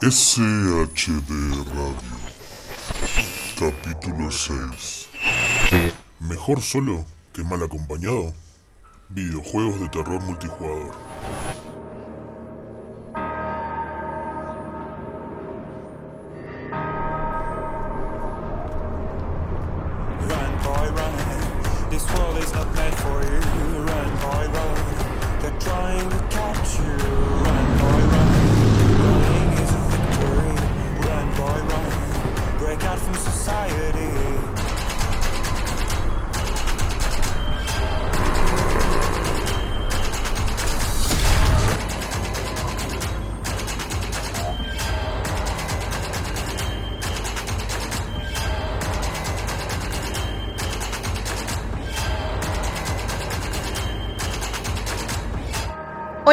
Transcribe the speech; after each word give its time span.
SHD 0.00 1.28
Radio. 1.74 2.18
Capítulo 3.58 4.30
6. 4.30 5.08
Mejor 6.20 6.62
solo 6.62 7.04
que 7.32 7.42
mal 7.42 7.64
acompañado. 7.64 8.32
Videojuegos 9.08 9.80
de 9.80 9.88
terror 9.88 10.22
multijugador. 10.22 11.07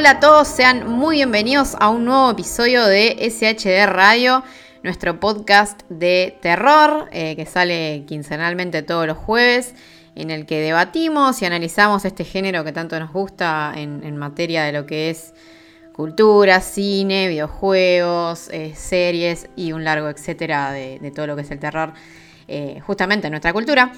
Hola 0.06 0.18
a 0.18 0.20
todos, 0.20 0.48
sean 0.48 0.88
muy 0.88 1.16
bienvenidos 1.16 1.76
a 1.80 1.90
un 1.90 2.06
nuevo 2.06 2.30
episodio 2.30 2.86
de 2.86 3.18
SHD 3.28 3.88
Radio, 3.88 4.44
nuestro 4.84 5.20
podcast 5.20 5.82
de 5.90 6.38
terror 6.44 7.10
eh, 7.12 7.36
que 7.36 7.48
sale 7.48 8.04
quincenalmente 8.08 8.84
todos 8.84 9.08
los 9.08 9.18
jueves, 9.18 9.74
en 10.14 10.30
el 10.30 10.46
que 10.46 10.60
debatimos 10.62 11.42
y 11.42 11.46
analizamos 11.46 12.06
este 12.06 12.24
género 12.24 12.64
que 12.64 12.72
tanto 12.72 13.00
nos 13.00 13.12
gusta 13.12 13.74
en, 13.76 14.16
materia 14.16 14.64
de 14.66 14.74
lo 14.74 14.86
que 14.86 15.10
es 15.10 15.34
cultura, 15.92 16.62
cine, 16.62 17.28
videojuegos, 17.28 18.50
eh, 18.50 18.76
series 18.76 19.50
y 19.56 19.72
un 19.72 19.84
largo 19.84 20.08
etcétera 20.10 20.72
de, 20.72 21.12
todo 21.16 21.26
lo 21.26 21.36
que 21.36 21.42
es 21.42 21.50
el 21.50 21.58
terror 21.58 21.94
eh, 22.48 22.80
justamente 22.86 23.26
en 23.26 23.32
nuestra 23.32 23.54
cultura. 23.54 23.92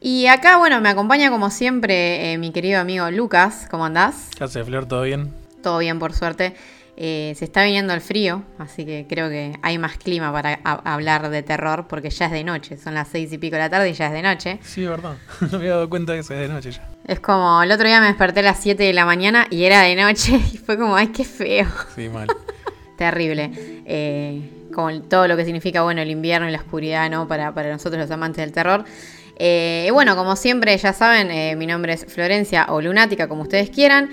Y 0.00 0.24
acá, 0.24 0.56
bueno, 0.56 0.80
me 0.80 0.88
acompaña 0.88 1.30
como 1.30 1.50
siempre 1.50 2.38
mi 2.38 2.50
querido 2.50 2.80
amigo 2.80 3.10
Lucas. 3.10 3.66
¿Cómo 3.70 3.84
andás? 3.84 4.30
¿Qué 4.34 4.44
hace, 4.44 4.64
Flor? 4.64 4.86
¿Todo 4.86 5.02
bien? 5.02 5.39
Todo 5.62 5.78
bien, 5.78 5.98
por 5.98 6.12
suerte. 6.12 6.54
Eh, 7.02 7.32
se 7.34 7.46
está 7.46 7.64
viniendo 7.64 7.94
el 7.94 8.02
frío, 8.02 8.42
así 8.58 8.84
que 8.84 9.06
creo 9.08 9.30
que 9.30 9.54
hay 9.62 9.78
más 9.78 9.96
clima 9.96 10.30
para 10.32 10.60
hablar 10.62 11.30
de 11.30 11.42
terror, 11.42 11.86
porque 11.88 12.10
ya 12.10 12.26
es 12.26 12.32
de 12.32 12.44
noche. 12.44 12.76
Son 12.76 12.92
las 12.92 13.08
seis 13.08 13.32
y 13.32 13.38
pico 13.38 13.56
de 13.56 13.62
la 13.62 13.70
tarde 13.70 13.88
y 13.88 13.94
ya 13.94 14.08
es 14.08 14.12
de 14.12 14.20
noche. 14.20 14.58
Sí, 14.62 14.84
verdad. 14.84 15.16
No 15.40 15.48
me 15.52 15.56
había 15.56 15.70
dado 15.70 15.88
cuenta 15.88 16.12
que 16.12 16.18
es 16.18 16.28
de 16.28 16.48
noche 16.48 16.72
ya. 16.72 16.86
Es 17.06 17.18
como, 17.20 17.62
el 17.62 17.72
otro 17.72 17.86
día 17.86 18.00
me 18.00 18.06
desperté 18.06 18.40
a 18.40 18.42
las 18.42 18.60
7 18.60 18.82
de 18.82 18.92
la 18.92 19.06
mañana 19.06 19.46
y 19.50 19.64
era 19.64 19.80
de 19.82 19.96
noche 19.96 20.38
y 20.52 20.58
fue 20.58 20.76
como, 20.76 20.94
ay, 20.94 21.08
qué 21.08 21.24
feo. 21.24 21.66
Sí, 21.94 22.08
mal. 22.08 22.28
Terrible. 22.98 23.50
Eh, 23.86 24.68
como 24.74 25.00
todo 25.00 25.26
lo 25.26 25.36
que 25.36 25.46
significa, 25.46 25.82
bueno, 25.82 26.02
el 26.02 26.10
invierno 26.10 26.48
y 26.48 26.52
la 26.52 26.58
oscuridad, 26.58 27.08
¿no? 27.10 27.26
Para, 27.26 27.54
para 27.54 27.70
nosotros 27.70 27.98
los 27.98 28.10
amantes 28.10 28.44
del 28.44 28.52
terror. 28.52 28.84
Eh, 29.36 29.86
y 29.88 29.90
bueno, 29.90 30.16
como 30.16 30.36
siempre, 30.36 30.76
ya 30.76 30.92
saben, 30.92 31.30
eh, 31.30 31.56
mi 31.56 31.66
nombre 31.66 31.94
es 31.94 32.04
Florencia 32.04 32.66
o 32.68 32.82
Lunática, 32.82 33.26
como 33.26 33.40
ustedes 33.40 33.70
quieran. 33.70 34.10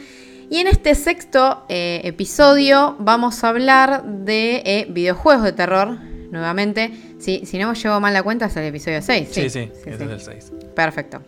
Y 0.50 0.60
en 0.60 0.68
este 0.68 0.96
sexto 0.96 1.66
eh, 1.68 2.02
episodio 2.06 2.96
vamos 3.00 3.44
a 3.44 3.50
hablar 3.50 4.06
de 4.06 4.62
eh, 4.66 4.88
videojuegos 4.90 5.44
de 5.44 5.52
terror, 5.52 5.90
nuevamente. 6.32 6.92
Si, 7.20 7.46
si 7.46 7.58
no 7.58 7.70
me 7.70 7.76
llevo 7.76 8.00
mal 8.00 8.14
la 8.14 8.24
cuenta, 8.24 8.46
es 8.46 8.56
el 8.56 8.64
episodio 8.64 9.02
6. 9.02 9.28
Sí, 9.30 9.50
sí, 9.50 9.70
este 9.86 10.06
es 10.06 10.10
el 10.10 10.22
6. 10.22 10.52
Perfecto. 10.74 11.22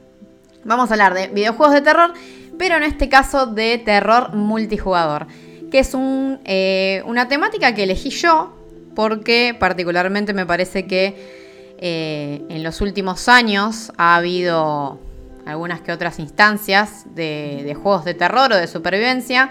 Vamos 0.63 0.90
a 0.90 0.94
hablar 0.94 1.13
de 1.13 1.28
videojuegos 1.28 1.74
de 1.74 1.81
terror, 1.81 2.13
pero 2.57 2.78
en 2.78 2.84
este 2.84 3.09
caso 3.09 3.46
de 3.46 3.78
terror 3.80 4.34
multijugador, 4.35 5.28
que 5.69 5.80
es 5.80 5.94
un, 5.94 6.40
eh, 6.46 7.03
una 7.06 7.28
temática 7.28 7.75
que 7.75 7.84
elegí 7.84 8.12
yo 8.12 8.56
porque 8.96 9.56
particularmente 9.59 10.34
me 10.34 10.46
parece 10.46 10.86
que 10.88 11.40
en 11.81 12.62
los 12.62 12.81
últimos 12.81 13.30
años 13.30 13.94
ha 13.96 14.18
habido 14.18 15.00
algunas 15.45 15.81
que 15.81 15.91
otras 15.91 16.19
instancias 16.19 17.05
de, 17.16 17.75
juegos 17.81 18.05
de 18.05 18.13
terror 18.13 18.51
o 18.51 18.55
de 18.55 18.67
supervivencia 18.67 19.50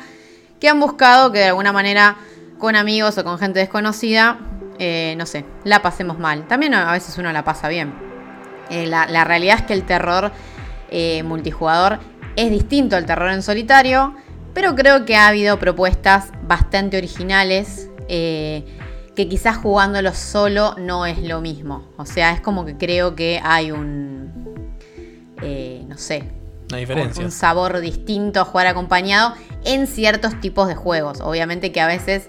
que 0.61 0.69
han 0.69 0.81
buscado 0.81 1.33
que 1.33 1.39
de 1.41 1.47
alguna 1.47 1.73
manera 1.73 2.17
con 2.59 2.77
amigos 2.77 3.17
o 3.19 3.25
con 3.25 3.39
gente 3.39 3.61
desconocida, 3.61 4.39
eh, 4.79 5.15
no 5.17 5.27
sé, 5.27 5.45
la 5.65 5.83
pasemos 5.83 6.19
mal. 6.19 6.47
También 6.49 6.75
a 6.75 6.93
veces 6.93 7.17
uno 7.19 7.33
la 7.33 7.45
pasa 7.45 7.69
bien. 7.69 7.95
Eh, 8.71 8.87
la, 8.87 9.25
realidad 9.25 9.59
es 9.61 9.63
que 9.63 9.73
el 9.73 9.85
terror 9.85 10.33
eh, 10.91 11.23
multijugador 11.23 12.01
es 12.37 12.51
distinto 12.51 12.97
al 12.97 13.07
terror 13.07 13.31
en 13.31 13.43
solitario, 13.43 14.15
pero 14.55 14.75
creo 14.75 15.05
que 15.05 15.17
ha 15.17 15.29
habido 15.29 15.59
propuestas 15.59 16.33
bastante 16.43 16.97
originales 16.97 17.89
que 19.19 19.29
quizás 19.29 19.57
jugándolo 19.57 20.15
solo 20.15 20.77
no 20.79 21.05
es 21.05 21.19
lo 21.19 21.41
mismo. 21.41 21.89
O 21.97 22.07
sea, 22.07 22.31
es 22.31 22.41
como 22.41 22.65
que 22.65 22.77
creo 22.77 23.17
que 23.17 23.41
hay 23.43 23.73
un, 23.73 24.38
eh, 25.43 25.85
no 25.89 25.97
sé, 25.99 26.25
Una 26.71 26.79
diferencia. 26.79 27.25
un 27.25 27.31
sabor 27.31 27.81
distinto 27.81 28.41
a 28.41 28.45
jugar 28.45 28.67
acompañado 28.67 29.35
en 29.65 29.87
ciertos 29.87 30.41
tipos 30.41 30.69
de 30.69 30.75
juegos. 30.75 31.21
Obviamente 31.21 31.73
que 31.73 31.81
a 31.81 31.87
veces 31.87 32.29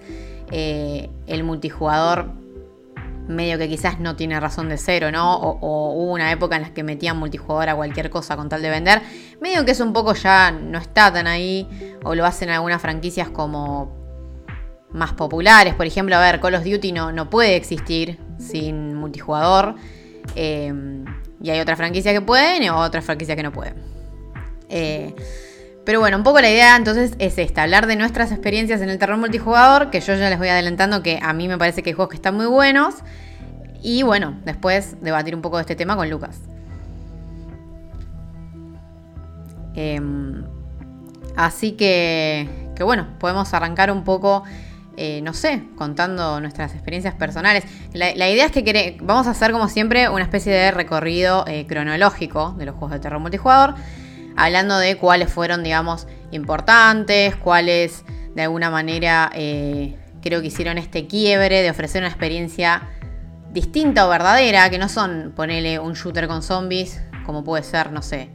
eh, 0.52 1.10
el 1.28 1.44
multijugador 1.44 2.32
medio 3.28 3.60
que 3.60 3.70
quizás 3.70 4.00
no 4.00 4.16
tiene 4.16 4.40
razón 4.40 4.70
de 4.70 4.78
cero, 4.78 5.12
¿no? 5.12 5.36
O, 5.38 5.60
o 5.60 5.94
hubo 5.94 6.14
una 6.14 6.32
época 6.32 6.56
en 6.56 6.64
la 6.64 6.74
que 6.74 6.82
metían 6.84 7.18
multijugador 7.18 7.70
a 7.70 7.76
cualquier 7.76 8.10
cosa 8.10 8.36
con 8.36 8.50
tal 8.50 8.62
de 8.64 8.72
vender. 8.72 9.02
Medio 9.40 9.66
que 9.66 9.72
es 9.72 9.80
un 9.80 9.94
poco 9.94 10.16
ya 10.16 10.50
no 10.52 10.80
está 10.80 11.14
tan 11.14 11.28
ahí. 11.28 11.68
O 12.04 12.16
lo 12.16 12.26
hacen 12.26 12.50
algunas 12.50 12.82
franquicias 12.82 13.30
como 13.30 13.96
más 14.92 15.14
populares. 15.14 15.76
Por 15.76 15.86
ejemplo, 15.86 16.16
a 16.16 16.20
ver, 16.22 16.40
Call 16.40 16.56
of 16.56 16.64
Duty 16.64 16.92
no, 16.92 17.12
no 17.12 17.30
puede 17.30 17.56
existir 17.56 18.18
sin 18.40 18.96
multijugador. 18.96 19.76
Eh, 20.36 20.74
y 21.42 21.50
hay 21.50 21.60
otras 21.60 21.78
franquicias 21.78 22.14
que 22.14 22.22
pueden 22.22 22.64
y 22.64 22.70
otras 22.70 23.06
franquicias 23.06 23.36
que 23.36 23.44
no 23.44 23.52
pueden. 23.52 23.76
Eh, 24.70 25.16
pero 25.86 26.00
bueno, 26.00 26.18
un 26.18 26.24
poco 26.24 26.40
la 26.40 26.50
idea 26.50 26.76
entonces 26.76 27.14
es 27.18 27.38
esta, 27.38 27.64
hablar 27.64 27.88
de 27.88 27.96
nuestras 27.96 28.32
experiencias 28.32 28.82
en 28.82 28.90
el 28.90 29.00
terror 29.00 29.18
multijugador, 29.18 29.90
que 29.90 30.02
yo 30.02 30.14
ya 30.14 30.30
les 30.30 30.38
voy 30.38 30.50
adelantando 30.50 31.02
que 31.02 31.20
a 31.22 31.34
mí 31.34 31.48
me 31.48 31.58
parece 31.58 31.82
que 31.82 31.90
hay 31.90 31.94
juegos 31.94 32.12
que 32.12 32.18
están 32.18 32.36
muy 32.36 32.46
buenos. 32.46 32.96
Y 33.82 34.04
bueno, 34.04 34.38
después 34.44 35.02
debatir 35.02 35.34
un 35.34 35.42
poco 35.42 35.58
de 35.58 35.62
este 35.62 35.76
tema 35.76 35.96
con 35.96 36.10
Lucas. 36.10 36.42
Em, 39.74 40.44
así 41.38 41.72
que, 41.72 42.50
que 42.76 42.84
bueno, 42.84 43.08
podemos 43.18 43.54
arrancar 43.54 43.92
un 43.92 44.04
poco, 44.04 44.44
eh, 45.02 45.22
no 45.22 45.34
sé, 45.34 45.64
contando 45.78 46.42
nuestras 46.42 46.74
experiencias 46.74 47.14
personales. 47.14 47.64
La, 47.94 48.30
idea 48.30 48.46
es 48.46 48.52
que 48.52 48.98
vamos 49.02 49.28
a 49.28 49.30
hacer 49.30 49.54
como 49.54 49.70
siempre 49.70 50.10
una 50.10 50.24
especie 50.24 50.52
de 50.52 50.72
recorrido 50.72 51.46
eh, 51.48 51.66
cronológico 51.68 52.54
de 52.58 52.66
los 52.66 52.76
juegos 52.76 52.92
de 52.92 53.00
terror 53.00 53.22
multijugador, 53.22 53.76
hablando 54.36 54.78
de 54.78 54.98
cuáles 54.98 55.32
fueron, 55.32 55.64
digamos, 55.64 56.06
importantes, 56.32 57.34
cuáles 57.38 58.04
de 58.36 58.42
alguna 58.42 58.70
manera 58.70 59.32
eh, 59.34 59.96
creo 60.22 60.42
que 60.42 60.48
hicieron 60.48 60.78
este 60.78 61.08
quiebre 61.08 61.62
de 61.62 61.70
ofrecer 61.70 62.02
una 62.02 62.10
experiencia 62.10 62.90
distinta 63.54 64.06
o 64.06 64.10
verdadera, 64.10 64.70
que 64.70 64.80
no 64.80 64.90
son 64.90 65.32
ponerle 65.34 65.80
un 65.80 65.94
shooter 65.94 66.28
con 66.28 66.44
zombies, 66.44 67.02
como 67.26 67.46
puede 67.46 67.64
ser, 67.64 67.94
no 67.94 68.02
sé, 68.02 68.32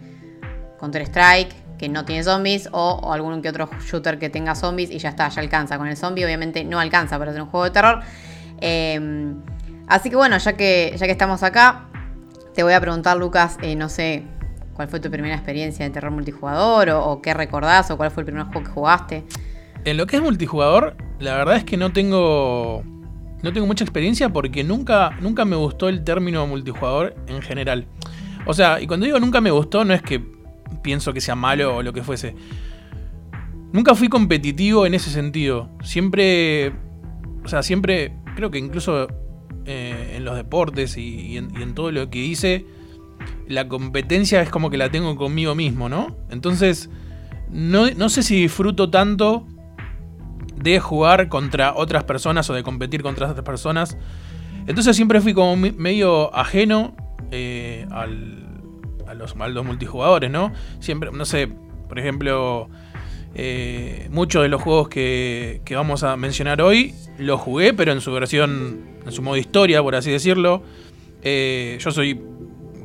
Counter-Strike, 0.81 1.64
que 1.79 1.89
no 1.89 2.05
tiene 2.05 2.23
zombies, 2.23 2.69
o, 2.73 3.01
o 3.03 3.13
algún 3.13 3.43
que 3.43 3.49
otro 3.49 3.69
shooter 3.85 4.19
que 4.19 4.31
tenga 4.31 4.55
zombies 4.55 4.91
y 4.91 4.99
ya 4.99 5.11
está, 5.11 5.29
ya 5.29 5.41
alcanza. 5.41 5.79
Con 5.79 5.89
el 5.89 5.97
zombie 5.97 6.25
obviamente 6.25 6.65
no 6.65 6.81
alcanza 6.81 7.19
para 7.19 7.31
hacer 7.31 7.43
un 7.43 7.49
juego 7.49 7.65
de 7.65 7.71
terror. 7.71 8.01
Eh, 8.61 9.35
así 9.89 10.11
que 10.11 10.17
bueno, 10.17 10.39
ya 10.39 10.55
que, 10.55 10.95
ya 10.97 11.07
que 11.07 11.13
estamos 11.13 11.43
acá, 11.43 11.87
te 12.55 12.63
voy 12.63 12.73
a 12.73 12.81
preguntar, 12.81 13.17
Lucas, 13.17 13.59
eh, 13.63 13.75
no 13.75 13.89
sé, 13.89 14.23
¿cuál 14.75 14.89
fue 14.89 15.01
tu 15.01 15.11
primera 15.11 15.35
experiencia 15.35 15.85
de 15.85 15.91
terror 15.91 16.13
multijugador? 16.13 16.91
O, 16.91 17.05
o 17.05 17.23
qué 17.23 17.35
recordás? 17.35 17.91
¿O 17.91 17.97
cuál 17.97 18.11
fue 18.11 18.23
el 18.23 18.27
primer 18.27 18.45
juego 18.47 18.63
que 18.63 18.71
jugaste? 18.71 19.25
En 19.85 19.97
lo 19.97 20.07
que 20.07 20.17
es 20.17 20.23
multijugador, 20.23 20.97
la 21.19 21.35
verdad 21.35 21.57
es 21.57 21.65
que 21.65 21.77
no 21.77 21.93
tengo. 21.93 22.83
No 23.43 23.53
tengo 23.53 23.67
mucha 23.67 23.85
experiencia 23.85 24.31
porque 24.31 24.65
nunca, 24.65 25.11
nunca 25.21 25.45
me 25.45 25.57
gustó 25.57 25.91
el 25.91 26.03
término 26.03 26.47
multijugador 26.47 27.15
en 27.27 27.43
general. 27.43 27.87
O 28.47 28.55
sea, 28.55 28.81
y 28.81 28.87
cuando 28.87 29.05
digo 29.05 29.21
nunca 29.21 29.43
me 29.43 29.51
gustó, 29.51 29.85
no 29.85 29.93
es 29.93 30.01
que 30.01 30.25
pienso 30.83 31.13
que 31.13 31.21
sea 31.21 31.35
malo 31.35 31.77
o 31.77 31.83
lo 31.83 31.93
que 31.93 32.03
fuese. 32.03 32.35
Nunca 33.73 33.95
fui 33.95 34.09
competitivo 34.09 34.87
en 34.87 34.95
ese 34.95 35.11
sentido. 35.11 35.69
Siempre. 35.83 36.73
O 37.45 37.49
sea, 37.49 37.63
siempre. 37.63 38.15
Creo 38.37 38.51
que 38.51 38.59
incluso 38.59 39.09
eh, 39.67 40.15
en 40.17 40.25
los 40.25 40.37
deportes 40.37 40.97
y, 40.97 41.37
en 41.37 41.75
todo 41.75 41.91
lo 41.91 42.11
que 42.11 42.19
hice. 42.19 42.67
La 43.49 43.69
competencia 43.69 44.43
es 44.43 44.51
como 44.51 44.71
que 44.71 44.77
la 44.77 44.91
tengo 44.91 45.17
conmigo 45.17 45.55
mismo, 45.55 45.89
¿no? 45.89 46.17
Entonces. 46.31 46.91
No, 47.51 47.91
no 47.91 48.09
sé 48.09 48.23
si 48.23 48.37
disfruto 48.37 48.91
tanto 48.91 49.47
de 50.57 50.81
jugar 50.81 51.29
contra 51.29 51.75
otras 51.75 52.05
personas 52.05 52.49
o 52.51 52.55
de 52.55 52.63
competir 52.63 53.03
contra 53.03 53.31
otras 53.31 53.45
personas. 53.45 53.97
Entonces 54.67 54.97
siempre 54.97 55.21
fui 55.21 55.35
como 55.35 55.57
medio 55.57 56.35
ajeno 56.35 56.97
eh, 57.31 57.87
al, 57.91 58.54
a 59.07 59.15
los 59.15 59.37
maldos 59.37 59.65
multijugadores, 59.65 60.31
¿no? 60.31 60.53
Siempre, 60.81 61.11
no 61.13 61.25
sé, 61.25 61.49
por 61.89 61.99
ejemplo, 61.99 62.69
eh, 63.35 64.09
muchos 64.11 64.43
de 64.43 64.49
los 64.49 64.63
juegos 64.63 64.89
que, 64.89 65.61
que, 65.65 65.75
vamos 65.75 66.03
a 66.03 66.17
mencionar 66.17 66.63
hoy 66.63 66.95
los 67.19 67.41
jugué, 67.41 67.75
pero 67.75 67.93
en 67.93 68.01
su 68.01 68.13
versión, 68.13 68.81
en 69.05 69.13
su 69.13 69.23
modo 69.23 69.37
historia, 69.37 69.83
por 69.83 69.95
así 69.95 70.11
decirlo. 70.11 70.63
Eh, 71.23 71.79
yo 71.81 71.91
soy 71.91 72.21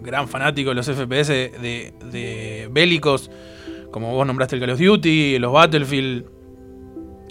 gran 0.02 0.28
fanático 0.28 0.70
de 0.70 0.76
los 0.76 0.86
FPS 0.86 1.28
de, 1.28 1.94
de 2.12 2.70
bélicos, 2.72 3.30
como 3.92 4.14
vos 4.14 4.26
nombraste 4.26 4.56
el 4.56 4.62
Call 4.62 4.72
of 4.72 4.80
Duty, 4.80 5.40
los 5.40 5.52
Battlefield 5.52 6.26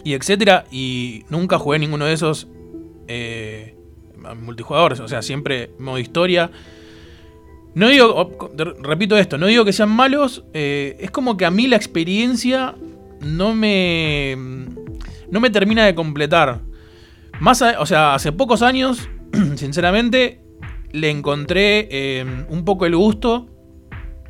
y 0.05 0.14
etcétera, 0.14 0.64
y 0.70 1.25
nunca 1.29 1.58
jugué 1.58 1.79
ninguno 1.79 2.05
de 2.05 2.12
esos 2.12 2.49
eh, 3.08 3.75
multijugadores, 4.40 5.00
o 5.00 5.08
sea, 5.08 5.23
siempre 5.23 5.70
modo 5.79 5.99
historia. 5.99 6.50
No 7.78 7.86
digo, 7.86 8.28
repito 8.82 9.16
esto, 9.16 9.38
no 9.38 9.46
digo 9.46 9.64
que 9.64 9.72
sean 9.72 9.90
malos, 9.90 10.44
eh, 10.52 10.96
es 10.98 11.12
como 11.12 11.36
que 11.36 11.44
a 11.44 11.52
mí 11.52 11.69
la 11.69 11.76
experiencia 11.76 12.75
no 13.20 13.54
me, 13.54 14.36
no 15.30 15.38
me 15.38 15.48
termina 15.48 15.86
de 15.86 15.94
completar. 15.94 16.60
Más, 17.38 17.62
o 17.78 17.86
sea, 17.86 18.16
hace 18.16 18.32
pocos 18.32 18.62
años, 18.62 19.08
sinceramente, 19.54 20.40
le 20.90 21.08
encontré 21.08 21.86
eh, 21.92 22.26
un 22.48 22.64
poco 22.64 22.84
el 22.84 22.96
gusto 22.96 23.46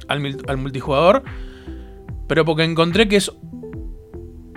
al, 0.08 0.36
al 0.46 0.56
multijugador, 0.58 1.22
pero 2.26 2.44
porque 2.44 2.64
encontré 2.64 3.08
que 3.08 3.16
es 3.16 3.32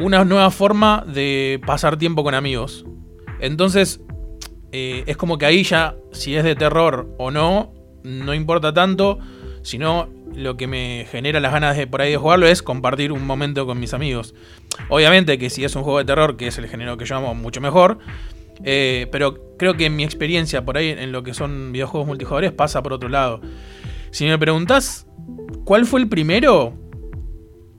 una 0.02 0.26
nueva 0.26 0.52
forma 0.52 1.06
de 1.08 1.62
pasar 1.66 1.96
tiempo 1.96 2.26
con 2.26 2.34
amigos. 2.34 2.86
Entonces, 3.40 4.02
eh, 4.74 5.06
es 5.08 5.16
como 5.16 5.38
que 5.38 5.46
ahí 5.46 5.64
ya, 5.64 5.96
si 6.12 6.36
es 6.36 6.44
de 6.44 6.56
terror 6.56 7.16
o 7.18 7.32
no, 7.32 7.72
no 8.04 8.34
importa 8.34 8.74
tanto, 8.74 9.20
sino 9.62 10.10
lo 10.36 10.58
que 10.58 10.68
me 10.68 11.06
genera 11.10 11.40
las 11.40 11.52
ganas 11.52 11.78
de 11.78 11.88
por 11.88 12.02
ahí 12.02 12.16
jugarlo 12.16 12.48
es 12.48 12.62
compartir 12.62 13.12
un 13.12 13.26
momento 13.26 13.66
con 13.66 13.80
mis 13.80 13.94
amigos. 13.94 14.34
Obviamente 14.90 15.38
que 15.38 15.50
si 15.50 15.64
es 15.64 15.76
un 15.76 15.84
juego 15.84 16.00
de 16.00 16.06
terror, 16.06 16.38
que 16.38 16.48
es 16.48 16.58
el 16.58 16.68
género 16.68 16.98
que 16.98 17.06
yo 17.06 17.16
amo, 17.16 17.36
mucho 17.36 17.62
mejor. 17.62 18.00
Eh, 18.64 19.08
pero 19.12 19.58
creo 19.58 19.76
que 19.76 19.90
mi 19.90 20.04
experiencia 20.04 20.64
por 20.64 20.78
ahí 20.78 20.90
en 20.90 21.12
lo 21.12 21.24
que 21.24 21.34
son 21.34 21.72
videojuegos 21.72 22.08
multijugadores 22.08 22.52
pasa 22.52 22.82
por 22.84 22.94
otro 22.94 23.10
lado. 23.10 23.42
Si 24.12 24.26
me 24.26 24.38
preguntas 24.38 25.08
cuál 25.66 25.86
fue 25.86 26.02
el 26.02 26.10
primero, 26.10 26.74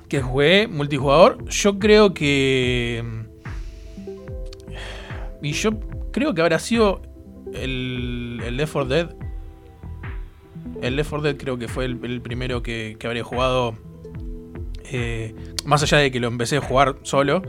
que 0.08 0.20
jugué 0.20 0.68
multijugador, 0.68 1.48
yo 1.48 1.78
creo 1.78 2.14
que. 2.14 3.02
Y 5.42 5.52
yo 5.52 5.80
creo 6.12 6.34
que 6.34 6.42
habrá 6.42 6.58
sido 6.58 7.00
el, 7.54 8.40
el 8.44 8.56
Left 8.56 8.72
4 8.72 8.88
Dead. 8.88 9.16
El 10.80 10.96
Left 10.96 11.10
4 11.10 11.22
Dead 11.22 11.36
creo 11.36 11.58
que 11.58 11.68
fue 11.68 11.84
el, 11.84 12.20
primero 12.20 12.62
que, 12.62 12.96
habría 13.04 13.24
jugado. 13.24 13.76
Eh, 14.84 15.34
más 15.64 15.82
allá 15.82 15.98
de 15.98 16.10
que 16.10 16.20
lo 16.20 16.28
empecé 16.28 16.56
a 16.56 16.60
jugar 16.60 16.96
solo. 17.02 17.42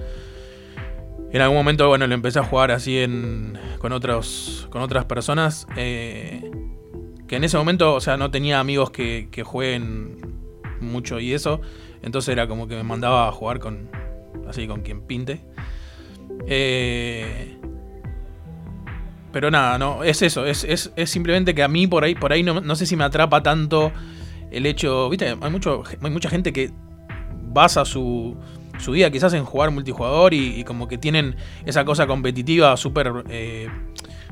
En 1.31 1.41
algún 1.41 1.57
momento, 1.57 1.87
bueno, 1.87 2.05
lo 2.05 2.13
empecé 2.13 2.39
a 2.39 2.43
jugar 2.43 2.71
así 2.71 2.99
en, 2.99 3.57
con, 3.79 3.91
otros, 3.91 4.67
con 4.69 4.81
otras 4.81 5.05
personas. 5.05 5.67
Eh, 5.75 6.51
que 7.27 7.37
en 7.37 7.43
ese 7.43 7.57
momento, 7.57 7.95
o 7.95 8.01
sea, 8.01 8.17
no 8.17 8.29
tenía 8.29 8.59
amigos 8.59 8.91
que, 8.91 9.29
que 9.31 9.43
jueguen 9.43 10.21
mucho 10.79 11.19
y 11.19 11.33
eso. 11.33 11.61
Entonces 12.03 12.33
era 12.33 12.47
como 12.47 12.67
que 12.67 12.75
me 12.75 12.83
mandaba 12.83 13.27
a 13.27 13.31
jugar 13.31 13.59
con. 13.59 13.89
Así, 14.47 14.67
con 14.67 14.81
quien 14.81 15.01
pinte. 15.01 15.41
Eh, 16.47 17.57
pero 19.33 19.49
nada, 19.49 19.79
no, 19.79 20.03
es 20.03 20.21
eso. 20.21 20.45
Es, 20.45 20.91
simplemente 21.05 21.55
que 21.55 21.63
a 21.63 21.67
mí 21.67 21.87
por 21.87 22.03
ahí, 22.03 22.13
por 22.13 22.31
ahí 22.31 22.43
no, 22.43 22.75
sé 22.75 22.85
si 22.85 22.95
me 22.95 23.03
atrapa 23.03 23.41
tanto 23.41 23.91
el 24.51 24.67
hecho. 24.67 25.09
Viste, 25.09 25.35
hay, 25.41 25.51
mucho, 25.51 25.83
hay 26.01 26.11
mucha 26.11 26.29
gente 26.29 26.53
que 26.53 26.71
basa 27.41 27.83
su, 27.83 28.37
su 28.77 28.91
vida 28.91 29.09
quizás 29.09 29.33
en 29.33 29.43
jugar 29.43 29.71
multijugador 29.71 30.35
y, 30.35 30.63
como 30.63 30.87
que 30.87 30.99
tienen 30.99 31.35
esa 31.65 31.83
cosa 31.83 32.05
competitiva 32.05 32.77
súper 32.77 33.11
eh, 33.29 33.69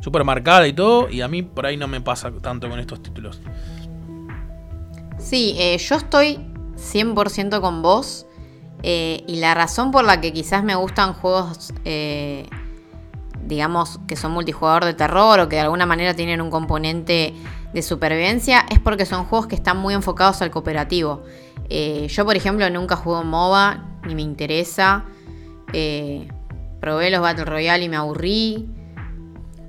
super 0.02 0.24
marcada 0.24 0.68
y 0.68 0.74
todo. 0.74 1.10
Y 1.10 1.22
a 1.22 1.28
mí 1.28 1.42
por 1.42 1.66
ahí 1.66 1.78
no 1.78 1.88
me 1.88 2.00
pasa 2.00 2.32
tanto 2.40 2.70
con 2.70 2.80
estos 2.80 3.02
títulos. 3.02 3.42
Sí, 5.18 5.56
eh, 5.58 5.80
yo 5.80 5.96
estoy 5.96 6.38
100% 6.76 7.60
con 7.60 7.82
vos. 7.82 8.28
Eh, 8.84 9.24
y 9.28 9.38
la 9.38 9.56
razón 9.56 9.92
por 9.92 10.04
la 10.06 10.22
que 10.22 10.32
quizás 10.32 10.64
me 10.64 10.76
gustan 10.76 11.14
juegos, 11.14 11.74
digamos, 13.46 14.00
que 14.08 14.16
son 14.16 14.32
multijugador 14.32 14.86
de 14.86 14.94
terror 14.94 15.40
o 15.40 15.50
que 15.50 15.58
de 15.58 15.64
alguna 15.64 15.86
manera 15.86 16.14
tienen 16.14 16.42
un 16.42 16.50
componente 16.50 17.34
de 17.74 17.82
supervivencia, 17.82 18.66
es 18.70 18.80
porque 18.80 19.06
son 19.06 19.26
juegos 19.26 19.48
que 19.48 19.56
están 19.56 19.78
muy 19.78 19.94
enfocados 19.94 20.42
al 20.42 20.52
cooperativo. 20.52 21.24
Eh, 21.70 22.08
yo, 22.10 22.26
por 22.26 22.36
ejemplo, 22.36 22.70
nunca 22.70 22.96
juego 22.96 23.24
MOBA, 23.24 23.86
ni 24.06 24.16
me 24.16 24.22
interesa. 24.22 25.06
probé 26.80 27.10
los 27.10 27.22
Battle 27.22 27.46
Royale 27.46 27.86
y 27.86 27.90
me 27.90 27.98
aburrí. 27.98 28.70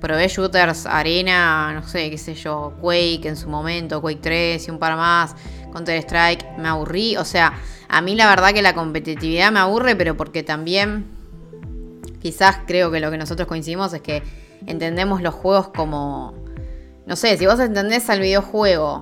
Probé 0.01 0.27
shooters, 0.27 0.85
arena, 0.85 1.71
no 1.73 1.87
sé, 1.87 2.09
qué 2.09 2.17
sé 2.17 2.33
yo, 2.33 2.73
Quake 2.81 3.25
en 3.25 3.37
su 3.37 3.47
momento, 3.47 4.01
Quake 4.01 4.19
3 4.21 4.67
y 4.67 4.71
un 4.71 4.77
par 4.77 4.97
más. 4.97 5.33
Counter-Strike 5.71 6.57
me 6.57 6.67
aburrí. 6.67 7.15
O 7.17 7.25
sea, 7.25 7.53
a 7.87 8.01
mí 8.01 8.15
la 8.15 8.27
verdad 8.27 8.53
que 8.53 8.61
la 8.61 8.73
competitividad 8.73 9.51
me 9.51 9.59
aburre, 9.59 9.95
pero 9.95 10.17
porque 10.17 10.43
también 10.43 11.05
quizás 12.23 12.59
creo 12.65 12.89
que 12.89 13.01
lo 13.01 13.11
que 13.11 13.17
nosotros 13.17 13.49
coincidimos 13.49 13.93
es 13.93 14.01
que 14.01 14.23
entendemos 14.65 15.21
los 15.21 15.35
juegos 15.35 15.67
como... 15.67 16.33
No 17.05 17.17
sé, 17.17 17.37
si 17.37 17.45
vos 17.45 17.59
entendés 17.59 18.09
al 18.09 18.21
videojuego 18.21 19.01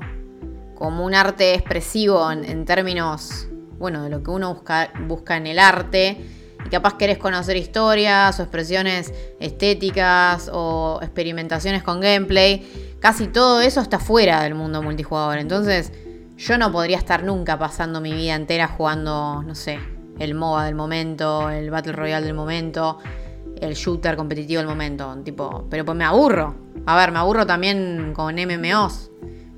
como 0.73 1.05
un 1.05 1.13
arte 1.13 1.53
expresivo 1.53 2.31
en, 2.31 2.65
términos, 2.65 3.47
bueno, 3.77 4.01
de 4.03 4.09
lo 4.09 4.23
que 4.23 4.31
uno 4.31 4.55
busca, 4.55 4.91
busca 5.07 5.37
en 5.37 5.45
el 5.45 5.59
arte, 5.59 6.17
y 6.65 6.69
capaz 6.69 6.97
querés 6.97 7.19
conocer 7.19 7.57
historias 7.57 8.39
o 8.39 8.43
expresiones 8.43 9.13
estéticas 9.39 10.49
o 10.51 10.97
experimentaciones 11.03 11.83
con 11.83 12.01
gameplay, 12.01 12.97
casi 12.99 13.27
todo 13.27 13.61
eso 13.61 13.81
está 13.81 13.99
fuera 13.99 14.41
del 14.41 14.55
mundo 14.55 14.81
multijugador. 14.81 15.37
Entonces, 15.37 15.93
yo 16.37 16.57
no 16.57 16.71
podría 16.71 16.97
estar 16.97 17.23
nunca 17.23 17.59
pasando 17.59 18.01
mi 18.01 18.13
vida 18.13 18.33
entera 18.33 18.67
jugando, 18.67 19.43
no 19.43 19.53
sé, 19.53 19.77
el 20.21 20.35
MOBA 20.35 20.65
del 20.65 20.75
momento, 20.75 21.49
el 21.49 21.71
Battle 21.71 21.93
Royale 21.93 22.25
del 22.25 22.35
momento, 22.35 22.99
el 23.59 23.73
shooter 23.73 24.15
competitivo 24.15 24.59
del 24.59 24.67
momento. 24.67 25.17
Tipo, 25.23 25.65
pero 25.69 25.83
pues 25.83 25.97
me 25.97 26.03
aburro. 26.03 26.55
A 26.85 26.95
ver, 26.95 27.11
me 27.11 27.19
aburro 27.19 27.45
también 27.45 28.13
con 28.13 28.35
MMOs. 28.35 29.09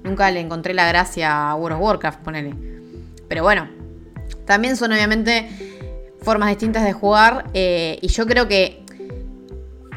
Nunca 0.04 0.32
le 0.32 0.40
encontré 0.40 0.74
la 0.74 0.88
gracia 0.88 1.50
a 1.50 1.56
World 1.56 1.78
of 1.78 1.84
Warcraft, 1.84 2.20
ponele. 2.22 2.56
Pero 3.28 3.44
bueno, 3.44 3.68
también 4.46 4.78
son 4.78 4.94
obviamente 4.94 5.50
formas 6.22 6.50
distintas 6.50 6.84
de 6.84 6.94
jugar. 6.94 7.50
Eh, 7.54 8.00
y 8.02 8.08
yo 8.08 8.26
creo 8.26 8.48
que, 8.48 8.86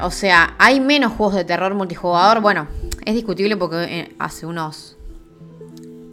o 0.00 0.10
sea, 0.10 0.56
hay 0.58 0.80
menos 0.80 1.12
juegos 1.12 1.36
de 1.36 1.44
terror 1.44 1.74
multijugador. 1.74 2.40
Bueno, 2.40 2.66
es 3.04 3.14
discutible 3.14 3.56
porque 3.56 3.84
eh, 3.84 4.16
hace 4.18 4.46
unos 4.46 4.96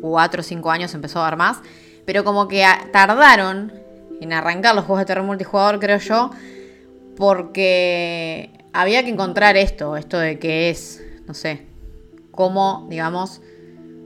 4 0.01 0.41
o 0.41 0.43
5 0.43 0.71
años 0.71 0.93
empezó 0.93 1.19
a 1.21 1.23
dar 1.23 1.37
más. 1.37 1.57
Pero 2.05 2.23
como 2.23 2.47
que 2.47 2.65
tardaron 2.91 3.82
en 4.23 4.33
arrancar 4.33 4.73
los 4.73 4.85
juegos 4.85 5.01
de 5.01 5.05
terror 5.05 5.25
multijugador, 5.25 5.79
creo 5.79 5.97
yo, 5.97 6.31
porque 7.15 8.51
había 8.71 9.03
que 9.03 9.09
encontrar 9.09 9.57
esto, 9.57 9.97
esto 9.97 10.17
de 10.17 10.39
que 10.39 10.69
es, 10.69 11.03
no 11.27 11.33
sé, 11.33 11.67
cómo, 12.31 12.87
digamos, 12.89 13.41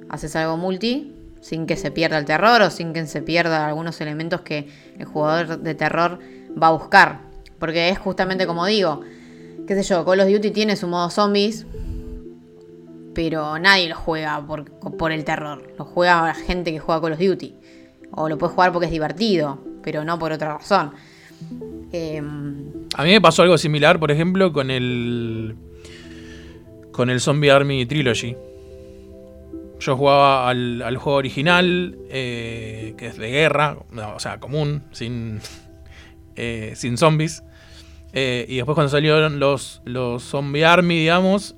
haces 0.10 0.36
algo 0.36 0.58
multi 0.58 1.14
sin 1.42 1.68
que 1.68 1.78
se 1.78 1.92
pierda 1.92 2.18
el 2.18 2.26
terror 2.26 2.62
o 2.62 2.70
sin 2.70 2.94
que 2.94 3.06
se 3.06 3.22
pierda 3.22 3.68
algunos 3.68 4.02
elementos 4.02 4.42
que 4.42 4.68
el 4.98 5.06
jugador 5.06 5.60
de 5.60 5.76
terror 5.76 6.20
va 6.62 6.68
a 6.68 6.72
buscar. 6.72 7.22
Porque 7.60 7.90
es 7.90 8.00
justamente 8.00 8.46
como 8.48 8.66
digo, 8.66 9.02
qué 9.68 9.76
sé 9.76 9.84
yo, 9.84 10.04
Call 10.04 10.20
of 10.20 10.28
Duty 10.28 10.52
tiene 10.52 10.76
su 10.76 10.88
modo 10.88 11.10
zombies, 11.10 11.66
pero 13.14 13.58
nadie 13.60 13.88
lo 13.88 13.96
juega 13.96 14.46
por, 14.46 14.66
por 14.98 15.12
el 15.12 15.24
terror. 15.24 15.74
Lo 15.78 15.86
juega 15.86 16.26
la 16.26 16.34
gente 16.34 16.72
que 16.72 16.80
juega 16.80 17.02
Call 17.02 17.14
of 17.14 17.20
Duty. 17.20 17.56
O 18.12 18.30
lo 18.30 18.38
puede 18.38 18.54
jugar 18.54 18.72
porque 18.72 18.88
es 18.88 18.92
divertido, 18.92 19.60
pero 19.88 20.04
no 20.04 20.20
por 20.20 20.34
otra 20.34 20.58
razón. 20.58 20.92
Em, 21.94 22.74
a 22.94 23.04
mí 23.06 23.12
me 23.12 23.22
pasó 23.22 23.44
algo 23.44 23.58
similar, 23.58 24.02
por 24.02 24.12
ejemplo, 24.12 24.52
con 24.52 24.70
el. 24.70 25.56
con 26.92 27.10
el 27.10 27.22
Zombie 27.22 27.52
Army 27.52 27.86
Trilogy. 27.86 28.36
Yo 29.80 29.96
jugaba 29.96 30.50
al, 30.50 30.98
juego 30.98 31.20
original, 31.20 31.98
eh, 32.10 32.96
que 32.98 33.06
es 33.08 33.18
de 33.18 33.30
guerra, 33.30 33.78
o 34.14 34.20
sea, 34.20 34.42
común, 34.42 34.84
sin, 34.92 35.40
eh, 36.36 36.74
sin 36.76 36.98
zombies. 36.98 37.42
Eh, 38.12 38.46
y 38.50 38.58
después 38.58 38.76
cuando 38.76 38.90
salieron 38.90 39.40
los, 39.40 39.82
los 39.86 40.22
Zombie 40.22 40.66
Army, 40.66 40.98
digamos, 40.98 41.56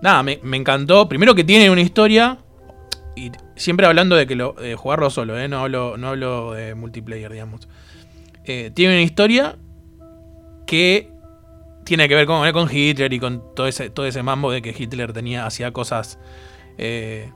nada, 0.00 0.22
me, 0.22 0.38
encantó. 0.56 1.08
Primero 1.08 1.34
que 1.34 1.42
tiene 1.42 1.68
una 1.68 1.80
historia. 1.80 2.38
Y 3.16 3.32
siempre 3.56 3.86
hablando 3.86 4.14
de 4.16 4.26
que 4.26 4.34
lo, 4.36 4.54
jugarlo 4.76 5.10
solo, 5.10 5.38
¿eh? 5.38 5.48
no, 5.48 5.60
hablo, 5.60 5.96
no 5.96 6.08
hablo 6.08 6.52
de 6.52 6.74
multiplayer, 6.74 7.32
digamos. 7.32 7.68
Eh, 8.44 8.70
tiene 8.74 8.94
una 8.94 9.02
historia 9.02 9.56
que 10.66 11.10
tiene 11.84 12.08
que 12.08 12.14
ver 12.14 12.26
con, 12.26 12.50
con 12.52 12.68
Hitler 12.70 13.12
y 13.12 13.18
con 13.20 13.42
todo 13.54 13.66
ese, 13.66 13.90
todo 13.90 14.06
ese 14.06 14.22
mambo 14.22 14.50
de 14.52 14.62
que 14.62 14.74
Hitler 14.76 15.12
tenía, 15.12 15.46
hacía 15.46 15.72
cosas 15.72 16.18
eh, 16.78 17.30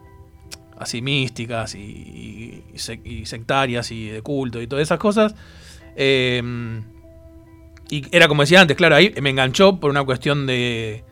así 0.79 1.03
místicas 1.03 1.75
y, 1.75 1.79
y 2.73 2.77
sec- 2.77 3.05
y 3.05 3.27
sectarias 3.27 3.91
y 3.91 4.09
de 4.09 4.23
culto 4.23 4.61
y 4.61 4.67
todas 4.67 4.83
esas 4.83 4.99
cosas. 4.99 5.35
Eh, 5.97 6.43
y 7.91 8.05
era 8.13 8.29
como 8.29 8.43
decía 8.43 8.61
antes, 8.61 8.77
claro, 8.77 8.95
ahí 8.97 9.13
me 9.21 9.31
enganchó 9.31 9.81
por 9.81 9.91
una 9.91 10.05
cuestión 10.05 10.47
de. 10.47 11.05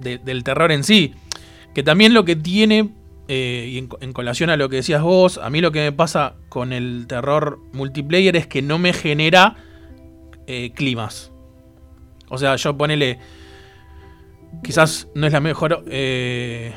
De- 0.00 0.18
del 0.18 0.42
terror 0.42 0.72
en 0.72 0.82
sí. 0.82 1.14
Que 1.74 1.84
también 1.84 2.12
lo 2.12 2.24
que 2.24 2.34
tiene, 2.34 2.88
eh, 3.26 3.68
y 3.70 3.78
en, 3.78 4.12
colación 4.12 4.50
a 4.50 4.56
lo 4.56 4.68
que 4.68 4.76
decías 4.76 5.02
vos, 5.02 5.38
a 5.38 5.48
mí 5.48 5.60
lo 5.60 5.72
que 5.72 5.80
me 5.80 5.92
pasa 5.92 6.34
con 6.50 6.72
el 6.72 7.06
terror 7.06 7.58
multiplayer 7.72 8.36
es 8.36 8.46
que 8.46 8.60
no 8.60 8.78
me 8.78 8.92
genera 8.92 9.56
eh, 10.46 10.72
climas. 10.74 11.32
O 12.28 12.36
sea, 12.36 12.56
yo 12.56 12.76
ponele. 12.76 13.18
Quizás 14.62 15.08
no 15.14 15.26
es 15.26 15.32
la 15.32 15.40
mejor. 15.40 15.84
eh, 15.88 16.72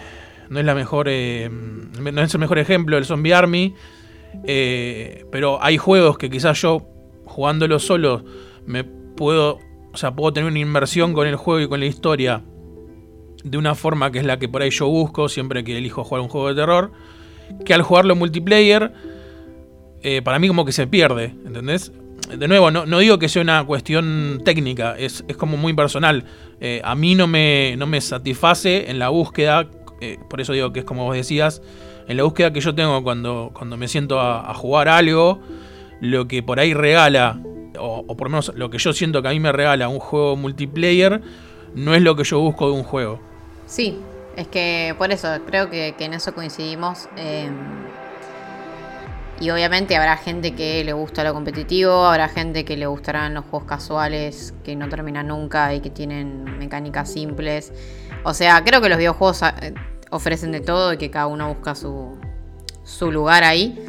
no 0.49 0.59
es 0.59 0.65
la 0.65 0.75
mejor. 0.75 1.07
no 1.07 2.21
es 2.21 2.33
el 2.33 2.39
mejor 2.39 2.59
ejemplo 2.59 2.97
el 2.97 3.05
Zombie 3.05 3.33
Army. 3.33 3.73
pero 4.43 5.61
hay 5.61 5.77
juegos 5.77 6.17
que 6.17 6.29
quizás 6.29 6.61
yo, 6.61 6.87
jugándolo 7.25 7.79
solo, 7.79 8.23
me 8.65 8.85
puedo. 8.85 9.59
O 9.93 9.97
sea, 9.97 10.15
puedo 10.15 10.31
tener 10.31 10.49
una 10.49 10.59
inmersión 10.59 11.13
con 11.13 11.27
el 11.27 11.35
juego 11.35 11.59
y 11.59 11.67
con 11.67 11.79
la 11.81 11.87
historia. 11.87 12.43
De 13.49 13.57
una 13.57 13.75
forma 13.75 14.11
que 14.11 14.19
es 14.19 14.25
la 14.25 14.37
que 14.37 14.49
por 14.49 14.61
ahí 14.61 14.69
yo 14.69 14.87
busco 14.87 15.29
siempre 15.29 15.63
que 15.63 15.77
elijo 15.77 16.03
jugar 16.03 16.21
un 16.21 16.29
juego 16.29 16.49
de 16.49 16.55
terror. 16.55 16.91
Que 17.65 17.73
al 17.73 17.81
jugarlo 17.81 18.15
multiplayer. 18.15 18.91
eh, 20.03 20.21
para 20.21 20.39
mí 20.39 20.47
como 20.47 20.65
que 20.65 20.71
se 20.71 20.87
pierde. 20.87 21.35
¿Entendés? 21.45 21.91
De 22.35 22.47
nuevo, 22.47 22.71
no, 22.71 22.85
no 22.85 22.99
digo 22.99 23.19
que 23.19 23.29
sea 23.29 23.41
una 23.41 23.63
cuestión 23.65 24.41
técnica, 24.43 24.97
es, 24.97 25.23
es 25.29 25.37
como 25.37 25.55
muy 25.55 25.73
personal. 25.73 26.25
Eh, 26.59 26.81
a 26.83 26.93
mí 26.93 27.15
no 27.15 27.25
me, 27.25 27.75
no 27.77 27.87
me 27.87 28.01
satisface 28.01 28.91
en 28.91 28.99
la 28.99 29.07
búsqueda, 29.09 29.69
eh, 30.01 30.17
por 30.29 30.41
eso 30.41 30.51
digo 30.51 30.73
que 30.73 30.79
es 30.79 30.85
como 30.85 31.05
vos 31.05 31.15
decías, 31.15 31.61
en 32.07 32.17
la 32.17 32.23
búsqueda 32.23 32.51
que 32.51 32.59
yo 32.59 32.75
tengo 32.75 33.01
cuando, 33.01 33.51
cuando 33.53 33.77
me 33.77 33.87
siento 33.87 34.19
a, 34.19 34.53
jugar 34.55 34.89
algo, 34.89 35.39
lo 36.01 36.27
que 36.27 36.43
por 36.43 36.59
ahí 36.59 36.73
regala, 36.73 37.39
o, 37.79 38.03
o 38.05 38.17
por 38.17 38.27
lo 38.27 38.31
menos 38.31 38.51
lo 38.55 38.69
que 38.69 38.77
yo 38.77 38.91
siento 38.91 39.21
que 39.21 39.29
a 39.29 39.31
mí 39.31 39.39
me 39.39 39.53
regala 39.53 39.87
un 39.87 39.99
juego 39.99 40.35
multiplayer, 40.35 41.21
no 41.75 41.95
es 41.95 42.01
lo 42.01 42.17
que 42.17 42.25
yo 42.25 42.39
busco 42.39 42.67
de 42.67 42.73
un 42.73 42.83
juego. 42.83 43.21
Sí, 43.67 43.99
es 44.35 44.47
que 44.47 44.95
por 44.97 45.11
eso 45.11 45.27
creo 45.45 45.69
que, 45.69 45.93
en 45.99 46.13
eso 46.13 46.33
coincidimos. 46.33 47.07
eh, 47.17 47.51
y 49.39 49.51
obviamente 49.51 49.95
habrá 49.95 50.17
gente 50.17 50.55
que 50.55 50.83
le 50.83 50.93
gusta 50.93 51.23
lo 51.23 51.31
competitivo, 51.33 52.05
habrá 52.05 52.27
gente 52.27 52.65
que 52.65 52.75
le 52.75 52.87
gustarán 52.87 53.35
los 53.35 53.45
juegos 53.45 53.67
casuales 53.67 54.53
que 54.63 54.75
no 54.75 54.89
terminan 54.89 55.27
nunca 55.27 55.75
y 55.75 55.79
que 55.79 55.91
tienen 55.91 56.57
mecánicas 56.57 57.11
simples. 57.11 57.71
O 58.23 58.33
sea, 58.33 58.63
creo 58.63 58.81
que 58.81 58.89
los 58.89 58.97
videojuegos 58.97 59.43
eh, 59.43 59.75
ofrecen 60.09 60.51
de 60.51 60.61
todo 60.61 60.93
y 60.93 60.97
que 60.97 61.11
cada 61.11 61.27
uno 61.27 61.49
busca 61.53 61.75
su, 61.75 62.17
su 62.83 63.11
lugar 63.11 63.43
ahí. 63.43 63.79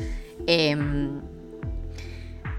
Em, 0.47 1.23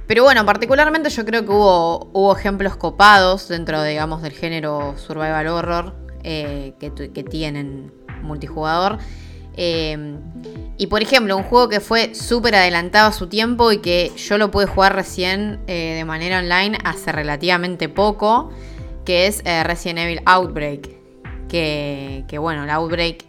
pero 0.07 0.23
bueno, 0.23 0.43
particularmente 0.43 1.11
yo 1.11 1.25
creo 1.25 1.45
que 1.45 1.51
hubo, 1.51 2.09
hubo 2.11 2.35
ejemplos 2.35 2.75
copados 2.75 3.47
dentro, 3.47 3.83
digamos, 3.83 4.23
del 4.23 4.31
género 4.31 4.95
survival 4.97 5.47
horror 5.47 6.08
eh, 6.23 6.73
que, 6.79 7.23
tienen 7.23 7.91
multijugador. 8.21 8.99
Eh, 9.61 10.17
y 10.77 10.88
por 10.88 11.01
ejemplo, 11.01 11.35
un 11.35 11.43
juego 11.43 11.67
que 11.67 11.81
fue 11.81 12.15
súper 12.15 12.55
adelantado 12.55 13.09
a 13.09 13.11
su 13.11 13.27
tiempo 13.27 13.71
y 13.71 13.79
que 13.79 14.11
yo 14.15 14.38
lo 14.38 14.51
pude 14.51 14.65
jugar 14.65 14.95
recién 14.95 15.59
eh, 15.67 15.95
de 15.97 16.05
manera 16.05 16.39
online 16.39 16.77
hace 16.85 17.11
relativamente 17.11 17.89
poco, 17.89 18.51
que 19.03 19.27
es 19.27 19.41
eh, 19.43 19.63
Resident 19.63 19.99
Evil 19.99 20.21
Outbreak. 20.25 20.97
Que, 21.49 22.38
bueno, 22.39 22.63
el 22.63 22.69
Outbreak 22.69 23.25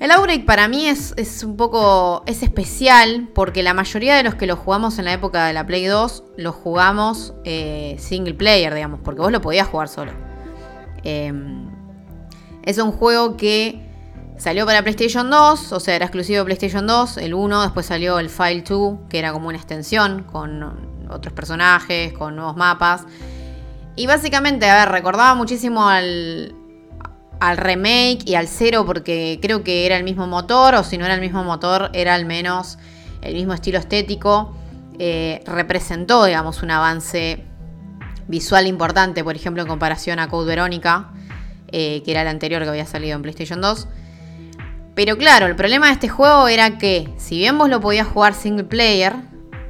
el 0.00 0.10
Outbreak 0.10 0.46
para 0.46 0.66
mí 0.66 0.88
es, 0.88 1.14
es 1.16 1.44
un 1.44 1.56
poco. 1.56 2.24
es 2.26 2.42
especial 2.42 3.28
porque 3.32 3.62
la 3.62 3.74
mayoría 3.74 4.16
de 4.16 4.24
los 4.24 4.34
que 4.34 4.48
lo 4.48 4.56
jugamos 4.56 4.98
en 4.98 5.04
la 5.04 5.12
época 5.12 5.46
de 5.46 5.52
la 5.52 5.64
Play 5.64 5.84
2 5.84 6.24
lo 6.38 6.52
jugamos 6.52 7.34
single 7.98 8.34
player, 8.34 8.74
digamos, 8.74 8.98
porque 9.04 9.20
vos 9.20 9.30
lo 9.30 9.40
podías 9.40 9.68
jugar 9.68 9.86
solo. 9.86 10.10
Eh, 11.04 11.32
es 12.64 12.78
un 12.78 12.92
juego 12.92 13.36
que 13.36 13.82
salió 14.38 14.66
para 14.66 14.82
PlayStation 14.82 15.30
2, 15.30 15.72
o 15.72 15.80
sea, 15.80 15.94
era 15.96 16.06
exclusivo 16.06 16.44
PlayStation 16.44 16.86
2, 16.86 17.18
el 17.18 17.34
1, 17.34 17.62
después 17.62 17.86
salió 17.86 18.18
el 18.18 18.28
File 18.28 18.62
2, 18.62 18.98
que 19.08 19.18
era 19.18 19.32
como 19.32 19.48
una 19.48 19.56
extensión 19.56 20.24
con 20.24 21.08
otros 21.10 21.32
personajes, 21.32 22.12
con 22.12 22.36
nuevos 22.36 22.56
mapas. 22.56 23.04
Y 23.94 24.06
básicamente, 24.06 24.68
a 24.68 24.84
ver, 24.84 24.88
recordaba 24.88 25.34
muchísimo 25.34 25.88
al, 25.88 26.54
al 27.40 27.56
remake 27.56 28.20
y 28.24 28.34
al 28.36 28.48
cero 28.48 28.84
porque 28.86 29.38
creo 29.42 29.62
que 29.62 29.84
era 29.84 29.96
el 29.96 30.04
mismo 30.04 30.26
motor, 30.26 30.74
o 30.74 30.84
si 30.84 30.98
no 30.98 31.04
era 31.04 31.14
el 31.14 31.20
mismo 31.20 31.44
motor, 31.44 31.90
era 31.92 32.14
al 32.14 32.24
menos 32.24 32.78
el 33.20 33.34
mismo 33.34 33.52
estilo 33.52 33.78
estético. 33.78 34.56
Eh, 34.98 35.42
representó, 35.46 36.24
digamos, 36.24 36.62
un 36.62 36.70
avance 36.70 37.44
visual 38.28 38.66
importante, 38.66 39.24
por 39.24 39.36
ejemplo, 39.36 39.62
en 39.62 39.68
comparación 39.68 40.18
a 40.18 40.28
Code 40.28 40.46
Verónica, 40.46 41.10
eh, 41.72 42.02
que 42.04 42.10
era 42.10 42.22
el 42.22 42.28
anterior 42.28 42.62
que 42.62 42.68
había 42.68 42.86
salido 42.86 43.16
en 43.16 43.22
PlayStation 43.22 43.60
2. 43.60 43.88
Pero 44.94 45.16
claro, 45.16 45.46
el 45.46 45.56
problema 45.56 45.86
de 45.86 45.94
este 45.94 46.08
juego 46.08 46.48
era 46.48 46.76
que, 46.78 47.08
si 47.16 47.38
bien 47.38 47.56
vos 47.56 47.68
lo 47.68 47.80
podías 47.80 48.06
jugar 48.06 48.34
single 48.34 48.64
player, 48.64 49.14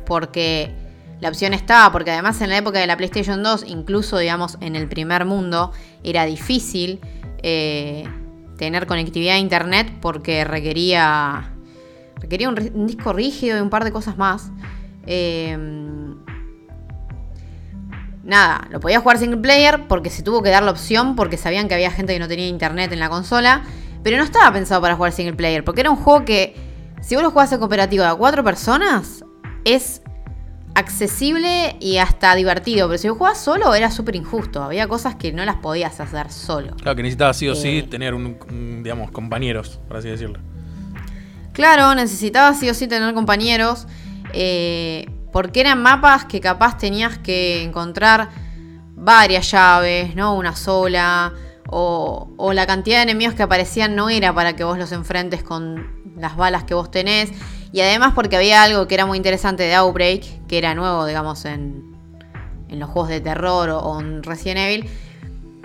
porque 0.04 0.74
la 1.20 1.28
opción 1.28 1.54
estaba, 1.54 1.92
porque 1.92 2.10
además 2.10 2.40
en 2.40 2.50
la 2.50 2.58
época 2.58 2.80
de 2.80 2.88
la 2.88 2.96
PlayStation 2.96 3.42
2, 3.42 3.66
incluso 3.68 4.18
digamos 4.18 4.58
en 4.60 4.74
el 4.74 4.88
primer 4.88 5.24
mundo, 5.24 5.70
era 6.02 6.24
difícil 6.24 6.98
eh, 7.44 8.04
tener 8.58 8.86
conectividad 8.86 9.36
a 9.36 9.38
internet 9.38 9.92
porque 10.00 10.44
requería, 10.44 11.52
requería 12.16 12.48
un, 12.48 12.86
disco 12.86 13.12
rígido 13.12 13.58
y 13.58 13.60
un 13.60 13.70
par 13.70 13.84
de 13.84 13.92
cosas 13.92 14.16
más. 14.18 14.50
Eh, 15.06 15.56
nada, 18.24 18.66
lo 18.70 18.80
podía 18.80 19.00
jugar 19.00 19.18
single 19.18 19.38
player 19.40 19.86
porque 19.88 20.10
se 20.10 20.22
tuvo 20.22 20.42
que 20.42 20.50
dar 20.50 20.62
la 20.62 20.70
opción 20.70 21.16
porque 21.16 21.36
sabían 21.36 21.68
que 21.68 21.74
había 21.74 21.90
gente 21.90 22.12
que 22.12 22.18
no 22.18 22.28
tenía 22.28 22.46
internet 22.46 22.92
en 22.92 23.00
la 23.00 23.08
consola. 23.08 23.62
Pero 24.02 24.16
no 24.16 24.24
estaba 24.24 24.52
pensado 24.52 24.80
para 24.80 24.96
jugar 24.96 25.12
single 25.12 25.34
player 25.34 25.64
porque 25.64 25.80
era 25.82 25.90
un 25.90 25.96
juego 25.96 26.24
que, 26.24 26.56
si 27.00 27.14
vos 27.14 27.22
lo 27.22 27.30
jugás 27.30 27.52
en 27.52 27.58
cooperativo 27.60 28.04
a 28.04 28.16
cuatro 28.16 28.42
personas, 28.42 29.24
es 29.64 30.02
accesible 30.74 31.76
y 31.80 31.98
hasta 31.98 32.34
divertido. 32.34 32.88
Pero 32.88 32.98
si 32.98 33.06
lo 33.08 33.14
jugás 33.14 33.38
solo, 33.38 33.74
era 33.74 33.90
súper 33.90 34.16
injusto. 34.16 34.62
Había 34.62 34.88
cosas 34.88 35.14
que 35.14 35.32
no 35.32 35.44
las 35.44 35.56
podías 35.56 36.00
hacer 36.00 36.30
solo. 36.32 36.74
Claro, 36.76 36.96
que 36.96 37.02
necesitaba 37.02 37.32
sí 37.34 37.48
o 37.48 37.54
sí 37.54 37.78
Eh. 37.78 37.82
tener 37.84 38.14
un, 38.14 38.36
un, 38.50 38.82
digamos, 38.82 39.10
compañeros, 39.10 39.78
por 39.86 39.98
así 39.98 40.08
decirlo. 40.08 40.40
Claro, 41.52 41.94
necesitabas 41.94 42.58
sí 42.58 42.68
o 42.70 42.74
sí 42.74 42.86
tener 42.88 43.12
compañeros. 43.14 43.86
eh, 44.32 45.06
porque 45.32 45.60
eran 45.60 45.82
mapas 45.82 46.26
que 46.26 46.40
capaz 46.40 46.78
tenías 46.78 47.18
que 47.18 47.62
encontrar 47.62 48.28
varias 48.94 49.50
llaves, 49.50 50.14
no 50.14 50.34
una 50.34 50.54
sola. 50.54 51.32
O, 51.74 52.52
la 52.52 52.66
cantidad 52.66 52.98
de 52.98 53.04
enemigos 53.04 53.34
que 53.34 53.42
aparecían 53.42 53.96
no 53.96 54.10
era 54.10 54.34
para 54.34 54.54
que 54.54 54.62
vos 54.62 54.76
los 54.76 54.92
enfrentes 54.92 55.42
con 55.42 56.14
las 56.18 56.36
balas 56.36 56.64
que 56.64 56.74
vos 56.74 56.90
tenés. 56.90 57.30
Y 57.72 57.80
además 57.80 58.12
porque 58.14 58.36
había 58.36 58.62
algo 58.62 58.86
que 58.86 58.94
era 58.94 59.06
muy 59.06 59.16
interesante 59.16 59.62
de 59.62 59.74
Outbreak, 59.74 60.46
que 60.46 60.58
era 60.58 60.74
nuevo, 60.74 61.06
digamos, 61.06 61.46
en, 61.46 61.96
en 62.68 62.78
los 62.78 62.90
juegos 62.90 63.08
de 63.08 63.22
terror 63.22 63.70
o, 63.70 63.78
o 63.78 64.00
en 64.00 64.22
Resident 64.22 64.58
Evil, 64.58 64.90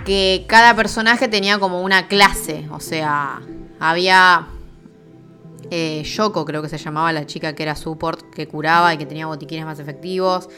que 0.06 0.46
cada 0.48 0.74
personaje 0.74 1.28
tenía 1.28 1.60
como 1.60 1.82
una 1.82 2.08
clase. 2.08 2.70
O 2.72 2.80
sea, 2.80 3.42
había 3.82 4.48
eh, 5.72 6.04
Yoko, 6.04 6.46
creo 6.46 6.62
que 6.62 6.70
se 6.70 6.78
llamaba 6.78 7.12
la 7.12 7.26
chica 7.26 7.54
que 7.54 7.64
era 7.64 7.76
support, 7.76 8.34
que 8.34 8.48
curaba 8.48 8.94
y 8.94 8.98
que 8.98 9.06
tenía 9.06 9.26
botiquines 9.28 9.66
más 9.66 9.80
efectivos. 9.80 10.50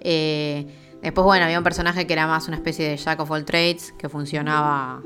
Eh, 0.00 0.66
después, 1.02 1.24
bueno, 1.24 1.44
había 1.44 1.58
un 1.58 1.64
personaje 1.64 2.06
que 2.06 2.12
era 2.12 2.26
más 2.26 2.48
una 2.48 2.56
especie 2.56 2.88
de 2.88 2.96
Jack 2.96 3.20
of 3.20 3.30
all 3.30 3.44
trades, 3.44 3.92
que 3.98 4.08
funcionaba, 4.08 5.02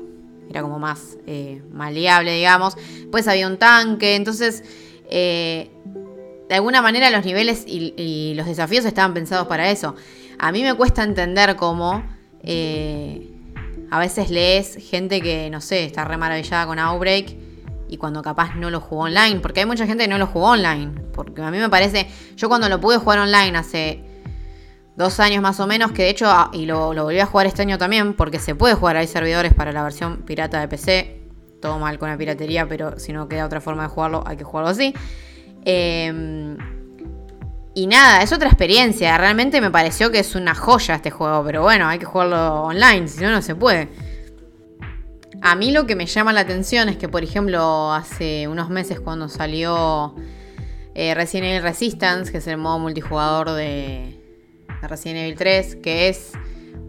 era 0.49 0.61
como 0.61 0.79
más 0.79 1.17
eh, 1.27 1.61
maleable, 1.71 2.33
digamos. 2.35 2.75
Después 2.75 3.27
había 3.27 3.47
un 3.47 3.57
tanque, 3.57 4.15
entonces, 4.15 4.63
de 5.09 5.69
alguna 6.49 6.81
manera 6.81 7.09
los 7.09 7.23
niveles 7.23 7.63
y, 7.67 7.93
y 7.97 8.33
los 8.35 8.45
desafíos 8.45 8.85
estaban 8.85 9.13
pensados 9.13 9.47
para 9.47 9.69
eso. 9.69 9.95
A 10.39 10.51
mí 10.51 10.63
me 10.63 10.73
cuesta 10.73 11.03
entender 11.03 11.55
cómo... 11.55 12.03
a 13.91 13.99
veces 13.99 14.29
lees 14.29 14.77
gente 14.89 15.21
que, 15.21 15.49
no 15.49 15.61
sé, 15.61 15.85
está 15.85 16.03
re 16.03 16.17
maravillada 16.17 16.65
con 16.65 16.79
Outbreak 16.79 17.52
y 17.93 17.97
cuando 17.97 18.23
capaz 18.23 18.55
no 18.55 18.71
lo 18.71 18.79
jugó 18.79 19.03
online, 19.03 19.39
porque 19.39 19.59
hay 19.59 19.65
mucha 19.67 19.85
gente 19.85 20.05
que 20.05 20.09
no 20.09 20.17
lo 20.17 20.25
jugó 20.25 20.47
online, 20.47 20.99
porque 21.13 21.43
a 21.43 21.51
mí 21.51 21.59
me 21.59 21.69
parece, 21.69 22.07
yo 22.35 22.49
cuando 22.49 22.67
lo 22.67 22.81
pude 22.81 22.97
jugar 22.97 23.19
online 23.19 23.55
hace 23.55 24.03
dos 24.95 25.19
años 25.19 25.43
más 25.43 25.59
o 25.59 25.67
menos, 25.67 25.91
que 25.91 26.01
de 26.01 26.09
hecho, 26.09 26.25
ah, 26.27 26.49
y 26.53 26.65
lo, 26.65 26.91
volví 26.91 27.19
a 27.19 27.27
jugar 27.27 27.45
este 27.45 27.61
año 27.61 27.77
también, 27.77 28.15
porque 28.15 28.39
se 28.39 28.55
puede 28.55 28.73
jugar, 28.73 28.97
hay 28.97 29.05
servidores 29.05 29.53
para 29.53 29.71
la 29.71 29.83
versión 29.83 30.23
pirata 30.23 30.59
de 30.59 30.67
PC, 30.67 31.21
todo 31.61 31.77
mal 31.77 31.99
con 31.99 32.09
la 32.09 32.17
piratería, 32.17 32.67
pero 32.67 32.97
si 32.97 33.13
no 33.13 33.29
queda 33.29 33.45
otra 33.45 33.61
forma 33.61 33.83
de 33.83 33.89
jugarlo, 33.89 34.23
hay 34.25 34.37
que 34.37 34.43
jugarlo 34.43 34.71
así. 34.71 34.91
Eh, 35.63 36.57
y 37.75 37.87
nada, 37.87 38.23
es 38.23 38.33
otra 38.33 38.49
experiencia. 38.49 39.17
Realmente 39.17 39.61
me 39.61 39.71
pareció 39.71 40.11
que 40.11 40.19
es 40.19 40.35
una 40.35 40.53
joya 40.53 40.95
este 40.95 41.09
juego. 41.09 41.43
Pero 41.43 41.63
bueno, 41.63 41.87
hay 41.87 41.97
que 41.97 42.05
jugarlo 42.05 42.63
online, 42.63 43.07
si 43.07 43.23
no, 43.23 43.31
no 43.31 43.41
se 43.41 43.55
puede. 43.55 43.89
A 45.45 45.55
mí 45.55 45.71
lo 45.71 45.85
que 45.85 45.97
me 45.97 46.05
llama 46.05 46.31
la 46.31 46.39
atención 46.39 46.87
es 46.87 46.95
que, 46.95 47.09
por 47.09 47.21
ejemplo, 47.21 47.91
hace 47.91 48.47
unos 48.47 48.69
meses 48.69 49.01
cuando 49.01 49.27
salió 49.27 50.15
eh, 50.95 51.13
Resident 51.13 51.51
Evil 51.51 51.63
Resistance, 51.63 52.31
que 52.31 52.37
es 52.37 52.47
el 52.47 52.55
modo 52.55 52.79
multijugador 52.79 53.51
de, 53.51 54.21
de 54.81 54.87
Resident 54.87 55.19
Evil 55.19 55.35
3, 55.35 55.75
que 55.83 56.07
es 56.07 56.31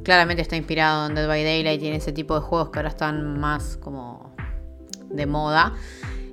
claramente 0.05 0.41
está 0.41 0.55
inspirado 0.55 1.09
en 1.09 1.17
Dead 1.17 1.27
by 1.27 1.43
Daylight 1.43 1.83
y 1.83 1.89
en 1.89 1.95
ese 1.95 2.13
tipo 2.13 2.37
de 2.37 2.43
juegos 2.43 2.71
que 2.71 2.79
ahora 2.79 2.91
están 2.91 3.41
más 3.41 3.77
como 3.77 4.37
de 5.11 5.27
moda. 5.27 5.75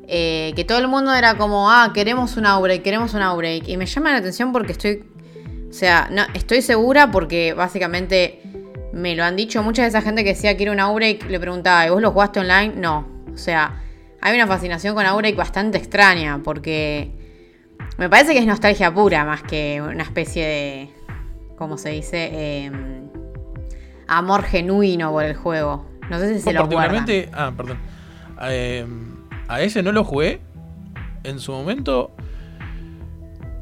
Eh, 0.08 0.54
que 0.56 0.64
todo 0.64 0.78
el 0.78 0.88
mundo 0.88 1.16
era 1.16 1.38
como, 1.38 1.72
ah, 1.72 1.90
queremos 1.92 2.38
un 2.38 2.46
outbreak, 2.46 2.84
queremos 2.84 3.16
un 3.16 3.24
outbreak. 3.24 3.68
Y 3.68 3.78
me 3.78 3.88
llama 3.88 4.12
la 4.12 4.18
atención 4.18 4.52
porque 4.52 4.74
estoy, 4.74 5.06
o 5.68 5.74
sea, 5.74 6.08
no, 6.12 6.22
estoy 6.36 6.62
segura 6.62 7.10
porque 7.10 7.56
básicamente 7.56 8.44
me 8.94 9.16
lo 9.16 9.24
han 9.24 9.36
dicho 9.36 9.64
mucha 9.64 9.84
de 9.84 9.90
esa 9.90 10.02
gente 10.02 10.24
que 10.24 10.30
decía 10.30 10.56
que 10.58 10.64
era 10.64 10.72
un 10.72 10.80
outbreak. 10.80 11.30
Le 11.30 11.40
preguntaba, 11.40 11.88
¿y 11.88 11.90
vos 11.90 12.02
lo 12.02 12.12
jugaste 12.12 12.40
online? 12.40 12.74
No. 12.76 13.08
O 13.34 13.38
sea, 13.38 13.82
hay 14.22 14.36
una 14.36 14.48
fascinación 14.48 14.96
con 14.96 15.06
outbreak 15.06 15.36
bastante 15.36 15.78
extraña 15.78 16.42
porque 16.44 17.12
me 17.98 18.10
parece 18.10 18.34
que 18.34 18.40
es 18.40 18.46
nostalgia 18.46 18.94
pura 18.94 19.26
más 19.26 19.44
que 19.44 19.82
una 19.82 20.04
especie 20.04 20.46
de, 20.46 20.90
¿cómo 21.58 21.78
se 21.78 21.90
dice? 21.90 22.66
Em, 22.66 23.08
amor 24.08 24.44
genuino 24.44 25.12
por 25.12 25.24
el 25.24 25.36
juego. 25.36 25.86
No 26.10 26.20
sé 26.20 26.34
si 26.34 26.42
se 26.42 26.54
lo 26.54 26.68
guardan. 26.68 27.06
Particularmente, 27.06 27.30
ah, 27.34 27.52
perdón. 27.56 27.78
Eh, 28.44 28.86
a 29.48 29.62
ese 29.62 29.82
no 29.84 29.92
lo 29.92 30.04
jugué 30.04 30.42
en 31.24 31.40
su 31.40 31.52
momento. 31.52 32.12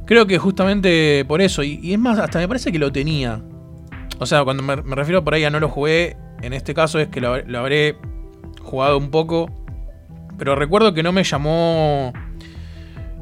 Creo 0.05 0.25
que 0.25 0.39
justamente 0.39 1.23
por 1.27 1.41
eso. 1.41 1.61
Y, 1.61 1.79
y 1.83 1.93
es 1.93 1.99
más, 1.99 2.17
hasta 2.17 2.39
me 2.39 2.47
parece 2.47 2.71
que 2.71 2.79
lo 2.79 2.91
tenía. 2.91 3.41
O 4.19 4.25
sea, 4.25 4.43
cuando 4.43 4.61
me, 4.63 4.75
me 4.77 4.95
refiero 4.95 5.23
por 5.23 5.33
ahí 5.33 5.43
a 5.45 5.49
no 5.49 5.59
lo 5.59 5.69
jugué, 5.69 6.17
en 6.41 6.53
este 6.53 6.73
caso 6.73 6.99
es 6.99 7.07
que 7.07 7.21
lo, 7.21 7.33
habré 7.33 7.97
jugado 8.61 8.97
un 8.97 9.11
poco. 9.11 9.49
Pero 10.37 10.55
recuerdo 10.55 10.93
que 10.93 11.03
no 11.03 11.11
me 11.11 11.23
llamó. 11.23 12.13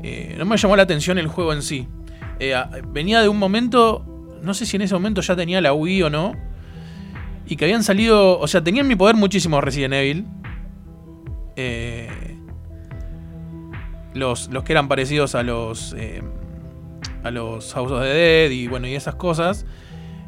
eh, 0.04 0.36
no 0.38 0.46
me 0.46 0.58
llamó 0.58 0.76
la 0.76 0.84
atención 0.84 1.18
el 1.18 1.28
juego 1.28 1.54
en 1.54 1.62
sí. 1.62 1.88
Eh, 2.40 2.56
venía 2.90 3.22
de 3.22 3.30
un 3.30 3.38
momento. 3.40 4.06
No 4.42 4.54
sé 4.54 4.66
si 4.66 4.76
en 4.76 4.84
ese 4.84 4.94
momento 4.94 5.22
ya 5.22 5.36
tenía 5.36 5.62
la 5.62 5.74
Wii 5.74 6.04
o 6.04 6.10
no. 6.10 6.34
Y 7.48 7.56
que 7.56 7.66
habían 7.66 7.84
salido. 7.84 8.40
O 8.40 8.48
sea, 8.48 8.64
tenían 8.64 8.86
en 8.86 8.90
mi 8.90 8.96
poder 8.96 9.16
muchísimos 9.16 9.64
Resident 9.64 9.94
Evil. 9.96 10.26
Eh, 11.56 12.10
los, 14.14 14.50
los 14.50 14.64
que 14.64 14.74
eran 14.74 14.88
parecidos 14.88 15.34
a 15.34 15.44
los. 15.44 15.94
eh, 15.98 16.22
a 17.24 17.32
los 17.32 17.74
House 17.74 17.92
of 17.92 18.02
the 18.02 18.08
Dead 18.08 18.52
y 18.52 18.68
bueno, 18.68 18.88
y 18.88 18.96
esas 18.96 19.16
cosas. 19.16 19.66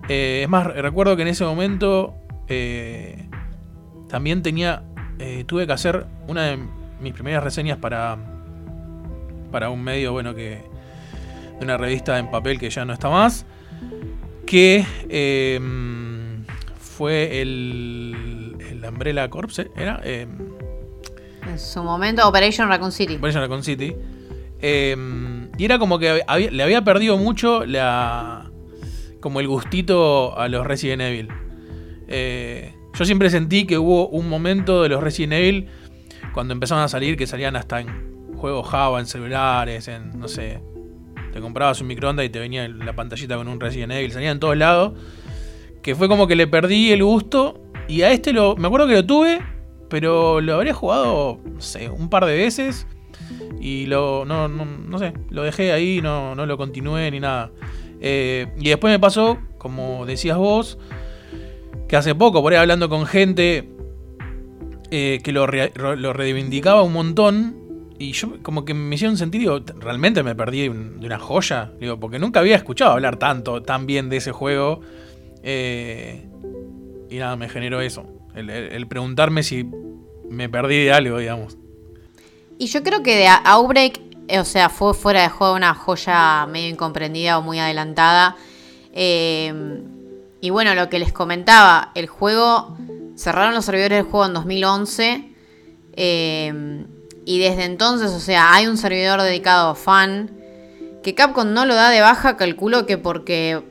Eh, 0.10 0.42
es 0.44 0.50
más, 0.50 0.66
recuerdo 0.68 1.16
que 1.16 1.22
en 1.22 1.28
ese 1.30 1.44
momento. 1.46 2.16
eh, 2.48 3.28
también 4.10 4.42
tenía. 4.42 4.84
eh, 5.20 5.44
tuve 5.46 5.68
que 5.68 5.74
hacer 5.74 6.06
una 6.28 6.44
de 6.46 6.58
mis 7.00 7.14
primeras 7.14 7.44
reseñas 7.44 7.78
para. 7.78 8.18
Para 9.52 9.70
un 9.70 9.84
medio, 9.84 10.12
bueno, 10.12 10.34
que. 10.36 10.64
De 11.60 11.66
una 11.66 11.78
revista 11.78 12.18
en 12.20 12.30
papel 12.32 12.58
que 12.60 12.70
ya 12.70 12.86
no 12.86 12.94
está 12.94 13.10
más. 13.10 13.46
Que. 14.46 14.86
eh, 15.10 15.60
fue 16.80 17.42
el. 17.42 18.56
El 18.72 18.86
Umbrella 18.86 19.30
Corps, 19.30 19.60
¿eh? 19.60 19.72
¿era? 19.76 20.02
Eh, 20.04 20.28
En 21.48 21.60
su 21.60 21.84
momento, 21.84 22.28
Operation 22.28 22.68
Raccoon 22.70 22.92
City. 22.92 23.16
Operation 23.16 23.42
Raccoon 23.44 23.64
City. 23.64 23.96
Eh, 24.62 24.96
y 25.58 25.66
era 25.66 25.80
como 25.80 26.00
que 26.00 26.24
había- 26.28 26.52
le 26.52 26.64
había 26.64 26.84
perdido 26.84 27.18
mucho 27.18 27.66
la. 27.66 28.49
Como 29.20 29.40
el 29.40 29.48
gustito 29.48 30.38
a 30.38 30.48
los 30.48 30.66
Resident 30.66 31.02
Evil. 31.02 31.30
Eh, 32.08 32.74
yo 32.98 33.06
siempre 33.06 33.30
sentí 33.30 33.66
que 33.66 33.78
hubo 33.78 34.08
un 34.10 34.30
momento 34.30 34.84
de 34.84 34.90
los 34.90 35.02
Resident 35.02 35.34
Evil 35.34 35.68
cuando 36.34 36.54
empezaron 36.54 36.84
a 36.84 36.88
salir, 36.88 37.18
que 37.18 37.28
salían 37.28 37.56
hasta 37.56 37.82
en 37.82 38.34
juegos 38.36 38.68
Java, 38.68 39.00
en 39.00 39.06
celulares, 39.06 39.88
en. 39.88 40.20
no 40.20 40.28
sé. 40.28 40.62
Te 41.32 41.42
comprabas 41.42 41.80
un 41.82 41.88
microondas 41.88 42.26
y 42.26 42.30
te 42.30 42.40
venía 42.40 42.68
la 42.68 42.96
pantallita 42.96 43.38
con 43.38 43.48
un 43.48 43.60
Resident 43.60 43.92
Evil, 43.92 44.12
salía 44.12 44.32
en 44.32 44.40
todos 44.40 44.58
lados. 44.58 44.94
Que 45.82 45.96
fue 45.96 46.08
como 46.08 46.28
que 46.28 46.36
le 46.36 46.48
perdí 46.48 46.92
el 46.92 47.04
gusto. 47.04 47.62
Y 47.88 48.02
a 48.02 48.12
este 48.12 48.34
lo. 48.34 48.56
Me 48.56 48.68
acuerdo 48.68 48.88
que 48.88 48.94
lo 48.94 49.06
tuve, 49.06 49.42
pero 49.90 50.42
lo 50.42 50.56
habría 50.56 50.74
jugado, 50.74 51.40
no 51.46 51.62
sé, 51.62 51.90
un 51.90 52.10
par 52.10 52.26
de 52.26 52.36
veces. 52.36 52.88
Y 53.60 53.86
lo. 53.86 54.26
No, 54.26 54.48
no, 54.48 54.66
no 54.66 55.00
sé, 55.00 55.14
lo 55.30 55.44
dejé 55.44 55.72
ahí, 55.72 56.02
no, 56.02 56.36
no 56.36 56.46
lo 56.46 56.58
continué 56.58 57.10
ni 57.12 57.20
nada. 57.20 57.52
Eh, 58.02 58.48
y 58.60 58.70
después 58.70 58.92
me 58.92 59.00
pasó, 59.00 59.38
como 59.58 60.06
decías 60.06 60.38
vos, 60.38 60.78
que 61.88 61.96
hace 61.96 62.16
poco, 62.16 62.42
por 62.42 62.54
ahí 62.54 62.60
hablando 62.60 62.88
con 62.90 63.06
gente 63.06 63.70
eh, 64.92 65.20
que 65.24 65.32
lo, 65.32 65.46
lo 65.48 66.14
reivindicaba 66.14 66.82
un 66.84 66.94
montón. 66.94 67.56
Y 68.02 68.14
yo 68.14 68.42
como 68.42 68.64
que 68.64 68.74
me 68.74 68.96
hicieron 68.96 69.18
sentir, 69.18 69.42
digo, 69.42 69.60
realmente 69.80 70.24
me 70.24 70.34
perdí 70.34 70.62
de 70.62 70.70
un- 70.70 71.00
de 71.02 71.06
una 71.06 71.20
joya. 71.20 71.74
Digo, 71.82 72.00
porque 72.00 72.18
nunca 72.18 72.40
había 72.40 72.56
escuchado 72.56 72.92
hablar 72.92 73.18
tanto, 73.20 73.62
tan 73.62 73.86
bien 73.86 74.08
de 74.10 74.18
ese 74.18 74.32
juego. 74.32 74.80
Eh, 75.44 76.26
y 77.10 77.18
nada, 77.18 77.36
me 77.36 77.50
generó 77.50 77.82
eso. 77.82 78.06
El, 78.36 78.50
el- 78.50 78.88
preguntarme 78.88 79.44
si 79.44 79.66
me 80.30 80.48
perdí 80.48 80.86
de 80.86 80.94
algo, 80.94 81.18
digamos. 81.18 81.58
Y 82.58 82.68
yo 82.68 82.84
creo 82.84 83.04
que 83.04 83.16
de 83.18 83.28
Outbreak, 83.28 84.00
o 84.38 84.46
sea, 84.46 84.70
fue 84.70 84.94
fuera 84.94 85.22
de 85.24 85.30
juego 85.30 85.56
una 85.56 85.74
joya 85.74 86.46
medio 86.48 86.70
incomprendida 86.70 87.38
o 87.38 87.42
muy 87.42 87.60
adelantada. 87.60 88.36
Eh, 88.94 89.82
y 90.42 90.50
bueno, 90.50 90.76
lo 90.76 90.90
que 90.90 91.00
les 91.00 91.12
comentaba, 91.12 91.92
el 91.96 92.08
juego, 92.08 92.78
cerraron 93.18 93.54
los 93.54 93.66
servidores 93.66 93.98
del 93.98 94.06
juego 94.06 94.26
en 94.26 94.34
2011. 94.34 95.34
eh, 95.94 96.86
y 97.30 97.38
desde 97.38 97.66
entonces, 97.66 98.10
o 98.10 98.20
sea, 98.20 98.56
hay 98.56 98.66
un 98.66 98.76
servidor 98.76 99.22
dedicado 99.22 99.70
a 99.70 99.76
fan. 99.76 100.32
Que 101.04 101.14
Capcom 101.14 101.54
no 101.54 101.68
lo 101.68 101.76
da 101.76 101.92
de 101.92 102.02
baja, 102.02 102.38
calculo 102.38 102.88
que 102.88 102.98
porque 102.98 103.64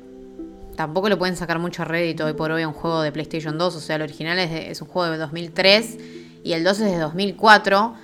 tampoco 0.77 1.09
le 1.09 1.17
pueden 1.17 1.35
sacar 1.35 1.59
mucho 1.59 1.85
rédito 1.85 2.27
hoy 2.27 2.35
por 2.35 2.53
hoy 2.53 2.63
a 2.63 2.69
un 2.69 2.75
juego 2.75 3.03
de 3.03 3.11
PlayStation 3.11 3.59
2. 3.59 3.75
O 3.75 3.81
sea, 3.81 3.97
el 3.97 4.03
original 4.03 4.39
es, 4.39 4.53
es 4.53 4.81
un 4.81 4.87
juego 4.87 5.11
de 5.11 5.19
2003 5.19 5.99
y 6.45 6.53
el 6.53 6.63
2 6.63 6.79
es 6.79 6.93
de 6.93 6.99
2004. 6.99 7.95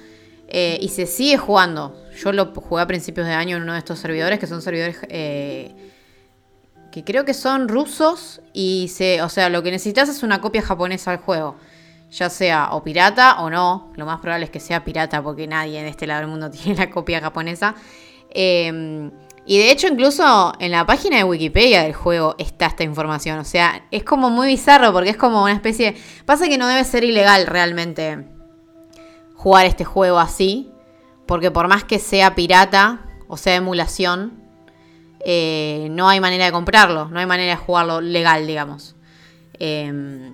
Eh, 0.49 0.79
y 0.81 0.89
se 0.89 1.07
sigue 1.07 1.37
jugando. 1.37 1.97
Yo 2.17 2.33
lo 2.33 2.53
jugué 2.55 2.83
a 2.83 2.87
principios 2.87 3.27
de 3.27 3.33
año 3.33 3.57
en 3.57 3.63
uno 3.63 3.73
de 3.73 3.79
estos 3.79 3.99
servidores, 3.99 4.39
que 4.39 4.47
son 4.47 4.63
servidores 4.63 4.99
eh, 5.09 5.75
que 6.93 7.03
creo 7.05 7.25
que 7.25 7.35
son 7.35 7.69
rusos. 7.69 8.41
Y 8.53 8.89
se, 8.89 9.23
o 9.23 9.29
sea, 9.29 9.49
lo 9.49 9.63
que 9.63 9.71
necesitas 9.71 10.09
es 10.09 10.23
una 10.23 10.41
copia 10.41 10.63
japonesa 10.63 11.11
al 11.11 11.19
juego. 11.19 11.57
Ya 12.11 12.31
sea 12.31 12.69
o 12.73 12.85
pirata 12.85 13.41
o 13.41 13.51
no. 13.51 13.93
Lo 13.97 14.07
más 14.07 14.21
probable 14.21 14.45
es 14.45 14.51
que 14.51 14.61
sea 14.61 14.85
pirata 14.85 15.23
porque 15.23 15.47
nadie 15.47 15.81
en 15.81 15.87
este 15.87 16.07
lado 16.07 16.21
del 16.21 16.31
mundo 16.31 16.51
tiene 16.53 16.79
la 16.79 16.91
copia 16.91 17.21
japonesa. 17.21 17.75
Eh, 18.31 19.11
y 19.47 19.59
de 19.59 19.71
hecho, 19.71 19.89
incluso 19.89 20.55
en 20.59 20.71
la 20.71 20.87
página 20.87 21.19
de 21.19 21.25
Wikipedia 21.25 21.83
del 21.83 21.93
juego 21.93 22.35
está 22.39 22.67
esta 22.67 22.83
información. 22.83 23.39
O 23.39 23.45
sea, 23.45 23.85
es 23.91 24.03
como 24.03 24.31
muy 24.31 24.47
bizarro 24.47 24.93
porque 24.93 25.11
es 25.11 25.17
como 25.17 25.43
una 25.43 25.53
especie. 25.53 25.95
Pasa 26.25 26.49
que 26.49 26.57
no 26.57 26.67
debe 26.67 26.85
ser 26.85 27.05
ilegal 27.05 27.47
realmente 27.47 28.34
jugar 29.45 29.67
este 29.67 29.85
juego 29.85 30.19
así. 30.19 30.73
Porque 31.27 31.51
por 31.51 31.69
más 31.69 31.85
que 31.85 31.99
sea 31.99 32.35
pirata 32.35 33.07
o 33.29 33.37
sea 33.37 33.55
emulación, 33.55 34.43
eh, 35.21 35.89
no 35.91 36.09
hay 36.09 36.19
manera 36.19 36.47
de 36.47 36.53
comprarlo. 36.53 37.09
No 37.11 37.21
hay 37.21 37.27
manera 37.27 37.53
de 37.53 37.57
jugarlo 37.57 38.01
legal, 38.01 38.47
digamos. 38.47 38.97
Eh, 39.61 40.33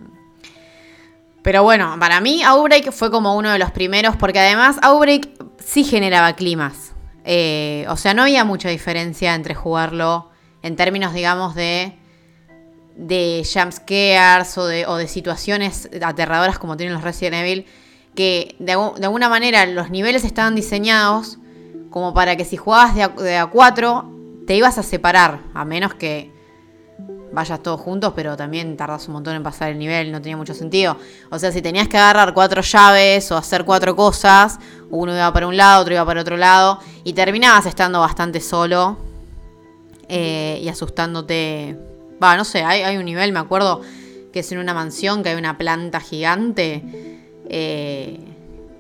pero 1.43 1.63
bueno, 1.63 1.97
para 1.99 2.21
mí 2.21 2.43
Outbreak 2.43 2.93
fue 2.93 3.11
como 3.11 3.37
uno 3.37 3.51
de 3.51 3.59
los 3.59 3.71
primeros, 3.71 4.17
porque 4.17 4.39
además 4.39 4.77
Outbreak 4.83 5.29
sí 5.59 5.85
generaba 5.85 6.35
climas. 6.35 6.93
Eh, 7.25 7.87
o 7.89 7.97
sea, 7.97 8.15
no 8.15 8.23
había 8.23 8.45
mucha 8.45 8.69
diferencia 8.69 9.35
entre 9.35 9.55
jugarlo 9.55 10.31
en 10.63 10.77
términos, 10.77 11.15
digamos, 11.15 11.55
de, 11.55 11.97
de 12.95 13.47
jumpscares 13.51 14.57
o 14.59 14.67
de, 14.67 14.87
o 14.87 14.97
de 14.97 15.09
situaciones 15.09 15.89
aterradoras 16.03 16.59
como 16.59 16.77
tienen 16.77 16.95
los 16.95 17.03
Resident 17.03 17.37
Evil, 17.37 17.67
que 18.15 18.57
de, 18.59 18.77
algu- 18.77 18.95
de 18.95 19.07
alguna 19.07 19.29
manera 19.29 19.65
los 19.67 19.91
niveles 19.91 20.25
estaban 20.25 20.55
diseñados 20.55 21.39
como 21.91 22.15
para 22.15 22.37
que 22.37 22.45
si 22.45 22.57
jugabas 22.57 22.95
de 22.95 23.37
a, 23.37 23.47
4 23.47 24.11
te 24.47 24.57
ibas 24.57 24.79
a 24.79 24.83
separar, 24.83 25.41
a 25.55 25.65
menos 25.65 25.95
que 25.95 26.31
vayas 27.33 27.63
todos 27.63 27.81
juntos, 27.81 28.13
pero 28.17 28.37
también 28.37 28.77
tardas 28.77 29.07
un 29.07 29.15
montón 29.15 29.37
en 29.37 29.43
pasar 29.45 29.71
el 29.71 29.79
nivel, 29.79 30.11
no 30.11 30.21
tenía 30.21 30.37
mucho 30.37 30.55
sentido. 30.55 30.97
O 31.31 31.39
sea, 31.39 31.53
si 31.53 31.63
tenías 31.63 31.87
que 31.87 31.97
agarrar 31.97 32.35
cuatro 32.35 32.61
llaves 32.61 33.31
o 33.31 33.37
hacer 33.37 33.65
cuatro 33.65 33.95
cosas, 33.95 34.59
uno 34.91 35.15
iba 35.15 35.33
para 35.33 35.47
un 35.47 35.57
lado, 35.57 35.83
otro 35.83 35.95
iba 35.95 36.05
para 36.05 36.21
otro 36.23 36.37
lado, 36.37 36.81
y 37.05 37.13
terminabas 37.13 37.67
estando 37.67 38.01
bastante 38.01 38.41
solo 38.41 38.99
eh, 40.09 40.59
y 40.61 40.69
asustándote. 40.69 41.79
Va, 42.23 42.37
no 42.37 42.45
sé, 42.45 42.65
hay 42.65 42.97
un 42.97 43.05
nivel, 43.05 43.33
me 43.33 43.39
acuerdo, 43.39 43.81
que 44.33 44.41
es 44.41 44.51
en 44.53 44.59
una 44.59 44.75
mansión, 44.75 45.23
que 45.23 45.29
hay 45.29 45.37
una 45.37 45.57
planta 45.57 46.01
gigante. 46.01 46.83
Eh, 47.51 48.19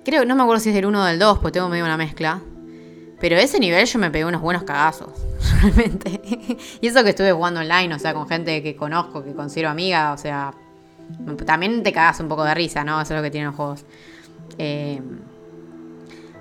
creo, 0.04 0.24
no 0.24 0.36
me 0.36 0.42
acuerdo 0.42 0.60
si 0.60 0.68
es 0.70 0.74
del 0.74 0.86
1 0.86 1.02
o 1.02 1.04
del 1.04 1.18
2, 1.18 1.38
porque 1.40 1.52
tengo 1.52 1.68
medio 1.68 1.84
una 1.84 1.96
mezcla. 1.96 2.40
Pero 3.20 3.36
ese 3.36 3.58
nivel 3.58 3.84
yo 3.84 3.98
me 3.98 4.10
pegué 4.10 4.24
unos 4.24 4.40
buenos 4.40 4.62
cagazos, 4.62 5.10
realmente. 5.60 6.20
y 6.80 6.86
eso 6.86 7.04
que 7.04 7.10
estuve 7.10 7.32
jugando 7.32 7.60
online, 7.60 7.94
o 7.94 7.98
sea, 7.98 8.14
con 8.14 8.26
gente 8.28 8.62
que 8.62 8.76
conozco, 8.76 9.22
que 9.22 9.34
considero 9.34 9.68
amiga, 9.68 10.12
o 10.12 10.16
sea, 10.16 10.54
también 11.44 11.82
te 11.82 11.92
cagas 11.92 12.20
un 12.20 12.28
poco 12.28 12.44
de 12.44 12.54
risa, 12.54 12.84
¿no? 12.84 13.00
Eso 13.00 13.12
es 13.12 13.18
lo 13.18 13.22
que 13.22 13.30
tienen 13.30 13.48
los 13.48 13.56
juegos. 13.56 13.84
Eh, 14.56 15.02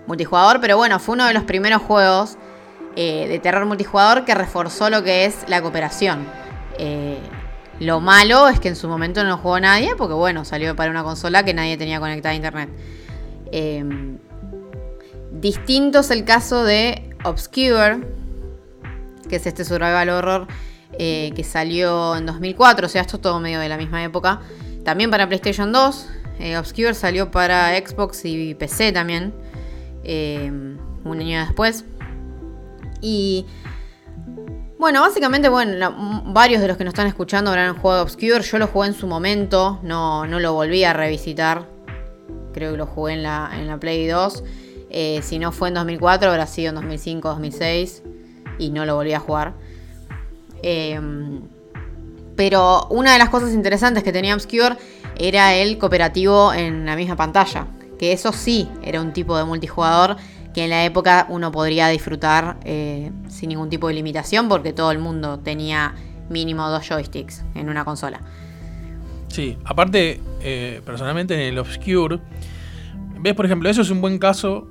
multijugador, 0.07 0.61
pero 0.61 0.77
bueno, 0.77 0.99
fue 0.99 1.15
uno 1.15 1.25
de 1.25 1.33
los 1.33 1.43
primeros 1.43 1.81
juegos 1.81 2.37
eh, 2.95 3.27
de 3.27 3.39
terror 3.39 3.65
multijugador 3.65 4.23
que 4.23 4.35
reforzó 4.35 4.89
lo 4.89 5.03
que 5.03 5.25
es 5.25 5.37
la 5.47 5.61
cooperación. 5.61 6.25
Eh, 6.77 7.17
lo 7.79 7.99
malo 7.99 8.47
es 8.47 8.59
que 8.59 8.69
en 8.69 8.75
su 8.75 8.87
momento 8.87 9.23
no 9.23 9.37
jugó 9.37 9.59
nadie, 9.59 9.95
porque 9.97 10.13
bueno, 10.13 10.45
salió 10.45 10.75
para 10.75 10.91
una 10.91 11.03
consola 11.03 11.43
que 11.43 11.53
nadie 11.53 11.77
tenía 11.77 11.99
conectada 11.99 12.33
a 12.33 12.35
internet. 12.35 12.69
distinto 15.31 15.99
es 15.99 16.11
el 16.11 16.25
caso 16.25 16.63
de 16.63 17.15
Obscure, 17.23 17.99
que 19.29 19.37
es 19.37 19.45
este 19.45 19.63
survival 19.63 20.09
horror 20.09 20.47
que 20.97 21.45
salió 21.45 22.17
en 22.17 22.25
2004, 22.25 22.87
o 22.87 22.89
sea, 22.89 23.01
esto 23.01 23.17
es 23.17 23.21
todo 23.21 23.39
medio 23.39 23.59
de 23.59 23.69
la 23.69 23.77
misma 23.77 24.03
época. 24.03 24.41
También 24.83 25.11
para 25.11 25.27
PlayStation 25.27 25.71
2. 25.71 26.09
Eh, 26.39 26.57
Obscure 26.57 26.93
salió 26.93 27.31
para 27.31 27.77
Xbox 27.77 28.23
y 28.25 28.55
PC 28.55 28.91
también. 28.91 29.33
Eh, 30.03 30.49
un 31.03 31.19
año 31.19 31.39
después. 31.41 31.85
Y 33.01 33.45
bueno, 34.79 35.01
básicamente, 35.01 35.49
bueno, 35.49 36.23
varios 36.27 36.61
de 36.61 36.69
los 36.69 36.77
que 36.77 36.85
nos 36.85 36.93
están 36.93 37.07
escuchando 37.07 37.51
habrán 37.51 37.75
jugado 37.77 38.01
Obscure. 38.01 38.41
Yo 38.41 38.57
lo 38.57 38.67
jugué 38.67 38.87
en 38.87 38.93
su 38.93 39.07
momento, 39.07 39.77
no, 39.83 40.25
no 40.25 40.39
lo 40.39 40.53
volví 40.53 40.85
a 40.85 40.93
revisitar. 40.93 41.67
Creo 42.53 42.71
que 42.71 42.77
lo 42.77 42.85
jugué 42.85 43.15
en 43.15 43.23
la, 43.23 43.51
en 43.53 43.67
la 43.67 43.77
Play 43.77 44.07
2. 44.07 44.43
Eh, 44.89 45.19
si 45.21 45.37
no 45.37 45.51
fue 45.51 45.67
en 45.67 45.73
2004, 45.73 46.29
habrá 46.29 46.47
sido 46.47 46.69
en 46.69 46.75
2005, 46.75 47.27
2006. 47.27 48.03
Y 48.57 48.69
no 48.69 48.85
lo 48.85 48.95
volví 48.95 49.11
a 49.11 49.19
jugar. 49.19 49.53
Eh, 50.63 50.97
pero 52.37 52.87
una 52.89 53.11
de 53.11 53.19
las 53.19 53.27
cosas 53.27 53.51
interesantes 53.51 54.01
que 54.01 54.13
tenía 54.13 54.33
Obscure 54.33 54.77
era 55.17 55.55
el 55.55 55.77
cooperativo 55.77 56.53
en 56.53 56.85
la 56.85 56.95
misma 56.95 57.17
pantalla. 57.17 57.67
Que 57.99 58.13
eso 58.13 58.31
sí 58.31 58.69
era 58.81 59.01
un 59.01 59.11
tipo 59.11 59.37
de 59.37 59.43
multijugador 59.43 60.15
que 60.53 60.63
en 60.63 60.69
la 60.69 60.85
época 60.85 61.27
uno 61.29 61.51
podría 61.51 61.87
disfrutar 61.89 62.57
eh, 62.63 63.11
sin 63.27 63.49
ningún 63.49 63.69
tipo 63.69 63.87
de 63.87 63.93
limitación 63.93 64.49
porque 64.49 64.73
todo 64.73 64.91
el 64.91 64.99
mundo 64.99 65.39
tenía 65.39 65.93
mínimo 66.29 66.67
dos 66.69 66.87
joysticks 66.87 67.43
en 67.55 67.69
una 67.69 67.85
consola. 67.85 68.21
Sí, 69.27 69.57
aparte, 69.63 70.19
eh, 70.41 70.81
personalmente 70.85 71.35
en 71.35 71.41
el 71.41 71.59
Obscure, 71.59 72.19
ves 73.19 73.33
por 73.35 73.45
ejemplo, 73.45 73.69
eso 73.69 73.81
es 73.81 73.89
un 73.91 74.01
buen 74.01 74.17
caso 74.17 74.67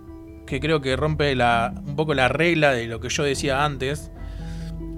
que 0.47 0.61
creo 0.61 0.81
que 0.81 0.97
rompe 0.97 1.33
un 1.35 1.95
poco 1.95 2.15
la 2.15 2.29
regla 2.29 2.73
de 2.73 2.87
lo 2.87 3.01
que 3.01 3.09
yo 3.09 3.23
decía 3.23 3.65
antes, 3.65 4.11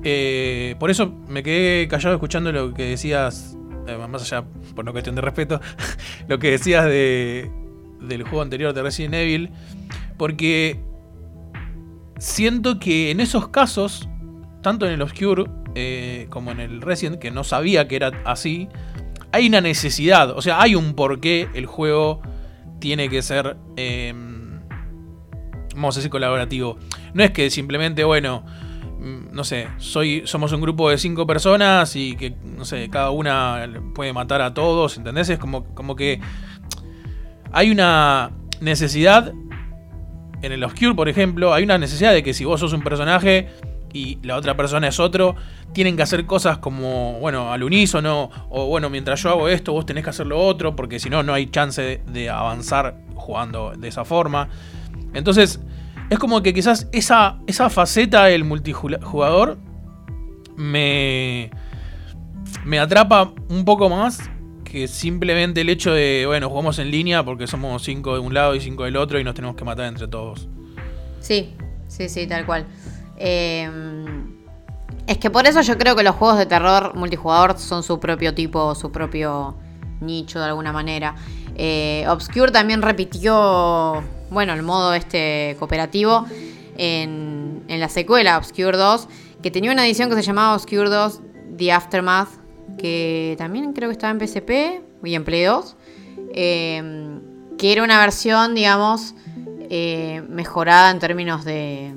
eh, 0.03 0.77
por 0.79 0.91
eso 0.91 1.13
me 1.29 1.43
quedé 1.43 1.87
callado 1.89 2.15
escuchando 2.15 2.53
lo 2.53 2.73
que 2.73 2.85
decías, 2.85 3.57
más 4.09 4.23
allá, 4.23 4.45
por 4.75 4.85
no 4.85 4.93
cuestión 4.93 5.15
de 5.17 5.21
respeto, 5.21 5.61
lo 6.29 6.39
que 6.39 6.53
decías 6.53 6.87
de, 6.87 7.51
del 8.01 8.23
juego 8.23 8.43
anterior 8.43 8.73
de 8.73 8.83
Resident 8.83 9.15
Evil, 9.15 9.51
porque 10.21 10.79
siento 12.19 12.79
que 12.79 13.11
en 13.11 13.21
esos 13.21 13.49
casos, 13.49 14.07
tanto 14.63 14.85
en 14.85 14.93
el 14.93 15.01
Obscure 15.01 15.47
eh, 15.75 16.27
como 16.29 16.51
en 16.51 16.61
el 16.61 16.83
Resident, 16.83 17.19
que 17.19 17.31
no 17.31 17.43
sabía 17.43 17.89
que 17.89 17.97
era 17.97 18.13
así, 18.27 18.69
hay 19.33 19.49
una 19.49 19.63
necesidad, 19.63 20.29
o 20.37 20.43
sea, 20.43 20.61
hay 20.61 20.75
un 20.75 20.93
porqué 20.93 21.49
el 21.55 21.65
juego 21.65 22.21
tiene 22.81 23.09
que 23.09 23.23
ser, 23.23 23.57
em, 23.77 24.61
vamos 25.75 25.97
a 25.97 26.01
decir, 26.01 26.11
colaborativo. 26.11 26.77
No 27.15 27.25
es 27.25 27.31
que 27.31 27.49
simplemente, 27.49 28.05
bueno, 28.05 28.45
Mm, 29.01 29.33
no 29.35 29.45
sé, 29.45 29.69
soy, 29.79 30.23
somos 30.27 30.53
un 30.53 30.61
grupo 30.61 30.91
de 30.91 30.99
cinco 30.99 31.27
personas 31.27 31.97
y 31.97 32.17
que, 32.17 32.35
no 32.45 32.67
sé, 32.67 32.91
cada 32.91 33.11
una 33.11 33.67
puede 33.95 34.13
matar 34.13 34.43
a 34.43 34.53
todos, 34.53 34.99
¿entendés? 34.99 35.31
Es 35.31 35.39
como, 35.39 35.65
como 35.75 35.97
que 35.97 36.21
hay 37.51 37.71
una 37.71 38.33
necesidad, 38.61 39.33
en 40.43 40.53
el 40.53 40.65
Obscure, 40.65 40.95
por 40.95 41.09
ejemplo, 41.09 41.53
hay 41.53 41.65
una 41.65 41.79
necesidad 41.79 42.13
de 42.13 42.23
que 42.23 42.35
si 42.35 42.45
vos 42.45 42.61
sos 42.61 42.73
un 42.73 42.83
personaje 42.83 43.49
y 43.93 44.19
la 44.23 44.37
otra 44.37 44.57
persona 44.57 44.89
es 44.89 45.01
otro, 45.01 45.35
tienen 45.73 45.97
que 45.97 46.03
hacer 46.03 46.27
cosas 46.27 46.59
como, 46.59 47.19
bueno, 47.21 47.53
al 47.53 47.63
unísono, 47.63 48.31
o 48.49 48.67
bueno, 48.67 48.91
mientras 48.91 49.23
yo 49.23 49.31
hago 49.31 49.49
esto, 49.49 49.73
vos 49.73 49.87
tenés 49.87 50.05
que 50.05 50.11
hacer 50.11 50.27
lo 50.27 50.41
otro, 50.41 50.77
porque 50.77 50.99
si 50.99 51.11
no, 51.11 51.23
no 51.23 51.35
hay 51.35 51.47
chance 51.47 52.01
de 52.07 52.31
avanzar 52.31 52.97
jugando 53.15 53.73
de 53.77 53.89
esa 53.89 54.05
forma. 54.05 54.49
Entonces, 55.13 55.61
es 56.09 56.19
como 56.19 56.43
que 56.43 56.55
quizás 56.55 56.89
esa, 56.93 57.39
esa 57.47 57.71
faceta 57.71 58.25
del 58.25 58.45
multijugador 58.45 59.59
me, 60.57 61.51
me 62.65 62.79
atrapa 62.79 63.33
un 63.49 63.65
poco 63.65 63.89
más 63.89 64.31
que 64.71 64.89
simplemente 64.89 65.61
el 65.63 65.69
hecho 65.69 65.93
de, 65.93 66.25
bueno, 66.27 66.49
jugamos 66.49 66.79
en 66.79 66.91
línea 66.91 67.25
porque 67.25 67.47
somos 67.47 67.83
cinco 67.83 68.15
de 68.15 68.21
un 68.21 68.33
lado 68.35 68.55
y 68.55 68.61
cinco 68.61 68.85
del 68.85 68.97
otro 68.97 69.19
y 69.19 69.25
nos 69.25 69.35
tenemos 69.35 69.57
que 69.57 69.65
matar 69.65 69.87
entre 69.87 70.09
todos. 70.09 70.49
Sí, 71.21 71.55
sí, 71.89 72.09
sí, 72.09 72.27
tal 72.27 72.47
cual. 72.47 72.67
Em, 73.17 74.37
es 75.07 75.19
que 75.19 75.31
por 75.31 75.47
eso 75.47 75.61
yo 75.61 75.77
creo 75.77 75.97
que 75.97 76.03
los 76.03 76.15
juegos 76.15 76.39
de 76.39 76.47
terror 76.47 76.95
multijugador 76.95 77.59
son 77.59 77.83
su 77.83 77.99
propio 78.01 78.35
tipo, 78.35 78.75
su 78.75 78.91
propio 78.91 79.57
nicho 80.01 80.39
de 80.39 80.47
alguna 80.47 80.73
manera. 80.73 81.15
Eh, 81.57 82.05
Obscure 82.09 82.53
también 82.53 82.81
repitió 82.81 84.03
bueno, 84.31 84.53
el 84.53 84.63
modo 84.63 84.95
este 84.95 85.57
cooperativo 85.59 86.25
en, 86.77 87.65
la 87.69 87.89
secuela 87.89 88.39
Obscure 88.39 88.77
2, 88.77 89.09
que 89.43 89.51
tenía 89.51 89.73
una 89.73 89.87
edición 89.87 90.09
que 90.09 90.17
se 90.17 90.23
llamaba 90.23 90.55
Obscure 90.55 90.89
2 90.89 91.21
The 91.57 91.73
Aftermath, 91.73 92.29
que 92.79 93.35
también 93.39 93.73
creo 93.73 93.89
que 93.89 93.93
estaba 93.93 94.13
en 94.13 94.27
PSP 94.27 94.83
y 95.05 95.15
en 95.15 95.25
Play 95.25 95.45
2, 95.45 95.77
em, 96.33 97.21
que 97.59 97.73
era 97.73 97.83
una 97.83 97.99
versión, 97.99 98.55
digamos, 98.55 99.15
eh, 99.69 100.23
mejorada 100.29 100.91
en 100.91 100.99
términos 100.99 101.45
de, 101.45 101.95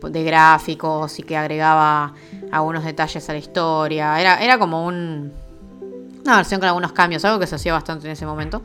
gráficos 0.00 1.18
y 1.18 1.22
que 1.22 1.36
agregaba 1.36 2.14
algunos 2.52 2.84
detalles 2.84 3.28
a 3.28 3.32
la 3.32 3.38
historia. 3.38 4.20
Era, 4.20 4.42
era 4.42 4.58
como 4.58 4.86
un, 4.86 5.32
una 6.24 6.36
versión 6.36 6.60
con 6.60 6.68
algunos 6.68 6.92
cambios, 6.92 7.24
algo 7.24 7.38
que 7.38 7.46
se 7.46 7.56
hacía 7.56 7.72
bastante 7.72 8.06
en 8.06 8.12
ese 8.12 8.24
momento. 8.24 8.62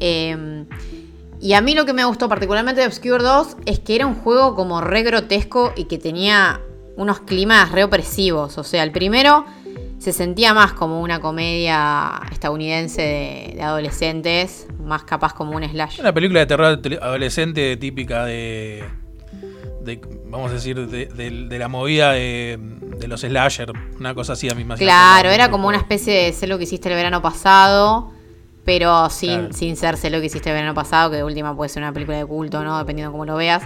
Eh, 0.00 0.64
y 1.40 1.52
a 1.52 1.60
mí 1.60 1.74
lo 1.74 1.84
que 1.84 1.92
me 1.92 2.04
gustó 2.04 2.28
particularmente 2.28 2.80
de 2.80 2.86
Obscure 2.86 3.22
2 3.22 3.56
es 3.66 3.78
que 3.80 3.94
era 3.94 4.06
un 4.06 4.14
juego 4.14 4.54
como 4.54 4.80
re 4.80 5.02
grotesco 5.02 5.72
y 5.76 5.84
que 5.84 5.98
tenía 5.98 6.60
unos 6.96 7.20
climas 7.20 7.72
re 7.72 7.84
opresivos. 7.84 8.56
O 8.58 8.64
sea, 8.64 8.82
el 8.82 8.90
primero 8.90 9.44
se 9.98 10.12
sentía 10.12 10.54
más 10.54 10.72
como 10.72 11.00
una 11.00 11.20
comedia 11.20 12.20
estadounidense 12.30 13.54
de, 13.54 13.62
adolescentes, 13.62 14.66
más 14.82 15.04
capaz 15.04 15.32
como 15.32 15.52
un 15.52 15.64
slash. 15.68 16.00
Una 16.00 16.12
película 16.12 16.40
de 16.40 16.46
terror 16.46 16.80
adolescente 17.00 17.76
típica 17.76 18.24
de. 18.24 18.84
vamos 20.26 20.50
a 20.50 20.54
decir, 20.54 20.86
de, 20.86 21.58
la 21.58 21.68
movida 21.68 22.12
de, 22.12 22.58
los 23.06 23.20
slasher, 23.20 23.72
una 23.98 24.14
cosa 24.14 24.34
así 24.34 24.48
a 24.50 24.54
mí 24.54 24.64
más. 24.64 24.78
Claro, 24.78 25.30
era 25.30 25.50
como 25.50 25.68
una 25.68 25.78
especie 25.78 26.12
de 26.12 26.32
sé 26.32 26.46
lo 26.46 26.58
que 26.58 26.64
hiciste 26.64 26.88
el 26.88 26.94
verano 26.94 27.22
pasado 27.22 28.12
pero 28.66 29.08
sin, 29.10 29.54
sin 29.54 29.76
serse 29.76 30.10
lo 30.10 30.18
que 30.18 30.26
hiciste 30.26 30.50
el 30.50 30.56
verano 30.56 30.74
pasado, 30.74 31.08
que 31.10 31.18
de 31.18 31.24
última 31.24 31.56
puede 31.56 31.68
ser 31.68 31.84
una 31.84 31.92
película 31.92 32.18
de 32.18 32.26
culto, 32.26 32.64
¿no? 32.64 32.76
Dependiendo 32.76 33.10
de 33.10 33.12
cómo 33.12 33.24
lo 33.24 33.36
veas. 33.36 33.62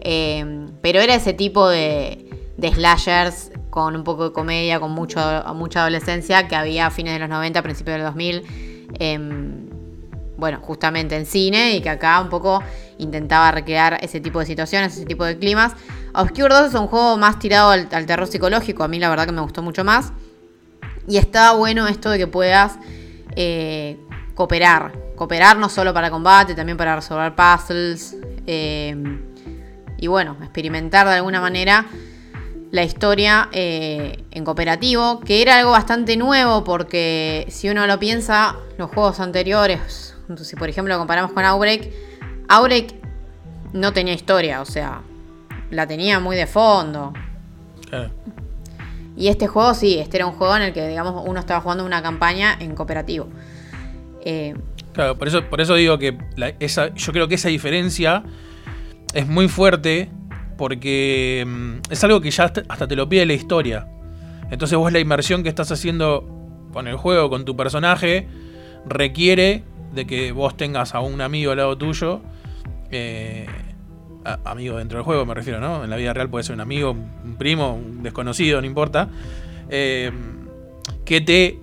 Eh, 0.00 0.66
pero 0.80 1.00
era 1.00 1.14
ese 1.14 1.34
tipo 1.34 1.68
de, 1.68 2.30
de, 2.56 2.72
slashers 2.72 3.52
con 3.70 3.94
un 3.96 4.04
poco 4.04 4.28
de 4.28 4.32
comedia, 4.32 4.80
con 4.80 4.92
mucho, 4.92 5.20
mucha 5.54 5.80
adolescencia 5.80 6.48
que 6.48 6.56
había 6.56 6.86
a 6.86 6.90
fines 6.90 7.12
de 7.12 7.18
los 7.20 7.28
90, 7.28 7.62
principios 7.62 7.96
del 7.96 8.04
2000. 8.04 8.88
Em, 8.98 9.68
bueno, 10.36 10.60
justamente 10.62 11.16
en 11.16 11.26
cine 11.26 11.74
y 11.74 11.80
que 11.80 11.90
acá 11.90 12.20
un 12.20 12.28
poco 12.28 12.62
intentaba 12.98 13.50
recrear 13.50 13.98
ese 14.02 14.20
tipo 14.20 14.38
de 14.38 14.46
situaciones, 14.46 14.96
ese 14.96 15.04
tipo 15.04 15.24
de 15.24 15.36
climas. 15.36 15.72
Obscure 16.14 16.54
2 16.54 16.68
es 16.68 16.74
un 16.74 16.86
juego 16.86 17.16
más 17.16 17.38
tirado 17.38 17.70
al, 17.70 17.88
terror 17.88 18.26
psicológico, 18.26 18.84
a 18.84 18.88
mí 18.88 18.98
la 18.98 19.10
verdad 19.10 19.26
que 19.26 19.32
me 19.32 19.40
gustó 19.40 19.62
mucho 19.62 19.84
más. 19.84 20.12
Y 21.08 21.16
está 21.16 21.52
bueno 21.52 21.88
esto 21.88 22.10
de 22.10 22.18
que 22.18 22.26
puedas 22.26 22.78
eh, 23.34 23.98
cooperar. 24.34 24.92
Cooperar 25.16 25.56
no 25.56 25.68
solo 25.68 25.92
para 25.92 26.10
combate, 26.10 26.54
también 26.54 26.78
para 26.78 26.94
resolver 26.94 27.34
puzzles. 27.34 28.16
Eh, 28.46 28.94
y 29.96 30.06
bueno, 30.06 30.36
experimentar 30.40 31.08
de 31.08 31.14
alguna 31.14 31.40
manera 31.40 31.86
la 32.70 32.82
historia 32.82 33.48
eh, 33.52 34.24
en 34.30 34.44
cooperativo, 34.44 35.20
que 35.20 35.40
era 35.42 35.58
algo 35.58 35.70
bastante 35.70 36.16
nuevo 36.16 36.64
porque 36.64 37.46
si 37.48 37.68
uno 37.68 37.86
lo 37.86 37.98
piensa, 37.98 38.56
los 38.76 38.90
juegos 38.90 39.20
anteriores, 39.20 40.16
si 40.36 40.56
por 40.56 40.68
ejemplo 40.68 40.92
lo 40.94 40.98
comparamos 40.98 41.32
con 41.32 41.44
Outbreak, 41.44 41.90
Outbreak 42.48 42.94
no 43.72 43.92
tenía 43.92 44.14
historia, 44.14 44.60
o 44.60 44.64
sea, 44.64 45.02
la 45.70 45.86
tenía 45.86 46.20
muy 46.20 46.36
de 46.36 46.46
fondo. 46.46 47.12
Y 49.16 49.28
este 49.28 49.46
juego 49.46 49.74
sí, 49.74 49.98
este 49.98 50.18
era 50.18 50.26
un 50.26 50.32
juego 50.32 50.56
en 50.56 50.62
el 50.62 50.72
que 50.72 50.86
digamos 50.86 51.24
uno 51.26 51.40
estaba 51.40 51.60
jugando 51.60 51.84
una 51.84 52.02
campaña 52.02 52.56
en 52.60 52.74
cooperativo. 52.74 53.28
Eh, 54.24 54.54
claro, 54.92 55.16
por 55.16 55.28
eso, 55.28 55.42
por 55.48 55.60
eso 55.60 55.74
digo 55.74 55.98
que 55.98 56.18
esa, 56.60 56.94
yo 56.94 57.12
creo 57.12 57.28
que 57.28 57.36
esa 57.36 57.48
diferencia 57.48 58.22
es 59.14 59.26
muy 59.26 59.48
fuerte 59.48 60.10
porque 60.58 61.44
mm, 61.46 61.90
es 61.90 62.04
algo 62.04 62.20
que 62.20 62.30
ya 62.30 62.52
hasta 62.68 62.86
te 62.86 62.96
lo 62.96 63.08
pide 63.08 63.24
la 63.24 63.32
historia. 63.32 63.88
Entonces 64.50 64.76
vos 64.76 64.92
la 64.92 64.98
inmersión 64.98 65.42
que 65.42 65.48
estás 65.48 65.72
haciendo 65.72 66.28
con 66.72 66.86
el 66.86 66.96
juego, 66.96 67.30
con 67.30 67.46
tu 67.46 67.56
personaje, 67.56 68.28
requiere 68.86 69.64
de 69.94 70.06
que 70.06 70.32
vos 70.32 70.56
tengas 70.56 70.94
a 70.94 71.00
un 71.00 71.22
amigo 71.22 71.52
al 71.52 71.58
lado 71.58 71.78
tuyo. 71.78 72.20
eh, 72.90 73.46
amigo 74.44 74.76
dentro 74.76 74.98
del 74.98 75.04
juego 75.04 75.24
me 75.24 75.32
refiero, 75.32 75.60
¿no? 75.60 75.84
En 75.84 75.88
la 75.88 75.96
vida 75.96 76.12
real 76.12 76.28
puede 76.28 76.44
ser 76.44 76.54
un 76.54 76.60
amigo, 76.60 76.90
un 76.90 77.36
primo, 77.38 77.74
un 77.74 78.02
desconocido, 78.02 78.60
no 78.60 78.66
importa. 78.66 79.08
eh, 79.70 80.10
que 81.04 81.20
te 81.22 81.58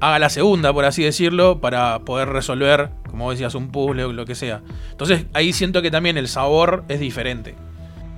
haga 0.00 0.18
la 0.18 0.30
segunda, 0.30 0.72
por 0.72 0.84
así 0.84 1.02
decirlo, 1.02 1.60
para 1.60 2.00
poder 2.00 2.28
resolver, 2.28 2.90
como 3.10 3.30
decías, 3.30 3.54
un 3.54 3.70
puzzle 3.70 4.04
o 4.04 4.12
lo 4.12 4.24
que 4.24 4.34
sea. 4.34 4.62
Entonces 4.90 5.26
ahí 5.34 5.52
siento 5.52 5.82
que 5.82 5.90
también 5.90 6.16
el 6.16 6.28
sabor 6.28 6.84
es 6.88 6.98
diferente. 7.00 7.54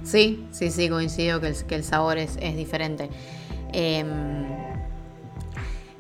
Sí, 0.05 0.47
sí, 0.53 0.71
sí, 0.71 0.89
coincido 0.89 1.41
que 1.41 1.75
el, 1.75 1.85
sabor 1.85 2.19
es, 2.19 2.37
diferente. 2.37 3.11
Eh, 3.73 4.05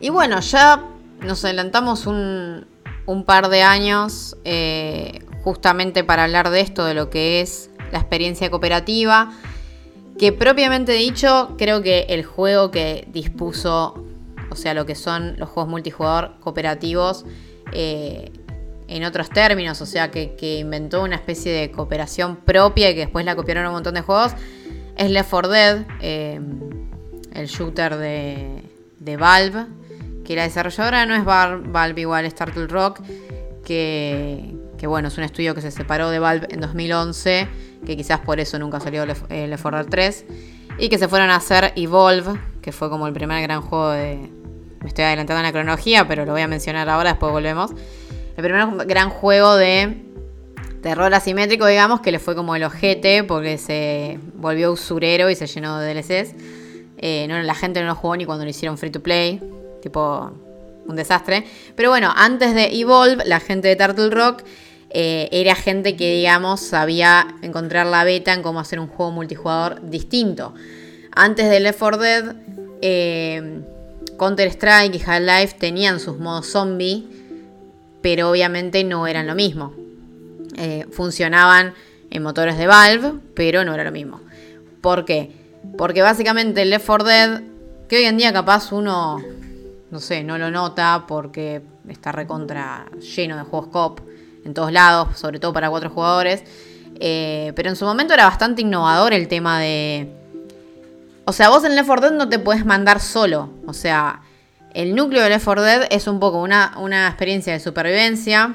y 0.00 0.10
bueno, 0.10 0.40
ya 0.40 0.84
nos 1.20 1.44
adelantamos 1.44 2.06
un, 2.06 2.66
un 3.06 3.24
par 3.24 3.48
de 3.48 3.62
años 3.62 4.36
eh, 4.44 5.20
justamente 5.42 6.04
para 6.04 6.24
hablar 6.24 6.50
de 6.50 6.60
esto, 6.60 6.84
de 6.84 6.94
lo 6.94 7.10
que 7.10 7.40
es 7.40 7.70
la 7.92 7.98
experiencia 7.98 8.50
cooperativa. 8.50 9.32
Que 10.18 10.32
propiamente 10.32 10.92
dicho, 10.92 11.54
creo 11.58 11.82
que 11.82 12.06
el 12.08 12.24
juego 12.24 12.70
que 12.70 13.08
dispuso, 13.10 14.04
o 14.50 14.56
sea, 14.56 14.74
lo 14.74 14.86
que 14.86 14.94
son 14.94 15.36
los 15.38 15.48
juegos 15.48 15.70
multijugador 15.70 16.38
cooperativos, 16.40 17.24
eh, 17.72 18.30
en 18.88 19.04
otros 19.04 19.30
términos, 19.30 19.80
o 19.80 19.86
sea, 19.86 20.10
que, 20.10 20.58
inventó 20.60 21.02
una 21.02 21.16
especie 21.16 21.52
de 21.52 21.70
cooperación 21.70 22.36
propia 22.36 22.90
y 22.90 22.94
que 22.94 23.00
después 23.00 23.24
la 23.24 23.34
copiaron 23.36 23.64
a 23.64 23.68
un 23.68 23.74
montón 23.74 23.94
de 23.94 24.02
juegos, 24.02 24.32
es 24.96 25.10
Left 25.10 25.30
4 25.30 25.48
Dead, 25.48 25.86
eh, 26.00 26.40
el 27.32 27.46
shooter 27.46 27.96
de, 27.96 29.16
Valve, 29.16 29.66
que 30.24 30.36
la 30.36 30.42
desarrolladora 30.44 31.04
no 31.06 31.14
es 31.14 31.24
Val- 31.24 31.62
Valve 31.62 32.02
igual, 32.02 32.24
es 32.24 32.34
Turtle 32.34 32.66
Rock, 32.66 33.00
que, 33.64 34.54
bueno, 34.86 35.08
es 35.08 35.16
un 35.16 35.24
estudio 35.24 35.54
que 35.54 35.62
se 35.62 35.70
separó 35.70 36.10
de 36.10 36.18
Valve 36.18 36.46
en 36.50 36.60
2011, 36.60 37.48
que 37.86 37.96
quizás 37.96 38.20
por 38.20 38.38
eso 38.38 38.58
nunca 38.58 38.80
salió 38.80 39.06
Left, 39.06 39.30
eh, 39.30 39.46
Left 39.48 39.62
4 39.62 39.78
Dead 39.78 39.88
3, 39.90 40.26
y 40.78 40.88
que 40.88 40.98
se 40.98 41.08
fueron 41.08 41.30
a 41.30 41.36
hacer 41.36 41.72
Evolve, 41.76 42.38
que 42.60 42.72
fue 42.72 42.90
como 42.90 43.06
el 43.06 43.12
primer 43.12 43.40
gran 43.42 43.62
juego 43.62 43.90
de... 43.90 44.30
Me 44.80 44.88
estoy 44.88 45.04
adelantando 45.04 45.40
en 45.40 45.46
la 45.46 45.52
cronología, 45.52 46.06
pero 46.06 46.26
lo 46.26 46.32
voy 46.32 46.42
a 46.42 46.48
mencionar 46.48 46.88
ahora, 46.90 47.10
después 47.10 47.32
volvemos. 47.32 47.70
El 48.36 48.42
primer 48.42 48.86
gran 48.86 49.10
juego 49.10 49.54
de 49.56 50.02
terror 50.82 51.14
asimétrico, 51.14 51.66
digamos, 51.66 52.00
que 52.00 52.12
le 52.12 52.18
fue 52.18 52.34
como 52.34 52.56
el 52.56 52.64
ojete 52.64 53.24
porque 53.24 53.58
se 53.58 54.18
volvió 54.34 54.72
usurero 54.72 55.30
y 55.30 55.34
se 55.34 55.46
llenó 55.46 55.78
de 55.78 55.94
DLCs. 55.94 56.34
Eh, 56.98 57.26
no, 57.28 57.40
la 57.42 57.54
gente 57.54 57.80
no 57.80 57.86
lo 57.86 57.94
jugó 57.94 58.16
ni 58.16 58.24
cuando 58.24 58.44
lo 58.44 58.50
hicieron 58.50 58.76
free 58.76 58.90
to 58.90 59.02
play. 59.02 59.40
Tipo, 59.82 60.32
un 60.86 60.96
desastre. 60.96 61.44
Pero 61.76 61.90
bueno, 61.90 62.12
antes 62.14 62.54
de 62.54 62.78
Evolve, 62.78 63.24
la 63.24 63.40
gente 63.40 63.68
de 63.68 63.76
Turtle 63.76 64.10
Rock 64.10 64.42
eh, 64.90 65.28
era 65.32 65.54
gente 65.54 65.96
que, 65.96 66.14
digamos, 66.16 66.60
sabía 66.60 67.36
encontrar 67.42 67.86
la 67.86 68.04
beta 68.04 68.32
en 68.32 68.42
cómo 68.42 68.60
hacer 68.60 68.78
un 68.78 68.86
juego 68.86 69.12
multijugador 69.12 69.88
distinto. 69.88 70.54
Antes 71.12 71.48
de 71.48 71.60
Left 71.60 71.78
4 71.78 71.98
Dead, 71.98 72.36
eh, 72.82 73.60
Counter-Strike 74.18 74.94
y 74.94 75.02
Half-Life 75.04 75.56
tenían 75.58 75.98
sus 75.98 76.18
modos 76.18 76.46
zombie, 76.46 77.08
pero 78.04 78.28
obviamente 78.28 78.84
no 78.84 79.06
eran 79.06 79.26
lo 79.26 79.34
mismo. 79.34 79.72
Eh, 80.58 80.84
funcionaban 80.92 81.72
en 82.10 82.22
motores 82.22 82.58
de 82.58 82.66
Valve, 82.66 83.14
pero 83.34 83.64
no 83.64 83.72
era 83.72 83.82
lo 83.82 83.92
mismo. 83.92 84.20
¿Por 84.82 85.06
qué? 85.06 85.30
Porque 85.78 86.02
básicamente 86.02 86.60
el 86.60 86.68
Left 86.68 86.84
4 86.84 87.06
Dead, 87.06 87.42
que 87.88 87.96
hoy 87.96 88.04
en 88.04 88.18
día 88.18 88.30
capaz 88.30 88.72
uno, 88.72 89.22
no 89.90 90.00
sé, 90.00 90.22
no 90.22 90.36
lo 90.36 90.50
nota 90.50 91.06
porque 91.08 91.62
está 91.88 92.12
recontra 92.12 92.84
lleno 93.16 93.38
de 93.38 93.44
juegos 93.44 93.68
cop 93.68 94.00
en 94.44 94.52
todos 94.52 94.70
lados, 94.70 95.18
sobre 95.18 95.40
todo 95.40 95.54
para 95.54 95.70
cuatro 95.70 95.88
jugadores. 95.88 96.44
eh, 97.00 97.54
pero 97.56 97.70
en 97.70 97.76
su 97.76 97.86
momento 97.86 98.12
era 98.12 98.26
bastante 98.26 98.60
innovador 98.60 99.14
el 99.14 99.28
tema 99.28 99.58
de... 99.60 100.12
O 101.24 101.32
sea, 101.32 101.48
vos 101.48 101.64
en 101.64 101.74
Left 101.74 101.86
4 101.86 102.10
Dead 102.10 102.18
no 102.18 102.28
te 102.28 102.38
puedes 102.38 102.66
mandar 102.66 103.00
solo. 103.00 103.48
O 103.66 103.72
sea, 103.72 104.20
el 104.74 104.94
núcleo 104.94 105.22
de 105.22 105.30
Left 105.30 105.44
4 105.44 105.62
Dead 105.62 105.86
es 105.90 106.06
un 106.06 106.20
poco 106.20 106.40
una, 106.42 106.74
una 106.78 107.06
experiencia 107.08 107.52
de 107.52 107.60
supervivencia 107.60 108.54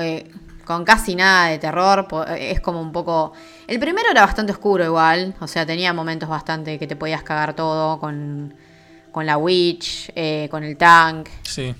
eh, 0.00 0.30
con 0.64 0.84
casi 0.84 1.14
nada 1.14 1.48
de 1.48 1.58
terror. 1.58 2.06
eh, 2.28 2.52
Es 2.52 2.60
como 2.60 2.80
un 2.80 2.92
poco. 2.92 3.32
El 3.66 3.78
primero 3.78 4.08
era 4.10 4.22
bastante 4.22 4.52
oscuro 4.52 4.84
igual. 4.84 5.34
O 5.40 5.46
sea, 5.46 5.66
tenía 5.66 5.92
momentos 5.92 6.28
bastante 6.28 6.78
que 6.78 6.86
te 6.86 6.96
podías 6.96 7.22
cagar 7.22 7.54
todo 7.54 7.98
con, 7.98 8.54
con 9.12 9.26
la 9.26 9.36
Witch, 9.36 10.10
eh, 10.14 10.48
con 10.50 10.64
el 10.64 10.76
tank. 10.76 11.28
Sí. 11.42 11.74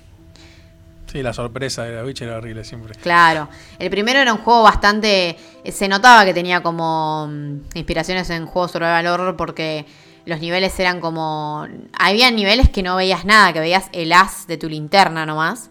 Sí, 1.11 1.23
la 1.23 1.33
sorpresa 1.33 1.85
de 1.85 1.95
la 1.95 2.05
Witch 2.05 2.23
era 2.23 2.37
horrible 2.39 2.65
siempre. 2.65 2.95
Claro. 2.97 3.49
El 3.79 3.89
primero 3.89 4.19
era 4.19 4.33
un 4.33 4.41
juego 4.41 4.63
bastante. 4.65 5.37
Se 5.71 5.87
notaba 5.89 6.25
que 6.25 6.35
tenía 6.35 6.61
como 6.63 7.29
mm, 7.29 7.61
inspiraciones 7.75 8.29
en 8.31 8.47
juegos 8.47 8.73
survival 8.73 9.07
horror 9.07 9.37
porque 9.37 9.87
los 10.27 10.41
niveles 10.41 10.79
eran 10.81 11.01
como. 11.01 11.67
Había 11.99 12.31
niveles 12.31 12.69
que 12.71 12.83
no 12.83 12.97
veías 12.97 13.25
nada, 13.25 13.53
que 13.53 13.61
veías 13.61 13.89
el 13.93 14.13
as 14.13 14.47
de 14.47 14.57
tu 14.57 14.69
linterna 14.69 15.27
nomás. 15.27 15.71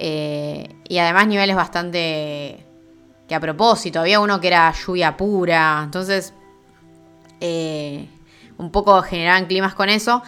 Eh, 0.00 0.74
y 0.88 0.98
además 0.98 1.26
niveles 1.26 1.56
bastante. 1.56 2.66
que 3.28 3.34
a 3.34 3.40
propósito. 3.40 4.00
Había 4.00 4.20
uno 4.20 4.40
que 4.40 4.48
era 4.48 4.72
lluvia 4.72 5.16
pura. 5.16 5.82
Entonces. 5.84 6.32
eh, 7.40 8.08
un 8.56 8.70
poco 8.70 9.02
generaban 9.02 9.46
climas 9.46 9.74
con 9.74 9.88
eso. 9.88 10.22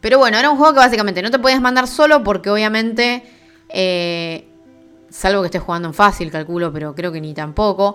Pero 0.00 0.18
bueno, 0.18 0.38
era 0.38 0.50
un 0.50 0.56
juego 0.58 0.74
que 0.74 0.80
básicamente 0.80 1.22
no 1.22 1.30
te 1.30 1.38
podías 1.38 1.60
mandar 1.60 1.86
solo 1.88 2.22
porque 2.22 2.50
obviamente. 2.50 3.22
eh, 3.68 4.48
salvo 5.10 5.42
que 5.42 5.46
estés 5.46 5.62
jugando 5.62 5.88
en 5.88 5.94
fácil, 5.94 6.30
calculo, 6.30 6.72
pero 6.72 6.94
creo 6.94 7.12
que 7.12 7.20
ni 7.20 7.34
tampoco. 7.34 7.94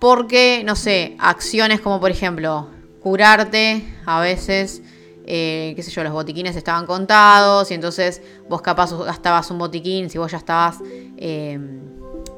Porque, 0.00 0.62
no 0.64 0.74
sé, 0.76 1.16
acciones 1.18 1.80
como 1.80 2.00
por 2.00 2.10
ejemplo, 2.10 2.68
curarte, 3.02 3.84
a 4.06 4.20
veces, 4.20 4.82
eh, 5.26 5.72
qué 5.76 5.82
sé 5.82 5.90
yo, 5.90 6.02
los 6.04 6.12
botiquines 6.12 6.56
estaban 6.56 6.86
contados 6.86 7.70
y 7.70 7.74
entonces 7.74 8.22
vos 8.48 8.62
capaz 8.62 8.92
gastabas 8.92 9.50
un 9.50 9.58
botiquín, 9.58 10.10
si 10.10 10.18
vos 10.18 10.32
ya 10.32 10.38
estabas 10.38 10.78
eh, 11.16 11.58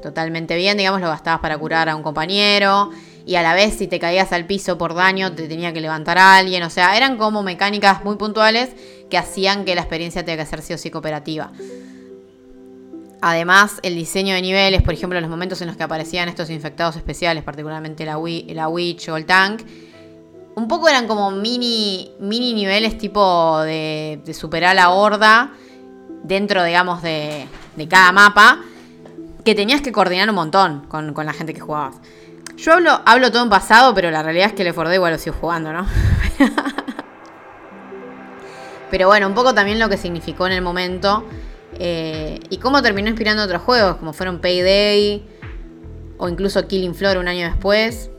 totalmente 0.01 0.55
bien, 0.55 0.77
digamos, 0.77 1.01
lo 1.01 1.07
gastabas 1.07 1.39
para 1.39 1.57
curar 1.57 1.89
a 1.89 1.95
un 1.95 2.03
compañero. 2.03 2.91
Y 3.25 3.35
a 3.35 3.43
la 3.43 3.53
vez, 3.53 3.75
si 3.75 3.87
te 3.87 3.99
caías 3.99 4.33
al 4.33 4.45
piso 4.47 4.77
por 4.77 4.95
daño, 4.95 5.31
te 5.33 5.47
tenía 5.47 5.71
que 5.73 5.79
levantar 5.79 6.17
a 6.17 6.37
alguien. 6.37 6.63
O 6.63 6.69
sea, 6.71 6.97
eran 6.97 7.17
como 7.17 7.43
mecánicas 7.43 8.03
muy 8.03 8.15
puntuales 8.15 8.71
que 9.09 9.17
hacían 9.17 9.63
que 9.63 9.75
la 9.75 9.81
experiencia 9.81 10.25
tenga 10.25 10.43
que 10.43 10.49
ser 10.49 10.61
sí 10.61 10.73
o 10.73 10.77
sí 10.77 10.89
cooperativa. 10.89 11.51
Además, 13.21 13.79
el 13.83 13.93
diseño 13.93 14.33
de 14.33 14.41
niveles, 14.41 14.81
por 14.81 14.95
ejemplo, 14.95 15.21
los 15.21 15.29
momentos 15.29 15.61
en 15.61 15.67
los 15.67 15.77
que 15.77 15.83
aparecían 15.83 16.27
estos 16.27 16.49
infectados 16.49 16.95
especiales, 16.95 17.43
particularmente 17.43 18.03
la, 18.03 18.19
la 18.47 18.67
Witch 18.67 19.09
o 19.09 19.17
el 19.17 19.27
Tank, 19.27 19.61
un 20.55 20.67
poco 20.67 20.89
eran 20.89 21.07
como 21.07 21.31
mini, 21.31 22.11
mini 22.19 22.53
niveles 22.53 22.97
tipo 22.97 23.61
de, 23.61 24.21
de 24.25 24.33
superar 24.33 24.75
la 24.75 24.89
horda 24.89 25.51
dentro, 26.23 26.63
digamos, 26.63 27.01
de, 27.01 27.47
de 27.75 27.87
cada 27.87 28.11
mapa, 28.11 28.59
que 29.43 29.55
tenías 29.55 29.81
que 29.81 29.91
coordinar 29.91 30.29
un 30.29 30.35
montón 30.35 30.85
con, 30.87 31.13
con 31.13 31.25
la 31.25 31.33
gente 31.33 31.53
que 31.53 31.61
jugabas. 31.61 31.95
Yo 32.57 32.73
hablo, 32.73 33.01
hablo 33.05 33.31
todo 33.31 33.43
en 33.43 33.49
pasado, 33.49 33.93
pero 33.95 34.11
la 34.11 34.21
realidad 34.21 34.47
es 34.47 34.53
que 34.53 34.63
le 34.63 34.71
Dead 34.71 34.93
igual 34.93 35.13
lo 35.13 35.19
sigo 35.19 35.35
jugando, 35.39 35.73
¿no? 35.73 35.87
Pero 38.91 39.07
bueno, 39.07 39.25
un 39.25 39.33
poco 39.33 39.53
también 39.53 39.79
lo 39.79 39.87
que 39.87 39.95
significó 39.97 40.45
en 40.47 40.53
el 40.53 40.61
momento 40.61 41.25
eh, 41.79 42.39
y 42.49 42.57
cómo 42.57 42.81
terminó 42.81 43.07
inspirando 43.07 43.41
otros 43.41 43.61
juegos, 43.61 43.95
como 43.95 44.11
fueron 44.11 44.39
Payday 44.41 45.25
o 46.17 46.27
incluso 46.27 46.67
Killing 46.67 46.93
Floor 46.93 47.17
un 47.17 47.29
año 47.29 47.47
después. 47.47 48.11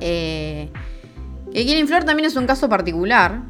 Eh, 0.00 0.68
que 1.52 1.64
Killing 1.64 1.86
Floor 1.86 2.04
también 2.04 2.26
es 2.26 2.36
un 2.36 2.46
caso 2.46 2.68
particular, 2.68 3.42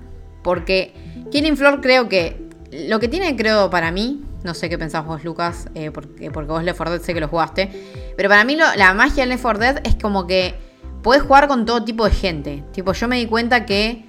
porque 0.42 0.94
Killing 1.30 1.56
Floor 1.56 1.80
creo 1.80 2.08
que 2.08 2.48
lo 2.72 3.00
que 3.00 3.08
tiene, 3.08 3.36
creo, 3.36 3.70
para 3.70 3.90
mí, 3.90 4.24
no 4.44 4.54
sé 4.54 4.68
qué 4.68 4.78
pensás 4.78 5.04
vos, 5.04 5.24
Lucas, 5.24 5.68
eh, 5.74 5.90
porque, 5.90 6.30
porque 6.30 6.50
vos 6.50 6.62
Left 6.62 6.78
4 6.78 6.94
Dead 6.94 7.04
sé 7.04 7.14
que 7.14 7.20
lo 7.20 7.28
jugaste, 7.28 7.70
pero 8.16 8.28
para 8.28 8.44
mí 8.44 8.56
la 8.56 8.94
magia 8.94 9.24
de 9.24 9.30
Left 9.30 9.42
4 9.42 9.60
Dead 9.60 9.80
es 9.84 9.96
como 9.96 10.26
que 10.26 10.54
podés 11.02 11.22
jugar 11.22 11.48
con 11.48 11.64
todo 11.64 11.84
tipo 11.84 12.04
de 12.04 12.10
gente. 12.10 12.64
Tipo, 12.72 12.92
yo 12.92 13.08
me 13.08 13.16
di 13.16 13.26
cuenta 13.26 13.66
que 13.66 14.06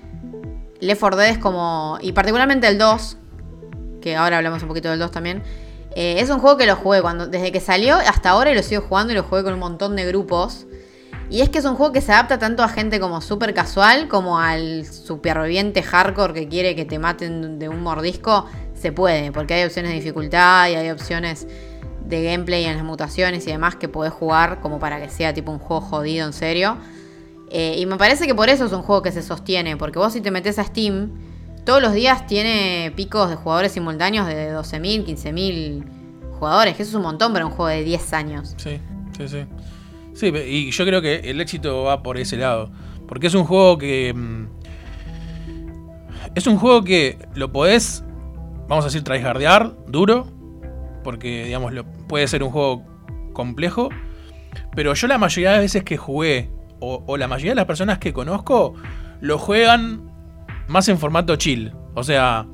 Left 0.79 0.99
4 0.99 1.17
Dead 1.17 1.29
es 1.29 1.37
como, 1.37 1.97
y 2.01 2.11
particularmente 2.11 2.67
el 2.67 2.77
2, 2.77 3.17
que 4.01 4.15
ahora 4.15 4.37
hablamos 4.37 4.61
un 4.61 4.67
poquito 4.67 4.89
del 4.89 4.99
2 4.99 5.11
también, 5.11 5.43
eh, 5.95 6.15
es 6.19 6.29
un 6.29 6.39
juego 6.39 6.57
que 6.57 6.65
lo 6.65 6.75
jugué 6.75 7.01
cuando, 7.01 7.27
desde 7.27 7.51
que 7.51 7.59
salió 7.59 7.95
hasta 7.95 8.29
ahora 8.29 8.51
y 8.51 8.55
lo 8.55 8.63
sigo 8.63 8.81
jugando 8.81 9.11
y 9.11 9.15
lo 9.15 9.23
jugué 9.23 9.43
con 9.43 9.53
un 9.53 9.59
montón 9.59 9.95
de 9.95 10.05
grupos. 10.05 10.65
Y 11.31 11.39
es 11.39 11.47
que 11.47 11.59
es 11.59 11.65
un 11.65 11.75
juego 11.75 11.93
que 11.93 12.01
se 12.01 12.11
adapta 12.11 12.37
tanto 12.37 12.61
a 12.61 12.67
gente 12.67 12.99
como 12.99 13.21
súper 13.21 13.53
casual 13.53 14.09
como 14.09 14.37
al 14.37 14.85
superviviente 14.85 15.81
hardcore 15.81 16.33
que 16.33 16.49
quiere 16.49 16.75
que 16.75 16.83
te 16.83 16.99
maten 16.99 17.57
de 17.57 17.69
un 17.69 17.81
mordisco. 17.81 18.47
Se 18.73 18.91
puede, 18.91 19.31
porque 19.31 19.53
hay 19.53 19.63
opciones 19.63 19.91
de 19.91 19.95
dificultad 19.95 20.67
y 20.67 20.75
hay 20.75 20.89
opciones 20.89 21.47
de 22.05 22.23
gameplay 22.23 22.65
en 22.65 22.75
las 22.75 22.83
mutaciones 22.83 23.47
y 23.47 23.51
demás 23.51 23.77
que 23.77 23.87
podés 23.87 24.11
jugar 24.11 24.59
como 24.59 24.77
para 24.77 24.99
que 25.01 25.07
sea 25.07 25.33
tipo 25.33 25.53
un 25.53 25.59
juego 25.59 25.81
jodido 25.81 26.27
en 26.27 26.33
serio. 26.33 26.77
Eh, 27.49 27.75
y 27.77 27.85
me 27.85 27.95
parece 27.95 28.27
que 28.27 28.35
por 28.35 28.49
eso 28.49 28.65
es 28.65 28.73
un 28.73 28.81
juego 28.81 29.01
que 29.01 29.13
se 29.13 29.21
sostiene, 29.21 29.77
porque 29.77 29.99
vos 29.99 30.11
si 30.11 30.19
te 30.19 30.31
metes 30.31 30.59
a 30.59 30.65
Steam, 30.65 31.11
todos 31.63 31.81
los 31.81 31.93
días 31.93 32.27
tiene 32.27 32.91
picos 32.97 33.29
de 33.29 33.37
jugadores 33.37 33.71
simultáneos 33.71 34.27
de 34.27 34.53
12.000, 34.53 35.05
15.000 35.05 35.83
jugadores, 36.37 36.75
que 36.75 36.83
eso 36.83 36.89
es 36.89 36.95
un 36.95 37.03
montón 37.03 37.31
para 37.31 37.45
un 37.45 37.51
juego 37.53 37.69
de 37.69 37.83
10 37.85 38.13
años. 38.13 38.53
Sí, 38.57 38.81
sí, 39.17 39.29
sí. 39.29 39.45
Sí, 40.21 40.27
y 40.27 40.69
yo 40.69 40.85
creo 40.85 41.01
que 41.01 41.15
el 41.31 41.41
éxito 41.41 41.81
va 41.81 42.03
por 42.03 42.19
ese 42.19 42.37
lado. 42.37 42.69
Porque 43.07 43.25
es 43.25 43.33
un 43.33 43.43
juego 43.43 43.79
que. 43.79 44.13
mm, 44.13 44.45
Es 46.35 46.45
un 46.45 46.57
juego 46.57 46.83
que 46.83 47.17
lo 47.33 47.51
podés, 47.51 48.03
vamos 48.69 48.85
a 48.85 48.89
decir, 48.89 49.03
tryhardear, 49.03 49.73
duro. 49.87 50.27
Porque, 51.03 51.45
digamos, 51.45 51.73
lo, 51.73 51.85
puede 52.07 52.27
ser 52.27 52.43
un 52.43 52.51
juego 52.51 52.83
complejo. 53.33 53.89
Pero 54.75 54.93
yo 54.93 55.07
la 55.07 55.17
mayoría 55.17 55.53
de 55.53 55.59
veces 55.59 55.83
que 55.83 55.97
jugué, 55.97 56.51
o, 56.79 57.03
o 57.07 57.17
la 57.17 57.27
mayoría 57.27 57.53
de 57.53 57.55
las 57.55 57.65
personas 57.65 57.97
que 57.97 58.13
conozco, 58.13 58.75
lo 59.21 59.39
juegan 59.39 60.11
más 60.67 60.87
en 60.87 60.99
formato 60.99 61.35
chill. 61.35 61.73
O 61.95 62.03
sea. 62.03 62.45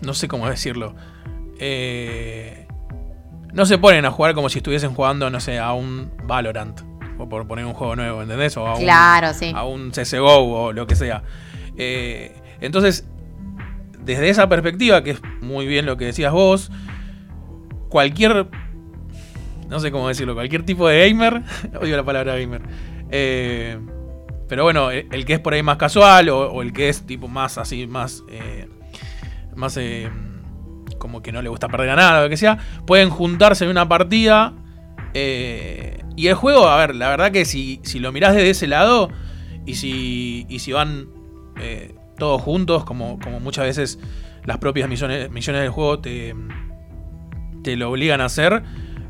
No 0.00 0.14
sé 0.14 0.26
cómo 0.26 0.48
decirlo. 0.48 0.96
Eh, 1.60 2.61
no 3.52 3.66
se 3.66 3.78
ponen 3.78 4.04
a 4.04 4.10
jugar 4.10 4.34
como 4.34 4.48
si 4.48 4.58
estuviesen 4.58 4.94
jugando, 4.94 5.28
no 5.30 5.40
sé, 5.40 5.58
a 5.58 5.72
un 5.72 6.10
Valorant. 6.24 6.80
O 7.18 7.28
por 7.28 7.46
poner 7.46 7.64
un 7.66 7.74
juego 7.74 7.94
nuevo, 7.94 8.22
¿entendés? 8.22 8.56
O 8.56 8.66
a 8.66 8.74
un, 8.76 8.82
Claro, 8.82 9.32
sí. 9.34 9.52
a 9.54 9.64
un 9.64 9.90
CSGO 9.90 10.38
o 10.64 10.72
lo 10.72 10.86
que 10.86 10.96
sea. 10.96 11.22
Eh, 11.76 12.34
entonces, 12.60 13.06
desde 14.04 14.28
esa 14.30 14.48
perspectiva, 14.48 15.02
que 15.04 15.10
es 15.12 15.22
muy 15.40 15.66
bien 15.66 15.86
lo 15.86 15.96
que 15.96 16.06
decías 16.06 16.32
vos, 16.32 16.70
cualquier. 17.88 18.46
No 19.68 19.80
sé 19.80 19.90
cómo 19.90 20.08
decirlo, 20.08 20.34
cualquier 20.34 20.64
tipo 20.64 20.88
de 20.88 21.08
gamer. 21.08 21.42
odio 21.80 21.96
la 21.96 22.04
palabra 22.04 22.36
gamer. 22.36 22.62
eh, 23.10 23.78
pero 24.48 24.64
bueno, 24.64 24.90
el, 24.90 25.06
el 25.12 25.24
que 25.24 25.34
es 25.34 25.40
por 25.40 25.54
ahí 25.54 25.62
más 25.62 25.76
casual 25.78 26.28
o, 26.28 26.50
o 26.52 26.60
el 26.62 26.72
que 26.74 26.88
es 26.90 27.06
tipo 27.06 27.26
más 27.28 27.56
así, 27.56 27.86
más. 27.86 28.22
eh, 28.28 28.68
más. 29.54 29.78
Como 31.02 31.20
que 31.20 31.32
no 31.32 31.42
le 31.42 31.48
gusta 31.48 31.66
perder 31.66 31.90
a 31.90 31.96
nada, 31.96 32.22
lo 32.22 32.28
que 32.28 32.36
sea, 32.36 32.58
pueden 32.86 33.10
juntarse 33.10 33.64
en 33.64 33.70
una 33.72 33.88
partida. 33.88 34.52
eh, 35.14 35.98
y 36.16 36.28
el 36.28 36.34
juego, 36.34 36.68
a 36.68 36.76
ver, 36.76 36.94
la 36.94 37.08
verdad 37.08 37.32
que 37.32 37.44
si, 37.44 37.80
si 37.82 37.98
lo 37.98 38.12
mirás 38.12 38.36
desde 38.36 38.50
ese 38.50 38.68
lado, 38.68 39.10
y 39.66 39.74
si, 39.74 40.46
y 40.48 40.60
si 40.60 40.70
van 40.70 41.08
eh, 41.60 41.96
todos 42.18 42.40
juntos, 42.40 42.84
como, 42.84 43.18
como 43.18 43.40
muchas 43.40 43.64
veces 43.64 43.98
las 44.44 44.58
propias 44.58 44.88
misiones, 44.88 45.28
misiones 45.32 45.62
del 45.62 45.70
juego 45.70 45.98
te, 45.98 46.36
te 47.64 47.74
lo 47.74 47.90
obligan 47.90 48.20
a 48.20 48.26
hacer, 48.26 48.62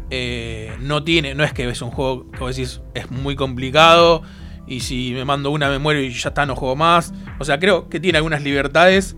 eh, 0.09 0.72
no 0.81 1.05
tiene, 1.05 1.35
no 1.35 1.44
es 1.44 1.52
que 1.52 1.68
es 1.68 1.83
un 1.83 1.90
juego 1.90 2.31
que 2.31 2.38
vos 2.38 2.57
decís 2.57 2.81
es 2.94 3.11
muy 3.11 3.37
complicado, 3.37 4.22
y 4.66 4.81
si 4.81 5.12
me 5.12 5.26
mando 5.26 5.50
una 5.50 5.68
me 5.68 5.78
muero 5.78 6.00
y 6.00 6.11
ya 6.11 6.31
está, 6.31 6.46
no 6.46 6.57
juego 6.57 6.74
más. 6.74 7.12
O 7.38 7.44
sea, 7.44 7.59
creo 7.59 7.90
que 7.90 8.00
tiene 8.00 8.16
algunas 8.16 8.42
libertades 8.42 9.16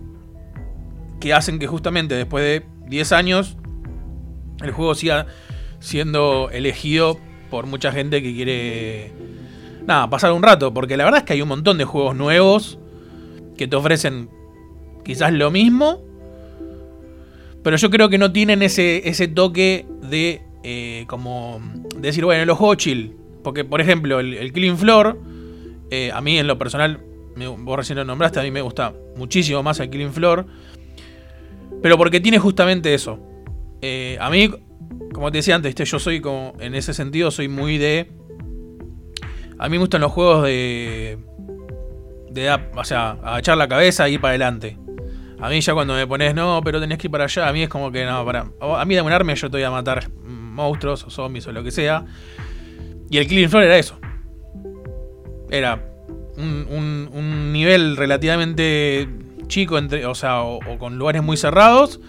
que 1.24 1.32
hacen 1.32 1.58
que 1.58 1.66
justamente 1.66 2.14
después 2.14 2.44
de 2.44 2.66
10 2.86 3.12
años 3.12 3.56
el 4.62 4.72
juego 4.72 4.94
siga 4.94 5.24
siendo 5.80 6.50
elegido 6.50 7.18
por 7.50 7.66
mucha 7.66 7.92
gente 7.92 8.22
que 8.22 8.34
quiere 8.34 9.10
nada, 9.86 10.10
pasar 10.10 10.32
un 10.32 10.42
rato, 10.42 10.74
porque 10.74 10.98
la 10.98 11.04
verdad 11.04 11.20
es 11.20 11.24
que 11.24 11.32
hay 11.32 11.40
un 11.40 11.48
montón 11.48 11.78
de 11.78 11.86
juegos 11.86 12.14
nuevos 12.14 12.78
que 13.56 13.66
te 13.66 13.74
ofrecen 13.74 14.28
quizás 15.02 15.32
lo 15.32 15.50
mismo, 15.50 16.02
pero 17.62 17.78
yo 17.78 17.88
creo 17.88 18.10
que 18.10 18.18
no 18.18 18.30
tienen 18.30 18.60
ese, 18.60 19.08
ese 19.08 19.26
toque 19.26 19.86
de 20.02 20.42
eh, 20.62 21.06
como 21.06 21.58
de 21.96 22.02
decir, 22.02 22.26
bueno, 22.26 22.44
los 22.44 22.58
juegos 22.58 22.76
chill, 22.76 23.16
porque 23.42 23.64
por 23.64 23.80
ejemplo 23.80 24.20
el, 24.20 24.52
Killing 24.52 24.76
Floor, 24.76 25.18
eh, 25.90 26.12
a 26.12 26.20
mí 26.20 26.38
en 26.38 26.46
lo 26.46 26.58
personal, 26.58 27.00
me, 27.34 27.46
vos 27.46 27.78
recién 27.78 27.96
lo 27.96 28.04
nombraste, 28.04 28.40
a 28.40 28.42
mí 28.42 28.50
me 28.50 28.60
gusta 28.60 28.92
muchísimo 29.16 29.62
más 29.62 29.80
el 29.80 29.88
Killing 29.88 30.12
Floor, 30.12 30.44
pero 31.82 31.96
porque 31.98 32.20
tiene 32.20 32.38
justamente 32.38 32.94
eso. 32.94 33.18
Eh, 33.82 34.16
a 34.20 34.30
mí, 34.30 34.50
como 35.12 35.30
te 35.30 35.38
decía 35.38 35.54
antes, 35.54 35.70
¿viste? 35.70 35.84
yo 35.84 35.98
soy 35.98 36.20
como, 36.20 36.54
en 36.58 36.74
ese 36.74 36.94
sentido, 36.94 37.30
soy 37.30 37.48
muy 37.48 37.78
de... 37.78 38.10
A 39.58 39.68
mí 39.68 39.72
me 39.72 39.78
gustan 39.78 40.00
los 40.00 40.12
juegos 40.12 40.44
de... 40.44 41.18
De, 42.30 42.50
o 42.74 42.84
sea, 42.84 43.10
agachar 43.22 43.56
la 43.56 43.68
cabeza 43.68 44.06
e 44.08 44.12
ir 44.12 44.20
para 44.20 44.30
adelante. 44.30 44.76
A 45.40 45.48
mí 45.48 45.60
ya 45.60 45.74
cuando 45.74 45.94
me 45.94 46.06
pones, 46.06 46.34
no, 46.34 46.60
pero 46.64 46.80
tenés 46.80 46.98
que 46.98 47.06
ir 47.06 47.10
para 47.10 47.24
allá, 47.24 47.48
a 47.48 47.52
mí 47.52 47.62
es 47.62 47.68
como 47.68 47.92
que, 47.92 48.04
no, 48.04 48.24
para... 48.24 48.46
A 48.60 48.84
mí 48.84 48.94
dame 48.94 49.08
un 49.08 49.12
arma 49.12 49.32
y 49.32 49.36
yo 49.36 49.50
te 49.50 49.58
voy 49.58 49.64
a 49.64 49.70
matar 49.70 50.10
monstruos 50.22 51.04
o 51.04 51.10
zombies 51.10 51.46
o 51.46 51.52
lo 51.52 51.62
que 51.62 51.70
sea. 51.70 52.04
Y 53.10 53.18
el 53.18 53.26
Killing 53.28 53.48
Floor 53.50 53.64
era 53.64 53.76
eso. 53.78 53.98
Era 55.50 55.84
un- 56.36 57.08
un 57.12 57.52
nivel 57.52 57.96
relativamente 57.96 59.06
chico, 59.48 59.78
entre, 59.78 60.06
o 60.06 60.14
sea, 60.14 60.42
o, 60.42 60.60
con 60.78 60.98
lugares 60.98 61.22
muy 61.22 61.36
cerrados. 61.36 62.00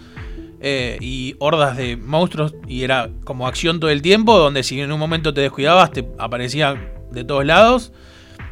eh, 0.61 0.97
y 1.01 1.35
hordas 1.39 1.77
de 1.77 1.95
monstruos. 1.97 2.55
Y 2.67 2.83
era 2.83 3.09
como 3.23 3.47
acción 3.47 3.79
todo 3.79 3.91
el 3.91 4.01
tiempo. 4.01 4.37
Donde 4.37 4.63
si 4.63 4.79
en 4.81 4.91
un 4.91 4.99
momento 4.99 5.33
te 5.33 5.41
descuidabas, 5.41 5.91
te 5.91 6.07
aparecían 6.17 6.91
de 7.11 7.23
todos 7.23 7.45
lados. 7.45 7.91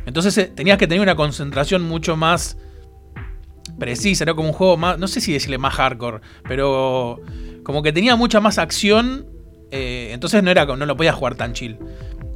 Entonces 0.05 0.37
eh, 0.37 0.51
tenías 0.53 0.77
que 0.77 0.85
tener 0.87 1.01
una 1.01 1.15
concentración 1.15 1.81
mucho 1.81 2.15
más 2.15 2.57
precisa. 3.79 4.23
Era 4.25 4.33
como 4.35 4.49
un 4.49 4.53
juego 4.53 4.77
más. 4.77 4.99
No 4.99 5.07
sé 5.07 5.21
si 5.21 5.33
decirle 5.33 5.57
más 5.57 5.73
hardcore. 5.73 6.19
Pero 6.47 7.19
como 7.63 7.81
que 7.81 7.91
tenía 7.93 8.15
mucha 8.15 8.39
más 8.39 8.57
acción. 8.59 9.25
eh, 9.71 10.09
entonces 10.11 10.43
no, 10.43 10.51
era, 10.51 10.65
no 10.65 10.85
lo 10.85 10.95
podías 10.95 11.15
jugar 11.15 11.35
tan 11.35 11.53
chill. 11.53 11.79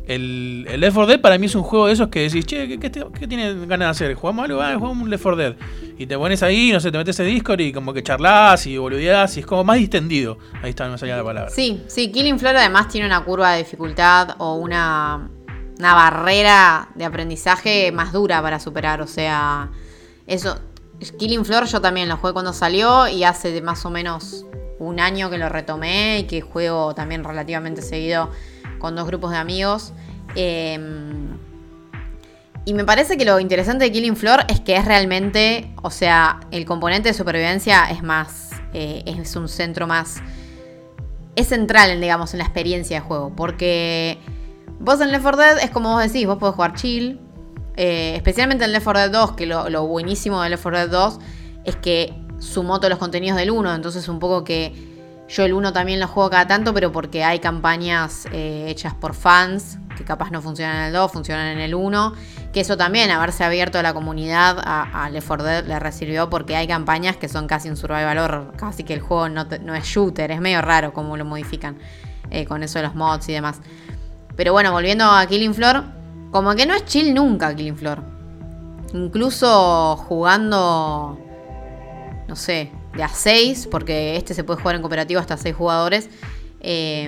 El, 0.07 0.65
el 0.69 0.79
Left 0.79 0.95
4 0.95 1.07
Dead 1.11 1.21
para 1.21 1.37
mí 1.37 1.47
es 1.47 1.55
un 1.55 1.63
juego 1.63 1.87
de 1.87 1.93
esos 1.93 2.07
que 2.07 2.21
decís, 2.21 2.45
che, 2.45 2.65
¿qué, 2.67 2.79
qué, 2.79 2.89
qué 2.89 3.27
tienes 3.27 3.67
ganas 3.67 3.87
de 3.99 4.05
hacer? 4.05 4.15
¿Jugamos 4.15 4.45
algo? 4.45 4.61
Ah, 4.61 4.73
jugamos 4.75 5.03
un 5.03 5.09
Left 5.09 5.21
4 5.21 5.35
Dead. 5.35 5.55
Y 5.97 6.05
te 6.05 6.17
pones 6.17 6.41
ahí, 6.43 6.71
no 6.71 6.79
sé, 6.79 6.91
te 6.91 6.97
metes 6.97 7.19
en 7.19 7.25
Discord 7.25 7.59
y 7.59 7.73
como 7.73 7.93
que 7.93 8.01
charlas 8.01 8.65
y 8.67 8.77
boludeás 8.77 9.35
y 9.35 9.41
es 9.41 9.45
como 9.45 9.65
más 9.65 9.77
distendido. 9.77 10.37
Ahí 10.63 10.69
está, 10.69 10.87
no 10.87 10.97
salía 10.97 11.17
la 11.17 11.25
palabra. 11.25 11.49
Sí, 11.49 11.83
sí, 11.87 12.09
Killing 12.09 12.39
Floor 12.39 12.55
además 12.55 12.87
tiene 12.87 13.05
una 13.05 13.21
curva 13.25 13.51
de 13.51 13.59
dificultad 13.59 14.35
o 14.37 14.55
una, 14.55 15.29
una 15.77 15.93
barrera 15.93 16.87
de 16.95 17.03
aprendizaje 17.03 17.91
más 17.91 18.13
dura 18.13 18.41
para 18.41 18.61
superar. 18.61 19.01
O 19.01 19.07
sea, 19.07 19.71
eso. 20.25 20.57
Killing 21.19 21.45
Floor 21.45 21.65
yo 21.65 21.81
también 21.81 22.07
lo 22.07 22.17
jugué 22.17 22.33
cuando 22.33 22.53
salió 22.53 23.07
y 23.07 23.23
hace 23.23 23.61
más 23.61 23.85
o 23.85 23.89
menos 23.89 24.45
un 24.79 24.99
año 24.99 25.29
que 25.29 25.37
lo 25.37 25.49
retomé 25.49 26.19
y 26.19 26.23
que 26.23 26.41
juego 26.41 26.95
también 26.95 27.23
relativamente 27.23 27.81
seguido 27.81 28.31
con 28.79 28.95
dos 28.95 29.07
grupos 29.07 29.31
de 29.31 29.37
amigos. 29.37 29.93
Eh, 30.35 30.79
y 32.67 32.73
me 32.73 32.83
parece 32.83 33.15
que 33.15 33.23
lo 33.23 33.39
interesante 33.39 33.85
de 33.85 33.93
Killing 33.93 34.17
Floor 34.17 34.43
es 34.49 34.59
que 34.59 34.75
es 34.75 34.83
realmente, 34.83 35.73
o 35.83 35.89
sea, 35.89 36.41
el 36.51 36.65
componente 36.65 37.07
de 37.07 37.13
supervivencia 37.13 37.89
es 37.89 38.03
más, 38.03 38.51
eh, 38.73 39.03
es 39.05 39.37
un 39.37 39.47
centro 39.47 39.87
más 39.87 40.21
es 41.37 41.47
central, 41.47 41.91
en, 41.91 42.01
digamos, 42.01 42.33
en 42.33 42.39
la 42.39 42.43
experiencia 42.43 42.99
de 42.99 43.05
juego. 43.07 43.31
Porque 43.33 44.17
vos 44.79 44.99
en 44.99 45.11
Left 45.13 45.23
4 45.23 45.41
Dead 45.41 45.59
es 45.59 45.69
como 45.69 45.93
vos 45.93 46.03
decís, 46.03 46.27
vos 46.27 46.39
podés 46.39 46.55
jugar 46.55 46.73
chill. 46.73 47.21
eh, 47.77 48.15
especialmente 48.17 48.65
en 48.65 48.73
Left 48.73 48.83
4 48.83 48.99
Dead 48.99 49.11
2, 49.11 49.31
que 49.33 49.45
lo, 49.45 49.69
lo 49.69 49.87
buenísimo 49.87 50.41
de 50.41 50.49
Left 50.49 50.63
4 50.63 50.79
Dead 50.79 50.89
2 50.89 51.19
es 51.63 51.75
que 51.77 52.13
sumó 52.39 52.79
todos 52.79 52.89
los 52.89 52.99
contenidos 52.99 53.37
del 53.37 53.51
1. 53.51 53.75
Entonces 53.75 54.09
un 54.09 54.19
poco 54.19 54.43
que 54.43 54.96
yo 55.27 55.43
el 55.43 55.53
1 55.53 55.73
también 55.73 55.99
lo 55.99 56.07
juego 56.07 56.29
cada 56.29 56.47
tanto, 56.47 56.73
pero 56.73 56.91
porque 56.91 57.23
hay 57.23 57.39
campañas 57.39 58.25
eh, 58.31 58.65
hechas 58.69 58.93
por 58.93 59.13
fans, 59.13 59.77
que 59.97 60.05
capaz 60.05 60.31
no 60.31 60.41
funcionan 60.41 60.77
en 60.77 60.83
el 60.83 60.93
2, 60.93 61.11
funcionan 61.11 61.47
en 61.47 61.59
el 61.59 61.75
1. 61.75 62.13
Que 62.53 62.61
eso 62.61 62.77
también, 62.77 63.11
haberse 63.11 63.43
abierto 63.43 63.77
a 63.77 63.83
la 63.83 63.93
comunidad 63.93 64.57
a, 64.59 65.03
a 65.03 65.09
Left 65.09 65.27
4 65.27 65.45
Dead 65.45 65.65
le 65.65 65.79
recibió 65.79 66.29
porque 66.29 66.55
hay 66.55 66.67
campañas 66.67 67.17
que 67.17 67.27
son 67.27 67.45
casi 67.47 67.69
un 67.69 67.75
survival 67.75 68.17
horror, 68.17 68.53
casi 68.55 68.83
que 68.83 68.93
el 68.93 69.01
juego 69.01 69.27
no, 69.27 69.45
no 69.61 69.75
es 69.75 69.83
shooter, 69.83 70.31
es 70.31 70.39
medio 70.39 70.61
raro 70.61 70.93
cómo 70.93 71.17
lo 71.17 71.25
modifican 71.25 71.77
eh, 72.31 72.45
con 72.45 72.63
eso 72.63 72.79
de 72.79 72.85
los 72.85 72.95
mods 72.95 73.27
y 73.27 73.33
demás. 73.33 73.59
Pero 74.37 74.53
bueno, 74.53 74.71
volviendo 74.71 75.05
a 75.05 75.25
Killing 75.25 75.53
Floor, 75.53 75.83
como 76.31 76.55
que 76.55 76.65
no 76.65 76.73
es 76.73 76.85
chill 76.85 77.13
nunca 77.13 77.53
Killing 77.53 77.75
Floor. 77.75 78.01
Incluso 78.93 79.97
jugando, 79.97 81.19
no 82.27 82.35
sé, 82.35 82.71
de 82.95 83.03
a 83.03 83.09
6, 83.09 83.67
porque 83.69 84.15
este 84.15 84.33
se 84.33 84.43
puede 84.43 84.59
jugar 84.61 84.75
en 84.75 84.81
cooperativo 84.81 85.19
hasta 85.19 85.37
6 85.37 85.55
jugadores. 85.55 86.09
eh, 86.59 87.05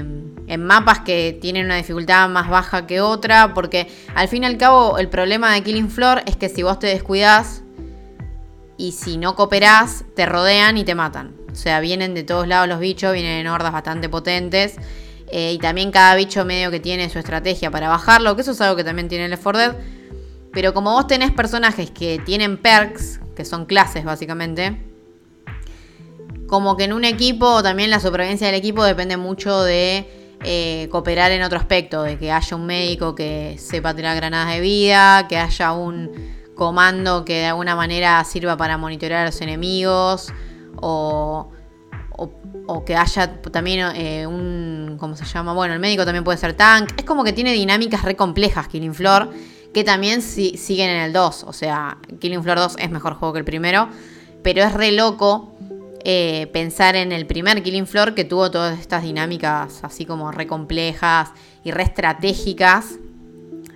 en 0.48 0.64
mapas 0.66 1.00
que 1.00 1.38
tienen 1.42 1.66
una 1.66 1.76
dificultad 1.76 2.30
más 2.30 2.50
baja 2.50 2.86
que 2.88 3.02
otra, 3.02 3.54
porque 3.54 3.88
al 4.16 4.28
fin 4.28 4.44
y 4.44 4.46
al 4.46 4.58
cabo 4.58 4.98
el 5.00 5.10
problema 5.10 5.54
de 5.54 5.64
Killing 5.64 5.90
Floor 5.90 6.22
es 6.28 6.36
que 6.36 6.50
si 6.50 6.62
vos 6.64 6.78
te 6.80 6.88
descuidás 6.88 7.64
y 8.78 8.92
si 8.94 9.18
no 9.18 9.36
cooperás, 9.36 10.06
te 10.16 10.26
rodean 10.26 10.78
y 10.78 10.84
te 10.86 10.96
matan. 10.96 11.36
O 11.52 11.56
sea, 11.56 11.80
vienen 11.80 12.14
de 12.14 12.24
todos 12.24 12.48
lados 12.48 12.68
los 12.70 12.80
bichos, 12.80 13.12
vienen 13.14 13.40
en 13.40 13.48
hordas 13.48 13.72
bastante 13.74 14.08
potentes. 14.08 14.78
eh, 15.32 15.54
y 15.54 15.60
también 15.60 15.92
cada 15.92 16.16
bicho 16.16 16.44
medio 16.46 16.72
que 16.72 16.80
tiene 16.80 17.08
su 17.10 17.20
estrategia 17.20 17.70
para 17.70 17.88
bajarlo, 17.90 18.36
que 18.36 18.42
eso 18.42 18.52
es 18.52 18.62
algo 18.62 18.76
que 18.76 18.84
también 18.84 19.08
tiene 19.10 19.28
Left 19.30 19.44
4 19.44 19.60
Dead. 19.60 19.76
Pero 20.52 20.74
como 20.74 20.94
vos 20.94 21.06
tenés 21.06 21.32
personajes 21.32 21.92
que 21.92 22.20
tienen 22.26 22.58
perks, 22.58 23.20
que 23.36 23.46
son 23.46 23.66
clases 23.66 24.04
básicamente, 24.06 24.82
como 26.50 26.76
que 26.76 26.86
en 26.86 26.93
un 26.93 27.06
equipo 27.06 27.62
también 27.62 27.91
la 27.91 28.00
supervivencia 28.00 28.47
del 28.47 28.56
equipo 28.56 28.84
depende 28.84 29.18
mucho 29.18 29.62
de 29.62 30.10
eh, 30.43 30.88
cooperar 30.91 31.32
en 31.32 31.43
otro 31.43 31.60
aspecto, 31.60 32.02
de 32.04 32.18
que 32.18 32.32
haya 32.32 32.58
un 32.58 32.66
médico 32.66 33.14
que 33.14 33.56
sepa 33.60 33.93
tirar 33.93 34.16
granadas 34.16 34.54
de 34.54 34.62
vida, 34.62 35.28
que 35.28 35.38
haya 35.38 35.74
un 35.74 36.12
comando 36.56 37.24
que 37.24 37.36
de 37.36 37.45
alguna 37.45 37.76
manera 37.76 38.24
sirva 38.24 38.58
para 38.58 38.78
monitorear 38.78 39.22
a 39.22 39.26
los 39.28 39.39
enemigos, 39.41 40.34
o, 40.78 41.52
o, 42.12 42.32
o 42.68 42.86
que 42.86 42.95
haya 42.95 43.41
también 43.41 43.95
eh, 43.95 44.26
un, 44.26 44.97
¿cómo 45.00 45.16
se 45.16 45.26
llama? 45.26 45.54
Bueno, 45.54 45.74
el 45.74 45.80
médico 45.80 46.04
también 46.04 46.24
puede 46.24 46.38
ser 46.38 46.54
tank. 46.54 46.93
Es 46.97 47.06
como 47.06 47.24
que 47.24 47.34
tiene 47.34 47.54
dinámicas 47.54 48.02
re 48.02 48.16
complejas 48.16 48.68
Killing 48.68 48.95
Floor, 48.95 49.30
que 49.74 49.84
también 49.84 50.22
si, 50.22 50.58
siguen 50.58 50.89
en 50.89 51.02
el 51.02 51.14
2. 51.14 51.43
O 51.43 51.54
sea, 51.54 51.97
Killing 52.20 52.41
Floor 52.41 52.58
2 52.58 52.78
es 52.80 52.89
mejor 52.89 53.14
juego 53.14 53.34
que 53.34 53.39
el 53.39 53.45
primero, 53.45 53.89
pero 54.41 54.64
es 54.64 54.74
re 54.74 54.91
loco 54.91 55.59
eh, 56.04 56.47
pensar 56.54 56.95
en 56.95 57.12
el 57.12 57.26
primer 57.26 57.62
Killing 57.62 57.88
Floor 57.88 58.16
que 58.16 58.26
tuvo 58.26 58.50
todas 58.52 58.80
estas 58.80 59.04
dinámicas 59.04 59.84
así 59.84 60.06
como 60.06 60.32
re 60.32 60.47
complejas 60.47 61.32
y 61.64 61.72
re 61.72 61.84
estratégicas, 61.84 63.00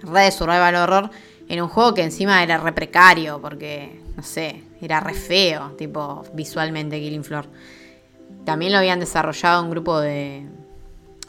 re 0.03 0.21
de 0.21 0.31
survival 0.31 0.75
horror, 0.75 1.09
en 1.49 1.61
un 1.61 1.67
juego 1.67 1.93
que 1.93 2.03
encima 2.03 2.41
era 2.41 2.57
re 2.57 2.71
precario, 2.71 3.41
porque, 3.41 3.99
no 4.15 4.23
sé, 4.23 4.63
era 4.81 4.99
re 4.99 5.13
feo, 5.13 5.71
tipo, 5.77 6.23
visualmente 6.33 6.99
Killing 6.99 7.23
Floor. 7.23 7.47
También 8.45 8.71
lo 8.71 8.77
habían 8.77 8.99
desarrollado 8.99 9.63
un 9.63 9.69
grupo 9.69 9.99
de, 9.99 10.47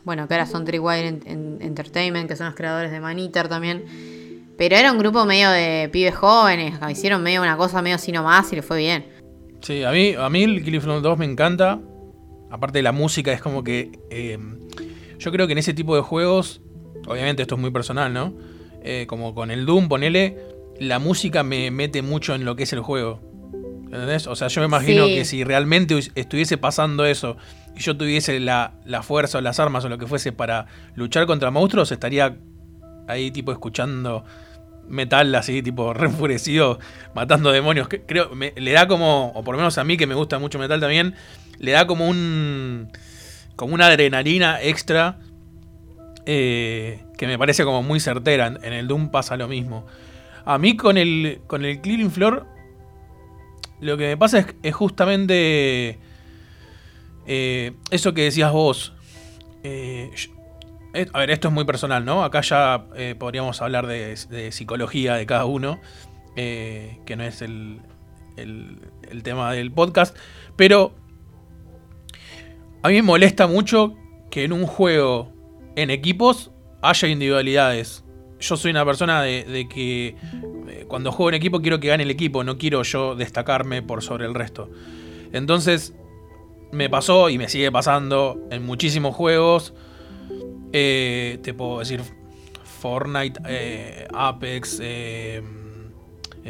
bueno, 0.04 0.28
que 0.28 0.34
ahora 0.34 0.46
son 0.46 0.64
Tripwire 0.64 1.08
Entertainment, 1.26 2.28
que 2.28 2.36
son 2.36 2.46
los 2.46 2.54
creadores 2.54 2.90
de 2.90 3.00
Maniter 3.00 3.48
también. 3.48 3.84
Pero 4.56 4.76
era 4.76 4.92
un 4.92 4.98
grupo 4.98 5.24
medio 5.24 5.50
de 5.50 5.88
pibes 5.92 6.14
jóvenes, 6.14 6.74
hicieron 6.90 7.22
medio 7.22 7.42
una 7.42 7.56
cosa 7.56 7.82
medio 7.82 7.96
así 7.96 8.12
nomás 8.12 8.52
y 8.52 8.56
le 8.56 8.62
fue 8.62 8.78
bien. 8.78 9.13
Sí, 9.64 9.82
a 9.82 9.90
mí, 9.90 10.14
a 10.16 10.28
mí 10.28 10.42
el 10.44 10.62
Killing 10.62 10.80
Floor 10.80 11.02
2 11.02 11.18
me 11.18 11.24
encanta. 11.24 11.80
Aparte 12.50 12.78
de 12.78 12.82
la 12.82 12.92
música, 12.92 13.32
es 13.32 13.40
como 13.40 13.64
que. 13.64 13.98
eh, 14.10 14.38
yo 15.18 15.32
creo 15.32 15.46
que 15.46 15.52
en 15.52 15.58
ese 15.58 15.74
tipo 15.74 15.96
de 15.96 16.02
juegos. 16.02 16.60
Obviamente 17.06 17.42
esto 17.42 17.54
es 17.56 17.60
muy 17.60 17.70
personal, 17.70 18.12
¿no? 18.12 18.32
Eh, 18.82 19.06
como 19.08 19.34
con 19.34 19.50
el 19.50 19.66
Doom, 19.66 19.88
ponele. 19.88 20.38
La 20.78 20.98
música 20.98 21.42
me 21.42 21.70
mete 21.70 22.02
mucho 22.02 22.34
en 22.34 22.44
lo 22.44 22.56
que 22.56 22.62
es 22.64 22.72
el 22.72 22.80
juego. 22.80 23.20
¿Entendés? 23.84 24.26
O 24.26 24.34
sea, 24.36 24.48
yo 24.48 24.60
me 24.60 24.66
imagino 24.66 25.06
Sí. 25.06 25.14
que 25.14 25.24
si 25.24 25.44
realmente 25.44 25.98
estuviese 26.16 26.58
pasando 26.58 27.04
eso 27.06 27.36
y 27.76 27.80
yo 27.80 27.96
tuviese 27.96 28.40
la, 28.40 28.74
la 28.84 29.02
fuerza 29.02 29.38
o 29.38 29.40
las 29.40 29.60
armas 29.60 29.84
o 29.84 29.88
lo 29.88 29.98
que 29.98 30.06
fuese 30.06 30.32
para 30.32 30.66
luchar 30.96 31.26
contra 31.26 31.50
monstruos, 31.52 31.92
estaría 31.92 32.36
ahí 33.06 33.30
tipo 33.30 33.52
escuchando 33.52 34.24
metal 34.88 35.34
así, 35.34 35.62
tipo 35.62 35.92
re 35.94 36.06
enfurecido, 36.08 36.78
matando 37.14 37.50
demonios. 37.52 37.88
Creo, 38.06 38.34
me- 38.34 38.52
le 38.56 38.72
da 38.72 38.86
como, 38.88 39.28
o 39.34 39.42
por 39.44 39.54
lo 39.54 39.58
menos 39.58 39.78
a 39.78 39.84
mí 39.84 39.96
que 39.96 40.06
me 40.06 40.14
gusta 40.14 40.38
mucho 40.38 40.58
metal 40.58 40.80
también, 40.80 41.14
le 41.58 41.72
da 41.72 41.86
como 41.86 42.08
un. 42.08 42.88
como 43.56 43.74
una 43.74 43.86
adrenalina 43.86 44.60
extra. 44.62 45.18
eh, 46.26 47.00
que 47.18 47.26
me 47.26 47.38
parece 47.38 47.64
como 47.64 47.82
muy 47.82 48.00
certera. 48.00 48.46
En, 48.46 48.72
el 48.72 48.88
Doom 48.88 49.10
pasa 49.10 49.36
lo 49.36 49.46
mismo. 49.48 49.86
A 50.44 50.58
mí 50.58 50.76
con 50.76 50.96
el. 50.98 51.40
con 51.46 51.64
el 51.64 51.80
Killing 51.80 52.10
Floor. 52.10 52.46
Lo 53.80 53.96
que 53.96 54.08
me 54.08 54.16
pasa 54.16 54.38
es, 54.40 54.46
es 54.62 54.74
justamente. 54.74 55.98
eh, 57.26 57.72
eso 57.90 58.14
que 58.14 58.22
decías 58.22 58.52
vos. 58.52 58.92
Eh, 59.62 60.10
a 61.12 61.18
ver, 61.18 61.30
esto 61.30 61.48
es 61.48 61.54
muy 61.54 61.64
personal, 61.64 62.04
¿no? 62.04 62.24
Acá 62.24 62.40
ya 62.40 62.86
eh, 62.96 63.14
podríamos 63.18 63.60
hablar 63.60 63.86
de, 63.86 64.16
psicología 64.52 65.14
de 65.14 65.26
cada 65.26 65.44
uno, 65.44 65.80
eh, 66.36 66.98
que 67.04 67.16
no 67.16 67.24
es 67.24 67.42
el, 67.42 67.80
el- 68.36 68.78
tema 69.22 69.52
del 69.52 69.72
podcast, 69.72 70.16
pero 70.56 70.94
a 72.82 72.88
mí 72.88 72.94
me 72.94 73.02
molesta 73.02 73.46
mucho 73.46 73.94
que 74.30 74.44
en 74.44 74.52
un 74.52 74.66
juego 74.66 75.32
en 75.76 75.90
equipos 75.90 76.50
haya 76.82 77.08
individualidades. 77.08 78.04
Yo 78.40 78.56
soy 78.56 78.72
una 78.72 78.84
persona 78.84 79.22
de, 79.22 79.66
que 79.72 80.16
eh, 80.68 80.84
cuando 80.86 81.10
juego 81.12 81.30
en 81.30 81.36
equipo 81.36 81.62
quiero 81.62 81.80
que 81.80 81.88
gane 81.88 82.02
el 82.02 82.10
equipo, 82.10 82.44
no 82.44 82.58
quiero 82.58 82.82
yo 82.82 83.14
destacarme 83.14 83.82
por 83.82 84.02
sobre 84.02 84.26
el 84.26 84.34
resto. 84.34 84.70
Entonces, 85.32 85.94
me 86.72 86.90
pasó 86.90 87.30
y 87.30 87.38
me 87.38 87.48
sigue 87.48 87.72
pasando 87.72 88.38
en 88.50 88.64
muchísimos 88.66 89.14
juegos. 89.14 89.72
Eh, 90.76 91.38
te 91.40 91.54
puedo 91.54 91.78
decir 91.78 92.00
Fortnite, 92.80 93.40
eh, 93.46 94.08
Apex, 94.12 94.80
eh, 94.82 95.40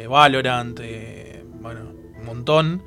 Valorant, 0.09 0.79
bueno, 1.61 1.91
un 2.19 2.25
montón. 2.25 2.81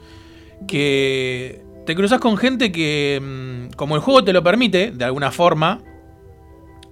Que 0.67 1.63
te 1.87 1.95
cruzas 1.95 2.19
con 2.19 2.37
gente 2.39 2.73
que, 2.73 3.21
mm, 3.23 3.77
como 3.77 3.95
el 3.95 4.03
juego 4.03 4.25
te 4.25 4.33
lo 4.33 4.43
permite, 4.43 4.91
de 4.91 5.05
alguna 5.05 5.31
forma, 5.31 5.81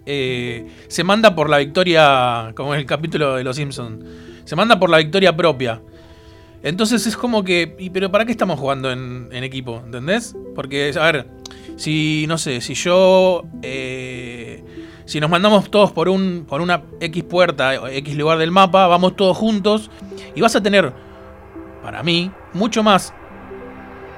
se 0.07 1.03
manda 1.05 1.35
por 1.35 1.51
la 1.51 1.59
victoria, 1.59 2.53
como 2.55 2.73
en 2.73 2.79
el 2.79 2.87
capítulo 2.87 3.35
de 3.35 3.43
Los 3.43 3.57
Simpsons, 3.57 4.05
se 4.45 4.55
manda 4.55 4.79
por 4.79 4.91
la 4.91 4.99
victoria 4.99 5.37
propia. 5.37 5.83
Entonces 6.63 7.05
es 7.09 7.17
como 7.17 7.43
que, 7.43 7.75
¿y 7.81 7.91
pero 7.91 8.13
para 8.13 8.25
qué 8.25 8.31
estamos 8.31 8.61
jugando 8.61 8.93
en, 8.93 9.29
en 9.33 9.43
equipo? 9.43 9.83
¿Entendés? 9.85 10.37
Porque, 10.55 10.93
a 10.97 11.11
ver, 11.11 11.36
si, 11.77 12.27
no 12.29 12.39
sé, 12.39 12.61
si 12.61 12.75
yo, 12.75 13.45
eh, 13.63 14.65
si 15.05 15.21
nos 15.21 15.31
mandamos 15.31 15.71
todos 15.71 15.93
por, 15.93 16.09
un, 16.09 16.47
por 16.49 16.61
una 16.61 16.83
X 17.01 17.25
puerta, 17.25 17.81
o 17.81 17.89
X 17.89 18.17
lugar 18.17 18.39
del 18.39 18.51
mapa, 18.51 18.87
vamos 18.87 19.17
todos 19.17 19.37
juntos 19.37 19.91
y 20.35 20.41
vas 20.41 20.55
a 20.57 20.63
tener, 20.63 20.93
para 21.83 22.03
mí, 22.03 22.31
mucho 22.53 22.83
más 22.83 23.13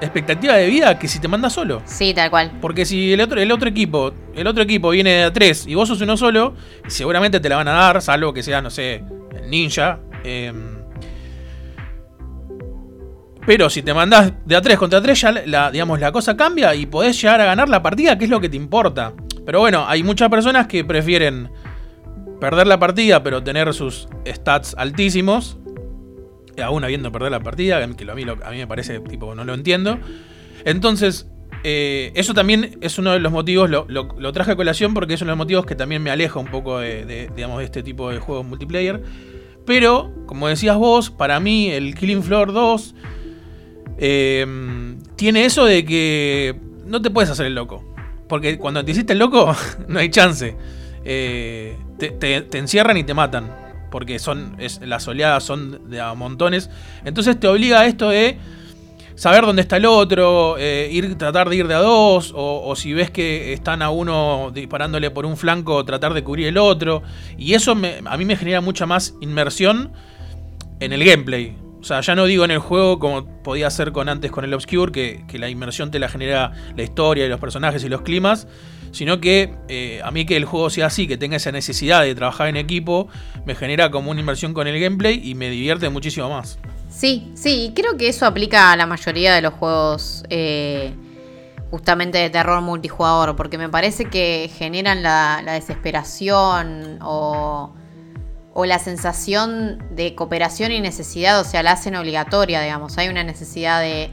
expectativa 0.01 0.53
de 0.55 0.67
vida 0.67 0.97
que 0.97 1.07
si 1.07 1.19
te 1.19 1.27
mandas 1.27 1.53
solo. 1.53 1.81
Sí, 1.85 2.13
tal 2.13 2.29
cual. 2.29 2.51
Porque 2.61 2.85
si 2.85 3.11
el 3.13 3.21
otro, 3.21 3.41
el 3.41 3.51
otro 3.51 3.67
equipo, 3.69 4.13
el 4.33 4.47
otro 4.47 4.63
equipo 4.63 4.91
viene 4.91 5.11
de 5.11 5.23
a 5.23 5.33
tres 5.33 5.67
y 5.67 5.75
vos 5.75 5.87
sos 5.87 6.01
uno 6.01 6.15
solo, 6.15 6.53
seguramente 6.87 7.39
te 7.39 7.49
la 7.49 7.57
van 7.57 7.67
a 7.67 7.73
dar, 7.73 8.01
salvo 8.01 8.33
que 8.33 8.43
sea, 8.43 8.61
no 8.61 8.69
sé, 8.69 9.03
el 9.35 9.49
ninja. 9.49 9.99
em, 10.23 10.78
pero 13.45 13.69
si 13.69 13.81
te 13.81 13.93
mandás 13.93 14.33
de 14.45 14.55
a 14.55 14.61
3 14.61 14.77
contra 14.77 15.01
3, 15.01 15.21
ya 15.21 15.31
la, 15.31 15.71
digamos, 15.71 15.99
la 15.99 16.11
cosa 16.11 16.35
cambia 16.37 16.75
y 16.75 16.85
podés 16.85 17.19
llegar 17.21 17.41
a 17.41 17.45
ganar 17.45 17.69
la 17.69 17.81
partida, 17.81 18.17
que 18.17 18.25
es 18.25 18.29
lo 18.29 18.39
que 18.39 18.49
te 18.49 18.57
importa. 18.57 19.13
Pero 19.45 19.59
bueno, 19.59 19.85
hay 19.87 20.03
muchas 20.03 20.29
personas 20.29 20.67
que 20.67 20.83
prefieren 20.83 21.49
perder 22.39 22.67
la 22.67 22.77
partida, 22.79 23.23
pero 23.23 23.41
tener 23.43 23.73
sus 23.73 24.07
stats 24.25 24.75
altísimos. 24.77 25.57
Aún 26.63 26.83
habiendo 26.83 27.11
perder 27.11 27.31
la 27.31 27.39
partida, 27.39 27.79
que 27.95 28.09
a 28.11 28.15
mí, 28.15 28.23
a 28.23 28.51
mí 28.51 28.57
me 28.57 28.67
parece, 28.67 28.99
tipo, 28.99 29.33
no 29.33 29.43
lo 29.45 29.53
entiendo. 29.53 29.97
Entonces, 30.65 31.27
eh, 31.63 32.11
eso 32.15 32.33
también 32.33 32.77
es 32.81 32.99
uno 32.99 33.11
de 33.13 33.19
los 33.19 33.31
motivos, 33.31 33.69
lo, 33.69 33.85
lo- 33.87 34.31
traje 34.33 34.51
a 34.51 34.55
colación 34.55 34.93
porque 34.93 35.13
es 35.13 35.21
uno 35.21 35.29
de 35.29 35.31
los 35.33 35.37
motivos 35.37 35.65
que 35.65 35.75
también 35.75 36.03
me 36.03 36.11
aleja 36.11 36.37
un 36.39 36.47
poco 36.47 36.79
de, 36.79 37.05
de, 37.05 37.29
digamos, 37.35 37.59
de 37.59 37.65
este 37.65 37.81
tipo 37.81 38.09
de 38.11 38.19
juegos 38.19 38.45
multiplayer. 38.45 39.01
Pero, 39.65 40.11
como 40.25 40.47
decías 40.47 40.77
vos, 40.77 41.09
para 41.11 41.39
mí 41.39 41.69
el 41.69 41.95
Killing 41.95 42.23
Floor 42.23 42.51
2 42.53 42.95
eh, 43.99 44.95
tiene 45.15 45.45
eso 45.45 45.65
de 45.65 45.85
que 45.85 46.55
no 46.85 47.01
te 47.01 47.09
puedes 47.11 47.29
hacer 47.29 47.45
el 47.45 47.55
loco. 47.55 47.83
Porque 48.27 48.57
cuando 48.57 48.83
te 48.83 48.91
hiciste 48.91 49.13
el 49.13 49.19
loco, 49.19 49.55
no 49.87 49.99
hay 49.99 50.09
chance. 50.09 50.55
Eh, 51.03 51.77
te, 51.97 52.57
encierran 52.57 52.97
y 52.97 53.03
te 53.03 53.13
matan. 53.13 53.51
Porque 53.91 54.19
son 54.19 54.55
las 54.81 55.07
oleadas 55.07 55.43
son 55.43 55.89
de 55.89 55.99
a 55.99 56.13
montones. 56.13 56.69
Entonces 57.05 57.39
te 57.39 57.47
obliga 57.47 57.81
a 57.81 57.85
esto 57.87 58.09
de 58.09 58.37
saber 59.15 59.45
dónde 59.45 59.63
está 59.63 59.77
el 59.77 59.85
otro, 59.85 60.55
eh, 60.57 60.87
ir, 60.91 61.17
tratar 61.17 61.49
de 61.49 61.55
ir 61.57 61.67
de 61.67 61.73
a 61.73 61.79
dos, 61.79 62.31
o, 62.33 62.61
o 62.65 62.75
si 62.75 62.93
ves 62.93 63.11
que 63.11 63.51
están 63.51 63.81
a 63.81 63.89
uno 63.89 64.51
disparándole 64.53 65.11
por 65.11 65.25
un 65.25 65.35
flanco, 65.35 65.83
tratar 65.83 66.13
de 66.13 66.23
cubrir 66.23 66.47
el 66.47 66.57
otro. 66.57 67.01
Y 67.37 67.53
eso 67.55 67.73
me- 67.75 67.95
a 68.05 68.15
mí 68.15 68.23
me 68.25 68.37
genera 68.37 68.61
mucha 68.61 68.85
más 68.85 69.15
inmersión 69.21 69.91
en 70.79 70.93
el 70.93 71.03
gameplay. 71.03 71.57
O 71.79 71.83
sea, 71.83 72.01
ya 72.01 72.13
no 72.13 72.25
digo 72.25 72.43
en 72.43 72.51
el 72.51 72.59
juego 72.59 72.99
como 72.99 73.25
podía 73.41 73.69
ser 73.69 73.91
con 73.91 74.09
antes 74.09 74.31
con 74.31 74.43
el 74.43 74.53
Obscure, 74.53 74.91
que, 74.91 75.23
que 75.27 75.39
la 75.39 75.49
inmersión 75.49 75.91
te 75.91 75.99
la 75.99 76.09
genera 76.09 76.51
la 76.75 76.83
historia 76.83 77.25
y 77.25 77.29
los 77.29 77.39
personajes 77.39 77.83
y 77.83 77.89
los 77.89 78.01
climas, 78.01 78.47
sino 78.91 79.21
que 79.21 79.55
eh, 79.67 80.01
a 80.03 80.11
mí 80.11 80.25
que 80.25 80.35
el 80.35 80.45
juego 80.45 80.69
sea 80.69 80.87
así, 80.87 81.07
que 81.07 81.17
tenga 81.17 81.37
esa 81.37 81.51
necesidad 81.51 82.01
de 82.03 82.13
trabajar 82.15 82.47
en 82.47 82.57
equipo, 82.57 83.07
me 83.45 83.55
genera 83.55 83.91
como 83.91 84.11
una 84.11 84.19
inmersión 84.19 84.53
con 84.53 84.67
el 84.67 84.79
gameplay 84.79 85.21
y 85.23 85.35
me 85.35 85.49
divierte 85.49 85.89
muchísimo 85.89 86.29
más. 86.29 86.59
Sí, 86.89 87.31
sí, 87.35 87.67
y 87.67 87.73
creo 87.73 87.97
que 87.97 88.09
eso 88.09 88.25
aplica 88.25 88.71
a 88.71 88.75
la 88.75 88.85
mayoría 88.85 89.33
de 89.33 89.41
los 89.41 89.53
juegos 89.53 90.23
eh, 90.29 90.93
justamente 91.69 92.17
de 92.17 92.29
terror 92.29 92.61
multijugador, 92.61 93.35
porque 93.35 93.57
me 93.57 93.69
parece 93.69 94.05
que 94.05 94.49
generan 94.57 95.03
la, 95.03 95.41
la 95.45 95.53
desesperación 95.53 96.97
o, 97.01 97.73
o 98.59 98.65
la 98.65 98.77
sensación 98.77 99.81
de 99.91 100.15
cooperación 100.15 100.73
y 100.73 100.81
necesidad, 100.81 101.39
o 101.39 101.45
sea, 101.45 101.63
la 101.63 101.71
hacen 101.71 101.95
obligatoria, 101.95 102.59
digamos. 102.59 102.97
Hay 102.97 103.07
una 103.07 103.23
necesidad 103.23 103.79
de... 103.79 104.11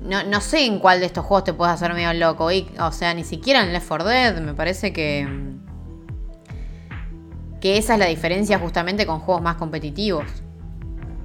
No, 0.00 0.40
sé 0.40 0.64
en 0.64 0.78
cuál 0.78 1.00
de 1.00 1.06
estos 1.06 1.22
juegos 1.26 1.44
te 1.44 1.52
puedes 1.52 1.74
hacer 1.74 1.92
medio 1.92 2.14
loco, 2.14 2.50
y, 2.50 2.66
o 2.80 2.92
sea, 2.92 3.12
ni 3.12 3.24
siquiera 3.24 3.62
en 3.62 3.74
Left 3.74 3.88
4 3.88 4.08
Dead, 4.08 4.40
me 4.40 4.54
parece 4.54 4.94
que... 4.94 5.28
Que 7.60 7.76
esa 7.76 7.92
es 7.92 7.98
la 7.98 8.06
diferencia 8.06 8.58
justamente 8.58 9.04
con 9.04 9.20
juegos 9.20 9.42
más 9.42 9.56
competitivos. 9.56 10.24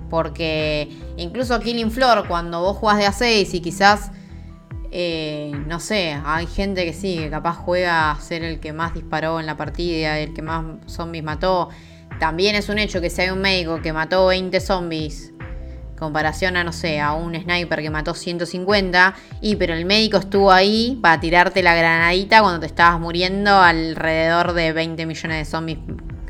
Porque 0.09 0.89
incluso 1.15 1.57
Killing 1.61 1.91
Floor, 1.91 2.27
cuando 2.27 2.59
vos 2.59 2.75
jugás 2.75 2.97
de 2.97 3.05
a 3.05 3.13
6 3.13 3.53
y 3.53 3.61
quizás 3.61 4.11
Eh, 4.93 5.53
no 5.67 5.79
sé, 5.79 6.19
hay 6.25 6.45
gente 6.45 6.83
que 6.83 6.91
sí, 6.91 7.17
que 7.17 7.29
capaz 7.29 7.53
juega 7.53 8.11
a 8.11 8.19
ser 8.19 8.43
el 8.43 8.59
que 8.59 8.73
más 8.73 8.93
disparó 8.93 9.39
en 9.39 9.45
la 9.45 9.55
partida, 9.55 10.19
el 10.19 10.33
que 10.33 10.41
más 10.41 10.65
zombies 10.87 11.23
mató. 11.23 11.69
También 12.19 12.55
es 12.55 12.69
un 12.69 12.77
hecho 12.79 13.01
que 13.01 13.09
si 13.09 13.21
hay 13.21 13.29
un 13.29 13.39
médico 13.41 13.81
que 13.81 13.93
mató 13.93 14.27
20 14.27 14.59
zombies, 14.59 15.33
comparación 15.97 16.57
a, 16.57 16.63
no 16.63 16.71
sé, 16.73 16.99
a 16.99 17.13
un 17.13 17.35
sniper 17.35 17.81
que 17.81 17.89
mató 17.89 18.13
150, 18.13 19.15
y 19.41 19.55
pero 19.55 19.73
el 19.73 19.85
médico 19.85 20.17
estuvo 20.17 20.51
ahí 20.51 20.97
para 21.01 21.19
tirarte 21.19 21.61
la 21.63 21.75
granadita 21.75 22.41
cuando 22.41 22.59
te 22.59 22.65
estabas 22.67 22.99
muriendo 22.99 23.51
alrededor 23.59 24.53
de 24.53 24.73
20 24.73 25.05
millones 25.05 25.37
de 25.37 25.45
zombies, 25.45 25.79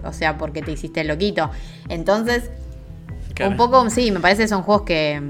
o 0.03 0.13
sea, 0.13 0.37
porque 0.37 0.61
te 0.61 0.71
hiciste 0.71 1.01
el 1.01 1.07
loquito. 1.07 1.51
Entonces, 1.89 2.51
Claro. 3.33 3.51
un 3.51 3.57
poco, 3.57 3.89
sí, 3.89 4.11
me 4.11 4.19
parece 4.19 4.43
que 4.43 4.47
son 4.49 4.61
juegos 4.61 4.83
que, 4.83 5.21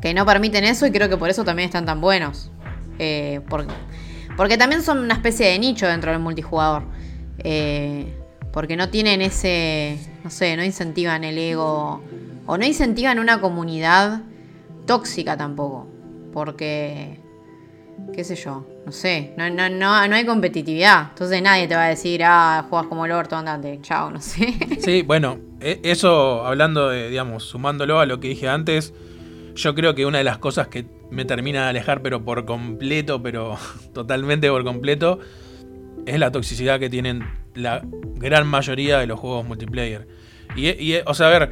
que 0.00 0.14
no 0.14 0.24
permiten 0.24 0.64
eso 0.64 0.86
y 0.86 0.90
creo 0.92 1.10
que 1.10 1.16
por 1.18 1.28
eso 1.28 1.44
también 1.44 1.66
están 1.66 1.84
tan 1.84 2.00
buenos. 2.00 2.50
Eh, 2.98 3.40
por- 3.48 3.66
porque 4.36 4.56
también 4.56 4.82
son 4.82 4.98
una 4.98 5.12
especie 5.14 5.46
de 5.48 5.58
nicho 5.58 5.86
dentro 5.86 6.10
del 6.10 6.20
multijugador. 6.20 6.84
Eh, 7.44 8.18
porque 8.52 8.76
no 8.76 8.88
tienen 8.90 9.22
ese, 9.22 9.98
no 10.22 10.30
sé, 10.30 10.56
no 10.56 10.64
incentivan 10.64 11.24
el 11.24 11.38
ego 11.38 12.02
o 12.46 12.58
no 12.58 12.64
incentivan 12.64 13.18
una 13.18 13.40
comunidad 13.40 14.22
tóxica 14.86 15.36
tampoco. 15.36 15.88
Porque, 16.32 17.18
qué 18.14 18.24
sé 18.24 18.36
yo, 18.36 18.66
no 18.86 18.92
sé, 18.92 19.32
no, 19.36 19.48
no, 19.50 19.68
no, 19.68 20.06
no 20.08 20.14
hay 20.14 20.24
competitividad. 20.24 21.08
Entonces 21.10 21.42
nadie 21.42 21.68
te 21.68 21.74
va 21.74 21.84
a 21.84 21.88
decir, 21.88 22.22
ah, 22.24 22.66
juegas 22.68 22.88
como 22.88 23.04
el 23.06 23.12
orto, 23.12 23.36
andate, 23.36 23.78
chao, 23.82 24.10
no 24.10 24.20
sé. 24.20 24.54
Sí, 24.80 25.02
bueno, 25.02 25.38
e- 25.60 25.80
eso 25.84 26.44
hablando 26.46 26.88
de, 26.88 27.08
digamos, 27.10 27.44
sumándolo 27.44 28.00
a 28.00 28.06
lo 28.06 28.18
que 28.20 28.28
dije 28.28 28.48
antes, 28.48 28.92
yo 29.54 29.74
creo 29.74 29.94
que 29.94 30.06
una 30.06 30.18
de 30.18 30.24
las 30.24 30.38
cosas 30.38 30.68
que 30.68 30.86
me 31.10 31.24
termina 31.24 31.64
de 31.64 31.68
alejar, 31.70 32.02
pero 32.02 32.24
por 32.24 32.44
completo, 32.44 33.22
pero 33.22 33.56
totalmente 33.92 34.48
por 34.50 34.64
completo, 34.64 35.20
es 36.06 36.18
la 36.18 36.30
toxicidad 36.32 36.78
que 36.80 36.90
tienen 36.90 37.24
la 37.54 37.82
gran 38.16 38.46
mayoría 38.46 38.98
de 38.98 39.06
los 39.06 39.18
juegos 39.20 39.46
multiplayer. 39.46 40.06
Y, 40.56 40.94
o 41.06 41.14
sea, 41.14 41.28
a 41.28 41.30
ver, 41.30 41.50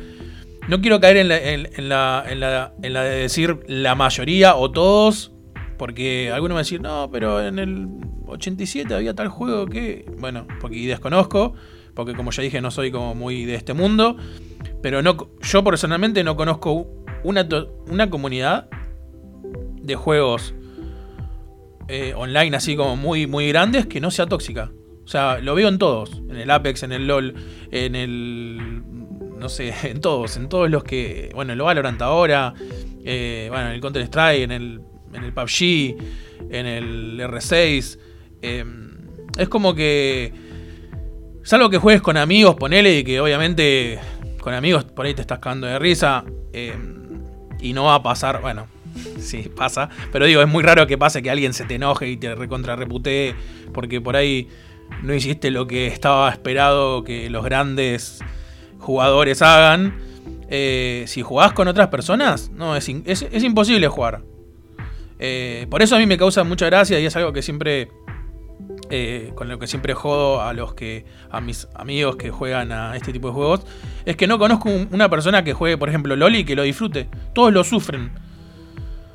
no 0.68 0.80
quiero 0.80 1.00
caer 1.00 1.16
en 1.18 1.28
la, 1.28 1.38
en- 1.38 1.88
la- 1.88 2.24
en 2.28 2.40
la- 2.40 2.72
en 2.82 2.92
la 2.92 3.02
de 3.02 3.16
decir 3.20 3.60
la 3.66 3.94
mayoría 3.94 4.56
o 4.56 4.70
todos, 4.70 5.32
porque 5.78 6.30
algunos 6.32 6.54
me 6.56 6.60
decir, 6.60 6.80
no, 6.80 7.08
pero 7.10 7.42
en 7.44 7.58
el 7.58 7.88
87 8.26 8.94
había 8.94 9.14
tal 9.14 9.28
juego 9.28 9.66
que, 9.66 10.04
bueno, 10.18 10.46
porque 10.60 10.86
desconozco, 10.86 11.54
porque 11.94 12.14
como 12.14 12.30
ya 12.30 12.42
dije, 12.42 12.60
no 12.60 12.70
soy 12.70 12.90
como 12.90 13.14
muy 13.14 13.44
de 13.44 13.54
este 13.54 13.72
mundo, 13.72 14.16
pero 14.82 15.02
no, 15.02 15.16
yo 15.40 15.64
personalmente 15.64 16.22
no 16.22 16.36
conozco 16.36 16.86
una, 17.24 17.46
una 17.88 18.10
comunidad 18.10 18.68
de 19.82 19.94
juegos 19.96 20.54
eh, 21.92 22.14
online 22.14 22.56
así 22.56 22.76
como 22.76 22.94
muy, 22.94 23.26
muy 23.26 23.48
grandes 23.48 23.86
que 23.86 24.00
no 24.00 24.12
sea 24.12 24.26
tóxica. 24.26 24.70
O 25.04 25.08
sea, 25.08 25.38
lo 25.38 25.56
veo 25.56 25.68
en 25.68 25.78
todos. 25.78 26.22
En 26.28 26.36
el 26.36 26.48
Apex, 26.48 26.84
en 26.84 26.92
el 26.92 27.08
LOL, 27.08 27.34
en 27.72 27.96
el... 27.96 28.82
No 29.36 29.48
sé, 29.48 29.74
en 29.82 30.00
todos. 30.00 30.36
En 30.36 30.48
todos 30.48 30.70
los 30.70 30.84
que... 30.84 31.30
Bueno, 31.34 31.52
en 31.52 31.58
el 31.58 31.64
Valorant 31.64 32.00
ahora. 32.00 32.54
eh, 33.04 33.48
bueno, 33.50 33.66
en 33.66 33.72
el 33.72 33.80
Counter 33.80 34.02
Strike, 34.02 34.42
en 34.42 34.52
el, 34.52 34.80
en 35.12 35.24
el 35.24 35.32
PUBG, 35.32 35.96
en 36.48 36.66
el 36.66 37.20
R6. 37.20 37.98
eh, 38.42 38.64
es 39.36 39.48
como 39.48 39.74
que... 39.74 40.32
Salvo 41.42 41.70
que 41.70 41.78
juegues 41.78 42.02
con 42.02 42.16
amigos, 42.16 42.54
ponele, 42.54 42.98
y 42.98 43.02
que 43.02 43.18
obviamente 43.18 43.98
con 44.40 44.54
amigos 44.54 44.84
por 44.84 45.06
ahí 45.06 45.14
te 45.14 45.22
estás 45.22 45.40
cagando 45.40 45.66
de 45.66 45.78
risa. 45.80 46.24
y 47.60 47.72
no 47.72 47.84
va 47.84 47.96
a 47.96 48.02
pasar, 48.02 48.40
bueno, 48.42 48.68
sí, 49.18 49.50
pasa. 49.54 49.88
Pero 50.12 50.26
digo, 50.26 50.40
es 50.42 50.48
muy 50.48 50.62
raro 50.62 50.86
que 50.86 50.98
pase 50.98 51.22
que 51.22 51.30
alguien 51.30 51.52
se 51.52 51.64
te 51.64 51.74
enoje 51.76 52.08
y 52.08 52.16
te 52.16 52.34
recontra 52.34 52.76
reputee 52.76 53.34
porque 53.72 54.00
por 54.00 54.16
ahí 54.16 54.48
no 55.02 55.14
hiciste 55.14 55.50
lo 55.50 55.66
que 55.66 55.86
estaba 55.86 56.30
esperado 56.30 57.04
que 57.04 57.30
los 57.30 57.44
grandes 57.44 58.20
jugadores 58.78 59.42
hagan. 59.42 59.94
Eh, 60.52 61.04
si 61.06 61.22
jugás 61.22 61.52
con 61.52 61.68
otras 61.68 61.88
personas, 61.88 62.50
no, 62.50 62.74
es, 62.74 62.88
es- 63.04 63.44
imposible 63.44 63.86
jugar. 63.88 64.22
Eh, 65.18 65.66
por 65.70 65.82
eso 65.82 65.96
a 65.96 65.98
mí 65.98 66.06
me 66.06 66.16
causa 66.18 66.42
mucha 66.44 66.66
gracia 66.66 66.98
y 66.98 67.06
es 67.06 67.14
algo 67.16 67.32
que 67.32 67.42
siempre. 67.42 67.88
eh, 68.92 69.30
con 69.36 69.48
lo 69.48 69.58
que 69.60 69.66
siempre 69.68 69.94
jodo 69.94 70.42
a 70.42 70.52
los 70.52 70.74
que. 70.74 71.04
a 71.30 71.40
mis 71.40 71.68
amigos 71.76 72.16
que 72.16 72.30
juegan 72.30 72.72
a 72.72 72.96
este 72.96 73.12
tipo 73.12 73.28
de 73.28 73.34
juegos. 73.34 73.60
Es 74.04 74.16
que 74.16 74.26
no 74.26 74.38
conozco 74.38 74.68
un- 74.68 74.88
una 74.90 75.08
persona 75.08 75.44
que 75.44 75.52
juegue, 75.52 75.78
por 75.78 75.88
ejemplo, 75.88 76.16
Loli 76.16 76.38
y 76.40 76.44
que 76.44 76.56
lo 76.56 76.62
disfrute. 76.64 77.08
Todos 77.32 77.52
lo 77.52 77.62
sufren. 77.62 78.10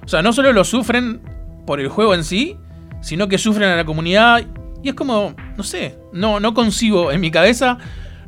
O 0.05 0.07
sea, 0.07 0.21
no 0.21 0.31
solo 0.33 0.53
lo 0.53 0.63
sufren 0.63 1.21
por 1.65 1.79
el 1.79 1.89
juego 1.89 2.13
en 2.13 2.23
sí, 2.23 2.57
sino 3.01 3.27
que 3.27 3.37
sufren 3.37 3.69
a 3.69 3.75
la 3.75 3.85
comunidad. 3.85 4.43
Y 4.83 4.89
es 4.89 4.95
como, 4.95 5.35
no 5.57 5.63
sé, 5.63 5.97
no, 6.13 6.39
no 6.39 6.53
concibo 6.53 7.11
en 7.11 7.19
mi 7.21 7.31
cabeza, 7.31 7.79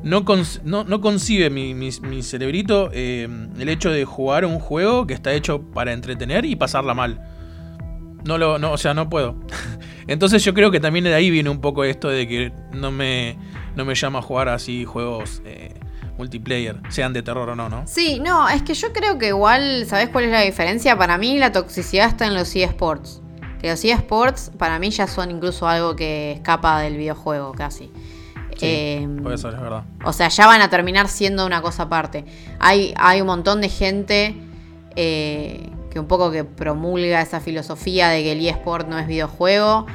no, 0.04 0.24
no 0.84 1.02
concibe 1.02 1.50
mi, 1.50 1.74
mi- 1.76 1.90
mi 2.02 2.24
cerebrito 2.24 2.90
eh, 2.94 3.28
el 3.60 3.70
hecho 3.70 3.92
de 3.92 4.06
jugar 4.06 4.44
un 4.46 4.60
juego 4.60 5.06
que 5.08 5.14
está 5.14 5.34
hecho 5.34 5.62
para 5.72 5.94
entretener 5.94 6.46
y 6.46 6.56
pasarla 6.56 6.94
mal. 6.96 7.22
No 8.26 8.38
lo, 8.38 8.58
no, 8.60 8.72
o 8.72 8.78
sea, 8.78 8.94
no 8.94 9.10
puedo. 9.10 9.36
Entonces 10.08 10.44
yo 10.44 10.54
creo 10.54 10.72
que 10.72 10.80
también 10.80 11.06
de 11.06 11.14
ahí 11.14 11.30
viene 11.30 11.50
un 11.50 11.62
poco 11.62 11.84
esto 11.84 12.10
de 12.10 12.28
que 12.28 12.52
no 12.74 12.92
me, 12.92 13.38
no 13.76 13.86
me 13.86 13.94
llama 13.96 14.20
a 14.20 14.22
jugar 14.24 14.50
así 14.50 14.84
juegos 14.86 15.42
eh, 15.46 15.77
multiplayer, 16.18 16.78
sean 16.90 17.14
de 17.14 17.22
terror 17.24 17.50
o 17.50 17.56
no, 17.56 17.70
¿no? 17.70 17.84
Sí, 17.86 18.20
no, 18.20 18.48
es 18.50 18.64
que 18.64 18.74
yo 18.74 18.92
creo 18.94 19.18
que 19.18 19.28
igual, 19.28 19.86
¿sabés 19.88 20.10
cuál 20.10 20.26
es 20.26 20.32
la 20.32 20.42
diferencia? 20.42 20.98
Para 20.98 21.18
mí 21.18 21.38
la 21.38 21.52
toxicidad 21.52 22.08
está 22.08 22.26
en 22.26 22.34
los 22.36 22.56
eSports. 22.56 23.22
Que 23.62 23.70
los 23.72 23.84
eSports 23.84 24.52
para 24.58 24.78
mí 24.80 24.90
ya 24.92 25.08
son 25.08 25.32
incluso 25.32 25.68
algo 25.68 25.96
que 25.96 26.32
escapa 26.34 26.80
del 26.82 26.98
videojuego 26.98 27.52
casi. 27.54 27.92
Sí, 28.58 28.66
Em, 29.02 29.22
puede 29.22 29.38
ser, 29.38 29.54
es 29.54 29.62
verdad. 29.62 29.84
o 30.04 30.12
sea, 30.14 30.30
ya 30.30 30.48
van 30.48 30.62
a 30.62 30.70
terminar 30.70 31.08
siendo 31.08 31.46
una 31.46 31.62
cosa 31.62 31.84
aparte. 31.84 32.26
Hay, 32.60 32.94
hay 32.98 33.22
un 33.22 33.28
montón 33.28 33.62
de 33.62 33.70
gente 33.70 34.36
eh, 34.96 35.70
que 35.92 36.00
un 36.00 36.08
poco 36.08 36.32
que 36.32 36.44
promulga 36.44 37.22
esa 37.22 37.40
filosofía 37.40 38.10
de 38.10 38.24
que 38.24 38.32
el 38.32 38.46
eSport 38.48 38.88
no 38.88 38.98
es 38.98 39.08
videojuego. 39.08 39.86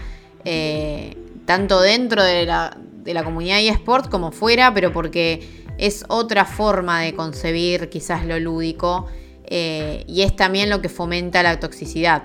eh, 0.45 1.17
tanto 1.47 1.81
dentro 1.81 2.23
de 2.23 2.47
la, 2.47 2.77
de 2.79 3.15
la 3.15 3.25
comunidad 3.25 3.59
eSport 3.61 4.09
como 4.09 4.31
fuera, 4.31 4.73
pero 4.73 4.93
porque 4.93 5.62
es 5.87 6.05
otra 6.09 6.45
forma 6.45 7.01
de 7.01 7.15
concebir 7.15 7.89
quizás 7.89 8.25
lo 8.25 8.39
lúdico. 8.39 9.07
eh, 9.55 10.05
y 10.07 10.23
es 10.23 10.35
también 10.35 10.71
lo 10.71 10.81
que 10.81 10.89
fomenta 10.89 11.43
la 11.43 11.59
toxicidad. 11.61 12.23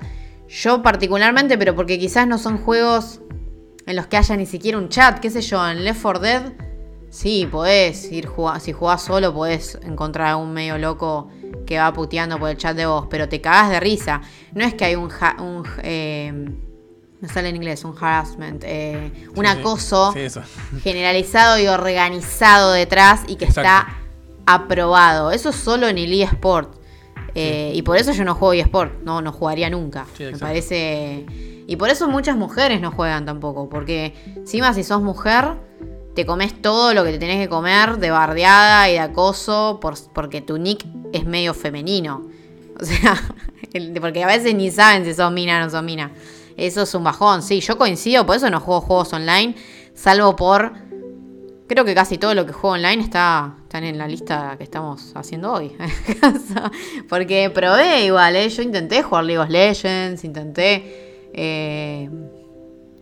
Yo 0.48 0.82
particularmente, 0.82 1.58
pero 1.58 1.76
porque 1.76 2.00
quizás 2.00 2.26
no 2.26 2.38
son 2.38 2.58
juegos 2.60 3.20
en 3.86 3.96
los 3.96 4.08
que 4.08 4.18
haya 4.18 4.38
ni 4.38 4.46
siquiera 4.46 4.78
un 4.78 4.88
chat, 4.88 5.20
qué 5.20 5.30
sé 5.30 5.42
yo, 5.42 5.68
en 5.68 5.84
Left 5.84 6.02
4 6.02 6.22
Dead, 6.22 6.54
sí, 7.10 7.48
podés 7.52 8.10
ir 8.12 8.28
jugando, 8.28 8.60
si 8.62 8.72
jugás 8.72 9.02
solo 9.02 9.34
podés 9.34 9.78
encontrar 9.82 10.28
a 10.28 10.38
un 10.38 10.54
medio 10.54 10.78
loco 10.78 11.30
que 11.66 11.80
va 11.80 11.92
puteando 11.92 12.38
por 12.40 12.50
el 12.50 12.58
chat 12.58 12.78
de 12.78 12.86
voz, 12.86 13.08
pero 13.10 13.28
te 13.28 13.42
cagás 13.42 13.72
de 13.72 13.80
risa. 13.80 14.22
No 14.54 14.64
es 14.64 14.76
que 14.76 14.86
hay 14.86 14.96
un 14.96 15.10
eh, 15.84 16.50
me 17.22 17.28
sale 17.28 17.50
en 17.50 17.56
inglés, 17.56 17.84
un 17.84 17.96
harassment, 18.00 18.64
eh, 18.66 19.12
un 19.36 19.46
Sí, 19.46 19.52
acoso 19.52 20.14
Sí, 20.14 20.28
generalizado 20.84 21.58
y 21.60 21.68
organizado 21.68 22.72
detrás 22.74 23.22
y 23.28 23.36
que 23.38 23.46
Exacto. 23.46 23.62
está 23.70 23.98
aprobado. 24.46 25.32
Eso 25.32 25.52
solo 25.52 25.88
en 25.88 25.98
el 25.98 26.14
eSport. 26.22 26.76
Eh, 27.36 27.72
Y 27.76 27.82
por 27.84 27.98
eso 27.98 28.12
yo 28.14 28.24
no 28.24 28.34
juego 28.36 28.54
eSport, 28.54 29.02
no, 29.04 29.22
no 29.22 29.32
jugaría 29.32 29.70
nunca. 29.70 30.06
Me 30.20 30.38
parece. 30.38 31.26
Y 31.68 31.76
por 31.76 31.90
eso 31.90 32.08
muchas 32.08 32.36
mujeres 32.38 32.82
no 32.82 32.92
juegan 32.92 33.26
tampoco. 33.26 33.70
Porque 33.70 34.14
encima 34.36 34.74
si 34.74 34.84
sos 34.84 35.02
mujer, 35.02 35.50
te 36.16 36.26
comes 36.26 36.60
todo 36.62 36.94
lo 36.94 37.04
que 37.04 37.12
te 37.12 37.20
tenés 37.20 37.38
que 37.40 37.50
comer 37.50 37.98
de 37.98 38.10
bardeada 38.10 38.90
y 38.90 38.94
de 38.94 39.00
acoso. 39.00 39.80
por- 39.82 39.98
porque 40.14 40.42
tu 40.42 40.58
nick 40.58 40.86
es 41.14 41.26
medio 41.26 41.54
femenino. 41.54 42.28
O 42.80 42.86
sea, 42.86 43.16
porque 44.00 44.24
a 44.24 44.28
veces 44.28 44.54
ni 44.54 44.70
saben 44.70 45.04
si 45.04 45.12
sos 45.16 45.32
mina 45.32 45.58
o 45.60 45.64
no 45.66 45.70
sos 45.72 45.82
mina. 45.84 46.12
Eso 46.58 46.82
es 46.82 46.94
un 46.96 47.04
bajón, 47.04 47.44
sí, 47.44 47.62
yo 47.62 47.78
coincido, 47.78 48.26
por 48.26 48.36
eso 48.36 48.50
no 48.50 48.60
juego 48.60 48.82
juegos 48.82 49.14
online, 49.14 49.56
salvo 49.94 50.36
por... 50.36 50.74
Creo 51.68 51.86
que 51.86 51.94
casi 51.94 52.18
todo 52.18 52.34
lo 52.34 52.46
que 52.46 52.54
juego 52.54 52.76
online 52.76 53.04
está 53.04 53.58
están 53.64 53.84
en 53.84 53.98
la 53.98 54.08
lista 54.08 54.56
que 54.58 54.64
estamos 54.64 55.12
haciendo 55.14 55.52
hoy. 55.52 55.76
Porque 57.10 57.50
probé 57.50 58.06
igual, 58.06 58.38
¿eh? 58.38 58.48
yo 58.48 58.64
intenté 58.64 59.04
jugar 59.04 59.26
League 59.26 59.44
of 59.44 59.50
Legends, 59.50 60.24
intenté 60.24 61.30
eh, 61.34 62.10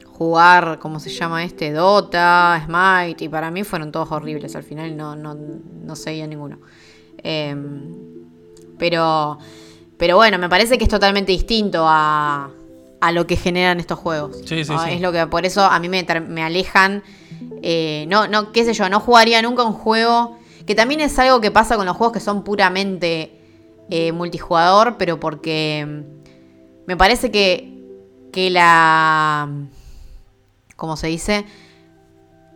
jugar, 0.06 0.80
¿cómo 0.80 1.00
se 1.00 1.12
llama 1.12 1.44
este? 1.44 1.72
Dota, 1.72 2.60
Smite, 2.66 3.26
y 3.26 3.30
para 3.30 3.52
mí 3.52 3.64
fueron 3.64 3.92
todos 3.92 4.12
horribles, 4.12 4.56
al 4.56 4.64
final 4.64 4.98
no, 4.98 5.16
no, 5.16 5.36
no 5.36 5.96
seguía 5.96 6.26
ninguno. 6.26 6.58
Em, 7.20 7.94
pero, 8.80 9.38
pero 9.98 10.16
bueno, 10.16 10.40
me 10.40 10.50
parece 10.50 10.78
que 10.78 10.86
es 10.86 10.90
totalmente 10.90 11.32
distinto 11.32 11.86
a, 11.88 12.50
a 13.02 13.12
lo 13.12 13.28
que 13.28 13.36
generan 13.36 13.80
estos 13.80 14.00
juegos. 14.00 14.38
Sí, 14.46 14.64
sí, 14.64 14.74
sí. 14.86 14.92
Es 14.92 15.02
lo 15.02 15.12
que 15.12 15.28
por 15.28 15.46
eso 15.46 15.64
a 15.64 15.80
mí 15.80 15.90
me, 15.90 16.06
me 16.28 16.44
alejan. 16.44 17.04
eh, 17.62 18.06
no, 18.08 18.28
no, 18.28 18.52
qué 18.52 18.64
sé 18.66 18.74
yo, 18.74 18.90
no 18.90 19.00
jugaría 19.00 19.42
nunca 19.42 19.64
un 19.64 19.74
juego. 19.74 20.38
Que 20.66 20.74
también 20.74 21.00
es 21.02 21.18
algo 21.20 21.42
que 21.42 21.52
pasa 21.52 21.76
con 21.76 21.86
los 21.86 21.96
juegos 21.96 22.14
que 22.14 22.20
son 22.20 22.44
puramente 22.44 23.40
eh, 23.90 24.12
multijugador, 24.12 24.98
pero 24.98 25.20
porque 25.20 25.86
mm, 25.88 26.88
me 26.88 26.98
parece 26.98 27.30
que 27.32 27.76
que 28.36 28.50
la. 28.50 29.50
¿Cómo 30.76 30.98
se 30.98 31.08
dice? 31.08 31.46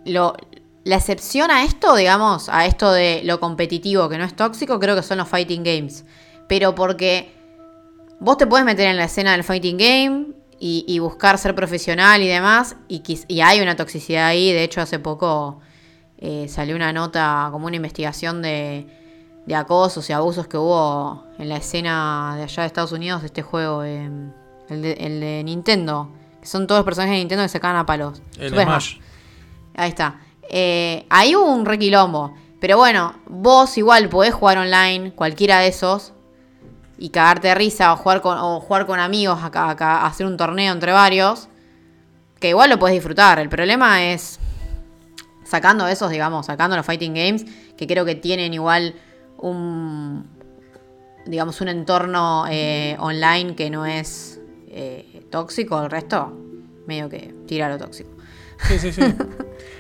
Lo, 0.05 0.35
la 0.83 0.97
excepción 0.97 1.51
a 1.51 1.63
esto, 1.63 1.95
digamos, 1.95 2.49
a 2.49 2.65
esto 2.65 2.91
de 2.91 3.21
lo 3.23 3.39
competitivo 3.39 4.09
que 4.09 4.17
no 4.17 4.25
es 4.25 4.35
tóxico, 4.35 4.77
creo 4.79 4.95
que 4.97 5.03
son 5.03 5.19
los 5.19 5.29
fighting 5.29 5.63
games. 5.63 6.03
Pero 6.49 6.75
porque 6.75 7.31
vos 8.19 8.37
te 8.37 8.47
puedes 8.47 8.65
meter 8.65 8.87
en 8.87 8.97
la 8.97 9.05
escena 9.05 9.31
del 9.31 9.43
fighting 9.43 9.77
game 9.77 10.27
y, 10.59 10.85
y 10.87 10.99
buscar 10.99 11.37
ser 11.37 11.55
profesional 11.55 12.21
y 12.21 12.27
demás, 12.27 12.75
y, 12.87 13.01
hay 13.41 13.61
una 13.61 13.75
toxicidad 13.75 14.27
ahí. 14.27 14.51
De 14.51 14.63
hecho, 14.63 14.81
hace 14.81 14.99
poco 14.99 15.59
eh, 16.17 16.47
salió 16.49 16.75
una 16.75 16.91
nota, 16.91 17.49
como 17.51 17.67
una 17.67 17.77
investigación 17.77 18.41
de, 18.41 18.85
de 19.45 19.55
acosos 19.55 20.09
y 20.09 20.13
abusos 20.13 20.47
que 20.47 20.57
hubo 20.57 21.23
en 21.37 21.49
la 21.49 21.57
escena 21.57 22.33
de 22.35 22.43
allá 22.43 22.63
de 22.63 22.67
Estados 22.67 22.91
Unidos 22.91 23.21
de 23.21 23.27
este 23.27 23.41
juego, 23.41 23.83
eh, 23.83 24.09
el, 24.69 24.81
de, 24.81 24.93
el 24.93 25.19
de 25.19 25.43
Nintendo. 25.43 26.09
Que 26.41 26.47
son 26.47 26.67
todos 26.67 26.83
personajes 26.83 27.15
de 27.15 27.19
Nintendo 27.19 27.43
que 27.43 27.49
se 27.49 27.59
cagan 27.59 27.77
a 27.77 27.85
palos. 27.85 28.21
El 28.37 28.49
Super 28.49 28.65
Smash. 28.65 28.97
Ahí 29.75 29.89
está. 29.89 30.19
Eh, 30.49 31.05
ahí 31.09 31.35
hubo 31.35 31.51
un 31.53 31.65
requilombo. 31.65 32.33
Pero 32.59 32.77
bueno, 32.77 33.15
vos 33.27 33.77
igual 33.77 34.09
podés 34.09 34.33
jugar 34.33 34.57
online, 34.57 35.13
cualquiera 35.13 35.59
de 35.59 35.67
esos, 35.67 36.13
y 36.99 37.09
cagarte 37.09 37.47
de 37.47 37.55
risa 37.55 37.93
o 37.93 37.95
jugar 37.95 38.21
con, 38.21 38.37
o 38.37 38.59
jugar 38.59 38.85
con 38.85 38.99
amigos, 38.99 39.41
acá, 39.41 39.69
acá, 39.69 40.05
hacer 40.05 40.25
un 40.25 40.35
torneo 40.35 40.73
entre 40.73 40.91
varios, 40.91 41.47
que 42.39 42.49
igual 42.49 42.69
lo 42.69 42.77
podés 42.77 42.95
disfrutar. 42.95 43.39
El 43.39 43.47
problema 43.47 44.03
es 44.03 44.37
sacando 45.45 45.87
esos, 45.87 46.11
digamos, 46.11 46.45
sacando 46.45 46.75
los 46.75 46.85
fighting 46.85 47.13
games, 47.13 47.45
que 47.77 47.87
creo 47.87 48.03
que 48.03 48.15
tienen 48.15 48.53
igual 48.53 48.95
un, 49.37 50.27
digamos, 51.25 51.61
un 51.61 51.69
entorno 51.69 52.45
eh, 52.49 52.97
online 52.99 53.55
que 53.55 53.69
no 53.69 53.85
es 53.85 54.41
eh, 54.67 55.25
tóxico, 55.31 55.81
el 55.81 55.89
resto, 55.89 56.37
medio 56.85 57.07
que 57.07 57.33
tira 57.47 57.69
lo 57.69 57.77
tóxico. 57.77 58.11
Sí, 58.67 58.77
sí, 58.77 58.91
sí. 58.91 59.01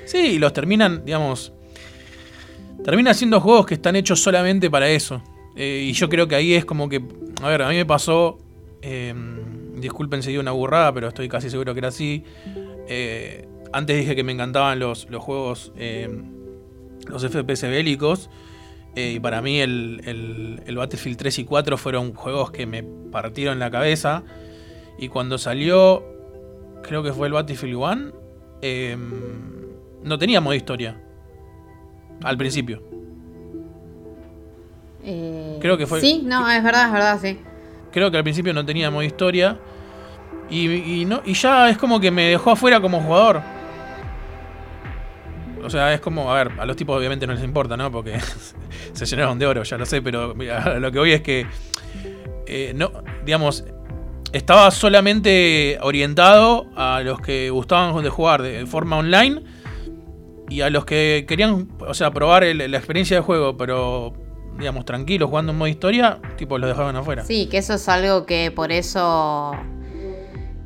Sí, 0.05 0.17
y 0.17 0.39
los 0.39 0.53
terminan, 0.53 1.05
digamos. 1.05 1.53
Terminan 2.83 3.13
siendo 3.13 3.39
juegos 3.39 3.67
que 3.67 3.75
están 3.75 3.95
hechos 3.95 4.19
solamente 4.23 4.67
para 4.71 4.89
eso. 4.89 5.21
Eh, 5.55 5.85
y 5.89 5.93
yo 5.93 6.09
creo 6.09 6.27
que 6.27 6.35
ahí 6.35 6.53
es 6.53 6.65
como 6.65 6.89
que. 6.89 7.01
A 7.41 7.47
ver, 7.49 7.61
a 7.61 7.69
mí 7.69 7.75
me 7.75 7.85
pasó. 7.85 8.37
eh, 8.81 9.13
disculpen 9.75 10.21
si 10.23 10.29
digo 10.29 10.41
una 10.41 10.51
burrada, 10.51 10.93
pero 10.93 11.07
estoy 11.09 11.29
casi 11.29 11.49
seguro 11.49 11.73
que 11.73 11.79
era 11.79 11.87
así. 11.89 12.23
Eh, 12.87 13.47
antes 13.71 13.97
dije 13.97 14.15
que 14.15 14.23
me 14.23 14.31
encantaban 14.31 14.79
los, 14.79 15.09
los 15.09 15.23
juegos. 15.23 15.71
eh, 15.77 16.09
los 17.07 17.23
FPS 17.25 17.63
bélicos. 17.67 18.29
eh, 18.95 19.13
y 19.15 19.19
para 19.19 19.41
mí 19.41 19.59
el, 19.59 20.01
el- 20.05 20.61
el 20.65 20.75
Battlefield 20.75 21.17
3 21.17 21.39
y 21.39 21.43
4 21.45 21.77
fueron 21.77 22.13
juegos 22.13 22.51
que 22.51 22.65
me 22.65 22.83
partieron 22.83 23.59
la 23.59 23.69
cabeza. 23.71 24.23
Y 24.97 25.07
cuando 25.09 25.37
salió. 25.37 26.03
Creo 26.83 27.03
que 27.03 27.11
fue 27.11 27.27
el 27.27 27.33
Battlefield 27.33 27.75
1 27.75 28.11
eh, 28.61 28.97
no 30.03 30.17
tenía 30.17 30.39
modo 30.41 30.55
historia. 30.55 31.01
Al 32.23 32.37
principio. 32.37 32.81
Eh, 35.11 35.57
Creo 35.59 35.75
que 35.77 35.87
fue- 35.87 35.99
Sí, 36.01 36.21
no, 36.23 36.47
es 36.49 36.63
verdad, 36.63 36.85
es 36.87 36.91
verdad, 36.93 37.19
sí. 37.19 37.39
Creo 37.91 38.11
que 38.11 38.17
al 38.17 38.23
principio 38.23 38.53
no 38.53 38.63
tenía 38.63 38.91
modo 38.91 39.01
historia. 39.03 39.57
Y, 40.51 40.67
y 41.01 41.05
no, 41.05 41.21
y 41.25 41.33
ya 41.33 41.69
es 41.69 41.77
como 41.77 41.99
que 41.99 42.11
me 42.11 42.23
dejó 42.29 42.51
afuera 42.51 42.79
como 42.79 43.01
jugador. 43.01 43.41
O 45.63 45.69
sea, 45.69 45.93
es 45.93 45.99
como, 45.99 46.31
a 46.31 46.35
ver, 46.43 46.51
a 46.59 46.65
los 46.65 46.75
tipos 46.75 46.97
obviamente 46.97 47.27
no 47.27 47.33
les 47.33 47.43
importa, 47.43 47.75
¿no? 47.75 47.91
Porque 47.91 48.19
se 48.93 49.05
llenaron 49.05 49.37
de 49.39 49.45
oro, 49.47 49.63
ya 49.63 49.77
lo 49.77 49.85
sé, 49.85 50.01
pero 50.01 50.33
mira, 50.35 50.79
lo 50.79 50.91
que 50.91 50.99
voy 50.99 51.11
es 51.11 51.21
que, 51.21 51.45
eh, 52.45 52.71
no, 52.75 52.91
digamos, 53.25 53.65
estaba 54.31 54.71
solamente 54.71 55.77
orientado 55.81 56.67
a 56.75 57.01
los 57.01 57.19
que 57.19 57.49
gustaban 57.49 58.01
de 58.03 58.09
jugar 58.09 58.41
de 58.41 58.65
forma 58.67 58.97
online 58.97 59.43
y 60.49 60.61
a 60.61 60.69
los 60.69 60.85
que 60.85 61.25
querían, 61.27 61.67
o 61.79 61.93
sea, 61.93 62.11
probar 62.11 62.43
el- 62.43 62.71
la 62.71 62.77
experiencia 62.77 63.17
de 63.17 63.21
juego, 63.21 63.57
pero, 63.57 64.13
digamos, 64.59 64.85
tranquilos, 64.85 65.29
jugando 65.29 65.53
en 65.53 65.57
modo 65.57 65.67
historia, 65.69 66.19
tipo, 66.37 66.57
los 66.57 66.69
dejaban 66.69 66.95
afuera. 66.95 67.23
Sí, 67.23 67.47
que 67.47 67.57
eso 67.57 67.73
es 67.73 67.89
algo 67.89 68.25
que 68.25 68.51
por 68.51 68.71
eso 68.71 69.53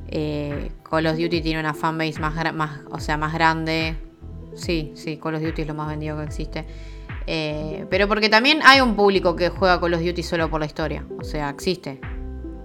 eh, 0.07 0.71
Call 0.89 1.05
of 1.07 1.17
Duty 1.17 1.41
tiene 1.41 1.59
una 1.59 1.73
fanbase 1.73 2.19
más, 2.19 2.53
más, 2.53 2.79
o 2.91 2.99
sea, 2.99 3.17
más 3.17 3.33
grande. 3.33 3.95
Sí, 4.55 4.91
sí, 4.95 5.17
Call 5.17 5.35
of 5.35 5.41
Duty 5.41 5.61
es 5.61 5.67
lo 5.67 5.73
más 5.75 5.87
vendido 5.87 6.17
que 6.17 6.23
existe. 6.23 6.65
Eh, 7.25 7.85
pero 7.89 8.07
porque 8.07 8.29
también 8.29 8.59
hay 8.65 8.81
un 8.81 8.95
público 8.95 9.35
que 9.35 9.49
juega 9.49 9.79
Call 9.79 9.93
of 9.93 10.01
Duty 10.01 10.23
solo 10.23 10.49
por 10.49 10.59
la 10.59 10.65
historia. 10.65 11.05
O 11.19 11.23
sea, 11.23 11.49
existe. 11.49 12.01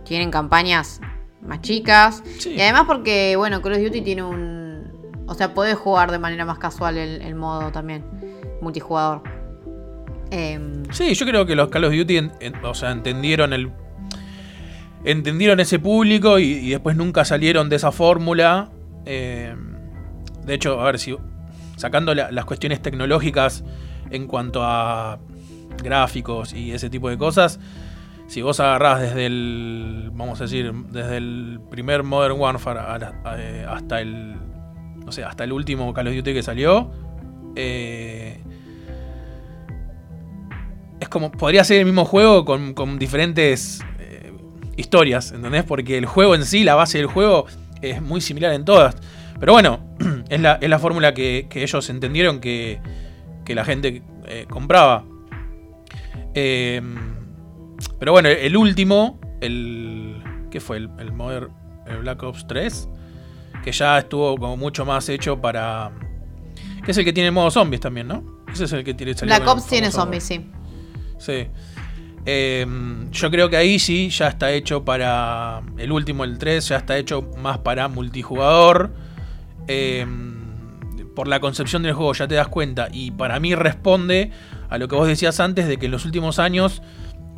Tienen 0.05 0.31
campañas 0.31 1.01
más 1.43 1.61
chicas. 1.61 2.23
Sí. 2.39 2.55
Y 2.55 2.61
además 2.61 2.85
porque, 2.87 3.37
bueno, 3.37 3.63
Call 3.63 3.75
of 3.75 3.83
Duty 3.83 4.01
tiene 4.01 4.23
un... 4.23 5.25
O 5.27 5.35
sea, 5.35 5.53
podés 5.53 5.77
jugar 5.77 6.11
de 6.11 6.19
manera 6.19 6.47
más 6.47 6.59
casual 6.59 6.97
el, 6.97 7.21
el 7.21 7.35
modo 7.35 7.71
también. 7.71 8.03
Multijugador. 8.63 9.23
Em, 10.31 10.85
Sí, 10.93 11.15
yo 11.15 11.27
creo 11.27 11.47
que 11.47 11.55
los 11.55 11.69
Call 11.69 11.85
of 11.85 11.95
Duty 11.95 12.31
o 12.63 12.75
sea, 12.75 12.91
entendieron 12.93 13.53
el. 13.53 13.71
Entendieron 15.05 15.61
ese 15.61 15.79
público 15.79 16.39
y, 16.39 16.71
después 16.71 16.97
nunca 16.97 17.25
salieron 17.25 17.69
de 17.69 17.77
esa 17.77 17.93
fórmula. 17.93 18.71
Eh, 19.07 19.55
de 20.45 20.55
hecho, 20.55 20.81
a 20.81 20.85
ver 20.85 20.99
si. 20.99 21.17
Sacando 21.77 22.15
la- 22.15 22.31
las 22.33 22.45
cuestiones 22.45 22.83
tecnológicas 22.83 23.65
en 24.11 24.27
cuanto 24.27 24.63
a 24.65 25.19
gráficos 25.83 26.53
y 26.53 26.73
ese 26.73 26.91
tipo 26.91 27.09
de 27.09 27.17
cosas. 27.17 27.61
Si 28.27 28.43
vos 28.43 28.59
agarrás 28.61 29.01
desde 29.01 29.27
el. 29.27 30.11
Vamos 30.13 30.41
a 30.41 30.45
decir, 30.45 30.73
desde 30.91 31.17
el 31.19 31.61
primer 31.71 32.03
Modern 32.03 32.39
Warfare 32.39 32.81
eh, 33.39 33.67
hasta 33.69 34.01
el. 34.01 34.35
No 35.05 35.13
sé, 35.13 35.23
hasta 35.25 35.45
el 35.45 35.53
último 35.53 35.95
Call 35.95 36.09
of 36.09 36.15
Duty 36.17 36.35
que 36.35 36.43
salió. 36.43 36.91
Eh, 37.57 38.43
es 41.01 41.09
como. 41.09 41.31
Podría 41.33 41.65
ser 41.65 41.79
el 41.79 41.87
mismo 41.87 42.05
juego 42.05 42.45
con, 42.45 42.75
con 42.75 42.99
diferentes 42.99 43.81
eh, 43.99 44.33
historias, 44.77 45.33
¿entendés? 45.33 45.65
Porque 45.65 45.99
el 45.99 46.07
juego 46.07 46.35
en 46.35 46.45
sí, 46.45 46.65
la 46.65 46.75
base 46.75 46.99
del 46.99 47.07
juego, 47.07 47.47
es 47.83 48.03
muy 48.03 48.21
similar 48.21 48.53
en 48.53 48.65
todas. 48.65 48.97
Pero 49.39 49.53
bueno, 49.53 49.81
es 50.29 50.41
la, 50.41 50.55
es 50.61 50.69
la 50.69 50.79
fórmula 50.79 51.15
que, 51.15 51.47
que 51.49 51.63
ellos 51.63 51.89
entendieron 51.91 52.41
que, 52.41 52.81
que 53.45 53.55
la 53.55 53.65
gente 53.65 54.03
eh, 54.27 54.47
compraba. 54.49 55.05
Eh, 56.35 56.83
pero 57.99 58.13
bueno, 58.13 58.29
el 58.29 58.57
último, 58.57 59.21
el. 59.41 60.23
¿Qué 60.51 60.61
fue? 60.61 60.79
El, 60.79 60.91
el 60.99 61.13
Modern 61.13 61.51
el 61.89 61.99
Black 61.99 62.23
Ops 62.23 62.47
3. 62.47 62.89
Que 63.63 63.73
ya 63.73 63.99
estuvo 63.99 64.37
como 64.37 64.57
mucho 64.57 64.85
más 64.85 65.09
hecho 65.09 65.41
para. 65.41 65.91
Que 66.85 66.93
es 66.93 66.99
el 66.99 67.05
que 67.05 67.13
tiene 67.13 67.31
modo 67.31 67.51
zombies 67.51 67.81
también, 67.81 68.09
¿no? 68.09 68.25
Ese 68.53 68.65
es 68.65 68.73
el 68.73 68.85
que 68.85 68.95
tiene 68.95 69.13
Black 69.15 69.43
el 69.43 69.49
Ops 69.49 69.67
tiene 69.67 69.91
zombies, 69.91 70.25
sí. 70.25 70.51
Sí. 71.19 71.49
Eh, 72.27 72.67
yo 73.11 73.31
creo 73.31 73.49
que 73.49 73.57
ahí 73.57 73.79
sí 73.79 74.11
ya 74.11 74.29
está 74.29 74.53
hecho 74.53 74.85
para. 74.85 75.63
El 75.77 75.93
último, 75.93 76.25
el 76.25 76.39
3, 76.39 76.69
ya 76.69 76.77
está 76.77 76.97
hecho 76.99 77.31
más 77.39 77.59
para 77.59 77.89
multijugador. 77.89 78.91
Eh, 79.67 80.07
por 81.19 81.27
la 81.27 81.41
concepción 81.41 81.83
del 81.83 81.95
juego 81.95 82.13
ya 82.13 82.29
te 82.29 82.37
das 82.37 82.47
cuenta. 82.47 82.89
Y 82.93 83.11
para 83.11 83.41
mí 83.41 83.55
responde 83.55 84.31
a 84.71 84.79
lo 84.79 84.87
que 84.87 84.95
vos 84.95 85.09
decías 85.09 85.41
antes 85.41 85.67
de 85.67 85.77
que 85.77 85.87
en 85.87 85.93
los 85.93 86.05
últimos 86.05 86.39
años 86.39 86.81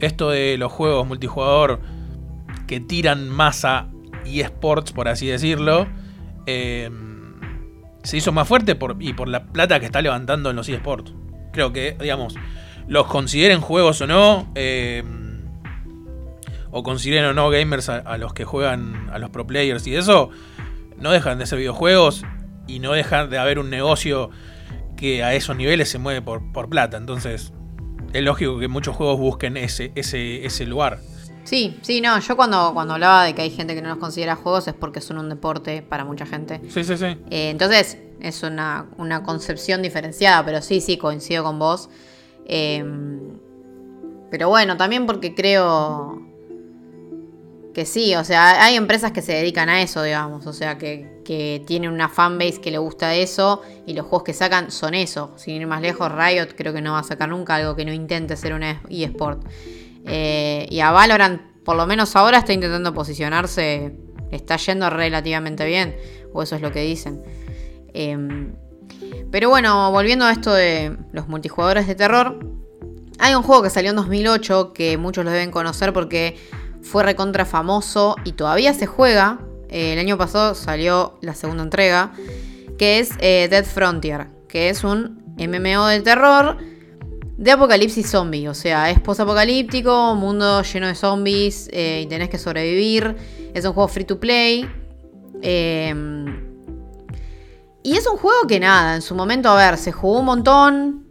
esto 0.01 0.29
de 0.29 0.59
los 0.59 0.71
juegos 0.71 1.07
multijugador 1.07 1.81
que 2.67 2.81
tiran 2.81 3.29
más 3.31 3.65
a 3.65 3.89
eSports, 4.27 4.93
por 4.93 5.09
así 5.09 5.27
decirlo, 5.27 5.87
eh, 6.45 6.91
se 8.03 8.17
hizo 8.17 8.33
más 8.33 8.47
fuerte 8.47 8.77
y 8.99 9.13
por 9.15 9.29
la 9.29 9.47
plata 9.47 9.81
que 9.81 9.87
está 9.87 10.03
levantando 10.03 10.51
en 10.51 10.57
los 10.57 10.69
eSports. 10.69 11.15
Creo 11.53 11.73
que, 11.73 11.97
digamos, 11.99 12.35
los 12.91 13.07
consideren 13.07 13.61
juegos 13.61 14.01
o 14.01 14.09
no, 14.09 14.51
eh, 14.57 15.05
o 16.73 16.83
consideren 16.83 17.25
o 17.27 17.33
no 17.33 17.49
gamers 17.49 17.89
a, 17.89 17.99
a 17.99 18.19
los 18.19 18.35
que 18.35 18.45
juegan, 18.45 19.09
a 19.13 19.21
los 19.21 19.31
pro 19.31 19.47
players 19.47 19.87
y 19.87 19.95
eso, 19.95 20.31
no 20.99 21.13
dejan 21.13 21.39
de 21.39 21.47
ser 21.47 21.61
videojuegos 21.61 22.25
y 22.67 22.81
no 22.81 22.93
dejan 22.93 23.31
de 23.31 23.39
haber 23.39 23.61
un 23.61 23.71
negocio 23.71 24.31
que 24.97 25.23
a 25.23 25.35
esos 25.35 25.57
niveles 25.57 25.89
se 25.89 25.99
mueve 25.99 26.21
por, 26.21 26.51
por 26.53 26.69
plata. 26.69 26.97
Entonces, 26.97 27.53
es 28.13 28.23
lógico 28.25 28.59
que 28.59 28.67
muchos 28.67 28.97
juegos 28.97 29.21
busquen 29.21 29.57
ese, 29.57 29.93
ese, 29.95 30.45
ese 30.45 30.67
lugar. 30.67 30.99
Sí, 31.45 31.79
sí, 31.83 32.01
no, 32.01 32.19
yo 32.19 32.37
cuando, 32.37 32.73
cuando 32.75 32.95
hablaba 32.95 33.23
de 33.25 33.37
que 33.37 33.43
hay 33.43 33.51
gente 33.51 33.77
que 33.77 33.83
no 33.83 33.89
los 33.89 33.99
considera 33.99 34.35
juegos 34.35 34.67
es 34.67 34.75
porque 34.75 35.01
son 35.01 35.19
un 35.19 35.29
deporte 35.29 35.83
para 35.83 36.05
mucha 36.05 36.27
gente. 36.27 36.61
Sí, 36.69 36.83
sí, 36.83 36.97
sí. 36.97 37.07
Eh, 37.31 37.51
entonces, 37.51 37.99
es 38.21 38.43
una, 38.43 38.87
una 38.99 39.23
concepción 39.23 39.81
diferenciada, 39.81 40.45
pero 40.45 40.61
sí, 40.61 40.81
sí, 40.81 40.99
coincido 40.99 41.45
con 41.45 41.61
vos. 41.61 41.89
Eh, 42.53 42.85
pero 44.31 44.49
bueno, 44.49 44.77
también 44.77 45.07
porque 45.07 45.35
creo 45.35 46.21
que 47.73 47.87
sí, 47.87 48.17
o 48.17 48.25
sea, 48.25 48.65
hay 48.65 48.75
empresas 48.75 49.13
que 49.13 49.23
se 49.23 49.33
dedican 49.33 49.69
a 49.69 49.83
eso, 49.83 50.03
digamos, 50.03 50.47
o 50.47 50.53
sea, 50.53 50.77
que, 50.77 51.21
que 51.25 51.63
tienen 51.67 51.93
una 51.93 52.09
fanbase 52.09 52.61
que 52.61 52.73
le 52.73 52.79
gusta 52.79 53.15
eso 53.15 53.63
y 53.87 53.95
los 53.95 54.07
juegos 54.07 54.25
que 54.25 54.33
sacan 54.33 54.73
son 54.73 54.95
eso. 54.95 55.33
Sin 55.37 55.55
ir 55.55 55.67
más 55.67 55.81
lejos, 55.81 56.11
Riot 56.11 56.57
creo 56.57 56.73
que 56.73 56.81
no 56.81 56.93
va 56.93 57.01
a 57.01 57.05
sacar 57.05 57.29
nunca 57.29 57.55
algo 57.55 57.77
que 57.77 57.85
no 57.85 57.93
intente 57.93 58.37
ser 58.37 58.53
un 58.53 58.65
eSport. 58.65 59.45
Eh, 60.07 60.67
y 60.69 60.81
a 60.81 60.91
Valorant, 60.91 61.41
por 61.65 61.77
lo 61.77 61.87
menos 61.87 62.17
ahora, 62.17 62.39
está 62.39 62.53
intentando 62.53 62.93
posicionarse 62.93 63.95
está 64.31 64.57
yendo 64.57 64.89
relativamente 64.91 65.65
bien, 65.67 65.97
o 66.33 66.43
eso 66.43 66.57
es 66.57 66.63
lo 66.63 66.73
que 66.73 66.83
dicen. 66.83 67.23
Em, 67.93 68.55
pero 69.31 69.49
bueno, 69.49 69.91
volviendo 69.93 70.25
a 70.25 70.33
esto 70.33 70.53
de 70.53 70.97
los 71.13 71.29
multijugadores 71.29 71.87
de 71.87 71.95
terror, 71.95 72.39
hay 73.19 73.35
un 73.35 73.43
juego 73.43 73.63
que 73.63 73.71
salió 73.71 73.91
en 73.91 73.97
2008 73.97 74.73
que 74.73 74.97
muchos 74.97 75.25
lo 75.25 75.31
deben 75.31 75.51
conocer 75.51 75.93
porque 75.93 76.37
fue 76.83 77.03
recontra 77.03 77.45
famoso 77.45 78.17
y 78.25 78.33
todavía 78.33 78.75
se 78.75 78.87
juega. 78.87 79.41
Eh, 79.69 79.93
el 79.93 79.99
año 79.99 80.19
pasado 80.19 80.55
salió 80.55 81.19
la 81.21 81.35
segunda 81.35 81.63
entrega, 81.63 82.13
que 82.79 82.99
es 82.99 83.11
eh, 83.21 83.47
Dead 83.51 83.65
Frontier, 83.65 84.29
que 84.49 84.71
es 84.71 84.85
un 84.85 85.23
MMO 85.37 85.87
de 85.87 86.01
terror 86.01 86.57
de 87.37 87.51
apocalipsis 87.51 88.11
zombie. 88.11 88.49
O 88.49 88.55
sea, 88.55 88.91
es 88.91 89.01
post-apocalíptico, 89.01 90.15
mundo 90.15 90.63
lleno 90.63 90.87
de 90.87 90.95
zombies 90.95 91.69
eh, 91.73 92.03
y 92.05 92.07
tenés 92.07 92.31
que 92.31 92.39
sobrevivir. 92.39 93.17
Es 93.55 93.65
un 93.65 93.73
juego 93.73 93.89
free 93.89 94.05
to 94.05 94.19
play. 94.19 94.69
Y 97.83 97.97
es 97.97 98.07
un 98.07 98.17
juego 98.17 98.47
que 98.47 98.61
nada, 98.61 98.97
en 98.97 99.03
su 99.03 99.15
momento, 99.15 99.49
a 99.49 99.57
ver, 99.57 99.79
se 99.79 99.93
jugó 99.93 100.21
un 100.21 100.27
montón. 100.27 101.07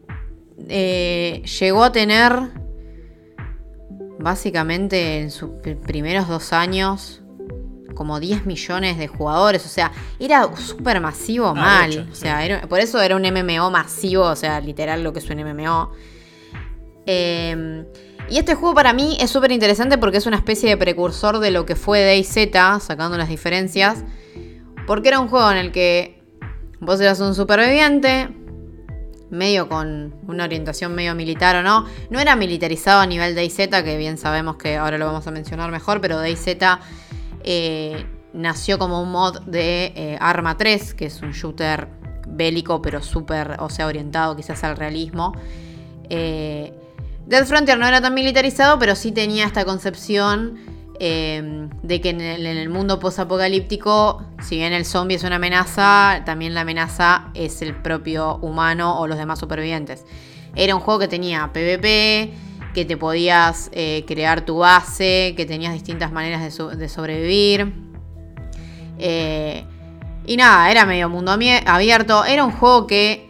llegó 0.67 1.83
a 1.83 1.91
tener 1.91 2.39
básicamente 4.19 5.21
en 5.21 5.31
sus 5.31 5.49
primeros 5.85 6.27
dos 6.27 6.51
años 6.51 7.21
como 7.99 8.19
10 8.19 8.45
millones 8.45 8.97
de 8.97 9.09
jugadores, 9.09 9.65
o 9.65 9.67
sea, 9.67 9.91
era 10.19 10.49
súper 10.55 11.01
masivo 11.01 11.47
ah, 11.47 11.53
mal, 11.53 12.07
o 12.09 12.15
sea, 12.15 12.61
por 12.69 12.79
eso 12.79 13.01
era 13.01 13.13
un 13.15 13.23
MMO 13.23 13.69
masivo, 13.71 14.23
o 14.23 14.35
sea, 14.37 14.61
literal 14.61 15.03
lo 15.03 15.11
que 15.11 15.19
es 15.19 15.29
un 15.29 15.43
MMO. 15.43 15.91
Em, 17.05 17.85
y 18.29 18.37
este 18.37 18.55
juego 18.55 18.73
para 18.73 18.93
mí 18.93 19.17
es 19.19 19.29
súper 19.29 19.51
interesante 19.51 19.97
porque 19.97 20.17
es 20.17 20.25
una 20.27 20.37
especie 20.37 20.69
de 20.69 20.77
precursor 20.77 21.39
de 21.39 21.51
lo 21.51 21.65
que 21.65 21.75
fue 21.75 22.01
DayZ, 22.05 22.51
sacando 22.79 23.17
las 23.17 23.27
diferencias, 23.27 24.05
porque 24.87 25.09
era 25.09 25.19
un 25.19 25.27
juego 25.27 25.51
en 25.51 25.57
el 25.57 25.71
que 25.73 26.18
vos 26.79 26.99
eras 26.99 27.19
un 27.19 27.35
superviviente, 27.35 28.29
medio 29.29 29.69
con 29.69 30.15
una 30.27 30.43
orientación 30.45 30.95
medio 30.95 31.15
militar 31.15 31.55
o 31.57 31.63
no. 31.63 31.85
No 32.09 32.19
era 32.19 32.35
militarizado 32.35 33.01
a 33.01 33.05
nivel 33.05 33.35
DayZ, 33.35 33.69
que 33.83 33.97
bien 33.97 34.17
sabemos 34.17 34.57
que 34.57 34.77
ahora 34.77 34.97
lo 34.97 35.05
vamos 35.05 35.27
a 35.27 35.31
mencionar 35.31 35.71
mejor, 35.71 36.01
pero 36.01 36.17
DayZ 36.17 36.57
eh, 37.43 38.05
nació 38.33 38.79
como 38.79 39.01
un 39.01 39.11
mod 39.11 39.41
de 39.41 39.93
eh, 39.95 40.17
Arma 40.19 40.57
3, 40.57 40.93
que 40.93 41.05
es 41.05 41.21
un 41.21 41.31
shooter 41.31 41.87
bélico, 42.27 42.81
pero 42.81 43.01
súper, 43.01 43.57
o 43.59 43.69
sea, 43.69 43.87
orientado 43.87 44.35
quizás 44.35 44.63
al 44.63 44.77
realismo. 44.77 45.33
Eh, 46.09 46.73
Frontier 47.45 47.77
no 47.77 47.87
era 47.87 48.01
tan 48.01 48.13
militarizado, 48.13 48.79
pero 48.79 48.95
sí 48.95 49.11
tenía 49.11 49.45
esta 49.45 49.65
concepción 49.65 50.57
Em, 51.01 51.69
de 51.81 52.01
que 52.01 52.09
en 52.09 52.19
el, 52.19 52.67
mundo 52.67 52.99
post-apocalíptico, 52.99 54.21
si 54.41 54.57
bien 54.57 54.73
el 54.73 54.83
zombie 54.83 55.15
es 55.15 55.23
una 55.23 55.37
amenaza, 55.37 56.23
también 56.25 56.53
la 56.53 56.61
amenaza 56.61 57.29
es 57.33 57.61
el 57.61 57.73
propio 57.73 58.35
humano 58.41 58.99
o 58.99 59.07
los 59.07 59.17
demás 59.17 59.39
supervivientes. 59.39 60.03
Era 60.55 60.75
un 60.75 60.81
juego 60.81 60.99
que 60.99 61.07
tenía 61.07 61.51
PvP, 61.53 62.33
que 62.73 62.83
te 62.83 62.97
podías 62.97 63.69
eh, 63.71 64.03
crear 64.07 64.41
tu 64.43 64.57
base, 64.57 65.35
que 65.37 65.45
tenías 65.45 65.71
distintas 65.71 66.11
maneras 66.11 66.41
de, 66.57 66.89
sobrevivir. 66.89 67.73
Eh, 68.97 69.63
y 70.25 70.35
nada, 70.35 70.69
era 70.69 70.85
medio 70.85 71.07
mundo 71.07 71.31
abierto. 71.31 72.25
Era 72.25 72.43
un 72.43 72.51
juego 72.51 72.87
que 72.87 73.29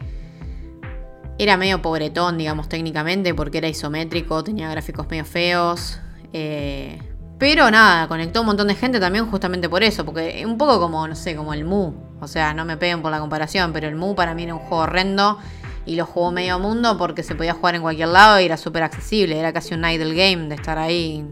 era 1.37 1.55
medio 1.55 1.83
pobretón, 1.83 2.39
digamos, 2.39 2.67
técnicamente, 2.67 3.35
porque 3.35 3.59
era 3.59 3.67
isométrico, 3.67 4.43
tenía 4.43 4.71
gráficos 4.71 5.05
medio 5.05 5.23
feos. 5.23 5.99
Eh, 6.33 6.99
pero 7.39 7.71
nada, 7.71 8.09
conectó 8.09 8.41
un 8.41 8.47
montón 8.47 8.67
de 8.67 8.75
gente 8.75 8.99
también 8.99 9.25
justamente 9.25 9.69
por 9.69 9.81
eso, 9.81 10.03
porque 10.03 10.43
un 10.45 10.57
poco 10.57 10.79
como, 10.79 11.07
no 11.07 11.15
sé, 11.15 11.37
como 11.37 11.53
el 11.53 11.63
Mu. 11.63 11.93
O 12.19 12.27
sea, 12.27 12.53
no 12.53 12.65
me 12.65 12.75
peguen 12.75 13.01
por 13.01 13.11
la 13.11 13.19
comparación, 13.19 13.71
pero 13.71 13.87
el 13.87 13.95
Mu 13.95 14.13
para 14.13 14.35
mí 14.35 14.43
era 14.43 14.53
un 14.53 14.59
juego 14.59 14.83
horrendo 14.83 15.39
y 15.85 15.95
lo 15.95 16.05
jugó 16.05 16.31
medio 16.31 16.59
mundo 16.59 16.97
porque 16.97 17.23
se 17.23 17.35
podía 17.35 17.53
jugar 17.53 17.75
en 17.75 17.81
cualquier 17.81 18.09
lado 18.09 18.41
y 18.41 18.45
era 18.45 18.57
súper 18.57 18.83
accesible. 18.83 19.39
Era 19.39 19.53
casi 19.53 19.73
un 19.73 19.85
idle 19.85 20.13
game 20.13 20.49
de 20.49 20.55
estar 20.55 20.77
ahí 20.77 21.25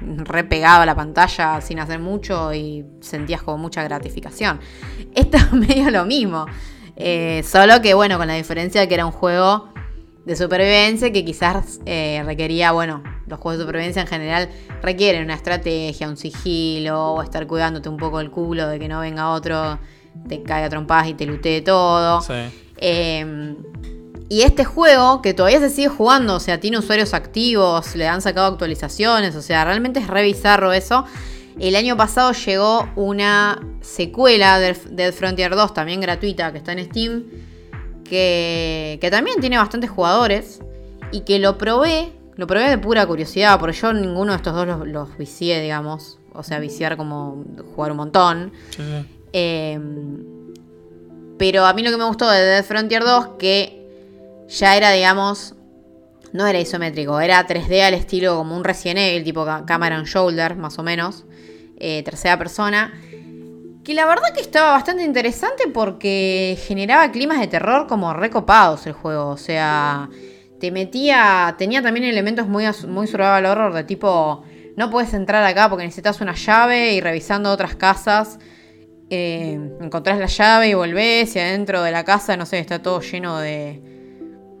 re 0.00 0.42
pegado 0.42 0.82
a 0.82 0.86
la 0.86 0.96
pantalla 0.96 1.60
sin 1.60 1.78
hacer 1.78 2.00
mucho 2.00 2.52
y 2.52 2.84
sentías 3.00 3.42
como 3.42 3.58
mucha 3.58 3.84
gratificación. 3.84 4.58
Esto 5.14 5.36
es 5.36 5.52
medio 5.52 5.88
lo 5.92 6.04
mismo. 6.04 6.46
Eh, 6.96 7.44
solo 7.44 7.80
que 7.80 7.94
bueno, 7.94 8.18
con 8.18 8.26
la 8.26 8.34
diferencia 8.34 8.80
de 8.80 8.88
que 8.88 8.94
era 8.94 9.06
un 9.06 9.12
juego 9.12 9.68
de 10.26 10.34
supervivencia 10.34 11.12
que 11.12 11.24
quizás 11.24 11.78
eh, 11.86 12.20
requería, 12.26 12.72
bueno, 12.72 13.00
los 13.28 13.38
juegos 13.38 13.58
de 13.58 13.64
supervivencia 13.64 14.02
en 14.02 14.08
general 14.08 14.48
requieren 14.82 15.22
una 15.22 15.34
estrategia, 15.34 16.08
un 16.08 16.16
sigilo, 16.16 17.12
o 17.12 17.22
estar 17.22 17.46
cuidándote 17.46 17.88
un 17.88 17.96
poco 17.96 18.18
el 18.18 18.32
culo 18.32 18.66
de 18.66 18.80
que 18.80 18.88
no 18.88 18.98
venga 18.98 19.30
otro, 19.30 19.78
te 20.28 20.42
caiga 20.42 20.68
trompadas 20.68 21.06
y 21.06 21.14
te 21.14 21.26
lutee 21.26 21.62
todo. 21.62 22.24
Em, 22.78 23.56
y 24.28 24.42
este 24.42 24.64
juego, 24.64 25.22
que 25.22 25.32
todavía 25.32 25.60
se 25.60 25.70
sigue 25.70 25.88
jugando, 25.88 26.34
o 26.34 26.40
sea, 26.40 26.58
tiene 26.58 26.78
usuarios 26.78 27.14
activos, 27.14 27.94
le 27.94 28.08
han 28.08 28.20
sacado 28.20 28.48
actualizaciones, 28.48 29.36
o 29.36 29.42
sea, 29.42 29.64
realmente 29.64 30.00
es 30.00 30.08
re 30.08 30.24
bizarro 30.24 30.72
eso. 30.72 31.04
El 31.60 31.76
año 31.76 31.96
pasado 31.96 32.32
llegó 32.32 32.88
una 32.96 33.60
secuela 33.80 34.58
de 34.58 34.76
Dead 34.90 35.14
Frontier 35.14 35.54
2, 35.54 35.72
también 35.72 36.00
gratuita, 36.00 36.50
que 36.50 36.58
está 36.58 36.72
en 36.72 36.84
Steam 36.84 37.24
que, 38.06 38.98
también 39.10 39.40
tiene 39.40 39.58
bastantes 39.58 39.90
jugadores 39.90 40.60
y 41.12 41.20
que 41.20 41.38
lo 41.38 41.58
probé, 41.58 42.12
lo 42.36 42.46
probé 42.46 42.70
de 42.70 42.78
pura 42.78 43.06
curiosidad, 43.06 43.58
porque 43.58 43.76
yo 43.76 43.92
ninguno 43.92 44.32
de 44.32 44.36
estos 44.36 44.54
dos 44.54 44.86
los, 44.86 45.18
vicié, 45.18 45.60
digamos. 45.60 46.18
O 46.32 46.42
sea, 46.42 46.58
viciar 46.58 46.96
como 46.96 47.44
jugar 47.74 47.92
un 47.92 47.96
montón. 47.96 48.52
Em, 49.32 50.18
pero 51.38 51.64
a 51.64 51.72
mí 51.72 51.82
lo 51.82 51.90
que 51.90 51.96
me 51.96 52.04
gustó 52.04 52.30
de 52.30 52.40
Dead 52.40 52.64
Frontier 52.64 53.02
2, 53.04 53.28
que 53.38 53.86
ya 54.48 54.76
era, 54.76 54.92
digamos, 54.92 55.54
no 56.32 56.46
era 56.46 56.60
isométrico, 56.60 57.20
era 57.20 57.46
3D 57.46 57.82
al 57.82 57.94
estilo 57.94 58.36
como 58.36 58.56
un 58.56 58.64
Resident 58.64 58.98
Evil, 58.98 59.24
tipo 59.24 59.46
Camera 59.66 60.02
Shoulder, 60.04 60.56
más 60.56 60.78
o 60.78 60.82
menos, 60.82 61.24
eh, 61.78 62.02
tercera 62.02 62.38
persona. 62.38 62.92
Que 63.86 63.94
la 63.94 64.04
verdad 64.04 64.34
que 64.34 64.40
estaba 64.40 64.72
bastante 64.72 65.04
interesante 65.04 65.68
porque 65.72 66.58
generaba 66.66 67.12
climas 67.12 67.38
de 67.38 67.46
terror 67.46 67.86
como 67.86 68.12
recopados 68.12 68.84
el 68.88 68.94
juego. 68.94 69.28
O 69.28 69.36
sea, 69.36 70.10
te 70.58 70.72
metía. 70.72 71.54
Tenía 71.56 71.82
también 71.82 72.04
elementos 72.04 72.48
muy, 72.48 72.64
muy 72.88 73.06
survival 73.06 73.46
horror 73.46 73.74
de 73.74 73.84
tipo. 73.84 74.42
No 74.76 74.90
puedes 74.90 75.14
entrar 75.14 75.44
acá 75.44 75.70
porque 75.70 75.84
necesitas 75.84 76.20
una 76.20 76.34
llave 76.34 76.94
y 76.94 77.00
revisando 77.00 77.48
otras 77.52 77.76
casas. 77.76 78.40
Eh, 79.08 79.56
encontrás 79.80 80.18
la 80.18 80.26
llave 80.26 80.68
y 80.70 80.74
volvés 80.74 81.36
y 81.36 81.38
adentro 81.38 81.80
de 81.80 81.92
la 81.92 82.04
casa, 82.04 82.36
no 82.36 82.44
sé, 82.44 82.58
está 82.58 82.82
todo 82.82 83.00
lleno 83.00 83.38
de 83.38 83.80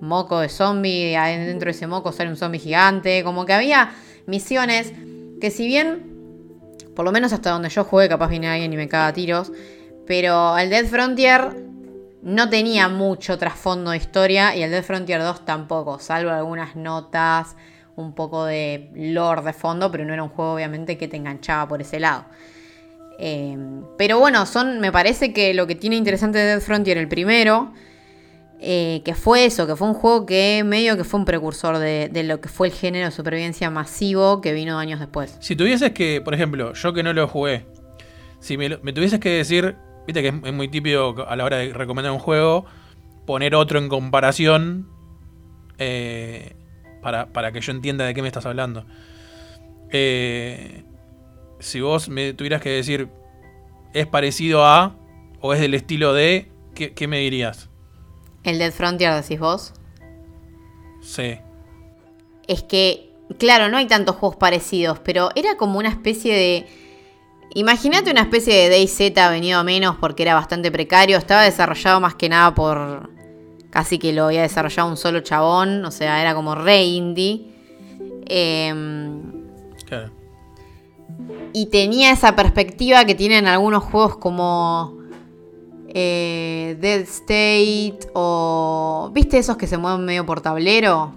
moco 0.00 0.38
de 0.38 0.48
zombie. 0.48 1.16
Adentro 1.16 1.66
de 1.66 1.72
ese 1.72 1.88
moco 1.88 2.12
sale 2.12 2.30
un 2.30 2.36
zombie 2.36 2.60
gigante. 2.60 3.24
Como 3.24 3.44
que 3.44 3.54
había 3.54 3.90
misiones 4.26 4.92
que 5.40 5.50
si 5.50 5.66
bien 5.66 6.15
por 6.96 7.04
lo 7.04 7.12
menos 7.12 7.32
hasta 7.32 7.50
donde 7.50 7.68
yo 7.68 7.84
jugué, 7.84 8.08
capaz 8.08 8.28
viene 8.28 8.48
alguien 8.48 8.72
y 8.72 8.76
me 8.76 8.88
caga 8.88 9.12
tiros. 9.12 9.52
Pero 10.06 10.56
el 10.58 10.70
Dead 10.70 10.86
Frontier 10.86 11.54
no 12.22 12.48
tenía 12.48 12.88
mucho 12.88 13.38
trasfondo 13.38 13.92
de 13.92 13.98
historia 13.98 14.56
y 14.56 14.62
el 14.62 14.70
Dead 14.70 14.82
Frontier 14.82 15.20
2 15.22 15.44
tampoco, 15.44 16.00
salvo 16.00 16.30
algunas 16.30 16.74
notas, 16.74 17.54
un 17.94 18.14
poco 18.14 18.46
de 18.46 18.90
lore 18.94 19.42
de 19.42 19.52
fondo, 19.52 19.92
pero 19.92 20.04
no 20.04 20.12
era 20.12 20.22
un 20.22 20.30
juego 20.30 20.54
obviamente 20.54 20.98
que 20.98 21.06
te 21.06 21.16
enganchaba 21.16 21.68
por 21.68 21.80
ese 21.82 22.00
lado. 22.00 22.24
Eh, 23.18 23.56
pero 23.96 24.18
bueno, 24.18 24.44
son, 24.46 24.80
me 24.80 24.90
parece 24.90 25.32
que 25.32 25.54
lo 25.54 25.66
que 25.66 25.74
tiene 25.74 25.96
interesante 25.96 26.38
de 26.38 26.44
Dead 26.46 26.60
Frontier 26.60 26.98
el 26.98 27.08
primero 27.08 27.72
eh, 28.58 29.02
que 29.04 29.14
fue 29.14 29.44
eso, 29.44 29.66
que 29.66 29.76
fue 29.76 29.86
un 29.86 29.94
juego 29.94 30.24
que 30.24 30.62
medio 30.64 30.96
que 30.96 31.04
fue 31.04 31.20
un 31.20 31.26
precursor 31.26 31.78
de, 31.78 32.10
lo 32.24 32.40
que 32.40 32.48
fue 32.48 32.68
el 32.68 32.72
género 32.72 33.04
de 33.04 33.10
supervivencia 33.10 33.68
masivo 33.70 34.40
que 34.40 34.54
vino 34.54 34.78
años 34.78 34.98
después. 34.98 35.36
Si 35.40 35.56
tuvieses 35.56 35.92
que, 35.92 36.22
por 36.22 36.32
ejemplo, 36.32 36.72
yo 36.72 36.92
que 36.94 37.02
no 37.02 37.12
lo 37.12 37.28
jugué, 37.28 37.66
si 38.40 38.56
me, 38.56 38.70
tuvieses 38.70 39.20
que 39.20 39.30
decir, 39.30 39.76
viste 40.06 40.22
que 40.22 40.28
es, 40.28 40.52
muy 40.54 40.68
típico 40.68 41.26
a 41.28 41.36
la 41.36 41.44
hora 41.44 41.58
de 41.58 41.72
recomendar 41.74 42.12
un 42.12 42.18
juego, 42.18 42.64
poner 43.26 43.54
otro 43.54 43.78
en 43.78 43.88
comparación 43.88 44.88
eh, 45.76 46.56
para, 47.02 47.52
que 47.52 47.60
yo 47.60 47.72
entienda 47.72 48.06
de 48.06 48.14
qué 48.14 48.22
me 48.22 48.28
estás 48.28 48.46
hablando. 48.46 48.86
Eh, 49.90 50.84
si 51.58 51.80
vos 51.80 52.08
me 52.08 52.32
tuvieras 52.32 52.62
que 52.62 52.70
decir, 52.70 53.08
es 53.92 54.06
parecido 54.06 54.64
a, 54.64 54.96
o 55.40 55.52
es 55.52 55.60
del 55.60 55.74
estilo 55.74 56.14
de, 56.14 56.50
qué 56.74 57.06
me 57.06 57.18
dirías? 57.18 57.68
¿El 58.46 58.58
Dead 58.60 58.72
Frontier 58.72 59.12
decís 59.12 59.40
vos? 59.40 59.72
Sí. 61.02 61.38
Es 62.46 62.62
que, 62.62 63.12
claro, 63.38 63.68
no 63.68 63.76
hay 63.76 63.88
tantos 63.88 64.14
juegos 64.16 64.36
parecidos, 64.36 65.00
pero 65.00 65.30
era 65.34 65.56
como 65.56 65.78
una 65.78 65.88
especie 65.88 66.32
de... 66.32 66.66
Imagínate 67.54 68.10
una 68.10 68.20
especie 68.20 68.54
de 68.54 68.68
DayZ 68.68 69.14
venido 69.30 69.58
a 69.58 69.64
menos 69.64 69.96
porque 69.96 70.22
era 70.22 70.34
bastante 70.34 70.70
precario. 70.70 71.18
Estaba 71.18 71.42
desarrollado 71.42 72.00
más 72.00 72.14
que 72.14 72.28
nada 72.28 72.54
por... 72.54 73.10
Casi 73.70 73.98
que 73.98 74.12
lo 74.12 74.26
había 74.26 74.42
desarrollado 74.42 74.88
un 74.88 74.96
solo 74.96 75.20
chabón. 75.20 75.84
O 75.84 75.90
sea, 75.90 76.20
era 76.20 76.34
como 76.34 76.54
re 76.54 76.84
indie. 76.84 77.52
Em, 78.28 79.22
claro. 79.86 80.12
y 81.52 81.66
tenía 81.66 82.10
esa 82.10 82.34
perspectiva 82.34 83.04
que 83.04 83.14
tienen 83.14 83.46
algunos 83.46 83.84
juegos 83.84 84.16
como 84.16 84.96
eh, 85.98 86.76
Dead 86.78 87.00
State 87.00 88.10
o... 88.12 89.10
¿Viste 89.14 89.38
esos 89.38 89.56
que 89.56 89.66
se 89.66 89.78
mueven 89.78 90.04
medio 90.04 90.26
por 90.26 90.42
tablero? 90.42 91.14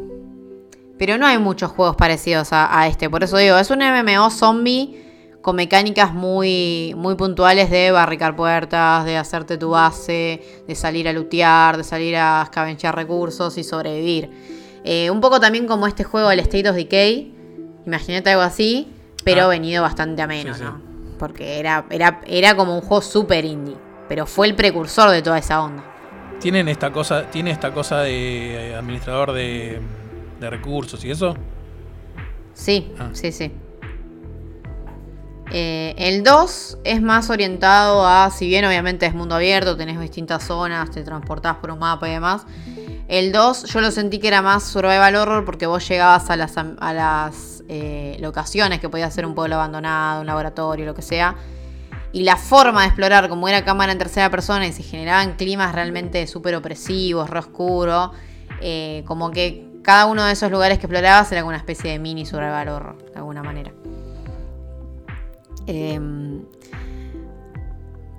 Pero 0.97 1.17
no 1.17 1.25
hay 1.27 1.37
muchos 1.37 1.69
juegos 1.71 1.97
parecidos 1.97 2.53
a, 2.53 2.79
a 2.79 2.87
este, 2.87 3.09
por 3.09 3.21
eso 3.23 3.35
digo, 3.35 3.57
es 3.57 3.69
un 3.71 3.79
MMO 3.79 4.29
zombie 4.29 5.05
con 5.41 5.57
mecánicas 5.57 6.13
muy, 6.13 6.93
muy 6.97 7.15
puntuales 7.15 7.69
de 7.69 7.91
barricar 7.91 8.37
puertas, 8.37 9.03
de 9.03 9.17
hacerte 9.17 9.57
tu 9.57 9.71
base, 9.71 10.41
de 10.65 10.75
salir 10.75 11.09
a 11.09 11.13
lootear, 11.13 11.75
de 11.75 11.83
salir 11.83 12.15
a 12.15 12.41
escabenchar 12.43 12.95
recursos 12.95 13.57
y 13.57 13.63
sobrevivir. 13.65 14.29
Eh, 14.85 15.09
un 15.11 15.19
poco 15.19 15.41
también 15.41 15.67
como 15.67 15.87
este 15.87 16.05
juego, 16.05 16.31
el 16.31 16.39
State 16.39 16.69
of 16.69 16.75
Decay, 16.75 17.33
imagínate 17.85 18.29
algo 18.29 18.43
así, 18.43 18.87
pero 19.25 19.43
Ah. 19.43 19.47
venido 19.47 19.81
bastante 19.83 20.21
a 20.21 20.27
menos, 20.27 20.57
Sí, 20.57 20.63
sí. 20.63 20.69
¿no? 20.69 20.81
Porque 21.17 21.59
era, 21.59 21.85
era, 21.89 22.21
era 22.27 22.55
como 22.55 22.75
un 22.75 22.81
juego 22.81 23.01
super 23.01 23.43
indie, 23.43 23.75
pero 24.09 24.25
fue 24.25 24.47
el 24.47 24.55
precursor 24.55 25.09
de 25.11 25.21
toda 25.21 25.37
esa 25.37 25.63
onda. 25.63 25.83
Tienen 26.41 26.67
esta 26.67 26.91
cosa, 26.91 27.23
tiene 27.31 27.51
esta 27.51 27.71
cosa 27.71 27.99
de 28.01 28.71
eh, 28.71 28.75
administrador 28.75 29.31
de, 29.31 29.79
de 30.39 30.49
recursos 30.49 31.03
y 31.05 31.11
eso. 31.11 31.35
Sí, 32.53 32.91
Ah. 32.99 33.09
sí, 33.13 33.31
sí. 33.31 33.51
Eh, 35.51 35.95
el 35.97 36.23
2 36.23 36.77
es 36.83 37.01
más 37.01 37.29
orientado 37.31 38.05
a, 38.05 38.29
si 38.29 38.47
bien 38.47 38.65
obviamente 38.65 39.05
es 39.07 39.15
mundo 39.15 39.33
abierto, 39.35 39.75
tenés 39.75 39.99
distintas 39.99 40.43
zonas, 40.43 40.91
te 40.91 41.01
transportás 41.03 41.55
por 41.57 41.71
un 41.71 41.79
mapa 41.79 42.07
y 42.07 42.11
demás. 42.11 42.43
El 43.07 43.31
2 43.31 43.63
yo 43.63 43.81
lo 43.81 43.89
sentí 43.89 44.19
que 44.19 44.27
era 44.27 44.43
más 44.43 44.63
survival 44.63 45.15
horror 45.15 45.45
porque 45.45 45.65
vos 45.65 45.87
llegabas 45.87 46.29
a 46.29 46.35
las, 46.35 46.55
a 46.57 46.93
las 46.93 47.63
eh, 47.67 48.17
locaciones 48.19 48.79
que 48.79 48.89
podía 48.89 49.09
ser 49.09 49.25
un 49.25 49.33
pueblo 49.33 49.55
abandonado, 49.55 50.21
un 50.21 50.27
laboratorio, 50.27 50.85
lo 50.85 50.93
que 50.93 51.01
sea. 51.01 51.35
Y 52.11 52.23
la 52.23 52.37
forma 52.37 52.81
de 52.81 52.87
explorar, 52.87 53.29
como 53.29 53.47
era 53.47 53.63
cámara 53.63 53.91
en 53.91 53.97
tercera 53.99 54.29
persona 54.31 54.65
y 54.65 54.73
se 54.73 54.81
generaban 54.81 55.35
climas 55.35 55.75
realmente 55.75 56.25
súper 56.25 56.55
opresivos, 56.55 57.29
re 57.29 57.39
oscuro, 57.39 58.11
eh, 58.61 59.03
como 59.05 59.29
que 59.29 59.67
cada 59.83 60.07
uno 60.07 60.25
de 60.25 60.33
esos 60.33 60.51
lugares 60.51 60.79
que 60.79 60.87
explorabas 60.87 61.31
era 61.31 61.41
como 61.41 61.49
una 61.49 61.57
especie 61.57 61.91
de 61.91 61.99
mini 61.99 62.25
survival 62.25 62.69
horror, 62.69 63.11
de 63.11 63.17
alguna 63.17 63.43
manera. 63.43 63.71
Em, 65.67 66.41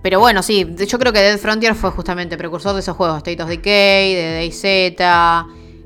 pero 0.03 0.21
bueno, 0.21 0.43
sí, 0.43 0.67
yo 0.87 0.99
creo 0.99 1.13
que 1.13 1.21
Dead 1.21 1.39
Frontier 1.39 1.75
fue 1.75 1.91
justamente 1.91 2.39
precursor 2.39 2.75
de 2.75 2.81
esos 2.81 2.97
juegos, 2.97 3.19
State 3.19 3.43
of 3.43 3.49
Decay, 3.49 4.15
de 4.15 4.35
DayZ, 4.35 4.65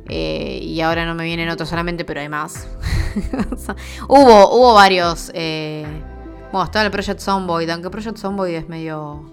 eh, 0.09 0.59
y 0.63 0.81
ahora 0.83 1.07
no 1.07 1.15
me 1.15 1.25
vienen 1.25 1.49
otros 1.49 1.71
solamente, 1.71 2.05
pero 2.05 2.21
hay 2.21 2.29
más. 2.29 2.69
Hubo, 4.09 4.57
hubo 4.57 4.75
varios. 4.75 5.31
eh, 5.35 5.87
bueno, 6.55 6.67
estaba 6.67 6.85
el 6.85 6.93
Project 6.93 7.19
Zomboid, 7.19 7.69
aunque 7.69 7.91
Project 7.91 8.17
Zomboid 8.17 8.55
es 8.55 8.69
medio. 8.69 9.29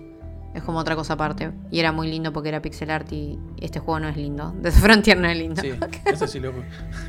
Es 0.56 0.64
como 0.64 0.80
otra 0.80 0.96
cosa 0.96 1.14
aparte. 1.14 1.52
Y 1.70 1.80
era 1.80 1.92
muy 1.92 2.10
lindo 2.10 2.34
porque 2.34 2.50
era 2.50 2.64
pixel 2.64 2.90
art 2.90 3.14
y 3.14 3.38
este 3.60 3.78
juego 3.78 4.00
no 4.00 4.10
es 4.10 4.18
lindo. 4.18 4.56
Death 4.60 4.74
Frontier 4.74 5.18
no 5.18 5.30
es 5.30 5.38
lindo. 5.38 5.62
Sí, 5.62 5.72
ese 6.06 6.28
sí 6.28 6.40
lo 6.40 6.52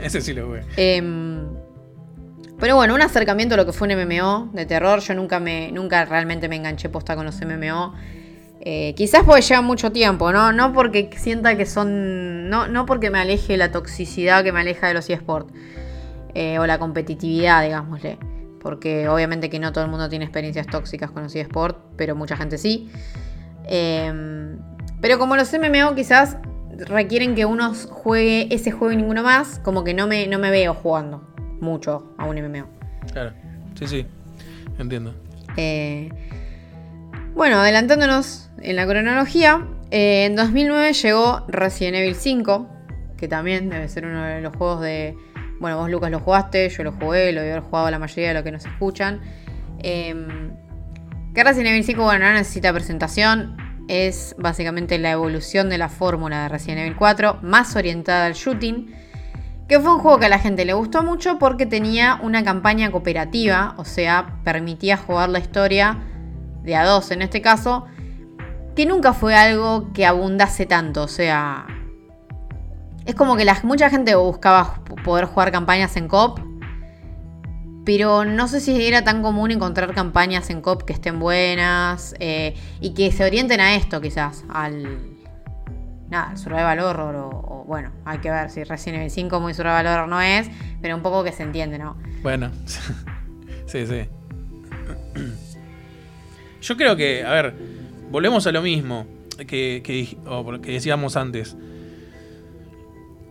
Ese 0.02 0.20
sí 0.20 0.34
lo 0.34 0.48
jugué. 0.48 0.64
Em, 0.76 1.46
pero 2.60 2.76
bueno, 2.76 2.94
un 2.94 3.00
acercamiento 3.00 3.54
a 3.54 3.56
lo 3.56 3.64
que 3.64 3.72
fue 3.72 3.88
un 3.88 4.06
MMO 4.06 4.50
de 4.52 4.66
terror. 4.66 5.00
Yo 5.00 5.14
nunca 5.14 5.40
me, 5.40 5.72
nunca 5.72 6.04
realmente 6.04 6.46
me 6.46 6.56
enganché 6.56 6.90
posta 6.90 7.16
con 7.16 7.24
los 7.24 7.40
MMO. 7.40 7.94
Eh, 8.60 8.92
quizás 8.94 9.22
porque 9.24 9.40
llevan 9.40 9.64
mucho 9.64 9.92
tiempo, 9.92 10.30
¿no? 10.30 10.52
No 10.52 10.74
porque 10.74 11.08
sienta 11.16 11.56
que 11.56 11.64
son. 11.64 12.50
No, 12.50 12.68
no 12.68 12.84
porque 12.84 13.08
me 13.08 13.18
aleje 13.18 13.56
la 13.56 13.72
toxicidad 13.72 14.44
que 14.44 14.52
me 14.52 14.60
aleja 14.60 14.88
de 14.88 14.92
los 14.92 15.08
eSports. 15.08 15.50
Eh, 16.34 16.58
o 16.58 16.66
la 16.66 16.78
competitividad, 16.78 17.64
digámosle. 17.64 18.18
Porque 18.62 19.08
obviamente 19.08 19.50
que 19.50 19.58
no 19.58 19.72
todo 19.72 19.84
el 19.84 19.90
mundo 19.90 20.08
tiene 20.08 20.24
experiencias 20.24 20.66
tóxicas 20.68 21.10
con 21.10 21.24
los 21.24 21.34
eSports, 21.34 21.78
pero 21.96 22.14
mucha 22.14 22.36
gente 22.36 22.56
sí. 22.56 22.88
Em, 23.64 24.58
pero 25.00 25.18
como 25.18 25.36
los 25.36 25.52
MMO 25.52 25.94
quizás 25.94 26.38
requieren 26.78 27.34
que 27.34 27.44
uno 27.44 27.74
juegue 27.74 28.46
ese 28.54 28.70
juego 28.70 28.92
y 28.92 28.96
ninguno 28.96 29.22
más, 29.22 29.58
como 29.58 29.84
que 29.84 29.94
no 29.94 30.06
me, 30.06 30.26
no 30.28 30.38
me 30.38 30.50
veo 30.50 30.74
jugando 30.74 31.28
mucho 31.60 32.14
a 32.18 32.26
un 32.26 32.36
MMO. 32.36 32.68
Claro. 33.12 33.32
Sí, 33.74 33.86
sí. 33.86 34.06
Entiendo. 34.78 35.14
Eh, 35.56 36.08
bueno, 37.34 37.58
adelantándonos 37.58 38.50
en 38.60 38.76
la 38.76 38.86
cronología, 38.86 39.66
eh, 39.90 40.24
en 40.26 40.36
2009 40.36 40.92
llegó 40.92 41.44
Resident 41.48 41.96
Evil 41.96 42.14
5, 42.14 42.68
que 43.16 43.28
también 43.28 43.68
debe 43.68 43.88
ser 43.88 44.06
uno 44.06 44.22
de 44.22 44.40
los 44.40 44.54
juegos 44.56 44.80
de... 44.80 45.16
Bueno, 45.62 45.76
vos 45.78 45.88
Lucas 45.88 46.10
lo 46.10 46.18
jugaste, 46.18 46.68
yo 46.70 46.82
lo 46.82 46.90
jugué, 46.90 47.30
lo 47.30 47.40
debe 47.40 47.52
haber 47.52 47.62
jugado 47.62 47.88
la 47.88 48.00
mayoría 48.00 48.26
de 48.26 48.34
los 48.34 48.42
que 48.42 48.50
nos 48.50 48.66
escuchan. 48.66 49.20
Eh, 49.78 50.12
que 51.32 51.44
Resident 51.44 51.68
Evil 51.68 51.84
5, 51.84 52.02
bueno, 52.02 52.26
no 52.26 52.32
necesita 52.32 52.72
presentación, 52.72 53.56
es 53.86 54.34
básicamente 54.40 54.98
la 54.98 55.12
evolución 55.12 55.70
de 55.70 55.78
la 55.78 55.88
fórmula 55.88 56.42
de 56.42 56.48
Resident 56.48 56.80
Evil 56.80 56.96
4, 56.96 57.38
más 57.42 57.76
orientada 57.76 58.26
al 58.26 58.32
shooting. 58.32 58.92
Que 59.68 59.78
fue 59.78 59.94
un 59.94 60.00
juego 60.00 60.18
que 60.18 60.26
a 60.26 60.30
la 60.30 60.40
gente 60.40 60.64
le 60.64 60.72
gustó 60.72 61.04
mucho 61.04 61.38
porque 61.38 61.64
tenía 61.64 62.18
una 62.20 62.42
campaña 62.42 62.90
cooperativa, 62.90 63.74
o 63.76 63.84
sea, 63.84 64.40
permitía 64.42 64.96
jugar 64.96 65.28
la 65.28 65.38
historia 65.38 65.96
de 66.64 66.74
a 66.74 66.84
dos 66.84 67.12
en 67.12 67.22
este 67.22 67.40
caso, 67.40 67.86
que 68.74 68.84
nunca 68.84 69.12
fue 69.12 69.36
algo 69.36 69.92
que 69.92 70.06
abundase 70.06 70.66
tanto, 70.66 71.04
o 71.04 71.08
sea, 71.08 71.66
es 73.04 73.14
como 73.14 73.36
que 73.36 73.44
la, 73.44 73.58
mucha 73.62 73.90
gente 73.90 74.14
buscaba 74.14 74.80
poder 75.04 75.26
jugar 75.26 75.52
campañas 75.52 75.96
en 75.96 76.08
COP, 76.08 76.40
pero 77.84 78.24
no 78.24 78.48
sé 78.48 78.60
si 78.60 78.86
era 78.86 79.02
tan 79.02 79.22
común 79.22 79.50
encontrar 79.50 79.92
campañas 79.94 80.50
en 80.50 80.60
COP 80.60 80.84
que 80.84 80.92
estén 80.92 81.18
buenas 81.18 82.14
eh, 82.20 82.54
y 82.80 82.94
que 82.94 83.10
se 83.10 83.24
orienten 83.24 83.60
a 83.60 83.74
esto 83.74 84.00
quizás, 84.00 84.44
al... 84.48 85.10
Nada, 86.08 86.30
al 86.30 86.36
survival 86.36 86.78
horror 86.80 87.14
o, 87.14 87.28
o, 87.30 87.64
bueno, 87.64 87.90
hay 88.04 88.18
que 88.18 88.30
ver 88.30 88.50
si 88.50 88.64
Resident 88.64 88.98
Evil 88.98 89.10
5 89.10 89.40
muy 89.40 89.54
survival 89.54 89.86
horror 89.86 90.08
no 90.08 90.20
es, 90.20 90.46
pero 90.82 90.94
un 90.94 91.02
poco 91.02 91.24
que 91.24 91.32
se 91.32 91.42
entiende, 91.42 91.78
¿no? 91.78 91.96
Bueno. 92.22 92.50
sí, 93.66 93.86
sí. 93.86 94.08
Yo 96.62 96.76
creo 96.76 96.96
que, 96.96 97.24
a 97.24 97.32
ver, 97.32 97.54
volvemos 98.10 98.46
a 98.46 98.52
lo 98.52 98.62
mismo 98.62 99.06
que, 99.46 99.82
que, 99.82 100.72
decíamos 100.72 101.16
antes. 101.16 101.56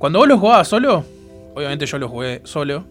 Cuando 0.02 0.18
vos 0.18 0.28
lo 0.28 0.40
jugabas 0.40 0.68
solo, 0.68 1.06
obviamente 1.54 1.86
yo 1.86 2.00
lo 2.00 2.10
jugué 2.10 2.42
solo. 2.44 2.86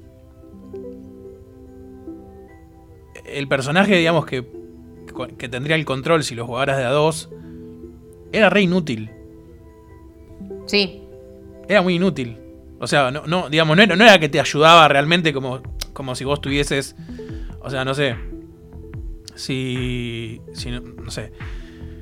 El 3.25 3.49
personaje, 3.49 3.97
digamos, 3.97 4.27
que, 4.27 4.47
que 5.37 5.49
tendría 5.49 5.75
el 5.75 5.85
control 5.85 6.23
si 6.23 6.37
lo 6.37 6.47
jugaras 6.47 6.77
de 6.77 6.85
a 6.85 6.91
dos, 6.91 7.29
era 8.31 8.49
re 8.49 8.63
inútil. 8.63 9.11
Sí, 10.67 11.03
Era 11.69 11.83
muy 11.83 11.97
inútil. 11.97 12.39
O 12.79 12.87
sea, 12.87 13.11
no, 13.11 13.27
no, 13.27 13.51
digamos, 13.51 13.77
no 13.77 13.83
era, 13.83 13.97
no 13.97 14.05
era 14.05 14.21
que 14.21 14.29
te 14.29 14.39
ayudaba 14.39 14.87
realmente 14.87 15.33
como, 15.33 15.63
como 15.93 16.15
si 16.15 16.23
vos 16.23 16.41
tuvieses. 16.41 16.95
O 17.61 17.71
sea, 17.71 17.85
no 17.85 17.93
sé. 17.93 18.15
Si. 19.35 20.41
si 20.53 20.71
no, 20.71 20.81
no 20.81 21.11
sé. 21.11 21.33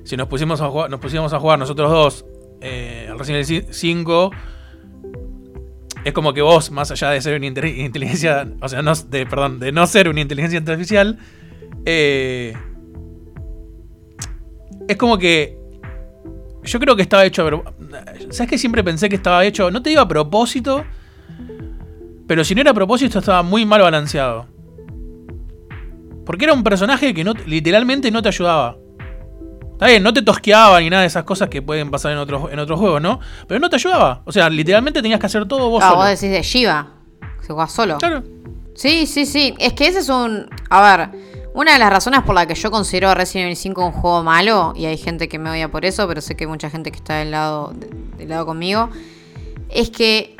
Si 0.05 0.19
nos 0.19 0.29
pusimos 0.29 0.61
a 0.61 0.69
jugar, 0.69 0.91
nos 0.91 1.01
pusiéramos 1.01 1.33
a 1.33 1.41
jugar 1.41 1.59
nosotros 1.59 1.91
dos 1.91 2.27
eh, 2.61 3.07
al 3.11 3.19
Resident 3.19 3.49
Evil 3.49 3.67
5. 3.71 4.31
Es 6.05 6.13
como 6.13 6.33
que 6.33 6.43
vos, 6.43 6.71
más 6.71 6.91
allá 6.91 7.11
de 7.11 7.21
ser 7.21 7.37
una 7.37 7.47
inte- 7.47 7.77
inteligencia. 7.85 8.47
O 8.61 8.69
sea, 8.69 8.83
no, 8.83 8.95
de, 8.95 9.27
perdón, 9.27 9.59
de 9.59 9.73
no 9.73 9.87
ser 9.87 10.09
una 10.09 10.21
inteligencia 10.21 10.59
artificial. 10.59 11.19
eh, 11.85 12.55
es 14.89 14.97
como 14.97 15.19
que 15.19 15.59
yo 16.65 16.81
creo 16.81 16.97
que 16.97 17.03
estaba 17.03 17.25
hecho. 17.27 17.47
¿Sabes 18.31 18.51
que 18.51 18.59
siempre 18.59 18.83
pensé 18.85 19.09
que 19.09 19.17
estaba 19.17 19.45
hecho? 19.45 19.71
No 19.71 19.83
te 19.83 19.91
digo 19.91 20.01
a 20.03 20.09
propósito. 20.09 20.85
Pero 22.27 22.45
si 22.45 22.55
no 22.55 22.61
era 22.61 22.71
a 22.71 22.75
propósito, 22.75 23.19
estaba 23.19 23.43
muy 23.43 23.65
mal 23.67 23.81
balanceado. 23.81 24.47
Porque 26.27 26.45
era 26.45 26.53
un 26.55 26.63
personaje 26.63 27.15
que 27.15 27.25
literalmente 27.47 28.11
no 28.11 28.21
te 28.23 28.29
ayudaba. 28.29 28.77
Está 29.79 29.87
bien, 29.87 30.03
no 30.03 30.13
te 30.13 30.23
tosqueaba 30.23 30.81
ni 30.81 30.91
nada 30.91 31.03
de 31.03 31.07
esas 31.07 31.23
cosas 31.23 31.49
que 31.49 31.63
pueden 31.63 31.89
pasar 31.89 32.11
en 32.11 32.19
otros, 32.19 32.51
en 32.53 32.59
otros 32.59 32.81
juegos, 32.81 33.01
¿no? 33.01 33.21
Pero 33.47 33.61
no 33.61 33.71
te 33.71 33.77
ayudaba. 33.77 34.23
O 34.25 34.33
sea, 34.33 34.51
literalmente 34.51 35.01
tenías 35.01 35.21
que 35.21 35.27
hacer 35.27 35.47
todo 35.47 35.71
vos 35.71 35.81
ah, 35.85 35.91
solo. 35.91 35.99
vos 36.01 36.07
decís 36.09 36.31
de 36.33 36.43
Shiva, 36.43 36.89
se 37.43 37.47
juega 37.53 37.69
solo. 37.69 37.99
Claro. 37.99 38.25
Sí, 38.75 39.07
sí, 39.07 39.25
sí. 39.25 39.55
Es 39.59 39.75
que 39.75 39.87
ese 39.87 40.01
es 40.01 40.09
un. 40.09 40.51
A 40.69 40.83
ver, 40.97 41.11
una 41.55 41.75
de 41.75 41.79
las 41.79 41.91
razones 41.91 42.23
por 42.23 42.35
la 42.35 42.45
que 42.47 42.57
yo 42.57 42.73
considero 42.73 43.15
Resident 43.15 43.47
Evil 43.47 43.57
5 43.57 43.87
un 43.87 43.93
juego 43.93 44.25
malo, 44.25 44.73
y 44.77 44.87
hay 44.87 44.97
gente 44.97 45.29
que 45.29 45.39
me 45.39 45.49
odia 45.51 45.71
por 45.71 45.85
eso, 45.85 46.09
pero 46.09 46.21
sé 46.21 46.35
que 46.37 46.43
hay 46.45 46.49
mucha 46.51 46.71
gente 46.71 46.91
que 46.91 46.97
está 46.97 47.15
del 47.15 47.31
lado, 47.31 47.73
de- 47.77 47.89
del 48.17 48.29
lado 48.31 48.47
conmigo, 48.47 48.91
es 49.69 49.91
que 49.91 50.37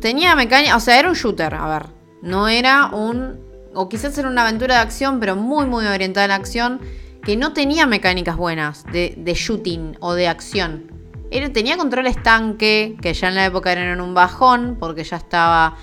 tenía 0.00 0.34
mecánica. 0.34 0.76
O 0.76 0.80
sea, 0.80 0.98
era 0.98 1.08
un 1.08 1.14
shooter, 1.14 1.54
a 1.54 1.66
ver. 1.68 1.86
No 2.22 2.48
era 2.48 2.86
un. 2.86 3.38
O 3.74 3.88
quizás 3.88 4.16
era 4.18 4.28
una 4.28 4.42
aventura 4.42 4.76
de 4.76 4.80
acción, 4.80 5.20
pero 5.20 5.36
muy, 5.36 5.66
muy 5.66 5.86
orientada 5.86 6.24
a 6.24 6.28
la 6.28 6.34
acción, 6.36 6.80
que 7.22 7.36
no 7.36 7.52
tenía 7.52 7.86
mecánicas 7.86 8.36
buenas 8.36 8.84
de, 8.92 9.32
shooting 9.34 9.96
o 10.00 10.14
de 10.14 10.28
acción. 10.28 10.90
Tenía 11.52 11.76
controles 11.76 12.20
tanque, 12.22 12.96
que 13.00 13.14
ya 13.14 13.28
en 13.28 13.36
la 13.36 13.46
época 13.46 13.72
eran 13.72 14.00
un 14.00 14.14
bajón, 14.14 14.76
porque 14.80 15.04
ya 15.04 15.16
estaba 15.16 15.76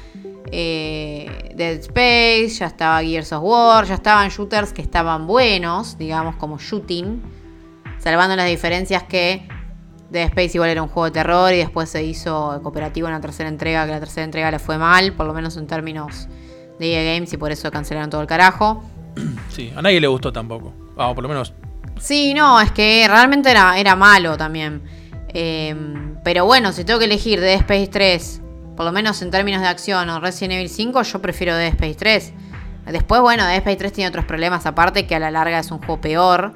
eh, 0.52 1.54
Dead 1.56 1.80
Space, 1.80 2.50
ya 2.60 2.68
estaba 2.68 3.02
Gears 3.02 3.32
of 3.32 3.44
War, 3.44 3.86
ya 3.86 3.96
estaban 3.96 4.30
shooters 4.30 4.74
que 4.74 4.82
estaban 4.82 5.28
buenos, 5.28 5.98
digamos, 5.98 6.36
como 6.36 6.58
shooting. 6.58 7.22
Salvando 8.00 8.36
las 8.36 8.48
diferencias 8.48 9.04
que 9.04 9.48
Dead 10.10 10.26
Space 10.28 10.52
igual 10.56 10.70
era 10.70 10.82
un 10.82 10.90
juego 10.90 11.06
de 11.06 11.12
terror 11.12 11.54
y 11.54 11.58
después 11.58 11.90
se 11.90 12.04
hizo 12.04 12.60
cooperativo 12.62 13.08
en 13.08 13.14
la 13.14 13.22
tercera 13.22 13.48
entrega, 13.48 13.86
que 13.86 13.92
la 13.92 14.00
tercera 14.00 14.26
entrega 14.26 14.52
le 14.52 14.60
fue 14.60 14.78
mal, 14.78 15.14
por 15.14 15.28
lo 15.28 15.34
menos 15.34 15.56
en 15.56 15.68
términos 15.68 16.28
de 16.80 16.94
EA 16.94 17.14
Games 17.14 17.32
y 17.32 17.38
por 17.38 17.52
eso 17.52 17.72
cancelaron 17.72 18.10
todo 18.10 18.22
el 18.22 18.28
carajo. 18.28 18.84
Sí, 19.50 19.72
a 19.76 19.82
nadie 19.82 20.00
le 20.00 20.08
gustó 20.08 20.32
tampoco. 20.32 20.87
Ah, 20.98 21.10
o 21.10 21.16
por 21.16 21.24
lo 21.24 21.30
menos. 21.30 21.54
Sí, 22.00 22.34
no, 22.34 22.60
es 22.60 22.72
que 22.72 23.06
realmente 23.08 23.50
era, 23.50 23.78
era 23.78 23.96
malo 23.96 24.38
también. 24.38 24.82
Eh, 25.30 25.76
pero 26.24 26.46
bueno, 26.46 26.72
si 26.72 26.84
tengo 26.84 27.00
que 27.00 27.06
elegir 27.06 27.40
Dead 27.40 27.60
Space 27.60 27.88
3, 27.88 28.42
por 28.76 28.86
lo 28.86 28.92
menos 28.92 29.22
en 29.22 29.32
términos 29.32 29.62
de 29.62 29.68
acción, 29.68 30.10
o 30.10 30.20
Resident 30.20 30.54
Evil 30.54 30.70
5, 30.70 31.04
yo 31.04 31.22
prefiero 31.22 31.56
Dead 31.56 31.70
Space 31.70 31.96
3. 31.96 32.34
Después, 32.92 33.22
bueno, 33.22 33.46
Dead 33.46 33.58
Space 33.58 33.78
3 33.78 33.94
tiene 33.94 34.10
otros 34.10 34.26
problemas 34.26 34.66
aparte 34.66 35.08
que 35.08 35.16
a 35.16 35.20
la 35.20 35.32
larga 35.32 35.60
es 35.60 35.72
un 35.72 35.80
juego 35.80 36.02
peor. 36.02 36.54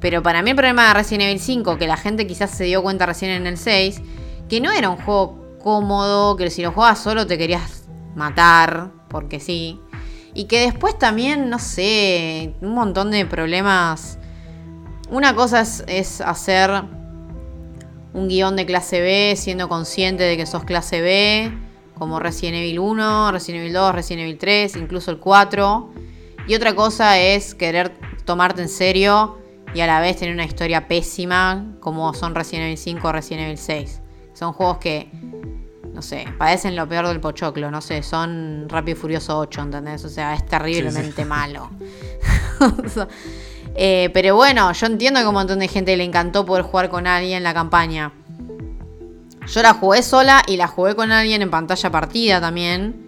Pero 0.00 0.22
para 0.22 0.42
mí 0.42 0.50
el 0.50 0.56
problema 0.56 0.88
de 0.88 0.94
Resident 0.94 1.24
Evil 1.24 1.40
5, 1.40 1.78
que 1.78 1.86
la 1.86 1.96
gente 1.96 2.26
quizás 2.26 2.50
se 2.50 2.64
dio 2.64 2.82
cuenta 2.82 3.06
recién 3.06 3.30
en 3.30 3.46
el 3.46 3.56
6, 3.56 4.02
que 4.48 4.60
no 4.60 4.70
era 4.72 4.88
un 4.88 4.98
juego 4.98 5.58
cómodo, 5.62 6.36
que 6.36 6.50
si 6.50 6.62
lo 6.62 6.72
jugabas 6.72 6.98
solo 6.98 7.26
te 7.26 7.38
querías 7.38 7.88
matar, 8.14 8.90
porque 9.08 9.40
sí. 9.40 9.80
Y 10.36 10.44
que 10.44 10.60
después 10.60 10.98
también, 10.98 11.48
no 11.48 11.58
sé, 11.58 12.52
un 12.60 12.74
montón 12.74 13.10
de 13.10 13.24
problemas. 13.24 14.18
Una 15.08 15.34
cosa 15.34 15.62
es, 15.62 16.20
hacer 16.20 16.70
un 18.12 18.28
guion 18.28 18.54
de 18.54 18.66
clase 18.66 19.00
B 19.00 19.34
siendo 19.34 19.66
consciente 19.70 20.24
de 20.24 20.36
que 20.36 20.44
sos 20.44 20.64
clase 20.64 21.00
B, 21.00 21.50
como 21.94 22.20
Resident 22.20 22.56
Evil 22.56 22.80
1, 22.80 23.32
Resident 23.32 23.62
Evil 23.62 23.72
2, 23.72 23.94
Resident 23.94 24.24
Evil 24.24 24.36
3, 24.36 24.76
incluso 24.76 25.10
el 25.10 25.20
4. 25.20 25.90
Y 26.48 26.54
otra 26.54 26.74
cosa 26.74 27.18
es 27.18 27.54
querer 27.54 27.98
tomarte 28.26 28.60
en 28.60 28.68
serio 28.68 29.38
y 29.74 29.80
a 29.80 29.86
la 29.86 30.00
vez 30.00 30.18
tener 30.18 30.34
una 30.34 30.44
historia 30.44 30.86
pésima 30.86 31.64
como 31.80 32.12
son 32.12 32.34
Resident 32.34 32.66
Evil 32.66 32.76
5 32.76 33.08
o 33.08 33.12
Resident 33.12 33.44
Evil 33.46 33.56
6. 33.56 34.02
Son 34.34 34.52
juegos 34.52 34.76
que, 34.76 35.10
no 35.96 36.02
sé, 36.02 36.26
padecen 36.38 36.76
lo 36.76 36.86
peor 36.88 37.08
del 37.08 37.18
pochoclo, 37.20 37.70
no 37.70 37.80
sé, 37.80 38.02
son 38.02 38.66
Rápido 38.68 38.96
y 38.98 39.00
Furioso 39.00 39.38
8, 39.38 39.62
¿entendés? 39.62 40.04
O 40.04 40.08
sea, 40.10 40.34
es 40.34 40.44
terriblemente 40.46 41.10
Sí, 41.10 41.22
sí. 41.22 41.24
malo. 41.24 41.70
Eh, 43.78 44.08
pero 44.14 44.34
bueno, 44.36 44.72
yo 44.72 44.86
entiendo 44.86 45.20
que 45.20 45.26
a 45.26 45.28
un 45.28 45.34
montón 45.34 45.58
de 45.58 45.68
gente 45.68 45.94
le 45.98 46.04
encantó 46.04 46.46
poder 46.46 46.62
jugar 46.64 46.88
con 46.88 47.06
alguien 47.06 47.42
la 47.42 47.52
campaña. 47.52 48.10
Yo 49.46 49.60
la 49.62 49.74
jugué 49.74 50.02
sola 50.02 50.42
y 50.46 50.56
la 50.56 50.66
jugué 50.66 50.94
con 50.96 51.12
alguien 51.12 51.42
en 51.42 51.50
pantalla 51.50 51.90
partida 51.90 52.40
también. 52.40 53.04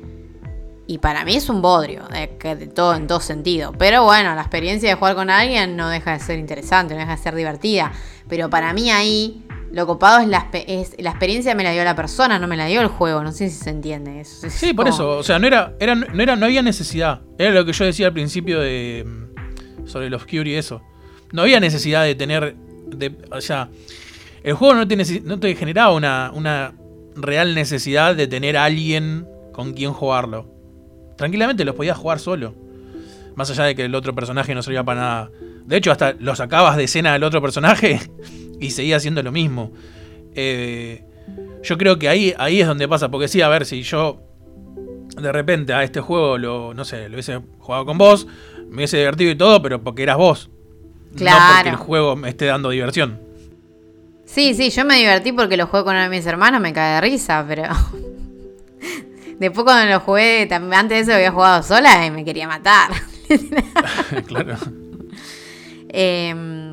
Y 0.86 0.98
para 0.98 1.24
mí 1.24 1.36
es 1.36 1.48
un 1.48 1.62
bodrio, 1.62 2.04
de, 2.08 2.36
que- 2.36 2.54
de 2.54 2.66
todo, 2.66 2.94
en 2.94 3.06
todo 3.06 3.20
sentido. 3.20 3.72
Pero 3.78 4.04
bueno, 4.04 4.34
la 4.34 4.42
experiencia 4.42 4.90
de 4.90 4.94
jugar 4.96 5.14
con 5.14 5.30
alguien 5.30 5.74
no 5.74 5.88
deja 5.88 6.12
de 6.12 6.20
ser 6.20 6.38
interesante, 6.38 6.92
no 6.92 7.00
deja 7.00 7.16
de 7.16 7.22
ser 7.22 7.34
divertida. 7.34 7.90
Pero 8.28 8.50
para 8.50 8.74
mí 8.74 8.90
ahí, 8.90 9.46
lo 9.72 9.86
copado 9.86 10.20
es 10.20 10.28
la, 10.28 10.50
espe- 10.50 10.64
es- 10.66 10.94
la 10.98 11.10
experiencia 11.10 11.54
me 11.54 11.62
la 11.64 11.72
dio 11.72 11.84
la 11.84 11.94
persona, 11.94 12.38
no 12.38 12.46
me 12.48 12.56
la 12.56 12.66
dio 12.66 12.80
el 12.80 12.88
juego. 12.88 13.22
No 13.22 13.32
sé 13.32 13.48
si 13.50 13.56
se 13.56 13.70
entiende. 13.70 14.20
Es- 14.20 14.44
es 14.44 14.52
Sí, 14.54 14.72
por 14.72 14.88
eso. 14.88 15.18
O 15.18 15.22
sea, 15.22 15.38
no 15.38 15.46
era, 15.46 15.74
era, 15.80 15.94
no 15.94 16.22
era, 16.22 16.36
no 16.36 16.46
había 16.46 16.62
necesidad. 16.62 17.20
Era 17.38 17.50
lo 17.50 17.64
que 17.64 17.72
yo 17.72 17.84
decía 17.84 18.06
al 18.08 18.12
principio 18.12 18.60
de. 18.60 19.04
mm, 19.06 19.86
sobre 19.86 20.10
los 20.10 20.22
Fury 20.22 20.52
y 20.52 20.54
eso. 20.54 20.82
No 21.32 21.42
había 21.42 21.60
necesidad 21.60 22.04
de 22.04 22.14
tener. 22.14 22.56
De, 22.88 23.14
o 23.30 23.40
sea, 23.40 23.68
el 24.42 24.54
juego 24.54 24.74
no 24.74 24.88
te, 24.88 24.96
no 25.22 25.38
te 25.38 25.54
generaba 25.54 25.92
una, 25.92 26.30
una 26.34 26.72
real 27.16 27.54
necesidad 27.54 28.14
de 28.16 28.26
tener 28.26 28.56
a 28.56 28.64
alguien 28.64 29.26
con 29.52 29.74
quien 29.74 29.92
jugarlo. 29.92 30.48
Tranquilamente 31.16 31.64
los 31.64 31.74
podías 31.74 31.96
jugar 31.98 32.18
solo. 32.20 32.54
Más 33.34 33.50
allá 33.50 33.64
de 33.64 33.74
que 33.74 33.84
el 33.84 33.94
otro 33.94 34.14
personaje 34.14 34.54
no 34.54 34.62
servía 34.62 34.82
para 34.84 35.00
nada. 35.00 35.30
De 35.66 35.76
hecho, 35.76 35.92
hasta 35.92 36.12
lo 36.14 36.34
sacabas 36.34 36.76
de 36.76 36.84
escena 36.84 37.12
del 37.12 37.24
otro 37.24 37.42
personaje 37.42 38.00
y 38.60 38.70
seguía 38.70 38.96
haciendo 38.96 39.22
lo 39.22 39.32
mismo. 39.32 39.72
Eh, 40.34 41.04
yo 41.62 41.76
creo 41.78 41.98
que 41.98 42.08
ahí, 42.08 42.34
ahí 42.38 42.60
es 42.60 42.66
donde 42.66 42.86
pasa. 42.88 43.10
Porque 43.10 43.28
sí, 43.28 43.40
a 43.42 43.48
ver, 43.48 43.66
si 43.66 43.82
yo 43.82 44.20
de 45.20 45.32
repente 45.32 45.72
a 45.72 45.82
este 45.82 46.00
juego 46.00 46.38
lo, 46.38 46.74
no 46.74 46.84
sé, 46.84 47.08
lo 47.08 47.14
hubiese 47.14 47.40
jugado 47.58 47.84
con 47.86 47.98
vos, 47.98 48.26
me 48.68 48.76
hubiese 48.76 48.98
divertido 48.98 49.30
y 49.32 49.36
todo, 49.36 49.60
pero 49.62 49.82
porque 49.82 50.02
eras 50.04 50.16
vos. 50.16 50.48
No 50.48 51.10
porque 51.10 51.24
Claro. 51.24 51.70
el 51.70 51.76
juego 51.76 52.16
me 52.16 52.28
esté 52.28 52.46
dando 52.46 52.70
diversión. 52.70 53.18
Sí, 54.24 54.52
sí, 54.54 54.70
yo 54.70 54.84
me 54.84 54.96
divertí 54.98 55.32
porque 55.32 55.56
lo 55.56 55.66
jugué 55.66 55.84
con 55.84 55.94
uno 55.94 56.02
de 56.04 56.10
mis 56.10 56.26
hermanos, 56.26 56.60
me 56.60 56.72
cae 56.72 56.96
de 56.96 57.00
risa, 57.00 57.44
pero. 57.48 57.62
Después 59.40 59.64
cuando 59.64 59.90
lo 59.92 60.00
jugué, 60.00 60.48
antes 60.50 60.88
de 60.88 60.98
eso 61.00 61.10
lo 61.10 61.14
había 61.16 61.30
jugado 61.32 61.62
sola 61.62 62.04
y 62.04 62.10
me 62.10 62.24
quería 62.24 62.46
matar. 62.46 62.90
claro. 64.26 64.56
Em, 65.88 66.67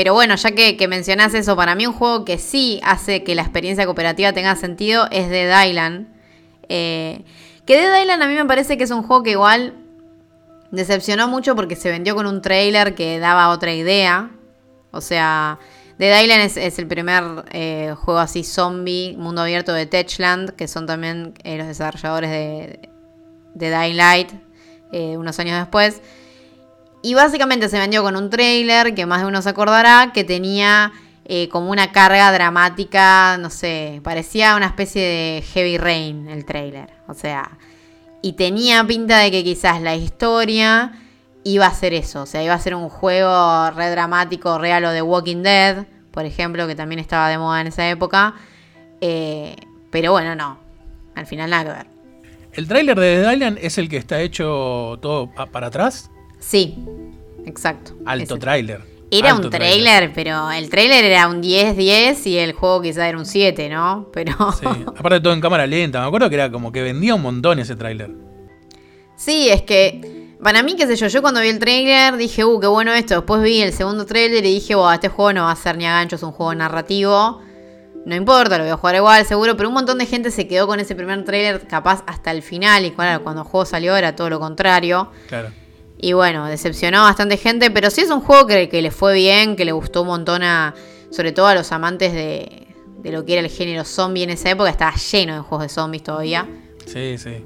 pero 0.00 0.14
bueno, 0.14 0.34
ya 0.34 0.52
que, 0.52 0.78
que 0.78 0.88
mencionás 0.88 1.34
eso, 1.34 1.56
para 1.56 1.74
mí 1.74 1.86
un 1.86 1.92
juego 1.92 2.24
que 2.24 2.38
sí 2.38 2.80
hace 2.82 3.22
que 3.22 3.34
la 3.34 3.42
experiencia 3.42 3.84
cooperativa 3.84 4.32
tenga 4.32 4.56
sentido 4.56 5.06
es 5.10 5.28
Dead 5.28 5.66
Island. 5.66 6.08
Eh, 6.70 7.22
que 7.66 7.76
Dead 7.76 8.00
Island 8.00 8.22
a 8.22 8.26
mí 8.26 8.32
me 8.32 8.46
parece 8.46 8.78
que 8.78 8.84
es 8.84 8.90
un 8.92 9.02
juego 9.02 9.22
que 9.22 9.32
igual 9.32 9.74
decepcionó 10.70 11.28
mucho 11.28 11.54
porque 11.54 11.76
se 11.76 11.90
vendió 11.90 12.14
con 12.14 12.24
un 12.24 12.40
trailer 12.40 12.94
que 12.94 13.18
daba 13.18 13.50
otra 13.50 13.74
idea. 13.74 14.30
O 14.90 15.02
sea, 15.02 15.58
Dead 15.98 16.22
Island 16.22 16.50
es, 16.56 16.78
el 16.78 16.86
primer 16.86 17.44
eh, 17.50 17.94
juego 17.94 18.20
así 18.20 18.42
zombie, 18.42 19.14
mundo 19.18 19.42
abierto 19.42 19.74
de 19.74 19.84
Techland, 19.84 20.52
que 20.52 20.66
son 20.66 20.86
también 20.86 21.34
eh, 21.44 21.58
los 21.58 21.66
desarrolladores 21.66 22.30
de, 22.30 22.88
de 23.52 23.92
Light, 23.92 24.30
unos 24.92 25.38
años 25.38 25.58
después. 25.58 26.00
Y 27.02 27.14
básicamente 27.14 27.68
se 27.68 27.78
vendió 27.78 28.02
con 28.02 28.16
un 28.16 28.28
trailer 28.30 28.94
que 28.94 29.06
más 29.06 29.22
de 29.22 29.28
uno 29.28 29.40
se 29.42 29.48
acordará, 29.48 30.12
que 30.12 30.24
tenía 30.24 30.92
eh, 31.24 31.48
como 31.48 31.70
una 31.70 31.92
carga 31.92 32.30
dramática, 32.32 33.38
no 33.38 33.50
sé, 33.50 34.00
parecía 34.02 34.56
una 34.56 34.66
especie 34.66 35.02
de 35.02 35.44
Heavy 35.52 35.78
Rain 35.78 36.28
el 36.28 36.44
trailer. 36.44 36.90
O 37.08 37.14
sea, 37.14 37.58
y 38.20 38.32
tenía 38.32 38.84
pinta 38.84 39.18
de 39.18 39.30
que 39.30 39.44
quizás 39.44 39.80
la 39.80 39.94
historia 39.94 40.92
iba 41.44 41.66
a 41.66 41.74
ser 41.74 41.94
eso. 41.94 42.22
O 42.22 42.26
sea, 42.26 42.42
iba 42.42 42.54
a 42.54 42.58
ser 42.58 42.74
un 42.74 42.88
juego 42.88 43.70
re 43.70 43.90
dramático, 43.90 44.58
real 44.58 44.84
o 44.84 44.90
de 44.90 45.02
Walking 45.02 45.42
Dead, 45.42 45.86
por 46.10 46.24
ejemplo, 46.24 46.66
que 46.66 46.74
también 46.74 46.98
estaba 46.98 47.28
de 47.28 47.38
moda 47.38 47.60
en 47.60 47.68
esa 47.68 47.88
época. 47.88 48.34
Eh, 49.00 49.56
pero 49.90 50.12
bueno, 50.12 50.34
no. 50.34 50.58
Al 51.14 51.26
final 51.26 51.50
nada 51.50 51.64
que 51.64 51.70
ver. 51.70 51.86
¿El 52.52 52.68
tráiler 52.68 52.98
de 52.98 53.20
Dead 53.20 53.32
Island 53.32 53.58
es 53.62 53.78
el 53.78 53.88
que 53.88 53.96
está 53.96 54.20
hecho 54.20 54.98
todo 55.00 55.30
para 55.30 55.68
atrás? 55.68 56.10
Sí, 56.40 56.76
exacto. 57.46 57.92
Alto 58.04 58.38
tráiler. 58.38 58.80
Era 59.12 59.30
Alto 59.30 59.48
un 59.48 59.50
trailer, 59.50 60.12
pero 60.14 60.50
el 60.50 60.70
trailer 60.70 61.04
era 61.04 61.28
un 61.28 61.42
10-10 61.42 62.26
y 62.26 62.38
el 62.38 62.52
juego 62.52 62.80
quizá 62.80 63.08
era 63.08 63.18
un 63.18 63.26
7, 63.26 63.68
¿no? 63.68 64.08
Pero 64.12 64.52
Sí, 64.52 64.66
aparte 64.86 65.20
todo 65.20 65.32
en 65.32 65.40
cámara 65.40 65.66
lenta. 65.66 66.00
Me 66.00 66.06
acuerdo 66.06 66.28
que 66.28 66.36
era 66.36 66.50
como 66.50 66.70
que 66.70 66.82
vendía 66.82 67.14
un 67.16 67.22
montón 67.22 67.58
ese 67.58 67.74
tráiler. 67.74 68.10
sí, 69.16 69.48
es 69.48 69.62
que 69.62 70.30
para 70.42 70.62
mí, 70.62 70.74
qué 70.76 70.86
sé 70.86 70.96
yo, 70.96 71.08
yo 71.08 71.20
cuando 71.20 71.40
vi 71.40 71.48
el 71.48 71.58
trailer 71.58 72.16
dije, 72.16 72.44
uh, 72.44 72.60
qué 72.60 72.66
bueno 72.66 72.92
esto. 72.92 73.16
Después 73.16 73.42
vi 73.42 73.60
el 73.60 73.72
segundo 73.72 74.06
trailer 74.06 74.44
y 74.44 74.54
dije, 74.54 74.74
wow, 74.74 74.92
este 74.92 75.08
juego 75.08 75.32
no 75.32 75.42
va 75.44 75.50
a 75.50 75.56
ser 75.56 75.76
ni 75.76 75.86
a 75.86 75.92
gancho, 75.92 76.16
es 76.16 76.22
un 76.22 76.32
juego 76.32 76.54
narrativo. 76.54 77.42
No 78.06 78.14
importa, 78.14 78.56
lo 78.56 78.64
voy 78.64 78.72
a 78.72 78.76
jugar 78.76 78.94
igual, 78.94 79.26
seguro, 79.26 79.56
pero 79.56 79.68
un 79.68 79.74
montón 79.74 79.98
de 79.98 80.06
gente 80.06 80.30
se 80.30 80.48
quedó 80.48 80.66
con 80.66 80.80
ese 80.80 80.94
primer 80.94 81.22
trailer 81.24 81.66
capaz 81.66 82.02
hasta 82.06 82.30
el 82.30 82.42
final 82.42 82.86
y 82.86 82.92
claro, 82.92 83.22
cuando 83.22 83.42
el 83.42 83.48
juego 83.48 83.66
salió 83.66 83.94
era 83.96 84.16
todo 84.16 84.30
lo 84.30 84.40
contrario. 84.40 85.10
Claro. 85.28 85.50
Y 86.02 86.14
bueno, 86.14 86.46
decepcionó 86.46 87.00
a 87.00 87.02
bastante 87.02 87.36
gente, 87.36 87.70
pero 87.70 87.90
sí 87.90 88.00
es 88.00 88.10
un 88.10 88.20
juego 88.20 88.46
que, 88.46 88.68
que 88.70 88.80
le 88.80 88.90
fue 88.90 89.14
bien, 89.14 89.54
que 89.54 89.66
le 89.66 89.72
gustó 89.72 90.02
un 90.02 90.08
montón 90.08 90.42
a, 90.42 90.74
sobre 91.10 91.32
todo 91.32 91.46
a 91.46 91.54
los 91.54 91.72
amantes 91.72 92.12
de, 92.14 92.68
de 93.02 93.12
lo 93.12 93.24
que 93.24 93.34
era 93.34 93.42
el 93.42 93.50
género 93.50 93.84
zombie 93.84 94.22
en 94.22 94.30
esa 94.30 94.50
época, 94.50 94.70
estaba 94.70 94.94
lleno 94.94 95.34
de 95.34 95.40
juegos 95.40 95.66
de 95.66 95.68
zombies 95.68 96.02
todavía. 96.02 96.48
Sí, 96.86 97.18
sí. 97.18 97.44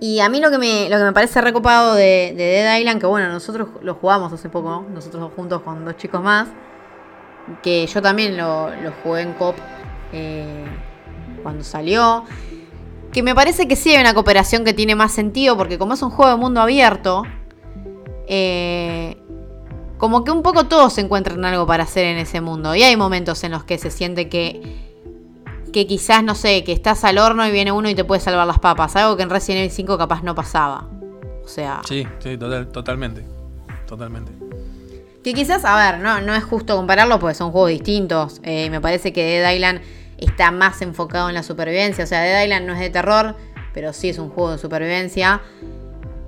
Y 0.00 0.20
a 0.20 0.28
mí 0.28 0.40
lo 0.40 0.50
que 0.50 0.58
me, 0.58 0.90
lo 0.90 0.98
que 0.98 1.04
me 1.04 1.12
parece 1.12 1.40
recopado 1.40 1.94
de, 1.94 2.34
de 2.36 2.44
Dead 2.44 2.78
Island, 2.78 3.00
que 3.00 3.06
bueno, 3.06 3.28
nosotros 3.28 3.68
lo 3.82 3.94
jugamos 3.94 4.32
hace 4.32 4.48
poco, 4.48 4.68
¿no? 4.68 4.86
nosotros 4.92 5.30
juntos 5.34 5.62
con 5.62 5.84
dos 5.84 5.96
chicos 5.96 6.20
más, 6.22 6.48
que 7.62 7.86
yo 7.86 8.02
también 8.02 8.36
lo, 8.36 8.70
lo 8.74 8.92
jugué 9.02 9.22
en 9.22 9.32
COP 9.34 9.56
eh, 10.12 10.64
cuando 11.42 11.64
salió. 11.64 12.24
Que 13.12 13.22
me 13.22 13.34
parece 13.34 13.66
que 13.66 13.76
sí 13.76 13.94
hay 13.94 14.00
una 14.00 14.12
cooperación 14.12 14.64
que 14.64 14.74
tiene 14.74 14.94
más 14.94 15.12
sentido, 15.12 15.56
porque 15.56 15.78
como 15.78 15.94
es 15.94 16.02
un 16.02 16.10
juego 16.10 16.32
de 16.32 16.36
mundo 16.36 16.60
abierto, 16.60 17.22
eh, 18.26 19.16
como 19.98 20.24
que 20.24 20.30
un 20.30 20.42
poco 20.42 20.64
todos 20.64 20.98
encuentran 20.98 21.44
algo 21.44 21.66
para 21.66 21.84
hacer 21.84 22.04
en 22.06 22.18
ese 22.18 22.40
mundo. 22.40 22.74
Y 22.74 22.82
hay 22.82 22.96
momentos 22.96 23.42
en 23.44 23.52
los 23.52 23.64
que 23.64 23.78
se 23.78 23.90
siente 23.90 24.28
que, 24.28 24.60
que 25.72 25.86
quizás, 25.86 26.22
no 26.22 26.34
sé, 26.34 26.64
que 26.64 26.72
estás 26.72 27.02
al 27.04 27.18
horno 27.18 27.46
y 27.46 27.50
viene 27.50 27.72
uno 27.72 27.88
y 27.88 27.94
te 27.94 28.04
puede 28.04 28.20
salvar 28.20 28.46
las 28.46 28.58
papas. 28.58 28.94
Algo 28.96 29.16
que 29.16 29.22
en 29.22 29.30
Resident 29.30 29.60
Evil 29.60 29.70
5 29.70 29.98
capaz 29.98 30.22
no 30.22 30.34
pasaba. 30.34 30.88
O 31.44 31.48
sea, 31.48 31.80
Sí, 31.86 32.06
sí, 32.18 32.36
total- 32.36 32.68
totalmente. 32.68 33.24
Totalmente. 33.86 34.32
que 35.22 35.32
quizás, 35.34 35.64
a 35.64 35.76
ver, 35.76 36.00
no, 36.00 36.20
no 36.20 36.34
es 36.34 36.44
justo 36.44 36.76
compararlo 36.76 37.18
porque 37.18 37.34
son 37.34 37.50
juegos 37.50 37.70
distintos. 37.70 38.40
Eh, 38.44 38.68
me 38.70 38.80
parece 38.80 39.12
que 39.12 39.24
Dead 39.40 39.52
Island 39.54 39.80
está 40.18 40.50
más 40.50 40.82
enfocado 40.82 41.28
en 41.28 41.34
la 41.34 41.42
supervivencia. 41.42 42.04
O 42.04 42.06
sea, 42.06 42.20
Dead 42.20 42.44
Island 42.44 42.66
no 42.66 42.74
es 42.74 42.80
de 42.80 42.90
terror, 42.90 43.34
pero 43.74 43.92
sí 43.92 44.08
es 44.08 44.18
un 44.18 44.28
juego 44.30 44.52
de 44.52 44.58
supervivencia. 44.58 45.40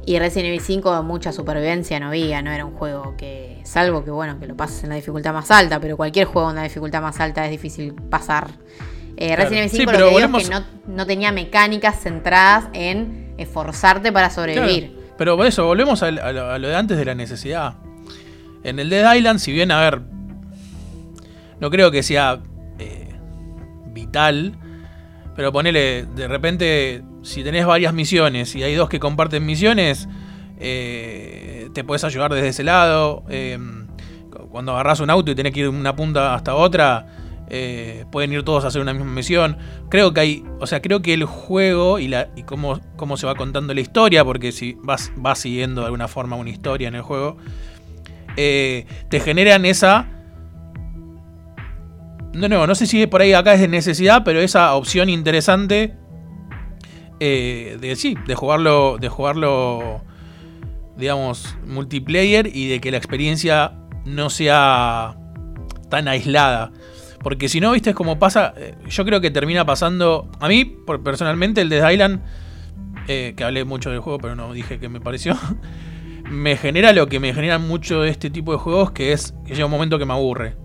Y 0.08 0.18
Resident 0.18 0.46
Evil 0.46 0.62
5 0.62 1.02
mucha 1.02 1.32
supervivencia 1.32 2.00
no 2.00 2.06
había, 2.06 2.40
no 2.40 2.50
era 2.50 2.64
un 2.64 2.72
juego 2.72 3.14
que, 3.18 3.60
salvo 3.64 4.06
que 4.06 4.10
bueno, 4.10 4.40
que 4.40 4.46
lo 4.46 4.56
pases 4.56 4.82
en 4.84 4.88
la 4.88 4.94
dificultad 4.94 5.34
más 5.34 5.50
alta, 5.50 5.78
pero 5.80 5.98
cualquier 5.98 6.24
juego 6.24 6.48
en 6.48 6.56
la 6.56 6.62
dificultad 6.62 7.02
más 7.02 7.20
alta 7.20 7.44
es 7.44 7.50
difícil 7.50 7.92
pasar. 7.92 8.48
Eh, 9.18 9.26
Claro. 9.26 9.42
Resident 9.42 9.58
Evil 9.66 9.70
Sí, 9.70 9.76
5 9.76 9.92
pero 9.92 10.04
lo 10.06 10.16
que 10.16 10.26
digo 10.26 10.38
es 10.38 10.48
que 10.48 10.54
no, 10.54 10.64
no 10.86 11.04
tenía 11.06 11.30
mecánicas 11.30 12.00
centradas 12.00 12.70
en 12.72 13.34
esforzarte 13.36 14.10
para 14.10 14.30
sobrevivir. 14.30 14.92
Claro, 14.92 15.14
Pero 15.18 15.36
por 15.36 15.44
eso, 15.44 15.66
volvemos 15.66 16.02
a, 16.02 16.10
lo, 16.10 16.50
a 16.52 16.58
lo 16.58 16.68
de 16.68 16.74
antes 16.74 16.96
de 16.96 17.04
la 17.04 17.14
necesidad. 17.14 17.74
En 18.64 18.78
el 18.78 18.88
Dead 18.88 19.14
Island, 19.14 19.40
si 19.40 19.52
bien, 19.52 19.70
a 19.70 19.78
ver, 19.78 20.00
no 21.60 21.68
creo 21.68 21.90
que 21.90 22.02
sea 22.02 22.40
eh, 22.78 23.14
vital, 23.88 24.54
pero 25.36 25.52
ponele, 25.52 26.06
de 26.16 26.28
repente, 26.28 27.02
si 27.22 27.42
tenés 27.42 27.66
varias 27.66 27.92
misiones 27.92 28.54
y 28.54 28.62
hay 28.62 28.74
dos 28.74 28.88
que 28.88 29.00
comparten 29.00 29.44
misiones, 29.44 30.08
eh, 30.58 31.68
te 31.74 31.84
puedes 31.84 32.04
ayudar 32.04 32.32
desde 32.32 32.48
ese 32.48 32.64
lado. 32.64 33.24
eh, 33.28 33.58
cuando 34.50 34.72
agarras 34.72 35.00
un 35.00 35.10
auto 35.10 35.30
y 35.30 35.34
tenés 35.34 35.52
que 35.52 35.60
ir 35.60 35.70
de 35.70 35.76
una 35.76 35.94
punta 35.94 36.34
hasta 36.34 36.54
otra, 36.54 37.06
eh, 37.50 38.04
pueden 38.10 38.32
ir 38.32 38.42
todos 38.42 38.64
a 38.64 38.68
hacer 38.68 38.80
una 38.80 38.92
misma 38.92 39.12
misión. 39.12 39.56
Creo 39.88 40.12
que 40.12 40.20
hay, 40.20 40.44
o 40.60 40.66
sea, 40.66 40.80
creo 40.82 41.02
que 41.02 41.14
el 41.14 41.24
juego 41.24 41.98
y, 41.98 42.08
la, 42.08 42.28
y 42.36 42.42
cómo, 42.42 42.80
cómo 42.96 43.16
se 43.16 43.26
va 43.26 43.34
contando 43.34 43.74
la 43.74 43.80
historia, 43.80 44.24
porque 44.24 44.52
si 44.52 44.76
vas, 44.82 45.12
vas 45.16 45.38
siguiendo 45.38 45.82
de 45.82 45.86
alguna 45.86 46.08
forma 46.08 46.36
una 46.36 46.50
historia 46.50 46.88
en 46.88 46.94
el 46.94 47.02
juego, 47.02 47.36
eh, 48.36 48.86
te 49.08 49.20
generan 49.20 49.64
esa... 49.64 50.08
No, 52.34 52.48
no, 52.48 52.66
no 52.66 52.74
sé 52.74 52.86
si 52.86 53.06
por 53.06 53.22
ahí 53.22 53.32
acá 53.32 53.54
es 53.54 53.60
de 53.60 53.68
necesidad, 53.68 54.22
pero 54.24 54.40
esa 54.40 54.74
opción 54.74 55.08
interesante 55.08 55.96
eh, 57.20 57.78
de 57.80 57.96
sí, 57.96 58.16
de 58.26 58.34
jugarlo, 58.34 58.96
de 59.00 59.08
jugarlo, 59.08 60.00
digamos, 60.96 61.56
multiplayer 61.66 62.50
y 62.54 62.68
de 62.68 62.80
que 62.80 62.90
la 62.90 62.96
experiencia 62.98 63.72
no 64.04 64.30
sea 64.30 65.16
tan 65.90 66.08
aislada. 66.08 66.72
Porque 67.22 67.48
si 67.48 67.60
no, 67.60 67.72
viste, 67.72 67.90
es 67.90 67.96
como 67.96 68.18
pasa. 68.18 68.54
eh, 68.56 68.74
Yo 68.88 69.04
creo 69.04 69.20
que 69.20 69.30
termina 69.30 69.64
pasando. 69.66 70.30
A 70.40 70.48
mí, 70.48 70.64
personalmente, 71.04 71.60
el 71.60 71.68
Dead 71.68 71.88
Island. 71.90 72.20
eh, 73.10 73.32
que 73.36 73.42
hablé 73.42 73.64
mucho 73.64 73.90
del 73.90 74.00
juego, 74.00 74.18
pero 74.18 74.34
no 74.36 74.52
dije 74.52 74.78
que 74.78 74.88
me 74.90 75.00
pareció. 75.00 75.34
me 76.30 76.56
genera 76.58 76.92
lo 76.92 77.06
que 77.06 77.18
me 77.20 77.32
genera 77.32 77.58
mucho 77.58 78.02
de 78.02 78.10
este 78.10 78.28
tipo 78.28 78.52
de 78.52 78.58
juegos, 78.58 78.90
que 78.90 79.12
es 79.12 79.32
que 79.46 79.54
llega 79.54 79.64
un 79.64 79.70
momento 79.70 79.98
que 79.98 80.04
me 80.04 80.12
aburre. 80.12 80.56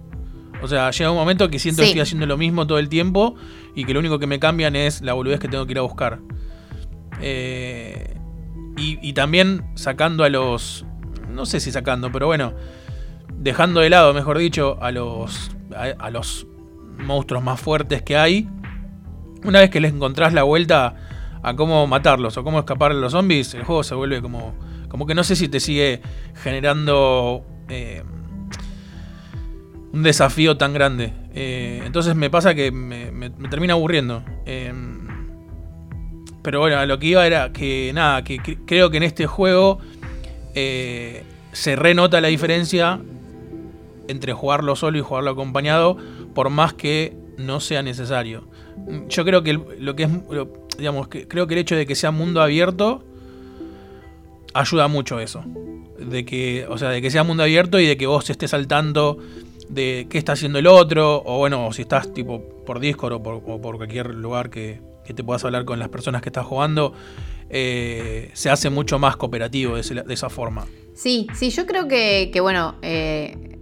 O 0.61 0.67
sea, 0.67 0.91
llega 0.91 1.09
un 1.09 1.17
momento 1.17 1.49
que 1.49 1.57
siento 1.57 1.81
Sí. 1.81 1.85
que 1.85 1.89
estoy 1.91 2.01
haciendo 2.01 2.25
lo 2.25 2.37
mismo 2.37 2.67
todo 2.67 2.79
el 2.79 2.89
tiempo 2.89 3.35
y 3.75 3.85
que 3.85 3.93
lo 3.93 3.99
único 4.01 4.19
que 4.19 4.27
me 4.27 4.39
cambian 4.39 4.75
es 4.75 5.01
la 5.01 5.13
boludez 5.13 5.39
que 5.39 5.47
tengo 5.47 5.65
que 5.65 5.71
ir 5.71 5.77
a 5.79 5.83
buscar. 5.83 6.19
Eh, 7.21 8.15
y, 8.77 8.99
y 9.01 9.13
también 9.13 9.65
sacando 9.75 10.23
a 10.23 10.29
los. 10.29 10.85
No 11.29 11.45
sé 11.45 11.59
si 11.59 11.71
sacando, 11.71 12.11
pero 12.11 12.27
bueno. 12.27 12.53
Dejando 13.35 13.81
de 13.81 13.89
lado, 13.89 14.13
mejor 14.13 14.37
dicho, 14.37 14.77
a 14.81 14.91
los. 14.91 15.51
A, 15.75 16.09
los 16.11 16.47
monstruos 16.97 17.43
más 17.43 17.59
fuertes 17.59 18.01
que 18.01 18.15
hay. 18.17 18.47
Una 19.43 19.59
vez 19.59 19.69
que 19.69 19.79
les 19.79 19.93
encontrás 19.93 20.33
la 20.33 20.43
vuelta 20.43 20.95
a 21.41 21.55
cómo 21.55 21.85
matarlos 21.87 22.37
o 22.37 22.43
cómo 22.43 22.59
escapar 22.59 22.93
de 22.93 23.01
los 23.01 23.11
zombies, 23.11 23.53
el 23.53 23.63
juego 23.63 23.83
se 23.83 23.95
vuelve 23.95 24.21
como. 24.21 24.55
Como 24.87 25.07
que 25.07 25.15
no 25.15 25.23
sé 25.23 25.35
si 25.35 25.47
te 25.47 25.59
sigue 25.59 26.01
generando. 26.35 27.45
eh, 27.69 28.03
un 29.91 30.01
desafío 30.01 30.57
tan 30.57 30.73
grande. 30.73 31.13
Eh, 31.35 31.83
entonces 31.85 32.15
me 32.15 32.31
pasa 32.31 32.55
que 32.55 32.71
me 32.71 33.29
termina 33.49 33.73
aburriendo. 33.73 34.23
Eh, 34.43 34.73
pero 36.43 36.59
bueno, 36.59 36.85
lo 36.85 36.99
que 36.99 37.07
iba 37.07 37.25
era 37.25 37.51
que 37.51 37.91
nada, 37.93 38.23
que 38.23 38.37
cre- 38.37 38.59
creo 38.65 38.89
que 38.91 38.97
en 38.97 39.03
este 39.03 39.25
juego 39.25 39.79
eh, 40.53 41.23
se 41.51 41.75
renota 41.75 42.21
la 42.21 42.27
diferencia 42.27 42.99
entre 44.07 44.33
jugarlo 44.33 44.75
solo 44.75 44.97
y 44.97 45.01
jugarlo 45.01 45.31
acompañado, 45.31 45.97
por 46.35 46.49
más 46.49 46.73
que 46.73 47.15
no 47.37 47.59
sea 47.59 47.81
necesario. 47.81 48.43
Yo 49.07 49.23
creo 49.23 49.43
que 49.43 49.53
lo 49.53 49.95
que 49.95 50.03
es, 50.03 50.09
digamos, 50.77 51.07
que 51.07 51.27
creo 51.27 51.47
que 51.47 51.53
el 51.53 51.61
hecho 51.61 51.75
de 51.75 51.85
que 51.85 51.95
sea 51.95 52.11
mundo 52.11 52.41
abierto 52.41 53.03
ayuda 54.53 54.87
mucho 54.87 55.19
eso. 55.19 55.43
De 55.99 56.25
que, 56.25 56.65
o 56.67 56.77
sea, 56.77 56.89
de 56.89 57.01
que 57.01 57.09
sea 57.11 57.23
mundo 57.23 57.43
abierto 57.43 57.79
y 57.79 57.85
de 57.85 57.97
que 57.97 58.07
vos 58.07 58.29
estés 58.29 58.53
al 58.53 58.67
tanto 58.67 59.17
de 59.69 60.07
qué 60.09 60.17
está 60.17 60.33
haciendo 60.33 60.59
el 60.59 60.67
otro, 60.67 61.23
o 61.25 61.37
bueno, 61.37 61.67
o 61.67 61.73
si 61.73 61.83
estás 61.83 62.13
tipo 62.13 62.41
por 62.65 62.79
Discord 62.79 63.13
o 63.13 63.61
por 63.61 63.77
cualquier 63.77 64.13
lugar 64.13 64.49
que, 64.49 64.81
que 65.03 65.13
te 65.13 65.23
puedas 65.23 65.43
hablar 65.45 65.65
con 65.65 65.79
las 65.79 65.89
personas 65.89 66.21
que 66.21 66.29
estás 66.29 66.45
jugando, 66.45 66.93
eh, 67.49 68.31
se 68.33 68.49
hace 68.49 68.69
mucho 68.69 68.99
más 68.99 69.15
cooperativo 69.15 69.75
de, 69.75 70.03
esa 70.09 70.29
forma. 70.29 70.65
Sí, 70.93 71.27
sí, 71.35 71.49
yo 71.49 71.65
creo 71.65 71.87
que, 71.87 72.31
bueno, 72.41 72.75
eh, 72.81 73.59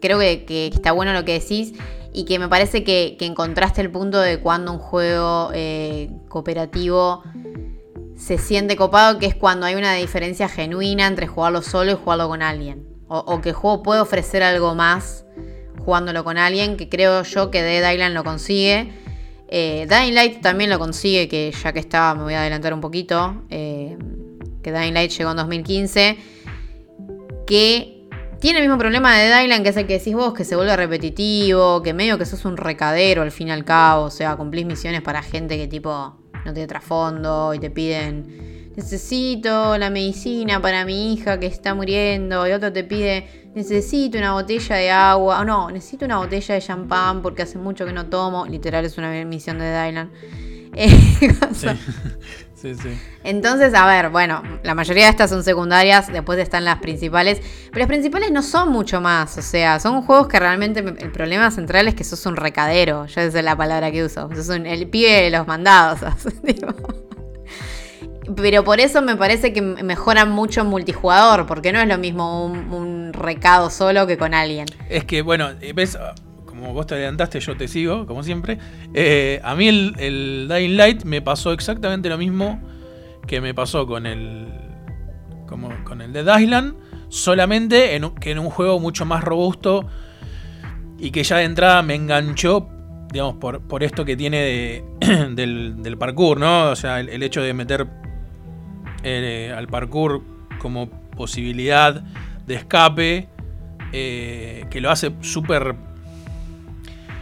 creo 0.00 0.18
que, 0.18 0.70
está 0.72 0.92
bueno 0.92 1.12
lo 1.12 1.24
que 1.24 1.38
decís 1.38 1.72
y 2.12 2.24
que 2.24 2.38
me 2.38 2.48
parece 2.48 2.84
que, 2.84 3.16
que 3.18 3.26
encontraste 3.26 3.80
el 3.80 3.90
punto 3.90 4.20
de 4.20 4.40
cuando 4.40 4.72
un 4.72 4.78
juego 4.78 5.50
eh, 5.54 6.10
cooperativo 6.28 7.22
se 8.16 8.36
siente 8.36 8.76
copado, 8.76 9.18
que 9.18 9.26
es 9.26 9.34
cuando 9.34 9.66
hay 9.66 9.74
una 9.74 9.94
diferencia 9.94 10.48
genuina 10.48 11.06
entre 11.06 11.26
jugarlo 11.26 11.62
solo 11.62 11.92
y 11.92 11.94
jugarlo 11.94 12.28
con 12.28 12.42
alguien. 12.42 12.86
O, 13.08 13.18
o 13.18 13.40
que 13.40 13.48
el 13.48 13.54
juego 13.54 13.82
puede 13.82 14.00
ofrecer 14.00 14.42
algo 14.42 14.74
más 14.74 15.24
jugándolo 15.84 16.22
con 16.22 16.38
alguien, 16.38 16.76
que 16.76 16.88
creo 16.88 17.22
yo 17.22 17.50
que 17.50 17.62
Dead 17.62 17.92
Island 17.92 18.14
lo 18.14 18.22
consigue. 18.22 18.92
Eh, 19.50 19.86
Dying 19.88 20.14
Light 20.14 20.40
también 20.40 20.70
lo 20.70 20.78
consigue, 20.78 21.28
que 21.28 21.52
ya 21.52 21.72
que 21.72 21.80
estaba, 21.80 22.14
me 22.14 22.22
voy 22.22 22.34
a 22.34 22.40
adelantar 22.40 22.72
un 22.72 22.80
poquito. 22.80 23.42
eh, 23.50 23.96
que 24.62 24.72
Dying 24.72 24.94
Light 24.94 25.10
llegó 25.10 25.30
en 25.30 25.36
2015 25.38 26.18
que 27.46 28.06
tiene 28.40 28.60
el 28.60 28.64
mismo 28.64 28.78
problema 28.78 29.18
de 29.18 29.42
Island, 29.42 29.62
que 29.64 29.70
es 29.70 29.76
el 29.76 29.86
que 29.86 29.98
decís 29.98 30.14
vos, 30.14 30.32
que 30.32 30.44
se 30.44 30.56
vuelve 30.56 30.74
repetitivo, 30.76 31.82
que 31.82 31.92
medio 31.92 32.16
que 32.16 32.24
sos 32.24 32.44
un 32.44 32.56
recadero 32.56 33.22
al 33.22 33.32
fin 33.32 33.48
y 33.48 33.50
al 33.50 33.64
cabo, 33.64 34.04
o 34.04 34.10
sea, 34.10 34.36
cumplís 34.36 34.64
misiones 34.64 35.02
para 35.02 35.22
gente 35.22 35.58
que 35.58 35.66
tipo 35.66 36.16
no 36.46 36.52
tiene 36.54 36.66
trasfondo 36.66 37.52
y 37.52 37.58
te 37.58 37.70
piden, 37.70 38.72
necesito 38.76 39.76
la 39.76 39.90
medicina 39.90 40.62
para 40.62 40.84
mi 40.84 41.12
hija 41.12 41.38
que 41.38 41.46
está 41.46 41.74
muriendo, 41.74 42.46
y 42.48 42.52
otro 42.52 42.72
te 42.72 42.84
pide, 42.84 43.26
necesito 43.54 44.18
una 44.18 44.32
botella 44.32 44.76
de 44.76 44.90
agua, 44.90 45.40
o 45.40 45.44
no, 45.44 45.70
necesito 45.70 46.04
una 46.04 46.18
botella 46.18 46.54
de 46.54 46.60
champán 46.60 47.22
porque 47.22 47.42
hace 47.42 47.58
mucho 47.58 47.84
que 47.86 47.92
no 47.92 48.06
tomo, 48.06 48.46
literal 48.46 48.84
es 48.84 48.96
una 48.98 49.10
misión 49.24 49.58
de 49.58 49.88
Island. 49.88 50.10
Eh, 50.72 50.88
Sí, 51.52 51.66
sí, 52.54 52.74
sí. 52.76 52.96
entonces, 53.24 53.74
a 53.74 53.86
ver, 53.86 54.08
bueno, 54.10 54.40
la 54.62 54.76
mayoría 54.76 55.06
de 55.06 55.10
estas 55.10 55.28
son 55.30 55.42
secundarias, 55.42 56.12
después 56.12 56.38
están 56.38 56.64
las 56.64 56.78
principales, 56.78 57.40
pero 57.70 57.80
las 57.80 57.88
principales 57.88 58.30
no 58.30 58.40
son 58.40 58.68
mucho 58.70 59.00
más, 59.00 59.36
o 59.36 59.42
sea, 59.42 59.80
son 59.80 60.02
juegos 60.02 60.28
que 60.28 60.38
realmente 60.38 60.80
me- 60.82 60.92
el 61.02 61.10
problema 61.10 61.50
central 61.50 61.88
es 61.88 61.96
que 61.96 62.04
sos 62.04 62.24
un 62.24 62.36
recadero, 62.36 63.06
ya 63.06 63.24
esa 63.24 63.38
es 63.40 63.44
la 63.44 63.56
palabra 63.56 63.90
que 63.90 64.04
uso, 64.04 64.30
sos 64.32 64.48
un- 64.50 64.64
el 64.64 64.86
pibe 64.88 65.22
de 65.22 65.30
los 65.30 65.44
mandados, 65.48 66.00
tipo. 66.46 66.68
Pero 68.36 68.64
por 68.64 68.80
eso 68.80 69.02
me 69.02 69.16
parece 69.16 69.52
que 69.52 69.62
mejoran 69.62 70.30
mucho 70.30 70.60
en 70.60 70.66
multijugador, 70.68 71.46
porque 71.46 71.72
no 71.72 71.80
es 71.80 71.88
lo 71.88 71.98
mismo 71.98 72.44
un, 72.44 73.12
recado 73.12 73.70
solo 73.70 74.06
que 74.06 74.16
con 74.16 74.34
alguien. 74.34 74.66
Es 74.88 75.04
que, 75.04 75.22
bueno, 75.22 75.50
eh, 75.60 75.72
ves, 75.74 75.98
como 76.46 76.72
vos 76.72 76.86
te 76.86 76.94
adelantaste, 76.94 77.40
yo 77.40 77.56
te 77.56 77.66
sigo, 77.66 78.06
como 78.06 78.22
siempre. 78.22 78.58
Eh, 78.94 79.40
a 79.42 79.54
mí 79.54 79.68
el, 79.68 79.94
el 79.98 80.46
Dying 80.48 80.76
Light 80.76 81.04
me 81.04 81.22
pasó 81.22 81.52
exactamente 81.52 82.08
lo 82.08 82.18
mismo 82.18 82.60
que 83.26 83.40
me 83.40 83.54
pasó 83.54 83.86
con 83.86 84.06
el. 84.06 84.48
Como 85.46 85.70
con 85.84 86.00
el 86.02 86.12
Dead 86.12 86.38
Island. 86.38 86.74
Solamente 87.08 88.00
que 88.20 88.30
en 88.30 88.38
un 88.38 88.50
juego 88.50 88.78
mucho 88.78 89.04
más 89.04 89.24
robusto. 89.24 89.86
Y 90.98 91.10
que 91.10 91.24
ya 91.24 91.38
de 91.38 91.44
entrada 91.44 91.82
me 91.82 91.94
enganchó. 91.94 92.68
Digamos, 93.10 93.36
por, 93.36 93.60
por 93.62 93.82
esto 93.82 94.04
que 94.04 94.16
tiene 94.16 94.38
de- 94.38 94.84
del, 95.34 95.82
del 95.82 95.98
parkour, 95.98 96.38
¿no? 96.38 96.70
O 96.70 96.76
sea, 96.76 97.00
el 97.00 97.22
hecho 97.24 97.42
de 97.42 97.52
meter 97.54 97.88
eh, 99.02 99.52
al 99.56 99.66
parkour 99.68 100.22
como 100.58 100.88
posibilidad 101.16 102.02
de 102.46 102.54
escape. 102.54 103.28
eh, 103.92 104.66
que 104.70 104.80
lo 104.80 104.90
hace 104.90 105.10
súper 105.20 105.74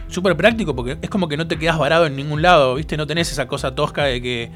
súper 0.07 0.35
práctico 0.35 0.75
porque 0.75 0.97
es 1.01 1.09
como 1.09 1.27
que 1.27 1.37
no 1.37 1.47
te 1.47 1.57
quedas 1.57 1.77
varado 1.77 2.05
en 2.07 2.15
ningún 2.15 2.41
lado, 2.41 2.75
¿viste? 2.75 2.97
No 2.97 3.05
tenés 3.07 3.31
esa 3.31 3.47
cosa 3.47 3.75
tosca 3.75 4.03
de 4.05 4.21
que 4.21 4.51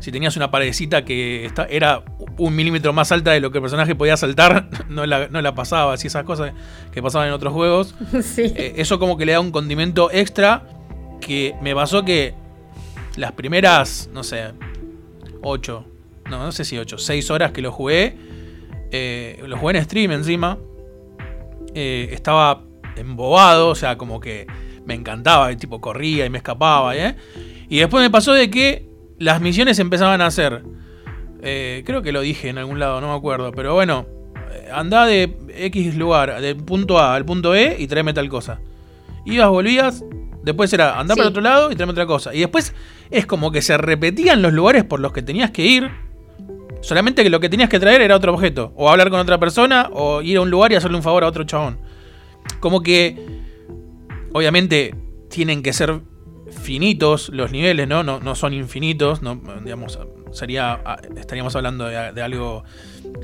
si 0.00 0.12
tenías 0.12 0.36
una 0.36 0.50
paredcita 0.50 1.04
que 1.04 1.44
está- 1.46 1.64
era 1.66 2.02
un 2.36 2.54
milímetro 2.54 2.92
más 2.92 3.10
alta 3.10 3.32
de 3.32 3.40
lo 3.40 3.50
que 3.50 3.58
el 3.58 3.62
personaje 3.62 3.94
podía 3.94 4.16
saltar, 4.16 4.68
no 4.88 5.06
la, 5.06 5.28
no 5.28 5.40
la 5.42 5.54
pasaba, 5.54 5.94
así 5.94 6.06
esas 6.06 6.24
cosas 6.24 6.52
que 6.92 7.02
pasaban 7.02 7.28
en 7.28 7.34
otros 7.34 7.52
juegos. 7.52 7.94
sí. 8.22 8.42
Eh, 8.54 8.74
eso 8.76 8.98
como 8.98 9.16
que 9.16 9.24
le 9.26 9.32
da 9.32 9.40
un 9.40 9.50
condimento 9.50 10.10
extra 10.12 10.62
que 11.20 11.54
me 11.62 11.74
pasó 11.74 12.04
que 12.04 12.34
las 13.16 13.32
primeras, 13.32 14.08
no 14.12 14.22
sé, 14.22 14.52
8, 15.42 15.84
no, 16.28 16.38
no 16.44 16.52
sé 16.52 16.64
si 16.64 16.78
8, 16.78 16.98
6 16.98 17.30
horas 17.30 17.52
que 17.52 17.62
lo 17.62 17.72
jugué, 17.72 18.16
eh, 18.90 19.42
lo 19.46 19.56
jugué 19.56 19.76
en 19.78 19.84
stream 19.84 20.12
encima, 20.12 20.58
eh, 21.74 22.08
estaba 22.12 22.64
embobado, 22.96 23.68
o 23.68 23.74
sea, 23.74 23.96
como 23.98 24.20
que 24.20 24.46
me 24.84 24.94
encantaba, 24.94 25.52
y 25.52 25.56
tipo 25.56 25.80
corría 25.80 26.24
y 26.26 26.30
me 26.30 26.38
escapaba, 26.38 26.96
¿eh? 26.96 27.14
Y 27.68 27.78
después 27.78 28.02
me 28.02 28.10
pasó 28.10 28.32
de 28.32 28.50
que 28.50 28.88
las 29.18 29.40
misiones 29.40 29.78
empezaban 29.78 30.20
a 30.22 30.30
ser. 30.30 30.62
creo 31.40 32.02
que 32.02 32.12
lo 32.12 32.20
dije 32.22 32.48
en 32.48 32.58
algún 32.58 32.78
lado, 32.78 33.00
no 33.00 33.08
me 33.08 33.14
acuerdo. 33.14 33.52
Pero 33.52 33.74
bueno, 33.74 34.06
andá 34.72 35.04
de 35.06 35.36
X 35.56 35.96
lugar, 35.96 36.40
del 36.40 36.56
punto 36.56 36.98
A 36.98 37.14
al 37.14 37.24
punto 37.24 37.54
E 37.54 37.76
y 37.78 37.86
tráeme 37.86 38.12
tal 38.14 38.28
cosa. 38.28 38.60
Ibas, 39.24 39.48
volvías. 39.50 40.04
Después 40.42 40.72
era 40.72 40.98
andar 40.98 41.16
Sí. 41.16 41.18
para 41.20 41.28
otro 41.30 41.42
lado 41.42 41.70
y 41.70 41.76
tráeme 41.76 41.92
otra 41.92 42.06
cosa. 42.06 42.34
Y 42.34 42.40
después 42.40 42.74
es 43.10 43.26
como 43.26 43.50
que 43.52 43.60
se 43.60 43.76
repetían 43.76 44.40
los 44.40 44.52
lugares 44.52 44.84
por 44.84 45.00
los 45.00 45.12
que 45.12 45.20
tenías 45.22 45.50
que 45.50 45.66
ir. 45.66 45.90
Solamente 46.80 47.22
que 47.22 47.30
lo 47.30 47.40
que 47.40 47.48
tenías 47.48 47.68
que 47.68 47.80
traer 47.80 48.00
era 48.02 48.16
otro 48.16 48.32
objeto. 48.32 48.72
O 48.76 48.88
hablar 48.88 49.10
con 49.10 49.20
otra 49.20 49.38
persona. 49.38 49.88
O 49.92 50.22
ir 50.22 50.36
a 50.36 50.40
un 50.40 50.50
lugar 50.50 50.72
y 50.72 50.76
hacerle 50.76 50.96
un 50.96 51.02
favor 51.02 51.24
a 51.24 51.26
otro 51.26 51.44
chabón. 51.44 51.78
Como 52.60 52.82
que. 52.82 53.16
Obviamente 54.32 54.94
tienen 55.30 55.62
que 55.62 55.72
ser 55.72 56.00
finitos 56.50 57.30
los 57.30 57.50
niveles, 57.50 57.88
¿no? 57.88 58.02
No, 58.02 58.20
no 58.20 58.34
son 58.34 58.52
infinitos. 58.54 59.22
No, 59.22 59.40
digamos, 59.64 59.98
sería. 60.32 60.80
ah, 60.84 60.98
Estaríamos 61.16 61.56
hablando 61.56 61.86
de, 61.86 62.22
algo. 62.22 62.64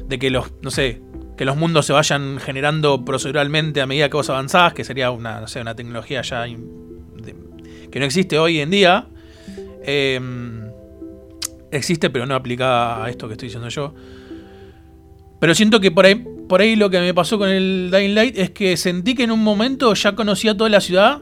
De 0.06 0.18
que 0.18 0.30
los. 0.30 0.52
No 0.62 0.70
sé. 0.70 1.00
Que 1.36 1.44
los 1.44 1.56
mundos 1.56 1.86
se 1.86 1.92
vayan 1.92 2.38
generando 2.38 3.04
proceduralmente 3.04 3.80
a 3.80 3.86
medida 3.86 4.08
que 4.08 4.16
vos 4.16 4.30
avanzás. 4.30 4.72
Que 4.72 4.84
sería 4.84 5.10
una, 5.10 5.40
no 5.40 5.48
sé, 5.48 5.60
una 5.60 5.74
tecnología 5.74 6.22
ya. 6.22 6.46
que 7.90 7.98
no 8.00 8.04
existe 8.04 8.38
hoy 8.38 8.60
en 8.60 8.70
día. 8.70 9.06
Em, 9.84 10.63
existe, 11.76 12.10
pero 12.10 12.26
no 12.26 12.34
aplicada 12.34 13.04
a 13.04 13.10
esto 13.10 13.26
que 13.26 13.34
estoy 13.34 13.48
diciendo 13.48 13.68
yo. 13.68 13.94
Pero 15.40 15.54
siento 15.54 15.80
que 15.80 15.90
por 15.90 16.06
ahí, 16.06 16.14
por 16.48 16.60
ahí 16.60 16.76
lo 16.76 16.90
que 16.90 17.00
me 17.00 17.12
pasó 17.12 17.38
con 17.38 17.48
el 17.48 17.90
Dying 17.92 18.14
Light 18.14 18.38
es 18.38 18.50
que 18.50 18.76
sentí 18.76 19.14
que 19.14 19.24
en 19.24 19.30
un 19.30 19.42
momento 19.42 19.92
ya 19.94 20.14
conocía 20.14 20.56
toda 20.56 20.70
la 20.70 20.80
ciudad, 20.80 21.20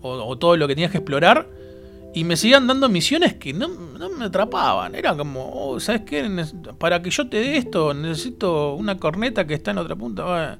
o, 0.00 0.10
o 0.10 0.38
todo 0.38 0.56
lo 0.56 0.66
que 0.68 0.74
tenías 0.74 0.90
que 0.90 0.98
explorar, 0.98 1.48
y 2.14 2.24
me 2.24 2.36
seguían 2.36 2.66
dando 2.66 2.88
misiones 2.88 3.34
que 3.34 3.52
no, 3.52 3.68
no 3.68 4.10
me 4.10 4.24
atrapaban. 4.24 4.94
Era 4.94 5.16
como, 5.16 5.50
oh, 5.52 5.78
¿sabes 5.78 6.02
qué? 6.02 6.28
Para 6.78 7.02
que 7.02 7.10
yo 7.10 7.28
te 7.28 7.36
dé 7.36 7.56
esto, 7.58 7.92
necesito 7.94 8.74
una 8.74 8.96
corneta 8.96 9.46
que 9.46 9.54
está 9.54 9.72
en 9.72 9.78
otra 9.78 9.94
punta. 9.94 10.58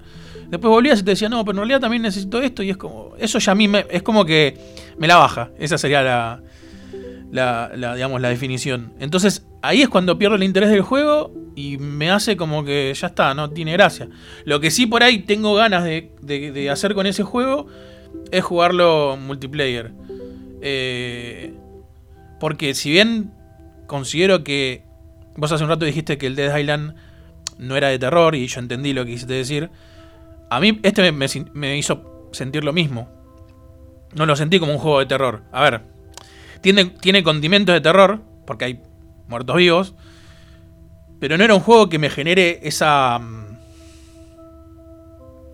Después 0.48 0.70
volvías 0.70 1.00
y 1.00 1.02
te 1.02 1.12
decía, 1.12 1.28
no, 1.28 1.44
pero 1.44 1.52
en 1.52 1.58
realidad 1.58 1.80
también 1.80 2.02
necesito 2.02 2.40
esto, 2.40 2.62
y 2.62 2.70
es 2.70 2.76
como, 2.76 3.12
eso 3.18 3.38
ya 3.38 3.52
a 3.52 3.54
mí 3.54 3.68
me, 3.68 3.86
es 3.90 4.02
como 4.02 4.24
que 4.24 4.56
me 4.98 5.06
la 5.06 5.16
baja. 5.16 5.50
Esa 5.58 5.78
sería 5.78 6.02
la, 6.02 6.42
la, 7.30 7.70
digamos, 7.94 8.20
la 8.20 8.28
definición. 8.28 8.92
Entonces, 8.98 9.46
ahí 9.62 9.82
es 9.82 9.88
cuando 9.88 10.18
pierdo 10.18 10.36
el 10.36 10.42
interés 10.42 10.70
del 10.70 10.82
juego 10.82 11.32
y 11.54 11.78
me 11.78 12.10
hace 12.10 12.36
como 12.36 12.64
que 12.64 12.92
ya 12.94 13.08
está, 13.08 13.34
no 13.34 13.50
tiene 13.50 13.72
gracia. 13.72 14.08
Lo 14.44 14.60
que 14.60 14.70
sí 14.70 14.86
por 14.86 15.02
ahí 15.02 15.20
tengo 15.20 15.54
ganas 15.54 15.84
de, 15.84 16.68
hacer 16.70 16.94
con 16.94 17.06
ese 17.06 17.22
juego 17.22 17.66
es 18.30 18.44
jugarlo 18.44 19.16
multiplayer. 19.16 19.92
Eh, 20.60 21.54
porque 22.40 22.74
si 22.74 22.90
bien 22.90 23.32
considero 23.86 24.44
que 24.44 24.82
vos 25.36 25.52
hace 25.52 25.64
un 25.64 25.70
rato 25.70 25.84
dijiste 25.84 26.18
que 26.18 26.26
el 26.26 26.36
Dead 26.36 26.56
Island 26.56 26.94
no 27.58 27.76
era 27.76 27.88
de 27.88 27.98
terror 27.98 28.34
y 28.34 28.46
yo 28.46 28.60
entendí 28.60 28.92
lo 28.92 29.04
que 29.04 29.12
quisiste 29.12 29.34
decir, 29.34 29.70
a 30.50 30.60
mí 30.60 30.80
este 30.82 31.12
me 31.12 31.78
hizo 31.78 32.28
sentir 32.32 32.64
lo 32.64 32.72
mismo. 32.72 33.08
No 34.14 34.26
lo 34.26 34.36
sentí 34.36 34.58
como 34.58 34.72
un 34.72 34.78
juego 34.78 35.00
de 35.00 35.06
terror. 35.06 35.42
A 35.52 35.62
ver, 35.62 35.82
tiene, 36.60 36.86
tiene 36.86 37.22
condimentos 37.22 37.74
de 37.74 37.80
terror, 37.80 38.22
porque 38.46 38.64
hay 38.66 38.80
muertos 39.28 39.56
vivos, 39.56 39.94
pero 41.20 41.36
no 41.36 41.44
era 41.44 41.54
un 41.54 41.60
juego 41.60 41.88
que 41.88 41.98
me 41.98 42.10
genere 42.10 42.60
esa 42.62 43.18
mm, 43.18 43.58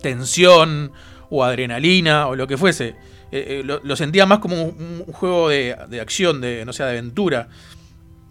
tensión 0.01 0.91
o 1.29 1.43
adrenalina 1.43 2.27
o 2.27 2.35
lo 2.35 2.47
que 2.47 2.57
fuese. 2.57 2.95
Eh, 3.31 3.63
eh, 3.63 3.63
lo, 3.63 3.95
sentía 3.95 4.25
más 4.25 4.39
como 4.39 4.61
un, 4.61 5.03
un 5.05 5.13
juego 5.13 5.49
de, 5.49 5.75
de 5.89 5.99
acción, 5.99 6.41
de, 6.41 6.63
no 6.65 6.73
sé, 6.73 6.83
de 6.83 6.89
aventura. 6.89 7.49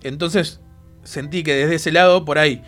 Entonces 0.02 0.60
sentí 1.02 1.42
que 1.42 1.55
desde 1.55 1.76
ese 1.76 1.92
lado, 1.92 2.24
por 2.24 2.38
ahí, 2.38 2.62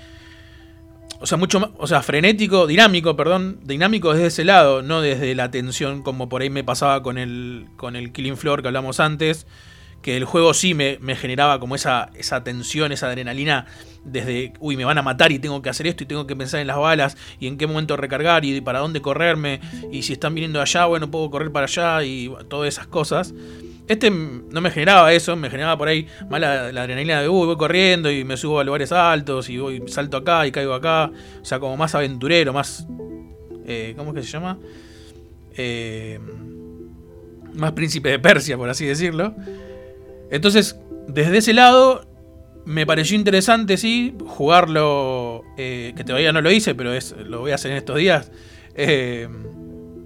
o 1.20 1.26
sea, 1.26 1.38
mucho 1.38 1.60
más, 1.60 1.70
o 1.78 1.86
sea, 1.86 2.02
frenético, 2.02 2.66
dinámico, 2.66 3.16
perdón, 3.16 3.60
dinámico 3.64 4.12
desde 4.12 4.26
ese 4.26 4.44
lado, 4.44 4.82
no 4.82 5.00
desde 5.00 5.34
la 5.34 5.50
tensión 5.50 6.02
como 6.02 6.28
por 6.28 6.42
ahí 6.42 6.50
me 6.50 6.64
pasaba 6.64 7.02
con 7.02 7.18
el, 7.18 7.66
con 7.76 7.96
el 7.96 8.12
Killing 8.12 8.36
Floor 8.36 8.62
que 8.62 8.68
hablamos 8.68 9.00
antes, 9.00 9.46
que 10.06 10.16
el 10.16 10.24
juego 10.24 10.54
sí 10.54 10.72
me, 10.72 10.98
generaba 11.16 11.58
como 11.58 11.74
esa, 11.74 12.12
tensión, 12.44 12.92
esa 12.92 13.08
adrenalina 13.08 13.66
desde, 14.04 14.52
uy, 14.60 14.76
me 14.76 14.84
van 14.84 14.96
a 14.98 15.02
matar 15.02 15.32
y 15.32 15.40
tengo 15.40 15.60
que 15.62 15.68
hacer 15.68 15.88
esto 15.88 16.04
y 16.04 16.06
tengo 16.06 16.28
que 16.28 16.36
pensar 16.36 16.60
en 16.60 16.68
las 16.68 16.76
balas 16.76 17.16
y 17.40 17.48
en 17.48 17.58
qué 17.58 17.66
momento 17.66 17.96
recargar 17.96 18.44
y 18.44 18.60
para 18.60 18.78
dónde 18.78 19.02
correrme 19.02 19.58
y 19.90 20.04
si 20.04 20.12
están 20.12 20.32
viniendo 20.32 20.60
allá, 20.60 20.86
bueno, 20.86 21.10
puedo 21.10 21.28
correr 21.28 21.50
para 21.50 21.64
allá 21.64 22.04
y 22.04 22.32
todas 22.48 22.68
esas 22.68 22.86
cosas. 22.86 23.34
Este 23.88 24.08
no 24.08 24.60
me 24.60 24.70
generaba 24.70 25.12
eso, 25.12 25.34
me 25.34 25.50
generaba 25.50 25.76
por 25.76 25.88
ahí 25.88 26.06
más 26.30 26.40
la, 26.40 26.70
la 26.70 26.82
adrenalina 26.82 27.20
de, 27.20 27.28
uy, 27.28 27.46
voy 27.46 27.56
corriendo 27.56 28.08
y 28.08 28.22
me 28.22 28.36
subo 28.36 28.60
a 28.60 28.64
lugares 28.64 28.92
altos 28.92 29.48
y 29.48 29.58
voy, 29.58 29.82
salto 29.88 30.18
acá 30.18 30.46
y 30.46 30.52
caigo 30.52 30.74
acá. 30.74 31.10
O 31.42 31.44
sea, 31.44 31.58
como 31.58 31.76
más 31.76 31.96
aventurero, 31.96 32.52
más... 32.52 32.86
eh, 33.66 33.92
¿Cómo 33.96 34.10
es 34.10 34.14
que 34.14 34.22
se 34.22 34.28
llama? 34.30 34.56
Eh, 35.56 36.20
más 37.54 37.72
príncipe 37.72 38.10
de 38.10 38.20
Persia, 38.20 38.56
por 38.56 38.68
así 38.68 38.86
decirlo. 38.86 39.34
Entonces, 40.30 40.78
desde 41.08 41.38
ese 41.38 41.52
lado, 41.52 42.04
me 42.64 42.84
pareció 42.86 43.16
interesante, 43.16 43.76
sí, 43.76 44.14
jugarlo, 44.26 45.42
eh, 45.56 45.92
que 45.96 46.04
todavía 46.04 46.32
no 46.32 46.40
lo 46.40 46.50
hice, 46.50 46.74
pero 46.74 46.92
es, 46.92 47.14
lo 47.18 47.40
voy 47.40 47.52
a 47.52 47.54
hacer 47.56 47.70
en 47.70 47.76
estos 47.78 47.96
días. 47.96 48.30
Eh, 48.74 49.28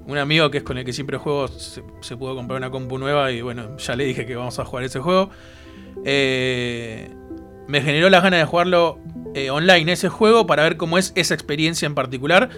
un 0.06 0.18
amigo 0.18 0.50
que 0.50 0.58
es 0.58 0.64
con 0.64 0.76
el 0.76 0.84
que 0.84 0.92
siempre 0.92 1.16
juego 1.18 1.48
se, 1.48 1.82
se 2.00 2.16
pudo 2.16 2.34
comprar 2.34 2.56
una 2.58 2.70
compu 2.70 2.98
nueva 2.98 3.30
y 3.30 3.42
bueno, 3.42 3.76
ya 3.78 3.94
le 3.96 4.04
dije 4.04 4.26
que 4.26 4.34
vamos 4.36 4.58
a 4.58 4.64
jugar 4.64 4.84
ese 4.84 4.98
juego. 5.00 5.30
Eh, 6.04 7.08
me 7.68 7.80
generó 7.82 8.10
las 8.10 8.22
ganas 8.22 8.40
de 8.40 8.46
jugarlo 8.46 8.98
eh, 9.34 9.50
online, 9.50 9.92
ese 9.92 10.08
juego, 10.08 10.46
para 10.46 10.64
ver 10.64 10.76
cómo 10.76 10.98
es 10.98 11.12
esa 11.14 11.34
experiencia 11.34 11.86
en 11.86 11.94
particular, 11.94 12.50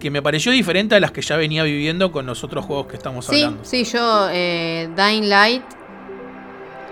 que 0.00 0.10
me 0.10 0.20
pareció 0.22 0.50
diferente 0.52 0.94
a 0.96 1.00
las 1.00 1.12
que 1.12 1.22
ya 1.22 1.36
venía 1.36 1.62
viviendo 1.62 2.10
con 2.10 2.26
los 2.26 2.42
otros 2.42 2.64
juegos 2.64 2.86
que 2.88 2.96
estamos 2.96 3.26
Sí, 3.26 3.42
hablando. 3.44 3.64
sí, 3.64 3.84
yo 3.84 4.28
eh, 4.32 4.88
Dying 4.96 5.28
Light, 5.28 5.62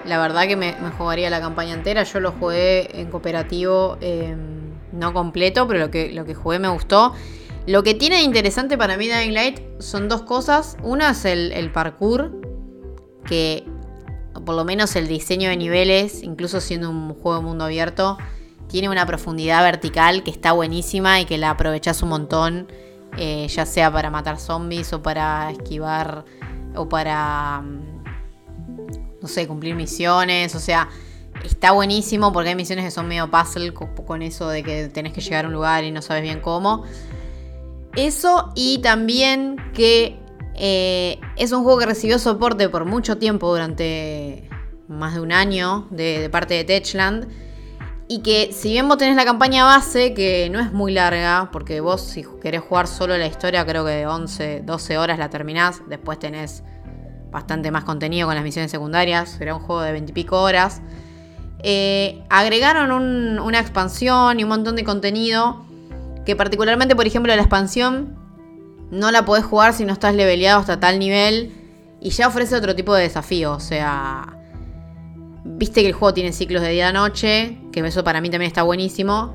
la 0.06 0.18
verdad 0.18 0.46
que 0.46 0.56
me, 0.56 0.74
jugaría 0.98 1.30
la 1.30 1.40
campaña 1.40 1.74
entera. 1.74 2.02
Yo 2.02 2.20
lo 2.20 2.32
jugué 2.32 3.00
en 3.00 3.10
cooperativo, 3.10 3.98
eh, 4.00 4.36
no 4.92 5.12
completo, 5.12 5.66
pero 5.66 5.80
lo 5.80 5.90
que, 5.90 6.12
lo 6.12 6.24
que 6.24 6.34
jugué 6.34 6.58
me 6.58 6.68
gustó. 6.68 7.14
Lo 7.66 7.82
que 7.82 7.94
tiene 7.94 8.16
de 8.16 8.22
interesante 8.22 8.76
para 8.76 8.96
mí 8.96 9.08
Dying 9.08 9.32
Light 9.32 9.60
son 9.78 10.08
dos 10.08 10.22
cosas. 10.22 10.76
Una 10.82 11.10
es 11.10 11.24
el, 11.24 11.52
el 11.52 11.72
parkour, 11.72 12.32
que 13.24 13.64
por 14.44 14.54
lo 14.54 14.64
menos 14.64 14.94
el 14.96 15.08
diseño 15.08 15.48
de 15.48 15.56
niveles, 15.56 16.22
incluso 16.22 16.60
siendo 16.60 16.90
un 16.90 17.14
juego 17.14 17.38
de 17.38 17.44
mundo 17.44 17.64
abierto, 17.64 18.18
tiene 18.68 18.88
una 18.88 19.06
profundidad 19.06 19.62
vertical 19.62 20.22
que 20.22 20.30
está 20.30 20.52
buenísima 20.52 21.20
y 21.20 21.24
que 21.24 21.38
la 21.38 21.50
aprovechás 21.50 22.02
un 22.02 22.10
montón, 22.10 22.68
eh, 23.16 23.46
ya 23.48 23.64
sea 23.64 23.92
para 23.92 24.10
matar 24.10 24.38
zombies 24.38 24.92
o 24.92 25.02
para 25.02 25.50
esquivar 25.50 26.24
o 26.74 26.88
para, 26.88 27.62
no 29.24 29.28
sé, 29.28 29.46
cumplir 29.48 29.74
misiones, 29.74 30.54
o 30.54 30.60
sea, 30.60 30.90
está 31.42 31.72
buenísimo 31.72 32.30
porque 32.30 32.50
hay 32.50 32.54
misiones 32.54 32.84
que 32.84 32.90
son 32.90 33.08
medio 33.08 33.30
puzzle 33.30 33.72
co- 33.72 33.88
con 34.06 34.20
eso 34.20 34.50
de 34.50 34.62
que 34.62 34.88
tenés 34.88 35.14
que 35.14 35.22
llegar 35.22 35.46
a 35.46 35.48
un 35.48 35.54
lugar 35.54 35.82
y 35.82 35.90
no 35.90 36.02
sabes 36.02 36.22
bien 36.22 36.40
cómo. 36.40 36.84
Eso 37.96 38.52
y 38.54 38.78
también 38.82 39.56
que 39.72 40.18
eh, 40.56 41.18
es 41.36 41.52
un 41.52 41.62
juego 41.62 41.78
que 41.78 41.86
recibió 41.86 42.18
soporte 42.18 42.68
por 42.68 42.84
mucho 42.84 43.16
tiempo, 43.16 43.50
durante 43.50 44.46
más 44.88 45.14
de 45.14 45.20
un 45.20 45.32
año, 45.32 45.86
de, 45.90 46.20
de 46.20 46.28
parte 46.28 46.52
de 46.52 46.64
Techland. 46.64 47.26
Y 48.06 48.18
que 48.20 48.52
si 48.52 48.72
bien 48.72 48.86
vos 48.86 48.98
tenés 48.98 49.16
la 49.16 49.24
campaña 49.24 49.64
base, 49.64 50.12
que 50.12 50.50
no 50.50 50.60
es 50.60 50.70
muy 50.72 50.92
larga, 50.92 51.48
porque 51.50 51.80
vos 51.80 52.02
si 52.02 52.22
querés 52.42 52.60
jugar 52.60 52.86
solo 52.86 53.16
la 53.16 53.26
historia, 53.26 53.64
creo 53.64 53.86
que 53.86 53.92
de 53.92 54.06
11, 54.06 54.60
12 54.66 54.98
horas 54.98 55.18
la 55.18 55.30
terminás, 55.30 55.80
después 55.88 56.18
tenés 56.18 56.62
bastante 57.34 57.70
más 57.70 57.84
contenido 57.84 58.26
con 58.26 58.34
las 58.36 58.44
misiones 58.44 58.70
secundarias, 58.70 59.28
será 59.28 59.54
un 59.56 59.60
juego 59.60 59.82
de 59.82 59.92
20 59.92 60.12
y 60.12 60.14
pico 60.14 60.40
horas. 60.40 60.80
Eh, 61.58 62.22
agregaron 62.30 62.92
un- 62.92 63.38
una 63.38 63.58
expansión 63.58 64.40
y 64.40 64.44
un 64.44 64.48
montón 64.48 64.76
de 64.76 64.84
contenido, 64.84 65.64
que 66.24 66.36
particularmente, 66.36 66.94
por 66.96 67.06
ejemplo, 67.06 67.34
la 67.34 67.42
expansión 67.42 68.16
no 68.90 69.10
la 69.10 69.24
podés 69.24 69.44
jugar 69.44 69.74
si 69.74 69.84
no 69.84 69.92
estás 69.92 70.14
leveleado 70.14 70.60
hasta 70.60 70.78
tal 70.78 70.98
nivel. 70.98 71.52
Y 72.00 72.10
ya 72.10 72.28
ofrece 72.28 72.54
otro 72.54 72.74
tipo 72.74 72.94
de 72.94 73.02
desafío. 73.02 73.52
O 73.52 73.60
sea. 73.60 74.26
Viste 75.46 75.82
que 75.82 75.88
el 75.88 75.92
juego 75.94 76.14
tiene 76.14 76.32
ciclos 76.32 76.62
de 76.62 76.68
día-noche. 76.70 77.58
Que 77.72 77.80
eso 77.80 78.04
para 78.04 78.20
mí 78.20 78.30
también 78.30 78.48
está 78.48 78.62
buenísimo. 78.62 79.34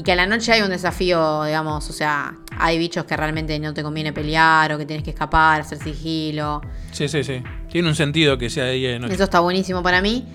Y 0.00 0.02
que 0.02 0.12
a 0.12 0.16
la 0.16 0.24
noche 0.24 0.50
hay 0.50 0.62
un 0.62 0.70
desafío, 0.70 1.44
digamos. 1.44 1.90
O 1.90 1.92
sea, 1.92 2.34
hay 2.58 2.78
bichos 2.78 3.04
que 3.04 3.14
realmente 3.18 3.58
no 3.58 3.74
te 3.74 3.82
conviene 3.82 4.14
pelear. 4.14 4.72
O 4.72 4.78
que 4.78 4.86
tienes 4.86 5.04
que 5.04 5.10
escapar, 5.10 5.60
hacer 5.60 5.76
sigilo. 5.76 6.62
Sí, 6.90 7.06
sí, 7.06 7.22
sí. 7.22 7.42
Tiene 7.68 7.86
un 7.86 7.94
sentido 7.94 8.38
que 8.38 8.48
sea 8.48 8.64
de 8.64 8.72
día 8.72 8.88
y 8.88 8.92
de 8.94 8.98
noche. 8.98 9.12
Eso 9.12 9.24
está 9.24 9.40
buenísimo 9.40 9.82
para 9.82 10.00
mí. 10.00 10.26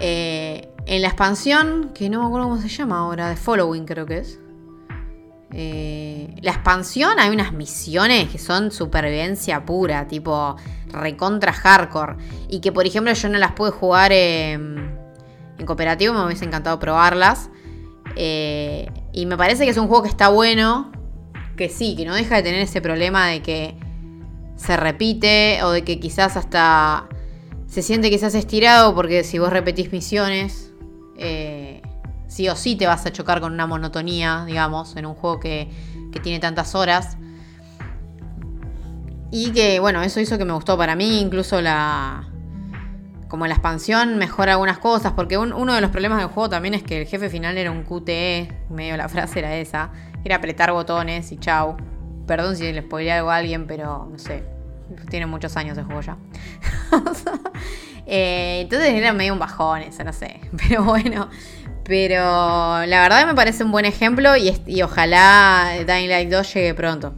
Eh, 0.00 0.68
en 0.86 1.02
la 1.02 1.06
expansión, 1.06 1.92
que 1.94 2.10
no 2.10 2.20
me 2.20 2.26
acuerdo 2.26 2.48
cómo 2.48 2.60
se 2.60 2.66
llama 2.66 2.98
ahora, 2.98 3.28
de 3.28 3.36
Following 3.36 3.86
creo 3.86 4.06
que 4.06 4.18
es. 4.18 4.40
Eh, 5.52 6.34
la 6.42 6.50
expansión 6.50 7.20
hay 7.20 7.30
unas 7.30 7.52
misiones 7.52 8.28
que 8.28 8.38
son 8.38 8.72
supervivencia 8.72 9.64
pura, 9.64 10.08
tipo 10.08 10.56
recontra 10.88 11.52
hardcore. 11.52 12.16
Y 12.48 12.58
que 12.58 12.72
por 12.72 12.88
ejemplo 12.88 13.12
yo 13.12 13.28
no 13.28 13.38
las 13.38 13.52
pude 13.52 13.70
jugar 13.70 14.10
en, 14.10 14.98
en 15.58 15.64
cooperativo 15.64 16.12
me 16.12 16.24
hubiese 16.26 16.44
encantado 16.44 16.80
probarlas. 16.80 17.50
Eh, 18.16 18.90
y 19.12 19.26
me 19.26 19.36
parece 19.36 19.64
que 19.64 19.70
es 19.70 19.76
un 19.76 19.88
juego 19.88 20.02
que 20.02 20.08
está 20.08 20.28
bueno, 20.28 20.90
que 21.56 21.68
sí, 21.68 21.94
que 21.96 22.04
no 22.04 22.14
deja 22.14 22.36
de 22.36 22.42
tener 22.42 22.60
ese 22.60 22.80
problema 22.80 23.26
de 23.28 23.42
que 23.42 23.76
se 24.56 24.76
repite 24.76 25.62
o 25.62 25.70
de 25.70 25.82
que 25.82 26.00
quizás 26.00 26.36
hasta 26.36 27.08
se 27.66 27.82
siente 27.82 28.10
quizás 28.10 28.34
estirado 28.34 28.94
porque 28.94 29.24
si 29.24 29.38
vos 29.38 29.50
repetís 29.50 29.92
misiones, 29.92 30.72
eh, 31.16 31.82
sí 32.26 32.48
o 32.48 32.56
sí 32.56 32.76
te 32.76 32.86
vas 32.86 33.04
a 33.06 33.12
chocar 33.12 33.40
con 33.40 33.52
una 33.52 33.66
monotonía, 33.66 34.44
digamos, 34.46 34.96
en 34.96 35.06
un 35.06 35.14
juego 35.14 35.40
que, 35.40 35.70
que 36.12 36.20
tiene 36.20 36.38
tantas 36.38 36.74
horas. 36.74 37.16
Y 39.30 39.52
que, 39.52 39.80
bueno, 39.80 40.02
eso 40.02 40.20
hizo 40.20 40.36
que 40.36 40.44
me 40.44 40.52
gustó 40.52 40.76
para 40.76 40.94
mí, 40.94 41.20
incluso 41.20 41.60
la... 41.60 42.31
Como 43.32 43.46
la 43.46 43.54
expansión 43.54 44.18
mejora 44.18 44.52
algunas 44.52 44.76
cosas, 44.76 45.14
porque 45.14 45.38
un- 45.38 45.54
uno 45.54 45.72
de 45.72 45.80
los 45.80 45.90
problemas 45.90 46.18
del 46.18 46.26
juego 46.28 46.50
también 46.50 46.74
es 46.74 46.82
que 46.82 47.00
el 47.00 47.06
jefe 47.06 47.30
final 47.30 47.56
era 47.56 47.70
un 47.70 47.82
QTE, 47.82 48.52
medio 48.68 48.94
la 48.98 49.08
frase 49.08 49.38
era 49.38 49.56
esa, 49.56 49.90
era 50.22 50.36
apretar 50.36 50.70
botones 50.70 51.32
y 51.32 51.38
chau. 51.38 51.78
Perdón 52.26 52.56
si 52.56 52.70
le 52.70 52.82
spoileé 52.82 53.12
algo 53.12 53.30
a 53.30 53.36
alguien, 53.36 53.66
pero 53.66 54.06
no 54.12 54.18
sé, 54.18 54.44
tiene 55.08 55.24
muchos 55.24 55.56
años 55.56 55.78
el 55.78 55.84
juego 55.84 56.02
ya. 56.02 56.18
Eh, 58.04 58.62
entonces 58.62 58.90
era 58.94 59.12
medio 59.12 59.32
un 59.32 59.38
bajón 59.38 59.80
eso, 59.82 60.02
no 60.04 60.12
sé, 60.12 60.40
pero 60.68 60.82
bueno. 60.82 61.30
Pero 61.84 62.18
la 62.84 63.00
verdad 63.00 63.26
me 63.26 63.34
parece 63.34 63.64
un 63.64 63.72
buen 63.72 63.84
ejemplo 63.86 64.36
y, 64.36 64.52
y 64.66 64.82
ojalá 64.82 65.70
Dying 65.86 66.08
Light 66.08 66.28
2 66.30 66.52
llegue 66.54 66.74
pronto. 66.74 67.14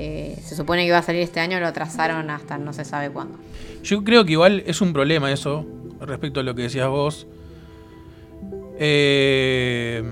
Eh, 0.00 0.36
se 0.42 0.54
supone 0.54 0.82
que 0.82 0.88
iba 0.88 0.98
a 0.98 1.02
salir 1.02 1.22
este 1.22 1.40
año, 1.40 1.58
lo 1.58 1.66
atrasaron 1.66 2.30
hasta 2.30 2.56
no 2.56 2.72
se 2.72 2.84
sabe 2.84 3.10
cuándo. 3.10 3.36
Yo 3.82 4.04
creo 4.04 4.24
que 4.24 4.32
igual 4.32 4.62
es 4.64 4.80
un 4.80 4.92
problema 4.92 5.32
eso, 5.32 5.66
respecto 6.00 6.38
a 6.38 6.44
lo 6.44 6.54
que 6.54 6.62
decías 6.62 6.88
vos. 6.88 7.26
Eh, 8.78 10.04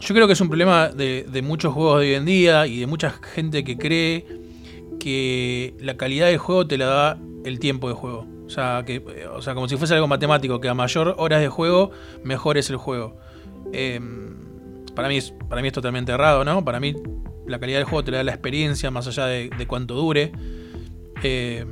yo 0.00 0.14
creo 0.14 0.26
que 0.26 0.32
es 0.32 0.40
un 0.40 0.48
problema 0.48 0.88
de, 0.88 1.42
muchos 1.42 1.74
juegos 1.74 2.00
de 2.00 2.06
hoy 2.06 2.14
en 2.14 2.24
día 2.24 2.66
y 2.66 2.80
de 2.80 2.86
mucha 2.86 3.10
gente 3.10 3.62
que 3.62 3.76
cree 3.76 4.24
que 4.98 5.74
la 5.80 5.98
calidad 5.98 6.28
del 6.28 6.38
juego 6.38 6.66
te 6.66 6.78
la 6.78 6.86
da 6.86 7.18
el 7.44 7.58
tiempo 7.58 7.88
de 7.88 7.94
juego. 7.94 8.26
O 8.46 8.48
sea, 8.48 8.84
como 9.54 9.68
si 9.68 9.76
fuese 9.76 9.94
algo 9.94 10.06
matemático, 10.06 10.60
que 10.60 10.68
a 10.68 10.74
mayor 10.74 11.14
horas 11.18 11.40
de 11.40 11.48
juego, 11.48 11.90
mejor 12.24 12.56
es 12.56 12.70
el 12.70 12.76
juego. 12.76 13.16
Eh, 13.72 14.00
para, 14.94 15.08
mí 15.08 15.18
para 15.48 15.60
mí 15.60 15.68
es 15.68 15.74
totalmente 15.74 16.12
errado, 16.12 16.44
¿no? 16.44 16.64
Para 16.64 16.80
mí 16.80 16.94
la 17.46 17.58
calidad 17.58 17.78
del 17.78 17.84
juego 17.86 18.04
te 18.04 18.10
la 18.10 18.18
da 18.18 18.24
la 18.24 18.32
experiencia, 18.32 18.90
más 18.90 19.06
allá 19.06 19.26
de, 19.26 19.50
de 19.56 19.66
cuánto 19.66 19.94
dure. 19.94 20.32
Eh, 21.22 21.64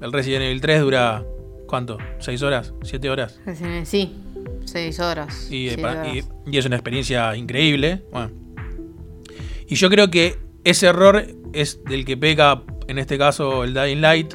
el 0.00 0.12
Resident 0.12 0.42
Evil 0.44 0.60
3 0.60 0.80
dura, 0.80 1.24
¿cuánto? 1.66 1.98
¿6 2.20 2.42
horas? 2.42 2.72
¿7 2.80 3.08
horas? 3.10 3.40
Sí, 3.84 4.12
seis 4.64 5.00
horas. 5.00 5.48
Y, 5.50 5.66
eh, 5.66 5.68
siete 5.70 5.82
pa- 5.82 5.90
horas. 5.92 6.08
y- 6.14 6.24
y 6.50 6.58
es 6.58 6.66
una 6.66 6.76
experiencia 6.76 7.34
increíble. 7.36 8.02
Bueno. 8.12 8.30
Y 9.68 9.74
yo 9.74 9.88
creo 9.90 10.10
que 10.10 10.38
ese 10.64 10.86
error 10.86 11.24
es 11.52 11.82
del 11.84 12.04
que 12.04 12.16
peca, 12.16 12.62
en 12.88 12.98
este 12.98 13.18
caso, 13.18 13.64
el 13.64 13.74
Dying 13.74 14.00
Light. 14.00 14.34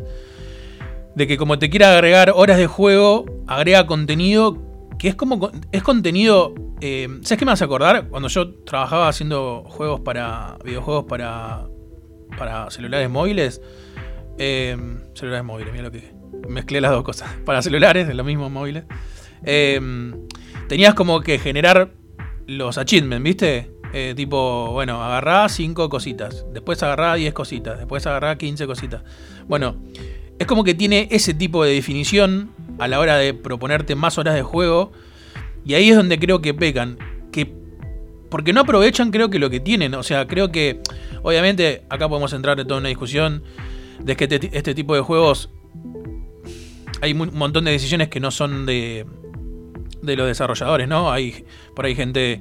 De 1.16 1.28
que 1.28 1.38
como 1.38 1.58
te 1.60 1.70
quiera 1.70 1.94
agregar 1.94 2.32
horas 2.36 2.58
de 2.58 2.68
juego, 2.68 3.26
agrega 3.48 3.88
contenido 3.88 4.62
que 4.98 5.08
es 5.10 5.16
como... 5.16 5.52
Es 5.72 5.84
contenido... 5.84 6.54
eh, 6.82 7.08
¿Sabes 7.22 7.40
qué 7.40 7.46
me 7.46 7.52
vas 7.52 7.62
a 7.62 7.66
acordar? 7.66 8.08
Cuando 8.08 8.28
yo 8.28 8.54
trabajaba 8.64 9.08
haciendo 9.08 9.64
juegos 9.68 10.02
para... 10.02 10.58
Videojuegos 10.64 11.06
para... 11.06 11.68
Para 12.38 12.70
celulares 12.72 13.10
móviles. 13.10 13.62
eh, 14.38 14.78
celulares 15.14 15.46
móviles, 15.46 15.72
mira 15.72 15.86
lo 15.86 15.92
que... 15.92 16.14
Mezclé 16.50 16.82
las 16.82 16.92
dos 16.92 17.04
cosas. 17.04 17.30
Para 17.46 17.62
celulares, 17.62 18.10
es 18.10 18.16
lo 18.16 18.24
mismo 18.24 18.50
móviles. 18.50 18.84
Eh, 19.46 19.80
tenías 20.68 20.94
como 20.94 21.22
que 21.22 21.40
generar 21.40 21.92
los 22.46 22.78
achievements, 22.78 23.24
¿viste? 23.24 23.72
Tipo, 24.18 24.72
bueno, 24.74 25.02
agarrá 25.02 25.48
5 25.48 25.88
cositas, 25.88 26.46
después 26.52 26.84
agarrá 26.84 27.14
10 27.14 27.34
cositas, 27.34 27.78
después 27.78 28.06
agarrá 28.06 28.38
15 28.38 28.68
cositas. 28.68 29.04
Bueno, 29.48 29.78
es 30.40 30.48
como 30.48 30.64
que 30.64 30.74
tiene 30.74 31.08
ese 31.12 31.34
tipo 31.34 31.64
de 31.64 31.74
definición 31.74 32.52
a 32.80 32.88
la 32.88 33.00
hora 33.00 33.18
de 33.18 33.34
proponerte 33.34 33.96
más 33.96 34.18
horas 34.18 34.36
de 34.36 34.42
juego. 34.42 34.92
Y 35.66 35.74
ahí 35.74 35.90
es 35.90 35.96
donde 35.96 36.20
creo 36.20 36.42
que 36.42 36.54
pecan. 36.54 36.98
Que, 37.32 37.54
porque 38.30 38.54
no 38.54 38.62
aprovechan, 38.62 39.12
creo 39.12 39.30
que 39.30 39.40
lo 39.40 39.50
que 39.50 39.60
tienen. 39.60 39.94
O 39.96 40.04
sea, 40.04 40.28
creo 40.28 40.52
que, 40.52 40.82
obviamente, 41.24 41.84
acá 41.90 42.10
podemos 42.10 42.34
entrar 42.34 42.60
en 42.60 42.68
toda 42.68 42.80
una 42.80 42.90
discusión 42.90 43.44
de 44.00 44.16
que 44.16 44.26
este, 44.26 44.50
este 44.52 44.76
tipo 44.76 44.94
de 44.94 45.02
juegos 45.02 45.50
hay 47.02 47.14
un 47.14 47.32
montón 47.34 47.66
de 47.66 47.72
decisiones 47.72 48.10
que 48.10 48.20
no 48.20 48.32
son 48.32 48.66
de, 48.66 49.06
de 50.02 50.16
los 50.16 50.28
desarrolladores, 50.28 50.88
¿no? 50.88 51.12
Hay 51.12 51.46
por 51.76 51.86
ahí 51.86 51.96
gente 51.96 52.40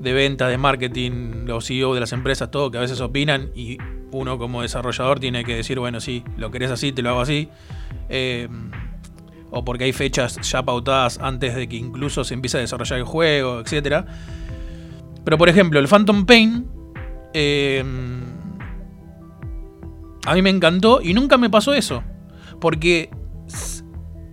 de 0.00 0.12
venta, 0.12 0.48
de 0.48 0.58
marketing, 0.58 1.44
los 1.44 1.66
CEO 1.66 1.94
de 1.94 2.00
las 2.00 2.12
empresas, 2.12 2.50
todo, 2.50 2.70
que 2.70 2.78
a 2.78 2.80
veces 2.80 3.00
opinan 3.00 3.50
y 3.54 3.78
uno 4.12 4.38
como 4.38 4.62
desarrollador 4.62 5.20
tiene 5.20 5.44
que 5.44 5.54
decir, 5.54 5.78
bueno, 5.78 6.00
sí, 6.00 6.24
lo 6.36 6.50
querés 6.50 6.70
así, 6.70 6.92
te 6.92 7.02
lo 7.02 7.10
hago 7.10 7.20
así. 7.20 7.48
Eh, 8.08 8.48
o 9.50 9.64
porque 9.64 9.84
hay 9.84 9.92
fechas 9.92 10.38
ya 10.48 10.62
pautadas 10.62 11.18
antes 11.20 11.54
de 11.54 11.68
que 11.68 11.76
incluso 11.76 12.24
se 12.24 12.34
empiece 12.34 12.56
a 12.56 12.60
desarrollar 12.60 12.98
el 12.98 13.04
juego, 13.04 13.60
etc. 13.60 14.06
Pero 15.24 15.36
por 15.36 15.48
ejemplo, 15.48 15.78
el 15.80 15.88
Phantom 15.88 16.24
Pain 16.24 16.66
eh, 17.34 17.84
a 20.24 20.34
mí 20.34 20.42
me 20.42 20.50
encantó 20.50 21.02
y 21.02 21.12
nunca 21.14 21.36
me 21.36 21.50
pasó 21.50 21.74
eso. 21.74 22.02
Porque 22.60 23.10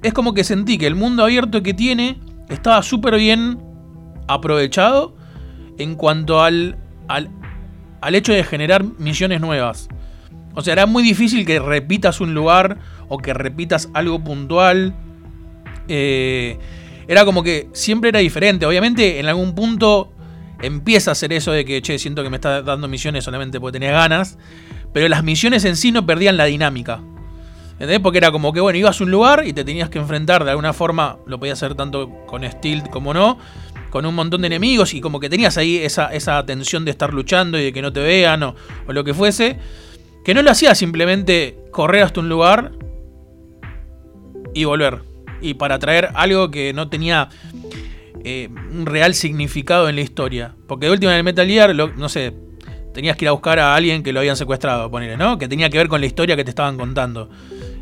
es 0.03 0.13
como 0.13 0.33
que 0.33 0.43
sentí 0.43 0.77
que 0.77 0.87
el 0.87 0.95
mundo 0.95 1.23
abierto 1.23 1.61
que 1.63 1.73
tiene 1.73 2.19
estaba 2.49 2.81
súper 2.83 3.17
bien 3.17 3.59
aprovechado 4.27 5.16
en 5.77 5.95
cuanto 5.95 6.41
al, 6.41 6.77
al, 7.07 7.29
al 8.01 8.15
hecho 8.15 8.33
de 8.33 8.43
generar 8.43 8.83
misiones 8.83 9.41
nuevas. 9.41 9.89
O 10.57 10.61
sea, 10.61 10.73
era 10.73 10.85
muy 10.87 11.03
difícil 11.03 11.45
que 11.45 11.59
repitas 11.59 12.19
un 12.19 12.33
lugar 12.33 12.79
o 13.09 13.19
que 13.19 13.33
repitas 13.33 13.89
algo 13.93 14.23
puntual. 14.23 14.95
Eh, 15.87 16.57
era 17.07 17.25
como 17.25 17.43
que 17.43 17.69
siempre 17.73 18.09
era 18.09 18.19
diferente. 18.19 18.65
Obviamente, 18.65 19.19
en 19.19 19.27
algún 19.27 19.53
punto 19.53 20.11
empieza 20.61 21.11
a 21.11 21.13
hacer 21.13 21.31
eso 21.31 21.51
de 21.51 21.63
que, 21.63 21.81
che, 21.83 21.99
siento 21.99 22.23
que 22.23 22.31
me 22.31 22.37
está 22.37 22.63
dando 22.63 22.87
misiones 22.87 23.23
solamente 23.23 23.59
porque 23.59 23.79
tenía 23.79 23.91
ganas. 23.91 24.39
Pero 24.93 25.07
las 25.09 25.23
misiones 25.23 25.63
en 25.65 25.75
sí 25.75 25.91
no 25.91 26.07
perdían 26.07 26.37
la 26.37 26.45
dinámica. 26.45 27.01
¿Entendés? 27.73 27.99
Porque 27.99 28.17
era 28.17 28.31
como 28.31 28.51
que, 28.51 28.59
bueno, 28.59 28.79
ibas 28.79 28.99
a 28.99 29.03
un 29.03 29.11
lugar 29.11 29.43
y 29.45 29.53
te 29.53 29.63
tenías 29.63 29.89
que 29.91 29.99
enfrentar 29.99 30.43
de 30.43 30.49
alguna 30.49 30.73
forma, 30.73 31.17
lo 31.27 31.37
podías 31.37 31.61
hacer 31.61 31.75
tanto 31.75 32.09
con 32.25 32.43
Steel 32.43 32.89
como 32.89 33.13
no, 33.13 33.37
con 33.89 34.05
un 34.05 34.13
montón 34.15 34.41
de 34.41 34.47
enemigos 34.47 34.93
y 34.93 35.01
como 35.01 35.19
que 35.19 35.29
tenías 35.29 35.57
ahí 35.57 35.77
esa, 35.77 36.13
esa 36.13 36.45
tensión 36.45 36.85
de 36.85 36.91
estar 36.91 37.13
luchando 37.13 37.57
y 37.59 37.63
de 37.65 37.73
que 37.73 37.81
no 37.81 37.91
te 37.93 38.01
vean 38.01 38.43
o, 38.43 38.55
o 38.87 38.93
lo 38.93 39.03
que 39.03 39.13
fuese. 39.13 39.57
Que 40.25 40.33
no 40.33 40.41
lo 40.41 40.51
hacías 40.51 40.77
simplemente 40.77 41.57
correr 41.71 42.03
hasta 42.03 42.19
un 42.19 42.27
lugar 42.29 42.73
y 44.53 44.65
volver. 44.65 44.99
Y 45.41 45.53
para 45.53 45.79
traer 45.79 46.09
algo 46.15 46.49
que 46.51 46.73
no 46.73 46.89
tenía 46.89 47.29
eh, 48.23 48.49
un 48.71 48.85
real 48.85 49.13
significado 49.13 49.87
en 49.87 49.95
la 49.95 50.01
historia. 50.01 50.55
Porque 50.67 50.87
de 50.87 50.91
última 50.91 51.11
en 51.13 51.19
el 51.19 51.23
Metal 51.23 51.47
Gear, 51.47 51.73
lo- 51.75 51.93
no 51.95 52.09
sé, 52.09 52.33
tenías 52.93 53.15
que 53.15 53.25
ir 53.25 53.29
a 53.29 53.33
buscar 53.33 53.59
a 53.59 53.75
alguien 53.75 54.03
que 54.03 54.11
lo 54.11 54.19
habían 54.19 54.35
secuestrado, 54.35 54.89
ponele, 54.89 55.15
¿no? 55.15 55.37
Que 55.37 55.47
tenía 55.47 55.69
que 55.69 55.77
ver 55.77 55.87
con 55.87 56.01
la 56.01 56.07
historia 56.07 56.35
que 56.35 56.43
te 56.43 56.49
estaban 56.49 56.77
contando. 56.77 57.29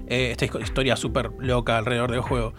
Eh, 0.08 0.32
esta 0.32 0.46
histo- 0.46 0.62
historia 0.62 0.96
súper 0.96 1.32
loca 1.40 1.78
alrededor 1.78 2.12
del 2.12 2.22
juego. 2.22 2.54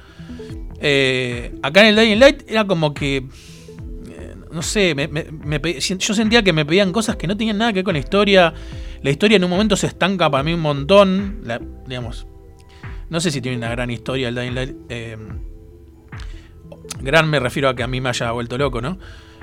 Eh, 0.80 1.54
acá 1.62 1.80
en 1.82 1.86
el 1.88 1.96
Dying 1.96 2.18
Light 2.18 2.42
era 2.48 2.64
como 2.66 2.92
que. 2.94 3.16
eh, 3.18 4.34
no 4.52 4.62
sé, 4.62 4.94
me- 4.94 5.08
me- 5.08 5.80
yo 5.80 6.14
sentía 6.14 6.42
que 6.42 6.52
me 6.52 6.64
pedían 6.64 6.92
cosas 6.92 7.16
que 7.16 7.26
no 7.26 7.36
tenían 7.36 7.58
nada 7.58 7.72
que 7.72 7.78
ver 7.78 7.84
con 7.84 7.94
la 7.94 8.00
historia. 8.00 8.52
La 9.02 9.10
historia 9.10 9.36
en 9.36 9.44
un 9.44 9.50
momento 9.50 9.76
se 9.76 9.86
estanca 9.86 10.30
para 10.30 10.42
mí 10.42 10.52
un 10.54 10.60
montón. 10.60 11.42
Digamos. 11.86 12.26
No 13.08 13.20
sé 13.20 13.30
si 13.30 13.40
tiene 13.40 13.56
una 13.58 13.70
gran 13.70 13.90
historia 13.90 14.28
el 14.28 14.34
Dying 14.34 14.54
Light. 14.54 14.76
gran 17.00 17.28
me 17.28 17.38
refiero 17.40 17.68
a 17.68 17.76
que 17.76 17.82
a 17.82 17.86
mí 17.86 18.00
me 18.00 18.08
haya 18.08 18.30
vuelto 18.32 18.58
loco, 18.58 18.80
¿no? 18.80 18.98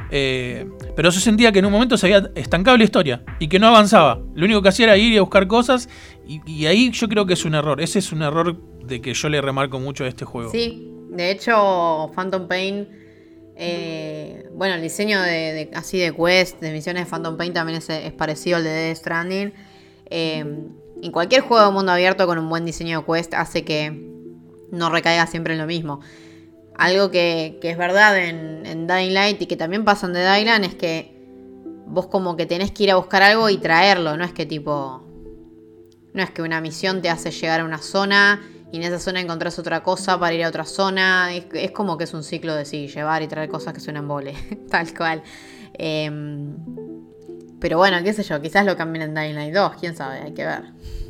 Pero 0.09 1.09
yo 1.09 1.11
sentía 1.11 1.51
que 1.51 1.59
en 1.59 1.65
un 1.65 1.71
momento 1.71 1.97
se 1.97 2.07
había 2.07 2.30
estancado 2.35 2.77
la 2.77 2.84
historia 2.84 3.23
y 3.39 3.47
que 3.47 3.59
no 3.59 3.67
avanzaba. 3.67 4.19
Lo 4.35 4.45
único 4.45 4.61
que 4.61 4.69
hacía 4.69 4.85
era 4.85 4.97
ir 4.97 5.13
y 5.13 5.19
buscar 5.19 5.47
cosas 5.47 5.88
y, 6.25 6.65
ahí 6.65 6.91
yo 6.91 7.07
creo 7.07 7.25
que 7.25 7.33
es 7.33 7.45
un 7.45 7.55
error. 7.55 7.81
Ese 7.81 7.99
es 7.99 8.11
un 8.11 8.21
error 8.21 8.57
de 8.85 9.01
que 9.01 9.13
yo 9.13 9.29
le 9.29 9.41
remarco 9.41 9.79
mucho 9.79 10.03
a 10.03 10.07
este 10.07 10.25
juego. 10.25 10.49
Sí, 10.51 10.91
de 11.09 11.31
hecho, 11.31 12.11
Phantom 12.15 12.47
Pain. 12.47 12.87
eh, 13.55 14.49
bueno, 14.53 14.75
el 14.75 14.81
diseño 14.81 15.21
de, 15.21 15.69
así 15.75 15.99
de 15.99 16.13
quest, 16.13 16.59
de 16.59 16.71
misiones 16.71 17.05
de 17.05 17.09
Phantom 17.09 17.37
Pain 17.37 17.53
también 17.53 17.77
es, 17.77 17.89
es 17.89 18.13
parecido 18.13 18.57
al 18.57 18.63
de 18.63 18.69
Death 18.69 18.97
Stranding. 18.97 19.53
Eh, 20.09 20.39
en 21.01 21.11
cualquier 21.11 21.41
juego 21.41 21.65
de 21.65 21.71
mundo 21.71 21.91
abierto 21.91 22.25
con 22.25 22.37
un 22.37 22.49
buen 22.49 22.65
diseño 22.65 23.01
de 23.01 23.05
quest 23.05 23.33
hace 23.33 23.65
que 23.65 23.91
no 24.71 24.89
recaiga 24.89 25.27
siempre 25.27 25.53
en 25.53 25.59
lo 25.59 25.67
mismo. 25.67 25.99
Algo 26.75 27.11
que, 27.11 27.59
que 27.61 27.69
es 27.69 27.77
verdad 27.77 28.17
en, 28.17 28.65
en 28.65 28.87
Dying 28.87 29.13
Light 29.13 29.41
y 29.41 29.45
que 29.45 29.57
también 29.57 29.85
pasa 29.85 30.07
en 30.07 30.13
The 30.13 30.19
Dylan 30.19 30.63
es 30.63 30.75
que 30.75 31.13
vos 31.85 32.07
como 32.07 32.35
que 32.35 32.45
tenés 32.45 32.71
que 32.71 32.83
ir 32.83 32.91
a 32.91 32.95
buscar 32.95 33.21
algo 33.21 33.49
y 33.49 33.57
traerlo, 33.57 34.17
no 34.17 34.23
es 34.23 34.33
que 34.33 34.45
tipo... 34.45 35.02
No 36.14 36.22
es 36.22 36.30
que 36.31 36.41
una 36.41 36.61
misión 36.61 37.02
te 37.02 37.10
hace 37.10 37.31
llegar 37.31 37.61
a 37.61 37.65
una 37.65 37.80
zona 37.80 38.41
y 38.72 38.77
en 38.77 38.84
esa 38.84 38.99
zona 38.99 39.19
encontrás 39.19 39.60
otra 39.60 39.84
cosa 39.84 40.19
para 40.19 40.34
ir 40.34 40.44
a 40.44 40.48
otra 40.48 40.65
zona. 40.65 41.34
Es, 41.34 41.72
como 41.72 41.98
que 41.98 42.06
es 42.06 42.14
un 42.14 42.23
ciclo 42.23 42.56
de 42.56 42.65
sí, 42.65 42.88
llevar 42.88 43.22
y 43.22 43.27
traer 43.27 43.49
cosas 43.49 43.73
que 43.73 43.80
suenan 43.80 44.07
vole, 44.07 44.34
tal 44.69 44.94
cual. 44.95 45.22
Em, 45.73 46.56
pero 47.60 47.77
bueno, 47.77 47.98
qué 48.03 48.14
sé 48.14 48.23
yo, 48.23 48.41
quizás 48.41 48.65
lo 48.65 48.76
cambien 48.76 49.03
en 49.03 49.15
Dying 49.15 49.35
Light 49.35 49.53
2, 49.53 49.73
quién 49.80 49.95
sabe, 49.95 50.22
hay 50.22 50.34
que 50.34 50.45
ver. 50.45 50.64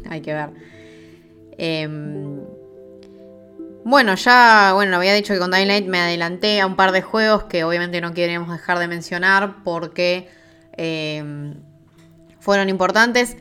Hay 0.09 0.21
que 0.21 0.33
ver. 0.33 0.49
Em, 1.57 2.41
bueno, 3.85 4.15
ya, 4.15 4.71
bueno, 4.73 4.97
había 4.97 5.13
dicho 5.13 5.33
que 5.33 5.39
con 5.39 5.51
Dying 5.51 5.67
Light 5.67 5.87
me 5.87 5.99
adelanté 5.99 6.61
a 6.61 6.65
un 6.65 6.75
par 6.75 6.91
de 6.91 7.01
juegos 7.01 7.43
que 7.45 7.63
obviamente 7.63 7.99
no 8.01 8.13
queríamos 8.13 8.49
dejar 8.49 8.79
de 8.79 8.87
mencionar 8.87 9.63
porque 9.63 10.29
em, 10.77 11.55
fueron 12.39 12.69
importantes. 12.69 13.35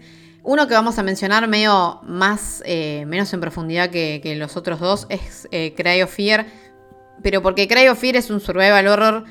Uno 0.44 0.66
que 0.66 0.74
vamos 0.74 0.98
a 0.98 1.02
mencionar 1.02 1.46
medio 1.46 2.00
más, 2.02 2.62
eh, 2.66 3.04
menos 3.06 3.32
en 3.32 3.40
profundidad 3.40 3.90
que, 3.90 4.20
que 4.22 4.34
los 4.34 4.56
otros 4.56 4.80
dos 4.80 5.06
es 5.08 5.48
eh, 5.52 5.74
Cry 5.76 6.02
of 6.02 6.12
Fear. 6.12 6.46
Pero 7.22 7.42
porque 7.42 7.68
Cry 7.68 7.88
of 7.88 7.98
Fear 7.98 8.16
es 8.16 8.30
un 8.30 8.40
survival 8.40 8.88
horror 8.88 9.24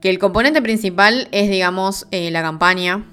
que 0.00 0.10
el 0.10 0.18
componente 0.18 0.60
principal 0.62 1.28
es, 1.32 1.50
digamos, 1.50 2.06
eh, 2.10 2.30
la 2.30 2.42
campaña 2.42 3.04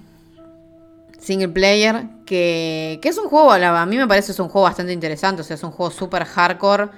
single 1.21 1.49
player, 1.49 2.07
que, 2.25 2.99
que 3.01 3.09
es 3.09 3.17
un 3.17 3.29
juego, 3.29 3.51
a 3.51 3.85
mí 3.85 3.95
me 3.95 4.07
parece 4.07 4.31
es 4.31 4.39
un 4.39 4.49
juego 4.49 4.65
bastante 4.65 4.91
interesante, 4.91 5.41
o 5.41 5.45
sea, 5.45 5.55
es 5.55 5.63
un 5.63 5.71
juego 5.71 5.91
súper 5.91 6.25
hardcore. 6.25 6.89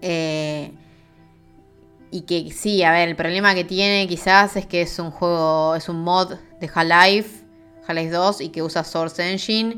Eh, 0.00 0.72
y 2.10 2.22
que 2.22 2.50
sí, 2.50 2.82
a 2.82 2.90
ver, 2.92 3.08
el 3.08 3.16
problema 3.16 3.54
que 3.54 3.64
tiene 3.64 4.06
quizás 4.08 4.56
es 4.56 4.66
que 4.66 4.82
es 4.82 4.98
un 4.98 5.10
juego, 5.10 5.74
es 5.74 5.88
un 5.88 6.02
mod 6.02 6.34
de 6.60 6.70
Half-Life, 6.74 7.45
Half-Life 7.86 8.10
2, 8.10 8.40
y 8.40 8.48
que 8.50 8.62
usa 8.62 8.84
Source 8.84 9.30
Engine, 9.30 9.76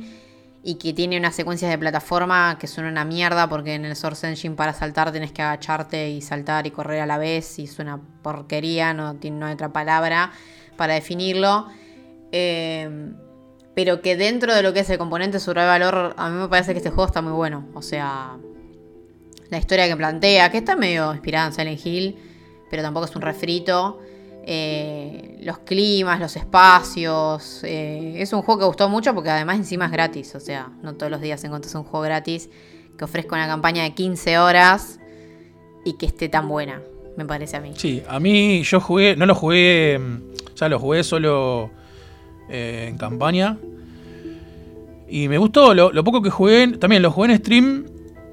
y 0.62 0.74
que 0.74 0.92
tiene 0.92 1.18
unas 1.18 1.34
secuencias 1.34 1.70
de 1.70 1.78
plataforma 1.78 2.58
que 2.58 2.66
son 2.66 2.84
una 2.84 3.04
mierda, 3.04 3.48
porque 3.48 3.74
en 3.74 3.84
el 3.84 3.96
Source 3.96 4.28
Engine 4.28 4.54
para 4.54 4.72
saltar 4.72 5.12
tienes 5.12 5.32
que 5.32 5.42
agacharte 5.42 6.10
y 6.10 6.20
saltar 6.20 6.66
y 6.66 6.70
correr 6.70 7.00
a 7.00 7.06
la 7.06 7.18
vez, 7.18 7.58
y 7.58 7.64
es 7.64 7.78
una 7.78 8.00
porquería, 8.22 8.92
no 8.92 9.16
tiene 9.16 9.38
no 9.38 9.46
hay 9.46 9.54
otra 9.54 9.72
palabra 9.72 10.32
para 10.76 10.94
definirlo. 10.94 11.66
Eh, 12.32 13.12
pero 13.78 14.02
que 14.02 14.16
dentro 14.16 14.52
de 14.56 14.64
lo 14.64 14.72
que 14.72 14.80
es 14.80 14.90
el 14.90 14.98
componente 14.98 15.38
survival 15.38 15.82
horror, 15.84 16.14
a 16.16 16.28
mí 16.30 16.36
me 16.36 16.48
parece 16.48 16.72
que 16.72 16.78
este 16.78 16.90
juego 16.90 17.06
está 17.06 17.22
muy 17.22 17.32
bueno. 17.32 17.68
O 17.74 17.80
sea, 17.80 18.36
la 19.50 19.58
historia 19.58 19.86
que 19.86 19.96
plantea, 19.96 20.50
que 20.50 20.58
está 20.58 20.74
medio 20.74 21.12
inspirada 21.12 21.46
en 21.46 21.52
Silent 21.52 21.86
Hill, 21.86 22.16
pero 22.70 22.82
tampoco 22.82 23.06
es 23.06 23.14
un 23.14 23.22
refrito. 23.22 24.00
Eh, 24.50 25.36
los 25.42 25.58
climas, 25.58 26.18
los 26.18 26.34
espacios. 26.34 27.62
eh, 27.64 28.14
es 28.16 28.32
un 28.32 28.40
juego 28.40 28.60
que 28.60 28.64
gustó 28.64 28.88
mucho 28.88 29.14
porque 29.14 29.28
además 29.28 29.58
encima 29.58 29.84
es 29.84 29.92
gratis. 29.92 30.34
O 30.34 30.40
sea, 30.40 30.70
no 30.82 30.94
todos 30.94 31.12
los 31.12 31.20
días 31.20 31.44
encuentras 31.44 31.74
un 31.74 31.84
juego 31.84 32.04
gratis 32.04 32.48
que 32.96 33.04
ofrezca 33.04 33.36
una 33.36 33.46
campaña 33.46 33.82
de 33.82 33.92
15 33.92 34.38
horas 34.38 35.00
y 35.84 35.98
que 35.98 36.06
esté 36.06 36.30
tan 36.30 36.48
buena, 36.48 36.80
me 37.18 37.26
parece 37.26 37.58
a 37.58 37.60
mí. 37.60 37.72
Sí, 37.76 38.02
a 38.08 38.18
mí 38.20 38.62
yo 38.62 38.80
jugué, 38.80 39.16
no 39.16 39.26
lo 39.26 39.34
jugué, 39.34 39.98
mm, 39.98 40.54
o 40.54 40.56
sea, 40.56 40.70
lo 40.70 40.78
jugué 40.78 41.04
solo 41.04 41.70
eh, 42.48 42.86
en 42.88 42.96
campaña. 42.96 43.58
Y 45.08 45.28
me 45.28 45.36
gustó, 45.36 45.74
lo, 45.74 45.92
poco 46.04 46.22
que 46.22 46.30
jugué, 46.30 46.68
también 46.78 47.02
lo 47.02 47.10
jugué 47.10 47.32
en 47.32 47.38
stream. 47.38 47.84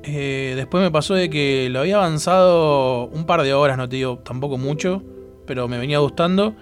después 0.02 0.82
me 0.82 0.92
pasó 0.92 1.14
de 1.14 1.30
que 1.30 1.68
lo 1.70 1.82
había 1.82 1.98
avanzado 1.98 3.08
un 3.08 3.26
par 3.26 3.44
de 3.44 3.54
horas, 3.54 3.76
no 3.78 3.90
te 3.90 3.98
digo 3.98 4.20
tampoco 4.20 4.58
mucho, 4.58 5.04
pero 5.45 5.67
me 5.67 5.77
venía 5.77 5.99
gustando. 5.99 6.55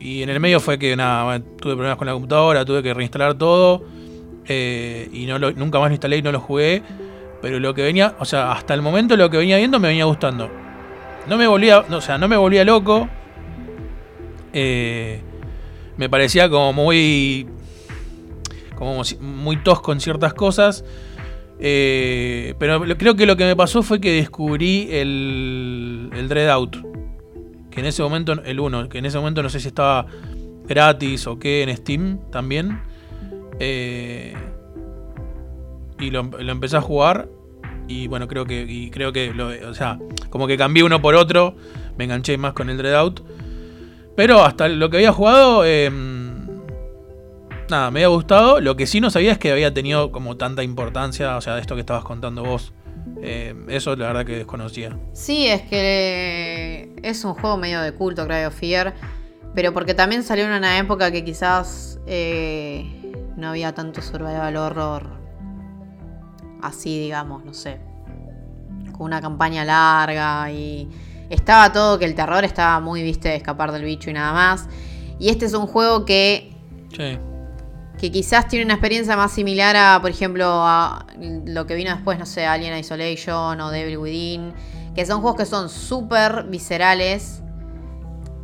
Y 0.00 0.22
en 0.22 0.30
el 0.30 0.40
medio 0.40 0.58
fue 0.60 0.78
que 0.78 0.96
nada, 0.96 1.38
tuve 1.38 1.74
problemas 1.74 1.96
con 1.96 2.06
la 2.06 2.12
computadora, 2.12 2.64
tuve 2.64 2.82
que 2.82 2.92
reinstalar 2.94 3.34
todo. 3.34 3.84
eh, 4.48 5.08
y 5.12 5.24
no 5.26 5.38
lo- 5.38 5.52
nunca 5.52 5.78
más 5.78 5.88
lo 5.90 5.94
instalé 5.94 6.16
y 6.16 6.22
no 6.22 6.32
lo 6.32 6.40
jugué. 6.40 6.82
Pero 7.40 7.60
lo 7.60 7.74
que 7.74 7.82
venía, 7.82 8.16
o 8.18 8.24
sea, 8.24 8.50
hasta 8.52 8.74
el 8.74 8.82
momento 8.82 9.16
lo 9.16 9.30
que 9.30 9.36
venía 9.36 9.56
viendo 9.56 9.78
me 9.78 9.88
venía 9.88 10.04
gustando. 10.04 10.50
No 11.28 11.36
me 11.36 11.46
volvía, 11.46 11.84
no, 11.88 11.98
o 11.98 12.00
sea, 12.00 12.18
no 12.18 12.26
me 12.26 12.36
volvía 12.36 12.64
loco. 12.64 13.08
Eh, 14.52 15.20
me 15.96 16.08
parecía 16.08 16.48
como 16.50 16.72
muy. 16.72 17.46
como 18.76 19.02
muy 19.20 19.56
tosco 19.58 19.92
en 19.92 20.00
ciertas 20.00 20.34
cosas. 20.34 20.84
Eh, 21.60 22.54
pero 22.58 22.80
creo 22.98 23.14
que 23.14 23.26
lo 23.26 23.36
que 23.36 23.44
me 23.44 23.54
pasó 23.54 23.82
fue 23.84 24.00
que 24.00 24.10
descubrí 24.12 24.88
el, 24.90 26.10
el 26.14 26.28
Dread 26.28 26.48
Out. 26.50 26.76
Que 27.72 27.80
en 27.80 27.86
ese 27.86 28.02
momento, 28.02 28.32
el 28.44 28.60
1, 28.60 28.88
que 28.88 28.98
en 28.98 29.06
ese 29.06 29.18
momento 29.18 29.42
no 29.42 29.48
sé 29.48 29.58
si 29.58 29.68
estaba 29.68 30.06
gratis 30.68 31.26
o 31.26 31.38
qué 31.38 31.62
en 31.62 31.76
Steam 31.76 32.20
también. 32.30 32.80
Eh, 33.58 34.34
y 35.98 36.10
lo, 36.10 36.22
lo 36.22 36.52
empecé 36.52 36.76
a 36.76 36.80
jugar. 36.80 37.28
Y 37.88 38.06
bueno, 38.08 38.28
creo 38.28 38.44
que, 38.44 38.90
creo 38.92 39.12
que 39.12 39.30
o 39.30 39.74
sea, 39.74 39.98
como 40.30 40.46
que 40.46 40.56
cambié 40.56 40.84
uno 40.84 41.00
por 41.00 41.14
otro. 41.14 41.56
Me 41.96 42.04
enganché 42.04 42.36
más 42.36 42.52
con 42.52 42.70
el 42.70 42.76
Dread 42.76 42.94
Out. 42.94 43.22
Pero 44.16 44.42
hasta 44.44 44.68
lo 44.68 44.90
que 44.90 44.98
había 44.98 45.12
jugado, 45.12 45.64
eh, 45.64 45.90
nada, 47.70 47.90
me 47.90 48.00
había 48.00 48.08
gustado. 48.08 48.60
Lo 48.60 48.76
que 48.76 48.86
sí 48.86 49.00
no 49.00 49.10
sabía 49.10 49.32
es 49.32 49.38
que 49.38 49.50
había 49.50 49.72
tenido 49.72 50.12
como 50.12 50.36
tanta 50.36 50.62
importancia, 50.62 51.36
o 51.36 51.40
sea, 51.40 51.54
de 51.54 51.62
esto 51.62 51.74
que 51.74 51.80
estabas 51.80 52.04
contando 52.04 52.44
vos. 52.44 52.72
Eh, 53.20 53.54
eso 53.68 53.94
la 53.96 54.08
verdad 54.08 54.26
que 54.26 54.36
desconocía. 54.36 54.98
Sí, 55.12 55.46
es 55.46 55.62
que 55.62 56.94
es 57.02 57.24
un 57.24 57.34
juego 57.34 57.56
medio 57.56 57.80
de 57.80 57.92
culto, 57.92 58.26
Cry 58.26 58.44
of 58.44 58.54
Fear. 58.54 58.94
Pero 59.54 59.72
porque 59.72 59.94
también 59.94 60.22
salió 60.22 60.44
en 60.44 60.52
una 60.52 60.78
época 60.78 61.10
que 61.10 61.24
quizás 61.24 62.00
eh, 62.06 62.84
no 63.36 63.50
había 63.50 63.74
tanto 63.74 64.00
survival 64.00 64.56
horror 64.56 65.22
así, 66.62 66.98
digamos, 66.98 67.44
no 67.44 67.52
sé. 67.52 67.80
Con 68.92 69.06
una 69.06 69.20
campaña 69.20 69.64
larga 69.64 70.50
y 70.50 70.88
estaba 71.28 71.72
todo 71.72 71.98
que 71.98 72.04
el 72.04 72.14
terror 72.14 72.44
estaba 72.44 72.80
muy, 72.80 73.02
viste, 73.02 73.28
de 73.28 73.36
escapar 73.36 73.72
del 73.72 73.84
bicho 73.84 74.10
y 74.10 74.14
nada 74.14 74.32
más. 74.32 74.68
Y 75.18 75.28
este 75.28 75.44
es 75.44 75.54
un 75.54 75.66
juego 75.66 76.04
que 76.04 76.50
Sí. 76.96 77.18
Que 78.02 78.10
quizás 78.10 78.48
tiene 78.48 78.64
una 78.64 78.74
experiencia 78.74 79.16
más 79.16 79.30
similar 79.30 79.76
a, 79.76 80.00
por 80.02 80.10
ejemplo, 80.10 80.44
a 80.44 81.06
lo 81.20 81.68
que 81.68 81.76
vino 81.76 81.94
después, 81.94 82.18
no 82.18 82.26
sé, 82.26 82.44
Alien 82.44 82.76
Isolation 82.76 83.60
o 83.60 83.70
Devil 83.70 83.96
Within, 83.98 84.52
que 84.92 85.06
son 85.06 85.20
juegos 85.20 85.38
que 85.38 85.46
son 85.46 85.68
súper 85.68 86.46
viscerales 86.48 87.44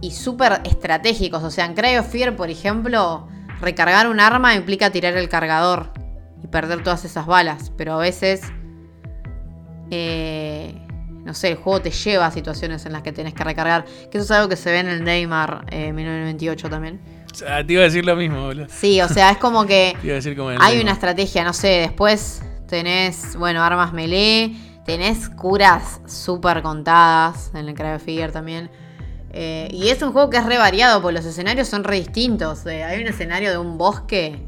y 0.01 0.13
súper 0.13 0.61
estratégicos. 0.63 1.43
O 1.43 1.51
sea, 1.51 1.65
en 1.65 1.75
Cry 1.75 1.97
of 1.97 2.07
Fear, 2.07 2.37
por 2.37 2.51
ejemplo, 2.51 3.27
recargar 3.61 4.07
un 4.09 4.21
arma 4.21 4.55
implica 4.55 4.91
tirar 4.91 5.17
el 5.17 5.29
cargador 5.29 5.91
y 6.41 6.47
perder 6.47 6.85
todas 6.85 7.05
esas 7.05 7.27
balas, 7.27 7.73
pero 7.77 7.95
a 7.95 7.99
veces, 7.99 8.43
eh, 9.91 10.73
no 11.25 11.35
sé, 11.35 11.49
el 11.49 11.57
juego 11.57 11.83
te 11.83 11.91
lleva 11.91 12.27
a 12.27 12.31
situaciones 12.31 12.87
en 12.87 12.93
las 12.93 13.03
que 13.03 13.11
tenés 13.11 13.35
que 13.35 13.43
recargar, 13.43 13.87
que 14.09 14.19
eso 14.19 14.25
es 14.25 14.31
algo 14.31 14.49
que 14.49 14.55
se 14.55 14.71
ve 14.71 14.79
en 14.79 14.89
el 14.89 15.03
Neymar 15.03 15.65
eh, 15.73 15.93
1998 15.93 16.71
también. 16.71 17.18
Te 17.33 17.73
iba 17.73 17.83
a 17.83 17.85
decir 17.85 18.05
lo 18.05 18.17
mismo, 18.17 18.47
boludo. 18.47 18.67
Sí, 18.69 19.01
o 19.01 19.09
sea, 19.09 19.31
es 19.31 19.39
como 19.39 19.67
que 19.67 19.97
Te 20.01 20.07
iba 20.07 20.15
a 20.15 20.17
decir 20.17 20.37
como 20.37 20.51
en 20.51 20.57
el 20.57 20.63
hay 20.63 20.81
una 20.81 20.93
estrategia, 20.93 21.45
no 21.45 21.53
sé, 21.53 21.69
después 21.69 22.43
tenés, 22.67 23.37
bueno, 23.37 23.63
armas 23.63 23.93
melee, 23.93 24.55
tenés 24.85 25.29
curas 25.29 26.01
súper 26.07 26.63
contadas 26.63 27.51
en 27.55 27.69
el 27.69 27.75
Cry 27.75 27.95
of 27.95 28.03
Fear 28.03 28.33
también. 28.33 28.71
Eh, 29.31 29.69
y 29.71 29.89
es 29.89 30.03
un 30.03 30.13
juego 30.13 30.31
que 30.31 30.39
es 30.39 30.47
re 30.47 30.59
variado, 30.59 31.03
porque 31.03 31.15
los 31.15 31.25
escenarios 31.25 31.69
son 31.69 31.85
re 31.85 31.97
distintos. 31.97 32.65
Eh, 32.67 32.85
hay 32.85 33.01
un 33.03 33.09
escenario 33.09 33.51
de 33.51 33.59
un 33.59 33.77
bosque 33.77 34.43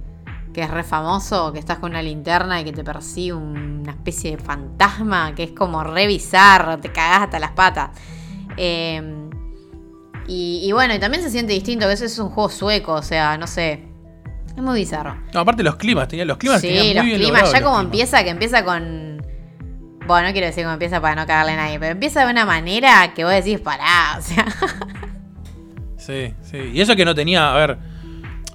que 0.53 0.63
es 0.63 0.71
re 0.71 0.83
famoso, 0.83 1.53
que 1.53 1.59
estás 1.59 1.79
con 1.79 1.91
una 1.91 2.03
linterna 2.03 2.61
y 2.61 2.65
que 2.65 2.73
te 2.73 2.83
persigue 2.83 3.35
una 3.35 3.93
especie 3.93 4.37
de 4.37 4.43
fantasma, 4.43 5.35
que 5.35 5.45
es 5.45 5.53
como 5.53 5.85
re 5.85 6.07
bizarro, 6.07 6.79
te 6.79 6.91
cagás 6.91 7.23
hasta 7.23 7.39
las 7.39 7.53
patas. 7.53 7.91
Eh, 8.57 9.30
y, 10.31 10.61
y 10.65 10.73
bueno, 10.73 10.95
y 10.95 10.99
también 10.99 11.23
se 11.23 11.31
siente 11.31 11.53
distinto, 11.53 11.87
que 11.87 11.93
eso 11.93 12.05
es 12.05 12.19
un 12.19 12.29
juego 12.31 12.49
sueco, 12.49 12.93
o 12.95 13.03
sea, 13.03 13.37
no 13.37 13.47
sé. 13.47 13.85
Es 14.57 14.63
muy 14.63 14.81
bizarro. 14.81 15.17
No, 15.35 15.41
aparte 15.41 15.63
los 15.63 15.77
climas, 15.77 16.09
tenía, 16.09 16.25
los 16.25 16.37
climas 16.37 16.61
tenían 16.61 16.83
Sí, 16.83 16.87
muy 16.89 16.95
los 16.97 17.05
bien 17.05 17.17
climas, 17.21 17.53
ya 17.53 17.63
como 17.63 17.77
climas. 17.77 17.85
empieza, 17.85 18.25
que 18.25 18.31
empieza 18.31 18.65
con. 18.65 19.23
Bueno, 20.07 20.27
no 20.29 20.33
quiero 20.33 20.47
decir 20.49 20.65
cómo 20.65 20.73
empieza 20.75 21.01
para 21.01 21.15
no 21.15 21.27
cagarle 21.27 21.53
a 21.53 21.57
nadie, 21.57 21.79
pero 21.79 21.93
empieza 21.93 22.25
de 22.25 22.31
una 22.33 22.45
manera 22.45 23.13
que 23.15 23.23
vos 23.25 23.33
decís, 23.33 23.61
pará, 23.61 24.17
o 24.19 24.23
sea. 24.23 24.47
Sí, 25.97 26.33
sí. 26.43 26.57
Y 26.73 26.81
eso 26.81 26.97
que 26.97 27.05
no 27.05 27.15
tenía, 27.15 27.53
a 27.53 27.57
ver, 27.57 27.79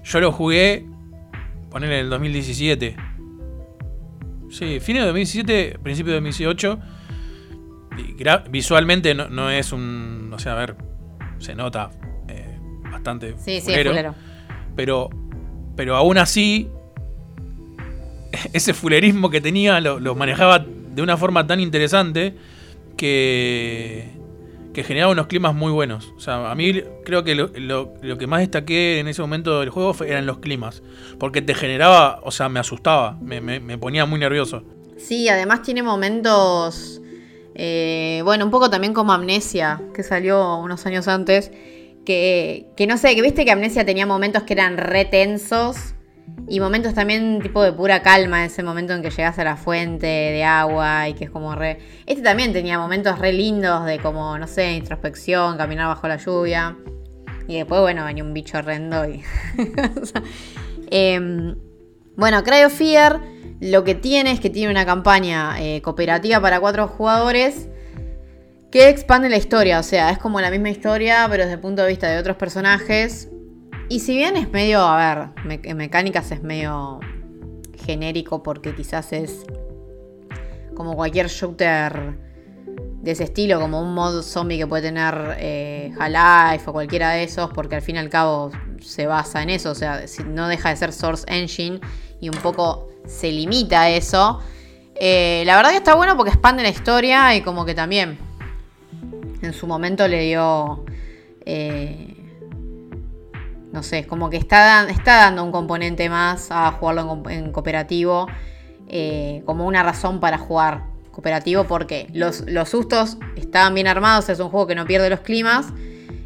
yo 0.03 0.19
lo 0.19 0.31
jugué, 0.31 0.85
poner 1.69 1.91
en 1.91 1.99
el 1.99 2.09
2017. 2.09 2.95
Sí, 4.49 4.79
fines 4.79 5.03
de 5.03 5.07
2017, 5.07 5.79
principio 5.83 6.11
de 6.13 6.17
2018. 6.17 6.79
Y 7.97 8.01
gra- 8.17 8.43
visualmente 8.49 9.13
no, 9.13 9.29
no 9.29 9.49
es 9.51 9.71
un, 9.71 10.31
o 10.33 10.39
sea, 10.39 10.53
a 10.53 10.55
ver, 10.55 10.75
se 11.45 11.55
nota 11.55 11.91
eh, 12.27 12.57
bastante 12.91 13.35
Sí, 13.37 13.61
sí, 13.61 13.71
es. 13.73 13.87
Pero, 14.75 15.09
pero 15.75 15.95
aún 15.95 16.17
así, 16.17 16.67
ese 18.53 18.73
fulerismo 18.73 19.29
que 19.29 19.41
tenía 19.41 19.79
lo, 19.79 19.99
lo 19.99 20.15
manejaba 20.15 20.59
de 20.59 21.01
una 21.01 21.17
forma 21.17 21.45
tan 21.45 21.59
interesante 21.59 22.35
que, 22.97 24.09
que 24.73 24.83
generaba 24.83 25.11
unos 25.11 25.27
climas 25.27 25.53
muy 25.53 25.71
buenos. 25.71 26.13
O 26.15 26.19
sea, 26.19 26.49
a 26.51 26.55
mí 26.55 26.81
creo 27.03 27.23
que 27.23 27.35
lo, 27.35 27.47
lo- 27.55 27.93
lo 28.01 28.17
que 28.17 28.27
más 28.27 28.39
destaqué 28.39 28.99
en 28.99 29.07
ese 29.07 29.21
momento 29.21 29.59
del 29.59 29.69
juego 29.69 29.93
fue- 29.93 30.09
eran 30.09 30.25
los 30.25 30.39
climas. 30.39 30.81
Porque 31.19 31.41
te 31.41 31.53
generaba, 31.53 32.19
o 32.23 32.31
sea, 32.31 32.49
me 32.49 32.59
asustaba, 32.59 33.17
me, 33.21 33.41
me- 33.41 33.59
me 33.59 33.77
ponía 33.77 34.05
muy 34.05 34.19
nervioso. 34.19 34.63
Sí, 34.97 35.27
además 35.27 35.61
tiene 35.61 35.83
momentos. 35.83 36.94
Eh, 37.55 38.21
bueno, 38.23 38.45
un 38.45 38.51
poco 38.51 38.69
también 38.69 38.93
como 38.93 39.13
Amnesia, 39.13 39.81
que 39.93 40.03
salió 40.03 40.57
unos 40.57 40.85
años 40.85 41.07
antes. 41.07 41.51
Que, 42.05 42.67
que 42.77 42.85
no 42.85 42.97
sé, 42.97 43.15
que 43.15 43.21
viste 43.23 43.45
que 43.45 43.51
Amnesia 43.51 43.83
tenía 43.83 44.05
momentos 44.05 44.43
que 44.43 44.53
eran 44.53 44.77
re 44.77 45.05
tensos. 45.05 45.95
Y 46.47 46.59
momentos 46.59 46.93
también 46.93 47.39
tipo 47.41 47.63
de 47.63 47.71
pura 47.71 48.01
calma, 48.01 48.45
ese 48.45 48.61
momento 48.61 48.93
en 48.93 49.01
que 49.01 49.09
llegas 49.09 49.39
a 49.39 49.43
la 49.43 49.55
fuente 49.55 50.05
de 50.05 50.43
agua 50.43 51.07
y 51.09 51.13
que 51.13 51.25
es 51.25 51.29
como 51.29 51.55
re... 51.55 51.79
Este 52.05 52.21
también 52.23 52.51
tenía 52.51 52.77
momentos 52.77 53.17
re 53.19 53.31
lindos 53.31 53.85
de 53.85 53.99
como, 53.99 54.37
no 54.37 54.47
sé, 54.47 54.73
introspección, 54.73 55.57
caminar 55.57 55.87
bajo 55.87 56.07
la 56.07 56.17
lluvia. 56.17 56.75
Y 57.47 57.57
después, 57.57 57.81
bueno, 57.81 58.05
venía 58.05 58.23
un 58.23 58.33
bicho 58.33 58.57
horrendo 58.57 59.07
y... 59.07 59.23
em, 60.91 61.55
bueno, 62.17 62.43
Cry 62.43 62.63
of 62.65 62.73
Fear 62.73 63.21
lo 63.61 63.83
que 63.83 63.95
tiene 63.95 64.31
es 64.31 64.39
que 64.39 64.49
tiene 64.49 64.69
una 64.71 64.85
campaña 64.85 65.55
eh, 65.61 65.81
cooperativa 65.81 66.39
para 66.41 66.59
cuatro 66.59 66.87
jugadores 66.87 67.67
que 68.71 68.89
expande 68.89 69.29
la 69.29 69.37
historia. 69.37 69.79
O 69.79 69.83
sea, 69.83 70.09
es 70.11 70.17
como 70.17 70.41
la 70.41 70.51
misma 70.51 70.69
historia, 70.69 71.25
pero 71.29 71.43
desde 71.43 71.55
el 71.55 71.61
punto 71.61 71.81
de 71.81 71.87
vista 71.89 72.07
de 72.09 72.17
otros 72.19 72.35
personajes. 72.35 73.29
Y 73.87 74.01
si 74.01 74.15
bien 74.17 74.35
es 74.35 74.49
medio, 74.51 74.81
a 74.81 74.97
ver, 74.97 75.29
me- 75.45 75.73
mecánicas 75.73 76.31
es 76.31 76.41
medio 76.43 76.99
genérico 77.85 78.43
porque 78.43 78.75
quizás 78.75 79.13
es 79.13 79.45
como 80.75 80.95
cualquier 80.95 81.27
shooter 81.27 82.17
de 83.01 83.11
ese 83.11 83.23
estilo, 83.25 83.59
como 83.59 83.81
un 83.81 83.93
mod 83.93 84.21
zombie 84.23 84.57
que 84.57 84.67
puede 84.67 84.83
tener 84.83 85.37
eh, 85.37 85.93
Half-Life 85.97 86.69
o 86.69 86.73
cualquiera 86.73 87.11
de 87.11 87.23
esos, 87.23 87.51
porque 87.51 87.75
al 87.75 87.81
fin 87.83 87.95
y 87.95 87.99
al 87.99 88.09
cabo 88.09 88.49
se 88.81 89.05
basa 89.05 89.43
en 89.43 89.51
eso, 89.51 89.69
o 89.71 89.75
sea, 89.75 90.03
no 90.25 90.47
deja 90.47 90.69
de 90.71 90.75
ser 90.75 90.91
Source 90.91 91.23
Engine 91.27 91.79
y 92.25 92.29
un 92.29 92.41
poco 92.41 92.89
se 93.05 93.31
limita 93.31 93.83
a 93.83 93.89
eso. 93.89 94.39
Eh, 94.95 95.43
la 95.45 95.55
verdad 95.55 95.71
que 95.71 95.77
está 95.77 95.95
bueno 95.95 96.15
porque 96.15 96.31
expande 96.31 96.63
la 96.63 96.69
historia 96.69 97.35
y 97.35 97.41
como 97.41 97.65
que 97.65 97.75
también 97.75 98.17
en 99.41 99.53
su 99.53 99.67
momento 99.67 100.07
le 100.07 100.21
dio... 100.21 100.83
eh, 101.45 102.11
no 103.71 103.83
sé, 103.83 104.07
como 104.07 104.29
que 104.29 104.37
está, 104.37 104.89
está 104.89 105.17
dando 105.17 105.43
un 105.43 105.51
componente 105.51 106.09
más 106.09 106.49
a 106.49 106.71
jugarlo 106.71 107.21
en 107.29 107.51
cooperativo, 107.51 108.25
eh, 108.87 109.43
como 109.45 109.65
una 109.67 109.83
razón 109.83 110.21
para 110.21 110.37
jugar 110.37 110.85
cooperativo, 111.11 111.65
porque 111.65 112.07
los, 112.13 112.45
los 112.47 112.69
sustos 112.69 113.17
estaban 113.35 113.73
bien 113.73 113.87
armados, 113.87 114.29
es 114.29 114.39
un 114.39 114.47
juego 114.47 114.65
que 114.65 114.75
no 114.75 114.85
pierde 114.85 115.09
los 115.09 115.19
climas 115.19 115.73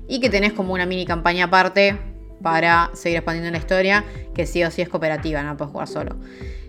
y 0.07 0.19
que 0.19 0.29
tenés 0.29 0.53
como 0.53 0.73
una 0.73 0.85
mini 0.85 1.07
campaña 1.07 1.45
aparte 1.45 1.97
para 2.41 2.89
seguir 2.93 3.17
expandiendo 3.17 3.51
la 3.51 3.57
historia, 3.57 4.03
que 4.33 4.45
sí 4.45 4.63
o 4.63 4.71
sí 4.71 4.81
es 4.81 4.89
cooperativa, 4.89 5.43
no 5.43 5.57
puedes 5.57 5.71
jugar 5.71 5.87
solo. 5.87 6.15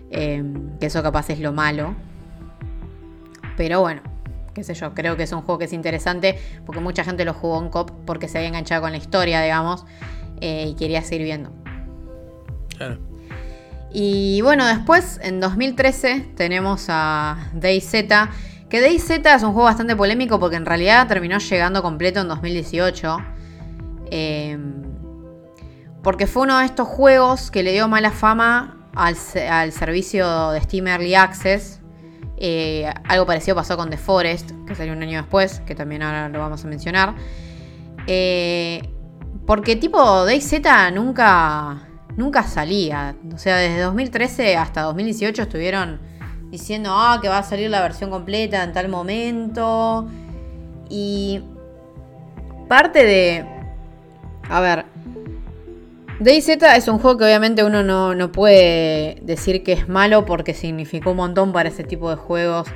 Eh, 0.09 0.43
que 0.79 0.87
eso 0.87 1.01
capaz 1.01 1.29
es 1.29 1.39
lo 1.39 1.53
malo. 1.53 1.95
Pero 3.57 3.81
bueno, 3.81 4.01
qué 4.53 4.63
sé 4.63 4.73
yo, 4.73 4.93
creo 4.93 5.15
que 5.15 5.23
es 5.23 5.31
un 5.31 5.41
juego 5.41 5.59
que 5.59 5.65
es 5.65 5.73
interesante 5.73 6.37
porque 6.65 6.81
mucha 6.81 7.03
gente 7.03 7.25
lo 7.25 7.33
jugó 7.33 7.61
en 7.61 7.69
cop 7.69 7.91
porque 8.05 8.27
se 8.27 8.37
había 8.37 8.49
enganchado 8.49 8.81
con 8.81 8.91
la 8.91 8.97
historia, 8.97 9.41
digamos, 9.41 9.85
eh, 10.41 10.67
y 10.69 10.75
quería 10.75 11.01
seguir 11.01 11.23
viendo. 11.23 11.51
Claro. 12.77 12.99
Y 13.93 14.41
bueno, 14.41 14.65
después 14.65 15.19
en 15.21 15.39
2013 15.39 16.31
tenemos 16.35 16.85
a 16.89 17.49
DayZ. 17.53 17.91
Que 18.69 18.79
DayZ 18.79 19.09
es 19.09 19.43
un 19.43 19.51
juego 19.51 19.63
bastante 19.63 19.95
polémico 19.97 20.39
porque 20.39 20.55
en 20.55 20.65
realidad 20.65 21.07
terminó 21.07 21.37
llegando 21.39 21.81
completo 21.81 22.21
en 22.21 22.29
2018. 22.29 23.17
Eh, 24.11 24.57
porque 26.03 26.27
fue 26.27 26.43
uno 26.43 26.59
de 26.59 26.65
estos 26.65 26.87
juegos 26.87 27.51
que 27.51 27.63
le 27.63 27.71
dio 27.73 27.87
mala 27.87 28.11
fama 28.11 28.87
al, 28.95 29.15
se- 29.15 29.47
al 29.47 29.71
servicio 29.71 30.51
de 30.51 30.61
Steam 30.61 30.87
Early 30.87 31.15
Access. 31.15 31.79
Eh, 32.37 32.91
algo 33.07 33.25
parecido 33.27 33.55
pasó 33.55 33.77
con 33.77 33.89
The 33.89 33.97
Forest, 33.97 34.51
que 34.67 34.73
salió 34.73 34.93
un 34.93 35.03
año 35.03 35.21
después, 35.21 35.59
que 35.65 35.75
también 35.75 36.01
ahora 36.01 36.27
lo 36.29 36.39
vamos 36.39 36.65
a 36.65 36.67
mencionar. 36.67 37.13
Eh, 38.07 38.81
porque 39.45 39.75
tipo 39.75 40.25
DayZ 40.25 40.61
nunca, 40.93 41.77
nunca 42.17 42.43
salía. 42.43 43.15
O 43.33 43.37
sea, 43.37 43.57
desde 43.57 43.81
2013 43.81 44.57
hasta 44.57 44.81
2018 44.81 45.43
estuvieron 45.43 45.99
diciendo 46.49 46.89
ah, 46.93 47.19
que 47.21 47.29
va 47.29 47.37
a 47.37 47.43
salir 47.43 47.69
la 47.69 47.81
versión 47.81 48.09
completa 48.09 48.63
en 48.63 48.73
tal 48.73 48.89
momento. 48.89 50.07
Y 50.89 51.43
parte 52.67 53.03
de... 53.05 53.45
A 54.49 54.59
ver. 54.61 54.85
DayZ 56.21 56.49
es 56.75 56.87
un 56.87 56.99
juego 56.99 57.17
que 57.17 57.23
obviamente 57.23 57.63
uno 57.63 57.81
no, 57.81 58.13
no 58.13 58.31
puede 58.31 59.17
decir 59.23 59.63
que 59.63 59.73
es 59.73 59.89
malo 59.89 60.23
porque 60.23 60.53
significó 60.53 61.11
un 61.11 61.17
montón 61.17 61.51
para 61.51 61.69
ese 61.69 61.83
tipo 61.83 62.11
de 62.11 62.15
juegos 62.15 62.67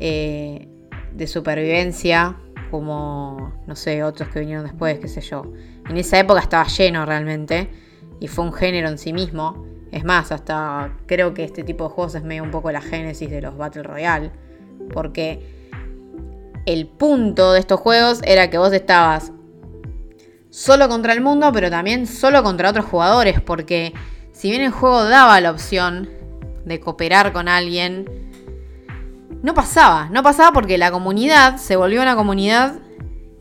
eh, 0.00 0.66
de 1.14 1.26
supervivencia, 1.28 2.36
como, 2.72 3.52
no 3.68 3.76
sé, 3.76 4.02
otros 4.02 4.30
que 4.30 4.40
vinieron 4.40 4.64
después, 4.64 4.98
qué 4.98 5.06
sé 5.06 5.20
yo. 5.20 5.44
En 5.88 5.96
esa 5.96 6.18
época 6.18 6.40
estaba 6.40 6.66
lleno 6.66 7.06
realmente 7.06 7.70
y 8.18 8.26
fue 8.26 8.44
un 8.44 8.52
género 8.52 8.88
en 8.88 8.98
sí 8.98 9.12
mismo. 9.12 9.64
Es 9.92 10.02
más, 10.02 10.32
hasta 10.32 10.96
creo 11.06 11.34
que 11.34 11.44
este 11.44 11.62
tipo 11.62 11.84
de 11.84 11.90
juegos 11.90 12.16
es 12.16 12.24
medio 12.24 12.42
un 12.42 12.50
poco 12.50 12.72
la 12.72 12.80
génesis 12.80 13.30
de 13.30 13.42
los 13.42 13.56
Battle 13.56 13.84
Royale, 13.84 14.32
porque 14.92 15.40
el 16.66 16.88
punto 16.88 17.52
de 17.52 17.60
estos 17.60 17.78
juegos 17.78 18.22
era 18.24 18.50
que 18.50 18.58
vos 18.58 18.72
estabas 18.72 19.30
solo 20.52 20.86
contra 20.86 21.14
el 21.14 21.22
mundo, 21.22 21.50
pero 21.50 21.70
también 21.70 22.06
solo 22.06 22.42
contra 22.42 22.68
otros 22.68 22.84
jugadores, 22.84 23.40
porque 23.40 23.94
si 24.32 24.50
bien 24.50 24.62
el 24.62 24.70
juego 24.70 25.02
daba 25.04 25.40
la 25.40 25.50
opción 25.50 26.10
de 26.66 26.78
cooperar 26.78 27.32
con 27.32 27.48
alguien, 27.48 28.06
no 29.42 29.54
pasaba, 29.54 30.10
no 30.10 30.22
pasaba 30.22 30.52
porque 30.52 30.76
la 30.76 30.90
comunidad 30.90 31.56
se 31.56 31.74
volvió 31.74 32.02
una 32.02 32.14
comunidad 32.16 32.74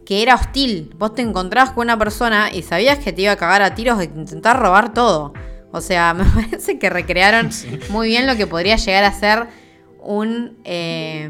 que 0.05 0.23
era 0.23 0.35
hostil. 0.35 0.95
Vos 0.97 1.13
te 1.13 1.21
encontrabas 1.21 1.71
con 1.71 1.83
una 1.83 1.97
persona 1.97 2.49
y 2.51 2.63
sabías 2.63 2.99
que 2.99 3.11
te 3.11 3.23
iba 3.23 3.33
a 3.33 3.35
cagar 3.35 3.61
a 3.61 3.75
tiros 3.75 3.97
de 3.97 4.05
intentar 4.05 4.57
robar 4.57 4.93
todo. 4.93 5.33
O 5.73 5.81
sea, 5.81 6.13
me 6.15 6.23
parece 6.23 6.79
que 6.79 6.89
recrearon 6.89 7.49
muy 7.89 8.07
bien 8.07 8.25
lo 8.25 8.37
que 8.37 8.47
podría 8.47 8.77
llegar 8.77 9.03
a 9.03 9.11
ser 9.11 9.47
un 9.99 10.57
eh, 10.63 11.29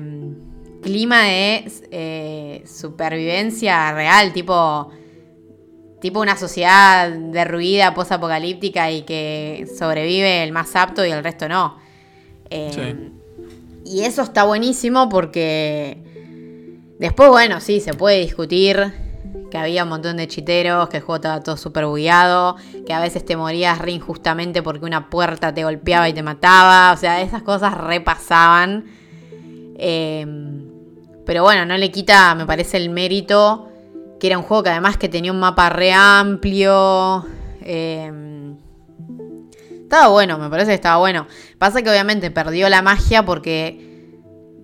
clima 0.84 1.24
de 1.24 1.72
eh, 1.90 2.64
supervivencia 2.68 3.92
real, 3.94 4.32
tipo 4.32 4.92
tipo 6.02 6.20
una 6.20 6.36
sociedad 6.36 7.10
derruida, 7.10 7.94
posapocalíptica 7.94 8.92
y 8.92 9.04
que 9.04 9.68
sobrevive 9.78 10.44
el 10.44 10.52
más 10.52 10.76
apto 10.76 11.06
y 11.06 11.12
el 11.12 11.24
resto 11.24 11.48
no. 11.48 11.78
Eh, 12.50 12.72
Sí. 12.74 13.12
Y 13.84 14.02
eso 14.02 14.22
está 14.22 14.44
buenísimo 14.44 15.10
porque 15.10 15.98
después, 17.00 17.30
bueno, 17.30 17.60
sí, 17.60 17.80
se 17.80 17.94
puede 17.94 18.20
discutir 18.20 18.94
que 19.50 19.58
había 19.58 19.84
un 19.84 19.90
montón 19.90 20.18
de 20.18 20.28
chiteros, 20.28 20.88
que 20.88 20.98
el 20.98 21.04
juego 21.04 21.16
estaba 21.18 21.42
todo 21.42 21.58
súper 21.58 21.86
bugueado, 21.86 22.56
que 22.86 22.94
a 22.94 23.02
veces 23.02 23.26
te 23.26 23.36
morías 23.36 23.80
re 23.80 23.92
injustamente 23.92 24.64
porque 24.64 24.86
una 24.86 25.10
puerta 25.10 25.54
te 25.54 25.64
golpeaba 25.64 26.08
y 26.08 26.14
te 26.14 26.24
mataba, 26.24 26.94
o 26.94 26.98
sea, 26.98 27.22
esas 27.22 27.42
cosas 27.42 27.74
repasaban. 27.78 28.86
Eh, 29.78 30.26
pero 31.26 31.44
bueno, 31.44 31.66
no 31.66 31.78
le 31.78 31.92
quita, 31.92 32.34
me 32.36 32.46
parece, 32.46 32.78
el 32.78 32.90
mérito 32.90 33.71
que 34.22 34.28
era 34.28 34.38
un 34.38 34.44
juego 34.44 34.62
que 34.62 34.70
además 34.70 34.98
que 34.98 35.10
tenía 35.10 35.32
un 35.32 35.40
mapa 35.40 35.70
re 35.72 35.92
amplio. 35.92 37.26
eh, 37.62 38.54
estaba 39.82 40.10
bueno, 40.10 40.38
me 40.38 40.48
parece 40.48 40.70
que 40.70 40.76
estaba 40.76 40.98
bueno. 40.98 41.26
Pasa 41.58 41.82
que 41.82 41.90
obviamente 41.90 42.30
perdió 42.30 42.70
la 42.70 42.84
magia 42.84 43.26
porque 43.26 44.14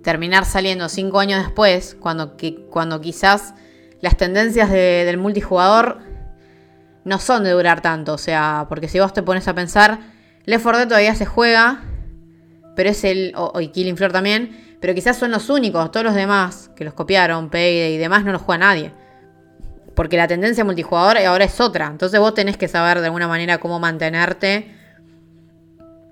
terminar 0.03 0.45
saliendo 0.45 0.87
cinco 0.89 1.19
años 1.19 1.43
después, 1.43 1.97
cuando, 1.99 2.37
que, 2.37 2.67
cuando 2.69 3.01
quizás 3.01 3.55
las 3.99 4.15
tendencias 4.15 4.69
de- 4.69 5.03
del 5.05 5.17
multijugador 5.17 5.99
no 7.03 7.17
son 7.17 7.43
de 7.43 7.49
durar 7.49 7.81
tanto. 7.81 8.13
O 8.13 8.17
sea, 8.19 8.67
porque 8.69 8.87
si 8.87 8.99
vos 8.99 9.11
te 9.11 9.23
pones 9.23 9.47
a 9.47 9.55
pensar, 9.55 9.99
Left 10.45 10.61
4 10.63 10.77
Dead 10.81 10.87
todavía 10.87 11.15
se 11.15 11.25
juega, 11.25 11.81
pero 12.75 12.89
es 12.91 13.03
el. 13.03 13.33
O 13.35 13.59
y 13.59 13.69
Killing 13.69 13.97
Floor 13.97 14.11
también, 14.13 14.77
pero 14.79 14.93
quizás 14.93 15.17
son 15.17 15.31
los 15.31 15.49
únicos. 15.49 15.91
Todos 15.91 16.05
los 16.05 16.13
demás 16.13 16.69
que 16.75 16.85
los 16.85 16.93
copiaron, 16.93 17.49
Payday 17.49 17.95
y 17.95 17.97
demás, 17.97 18.23
no 18.23 18.31
los 18.31 18.41
juega 18.43 18.59
nadie. 18.59 18.93
Porque 19.97 20.15
la 20.15 20.27
tendencia 20.27 20.63
multijugador 20.63 21.17
ahora 21.17 21.43
es 21.43 21.59
otra. 21.59 21.87
Entonces 21.87 22.19
vos 22.19 22.33
tenés 22.33 22.55
que 22.55 22.67
saber 22.69 22.99
de 22.99 23.07
alguna 23.07 23.27
manera 23.27 23.57
cómo 23.57 23.79
mantenerte. 23.79 24.73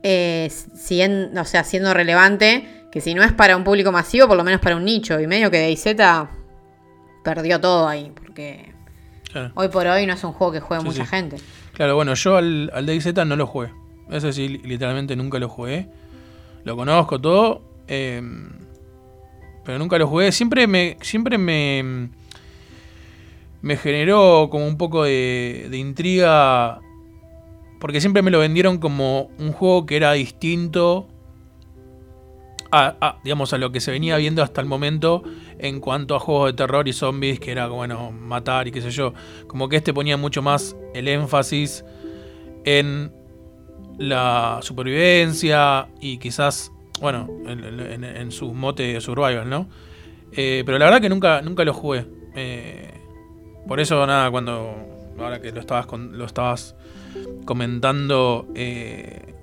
eh, 0.07 0.51
siguiendo- 0.75 1.41
o 1.41 1.45
sea, 1.45 1.63
siendo 1.63 1.93
relevante. 1.93 2.83
Que 2.91 3.01
si 3.01 3.13
no 3.13 3.23
es 3.23 3.33
para 3.33 3.57
un 3.57 3.63
público 3.63 3.91
masivo, 3.91 4.27
por 4.27 4.37
lo 4.37 4.43
menos 4.43 4.59
para 4.61 4.75
un 4.75 4.85
nicho. 4.85 5.19
Y 5.19 5.27
medio 5.27 5.49
que 5.51 5.59
DayZ 5.59 5.95
perdió 7.23 7.59
todo 7.59 7.87
ahí. 7.87 8.11
Porque 8.15 8.71
Claro. 9.31 9.51
hoy 9.55 9.67
por 9.69 9.85
hoy 9.87 10.05
no 10.05 10.13
es 10.13 10.23
un 10.23 10.31
juego 10.33 10.53
que 10.53 10.59
juegue 10.61 10.81
Sí, 10.81 10.87
mucha 10.87 11.03
sí. 11.05 11.09
gente. 11.09 11.37
Claro, 11.73 11.95
bueno, 11.95 12.13
yo 12.13 12.37
al, 12.37 12.71
al 12.73 12.85
DayZ 12.85 13.13
no 13.25 13.35
lo 13.35 13.45
jugué. 13.47 13.71
Eso 14.11 14.31
sí, 14.31 14.47
li- 14.47 14.57
literalmente 14.63 15.15
nunca 15.15 15.39
lo 15.39 15.49
jugué. 15.49 15.89
Lo 16.63 16.75
conozco 16.75 17.19
todo. 17.21 17.61
eh, 17.87 18.21
pero 19.63 19.77
nunca 19.79 19.97
lo 19.97 20.07
jugué. 20.07 20.31
Siempre 20.31 20.67
me. 20.67 20.97
Siempre 21.01 21.37
me. 21.37 22.09
Me 23.65 23.77
generó 23.77 24.49
como 24.51 24.67
un 24.67 24.77
poco 24.77 25.05
de, 25.05 25.67
intriga. 25.73 26.81
Porque 27.79 27.99
siempre 27.99 28.21
me 28.21 28.29
lo 28.29 28.37
vendieron 28.37 28.77
como 28.77 29.31
un 29.39 29.53
juego 29.53 29.87
que 29.87 29.95
era 29.95 30.13
distinto 30.13 31.07
a, 32.71 33.17
digamos, 33.23 33.53
a 33.53 33.57
lo 33.57 33.71
que 33.71 33.79
se 33.79 33.89
venía 33.89 34.17
viendo 34.17 34.43
hasta 34.43 34.61
el 34.61 34.67
momento 34.67 35.23
en 35.57 35.79
cuanto 35.79 36.15
a 36.15 36.19
juegos 36.19 36.51
de 36.51 36.53
terror 36.53 36.87
y 36.87 36.93
zombies, 36.93 37.39
que 37.39 37.51
era, 37.51 37.65
bueno, 37.65 38.11
matar 38.11 38.67
y 38.67 38.71
qué 38.71 38.81
sé 38.81 38.91
yo. 38.91 39.15
Como 39.47 39.67
que 39.67 39.77
este 39.77 39.95
ponía 39.95 40.15
mucho 40.15 40.43
más 40.43 40.75
el 40.93 41.07
énfasis 41.07 41.83
en 42.65 43.11
la 43.97 44.59
supervivencia 44.61 45.87
y 45.99 46.19
quizás, 46.19 46.71
bueno, 47.01 47.27
en, 47.47 47.63
en, 47.63 48.03
en 48.03 48.31
su 48.31 48.53
mote 48.53 48.83
de 48.83 49.01
survival, 49.01 49.49
¿no? 49.49 49.67
Eh, 50.33 50.61
pero 50.67 50.77
la 50.77 50.85
verdad 50.85 51.01
que 51.01 51.09
nunca, 51.09 51.41
nunca 51.41 51.63
lo 51.63 51.73
jugué. 51.73 52.05
Eh, 52.35 52.94
por 53.67 53.79
eso, 53.79 54.05
nada, 54.05 54.29
cuando. 54.31 54.75
Ahora 55.17 55.41
que 55.41 55.51
lo 55.51 55.61
estabas, 55.61 55.85
con, 55.85 56.17
lo 56.17 56.25
estabas 56.25 56.75
comentando. 57.45 58.47
Eh, 58.55 59.33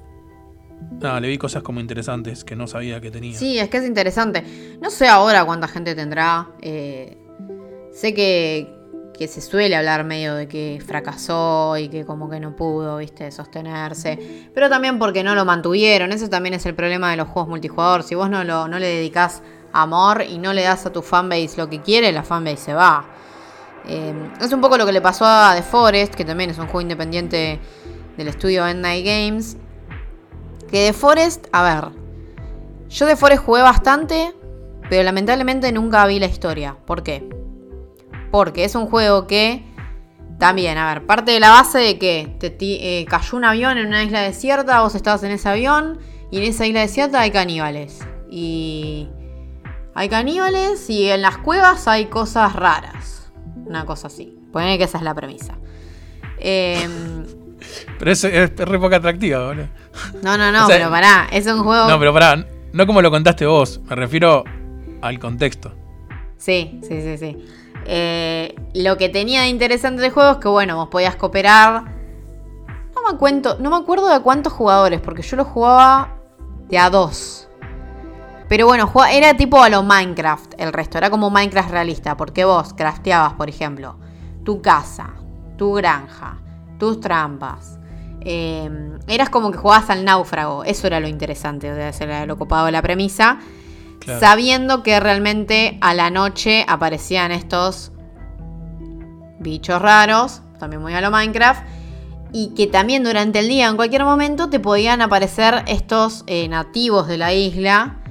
nada, 1.01 1.21
le 1.21 1.29
vi 1.29 1.39
cosas 1.39 1.63
como 1.63 1.81
interesantes 1.81 2.45
que 2.45 2.57
no 2.57 2.67
sabía 2.67 3.01
que 3.01 3.11
tenía. 3.11 3.37
Sí, 3.37 3.59
es 3.59 3.69
que 3.69 3.79
es 3.79 3.87
interesante. 3.87 4.45
No 4.81 4.91
sé 4.91 5.09
ahora 5.09 5.45
cuánta 5.45 5.69
gente 5.69 5.95
tendrá. 5.95 6.49
Eh, 6.61 7.17
sé 7.93 8.13
que, 8.13 8.69
que 9.17 9.29
se 9.29 9.41
suele 9.41 9.77
hablar 9.77 10.05
medio 10.05 10.35
de 10.35 10.47
que 10.47 10.83
fracasó 10.85 11.77
y 11.79 11.89
que 11.89 12.05
como 12.05 12.29
que 12.29 12.41
no 12.41 12.55
pudo, 12.55 12.99
viste, 12.99 13.31
sostenerse. 13.31 14.51
Pero 14.55 14.69
también 14.69 14.99
porque 14.99 15.25
no 15.25 15.35
lo 15.35 15.45
mantuvieron. 15.45 16.13
Ese 16.13 16.29
también 16.29 16.55
es 16.55 16.67
el 16.67 16.75
problema 16.75 17.11
de 17.11 17.17
los 17.17 17.29
juegos 17.29 17.49
multijugador. 17.49 18.03
Si 18.03 18.15
vos 18.15 18.29
no, 18.29 18.45
lo, 18.45 18.69
no 18.69 18.79
le 18.79 18.87
dedicás 18.87 19.43
amor 19.73 20.23
y 20.29 20.39
no 20.39 20.53
le 20.53 20.63
das 20.63 20.85
a 20.87 20.93
tu 20.93 21.01
fanbase 21.03 21.55
lo 21.57 21.71
que 21.71 21.81
quiere, 21.81 22.13
la 22.13 22.23
fanbase 22.23 22.57
se 22.59 22.75
va. 22.75 23.07
Eh, 23.87 24.15
es 24.41 24.53
un 24.53 24.61
poco 24.61 24.77
lo 24.77 24.87
que 24.87 24.93
le 24.93 25.01
pasó 25.01 25.25
a 25.25 25.55
The 25.57 25.63
Forest, 25.63 26.15
que 26.15 26.25
también 26.25 26.51
es 26.51 26.59
un 26.59 26.67
juego 26.67 26.83
independiente 26.83 27.61
del 28.17 28.29
estudio 28.29 28.67
Endnight 28.67 29.05
Games. 29.05 29.57
Que 30.71 30.87
The 30.87 30.93
Forest, 30.93 31.47
a 31.53 31.63
ver, 31.63 32.03
yo 32.89 33.07
The 33.07 33.17
Forest 33.17 33.45
jugué 33.45 33.63
bastante, 33.63 34.35
pero 34.89 35.03
lamentablemente 35.03 35.73
nunca 35.73 36.07
vi 36.07 36.19
la 36.19 36.27
historia. 36.27 36.77
¿Por 36.87 37.03
qué? 37.03 37.29
Porque 38.31 38.65
es 38.65 38.75
un 38.75 38.87
juego 38.87 39.27
que 39.27 39.65
también, 40.39 40.77
a 40.77 40.93
ver, 40.93 41.07
parte 41.07 41.33
de 41.33 41.41
la 41.41 41.51
base 41.51 41.79
de 41.79 41.99
que 41.99 42.37
te 42.41 42.57
eh, 42.59 43.05
cayó 43.05 43.39
un 43.39 43.45
avión 43.45 43.79
en 43.79 43.87
una 43.87 44.03
isla 44.03 44.23
desierta, 44.23 44.83
vos 44.83 44.95
estabas 44.95 45.23
en 45.23 45.31
ese 45.31 45.49
avión 45.49 46.01
y 46.31 46.39
en 46.39 46.45
esa 46.45 46.67
isla 46.67 46.81
desierta 46.81 47.21
hay 47.21 47.31
caníbales. 47.31 48.01
Y 48.29 49.09
hay 49.95 50.09
caníbales 50.09 50.89
y 50.91 51.11
en 51.11 51.23
las 51.23 51.39
cuevas 51.39 51.87
hay 51.87 52.07
cosas 52.07 52.57
raras. 52.57 53.22
Una 53.67 53.85
cosa 53.85 54.09
así. 54.09 54.37
Puede 54.53 54.79
que 54.79 54.85
esa 54.85 54.99
es 54.99 55.05
la 55.05 55.15
premisa. 55.15 55.55
Eh, 56.39 56.89
pero 57.99 58.11
es, 58.11 58.25
es, 58.25 58.57
re 58.57 58.79
poca 58.79 58.97
atractiva, 58.97 59.47
boludo. 59.47 59.69
No, 60.23 60.37
no, 60.37 60.51
no, 60.53 60.65
o 60.65 60.67
sea, 60.67 60.77
pero 60.77 60.91
pará, 60.91 61.29
es 61.31 61.47
un 61.47 61.63
juego. 61.63 61.89
No, 61.89 61.99
pero 61.99 62.13
pará, 62.13 62.45
no 62.73 62.87
como 62.87 63.03
lo 63.03 63.11
contaste 63.11 63.47
vos, 63.47 63.81
me 63.89 63.95
refiero 63.95 64.45
al 65.01 65.19
contexto. 65.19 65.73
Sí, 66.37 66.81
sí, 66.83 67.01
sí, 67.03 67.19
sí. 67.19 67.37
Eh, 67.85 68.55
lo 68.75 68.97
que 68.97 69.09
tenía 69.09 69.43
de 69.43 69.49
interesante 69.49 70.03
del 70.03 70.11
juego 70.11 70.33
es 70.33 70.37
que, 70.39 70.49
bueno, 70.49 70.77
vos 70.77 70.89
podías 70.89 71.17
cooperar. 71.17 71.85
No 72.95 73.11
me, 73.11 73.19
cuento, 73.19 73.57
no 73.59 73.71
me 73.71 73.77
acuerdo 73.77 74.09
de 74.09 74.21
cuántos 74.21 74.53
jugadores, 74.53 75.01
porque 75.01 75.23
yo 75.23 75.37
lo 75.37 75.45
jugaba 75.45 76.17
de 76.69 76.79
a 76.79 76.91
dos. 76.91 77.49
Pero 78.53 78.67
bueno, 78.67 78.93
era 79.11 79.35
tipo 79.35 79.63
a 79.63 79.71
lo 79.71 79.83
Minecraft 79.83 80.57
el 80.59 80.75
resto, 80.75 80.99
era 80.99 81.09
como 81.09 81.31
Minecraft 81.31 81.71
realista, 81.71 82.19
porque 82.19 82.45
vos 82.45 82.75
crafteabas, 82.75 83.33
por 83.33 83.49
ejemplo, 83.49 83.97
tu 84.45 84.61
casa, 84.61 85.15
tu 85.57 85.73
granja, 85.73 86.37
tus 86.79 87.01
trampas. 87.01 87.79
Eh, 88.21 88.71
eras 89.07 89.31
como 89.31 89.51
que 89.53 89.57
jugabas 89.57 89.89
al 89.89 90.05
náufrago, 90.05 90.65
eso 90.65 90.87
era 90.87 91.01
lo 91.01 91.09
interesante, 91.09 91.73
o 91.73 91.75
sea, 91.75 91.89
eso 91.89 92.05
era 92.05 92.27
lo 92.27 92.37
copado 92.37 92.67
de 92.67 92.73
la 92.73 92.83
premisa. 92.83 93.39
Claro. 94.01 94.21
Sabiendo 94.21 94.83
que 94.83 95.01
realmente 95.01 95.79
a 95.81 95.95
la 95.95 96.11
noche 96.11 96.67
aparecían 96.69 97.33
estos 97.33 97.91
bichos 99.39 99.81
raros, 99.81 100.43
también 100.59 100.83
muy 100.83 100.93
a 100.93 101.01
lo 101.01 101.11
Minecraft, 101.11 101.63
y 102.35 102.49
que 102.49 102.67
también 102.67 103.03
durante 103.03 103.39
el 103.39 103.49
día, 103.49 103.69
en 103.69 103.77
cualquier 103.77 104.05
momento, 104.05 104.51
te 104.51 104.61
podían 104.61 105.01
aparecer 105.01 105.65
estos 105.69 106.25
eh, 106.27 106.49
nativos 106.49 107.09
de 107.09 107.17
la 107.17 107.33
isla 107.33 108.02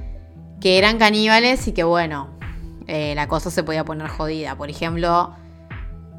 que 0.61 0.77
eran 0.77 0.97
caníbales 0.97 1.67
y 1.67 1.73
que 1.73 1.83
bueno, 1.83 2.29
eh, 2.87 3.13
la 3.15 3.27
cosa 3.27 3.51
se 3.51 3.63
podía 3.63 3.83
poner 3.83 4.07
jodida. 4.07 4.55
Por 4.55 4.69
ejemplo, 4.69 5.35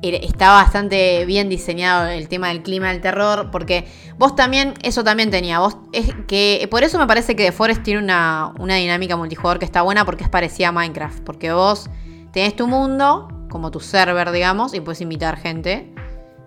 está 0.02 0.50
bastante 0.50 1.24
bien 1.26 1.48
diseñado 1.48 2.08
el 2.08 2.28
tema 2.28 2.48
del 2.48 2.62
clima 2.62 2.88
del 2.88 3.00
terror, 3.00 3.50
porque 3.50 3.86
vos 4.18 4.34
también, 4.34 4.74
eso 4.82 5.04
también 5.04 5.30
tenía, 5.30 5.60
vos, 5.60 5.76
es 5.92 6.12
que 6.26 6.66
por 6.70 6.82
eso 6.82 6.98
me 6.98 7.06
parece 7.06 7.36
que 7.36 7.46
The 7.46 7.52
Forest 7.52 7.82
tiene 7.84 8.02
una, 8.02 8.52
una 8.58 8.74
dinámica 8.74 9.16
multijugador 9.16 9.58
que 9.60 9.64
está 9.64 9.82
buena 9.82 10.04
porque 10.04 10.24
es 10.24 10.30
parecida 10.30 10.68
a 10.68 10.72
Minecraft, 10.72 11.20
porque 11.20 11.52
vos 11.52 11.88
tenés 12.32 12.56
tu 12.56 12.66
mundo, 12.66 13.28
como 13.48 13.70
tu 13.70 13.78
server, 13.78 14.32
digamos, 14.32 14.74
y 14.74 14.80
puedes 14.80 15.00
invitar 15.00 15.36
gente. 15.36 15.94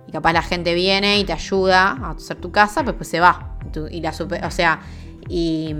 Y 0.07 0.11
capaz 0.11 0.33
la 0.33 0.41
gente 0.41 0.73
viene 0.73 1.19
y 1.19 1.23
te 1.23 1.33
ayuda 1.33 1.91
a 1.91 2.11
hacer 2.11 2.37
tu 2.37 2.51
casa, 2.51 2.83
pues, 2.83 2.95
pues 2.97 3.09
se 3.09 3.19
va. 3.19 3.57
Y 3.89 4.01
la 4.01 4.13
super, 4.13 4.43
o 4.45 4.51
sea, 4.51 4.81
y 5.27 5.73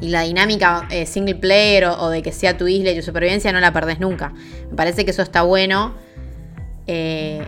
la 0.00 0.22
dinámica 0.22 0.86
eh, 0.90 1.06
single 1.06 1.36
player 1.36 1.84
o, 1.86 2.10
de 2.10 2.22
que 2.22 2.32
sea 2.32 2.56
tu 2.56 2.66
isla 2.66 2.90
y 2.90 2.96
tu 2.96 3.02
supervivencia 3.02 3.52
no 3.52 3.60
la 3.60 3.72
perdés 3.72 4.00
nunca. 4.00 4.32
Me 4.70 4.76
parece 4.76 5.04
que 5.04 5.12
eso 5.12 5.22
está 5.22 5.42
bueno. 5.42 5.94
Eh, 6.86 7.46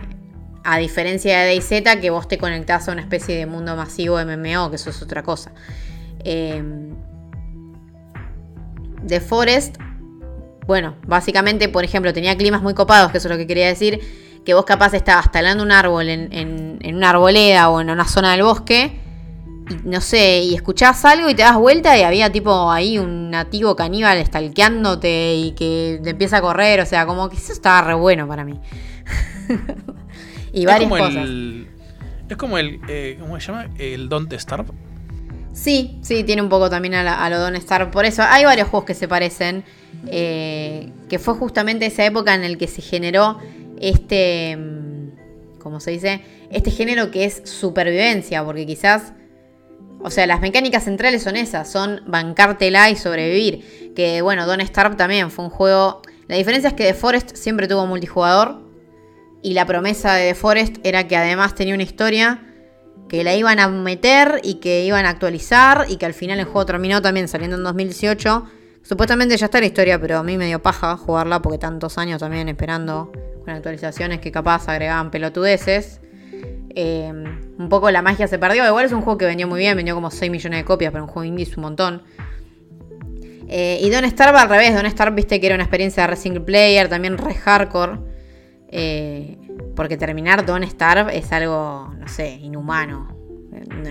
a 0.63 0.77
diferencia 0.79 1.39
de 1.39 1.45
DayZ, 1.45 1.99
que 2.01 2.09
vos 2.09 2.27
te 2.27 2.37
conectás 2.37 2.89
a 2.89 2.91
una 2.91 3.01
especie 3.01 3.37
de 3.37 3.45
mundo 3.45 3.75
masivo 3.75 4.17
MMO, 4.17 4.69
que 4.69 4.75
eso 4.75 4.89
es 4.89 5.01
otra 5.01 5.23
cosa. 5.23 5.53
Eh, 6.25 6.61
The 9.05 9.21
Forest, 9.21 9.77
bueno, 10.65 10.95
básicamente, 11.07 11.69
por 11.69 11.85
ejemplo, 11.85 12.13
tenía 12.13 12.35
climas 12.35 12.61
muy 12.61 12.73
copados, 12.73 13.11
que 13.11 13.19
eso 13.19 13.29
es 13.29 13.31
lo 13.31 13.37
que 13.37 13.47
quería 13.47 13.67
decir. 13.67 14.01
Que 14.45 14.53
vos 14.53 14.65
capaz 14.65 14.93
estabas 14.93 15.31
talando 15.31 15.63
un 15.63 15.71
árbol 15.71 16.09
en, 16.09 16.29
en, 16.31 16.95
una 16.95 17.09
arboleda 17.11 17.69
o 17.69 17.79
en 17.79 17.89
una 17.89 18.05
zona 18.05 18.31
del 18.31 18.43
bosque 18.43 18.99
y 19.05 19.06
no 19.83 20.01
sé, 20.01 20.39
y 20.39 20.55
escuchás 20.55 21.03
algo 21.05 21.29
y 21.29 21.35
te 21.35 21.43
das 21.43 21.57
vuelta 21.57 21.97
y 21.97 22.03
había 22.03 22.31
tipo 22.31 22.71
ahí 22.71 22.97
un 22.97 23.31
nativo 23.31 23.75
caníbal 23.75 24.17
estalqueándote 24.17 25.35
y 25.35 25.51
que 25.51 25.99
te 26.03 26.11
empieza 26.11 26.37
a 26.37 26.41
correr, 26.41 26.79
o 26.79 26.85
sea, 26.85 27.05
como 27.05 27.29
que 27.29 27.37
eso 27.37 27.53
estaba 27.53 27.81
re 27.81 27.93
bueno 27.93 28.27
para 28.27 28.43
mí. 28.43 28.59
y 30.53 30.65
varias 30.65 30.91
es 30.91 30.97
cosas. 30.97 31.15
El, 31.15 31.67
es 32.29 32.37
como 32.37 32.57
el, 32.57 32.79
eh, 32.87 33.17
¿cómo 33.19 33.39
se 33.39 33.47
llama? 33.47 33.67
El 33.77 34.09
Don't 34.09 34.31
Starve. 34.33 34.71
Sí, 35.53 35.97
sí, 36.01 36.23
tiene 36.23 36.41
un 36.41 36.49
poco 36.49 36.69
también 36.69 36.93
a, 36.93 37.03
la, 37.03 37.23
a 37.23 37.29
lo 37.29 37.39
Don't 37.39 37.57
Starve. 37.57 37.91
Por 37.91 38.05
eso 38.05 38.23
hay 38.23 38.45
varios 38.45 38.67
juegos 38.67 38.85
que 38.85 38.93
se 38.93 39.07
parecen, 39.07 39.63
eh, 40.07 40.91
que 41.09 41.19
fue 41.19 41.33
justamente 41.33 41.85
esa 41.85 42.05
época 42.05 42.35
en 42.35 42.43
el 42.43 42.57
que 42.57 42.67
se 42.67 42.81
generó 42.81 43.39
este, 43.79 44.57
¿cómo 45.59 45.79
se 45.79 45.91
dice? 45.91 46.21
Este 46.51 46.71
género 46.71 47.11
que 47.11 47.25
es 47.25 47.41
supervivencia, 47.45 48.43
porque 48.43 48.65
quizás 48.65 49.13
o 50.01 50.09
sea, 50.09 50.27
las 50.27 50.41
mecánicas 50.41 50.83
centrales 50.83 51.23
son 51.23 51.35
esas, 51.35 51.69
son 51.71 52.01
bancártela 52.05 52.89
y 52.89 52.95
sobrevivir. 52.95 53.93
Que 53.95 54.21
bueno, 54.21 54.45
Don't 54.45 54.61
Starve 54.61 54.95
también 54.95 55.31
fue 55.31 55.45
un 55.45 55.51
juego... 55.51 56.01
La 56.27 56.35
diferencia 56.35 56.69
es 56.69 56.73
que 56.73 56.83
The 56.83 56.93
Forest 56.93 57.35
siempre 57.35 57.67
tuvo 57.67 57.85
multijugador. 57.85 58.61
Y 59.41 59.53
la 59.53 59.65
promesa 59.65 60.13
de 60.13 60.29
The 60.29 60.35
Forest 60.35 60.77
era 60.83 61.07
que 61.07 61.15
además 61.15 61.55
tenía 61.55 61.73
una 61.73 61.83
historia 61.83 62.43
que 63.07 63.23
la 63.23 63.35
iban 63.35 63.59
a 63.59 63.69
meter 63.69 64.41
y 64.43 64.55
que 64.55 64.83
iban 64.83 65.05
a 65.05 65.09
actualizar. 65.09 65.85
Y 65.87 65.97
que 65.97 66.05
al 66.05 66.13
final 66.13 66.39
el 66.39 66.45
juego 66.45 66.65
terminó 66.65 67.01
también 67.01 67.27
saliendo 67.27 67.57
en 67.57 67.63
2018. 67.63 68.45
Supuestamente 68.83 69.35
ya 69.35 69.45
está 69.45 69.59
la 69.59 69.65
historia, 69.65 69.99
pero 69.99 70.19
a 70.19 70.23
mí 70.23 70.37
me 70.37 70.45
dio 70.45 70.61
paja 70.61 70.95
jugarla 70.95 71.41
porque 71.41 71.57
tantos 71.57 71.97
años 71.97 72.19
también 72.19 72.47
esperando 72.49 73.11
con 73.43 73.49
actualizaciones 73.49 74.19
que 74.19 74.31
capaz 74.31 74.67
agregaban 74.69 75.11
pelotudeces. 75.11 76.01
Eh, 76.79 77.11
un 77.11 77.69
poco 77.69 77.89
la 77.89 78.03
magia 78.03 78.27
se 78.27 78.37
perdió. 78.37 78.63
Igual 78.63 78.85
es 78.85 78.91
un 78.91 79.01
juego 79.01 79.17
que 79.17 79.25
vendió 79.25 79.47
muy 79.47 79.57
bien, 79.57 79.75
vendió 79.75 79.95
como 79.95 80.11
6 80.11 80.31
millones 80.31 80.59
de 80.59 80.63
copias, 80.63 80.91
pero 80.91 81.05
un 81.05 81.09
juego 81.09 81.23
indie 81.23 81.43
es 81.43 81.57
un 81.57 81.63
montón. 81.63 82.03
Eh, 83.47 83.79
y 83.81 83.89
Don't 83.89 84.05
Starve 84.05 84.37
al 84.37 84.47
revés, 84.47 84.75
Don't 84.75 84.87
Starve 84.87 85.15
viste 85.15 85.39
que 85.41 85.47
era 85.47 85.55
una 85.55 85.63
experiencia 85.63 86.03
de 86.03 86.07
re 86.07 86.15
single 86.15 86.41
player, 86.41 86.87
también 86.87 87.17
re 87.17 87.33
hardcore. 87.33 87.97
Eh, 88.69 89.39
porque 89.75 89.97
terminar 89.97 90.45
Don't 90.45 90.65
Starve 90.65 91.17
es 91.17 91.31
algo, 91.31 91.91
no 91.97 92.07
sé, 92.07 92.33
inhumano. 92.33 93.17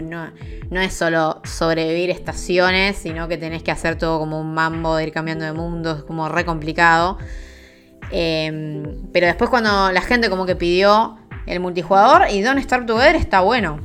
No, 0.05 0.31
no, 0.71 0.81
es 0.81 0.95
solo 0.95 1.41
sobrevivir 1.43 2.11
estaciones, 2.11 2.97
sino 2.99 3.27
que 3.27 3.37
tenés 3.37 3.65
que 3.65 3.73
hacer 3.73 3.99
todo 3.99 4.21
como 4.21 4.41
un 4.41 4.55
mambo 4.55 4.95
de 4.95 5.09
ir 5.09 5.13
cambiando 5.13 5.45
de 5.45 5.53
mundo, 5.53 5.97
es 5.97 6.05
como 6.05 6.29
re 6.29 6.45
complicado. 6.45 7.19
Pero 8.11 9.27
después 9.27 9.51
cuando 9.51 9.91
la 9.91 10.03
gente 10.03 10.31
como 10.31 10.47
que 10.47 10.55
pidió 10.55 11.19
el 11.47 11.61
multijugador 11.61 12.29
y 12.31 12.43
Don't 12.43 12.61
Starve 12.61 12.87
Together 12.87 13.17
está 13.17 13.41
bueno. 13.41 13.81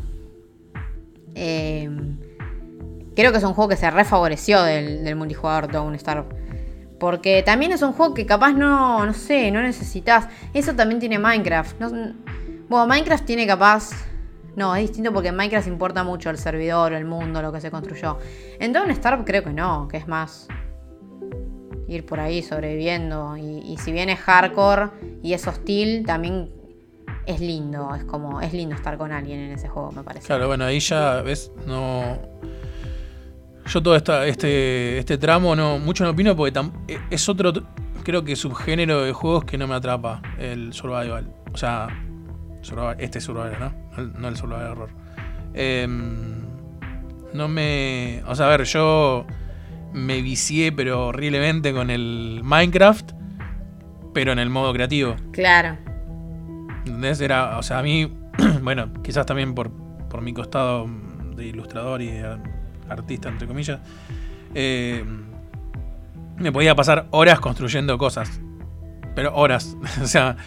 Eh, 1.36 1.90
creo 3.16 3.32
que 3.32 3.38
es 3.38 3.44
un 3.44 3.54
juego 3.54 3.70
que 3.70 3.78
se 3.78 3.90
refavoreció 3.90 4.62
del, 4.64 5.04
del 5.04 5.16
multijugador 5.16 5.72
Don't 5.72 5.98
Starve. 6.00 6.28
Porque 7.00 7.42
también 7.44 7.72
es 7.72 7.82
un 7.82 7.94
juego 7.94 8.14
que 8.14 8.26
capaz 8.26 8.54
no, 8.54 9.06
no 9.06 9.14
sé, 9.14 9.52
no 9.52 9.62
necesitas. 9.62 10.28
Eso 10.54 10.76
también 10.76 11.00
tiene 11.00 11.18
Minecraft. 11.18 11.80
No, 11.80 11.90
bueno, 12.70 12.88
Minecraft 12.88 13.26
tiene 13.26 13.46
capaz 13.48 13.90
No, 14.56 14.76
es 14.76 14.84
distinto 14.84 15.12
porque 15.12 15.30
en 15.30 15.36
Minecraft 15.36 15.68
importa 15.68 16.04
mucho 16.04 16.30
el 16.30 16.38
servidor, 16.38 16.94
el 16.94 17.06
mundo, 17.06 17.42
lo 17.42 17.52
que 17.52 17.62
se 17.62 17.72
construyó. 17.72 18.18
En 18.60 18.74
Don't 18.74 18.92
Starve 18.92 19.24
creo 19.24 19.44
que 19.44 19.54
no, 19.54 19.88
que 19.88 19.98
es 19.98 20.08
más 20.08 20.48
ir 21.88 22.06
por 22.06 22.20
ahí 22.20 22.44
sobreviviendo. 22.44 23.36
Y, 23.36 23.60
y 23.66 23.78
si 23.78 23.92
bien 23.92 24.10
es 24.10 24.20
hardcore 24.20 24.90
y 25.24 25.34
es 25.34 25.48
hostil, 25.48 26.06
también 26.06 26.50
es 27.26 27.40
lindo. 27.40 27.94
Es 27.96 28.04
como, 28.06 28.42
es 28.42 28.54
lindo 28.54 28.76
estar 28.76 28.98
con 28.98 29.12
alguien 29.12 29.40
en 29.40 29.52
ese 29.52 29.68
juego, 29.68 29.92
me 29.92 30.04
parece. 30.04 30.28
Claro, 30.28 30.48
bueno, 30.48 30.66
ahí 30.66 30.80
ya, 30.80 31.22
¿ves? 31.22 31.52
No. 31.68 32.18
Yo 33.66 33.82
todo 33.84 33.96
esta, 33.96 34.26
este, 34.26 34.98
este 34.98 35.18
tramo 35.18 35.56
no 35.56 35.78
mucho 35.80 36.04
no 36.04 36.10
opino 36.12 36.36
porque 36.36 36.60
tam- 36.60 36.74
e- 36.88 37.00
es 37.10 37.30
otro, 37.30 37.54
creo 38.04 38.24
que 38.24 38.36
subgénero 38.36 39.04
de 39.04 39.14
juegos 39.14 39.46
que 39.46 39.58
no 39.58 39.68
me 39.68 39.76
atrapa, 39.76 40.22
el 40.40 40.74
survival. 40.74 41.32
O 41.54 41.58
sea, 41.58 41.88
survival- 42.62 42.96
este 43.00 43.22
survival, 43.22 43.58
¿no? 43.98 44.04
No 44.20 44.28
el 44.28 44.36
survival 44.36 44.72
horror. 44.72 44.90
Em, 45.54 46.42
no 47.34 47.48
me... 47.48 48.24
O 48.28 48.36
sea, 48.36 48.48
a 48.48 48.50
ver, 48.50 48.64
yo 48.64 49.26
me 49.94 50.22
vicié 50.22 50.72
pero 50.72 51.08
horriblemente 51.08 51.72
con 51.72 51.90
el 51.92 52.42
Minecraft, 52.44 53.12
pero 54.14 54.32
en 54.32 54.40
el 54.40 54.50
modo 54.50 54.74
creativo. 54.74 55.16
Claro. 55.32 55.78
¿Entendés? 56.86 57.22
Era, 57.22 57.58
o 57.58 57.64
sea, 57.64 57.80
a 57.80 57.84
mí, 57.84 58.12
bueno, 58.62 58.92
quizás 59.04 59.26
también 59.26 59.54
por, 59.54 59.72
por 60.10 60.22
mi 60.22 60.34
costado 60.34 60.88
de 61.36 61.46
ilustrador 61.46 62.02
y 62.02 62.08
de 62.08 62.38
artista, 62.90 63.30
entre 63.30 63.48
comillas, 63.48 63.80
eh, 64.54 65.06
me 66.38 66.52
podía 66.52 66.76
pasar 66.76 67.08
horas 67.12 67.40
construyendo 67.40 67.98
cosas. 67.98 68.42
Pero 69.16 69.36
horas. 69.36 69.78
o 70.02 70.06
sea, 70.08 70.38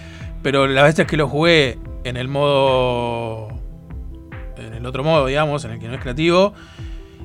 pero 0.43 0.67
las 0.67 0.85
veces 0.85 1.07
que 1.07 1.17
lo 1.17 1.29
jugué 1.29 1.79
en 2.05 2.17
el 2.17 2.29
modo. 2.29 3.49
En 4.57 4.75
el 4.75 4.87
otro 4.87 5.05
modo, 5.05 5.27
digamos, 5.27 5.65
en 5.65 5.73
el 5.73 5.79
que 5.79 5.89
no 5.89 5.95
es 5.95 6.01
creativo. 6.01 6.55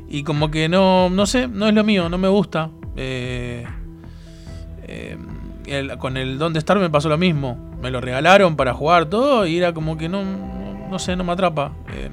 Y 0.07 0.23
como 0.23 0.49
que 0.49 0.69
no, 0.69 1.09
no 1.09 1.25
sé, 1.25 1.47
no 1.47 1.67
es 1.67 1.73
lo 1.73 1.83
mío, 1.83 2.09
no 2.09 2.17
me 2.17 2.27
gusta. 2.27 2.71
Eh, 2.95 3.65
eh, 4.83 5.17
con 5.99 6.17
el 6.17 6.37
Donde 6.37 6.59
Estar 6.59 6.79
me 6.79 6.89
pasó 6.89 7.09
lo 7.09 7.17
mismo. 7.17 7.57
Me 7.81 7.91
lo 7.91 8.01
regalaron 8.01 8.55
para 8.55 8.73
jugar 8.73 9.05
todo 9.05 9.45
y 9.45 9.57
era 9.57 9.73
como 9.73 9.97
que 9.97 10.09
no, 10.09 10.23
no, 10.23 10.89
no 10.89 10.99
sé, 10.99 11.15
no 11.15 11.23
me 11.23 11.31
atrapa. 11.33 11.73
Eh, 11.93 12.09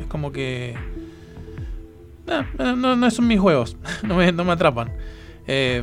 es 0.00 0.06
como 0.06 0.32
que... 0.32 0.70
eh, 0.70 2.44
eh, 2.58 2.74
no, 2.76 2.96
no 2.96 3.10
son 3.10 3.26
mis 3.26 3.40
juegos, 3.40 3.76
no 4.02 4.16
me, 4.16 4.32
no 4.32 4.44
me 4.44 4.52
atrapan. 4.52 4.92
Eh, 5.46 5.82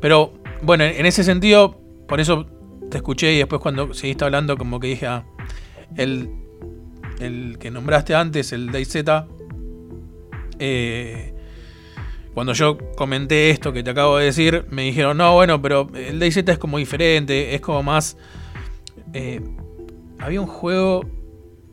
pero 0.00 0.32
bueno, 0.62 0.84
en 0.84 1.06
ese 1.06 1.24
sentido, 1.24 1.80
por 2.06 2.20
eso 2.20 2.46
te 2.90 2.98
escuché 2.98 3.32
y 3.32 3.38
después 3.38 3.60
cuando 3.60 3.92
seguiste 3.94 4.24
hablando 4.24 4.56
como 4.56 4.78
que 4.78 4.88
dije, 4.88 5.06
ah, 5.06 5.24
el, 5.96 6.30
el 7.20 7.58
que 7.58 7.70
nombraste 7.70 8.14
antes, 8.14 8.52
el 8.52 8.70
DayZ, 8.70 8.96
eh, 10.58 11.33
cuando 12.34 12.52
yo 12.52 12.76
comenté 12.96 13.50
esto 13.50 13.72
que 13.72 13.82
te 13.82 13.90
acabo 13.90 14.18
de 14.18 14.26
decir, 14.26 14.64
me 14.70 14.82
dijeron, 14.82 15.16
no, 15.16 15.34
bueno, 15.34 15.62
pero 15.62 15.88
el 15.94 16.18
DayZ 16.18 16.38
es 16.48 16.58
como 16.58 16.78
diferente, 16.78 17.54
es 17.54 17.60
como 17.60 17.82
más... 17.82 18.16
eh, 19.12 19.40
había 20.18 20.40
un 20.40 20.46
juego 20.46 21.04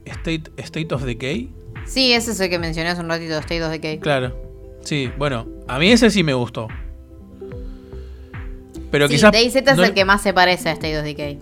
State, 0.06 0.52
State 0.58 0.94
of 0.94 1.04
Decay. 1.04 1.50
Sí, 1.86 2.14
ese 2.14 2.32
es 2.32 2.40
el 2.40 2.50
que 2.50 2.60
mencioné 2.60 2.90
hace 2.90 3.02
un 3.02 3.10
ratito, 3.10 3.38
State 3.38 3.64
of 3.64 3.72
Decay. 3.72 4.00
Claro. 4.00 4.36
Sí, 4.84 5.10
bueno, 5.18 5.48
a 5.68 5.80
mí 5.80 5.92
ese 5.92 6.10
sí 6.10 6.24
me 6.24 6.34
gustó. 6.34 6.68
Pero 8.92 9.08
sí, 9.08 9.16
quizás... 9.16 9.32
DayZ 9.32 9.56
es 9.56 9.78
no- 9.78 9.84
el 9.86 9.94
que 9.94 10.06
más 10.06 10.22
se 10.22 10.34
parece 10.34 10.70
a 10.70 10.74
State 10.74 10.98
of 11.00 11.04
Decay. 11.06 11.40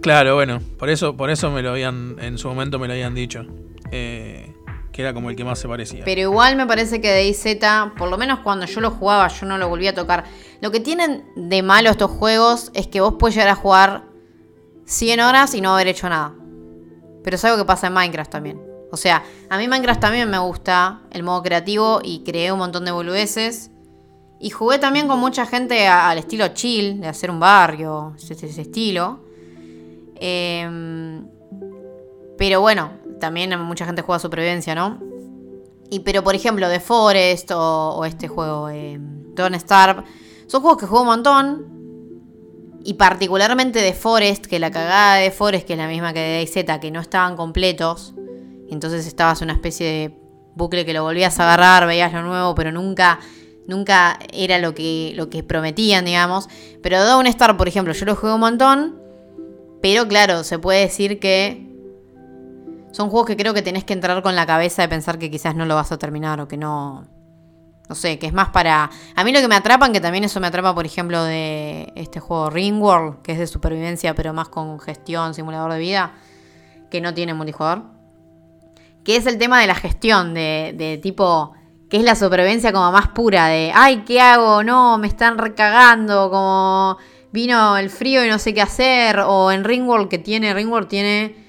Claro, 0.00 0.34
bueno, 0.34 0.60
por 0.78 0.88
eso, 0.90 1.16
por 1.16 1.30
eso 1.30 1.50
me 1.50 1.62
lo 1.62 1.70
habían, 1.70 2.16
en 2.20 2.38
su 2.38 2.48
momento 2.48 2.78
me 2.78 2.86
lo 2.86 2.92
habían 2.94 3.14
dicho. 3.14 3.44
Eh, 3.90 4.52
que 4.92 5.02
era 5.02 5.14
como 5.14 5.30
el 5.30 5.36
que 5.36 5.44
más 5.44 5.58
se 5.58 5.66
parecía. 5.66 6.04
Pero 6.04 6.20
igual 6.20 6.54
me 6.56 6.66
parece 6.66 7.00
que 7.00 7.10
DayZ, 7.10 7.58
por 7.96 8.10
lo 8.10 8.18
menos 8.18 8.40
cuando 8.40 8.66
yo 8.66 8.80
lo 8.80 8.90
jugaba, 8.90 9.28
yo 9.28 9.46
no 9.46 9.56
lo 9.56 9.68
volví 9.68 9.86
a 9.86 9.94
tocar. 9.94 10.24
Lo 10.60 10.70
que 10.70 10.80
tienen 10.80 11.24
de 11.34 11.62
malo 11.62 11.90
estos 11.90 12.10
juegos 12.10 12.70
es 12.74 12.86
que 12.86 13.00
vos 13.00 13.14
puedes 13.18 13.34
llegar 13.34 13.48
a 13.48 13.54
jugar 13.54 14.04
100 14.84 15.20
horas 15.20 15.54
y 15.54 15.60
no 15.62 15.72
haber 15.72 15.88
hecho 15.88 16.08
nada. 16.08 16.34
Pero 17.24 17.36
es 17.36 17.44
algo 17.44 17.56
que 17.56 17.64
pasa 17.64 17.86
en 17.86 17.94
Minecraft 17.94 18.30
también. 18.30 18.60
O 18.90 18.98
sea, 18.98 19.24
a 19.48 19.56
mí 19.56 19.66
Minecraft 19.66 20.00
también 20.00 20.30
me 20.30 20.38
gusta 20.38 21.00
el 21.10 21.22
modo 21.22 21.42
creativo 21.42 22.00
y 22.04 22.22
creé 22.24 22.52
un 22.52 22.58
montón 22.58 22.84
de 22.84 22.90
boludeces. 22.90 23.70
Y 24.38 24.50
jugué 24.50 24.78
también 24.78 25.08
con 25.08 25.18
mucha 25.18 25.46
gente 25.46 25.86
al 25.86 26.18
estilo 26.18 26.48
chill, 26.48 27.00
de 27.00 27.06
hacer 27.08 27.30
un 27.30 27.40
barrio, 27.40 28.14
ese, 28.18 28.34
ese 28.34 28.60
estilo. 28.60 29.20
Em, 30.16 31.26
pero 32.36 32.60
bueno, 32.60 32.90
también 33.22 33.56
mucha 33.60 33.86
gente 33.86 34.02
juega 34.02 34.18
supervivencia, 34.18 34.74
¿no? 34.74 34.98
Y 35.90 36.00
pero 36.00 36.24
por 36.24 36.34
ejemplo, 36.34 36.68
The 36.68 36.80
Forest 36.80 37.52
o, 37.54 38.04
este 38.04 38.26
juego, 38.26 38.68
eh, 38.68 38.98
Don't 38.98 39.54
Starve, 39.54 40.02
son 40.48 40.60
juegos 40.60 40.80
que 40.80 40.86
juego 40.86 41.02
un 41.02 41.08
montón. 41.08 41.66
Y 42.84 42.94
particularmente 42.94 43.80
The 43.80 43.92
Forest, 43.92 44.46
que 44.46 44.58
la 44.58 44.72
cagada 44.72 45.16
de 45.16 45.30
Forest, 45.30 45.68
que 45.68 45.74
es 45.74 45.78
la 45.78 45.86
misma 45.86 46.12
que 46.12 46.18
de 46.18 46.32
DayZ, 46.38 46.80
que 46.80 46.90
no 46.90 46.98
estaban 46.98 47.36
completos. 47.36 48.12
Entonces 48.68 49.06
estabas 49.06 49.40
una 49.40 49.52
especie 49.52 49.86
de 49.86 50.18
bucle 50.56 50.84
que 50.84 50.92
lo 50.92 51.04
volvías 51.04 51.38
a 51.38 51.44
agarrar, 51.44 51.86
veías 51.86 52.12
lo 52.12 52.22
nuevo, 52.22 52.56
pero 52.56 52.72
nunca, 52.72 53.20
nunca 53.68 54.18
era 54.32 54.58
lo 54.58 54.74
que, 54.74 55.12
lo 55.14 55.30
que 55.30 55.44
prometían, 55.44 56.04
digamos. 56.04 56.48
Pero 56.82 57.04
Don't 57.04 57.28
Starve, 57.28 57.56
por 57.56 57.68
ejemplo, 57.68 57.92
yo 57.94 58.04
lo 58.04 58.16
jugué 58.16 58.32
un 58.32 58.40
montón. 58.40 59.00
Pero 59.80 60.08
claro, 60.08 60.42
se 60.42 60.58
puede 60.58 60.80
decir 60.80 61.20
que 61.20 61.71
son 62.92 63.08
juegos 63.08 63.26
que 63.26 63.36
creo 63.36 63.54
que 63.54 63.62
tenés 63.62 63.84
que 63.84 63.94
entrar 63.94 64.22
con 64.22 64.36
la 64.36 64.46
cabeza 64.46 64.82
de 64.82 64.88
pensar 64.88 65.18
que 65.18 65.30
quizás 65.30 65.56
no 65.56 65.64
lo 65.64 65.74
vas 65.74 65.90
a 65.92 65.98
terminar 65.98 66.40
o 66.40 66.46
que 66.46 66.56
no. 66.56 67.04
No 67.88 67.94
sé, 67.96 68.18
que 68.18 68.26
es 68.26 68.32
más 68.32 68.50
para. 68.50 68.90
A 69.16 69.24
mí 69.24 69.32
lo 69.32 69.40
que 69.40 69.48
me 69.48 69.56
atrapan, 69.56 69.92
que 69.92 70.00
también 70.00 70.24
eso 70.24 70.40
me 70.40 70.46
atrapa, 70.46 70.74
por 70.74 70.86
ejemplo, 70.86 71.24
de 71.24 71.92
este 71.96 72.20
juego 72.20 72.48
Ringworld, 72.48 73.22
que 73.22 73.32
es 73.32 73.38
de 73.38 73.46
supervivencia, 73.46 74.14
pero 74.14 74.32
más 74.32 74.48
con 74.48 74.78
gestión, 74.78 75.34
simulador 75.34 75.72
de 75.72 75.78
vida, 75.78 76.14
que 76.90 77.00
no 77.00 77.12
tiene 77.12 77.34
multijugador. 77.34 77.82
Que 79.04 79.16
es 79.16 79.26
el 79.26 79.36
tema 79.36 79.60
de 79.60 79.66
la 79.66 79.74
gestión, 79.74 80.32
de, 80.32 80.74
de 80.76 80.98
tipo. 80.98 81.54
Que 81.90 81.98
es 81.98 82.04
la 82.04 82.14
supervivencia 82.14 82.72
como 82.72 82.92
más 82.92 83.08
pura, 83.08 83.48
de. 83.48 83.72
Ay, 83.74 84.04
¿qué 84.06 84.20
hago? 84.20 84.62
No, 84.62 84.96
me 84.98 85.08
están 85.08 85.38
recagando, 85.38 86.30
como. 86.30 86.98
Vino 87.32 87.78
el 87.78 87.88
frío 87.88 88.24
y 88.24 88.28
no 88.28 88.38
sé 88.38 88.54
qué 88.54 88.62
hacer. 88.62 89.20
O 89.20 89.50
en 89.50 89.64
Ringworld, 89.64 90.08
que 90.08 90.18
tiene. 90.18 90.54
Ringworld 90.54 90.88
tiene 90.88 91.41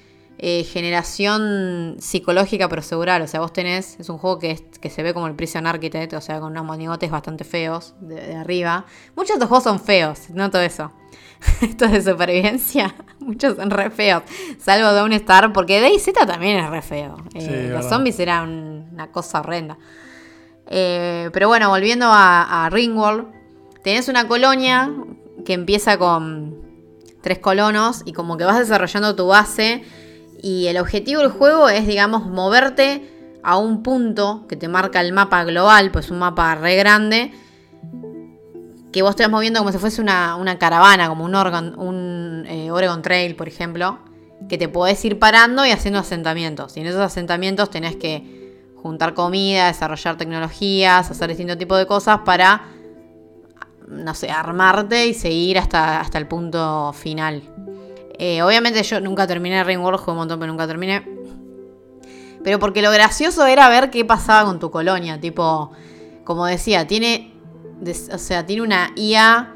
eh, 0.46 0.62
generación 0.64 1.96
psicológica 2.00 2.68
procedural. 2.68 3.22
O 3.22 3.26
sea, 3.26 3.40
vos 3.40 3.52
tenés, 3.52 3.98
es 3.98 4.10
un 4.10 4.18
juego 4.18 4.38
que, 4.38 4.50
es- 4.50 4.64
que 4.78 4.90
se 4.90 5.02
ve 5.02 5.14
como 5.14 5.26
el 5.26 5.34
Prison 5.34 5.66
Architect, 5.66 6.12
o 6.12 6.20
sea, 6.20 6.38
con 6.40 6.50
unos 6.52 6.64
monigotes 6.66 7.10
bastante 7.10 7.44
feos 7.44 7.94
de, 8.00 8.16
de 8.16 8.34
arriba. 8.36 8.84
Muchos 9.16 9.28
de 9.30 9.34
estos 9.36 9.48
juegos 9.48 9.64
son 9.64 9.80
feos, 9.80 10.28
noto 10.30 10.60
eso. 10.60 10.92
Estos 11.62 11.92
de 11.92 12.02
supervivencia, 12.02 12.94
muchos 13.20 13.56
son 13.56 13.70
re 13.70 13.90
feos. 13.90 14.22
Salvo 14.58 14.92
Dawn 14.92 15.12
Star, 15.14 15.50
porque 15.52 15.80
DayZ 15.80 16.12
también 16.26 16.58
es 16.58 16.68
re 16.68 16.82
feo. 16.82 17.16
Eh, 17.34 17.40
Sí, 17.40 17.72
los 17.72 17.86
zombies 17.86 18.18
eran 18.20 18.88
una 18.92 19.10
cosa 19.12 19.40
horrenda. 19.40 19.78
Eh, 20.66 21.30
pero 21.32 21.48
bueno, 21.48 21.68
volviendo 21.70 22.06
a, 22.06 22.64
a 22.66 22.70
Ringworld, 22.70 23.26
tenés 23.82 24.08
una 24.08 24.26
colonia 24.28 24.90
que 25.44 25.52
empieza 25.54 25.96
con 25.98 26.62
tres 27.22 27.38
colonos 27.38 28.02
y 28.04 28.12
como 28.12 28.36
que 28.36 28.44
vas 28.44 28.58
desarrollando 28.58 29.14
tu 29.16 29.26
base 29.26 29.82
y 30.44 30.66
el 30.66 30.76
objetivo 30.76 31.22
del 31.22 31.30
juego 31.30 31.70
es, 31.70 31.86
digamos, 31.86 32.26
moverte 32.26 33.38
a 33.42 33.56
un 33.56 33.82
punto 33.82 34.44
que 34.46 34.56
te 34.56 34.68
marca 34.68 35.00
el 35.00 35.14
mapa 35.14 35.42
global, 35.42 35.90
pues 35.90 36.10
un 36.10 36.18
mapa 36.18 36.54
re 36.54 36.76
grande, 36.76 37.32
que 38.92 39.00
vos 39.00 39.16
te 39.16 39.22
vas 39.22 39.32
moviendo 39.32 39.60
como 39.60 39.72
si 39.72 39.78
fuese 39.78 40.02
una, 40.02 40.58
caravana, 40.58 41.08
como 41.08 41.24
un, 41.24 42.44
eh, 42.46 42.70
Oregon 42.70 43.00
Trail, 43.00 43.36
por 43.36 43.48
ejemplo, 43.48 44.00
que 44.46 44.58
te 44.58 44.68
podés 44.68 45.02
ir 45.06 45.18
parando 45.18 45.64
y 45.64 45.70
haciendo 45.70 45.98
asentamientos. 45.98 46.76
Y 46.76 46.80
en 46.80 46.88
esos 46.88 47.00
asentamientos 47.00 47.70
tenés 47.70 47.96
que 47.96 48.74
juntar 48.76 49.14
comida, 49.14 49.68
desarrollar 49.68 50.18
tecnologías, 50.18 51.10
hacer 51.10 51.28
distintos 51.30 51.56
tipos 51.56 51.78
de 51.78 51.86
cosas 51.86 52.20
para, 52.26 52.64
no 53.88 54.12
sé, 54.12 54.30
armarte 54.30 55.06
y 55.06 55.14
seguir 55.14 55.56
hasta, 55.56 56.02
hasta 56.02 56.18
el 56.18 56.28
punto 56.28 56.92
final. 56.92 57.42
Eh, 58.18 58.42
obviamente 58.42 58.82
yo 58.82 59.00
nunca 59.00 59.26
terminé 59.26 59.62
Ringworld, 59.64 60.00
jugué 60.00 60.12
un 60.12 60.18
montón, 60.18 60.38
pero 60.38 60.52
nunca 60.52 60.66
terminé. 60.66 61.04
Pero 62.44 62.58
porque 62.58 62.82
lo 62.82 62.90
gracioso 62.90 63.46
era 63.46 63.68
ver 63.68 63.90
qué 63.90 64.04
pasaba 64.04 64.44
con 64.44 64.60
tu 64.60 64.70
colonia. 64.70 65.18
Tipo, 65.20 65.72
como 66.24 66.46
decía, 66.46 66.86
tiene. 66.86 67.32
O 68.12 68.18
sea, 68.18 68.46
tiene 68.46 68.62
una 68.62 68.92
IA. 68.94 69.50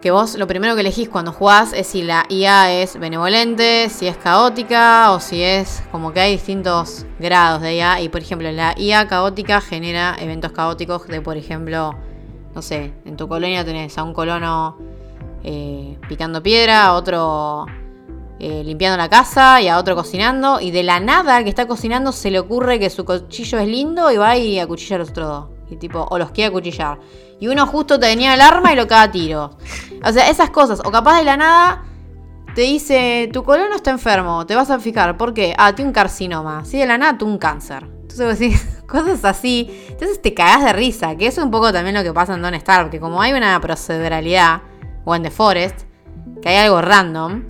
Que 0.00 0.10
vos 0.10 0.34
lo 0.36 0.46
primero 0.46 0.74
que 0.74 0.80
elegís 0.80 1.10
cuando 1.10 1.30
jugás 1.30 1.74
es 1.74 1.86
si 1.86 2.02
la 2.02 2.24
IA 2.30 2.72
es 2.72 2.98
benevolente, 2.98 3.90
si 3.90 4.06
es 4.06 4.16
caótica 4.16 5.12
o 5.12 5.20
si 5.20 5.42
es 5.42 5.82
como 5.92 6.12
que 6.14 6.20
hay 6.20 6.32
distintos 6.32 7.04
grados 7.18 7.60
de 7.60 7.74
IA. 7.76 8.00
Y 8.00 8.08
por 8.08 8.22
ejemplo, 8.22 8.50
la 8.50 8.74
IA 8.78 9.08
caótica 9.08 9.60
genera 9.60 10.16
eventos 10.18 10.52
caóticos 10.52 11.06
de, 11.06 11.20
por 11.20 11.36
ejemplo, 11.36 11.94
no 12.54 12.62
sé, 12.62 12.94
en 13.04 13.18
tu 13.18 13.28
colonia 13.28 13.62
tenés 13.62 13.98
a 13.98 14.02
un 14.02 14.14
colono 14.14 14.78
eh, 15.42 15.98
picando 16.08 16.42
piedra, 16.42 16.86
a 16.86 16.94
otro 16.94 17.66
eh, 18.38 18.62
limpiando 18.64 18.96
la 18.96 19.10
casa 19.10 19.60
y 19.60 19.68
a 19.68 19.78
otro 19.78 19.94
cocinando. 19.94 20.60
Y 20.60 20.70
de 20.70 20.82
la 20.82 20.98
nada 20.98 21.42
que 21.44 21.50
está 21.50 21.66
cocinando 21.66 22.12
se 22.12 22.30
le 22.30 22.38
ocurre 22.38 22.78
que 22.78 22.88
su 22.90 23.04
cuchillo 23.04 23.58
es 23.58 23.68
lindo 23.68 24.10
y 24.10 24.16
va 24.16 24.36
y 24.36 24.58
acuchilla 24.58 24.96
a 24.96 24.98
los 25.00 25.10
otros 25.10 25.28
dos. 25.28 25.44
Y 25.70 25.76
tipo, 25.76 26.06
o 26.10 26.18
los 26.18 26.30
quiere 26.30 26.48
acuchillar. 26.48 26.98
Y 27.38 27.48
uno 27.48 27.66
justo 27.66 28.00
tenía 28.00 28.34
el 28.34 28.40
arma 28.40 28.72
y 28.72 28.76
lo 28.76 28.88
caga 28.88 29.12
tiro. 29.12 29.58
O 30.04 30.12
sea, 30.12 30.28
esas 30.30 30.50
cosas. 30.50 30.80
O 30.84 30.90
capaz 30.90 31.18
de 31.18 31.24
la 31.24 31.36
nada 31.36 31.84
te 32.54 32.62
dice, 32.62 33.28
tu 33.32 33.44
colono 33.44 33.76
está 33.76 33.90
enfermo, 33.90 34.44
te 34.46 34.54
vas 34.54 34.70
a 34.70 34.78
fijar. 34.78 35.16
¿Por 35.16 35.34
qué? 35.34 35.54
Ah, 35.56 35.74
tiene 35.74 35.90
un 35.90 35.94
carcinoma. 35.94 36.64
Sí, 36.64 36.78
de 36.78 36.86
la 36.86 36.98
nada, 36.98 37.18
tú 37.18 37.26
un 37.26 37.38
cáncer. 37.38 37.84
Entonces 37.84 38.26
vos 38.26 38.38
decís, 38.38 38.82
cosas 38.88 39.24
así. 39.24 39.70
Entonces 39.88 40.20
te 40.20 40.34
cagás 40.34 40.64
de 40.64 40.72
risa, 40.72 41.14
que 41.16 41.26
eso 41.26 41.40
es 41.40 41.44
un 41.44 41.50
poco 41.50 41.72
también 41.72 41.94
lo 41.94 42.02
que 42.02 42.12
pasa 42.12 42.34
en 42.34 42.42
Don't 42.42 42.56
Starve, 42.56 42.84
porque 42.84 43.00
como 43.00 43.22
hay 43.22 43.32
una 43.32 43.60
proceduralidad, 43.60 44.62
o 45.10 45.14
en 45.16 45.22
The 45.22 45.30
Forest, 45.30 45.80
que 46.42 46.48
hay 46.48 46.56
algo 46.56 46.80
random, 46.80 47.42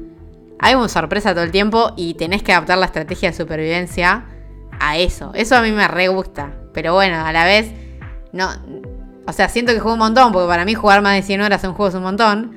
hay 0.59 0.75
una 0.75 0.89
sorpresa 0.89 1.33
todo 1.35 1.45
el 1.45 1.51
tiempo 1.51 1.93
y 1.97 2.15
tenés 2.15 2.43
que 2.43 2.53
adaptar 2.53 2.79
la 2.79 2.87
estrategia 2.87 3.31
de 3.31 3.37
supervivencia 3.37 4.25
a 4.79 4.97
eso. 4.99 5.33
Eso 5.35 5.57
a 5.57 5.63
mí 5.63 5.71
me 5.73 5.87
re 5.89 6.09
gusta. 6.09 6.53
Pero 6.73 6.95
bueno, 6.95 7.25
a 7.25 7.33
la 7.33 7.45
vez, 7.45 7.71
no. 8.33 8.49
O 9.27 9.33
sea, 9.33 9.49
siento 9.49 9.73
que 9.73 9.81
juego 9.81 9.95
un 9.95 10.01
montón, 10.01 10.33
porque 10.33 10.49
para 10.49 10.65
mí 10.65 10.75
jugar 10.75 11.03
más 11.03 11.15
de 11.15 11.23
100 11.23 11.41
horas 11.43 11.63
en 11.65 11.71
un 11.71 11.77
juego 11.77 11.89
es 11.89 11.95
un 11.95 12.03
montón. 12.03 12.57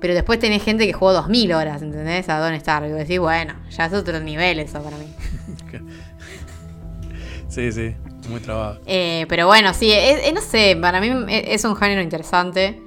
Pero 0.00 0.14
después 0.14 0.38
tenés 0.38 0.62
gente 0.62 0.86
que 0.86 0.92
jugó 0.92 1.12
2000 1.12 1.52
horas, 1.52 1.82
¿entendés? 1.82 2.28
A 2.28 2.38
Don 2.38 2.58
Starve. 2.60 2.88
Y 2.88 2.90
vos 2.92 3.00
decís, 3.00 3.18
bueno, 3.18 3.54
ya 3.70 3.86
es 3.86 3.92
otro 3.92 4.20
nivel 4.20 4.58
eso 4.60 4.80
para 4.82 4.96
mí. 4.96 5.06
Sí, 7.48 7.72
sí, 7.72 7.94
muy 8.28 8.40
trabado. 8.40 8.80
Eh, 8.86 9.24
pero 9.28 9.46
bueno, 9.46 9.72
sí, 9.72 9.90
es- 9.90 10.20
es- 10.26 10.34
no 10.34 10.40
sé, 10.40 10.76
para 10.80 11.00
mí 11.00 11.10
es 11.28 11.64
un 11.64 11.74
género 11.76 12.02
interesante. 12.02 12.80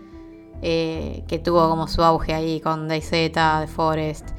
Eh, 0.61 1.23
que 1.27 1.39
tuvo 1.39 1.69
como 1.69 1.87
su 1.87 2.03
auge 2.03 2.33
ahí 2.33 2.59
con 2.61 2.87
DayZ, 2.87 3.09
The 3.31 3.67
Forest. 3.67 4.29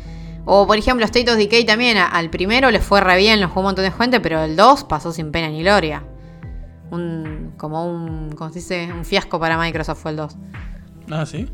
O 0.45 0.67
por 0.67 0.77
ejemplo, 0.77 1.05
State 1.05 1.31
of 1.31 1.37
Decay 1.37 1.65
también. 1.65 1.97
Al 1.99 2.31
primero 2.31 2.71
le 2.71 2.81
fue 2.81 3.01
re 3.01 3.17
bien, 3.17 3.41
lo 3.41 3.49
jugó 3.49 3.61
un 3.61 3.67
montón 3.67 3.85
de 3.85 3.91
gente, 3.93 4.21
pero 4.21 4.43
el 4.43 4.57
2 4.57 4.85
pasó 4.85 5.13
sin 5.13 5.31
pena 5.33 5.49
ni 5.49 5.63
gloria. 5.63 6.03
Un, 6.91 7.55
como 7.57 7.87
un, 7.87 8.33
¿cómo 8.37 8.51
se 8.51 8.59
dice? 8.59 8.91
Un 8.93 9.05
fiasco 9.05 9.39
para 9.41 9.57
Microsoft 9.59 10.01
fue 10.03 10.11
el 10.11 10.17
2. 10.19 10.37
Ah, 11.11 11.25
sí. 11.27 11.49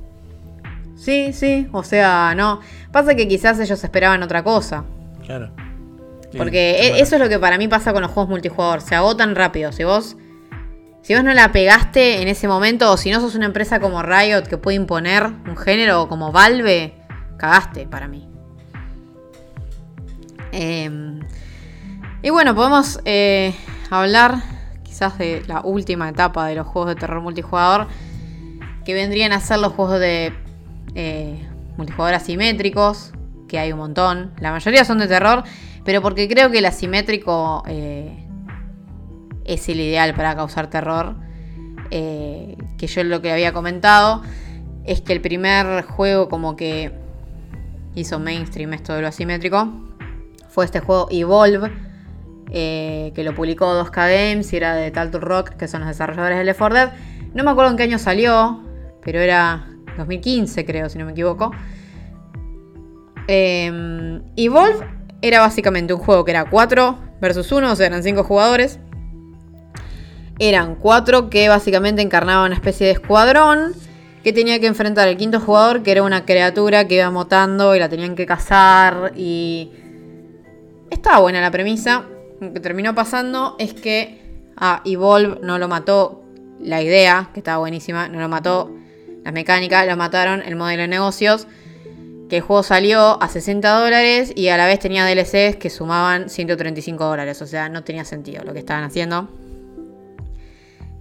Sí, 0.96 1.32
sí, 1.32 1.68
o 1.72 1.84
sea, 1.84 2.34
no. 2.36 2.60
Pasa 2.90 3.14
que 3.14 3.28
quizás 3.28 3.58
ellos 3.60 3.82
esperaban 3.84 4.22
otra 4.22 4.42
cosa. 4.42 4.84
Claro. 5.24 5.50
Sí, 6.32 6.36
Porque 6.38 6.76
e- 6.78 6.88
bueno. 6.90 6.96
eso 7.04 7.14
es 7.16 7.22
lo 7.22 7.28
que 7.28 7.38
para 7.38 7.56
mí 7.56 7.68
pasa 7.68 7.92
con 7.92 8.02
los 8.02 8.10
juegos 8.10 8.30
multijugador. 8.30 8.80
Se 8.80 8.94
agotan 8.96 9.34
rápido. 9.36 9.70
Si 9.70 9.84
vos, 9.84 10.16
si 11.02 11.14
vos 11.14 11.24
no 11.24 11.32
la 11.32 11.52
pegaste 11.52 12.20
en 12.22 12.28
ese 12.28 12.48
momento, 12.48 12.92
o 12.92 12.96
si 12.96 13.10
no 13.10 13.20
sos 13.20 13.34
una 13.34 13.46
empresa 13.46 13.80
como 13.80 14.02
Riot 14.02 14.42
que 14.42 14.58
puede 14.58 14.76
imponer 14.76 15.24
un 15.24 15.56
género 15.56 16.08
como 16.08 16.32
Valve, 16.32 16.94
cagaste 17.38 17.86
para 17.86 18.08
mí. 18.08 18.28
Eh, 20.52 21.20
y 22.20 22.30
bueno, 22.30 22.54
podemos 22.54 23.00
eh, 23.04 23.54
hablar 23.90 24.42
quizás 24.82 25.16
de 25.18 25.44
la 25.46 25.60
última 25.60 26.08
etapa 26.08 26.46
de 26.46 26.56
los 26.56 26.66
juegos 26.66 26.88
de 26.88 26.96
terror 26.96 27.20
multijugador. 27.22 27.86
Que 28.84 28.94
vendrían 28.94 29.32
a 29.32 29.40
ser 29.40 29.58
los 29.60 29.72
juegos 29.74 30.00
de 30.00 30.32
eh, 30.94 31.46
multijugador 31.76 32.14
asimétricos. 32.14 33.12
Que 33.48 33.58
hay 33.58 33.72
un 33.72 33.78
montón. 33.78 34.32
La 34.40 34.50
mayoría 34.50 34.84
son 34.84 34.98
de 34.98 35.06
terror. 35.06 35.44
Pero 35.84 36.02
porque 36.02 36.28
creo 36.28 36.50
que 36.50 36.58
el 36.58 36.66
asimétrico 36.66 37.62
eh, 37.68 38.27
es 39.48 39.68
el 39.68 39.80
ideal 39.80 40.14
para 40.14 40.36
causar 40.36 40.70
terror. 40.70 41.16
Eh, 41.90 42.56
que 42.76 42.86
yo 42.86 43.02
lo 43.02 43.22
que 43.22 43.32
había 43.32 43.52
comentado 43.52 44.22
es 44.84 45.00
que 45.00 45.12
el 45.12 45.20
primer 45.20 45.82
juego 45.84 46.28
como 46.28 46.54
que 46.54 46.92
hizo 47.94 48.18
mainstream 48.18 48.74
esto 48.74 48.94
de 48.94 49.02
lo 49.02 49.08
asimétrico 49.08 49.68
fue 50.48 50.64
este 50.64 50.80
juego 50.80 51.08
Evolve, 51.10 51.72
eh, 52.50 53.12
que 53.14 53.24
lo 53.24 53.34
publicó 53.34 53.66
2K 53.72 53.92
Games 53.94 54.52
y 54.52 54.56
era 54.56 54.74
de 54.74 54.90
Taltur 54.90 55.22
Rock, 55.22 55.50
que 55.50 55.66
son 55.66 55.80
los 55.80 55.88
desarrolladores 55.88 56.38
de 56.38 56.44
Left 56.44 56.58
4 56.58 56.76
Dead. 56.76 56.92
No 57.34 57.44
me 57.44 57.50
acuerdo 57.50 57.70
en 57.70 57.76
qué 57.76 57.82
año 57.84 57.98
salió, 57.98 58.62
pero 59.02 59.20
era 59.20 59.66
2015 59.96 60.64
creo, 60.64 60.88
si 60.88 60.98
no 60.98 61.06
me 61.06 61.12
equivoco. 61.12 61.52
Eh, 63.28 64.20
Evolve 64.36 64.86
era 65.20 65.40
básicamente 65.40 65.92
un 65.92 66.00
juego 66.00 66.24
que 66.24 66.30
era 66.30 66.48
4 66.48 66.98
versus 67.20 67.50
1, 67.52 67.72
o 67.72 67.76
sea, 67.76 67.86
eran 67.86 68.02
5 68.02 68.24
jugadores. 68.24 68.78
Eran 70.38 70.76
4 70.76 71.30
que 71.30 71.48
básicamente 71.48 72.02
encarnaban 72.02 72.46
una 72.46 72.54
especie 72.54 72.86
de 72.86 72.92
escuadrón 72.92 73.74
que 74.22 74.32
tenía 74.32 74.60
que 74.60 74.66
enfrentar 74.66 75.08
al 75.08 75.16
quinto 75.16 75.40
jugador, 75.40 75.82
que 75.82 75.92
era 75.92 76.02
una 76.02 76.24
criatura 76.24 76.86
que 76.86 76.96
iba 76.96 77.10
mutando 77.10 77.74
y 77.74 77.78
la 77.78 77.88
tenían 77.88 78.14
que 78.14 78.26
cazar. 78.26 79.12
Y 79.16 79.72
estaba 80.90 81.20
buena 81.20 81.40
la 81.40 81.50
premisa. 81.50 82.04
Lo 82.40 82.52
que 82.52 82.60
terminó 82.60 82.94
pasando 82.94 83.56
es 83.58 83.74
que 83.74 84.20
a 84.56 84.82
Evolve 84.84 85.40
no 85.42 85.58
lo 85.58 85.68
mató 85.68 86.22
la 86.60 86.82
idea, 86.82 87.30
que 87.32 87.40
estaba 87.40 87.58
buenísima, 87.58 88.08
no 88.08 88.20
lo 88.20 88.28
mató 88.28 88.72
las 89.24 89.32
mecánicas, 89.32 89.86
lo 89.86 89.96
mataron 89.96 90.42
el 90.42 90.56
modelo 90.56 90.82
de 90.82 90.88
negocios 90.88 91.46
que 92.28 92.36
el 92.36 92.42
juego 92.42 92.62
salió 92.62 93.20
a 93.22 93.28
60 93.28 93.68
dólares 93.80 94.32
y 94.34 94.48
a 94.48 94.56
la 94.56 94.66
vez 94.66 94.78
tenía 94.78 95.06
DLCs 95.06 95.56
que 95.56 95.70
sumaban 95.70 96.28
135 96.28 97.04
dólares. 97.04 97.40
O 97.42 97.46
sea, 97.46 97.68
no 97.68 97.82
tenía 97.84 98.04
sentido 98.04 98.44
lo 98.44 98.52
que 98.52 98.58
estaban 98.58 98.84
haciendo. 98.84 99.28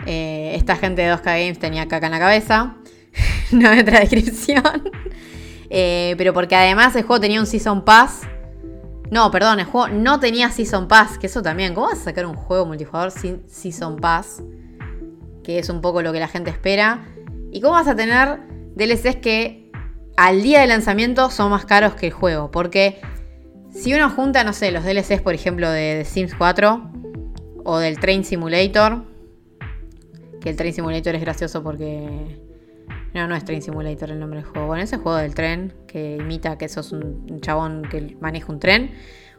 Eh, 0.09 0.55
esta 0.55 0.77
gente 0.77 1.01
de 1.01 1.13
2K 1.13 1.25
Games 1.25 1.59
tenía 1.59 1.85
caca 1.89 2.05
en 2.05 2.13
la 2.13 2.19
cabeza. 2.19 2.77
no 3.51 3.69
hay 3.69 3.79
otra 3.79 3.99
descripción. 3.99 4.89
Eh, 5.69 6.15
pero 6.17 6.33
porque 6.33 6.55
además 6.55 6.95
el 6.95 7.03
juego 7.03 7.19
tenía 7.19 7.41
un 7.41 7.45
Season 7.45 7.83
Pass. 7.83 8.21
No, 9.11 9.29
perdón, 9.31 9.59
el 9.59 9.65
juego 9.65 9.89
no 9.89 10.21
tenía 10.21 10.49
Season 10.49 10.87
Pass. 10.87 11.17
Que 11.17 11.27
eso 11.27 11.41
también. 11.41 11.73
¿Cómo 11.73 11.87
vas 11.87 11.99
a 11.99 12.03
sacar 12.05 12.25
un 12.25 12.35
juego 12.35 12.65
multijugador 12.65 13.11
sin 13.11 13.43
Season 13.49 13.97
Pass? 13.97 14.41
Que 15.43 15.59
es 15.59 15.67
un 15.67 15.81
poco 15.81 16.01
lo 16.01 16.13
que 16.13 16.21
la 16.21 16.29
gente 16.29 16.51
espera. 16.51 17.05
¿Y 17.51 17.59
cómo 17.59 17.73
vas 17.73 17.89
a 17.89 17.95
tener 17.95 18.39
DLCs 18.75 19.17
que 19.17 19.71
al 20.15 20.41
día 20.41 20.61
de 20.61 20.67
lanzamiento 20.67 21.29
son 21.31 21.51
más 21.51 21.65
caros 21.65 21.95
que 21.95 22.07
el 22.07 22.13
juego? 22.13 22.49
Porque 22.49 23.01
si 23.71 23.93
uno 23.93 24.09
junta, 24.09 24.45
no 24.45 24.53
sé, 24.53 24.71
los 24.71 24.85
DLCs, 24.85 25.21
por 25.21 25.33
ejemplo, 25.33 25.69
de, 25.69 25.95
de 25.95 26.05
Sims 26.05 26.33
4 26.33 26.91
o 27.65 27.77
del 27.79 27.99
Train 27.99 28.23
Simulator, 28.23 29.16
que 30.47 30.51
el 30.51 30.55
Train 30.57 30.73
Simulator 30.73 31.15
es 31.15 31.21
gracioso 31.21 31.61
porque. 31.63 32.39
No, 33.13 33.27
no 33.27 33.35
es 33.35 33.43
Train 33.45 33.61
Simulator 33.61 34.11
el 34.11 34.19
nombre 34.19 34.41
del 34.41 34.49
juego. 34.49 34.67
Bueno, 34.67 34.83
ese 34.83 34.97
juego 34.97 35.17
del 35.17 35.33
tren 35.35 35.73
que 35.87 36.17
imita 36.17 36.57
que 36.57 36.69
sos 36.69 36.91
un 36.91 37.25
un 37.29 37.41
chabón 37.41 37.83
que 37.89 38.15
maneja 38.21 38.51
un 38.51 38.59
tren. 38.59 38.91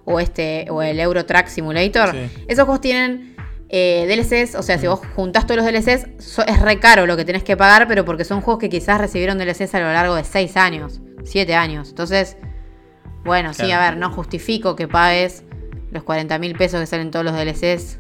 O 0.05 0.21
este. 0.21 0.67
O 0.71 0.83
el 0.83 1.01
Euro 1.01 1.25
Truck 1.27 1.47
Simulator. 1.47 2.11
Sí. 2.13 2.45
Esos 2.49 2.65
juegos 2.65 2.81
tienen 2.81 3.37
eh, 3.69 4.07
DLCs. 4.09 4.55
O 4.55 4.63
sea, 4.63 4.79
si 4.79 4.87
vos 4.87 5.01
juntás 5.17 5.47
todos 5.47 5.63
los 5.63 5.67
DLCs, 5.67 6.07
so- 6.19 6.47
es 6.47 6.61
re 6.61 6.79
caro 6.81 7.07
lo 7.07 7.17
que 7.17 7.25
tenés 7.25 7.43
que 7.43 7.57
pagar. 7.57 7.87
Pero 7.89 8.05
porque 8.05 8.25
son 8.25 8.41
juegos 8.41 8.61
que 8.61 8.69
quizás 8.69 9.01
recibieron 9.01 9.39
DLCs 9.39 9.75
a 9.75 9.81
lo 9.81 9.93
largo 9.93 10.15
de 10.15 10.25
6 10.25 10.57
años. 10.57 11.01
7 11.25 11.55
años. 11.55 11.89
Entonces. 11.91 12.37
Bueno, 13.25 13.53
sí, 13.53 13.71
a 13.73 13.79
ver, 13.81 13.97
no 13.99 14.11
justifico 14.11 14.75
que 14.77 14.89
pagues 14.89 15.45
los 15.91 16.03
40 16.05 16.39
mil 16.39 16.55
pesos 16.57 16.81
que 16.81 16.87
salen 16.87 17.11
todos 17.11 17.25
los 17.25 17.35
DLCs. 17.35 17.99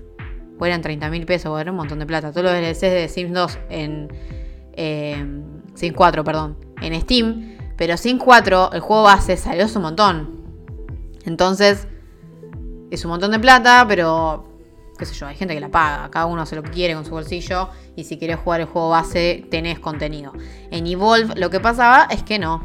O 0.58 0.66
eran 0.66 0.82
30 0.82 1.08
mil 1.10 1.24
pesos, 1.26 1.50
o 1.50 1.58
era 1.58 1.70
un 1.70 1.76
montón 1.76 1.98
de 1.98 2.06
plata. 2.06 2.30
Todos 2.32 2.44
los 2.44 2.52
DLCs 2.52 2.80
de 2.80 3.08
Sims 3.08 3.32
2 3.32 3.58
en. 3.70 4.08
eh, 4.72 5.24
Sims 5.74 5.96
4, 5.96 6.24
perdón. 6.24 6.56
En 6.80 7.00
Steam. 7.00 7.56
Pero 7.76 7.96
Sims 7.96 8.22
4, 8.22 8.72
el 8.72 8.80
juego 8.80 9.04
base 9.04 9.36
salió 9.36 9.64
hace 9.64 9.78
un 9.78 9.82
montón. 9.82 10.42
Entonces. 11.24 11.86
Es 12.90 13.04
un 13.04 13.10
montón 13.10 13.30
de 13.30 13.38
plata, 13.38 13.84
pero. 13.86 14.48
qué 14.98 15.04
sé 15.04 15.14
yo, 15.14 15.26
hay 15.26 15.36
gente 15.36 15.54
que 15.54 15.60
la 15.60 15.68
paga. 15.68 16.10
Cada 16.10 16.26
uno 16.26 16.42
hace 16.42 16.56
lo 16.56 16.62
quiere 16.62 16.94
con 16.94 17.04
su 17.04 17.12
bolsillo. 17.12 17.68
Y 17.94 18.04
si 18.04 18.16
querés 18.16 18.38
jugar 18.38 18.60
el 18.62 18.66
juego 18.66 18.90
base, 18.90 19.46
tenés 19.50 19.78
contenido. 19.78 20.32
En 20.70 20.86
Evolve 20.86 21.34
lo 21.36 21.50
que 21.50 21.60
pasaba 21.60 22.08
es 22.10 22.22
que 22.22 22.38
no. 22.38 22.64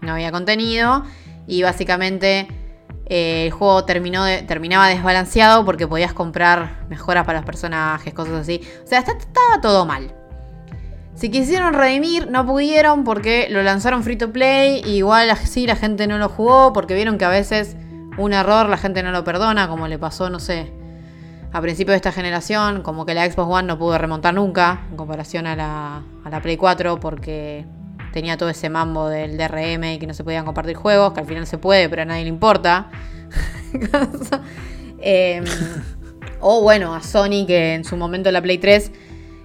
No 0.00 0.12
había 0.12 0.32
contenido. 0.32 1.04
Y 1.46 1.62
básicamente 1.62 2.48
eh, 3.08 3.46
el 3.46 3.50
juego 3.52 3.84
terminó 3.84 4.24
terminaba 4.46 4.88
desbalanceado 4.88 5.64
porque 5.64 5.86
podías 5.86 6.12
comprar 6.12 6.84
mejoras 6.88 7.24
para 7.24 7.38
los 7.38 7.46
personajes, 7.46 8.12
cosas 8.12 8.34
así. 8.34 8.60
O 8.84 8.86
sea, 8.86 8.98
estaba 8.98 9.60
todo 9.62 9.86
mal. 9.86 10.14
Si 11.14 11.30
quisieron 11.30 11.74
redimir, 11.74 12.30
no 12.30 12.46
pudieron 12.46 13.04
porque 13.04 13.48
lo 13.50 13.62
lanzaron 13.62 14.04
free 14.04 14.16
to 14.16 14.30
play. 14.30 14.82
Y 14.84 14.98
igual 14.98 15.30
así 15.30 15.66
la 15.66 15.74
gente 15.74 16.06
no 16.06 16.18
lo 16.18 16.28
jugó 16.28 16.72
porque 16.72 16.94
vieron 16.94 17.18
que 17.18 17.24
a 17.24 17.30
veces 17.30 17.76
un 18.18 18.32
error 18.32 18.68
la 18.68 18.76
gente 18.76 19.02
no 19.02 19.10
lo 19.10 19.24
perdona, 19.24 19.68
como 19.68 19.88
le 19.88 19.98
pasó, 19.98 20.28
no 20.28 20.38
sé, 20.38 20.70
a 21.52 21.60
principios 21.62 21.92
de 21.92 21.96
esta 21.96 22.12
generación. 22.12 22.82
Como 22.82 23.06
que 23.06 23.14
la 23.14 23.28
Xbox 23.28 23.50
One 23.50 23.66
no 23.68 23.78
pudo 23.78 23.96
remontar 23.96 24.34
nunca 24.34 24.82
en 24.90 24.96
comparación 24.96 25.46
a 25.46 25.56
la, 25.56 26.02
a 26.24 26.30
la 26.30 26.42
Play 26.42 26.58
4 26.58 27.00
porque 27.00 27.64
tenía 28.12 28.36
todo 28.36 28.48
ese 28.48 28.70
mambo 28.70 29.08
del 29.08 29.36
DRM 29.36 29.84
y 29.84 29.98
que 29.98 30.06
no 30.06 30.14
se 30.14 30.24
podían 30.24 30.44
compartir 30.44 30.76
juegos, 30.76 31.12
que 31.12 31.20
al 31.20 31.26
final 31.26 31.46
se 31.46 31.58
puede, 31.58 31.88
pero 31.88 32.02
a 32.02 32.04
nadie 32.04 32.22
le 32.22 32.28
importa. 32.28 32.90
Em, 35.00 35.44
o 36.40 36.60
bueno, 36.60 36.92
a 36.92 37.00
Sony 37.00 37.46
que 37.46 37.74
en 37.74 37.84
su 37.84 37.96
momento 37.96 38.32
la 38.32 38.42
Play 38.42 38.58
3, 38.58 38.90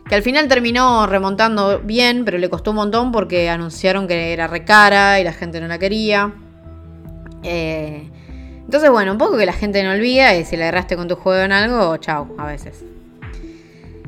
que 0.09 0.15
al 0.15 0.23
final 0.23 0.47
terminó 0.47 1.05
remontando 1.05 1.79
bien, 1.79 2.25
pero 2.25 2.39
le 2.39 2.49
costó 2.49 2.71
un 2.71 2.77
montón 2.77 3.11
porque 3.11 3.51
anunciaron 3.51 4.07
que 4.07 4.33
era 4.33 4.47
re 4.47 4.65
cara 4.65 5.19
y 5.19 5.23
la 5.23 5.31
gente 5.31 5.61
no 5.61 5.67
la 5.67 5.77
quería. 5.77 6.33
Eh, 7.43 8.09
entonces, 8.65 8.89
bueno, 8.89 9.11
un 9.11 9.19
poco 9.19 9.37
que 9.37 9.45
la 9.45 9.53
gente 9.53 9.83
no 9.83 9.91
olvida 9.91 10.35
y 10.35 10.45
si 10.45 10.57
le 10.57 10.65
erraste 10.65 10.95
con 10.95 11.07
tu 11.07 11.15
juego 11.15 11.43
en 11.43 11.51
algo, 11.51 11.95
chau, 11.97 12.33
a 12.39 12.47
veces. 12.47 12.83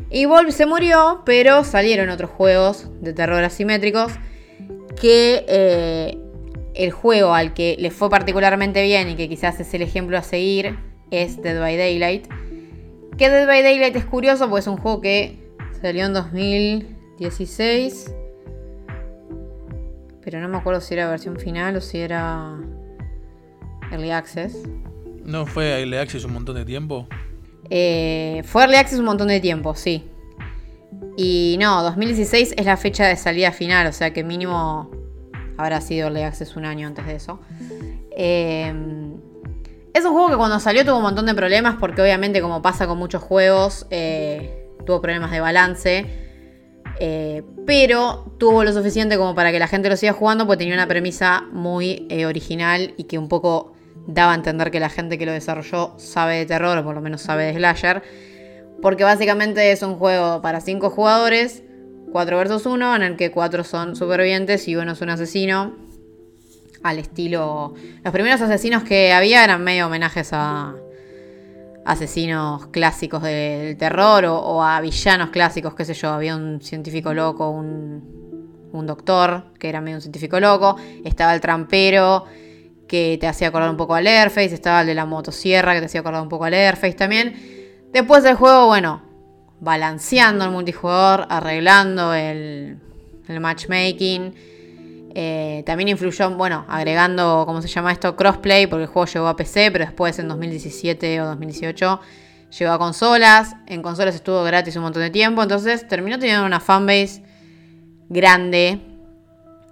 Y 0.10 0.26
Volv 0.26 0.52
se 0.52 0.66
murió, 0.66 1.22
pero 1.26 1.64
salieron 1.64 2.10
otros 2.10 2.32
juegos 2.32 2.88
de 3.02 3.14
terror 3.14 3.44
asimétricos 3.44 4.14
que 4.96 5.46
eh, 5.48 6.18
el 6.74 6.92
juego 6.92 7.34
al 7.34 7.54
que 7.54 7.78
le 7.80 7.92
fue 7.92 8.10
particularmente 8.10 8.84
bien 8.84 9.10
y 9.10 9.16
que 9.16 9.30
quizás 9.30 9.60
es 9.60 9.74
el 9.74 9.82
ejemplo 9.82 10.18
a 10.18 10.24
seguir 10.24 10.78
es 11.12 11.42
Dead 11.42 11.60
by 11.60 11.78
Daylight. 11.78 12.28
Que 13.18 13.30
Dead 13.30 13.48
by 13.48 13.64
Daylight 13.64 13.96
es 13.96 14.06
curioso 14.06 14.50
porque 14.50 14.62
es 14.62 14.68
un 14.68 14.78
juego 14.78 15.02
que 15.02 15.40
salió 15.82 16.06
en 16.06 16.14
2016. 16.14 18.14
Pero 20.22 20.40
no 20.40 20.48
me 20.50 20.58
acuerdo 20.58 20.82
si 20.82 20.96
era 20.96 21.10
versión 21.10 21.40
final 21.40 21.78
o 21.78 21.82
si 21.82 22.00
era 22.00 22.58
Early 23.92 24.12
Access. 24.12 24.64
¿No 25.24 25.46
fue 25.46 25.80
Early 25.80 25.98
Access 25.98 26.26
un 26.26 26.34
montón 26.34 26.56
de 26.56 26.66
tiempo? 26.66 27.08
Eh, 27.70 28.42
fue 28.46 28.64
Early 28.64 28.78
Access 28.78 28.98
un 29.00 29.06
montón 29.06 29.28
de 29.28 29.40
tiempo, 29.40 29.76
sí. 29.76 30.04
Y 31.18 31.58
no, 31.60 31.82
2016 31.84 32.56
es 32.58 32.66
la 32.66 32.78
fecha 32.78 33.08
de 33.08 33.16
salida 33.16 33.52
final, 33.52 33.88
o 33.88 33.94
sea 33.94 34.12
que 34.12 34.24
mínimo 34.24 34.92
habrá 35.58 35.80
sido 35.82 36.08
Early 36.08 36.24
Access 36.24 36.56
un 36.56 36.66
año 36.66 36.88
antes 36.88 37.06
de 37.06 37.16
eso. 37.16 37.40
Eh, 38.18 38.74
es 39.96 40.04
un 40.04 40.12
juego 40.12 40.30
que 40.30 40.36
cuando 40.36 40.60
salió 40.60 40.84
tuvo 40.84 40.98
un 40.98 41.04
montón 41.04 41.26
de 41.26 41.34
problemas 41.34 41.78
porque 41.80 42.02
obviamente 42.02 42.42
como 42.42 42.62
pasa 42.62 42.86
con 42.86 42.98
muchos 42.98 43.24
juegos, 43.24 43.88
eh, 43.92 44.68
tuvo 44.86 45.02
problemas 45.02 45.32
de 45.32 45.40
balance. 45.40 46.06
Eh, 47.00 47.44
pero 47.66 48.36
tuvo 48.38 48.66
lo 48.66 48.74
suficiente 48.74 49.18
como 49.18 49.36
para 49.36 49.54
que 49.54 49.60
la 49.60 49.68
gente 49.68 49.88
lo 49.88 49.96
siga 49.96 50.12
jugando 50.12 50.46
porque 50.46 50.60
tenía 50.60 50.74
una 50.74 50.88
premisa 50.88 51.46
muy 51.52 52.08
eh, 52.10 52.26
original 52.26 52.94
y 52.98 53.06
que 53.06 53.18
un 53.18 53.30
poco 53.30 53.74
daba 54.06 54.34
a 54.34 54.36
entender 54.36 54.70
que 54.70 54.82
la 54.82 54.90
gente 54.90 55.18
que 55.18 55.26
lo 55.26 55.32
desarrolló 55.32 55.94
sabe 55.98 56.40
de 56.40 56.46
terror 56.46 56.78
o 56.78 56.84
por 56.84 56.94
lo 56.94 57.00
menos 57.00 57.22
sabe 57.22 57.46
de 57.46 57.54
slasher. 57.54 58.04
Porque 58.86 59.04
básicamente 59.04 59.72
es 59.72 59.82
un 59.82 59.96
juego 59.96 60.44
para 60.44 60.62
5 60.62 60.92
jugadores, 60.92 61.64
4 62.12 62.38
versus 62.38 62.68
1, 62.68 62.98
en 62.98 63.02
el 63.02 63.18
que 63.18 63.32
4 63.32 63.64
son 63.64 63.96
supervivientes 63.96 64.68
y 64.68 64.76
uno 64.76 64.92
es 64.92 65.02
un 65.02 65.10
asesino 65.10 65.76
al 66.84 67.00
estilo... 67.00 67.74
Los 68.04 68.14
primeros 68.14 68.42
asesinos 68.42 68.84
que 68.84 69.12
había 69.12 69.44
eran 69.44 69.64
medio 69.64 69.88
homenajes 69.88 70.30
a 70.34 70.76
asesinos 71.84 72.68
clásicos 72.68 73.24
del 73.24 73.76
terror 73.76 74.26
o, 74.26 74.64
a 74.64 74.80
villanos 74.82 75.32
clásicos, 75.32 75.74
qué 75.74 75.84
sé 75.84 75.96
yo. 75.96 76.10
Había 76.10 76.36
un 76.36 76.62
científico 76.62 77.12
loco, 77.12 77.50
un, 77.50 78.70
un 78.72 78.86
doctor 78.86 79.46
que 79.58 79.68
era 79.68 79.82
medio 79.82 79.98
un 79.98 80.02
científico 80.02 80.40
loco. 80.40 80.76
Estaba 81.04 81.34
el 81.34 81.42
trampero 81.42 82.26
que 82.88 83.18
te 83.20 83.26
hacía 83.26 83.48
acordar 83.48 83.72
un 83.72 83.78
poco 83.78 83.96
al 83.96 84.06
Airface. 84.06 84.54
Estaba 84.54 84.82
el 84.82 84.88
de 84.88 84.94
la 84.94 85.08
motosierra 85.08 85.74
que 85.74 85.80
te 85.80 85.86
hacía 85.88 86.02
acordar 86.02 86.22
un 86.22 86.30
poco 86.30 86.46
al 86.46 86.54
Airface 86.54 86.94
también. 86.94 87.65
Después 87.96 88.24
del 88.24 88.36
juego, 88.36 88.66
bueno, 88.66 89.02
balanceando 89.62 90.44
el 90.44 90.52
multijugador, 90.52 91.28
arreglando 91.30 92.14
el, 92.14 92.78
matchmaking 93.40 94.34
eh, 95.16 95.64
también 95.66 95.88
influyó, 95.88 96.30
bueno, 96.32 96.66
agregando, 96.68 97.46
¿cómo 97.46 97.62
se 97.62 97.70
llama 97.70 97.94
esto? 97.94 98.18
Crossplay, 98.18 98.68
porque 98.68 98.84
el 98.84 98.90
juego 98.90 99.06
llegó 99.06 99.28
a 99.30 99.38
PC, 99.38 99.72
pero 99.72 99.86
después 99.86 100.20
en 100.20 100.28
2017 100.28 101.22
o 101.22 101.26
2018 101.28 102.02
llegó 102.60 102.74
a 102.74 102.78
consolas. 102.78 103.56
En 103.66 103.82
consolas 103.82 104.14
estuvo 104.14 104.44
gratis 104.44 104.76
un 104.76 104.82
montón 104.82 105.02
de 105.02 105.10
tiempo, 105.10 105.42
entonces 105.42 105.88
terminó 105.88 106.20
teniendo 106.20 106.46
una 106.46 106.60
fanbase 106.60 107.24
grande 108.10 108.82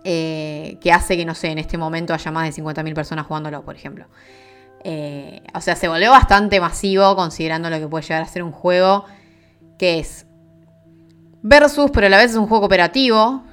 eh, 0.05 0.77
que 0.79 0.93
hace 0.93 1.17
que, 1.17 1.25
no 1.25 1.35
sé, 1.35 1.49
en 1.49 1.57
este 1.57 1.77
momento 1.77 2.13
haya 2.13 2.31
más 2.31 2.55
de 2.55 2.63
50.000 2.63 2.93
personas 2.93 3.25
jugándolo, 3.27 3.65
por 3.65 3.75
ejemplo. 3.75 4.05
Eh, 4.83 5.41
o 5.53 5.61
sea, 5.61 5.75
se 5.75 5.87
volvió 5.87 6.11
bastante 6.11 6.59
masivo 6.59 7.15
considerando 7.15 7.69
lo 7.69 7.79
que 7.79 7.87
puede 7.87 8.03
llegar 8.03 8.23
a 8.23 8.27
ser 8.27 8.43
un 8.43 8.51
juego 8.51 9.05
que 9.77 9.99
es 9.99 10.25
versus, 11.41 11.91
pero 11.91 12.07
a 12.07 12.09
la 12.09 12.17
vez 12.17 12.31
es 12.31 12.37
un 12.37 12.47
juego 12.47 12.61
cooperativo. 12.61 13.43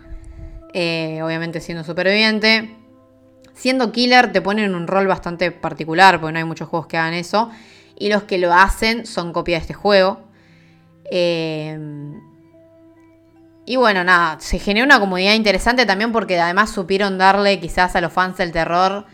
Eh, 0.72 1.20
obviamente 1.22 1.60
siendo 1.60 1.84
superviviente. 1.84 2.76
Siendo 3.54 3.92
killer 3.92 4.32
te 4.32 4.40
ponen 4.40 4.66
en 4.66 4.74
un 4.74 4.86
rol 4.86 5.06
bastante 5.06 5.50
particular, 5.50 6.20
porque 6.20 6.32
no 6.32 6.38
hay 6.38 6.44
muchos 6.44 6.68
juegos 6.68 6.86
que 6.86 6.96
hagan 6.96 7.14
eso. 7.14 7.50
Y 7.98 8.08
los 8.08 8.22
que 8.24 8.38
lo 8.38 8.52
hacen 8.54 9.06
son 9.06 9.32
copia 9.32 9.56
de 9.56 9.62
este 9.62 9.74
juego. 9.74 10.20
Eh, 11.10 11.78
y 13.66 13.76
bueno, 13.76 14.02
nada, 14.02 14.40
se 14.40 14.58
generó 14.58 14.84
una 14.84 14.98
comunidad 14.98 15.34
interesante 15.34 15.86
también 15.86 16.10
porque 16.10 16.40
además 16.40 16.70
supieron 16.70 17.18
darle 17.18 17.60
quizás 17.60 17.94
a 17.94 18.00
los 18.00 18.12
fans 18.12 18.36
del 18.36 18.52
terror 18.52 19.06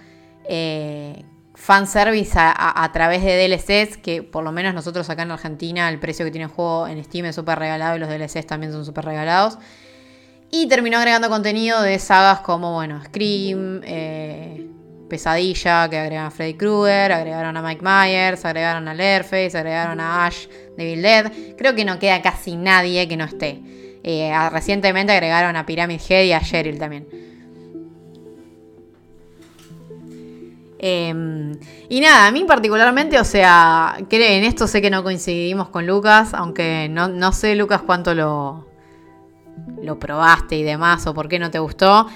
eh, 0.49 1.25
fanservice 1.57 2.39
a, 2.39 2.85
a, 2.85 2.93
través 2.93 3.25
de 3.25 3.49
DLCs, 3.49 3.97
que 3.97 4.23
por 4.23 4.45
lo 4.45 4.53
menos 4.53 4.75
nosotros 4.75 5.09
acá 5.09 5.23
en 5.23 5.31
Argentina 5.31 5.89
el 5.89 5.99
precio 5.99 6.25
que 6.25 6.31
tiene 6.31 6.45
el 6.45 6.51
juego 6.51 6.87
en 6.87 7.03
Steam 7.03 7.25
es 7.25 7.35
súper 7.35 7.59
regalado 7.59 7.97
y 7.97 7.99
los 7.99 8.09
DLCs 8.09 8.47
también 8.47 8.73
son 8.73 8.85
súper 8.85 9.07
regalados. 9.07 9.59
Y 10.51 10.69
terminó 10.69 10.99
agregando 10.99 11.29
contenido 11.29 11.83
de 11.83 11.99
sagas 11.99 12.41
como, 12.41 12.75
bueno, 12.75 13.03
Scream, 13.05 13.81
eh, 13.85 14.69
Pesadilla, 15.09 15.89
que 15.89 15.99
agregaron 15.99 16.27
a 16.27 16.31
Freddy 16.31 16.55
Krueger, 16.55 17.13
agregaron 17.13 17.57
a 17.57 17.63
Mike 17.63 17.83
Myers, 17.83 18.45
agregaron 18.45 18.87
a 18.87 18.95
Leatherface, 18.95 19.57
agregaron 19.57 19.99
a 19.99 20.27
Ash, 20.27 20.47
Devil 20.77 21.03
Dead. 21.03 21.33
Creo 21.57 21.75
que 21.75 21.85
no 21.85 21.99
queda 21.99 22.23
casi 22.23 22.57
nadie 22.57 23.09
que 23.09 23.17
no 23.17 23.25
esté. 23.25 23.61
Eh, 24.05 24.33
recientemente 24.51 25.13
agregaron 25.13 25.57
a 25.57 25.67
Pyramid 25.67 26.01
Head 26.09 26.25
y 26.25 26.33
a 26.33 26.41
Cheryl 26.41 26.79
también. 26.79 27.36
Eh, 30.79 31.55
y 31.89 32.01
nada, 32.01 32.27
a 32.27 32.31
mí 32.31 32.45
particularmente, 32.45 33.19
o 33.19 33.25
sea, 33.25 33.97
en 33.99 34.45
esto 34.45 34.67
sé 34.67 34.83
que 34.83 34.91
no 34.91 35.03
coincidimos 35.03 35.69
con 35.69 35.87
Lucas, 35.87 36.35
aunque 36.35 36.89
no, 36.91 37.33
sé, 37.33 37.55
Lucas, 37.57 37.83
cuánto 37.85 38.15
lo, 38.15 38.67
lo 39.83 39.99
probaste 39.99 40.57
y 40.57 40.63
demás, 40.63 41.07
o 41.07 41.15
por 41.15 41.29
qué 41.29 41.39
no 41.39 41.51
te 41.51 41.59
gustó. 41.59 42.07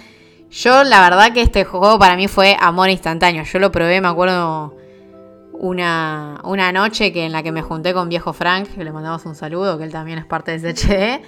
Yo, 0.50 0.84
la 0.84 1.00
verdad 1.00 1.32
que 1.32 1.42
este 1.42 1.64
juego 1.64 1.98
para 1.98 2.16
mí 2.16 2.26
fue 2.26 2.56
amor 2.60 2.90
instantáneo. 2.90 3.44
Yo 3.44 3.58
lo 3.60 3.70
probé, 3.70 4.00
me 4.00 4.08
acuerdo, 4.08 4.76
una, 5.60 6.40
una 6.44 6.72
noche 6.72 7.12
que 7.12 7.26
en 7.26 7.32
la 7.32 7.42
que 7.42 7.52
me 7.52 7.62
junté 7.62 7.92
con 7.92 8.08
viejo 8.08 8.32
Frank, 8.32 8.66
que 8.74 8.82
le 8.82 8.92
mandamos 8.92 9.24
un 9.26 9.34
saludo, 9.34 9.76
que 9.78 9.84
él 9.84 9.92
también 9.92 10.18
es 10.18 10.24
parte 10.24 10.58
de 10.58 10.74
SHD. 10.74 11.22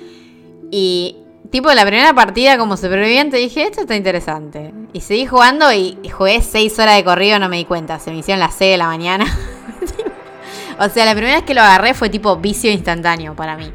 Y 0.71 1.19
tipo 1.51 1.71
la 1.73 1.85
primera 1.85 2.15
partida 2.15 2.57
como 2.57 2.77
superviviente 2.77 3.37
dije, 3.37 3.65
esto 3.65 3.83
está 3.83 3.95
interesante. 3.95 4.73
Y 4.93 5.01
seguí 5.01 5.27
jugando 5.27 5.73
y, 5.73 5.97
jugué 6.11 6.43
6 6.43 6.79
horas 6.79 6.97
de 6.97 7.05
corrido, 7.05 7.39
no 7.39 7.49
me 7.49 7.57
di 7.57 7.65
cuenta. 7.65 7.99
Se 7.99 8.11
me 8.11 8.19
hicieron 8.19 8.41
las 8.41 8.55
6 8.55 8.73
de 8.73 8.77
la 8.77 8.87
mañana. 8.87 9.25
o 10.79 10.89
sea, 10.91 11.07
la 11.07 11.13
primera 11.13 11.37
vez 11.37 11.45
que 11.45 11.55
lo 11.55 11.63
agarré 11.63 11.95
fue 11.95 12.11
tipo 12.11 12.37
vicio 12.37 12.71
instantáneo 12.71 13.35
para 13.35 13.57
mí. 13.57 13.73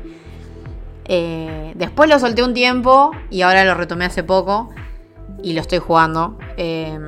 Eh, 1.05 1.71
después 1.75 2.09
lo 2.09 2.19
solté 2.19 2.43
un 2.43 2.53
tiempo 2.53 3.11
y 3.29 3.41
ahora 3.41 3.63
lo 3.63 3.73
retomé 3.73 4.05
hace 4.05 4.23
poco 4.23 4.69
y 5.41 5.53
lo 5.53 5.61
estoy 5.61 5.79
jugando. 5.79 6.37
Eh, 6.55 6.99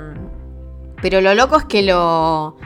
pero 1.02 1.22
lo 1.22 1.36
loco 1.36 1.58
es 1.58 1.66
que 1.66 1.84
lo... 1.84 2.58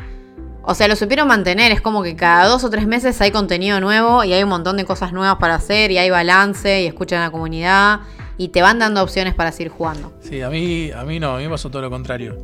O 0.66 0.76
sea, 0.76 0.88
lo 0.88 0.96
supieron 0.96 1.28
mantener. 1.28 1.74
Es 1.74 1.82
como 1.82 2.04
que 2.04 2.16
cada 2.16 2.48
dos 2.48 2.64
o 2.64 2.70
tres 2.70 2.88
meses 2.88 3.20
hay 3.20 3.32
contenido 3.32 3.82
nuevo 3.82 4.24
y 4.24 4.32
hay 4.32 4.44
un 4.44 4.50
montón 4.50 4.78
de 4.78 4.86
cosas 4.86 5.12
nuevas 5.12 5.36
para 5.36 5.56
hacer 5.56 5.92
y 5.92 5.98
hay 5.98 6.10
balance 6.10 6.84
y 6.84 6.88
escuchan 6.88 7.20
a 7.20 7.26
la 7.26 7.32
comunidad 7.32 8.00
y 8.38 8.50
te 8.50 8.62
van 8.62 8.80
dando 8.80 9.04
opciones 9.04 9.34
para 9.34 9.52
seguir 9.52 9.72
jugando. 9.72 10.14
Sí, 10.22 10.42
a 10.42 10.50
mí, 10.50 10.92
a 10.92 11.04
mí 11.04 11.20
no, 11.20 11.36
a 11.36 11.38
mí 11.38 11.44
me 11.44 11.50
pasó 11.50 11.70
todo 11.70 11.82
lo 11.82 11.90
contrario. 11.90 12.38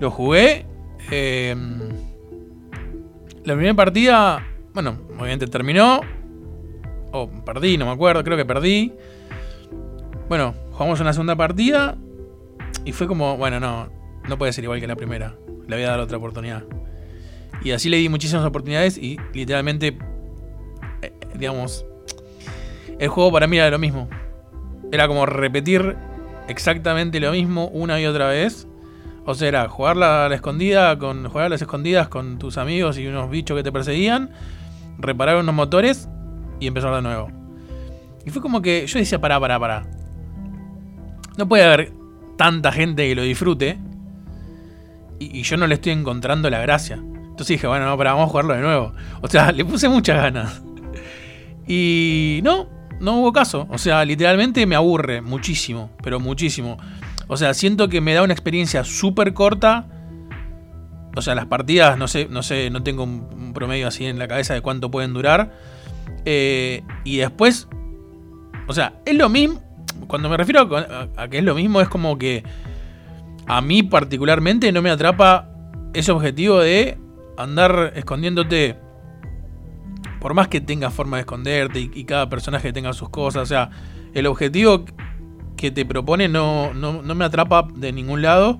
Lo 0.00 0.10
jugué. 0.10 0.66
Eh, 1.10 1.54
la 3.44 3.54
primera 3.54 3.74
partida, 3.74 4.46
bueno, 4.72 4.98
obviamente 5.18 5.46
terminó. 5.46 6.00
O 7.12 7.28
perdí, 7.28 7.76
no 7.76 7.86
me 7.86 7.92
acuerdo, 7.92 8.24
creo 8.24 8.36
que 8.36 8.44
perdí. 8.44 8.92
Bueno, 10.28 10.54
jugamos 10.72 11.00
una 11.00 11.12
segunda 11.12 11.36
partida. 11.36 11.96
Y 12.84 12.92
fue 12.92 13.06
como, 13.06 13.36
bueno, 13.36 13.60
no, 13.60 13.88
no 14.28 14.38
puede 14.38 14.52
ser 14.52 14.64
igual 14.64 14.80
que 14.80 14.86
la 14.86 14.96
primera. 14.96 15.36
Le 15.68 15.76
voy 15.76 15.84
a 15.84 15.90
dar 15.90 16.00
otra 16.00 16.18
oportunidad. 16.18 16.64
Y 17.62 17.70
así 17.70 17.88
le 17.88 17.98
di 17.98 18.08
muchísimas 18.08 18.44
oportunidades 18.44 18.98
y 18.98 19.18
literalmente, 19.32 19.96
eh, 21.02 21.12
digamos, 21.34 21.86
el 22.98 23.08
juego 23.08 23.32
para 23.32 23.46
mí 23.46 23.56
era 23.56 23.70
lo 23.70 23.78
mismo. 23.78 24.08
Era 24.94 25.08
como 25.08 25.26
repetir 25.26 25.96
exactamente 26.46 27.18
lo 27.18 27.32
mismo 27.32 27.66
una 27.66 28.00
y 28.00 28.06
otra 28.06 28.28
vez. 28.28 28.68
O 29.26 29.34
sea, 29.34 29.48
era 29.48 29.68
jugar 29.68 30.00
a 30.00 30.28
la 30.28 30.34
escondida, 30.36 30.96
con, 31.00 31.28
jugar 31.28 31.46
a 31.46 31.48
las 31.48 31.60
escondidas 31.60 32.06
con 32.06 32.38
tus 32.38 32.58
amigos 32.58 32.96
y 32.96 33.08
unos 33.08 33.28
bichos 33.28 33.56
que 33.56 33.64
te 33.64 33.72
perseguían, 33.72 34.30
reparar 35.00 35.38
unos 35.38 35.52
motores 35.52 36.08
y 36.60 36.68
empezar 36.68 36.94
de 36.94 37.02
nuevo. 37.02 37.28
Y 38.24 38.30
fue 38.30 38.40
como 38.40 38.62
que 38.62 38.86
yo 38.86 39.00
decía, 39.00 39.20
pará, 39.20 39.40
pará, 39.40 39.58
pará. 39.58 39.82
No 41.36 41.48
puede 41.48 41.64
haber 41.64 41.92
tanta 42.38 42.70
gente 42.70 43.08
que 43.08 43.16
lo 43.16 43.22
disfrute 43.22 43.76
y, 45.18 45.40
y 45.40 45.42
yo 45.42 45.56
no 45.56 45.66
le 45.66 45.74
estoy 45.74 45.90
encontrando 45.90 46.48
la 46.50 46.60
gracia. 46.60 47.02
Entonces 47.30 47.48
dije, 47.48 47.66
bueno, 47.66 47.86
no, 47.86 47.98
para 47.98 48.12
vamos 48.12 48.28
a 48.28 48.30
jugarlo 48.30 48.54
de 48.54 48.60
nuevo. 48.60 48.92
O 49.22 49.26
sea, 49.26 49.50
le 49.52 49.64
puse 49.64 49.88
muchas 49.88 50.18
ganas. 50.18 50.62
Y 51.66 52.38
no, 52.44 52.68
no 53.04 53.20
hubo 53.20 53.32
caso. 53.32 53.66
O 53.70 53.78
sea, 53.78 54.04
literalmente 54.04 54.66
me 54.66 54.74
aburre 54.74 55.20
muchísimo, 55.20 55.90
pero 56.02 56.18
muchísimo. 56.18 56.78
O 57.28 57.36
sea, 57.36 57.54
siento 57.54 57.88
que 57.88 58.00
me 58.00 58.14
da 58.14 58.22
una 58.22 58.32
experiencia 58.32 58.84
súper 58.84 59.32
corta 59.32 59.86
o 61.16 61.22
sea, 61.22 61.34
las 61.34 61.46
partidas, 61.46 61.96
no 61.96 62.08
sé, 62.08 62.26
no 62.28 62.42
sé, 62.42 62.70
no 62.70 62.82
tengo 62.82 63.04
un, 63.04 63.52
promedio 63.54 63.86
así 63.86 64.04
en 64.04 64.18
la 64.18 64.26
cabeza 64.26 64.54
de 64.54 64.60
cuánto 64.60 64.90
pueden 64.90 65.14
durar. 65.14 65.52
Eh, 66.24 66.82
y 67.04 67.18
después, 67.18 67.68
o 68.66 68.72
sea, 68.72 68.94
es 69.06 69.14
lo 69.14 69.28
mismo. 69.28 69.62
Cuando 70.08 70.28
me 70.28 70.36
refiero 70.36 70.68
a, 70.76 71.08
a 71.16 71.28
que 71.28 71.38
es 71.38 71.44
lo 71.44 71.54
mismo, 71.54 71.80
es 71.80 71.88
como 71.88 72.18
que 72.18 72.42
a 73.46 73.60
mí 73.60 73.84
particularmente 73.84 74.72
no 74.72 74.82
me 74.82 74.90
atrapa 74.90 75.48
ese 75.92 76.10
objetivo 76.10 76.58
de 76.58 76.98
andar 77.38 77.92
escondiéndote. 77.94 78.76
Por 80.24 80.32
más 80.32 80.48
que 80.48 80.62
tenga 80.62 80.88
forma 80.88 81.18
de 81.18 81.20
esconderte 81.20 81.80
y, 81.80 81.90
y 81.92 82.04
cada 82.04 82.30
personaje 82.30 82.72
tenga 82.72 82.94
sus 82.94 83.10
cosas, 83.10 83.42
o 83.42 83.46
sea, 83.46 83.68
el 84.14 84.26
objetivo 84.26 84.86
que 85.54 85.70
te 85.70 85.84
propone 85.84 86.28
no, 86.28 86.72
no, 86.72 87.02
no 87.02 87.14
me 87.14 87.26
atrapa 87.26 87.68
de 87.74 87.92
ningún 87.92 88.22
lado. 88.22 88.58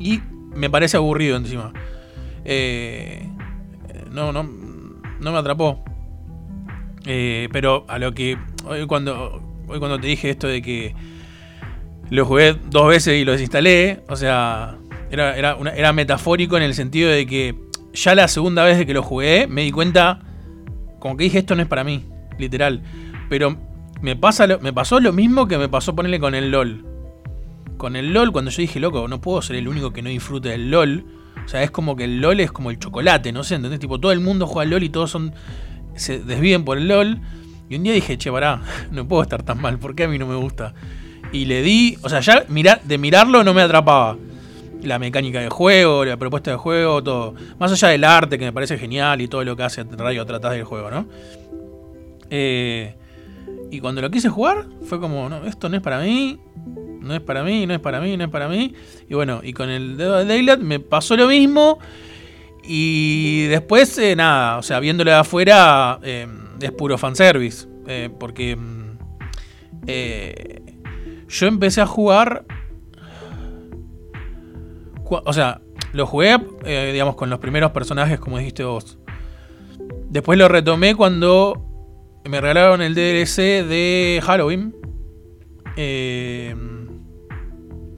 Y 0.00 0.20
me 0.52 0.68
parece 0.68 0.96
aburrido 0.96 1.36
encima. 1.36 1.72
Eh, 2.44 3.30
no, 4.10 4.32
no, 4.32 4.42
no 4.42 5.32
me 5.32 5.38
atrapó. 5.38 5.84
Eh, 7.06 7.48
pero 7.52 7.84
a 7.86 8.00
lo 8.00 8.12
que 8.12 8.36
hoy 8.64 8.84
cuando 8.88 9.40
hoy 9.68 9.78
cuando 9.78 10.00
te 10.00 10.08
dije 10.08 10.28
esto 10.28 10.48
de 10.48 10.60
que 10.60 10.96
lo 12.10 12.26
jugué 12.26 12.56
dos 12.68 12.88
veces 12.88 13.14
y 13.14 13.24
lo 13.24 13.30
desinstalé, 13.30 14.02
o 14.08 14.16
sea, 14.16 14.76
era, 15.08 15.36
era, 15.36 15.56
era 15.76 15.92
metafórico 15.92 16.56
en 16.56 16.64
el 16.64 16.74
sentido 16.74 17.10
de 17.10 17.26
que 17.26 17.54
ya 17.94 18.16
la 18.16 18.26
segunda 18.26 18.64
vez 18.64 18.76
de 18.76 18.86
que 18.86 18.92
lo 18.92 19.04
jugué 19.04 19.46
me 19.46 19.62
di 19.62 19.70
cuenta, 19.70 20.20
como 21.02 21.16
que 21.16 21.24
dije 21.24 21.38
esto 21.40 21.56
no 21.56 21.62
es 21.62 21.68
para 21.68 21.82
mí, 21.82 22.04
literal. 22.38 22.80
Pero 23.28 23.56
me, 24.00 24.14
pasa 24.14 24.46
lo- 24.46 24.60
me 24.60 24.72
pasó 24.72 25.00
lo 25.00 25.12
mismo 25.12 25.48
que 25.48 25.58
me 25.58 25.68
pasó 25.68 25.94
ponerle 25.96 26.20
con 26.20 26.34
el 26.36 26.50
LOL. 26.52 26.84
Con 27.76 27.96
el 27.96 28.12
LOL, 28.12 28.30
cuando 28.30 28.52
yo 28.52 28.60
dije, 28.62 28.78
loco, 28.78 29.08
no 29.08 29.20
puedo 29.20 29.42
ser 29.42 29.56
el 29.56 29.66
único 29.66 29.92
que 29.92 30.02
no 30.02 30.08
disfrute 30.10 30.50
del 30.50 30.70
LOL. 30.70 31.04
O 31.44 31.48
sea, 31.48 31.62
es 31.64 31.72
como 31.72 31.96
que 31.96 32.04
el 32.04 32.20
LOL 32.20 32.38
es 32.38 32.52
como 32.52 32.70
el 32.70 32.78
chocolate, 32.78 33.32
no 33.32 33.42
sé, 33.42 33.56
¿entendés? 33.56 33.80
Tipo, 33.80 33.98
todo 33.98 34.12
el 34.12 34.20
mundo 34.20 34.46
juega 34.46 34.62
al 34.62 34.70
LOL 34.70 34.82
y 34.84 34.88
todos 34.90 35.10
son. 35.10 35.32
se 35.96 36.20
desviven 36.20 36.64
por 36.64 36.78
el 36.78 36.86
LOL. 36.86 37.18
Y 37.68 37.74
un 37.76 37.82
día 37.82 37.92
dije, 37.94 38.16
che, 38.18 38.30
pará, 38.30 38.60
no 38.92 39.08
puedo 39.08 39.22
estar 39.22 39.42
tan 39.42 39.60
mal, 39.60 39.78
¿por 39.80 39.96
qué 39.96 40.04
a 40.04 40.08
mí 40.08 40.18
no 40.18 40.26
me 40.28 40.36
gusta? 40.36 40.72
Y 41.32 41.46
le 41.46 41.62
di. 41.62 41.98
O 42.02 42.08
sea, 42.08 42.20
ya 42.20 42.44
mirar, 42.48 42.82
de 42.84 42.98
mirarlo 42.98 43.42
no 43.42 43.52
me 43.54 43.62
atrapaba. 43.62 44.16
La 44.82 44.98
mecánica 44.98 45.40
de 45.40 45.48
juego, 45.48 46.04
la 46.04 46.16
propuesta 46.16 46.50
de 46.50 46.56
juego, 46.56 47.02
todo. 47.02 47.34
Más 47.58 47.72
allá 47.72 47.88
del 47.88 48.04
arte, 48.04 48.38
que 48.38 48.44
me 48.44 48.52
parece 48.52 48.78
genial, 48.78 49.20
y 49.20 49.28
todo 49.28 49.44
lo 49.44 49.56
que 49.56 49.62
hace 49.62 49.84
Radio 49.84 50.26
Tratás 50.26 50.52
del 50.52 50.64
juego, 50.64 50.90
¿no? 50.90 51.06
Eh, 52.30 52.94
y 53.70 53.80
cuando 53.80 54.00
lo 54.02 54.10
quise 54.10 54.28
jugar, 54.28 54.66
fue 54.84 55.00
como, 55.00 55.28
no, 55.28 55.46
esto 55.46 55.68
no 55.68 55.76
es 55.76 55.82
para 55.82 56.00
mí, 56.00 56.38
no 57.00 57.14
es 57.14 57.20
para 57.20 57.42
mí, 57.42 57.66
no 57.66 57.74
es 57.74 57.80
para 57.80 58.00
mí, 58.00 58.16
no 58.16 58.24
es 58.24 58.30
para 58.30 58.48
mí. 58.48 58.74
Y 59.08 59.14
bueno, 59.14 59.40
y 59.42 59.52
con 59.52 59.70
el 59.70 59.96
dedo 59.96 60.18
de 60.18 60.24
Daylight 60.24 60.60
me 60.60 60.80
pasó 60.80 61.16
lo 61.16 61.26
mismo. 61.26 61.78
Y 62.64 63.46
después, 63.46 63.96
eh, 63.98 64.14
nada, 64.14 64.58
o 64.58 64.62
sea, 64.62 64.78
viéndolo 64.78 65.10
de 65.10 65.16
afuera, 65.16 65.98
eh, 66.02 66.26
es 66.60 66.72
puro 66.72 66.96
fanservice. 66.98 67.66
eh, 67.86 68.08
porque 68.18 68.56
mm, 68.56 68.98
yo 71.28 71.46
empecé 71.46 71.80
a 71.80 71.86
jugar. 71.86 72.44
O 75.24 75.32
sea, 75.32 75.60
lo 75.92 76.06
jugué, 76.06 76.36
eh, 76.64 76.90
digamos, 76.92 77.16
con 77.16 77.28
los 77.30 77.38
primeros 77.38 77.72
personajes, 77.72 78.18
como 78.18 78.38
dijiste 78.38 78.64
vos. 78.64 78.98
Después 80.08 80.38
lo 80.38 80.48
retomé 80.48 80.94
cuando 80.94 81.68
me 82.24 82.40
regalaron 82.40 82.82
el 82.82 82.94
DLC 82.94 83.64
de 83.64 84.20
Halloween. 84.22 84.74
Eh, 85.76 86.54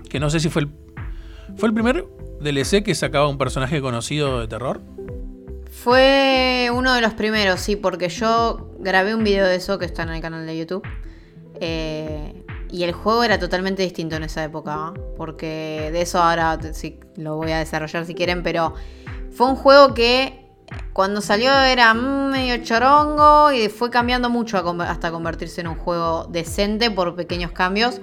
que 0.09 0.21
no 0.21 0.31
sé 0.31 0.41
si 0.41 0.49
fue 0.49 0.63
el. 0.63 0.71
¿Fue 1.57 1.69
el 1.69 1.75
primer 1.75 2.07
DLC 2.41 2.83
que 2.83 2.95
sacaba 2.95 3.29
un 3.29 3.39
personaje 3.39 3.81
conocido 3.81 4.41
de 4.41 4.49
terror? 4.49 4.81
Fue 5.71 6.71
uno 6.73 6.95
de 6.95 7.01
los 7.01 7.15
primeros, 7.15 7.61
sí, 7.61 7.77
porque 7.77 8.09
yo 8.09 8.71
grabé 8.79 9.15
un 9.15 9.25
video 9.25 9.47
de 9.47 9.57
eso 9.57 9.79
que 9.79 9.85
está 9.85 10.05
en 10.05 10.11
el 10.11 10.21
canal 10.21 10.47
de 10.47 10.57
YouTube. 10.57 10.83
Eh, 11.61 12.45
y 12.75 12.83
el 12.83 12.91
juego 12.91 13.23
era 13.23 13.39
totalmente 13.39 13.85
distinto 13.85 14.17
en 14.17 14.25
esa 14.25 14.43
época. 14.43 14.93
Porque 15.17 15.91
de 15.93 16.03
eso 16.03 16.21
ahora 16.21 16.59
sí, 16.73 16.99
lo 17.15 17.37
voy 17.37 17.53
a 17.53 17.59
desarrollar 17.59 18.05
si 18.05 18.17
quieren. 18.17 18.43
Pero 18.43 18.75
fue 19.31 19.47
un 19.47 19.55
juego 19.55 19.95
que 19.95 20.51
cuando 20.93 21.21
salió 21.21 21.53
era 21.53 21.95
medio 21.95 22.57
chorongo. 22.65 23.53
Y 23.53 23.69
fue 23.69 23.91
cambiando 23.91 24.29
mucho 24.29 24.59
hasta 24.81 25.13
convertirse 25.13 25.61
en 25.61 25.69
un 25.69 25.77
juego 25.77 26.25
decente 26.25 26.91
por 26.91 27.15
pequeños 27.15 27.53
cambios. 27.53 28.01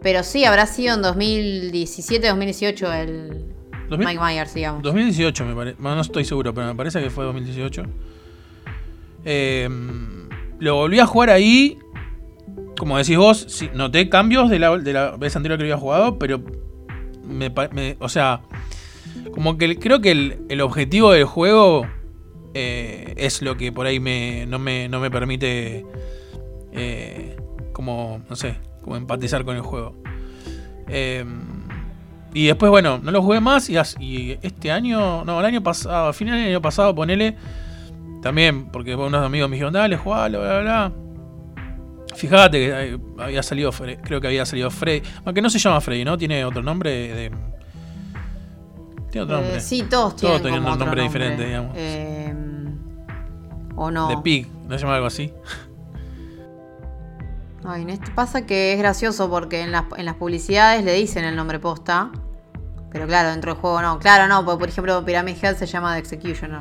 Pero 0.00 0.22
sí, 0.22 0.46
habrá 0.46 0.64
sido 0.66 0.94
en 0.94 1.02
2017, 1.02 2.26
2018 2.26 2.92
el 2.94 3.44
2000 3.90 4.08
Mike 4.08 4.24
Myers, 4.24 4.54
digamos. 4.54 4.82
2018 4.82 5.44
me 5.44 5.54
parece. 5.54 5.76
no 5.78 6.00
estoy 6.00 6.24
seguro, 6.24 6.54
pero 6.54 6.68
me 6.68 6.74
parece 6.74 7.02
que 7.02 7.10
fue 7.10 7.26
2018. 7.26 7.82
Eh, 9.26 9.68
lo 10.60 10.76
volví 10.76 10.98
a 10.98 11.04
jugar 11.04 11.28
ahí. 11.28 11.78
Como 12.76 12.98
decís 12.98 13.16
vos, 13.16 13.46
sí, 13.48 13.70
noté 13.72 14.08
cambios 14.08 14.50
de 14.50 14.58
la, 14.58 14.76
de 14.76 14.92
la 14.92 15.16
vez 15.16 15.36
anterior 15.36 15.58
que 15.58 15.64
había 15.64 15.76
jugado, 15.76 16.18
pero 16.18 16.40
me, 17.24 17.52
o 18.00 18.08
sea, 18.08 18.42
como 19.32 19.56
que 19.56 19.78
creo 19.78 20.00
que 20.00 20.10
el, 20.10 20.38
el 20.48 20.60
objetivo 20.60 21.12
del 21.12 21.24
juego 21.24 21.86
eh, 22.54 23.14
es 23.16 23.42
lo 23.42 23.56
que 23.56 23.72
por 23.72 23.86
ahí 23.86 23.98
me, 23.98 24.46
no, 24.46 24.58
me, 24.58 24.88
no 24.88 25.00
me 25.00 25.10
permite 25.10 25.84
eh, 26.72 27.36
como, 27.72 28.22
no 28.28 28.36
sé, 28.36 28.56
como 28.82 28.96
empatizar 28.96 29.44
con 29.44 29.56
el 29.56 29.62
juego. 29.62 29.96
Eh, 30.88 31.24
y 32.32 32.46
después, 32.46 32.70
bueno, 32.70 32.98
no 33.02 33.10
lo 33.10 33.22
jugué 33.22 33.40
más 33.40 33.70
y 33.70 34.38
este 34.42 34.70
año, 34.70 35.24
no, 35.24 35.38
el 35.38 35.46
año 35.46 35.62
pasado, 35.62 36.08
a 36.08 36.12
final 36.12 36.36
del 36.36 36.48
año 36.48 36.62
pasado, 36.62 36.94
ponele, 36.94 37.36
también, 38.22 38.66
porque 38.66 38.94
unos 38.96 39.24
amigos 39.24 39.48
me 39.48 39.56
dijeron, 39.56 39.72
dale, 39.72 39.96
jugalo, 39.96 40.40
bla, 40.40 40.60
bla, 40.60 40.62
bla. 40.62 41.03
Fíjate 42.14 42.58
que 42.58 42.98
había 43.18 43.42
salido, 43.42 43.72
Fre- 43.72 43.98
creo 44.02 44.20
que 44.20 44.26
había 44.28 44.46
salido 44.46 44.70
Freddy, 44.70 45.02
aunque 45.24 45.42
no 45.42 45.50
se 45.50 45.58
llama 45.58 45.80
Freddy, 45.80 46.04
¿no? 46.04 46.16
Tiene 46.16 46.44
otro 46.44 46.62
nombre 46.62 46.90
de... 46.90 47.30
Tiene 49.10 49.24
otro 49.24 49.38
Eh, 49.38 49.42
nombre. 49.42 49.60
sí, 49.60 49.82
todos 49.88 50.16
tienen 50.16 50.42
tienen 50.42 50.58
como 50.60 50.68
un 50.68 50.74
otro 50.74 50.86
nombre 50.86 51.02
diferente, 51.02 51.44
digamos. 51.46 51.72
Eh, 51.76 52.34
o 53.76 53.90
no. 53.90 54.08
De 54.08 54.16
Pig, 54.18 54.46
¿no 54.68 54.74
se 54.76 54.82
llama 54.82 54.94
algo 54.96 55.06
así? 55.08 55.32
Ay, 57.66 57.82
en 57.82 57.90
este 57.90 58.10
pasa 58.10 58.44
que 58.44 58.72
es 58.74 58.78
gracioso 58.78 59.30
porque 59.30 59.62
en 59.62 59.72
las, 59.72 59.84
en 59.96 60.04
las 60.04 60.14
publicidades 60.16 60.84
le 60.84 60.92
dicen 60.94 61.24
el 61.24 61.34
nombre 61.34 61.58
posta. 61.58 62.10
Pero 62.92 63.06
claro, 63.06 63.30
dentro 63.30 63.52
del 63.54 63.60
juego 63.60 63.80
no. 63.82 63.98
Claro, 63.98 64.28
no, 64.28 64.44
porque 64.44 64.58
por 64.60 64.68
ejemplo 64.68 65.04
Pyramid 65.04 65.36
Head 65.42 65.56
se 65.56 65.66
llama 65.66 65.94
The 65.94 66.00
Executioner. 66.00 66.60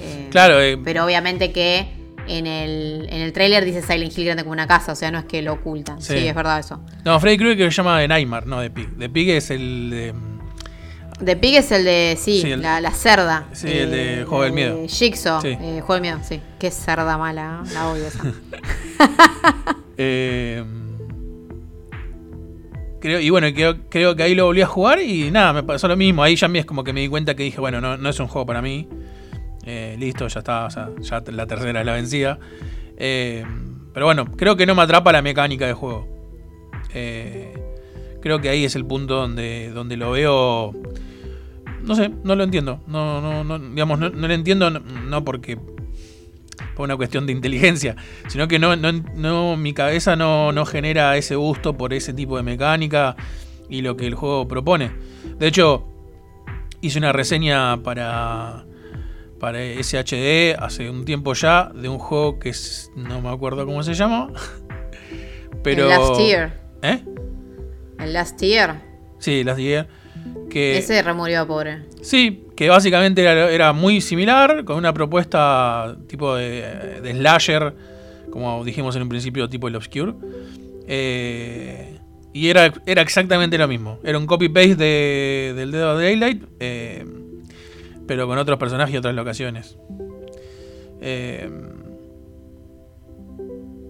Eh, 0.00 0.28
Claro, 0.30 0.60
eh, 0.60 0.78
Pero 0.84 1.04
obviamente 1.04 1.50
que 1.50 1.88
en 2.28 2.46
el, 2.46 3.06
en 3.10 3.20
el 3.22 3.32
trailer 3.32 3.64
dice 3.64 3.82
Silent 3.82 4.16
Hill 4.16 4.24
grande 4.26 4.42
como 4.44 4.52
una 4.52 4.66
casa, 4.66 4.92
o 4.92 4.94
sea, 4.96 5.10
no 5.10 5.18
es 5.18 5.24
que 5.24 5.42
lo 5.42 5.54
ocultan. 5.54 6.00
Sí, 6.02 6.14
Sí. 6.18 6.26
es 6.26 6.34
verdad 6.34 6.58
eso. 6.60 6.80
no, 7.04 7.18
Freddy 7.20 7.38
Krueger 7.38 7.72
se 7.72 7.76
llama 7.78 7.98
de 8.00 8.08
Nightmare, 8.08 8.46
no 8.46 8.60
de 8.60 8.70
Pig. 8.70 8.88
De 8.90 9.08
Pig 9.08 9.30
es 9.30 9.50
el 9.50 9.90
de... 9.90 10.14
The 11.24 11.34
Pig 11.36 11.56
es 11.56 11.72
el 11.72 11.84
de, 11.84 12.16
sí, 12.20 12.42
Sí, 12.42 12.52
el- 12.52 12.62
la, 12.62 12.80
la 12.80 12.92
cerda. 12.92 13.48
Sí, 13.52 13.66
el 13.68 13.90
de 13.90 14.24
Juego 14.24 14.44
del 14.44 14.52
Miedo. 14.52 14.78
Jigsaw, 14.86 15.40
Sí. 15.42 15.48
eh, 15.48 15.80
Juego 15.84 15.94
del 15.94 16.02
Miedo, 16.02 16.18
sí. 16.22 16.40
Qué 16.60 16.70
cerda 16.70 17.18
mala, 17.18 17.62
¿eh? 17.66 17.70
la 17.74 17.88
odio 17.88 18.06
esa. 18.06 18.22
Eh, 20.00 20.62
creo, 23.00 23.20
y 23.20 23.30
bueno, 23.30 23.48
creo, 23.52 23.88
creo 23.88 24.14
que 24.16 24.22
ahí 24.22 24.34
lo 24.34 24.44
volví 24.46 24.60
a 24.62 24.66
jugar 24.66 25.00
y 25.00 25.30
nada, 25.30 25.52
me 25.52 25.62
pasó 25.62 25.88
lo 25.88 25.96
mismo. 25.96 26.22
Ahí 26.22 26.36
ya 26.36 26.48
me 26.48 26.60
es 26.60 26.66
como 26.66 26.84
que 26.84 26.92
me 26.92 27.00
di 27.00 27.08
cuenta 27.08 27.34
que 27.34 27.42
dije, 27.42 27.60
bueno, 27.60 27.80
no, 27.80 27.96
no 27.96 28.08
es 28.08 28.20
un 28.20 28.28
juego 28.28 28.46
para 28.46 28.62
mí. 28.62 28.88
Eh, 29.70 29.96
listo, 29.98 30.26
ya 30.28 30.38
está, 30.38 30.64
o 30.64 30.70
sea, 30.70 30.88
ya 30.98 31.22
la 31.30 31.46
tercera 31.46 31.80
es 31.80 31.84
la 31.86 31.92
vencida. 31.92 32.38
Eh, 32.96 33.44
pero 33.92 34.06
bueno, 34.06 34.24
creo 34.34 34.56
que 34.56 34.64
no 34.64 34.74
me 34.74 34.80
atrapa 34.80 35.12
la 35.12 35.20
mecánica 35.20 35.66
de 35.66 35.74
juego. 35.74 36.08
Eh, 36.94 37.52
creo 38.22 38.40
que 38.40 38.48
ahí 38.48 38.64
es 38.64 38.74
el 38.76 38.86
punto 38.86 39.16
donde, 39.16 39.70
donde 39.74 39.98
lo 39.98 40.12
veo. 40.12 40.72
No 41.82 41.94
sé, 41.94 42.10
no 42.24 42.34
lo 42.34 42.44
entiendo. 42.44 42.80
No, 42.86 43.44
no, 43.44 43.58
digamos, 43.58 43.98
no, 43.98 44.08
lo 44.08 44.32
entiendo, 44.32 44.70
no, 44.70 44.80
no 44.80 45.22
porque 45.22 45.58
por 46.74 46.84
una 46.86 46.96
cuestión 46.96 47.26
de 47.26 47.32
inteligencia, 47.32 47.94
sino 48.28 48.48
que 48.48 48.58
no, 48.58 48.74
no, 48.74 48.90
no- 48.92 49.56
mi 49.58 49.74
cabeza 49.74 50.16
no, 50.16 50.50
no 50.52 50.64
genera 50.64 51.14
ese 51.18 51.36
gusto 51.36 51.76
por 51.76 51.92
ese 51.92 52.14
tipo 52.14 52.38
de 52.38 52.42
mecánica 52.42 53.16
y 53.68 53.82
lo 53.82 53.98
que 53.98 54.06
el 54.06 54.14
juego 54.14 54.48
propone. 54.48 54.92
De 55.38 55.46
hecho, 55.46 55.84
hice 56.80 56.98
una 56.98 57.12
reseña 57.12 57.76
para, 57.82 58.64
para 59.40 59.58
SHD 59.62 60.56
hace 60.58 60.90
un 60.90 61.04
tiempo 61.04 61.34
ya 61.34 61.70
de 61.74 61.88
un 61.88 61.98
juego 61.98 62.38
que 62.38 62.50
es- 62.50 62.90
no 62.96 63.20
me 63.20 63.28
acuerdo 63.30 63.64
cómo 63.66 63.82
se 63.82 63.94
llama. 63.94 64.30
Pero, 65.62 65.84
El 65.84 65.88
Last 65.90 66.18
Year. 66.20 66.60
¿Eh? 66.82 67.00
El 67.98 68.12
Last 68.12 68.40
Year. 68.40 68.80
Sí, 69.18 69.42
Last 69.44 69.58
Year. 69.60 69.88
Que, 70.50 70.78
Ese 70.78 71.02
remurió, 71.02 71.46
pobre. 71.46 71.84
Sí, 72.02 72.44
que 72.56 72.68
básicamente 72.68 73.22
era, 73.22 73.50
era 73.50 73.72
muy 73.72 74.00
similar, 74.00 74.64
con 74.64 74.76
una 74.76 74.92
propuesta 74.92 75.96
tipo 76.06 76.34
de, 76.36 77.00
de 77.02 77.12
slasher, 77.12 77.74
como 78.30 78.64
dijimos 78.64 78.94
en 78.96 79.02
un 79.02 79.08
principio, 79.08 79.48
tipo 79.48 79.68
el 79.68 79.76
Obscure. 79.76 80.14
Eh, 80.86 81.98
y 82.32 82.48
era, 82.48 82.72
era 82.86 83.02
exactamente 83.02 83.58
lo 83.58 83.68
mismo. 83.68 83.98
Era 84.04 84.18
un 84.18 84.26
copy-paste 84.26 84.76
de, 84.76 85.52
del 85.56 85.70
Dead 85.70 85.92
of 85.94 86.00
Daylight, 86.00 86.42
eh, 86.60 87.04
pero 88.08 88.26
con 88.26 88.36
otros 88.38 88.58
personajes 88.58 88.92
y 88.94 88.98
otras 88.98 89.14
locaciones. 89.14 89.76
Eh, 91.00 91.48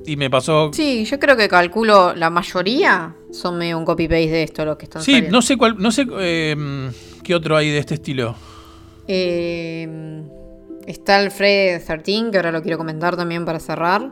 y 0.07 0.17
me 0.17 0.29
pasó. 0.31 0.71
Sí, 0.73 1.05
yo 1.05 1.19
creo 1.19 1.37
que 1.37 1.49
calculo 1.49 2.15
la 2.15 2.29
mayoría 2.31 3.15
son 3.31 3.59
medio 3.59 3.79
un 3.79 3.85
copy-paste 3.85 4.29
de 4.29 4.43
esto, 4.43 4.65
los 4.65 4.77
que 4.77 4.85
están 4.85 5.03
Sí, 5.03 5.13
saliendo. 5.13 5.37
no 5.37 5.43
sé 5.43 5.57
cuál, 5.57 5.77
no 5.79 5.91
sé 5.91 6.07
eh, 6.19 6.91
qué 7.23 7.35
otro 7.35 7.57
hay 7.57 7.71
de 7.71 7.79
este 7.79 7.95
estilo. 7.95 8.35
Eh, 9.07 10.23
está 10.87 11.21
el 11.23 11.29
the 11.31 11.81
13, 11.87 12.31
que 12.31 12.37
ahora 12.37 12.53
lo 12.53 12.63
quiero 12.63 12.79
comentar 12.79 13.17
también 13.17 13.45
para 13.45 13.61
cerrar. 13.61 14.11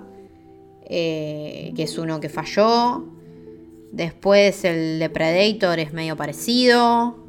eh, 0.88 1.72
que 1.74 1.82
es 1.82 1.98
uno 1.98 2.20
que 2.20 2.28
falló. 2.28 3.04
Después 3.90 4.64
el 4.64 4.98
de 5.00 5.10
Predator 5.10 5.78
es 5.80 5.92
medio 5.92 6.16
parecido. 6.16 7.25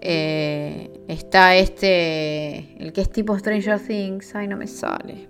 Eh, 0.00 0.90
está 1.08 1.56
este. 1.56 2.74
El 2.78 2.92
que 2.92 3.00
es 3.02 3.10
tipo 3.10 3.38
Stranger 3.38 3.78
Things. 3.80 4.34
Ay, 4.34 4.48
no 4.48 4.56
me 4.56 4.66
sale. 4.66 5.28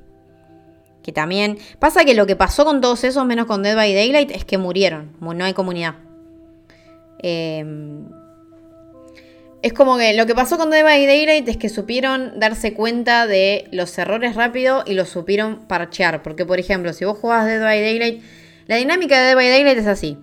Que 1.03 1.13
también. 1.13 1.59
Pasa 1.79 2.05
que 2.05 2.15
lo 2.15 2.27
que 2.27 2.37
pasó 2.37 2.65
con 2.65 2.81
todos 2.81 3.03
esos, 3.05 3.25
menos 3.27 3.47
con 3.47 3.63
Dead 3.63 3.75
by 3.75 3.95
Daylight, 3.95 4.31
es 4.31 4.45
que 4.45 4.59
murieron. 4.59 5.13
Mu- 5.21 5.35
No 5.35 5.45
hay 5.45 5.55
comunidad. 5.55 5.95
Eh, 7.23 7.65
es 9.63 9.73
como 9.75 9.99
que 9.99 10.15
lo 10.15 10.25
que 10.25 10.35
pasó 10.35 10.57
con 10.57 10.71
Dead 10.71 10.83
by 10.85 11.05
Daylight 11.07 11.47
es 11.49 11.57
que 11.59 11.69
supieron 11.69 12.39
darse 12.41 12.73
cuenta 12.73 13.27
de 13.27 13.69
los 13.73 13.97
errores 13.99 14.35
rápido 14.35 14.85
y 14.87 14.95
los 14.95 15.09
supieron 15.09 15.67
parchear. 15.67 16.23
Porque, 16.23 16.47
por 16.47 16.59
ejemplo, 16.59 16.93
si 16.93 17.05
vos 17.05 17.19
jugás 17.19 17.45
Dead 17.47 17.61
by 17.63 17.81
Daylight, 17.81 18.23
la 18.69 18.77
dinámica 18.77 19.19
de 19.21 19.27
Dead 19.27 19.35
by 19.35 19.49
Daylight 19.49 19.79
es 19.79 19.87
así. 19.87 20.17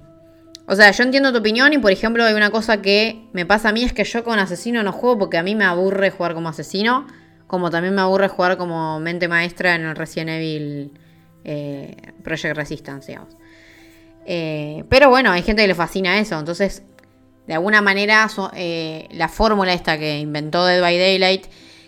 O 0.70 0.76
sea, 0.76 0.92
yo 0.92 1.04
entiendo 1.04 1.32
tu 1.32 1.40
opinión 1.40 1.72
y, 1.72 1.78
por 1.78 1.92
ejemplo, 1.92 2.26
hay 2.26 2.34
una 2.34 2.52
cosa 2.52 2.82
que 2.82 3.26
me 3.32 3.46
pasa 3.46 3.70
a 3.70 3.72
mí 3.72 3.84
es 3.84 3.94
que 3.94 4.04
yo 4.04 4.26
con 4.26 4.38
asesino 4.38 4.84
no 4.84 4.92
juego 4.92 5.18
porque 5.18 5.38
a 5.38 5.44
mí 5.44 5.56
me 5.56 5.64
aburre 5.64 6.12
jugar 6.12 6.34
como 6.34 6.50
asesino. 6.50 7.08
Como 7.48 7.70
también 7.70 7.96
me 7.96 8.02
aburre 8.02 8.28
jugar 8.28 8.58
como 8.58 9.00
mente 9.00 9.30
maestra 9.30 9.76
en 9.76 9.86
el 9.86 9.96
Resident 9.96 10.30
Evil 10.32 10.92
eh, 11.46 11.96
Project 12.22 12.58
Resistance, 12.58 13.08
digamos. 13.08 13.38
Eh, 14.26 14.84
pero 14.90 15.10
bueno, 15.10 15.32
hay 15.32 15.42
gente 15.42 15.62
que 15.62 15.70
le 15.70 15.76
fascina 15.76 16.20
eso. 16.20 16.38
Entonces, 16.38 16.84
de 17.48 17.54
alguna 17.54 17.82
manera, 17.82 18.28
eh, 18.54 19.08
la 19.12 19.30
fórmula 19.30 19.72
esta 19.72 19.98
que 19.98 20.20
inventó 20.20 20.66
Dead 20.66 20.82
by 20.82 21.00
Daylight, 21.00 21.46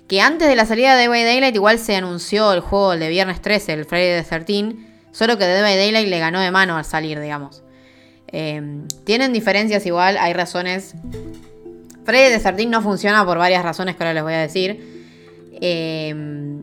que 0.08 0.22
antes 0.22 0.48
de 0.48 0.56
la 0.56 0.66
salida 0.66 0.96
de 0.96 1.02
Dead 1.02 1.10
by 1.10 1.26
Daylight 1.26 1.56
igual 1.56 1.80
se 1.80 1.98
anunció 1.98 2.54
el 2.54 2.62
juego 2.62 2.94
el 2.94 3.02
de 3.02 3.10
viernes 3.10 3.42
13, 3.42 3.74
el 3.74 3.84
Friday 3.84 4.24
the 4.24 4.40
13, 4.40 4.78
solo 5.12 5.38
que 5.38 5.44
Dead 5.44 5.62
by 5.62 5.76
Daylight 5.76 6.08
le 6.08 6.20
ganó 6.20 6.40
de 6.40 6.52
mano 6.52 6.78
al 6.78 6.86
salir, 6.86 7.20
digamos. 7.20 7.64
Eh, 8.32 8.62
tienen 9.06 9.34
diferencias 9.34 9.86
igual, 9.86 10.18
hay 10.18 10.34
razones. 10.34 10.94
Friday 12.06 12.32
the 12.34 12.40
13 12.40 12.66
no 12.68 12.82
funciona 12.82 13.26
por 13.26 13.38
varias 13.38 13.64
razones 13.64 13.96
que 13.96 14.04
ahora 14.04 14.14
les 14.14 14.24
voy 14.24 14.34
a 14.34 14.40
decir. 14.40 15.00
Eh, 15.62 16.62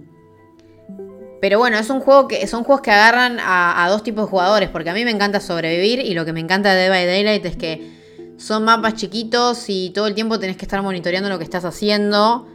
pero 1.41 1.59
bueno, 1.59 1.79
es 1.79 1.91
un 1.91 2.01
juego 2.01 2.29
que 2.29 2.47
son 2.47 2.65
juegos 2.65 2.81
que 2.83 2.91
agarran 2.91 3.39
a, 3.41 3.85
a 3.85 3.91
dos 3.91 4.03
tipos 4.03 4.25
de 4.25 4.31
jugadores, 4.31 4.69
porque 4.71 4.91
a 4.91 4.95
mí 4.95 5.05
me 5.05 5.11
encanta 5.11 5.39
sobrevivir 5.41 6.01
y 6.01 6.15
lo 6.15 6.25
que 6.25 6.33
me 6.33 6.41
encanta 6.41 6.73
de 6.73 6.81
Dead 6.83 6.91
by 6.91 7.07
Daylight 7.07 7.45
es 7.45 7.57
que 7.57 7.91
son 8.39 8.65
mapas 8.65 8.95
chiquitos 8.95 9.65
y 9.69 9.91
todo 9.91 10.07
el 10.07 10.15
tiempo 10.15 10.39
tenés 10.39 10.57
que 10.57 10.65
estar 10.65 10.83
monitoreando 10.83 11.29
lo 11.29 11.39
que 11.39 11.45
estás 11.45 11.65
haciendo, 11.65 12.47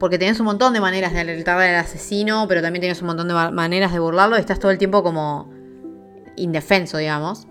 porque 0.00 0.18
tenés 0.18 0.40
un 0.40 0.46
montón 0.46 0.72
de 0.72 0.80
maneras 0.80 1.12
de 1.12 1.20
alertar 1.20 1.60
al 1.60 1.74
asesino, 1.76 2.46
pero 2.48 2.62
también 2.62 2.80
tenés 2.80 3.00
un 3.02 3.08
montón 3.08 3.28
de 3.28 3.34
ma- 3.34 3.50
maneras 3.50 3.92
de 3.92 3.98
burlarlo 3.98 4.36
y 4.36 4.40
estás 4.40 4.58
todo 4.58 4.70
el 4.70 4.78
tiempo 4.78 5.02
como 5.02 5.50
indefenso, 6.36 6.96
digamos. 6.98 7.46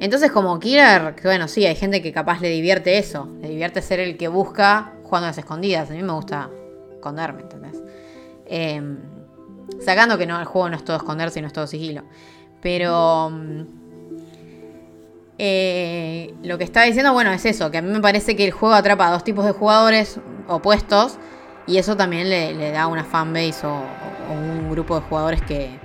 Entonces 0.00 0.30
como 0.32 0.58
killer, 0.58 1.14
bueno, 1.22 1.48
sí, 1.48 1.64
hay 1.66 1.76
gente 1.76 2.02
que 2.02 2.12
capaz 2.12 2.40
le 2.40 2.48
divierte 2.48 2.98
eso, 2.98 3.28
le 3.40 3.48
divierte 3.48 3.80
ser 3.80 4.00
el 4.00 4.16
que 4.16 4.28
busca 4.28 4.92
jugando 5.02 5.26
a 5.26 5.30
las 5.30 5.38
escondidas, 5.38 5.90
a 5.90 5.94
mí 5.94 6.02
me 6.02 6.12
gusta 6.12 6.50
esconderme, 6.92 7.42
¿entendés? 7.42 7.82
Em, 8.46 8.98
Sacando 9.80 10.18
que 10.18 10.26
no, 10.26 10.38
el 10.38 10.44
juego 10.44 10.68
no 10.68 10.76
es 10.76 10.84
todo 10.84 10.96
esconderse 10.96 11.38
y 11.38 11.42
no 11.42 11.48
es 11.48 11.52
todo 11.52 11.66
sigilo. 11.66 12.02
Pero. 12.60 13.30
mm, 13.30 13.62
eh, 15.36 16.32
lo 16.44 16.58
que 16.58 16.64
estaba 16.64 16.86
diciendo, 16.86 17.12
bueno, 17.12 17.32
es 17.32 17.44
eso: 17.44 17.70
que 17.70 17.78
a 17.78 17.82
mí 17.82 17.90
me 17.90 18.00
parece 18.00 18.36
que 18.36 18.44
el 18.44 18.52
juego 18.52 18.74
atrapa 18.74 19.08
a 19.08 19.12
dos 19.12 19.24
tipos 19.24 19.44
de 19.44 19.52
jugadores 19.52 20.20
opuestos. 20.48 21.18
Y 21.66 21.78
eso 21.78 21.96
también 21.96 22.28
le, 22.28 22.52
le 22.54 22.72
da 22.72 22.86
una 22.86 23.04
fanbase 23.04 23.66
o, 23.66 23.70
o 23.70 24.32
un 24.32 24.70
grupo 24.70 24.96
de 24.96 25.00
jugadores 25.02 25.42
que. 25.42 25.78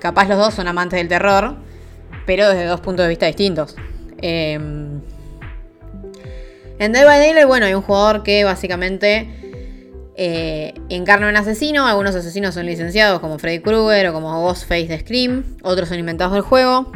Capaz 0.00 0.28
los 0.28 0.38
dos 0.38 0.54
son 0.54 0.68
amantes 0.68 0.98
del 0.98 1.08
terror. 1.08 1.56
Pero 2.26 2.48
desde 2.48 2.66
dos 2.66 2.80
puntos 2.80 3.04
de 3.04 3.08
vista 3.08 3.26
distintos. 3.26 3.76
Em, 4.20 5.00
en 6.78 6.92
Dead 6.92 7.06
by 7.06 7.18
Daylight, 7.18 7.46
bueno, 7.46 7.66
hay 7.66 7.74
un 7.74 7.82
jugador 7.82 8.22
que 8.22 8.44
básicamente 8.44 9.28
eh, 10.16 10.74
encarna 10.88 11.28
un 11.28 11.36
asesino. 11.36 11.86
Algunos 11.86 12.14
asesinos 12.14 12.54
son 12.54 12.66
licenciados, 12.66 13.20
como 13.20 13.38
Freddy 13.38 13.60
Krueger 13.60 14.08
o 14.08 14.12
como 14.12 14.42
Ghostface 14.42 14.88
de 14.88 15.00
Scream. 15.00 15.56
Otros 15.62 15.88
son 15.88 15.98
inventados 15.98 16.32
del 16.34 16.42
juego. 16.42 16.90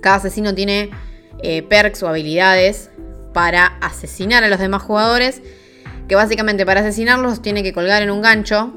Cada 0.00 0.16
asesino 0.16 0.54
tiene 0.54 0.90
eh, 1.42 1.62
perks 1.62 2.02
o 2.02 2.08
habilidades 2.08 2.90
para 3.32 3.66
asesinar 3.80 4.44
a 4.44 4.48
los 4.48 4.58
demás 4.58 4.82
jugadores. 4.82 5.42
Que 6.08 6.16
básicamente 6.16 6.66
para 6.66 6.80
asesinarlos 6.80 7.40
tiene 7.40 7.62
que 7.62 7.72
colgar 7.72 8.02
en 8.02 8.10
un 8.10 8.20
gancho. 8.20 8.72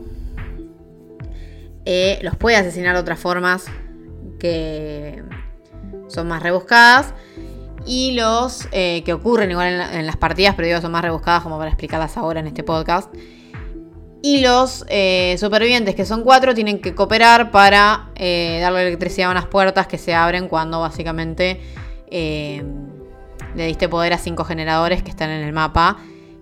Eh, 1.85 2.19
los 2.21 2.35
puede 2.37 2.55
asesinar 2.55 2.93
de 2.95 3.01
otras 3.01 3.19
formas 3.19 3.65
que 4.39 5.21
son 6.07 6.27
más 6.27 6.41
rebuscadas. 6.43 7.13
Y 7.85 8.13
los 8.13 8.67
eh, 8.71 9.01
que 9.05 9.11
ocurren 9.13 9.51
igual 9.51 9.67
en, 9.67 9.77
la- 9.77 9.99
en 9.99 10.05
las 10.05 10.15
partidas, 10.15 10.55
pero 10.55 10.67
digo 10.67 10.79
son 10.79 10.91
más 10.93 11.01
rebuscadas 11.01 11.43
como 11.43 11.57
para 11.57 11.69
explicarlas 11.69 12.15
ahora 12.15 12.39
en 12.39 12.47
este 12.47 12.63
podcast. 12.63 13.13
Y 14.21 14.39
los 14.39 14.85
eh, 14.87 15.35
supervivientes, 15.37 15.95
que 15.95 16.05
son 16.05 16.23
cuatro, 16.23 16.53
tienen 16.53 16.79
que 16.79 16.95
cooperar 16.95 17.51
para 17.51 18.09
eh, 18.15 18.59
darle 18.61 18.87
electricidad 18.87 19.27
a 19.27 19.31
unas 19.31 19.47
puertas 19.47 19.85
que 19.85 19.97
se 19.97 20.15
abren 20.15 20.47
cuando 20.47 20.79
básicamente 20.79 21.59
le 22.09 23.65
diste 23.67 23.89
poder 23.89 24.13
a 24.13 24.17
cinco 24.17 24.45
generadores 24.45 25.03
que 25.03 25.09
están 25.09 25.29
en 25.29 25.43
el 25.43 25.51
mapa. 25.51 25.97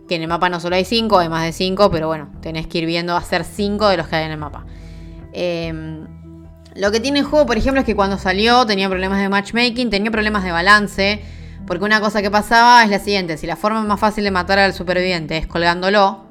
Que 0.08 0.16
en 0.18 0.22
el 0.22 0.28
mapa 0.28 0.48
no 0.50 0.60
solo 0.60 0.76
hay 0.76 0.86
cinco, 0.86 1.18
hay 1.18 1.30
más 1.30 1.44
de 1.44 1.54
cinco, 1.54 1.90
pero 1.90 2.06
bueno, 2.06 2.30
tenés 2.42 2.68
que 2.68 2.80
ir 2.80 2.86
viendo 2.86 3.16
hacer 3.16 3.44
cinco 3.46 3.88
de 3.88 3.98
los 3.98 4.08
que 4.08 4.18
hay 4.18 4.26
en 4.26 4.32
el 4.32 4.38
mapa. 4.38 4.66
Eh, 5.34 6.04
lo 6.76 6.92
que 6.92 7.00
tiene 7.00 7.20
el 7.20 7.26
juego, 7.26 7.46
por 7.46 7.58
ejemplo, 7.58 7.82
es 7.82 7.86
que 7.86 7.96
cuando 7.96 8.18
salió 8.18 8.66
tenía 8.66 8.88
problemas 8.90 9.20
de 9.20 9.30
matchmaking, 9.30 9.90
tenía 9.90 10.12
problemas 10.12 10.44
de 10.44 10.52
balance. 10.52 11.22
Porque 11.68 11.86
una 11.86 12.02
cosa 12.02 12.22
que 12.22 12.32
pasaba 12.32 12.84
es 12.84 12.90
la 12.90 13.00
siguiente: 13.00 13.38
si 13.38 13.48
la 13.48 13.56
forma 13.56 13.82
más 13.84 14.00
fácil 14.00 14.24
de 14.24 14.32
matar 14.32 14.60
al 14.60 14.74
superviviente 14.74 15.38
es 15.38 15.48
colgándolo, 15.48 16.26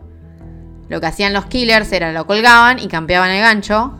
lo 0.88 1.00
que 1.00 1.06
hacían 1.06 1.32
los 1.32 1.46
killers 1.46 1.92
era 1.92 2.12
lo 2.12 2.26
colgaban 2.26 2.78
y 2.78 2.88
campeaban 2.88 3.30
el 3.30 3.40
gancho. 3.40 3.96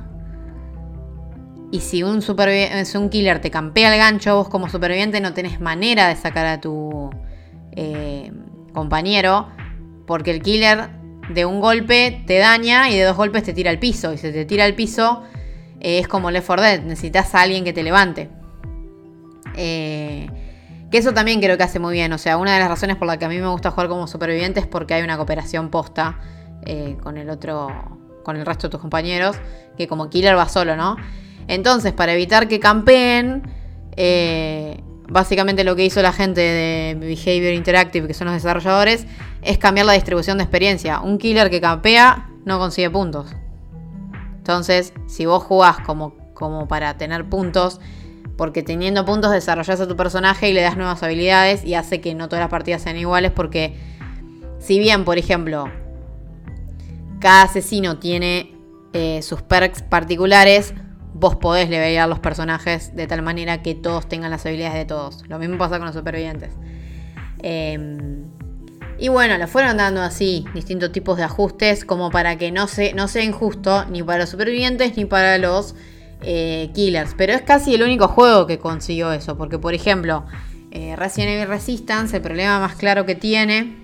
Y 1.72 1.80
si 1.80 2.02
un, 2.02 2.20
si 2.20 2.98
un 2.98 3.10
killer 3.10 3.40
te 3.40 3.50
campea 3.50 3.92
el 3.92 3.98
gancho, 3.98 4.34
vos 4.34 4.48
como 4.48 4.68
superviviente 4.68 5.20
no 5.20 5.32
tenés 5.34 5.60
manera 5.60 6.08
de 6.08 6.16
sacar 6.16 6.46
a 6.46 6.60
tu 6.60 7.10
eh, 7.72 8.32
compañero. 8.72 9.48
Porque 10.06 10.32
el 10.32 10.42
killer 10.42 10.90
de 11.32 11.44
un 11.44 11.60
golpe 11.60 12.24
te 12.26 12.38
daña 12.38 12.90
y 12.90 12.96
de 12.96 13.04
dos 13.04 13.16
golpes 13.16 13.44
te 13.44 13.52
tira 13.52 13.70
al 13.70 13.78
piso. 13.78 14.12
Y 14.12 14.18
si 14.18 14.32
te 14.32 14.44
tira 14.44 14.64
al 14.64 14.74
piso 14.74 15.22
es 15.80 16.08
como 16.08 16.30
Left 16.30 16.46
4 16.46 16.62
Dead. 16.62 16.82
Necesitas 16.82 17.34
a 17.34 17.40
alguien 17.40 17.64
que 17.64 17.72
te 17.72 17.82
levante. 17.82 18.30
Eh, 19.56 20.28
que 20.90 20.98
eso 20.98 21.12
también 21.12 21.40
creo 21.40 21.56
que 21.56 21.62
hace 21.62 21.78
muy 21.78 21.94
bien. 21.94 22.12
O 22.12 22.18
sea, 22.18 22.36
una 22.36 22.54
de 22.54 22.60
las 22.60 22.68
razones 22.68 22.96
por 22.96 23.06
la 23.06 23.18
que 23.18 23.24
a 23.24 23.28
mí 23.28 23.38
me 23.38 23.48
gusta 23.48 23.70
jugar 23.70 23.88
como 23.88 24.06
superviviente 24.06 24.60
es 24.60 24.66
porque 24.66 24.94
hay 24.94 25.02
una 25.02 25.16
cooperación 25.16 25.70
posta 25.70 26.18
eh, 26.66 26.96
con 27.02 27.16
el 27.16 27.30
otro, 27.30 27.68
con 28.24 28.36
el 28.36 28.44
resto 28.44 28.66
de 28.66 28.72
tus 28.72 28.80
compañeros, 28.80 29.36
que 29.76 29.86
como 29.86 30.10
killer 30.10 30.36
va 30.36 30.48
solo, 30.48 30.76
¿no? 30.76 30.96
Entonces, 31.48 31.92
para 31.92 32.12
evitar 32.12 32.48
que 32.48 32.60
campeen, 32.60 33.42
eh, 33.96 34.82
básicamente 35.08 35.64
lo 35.64 35.76
que 35.76 35.84
hizo 35.84 36.02
la 36.02 36.12
gente 36.12 36.40
de 36.40 36.96
Behavior 36.98 37.54
Interactive, 37.54 38.06
que 38.06 38.14
son 38.14 38.26
los 38.26 38.34
desarrolladores, 38.34 39.06
es 39.42 39.58
cambiar 39.58 39.86
la 39.86 39.92
distribución 39.92 40.38
de 40.38 40.44
experiencia. 40.44 41.00
Un 41.00 41.18
killer 41.18 41.50
que 41.50 41.60
campea 41.60 42.28
no 42.44 42.58
consigue 42.58 42.90
puntos. 42.90 43.34
Entonces, 44.40 44.94
si 45.06 45.26
vos 45.26 45.44
jugás 45.44 45.80
como, 45.80 46.14
para 46.66 46.96
tener 46.96 47.28
puntos, 47.28 47.78
porque 48.38 48.62
teniendo 48.62 49.04
puntos 49.04 49.32
desarrollás 49.32 49.82
a 49.82 49.86
tu 49.86 49.96
personaje 49.96 50.48
y 50.48 50.54
le 50.54 50.62
das 50.62 50.78
nuevas 50.78 51.02
habilidades 51.02 51.62
y 51.62 51.74
hace 51.74 52.00
que 52.00 52.14
no 52.14 52.30
todas 52.30 52.42
las 52.42 52.50
partidas 52.50 52.80
sean 52.80 52.96
iguales, 52.96 53.32
porque 53.32 53.76
si 54.58 54.78
bien, 54.78 55.04
por 55.04 55.18
ejemplo, 55.18 55.70
cada 57.18 57.42
asesino 57.42 57.98
tiene 57.98 58.54
eh, 58.94 59.20
sus 59.20 59.42
perks 59.42 59.82
particulares, 59.82 60.72
vos 61.12 61.36
podés 61.36 61.68
levelear 61.68 62.08
los 62.08 62.18
personajes 62.18 62.96
de 62.96 63.06
tal 63.06 63.20
manera 63.20 63.60
que 63.60 63.74
todos 63.74 64.08
tengan 64.08 64.30
las 64.30 64.46
habilidades 64.46 64.78
de 64.78 64.86
todos. 64.86 65.28
Lo 65.28 65.38
mismo 65.38 65.58
pasa 65.58 65.76
con 65.76 65.84
los 65.84 65.94
supervivientes. 65.94 66.54
Eh, 67.42 68.24
y 69.00 69.08
bueno, 69.08 69.38
le 69.38 69.46
fueron 69.46 69.78
dando 69.78 70.02
así 70.02 70.44
distintos 70.52 70.92
tipos 70.92 71.16
de 71.16 71.24
ajustes 71.24 71.86
como 71.86 72.10
para 72.10 72.36
que 72.36 72.52
no, 72.52 72.68
se, 72.68 72.92
no 72.92 73.08
sea 73.08 73.24
injusto 73.24 73.86
ni 73.86 74.02
para 74.02 74.18
los 74.18 74.28
supervivientes 74.28 74.94
ni 74.96 75.06
para 75.06 75.38
los 75.38 75.74
eh, 76.22 76.70
killers. 76.74 77.14
Pero 77.16 77.32
es 77.32 77.40
casi 77.40 77.74
el 77.74 77.82
único 77.82 78.08
juego 78.08 78.46
que 78.46 78.58
consiguió 78.58 79.10
eso. 79.12 79.38
Porque 79.38 79.58
por 79.58 79.72
ejemplo, 79.72 80.26
eh, 80.70 80.96
Resident 80.96 81.32
Evil 81.32 81.48
Resistance, 81.48 82.14
el 82.14 82.22
problema 82.22 82.60
más 82.60 82.76
claro 82.76 83.06
que 83.06 83.14
tiene 83.14 83.80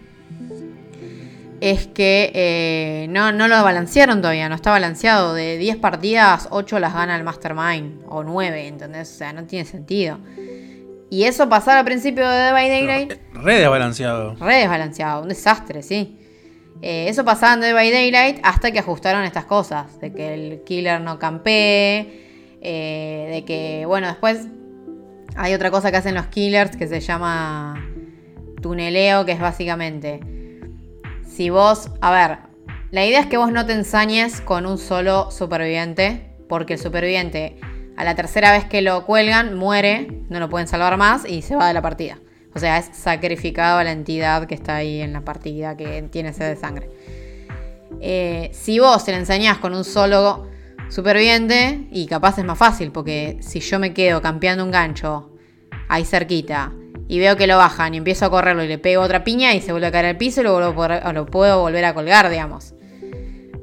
es 1.62 1.86
que 1.86 2.30
eh, 2.34 3.06
no, 3.08 3.32
no 3.32 3.48
lo 3.48 3.62
balancearon 3.62 4.20
todavía, 4.20 4.50
no 4.50 4.54
está 4.54 4.70
balanceado. 4.70 5.32
De 5.32 5.56
10 5.56 5.78
partidas, 5.78 6.48
8 6.50 6.78
las 6.78 6.92
gana 6.92 7.16
el 7.16 7.24
Mastermind, 7.24 8.02
o 8.08 8.22
9, 8.22 8.66
¿entendés? 8.66 9.10
O 9.12 9.16
sea, 9.16 9.32
no 9.32 9.44
tiene 9.44 9.64
sentido. 9.64 10.18
Y 11.10 11.24
eso 11.24 11.48
pasar 11.48 11.78
al 11.78 11.84
principio 11.84 12.28
de 12.28 12.36
Dead 12.36 12.52
by 12.52 12.68
Daylight, 12.68 13.12
Re 13.34 13.58
desbalanceado. 13.60 14.34
re 14.36 14.56
desbalanceado, 14.56 15.22
un 15.22 15.28
desastre, 15.28 15.82
sí. 15.82 16.18
Eh, 16.82 17.06
eso 17.08 17.24
pasaba 17.24 17.54
en 17.54 17.60
Dead 17.60 17.74
by 17.74 17.90
Daylight 17.90 18.40
hasta 18.42 18.72
que 18.72 18.80
ajustaron 18.80 19.24
estas 19.24 19.44
cosas, 19.44 20.00
de 20.00 20.12
que 20.12 20.34
el 20.34 20.62
killer 20.64 21.00
no 21.00 21.18
campee, 21.18 22.58
eh, 22.60 23.28
de 23.30 23.44
que, 23.44 23.84
bueno, 23.86 24.08
después 24.08 24.46
hay 25.36 25.54
otra 25.54 25.70
cosa 25.70 25.90
que 25.90 25.96
hacen 25.98 26.14
los 26.14 26.26
killers 26.26 26.76
que 26.76 26.88
se 26.88 27.00
llama 27.00 27.82
tuneleo, 28.60 29.24
que 29.24 29.32
es 29.32 29.40
básicamente, 29.40 30.20
si 31.26 31.50
vos, 31.50 31.90
a 32.00 32.10
ver, 32.10 32.38
la 32.90 33.06
idea 33.06 33.20
es 33.20 33.26
que 33.26 33.36
vos 33.36 33.52
no 33.52 33.64
te 33.64 33.72
ensañes 33.74 34.40
con 34.40 34.66
un 34.66 34.78
solo 34.78 35.30
superviviente, 35.30 36.32
porque 36.48 36.74
el 36.74 36.78
superviviente 36.80 37.58
a 37.96 38.04
la 38.04 38.14
tercera 38.14 38.52
vez 38.52 38.64
que 38.64 38.82
lo 38.82 39.04
cuelgan 39.04 39.54
muere, 39.54 40.22
no 40.28 40.38
lo 40.40 40.48
pueden 40.48 40.68
salvar 40.68 40.96
más 40.96 41.24
y 41.28 41.42
se 41.42 41.56
va 41.56 41.68
de 41.68 41.74
la 41.74 41.82
partida. 41.82 42.18
O 42.54 42.58
sea, 42.58 42.78
es 42.78 42.90
sacrificado 42.92 43.78
a 43.78 43.84
la 43.84 43.92
entidad 43.92 44.46
que 44.46 44.54
está 44.54 44.76
ahí 44.76 45.00
en 45.00 45.12
la 45.12 45.22
partida, 45.22 45.76
que 45.76 46.02
tiene 46.10 46.32
sed 46.32 46.48
de 46.48 46.56
sangre. 46.56 46.88
Eh, 48.00 48.50
si 48.52 48.78
vos 48.78 49.04
te 49.04 49.12
la 49.12 49.18
enseñás 49.18 49.58
con 49.58 49.74
un 49.74 49.84
solo 49.84 50.48
superviviente, 50.88 51.86
y 51.90 52.06
capaz 52.06 52.38
es 52.38 52.44
más 52.44 52.58
fácil, 52.58 52.92
porque 52.92 53.38
si 53.40 53.60
yo 53.60 53.78
me 53.78 53.92
quedo 53.92 54.22
campeando 54.22 54.64
un 54.64 54.70
gancho 54.70 55.30
ahí 55.88 56.04
cerquita 56.04 56.72
y 57.08 57.18
veo 57.18 57.36
que 57.36 57.46
lo 57.46 57.56
bajan 57.56 57.94
y 57.94 57.98
empiezo 57.98 58.26
a 58.26 58.30
correrlo 58.30 58.64
y 58.64 58.68
le 58.68 58.78
pego 58.78 59.02
otra 59.02 59.24
piña 59.24 59.54
y 59.54 59.60
se 59.60 59.72
vuelve 59.72 59.88
a 59.88 59.92
caer 59.92 60.06
al 60.06 60.16
piso 60.16 60.40
y 60.40 60.44
lo, 60.44 60.60
lo 60.60 61.26
puedo 61.26 61.60
volver 61.60 61.84
a 61.84 61.94
colgar, 61.94 62.30
digamos. 62.30 62.75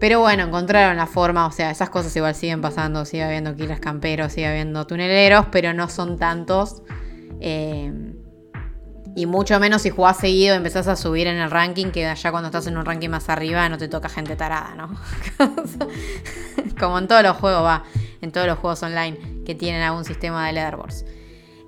Pero 0.04 0.20
bueno, 0.20 0.44
encontraron 0.44 0.98
la 0.98 1.08
forma, 1.08 1.46
o 1.48 1.52
sea, 1.54 1.72
esas 1.72 1.90
cosas 1.90 2.14
igual 2.18 2.36
siguen 2.36 2.60
pasando, 2.60 3.06
sigue 3.06 3.24
habiendo 3.24 3.56
killers 3.56 3.80
camperos, 3.80 4.34
sigue 4.34 4.48
habiendo 4.48 4.86
tuneleros, 4.86 5.46
pero 5.50 5.74
no 5.74 5.88
son 5.88 6.18
tantos. 6.20 6.84
Eh, 7.40 7.90
y 9.16 9.26
mucho 9.28 9.58
menos 9.62 9.84
si 9.84 9.92
jugás 9.92 10.18
seguido, 10.18 10.56
empezás 10.56 10.90
a 10.90 10.98
subir 10.98 11.28
en 11.28 11.38
el 11.38 11.50
ranking, 11.50 11.92
que 11.92 12.14
ya 12.14 12.32
cuando 12.32 12.48
estás 12.48 12.68
en 12.68 12.76
un 12.76 12.84
ranking 12.84 13.08
más 13.08 13.30
arriba 13.30 13.70
no 13.70 13.78
te 13.78 13.88
toca 13.88 14.10
gente 14.10 14.36
tarada, 14.36 14.76
¿no? 14.76 14.94
Como 16.78 17.00
en 17.00 17.08
todos 17.08 17.24
los 17.24 17.38
juegos, 17.38 17.64
va, 17.64 17.86
en 18.20 18.34
todos 18.34 18.46
los 18.46 18.60
juegos 18.60 18.84
online 18.84 19.18
que 19.46 19.56
tienen 19.56 19.84
algún 19.84 20.04
sistema 20.04 20.46
de 20.48 20.52
leaderboards. 20.52 21.06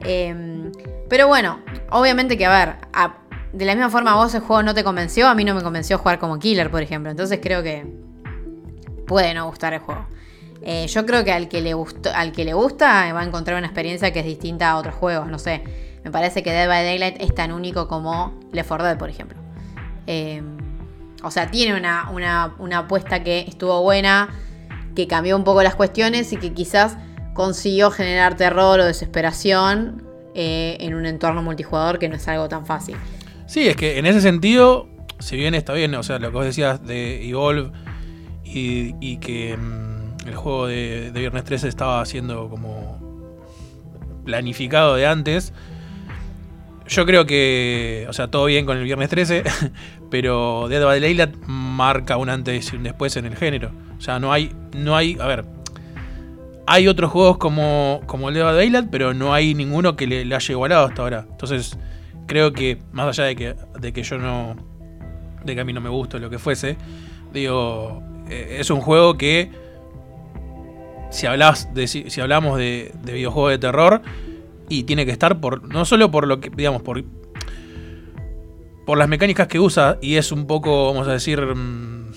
Eh, 0.02 0.72
pero 1.07 1.30
bueno, 1.30 1.62
obviamente 1.90 2.38
que 2.38 2.45
a 2.45 2.49
ver, 2.66 2.76
a- 2.91 3.16
de 3.53 3.64
la 3.64 3.76
misma 3.76 3.90
forma 3.90 4.14
vos 4.16 4.36
el 4.36 4.41
juego 4.41 4.62
no 4.62 4.74
te 4.74 4.84
convenció, 4.84 5.26
a 5.30 5.36
mí 5.36 5.45
no 5.45 5.56
me 5.56 5.62
convenció 5.62 5.98
jugar 5.98 6.20
como 6.20 6.38
killer, 6.38 6.70
por 6.70 6.82
ejemplo. 6.82 7.10
Entonces 7.10 7.40
creo 7.41 7.64
que 7.64 8.03
puede 9.06 9.34
no 9.34 9.48
gustar 9.48 9.73
el 9.73 9.80
juego. 9.80 10.06
Eh, 10.61 10.88
yo 10.88 11.06
creo 11.06 11.23
que 11.23 11.32
al 11.32 11.48
que, 11.48 11.61
le 11.61 11.73
gustó, 11.73 12.10
al 12.14 12.32
que 12.32 12.44
le 12.44 12.53
gusta 12.53 13.14
va 13.14 13.22
a 13.22 13.23
encontrar 13.23 13.57
una 13.57 13.68
experiencia 13.68 14.11
que 14.11 14.19
es 14.19 14.26
distinta 14.26 14.72
a 14.72 14.77
otros 14.77 14.95
juegos, 14.95 15.27
no 15.27 15.40
sé. 15.40 15.64
Me 16.03 16.11
parece 16.11 16.44
que 16.44 16.52
Dead 16.52 16.68
by 16.68 16.84
Daylight 16.84 17.22
es 17.22 17.34
tan 17.34 17.52
único 17.52 17.88
como 17.88 18.40
Left 18.52 18.68
4 18.68 18.86
Dead, 18.86 18.98
por 18.98 19.10
ejemplo. 19.10 19.38
Eh, 20.07 20.41
o 21.23 21.32
sea, 21.32 21.49
tiene 21.49 21.77
una, 21.77 22.10
una, 22.11 22.56
una 22.60 22.80
apuesta 22.80 23.23
que 23.23 23.45
estuvo 23.48 23.82
buena, 23.82 24.30
que 24.95 25.07
cambió 25.07 25.36
un 25.36 25.44
poco 25.44 25.64
las 25.64 25.76
cuestiones 25.76 26.32
y 26.34 26.38
que 26.38 26.53
quizás 26.53 26.98
consiguió 27.34 27.91
generar 27.91 28.38
terror 28.38 28.80
o 28.80 28.86
desesperación 28.86 30.03
eh, 30.36 30.77
en 30.80 30.95
un 30.95 31.06
entorno 31.06 31.41
multijugador 31.41 31.99
que 31.99 32.10
no 32.10 32.15
es 32.15 32.27
algo 32.27 32.49
tan 32.49 32.65
fácil. 32.65 32.95
Sí, 33.48 33.68
es 33.68 33.76
que 33.76 33.99
en 33.99 34.06
ese 34.06 34.22
sentido, 34.22 34.88
si 35.19 35.36
bien 35.36 35.53
está 35.53 35.73
bien, 35.73 35.94
o 35.95 36.03
sea, 36.03 36.19
lo 36.19 36.30
que 36.30 36.38
vos 36.38 36.45
decías 36.45 36.86
de 36.86 37.27
Evolve 37.27 37.72
y, 38.45 38.95
y 39.01 39.17
que 39.17 39.57
mm, 39.57 40.27
el 40.27 40.35
juego 40.35 40.67
de, 40.67 41.11
Viernes 41.13 41.43
13 41.43 41.67
estaba 41.67 42.05
siendo 42.05 42.49
como 42.49 42.99
planificado 44.23 44.95
de 44.95 45.05
antes, 45.05 45.53
yo 46.88 47.05
creo 47.05 47.26
que, 47.26 48.05
o 48.09 48.13
sea, 48.13 48.27
todo 48.30 48.45
bien 48.45 48.65
con 48.65 48.77
el 48.77 48.84
Viernes 48.84 49.09
13, 49.09 49.43
pero 50.11 50.67
Dead 50.69 50.84
by 50.84 50.99
Daylight 50.99 51.35
marca 51.47 52.17
un 52.17 52.30
antes 52.30 52.72
y 52.72 52.76
un 52.76 52.84
después 52.84 53.15
en 53.17 53.26
el 53.26 53.35
género. 53.35 53.72
O 53.97 54.01
sea, 54.01 54.19
no 54.19 54.31
hay, 54.31 54.51
no 54.76 54.95
hay, 54.95 55.17
a 55.19 55.27
ver, 55.27 55.45
hay 56.67 56.88
otros 56.88 57.11
juegos 57.11 57.38
como, 57.38 58.01
como 58.05 58.30
el 58.30 58.35
Dead 58.35 58.43
by 58.43 58.55
Daylight, 58.55 58.89
pero 58.91 59.13
no 59.13 59.34
hay 59.34 59.53
ninguno 59.53 59.95
que 59.95 60.07
le, 60.07 60.35
haya 60.35 60.51
igualado 60.51 60.85
hasta 60.85 61.01
ahora. 61.01 61.26
Entonces, 61.30 61.77
creo 62.27 62.53
que, 62.53 62.80
más 62.91 63.07
allá 63.07 63.26
de 63.26 63.35
que, 63.35 63.55
de 63.80 63.93
que 63.93 64.03
yo 64.03 64.17
no, 64.17 64.55
de 65.43 65.55
que 65.55 65.61
a 65.61 65.65
mí 65.65 65.73
no 65.73 65.81
me 65.81 65.89
gusta 65.89 66.17
lo 66.17 66.30
que 66.30 66.39
fuese, 66.39 66.77
digo, 67.34 68.01
eh, 68.30 68.57
es 68.60 68.69
un 68.69 68.81
juego 68.81 69.18
que, 69.18 69.52
si 71.11 71.27
hablas 71.27 71.73
de, 71.73 71.88
si, 71.88 72.22
hablamos 72.22 72.57
de, 72.57 72.91
de 73.03 73.14
videojuegos 73.14 73.52
de 73.52 73.57
terror, 73.57 74.02
y 74.69 74.84
tiene 74.84 75.06
que 75.06 75.11
estar 75.11 75.39
por, 75.39 75.68
no 75.72 75.85
solo 75.85 76.11
por 76.11 76.27
lo 76.27 76.39
que, 76.39 76.49
digamos, 76.49 76.81
por, 76.81 77.03
por 78.85 78.97
las 78.97 79.07
mecánicas 79.07 79.47
que 79.47 79.60
usa, 79.60 79.97
y 80.02 80.15
es 80.15 80.31
un 80.31 80.47
poco, 80.47 80.88
vamos 80.88 81.07
a 81.07 81.14
decir, 81.14 81.41
mm, 81.41 82.11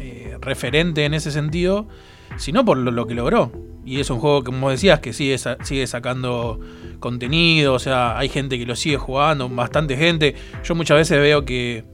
eh, 0.00 0.36
referente 0.40 1.04
en 1.04 1.14
ese 1.14 1.30
sentido, 1.30 1.88
sino 2.36 2.64
por 2.64 2.76
lo, 2.76 2.90
lo 2.90 3.06
que 3.06 3.14
logró. 3.14 3.52
Y 3.84 4.00
es 4.00 4.10
un 4.10 4.18
juego, 4.18 4.44
como 4.44 4.60
vos 4.60 4.72
decías, 4.72 5.00
que 5.00 5.12
sigue, 5.12 5.38
sigue 5.38 5.86
sacando 5.86 6.60
contenido, 7.00 7.74
o 7.74 7.78
sea, 7.78 8.18
hay 8.18 8.28
gente 8.28 8.58
que 8.58 8.66
lo 8.66 8.76
sigue 8.76 8.98
jugando, 8.98 9.48
bastante 9.48 9.96
gente. 9.96 10.34
Yo 10.62 10.74
muchas 10.74 10.98
veces 10.98 11.18
veo 11.18 11.44
que 11.46 11.84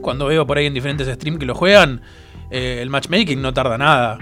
cuando 0.00 0.26
veo 0.26 0.46
por 0.46 0.58
ahí 0.58 0.66
en 0.66 0.74
diferentes 0.74 1.08
streams 1.08 1.38
que 1.38 1.46
lo 1.46 1.54
juegan, 1.54 2.02
eh, 2.50 2.78
el 2.80 2.90
matchmaking 2.90 3.40
no 3.40 3.52
tarda 3.52 3.78
nada. 3.78 4.18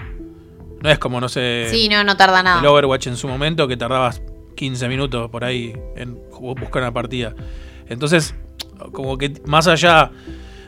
No 0.81 0.89
es 0.89 0.99
como, 0.99 1.19
no 1.19 1.29
sé, 1.29 1.67
Sí, 1.71 1.89
no, 1.89 2.03
no 2.03 2.15
tarda 2.17 2.39
el 2.39 2.45
nada. 2.45 2.71
Overwatch 2.71 3.07
en 3.07 3.17
su 3.17 3.27
momento 3.27 3.67
que 3.67 3.77
tardabas 3.77 4.21
15 4.55 4.87
minutos 4.87 5.29
por 5.29 5.43
ahí 5.43 5.73
en 5.95 6.19
buscar 6.39 6.81
una 6.83 6.93
partida. 6.93 7.33
Entonces, 7.87 8.35
como 8.91 9.17
que 9.17 9.33
más 9.45 9.67
allá 9.67 10.11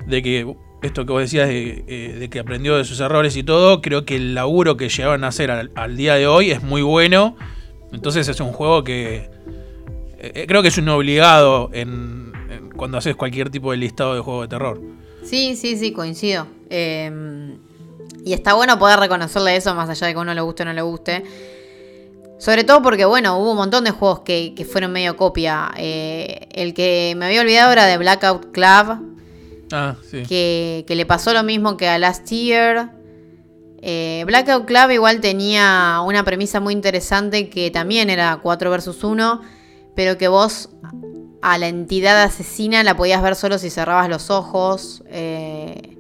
de 0.06 0.22
que 0.22 0.56
esto 0.82 1.06
que 1.06 1.12
vos 1.12 1.22
decías 1.22 1.48
de, 1.48 1.84
eh, 1.88 2.16
de 2.20 2.30
que 2.30 2.40
aprendió 2.40 2.78
de 2.78 2.86
sus 2.86 3.00
errores 3.00 3.36
y 3.36 3.44
todo, 3.44 3.82
creo 3.82 4.06
que 4.06 4.16
el 4.16 4.34
laburo 4.36 4.78
que 4.78 4.90
llegaron 4.90 5.24
a 5.24 5.28
hacer 5.28 5.52
al, 5.52 5.72
al 5.76 5.98
día 5.98 6.16
de 6.16 6.28
hoy 6.28 6.52
es 6.52 6.64
muy 6.64 6.82
bueno. 6.82 7.36
Entonces 7.92 8.28
es 8.28 8.40
un 8.40 8.52
juego 8.54 8.84
que 8.84 9.30
eh, 10.20 10.46
creo 10.48 10.62
que 10.62 10.68
es 10.70 10.78
un 10.78 10.90
obligado 10.90 11.70
en 11.74 12.32
cuando 12.76 12.98
haces 12.98 13.16
cualquier 13.16 13.50
tipo 13.50 13.72
de 13.72 13.78
listado 13.78 14.16
de 14.16 14.22
juego 14.22 14.42
de 14.44 14.48
terror. 14.48 14.82
Sí, 15.24 15.56
sí, 15.56 15.78
sí, 15.78 15.92
coincido. 15.92 16.48
Eh, 16.70 17.58
y 18.24 18.34
está 18.34 18.54
bueno 18.54 18.78
poder 18.80 19.00
reconocerle 19.00 19.56
eso 19.56 19.74
más 19.76 19.90
allá 19.90 20.08
de 20.08 20.14
que 20.14 20.20
a 20.20 20.22
uno 20.22 20.34
le 20.34 20.42
guste 20.42 20.64
o 20.64 20.66
no 20.66 20.74
le 20.74 20.82
guste. 20.82 21.24
Sobre 22.40 22.64
todo 22.64 22.82
porque, 22.82 23.06
bueno, 23.06 23.38
hubo 23.40 23.52
un 23.52 23.58
montón 23.58 23.84
de 23.84 23.92
juegos 23.92 24.20
que, 24.20 24.54
que 24.56 24.64
fueron 24.64 24.92
medio 24.92 25.18
copia. 25.18 25.72
Eh, 25.78 26.48
el 26.52 26.74
que 26.74 27.14
me 27.18 27.26
había 27.26 27.42
olvidado 27.42 27.72
era 27.72 27.86
de 27.86 27.98
Blackout 27.98 28.52
Club, 28.52 29.16
Ah, 29.72 29.96
sí. 30.10 30.24
que, 30.24 30.86
que 30.88 30.96
le 30.96 31.06
pasó 31.06 31.34
lo 31.34 31.44
mismo 31.44 31.78
que 31.78 31.88
a 31.88 31.98
Last 31.98 32.30
Year. 32.30 32.92
Eh, 33.82 34.24
Blackout 34.28 34.66
Club 34.66 34.92
igual 34.92 35.20
tenía 35.20 36.02
una 36.06 36.24
premisa 36.24 36.60
muy 36.60 36.74
interesante 36.74 37.50
que 37.50 37.72
también 37.72 38.10
era 38.10 38.40
4 38.42 38.70
versus 38.72 39.04
1, 39.04 39.42
pero 39.96 40.18
que 40.18 40.28
vos 40.28 40.70
a 41.54 41.58
la 41.58 41.68
entidad 41.68 42.22
asesina 42.24 42.84
la 42.84 42.96
podías 42.98 43.22
ver 43.22 43.36
solo 43.36 43.58
si 43.58 43.70
cerrabas 43.70 44.10
los 44.10 44.30
ojos. 44.30 45.04
eh, 45.08 45.94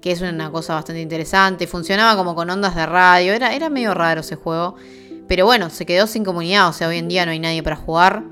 que 0.00 0.12
es 0.12 0.20
una 0.20 0.50
cosa 0.50 0.74
bastante 0.74 1.00
interesante. 1.00 1.66
Funcionaba 1.66 2.14
como 2.14 2.34
con 2.34 2.50
ondas 2.50 2.74
de 2.76 2.84
radio. 2.84 3.32
Era, 3.32 3.54
era 3.54 3.70
medio 3.70 3.94
raro 3.94 4.20
ese 4.20 4.36
juego. 4.36 4.76
Pero 5.26 5.46
bueno, 5.46 5.70
se 5.70 5.86
quedó 5.86 6.06
sin 6.06 6.24
comunidad. 6.24 6.68
O 6.68 6.74
sea, 6.74 6.88
hoy 6.88 6.98
en 6.98 7.08
día 7.08 7.24
no 7.24 7.32
hay 7.32 7.38
nadie 7.38 7.62
para 7.62 7.76
jugar. 7.76 8.22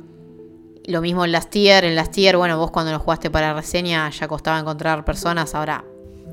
Lo 0.86 1.00
mismo 1.00 1.24
en 1.24 1.32
Last 1.32 1.48
Tier. 1.48 1.84
En 1.84 1.94
Last 1.96 2.12
Tier, 2.12 2.36
bueno, 2.36 2.58
vos 2.58 2.70
cuando 2.70 2.92
lo 2.92 2.98
jugaste 2.98 3.30
para 3.30 3.54
reseña 3.54 4.10
ya 4.10 4.28
costaba 4.28 4.58
encontrar 4.58 5.02
personas. 5.06 5.54
Ahora 5.54 5.82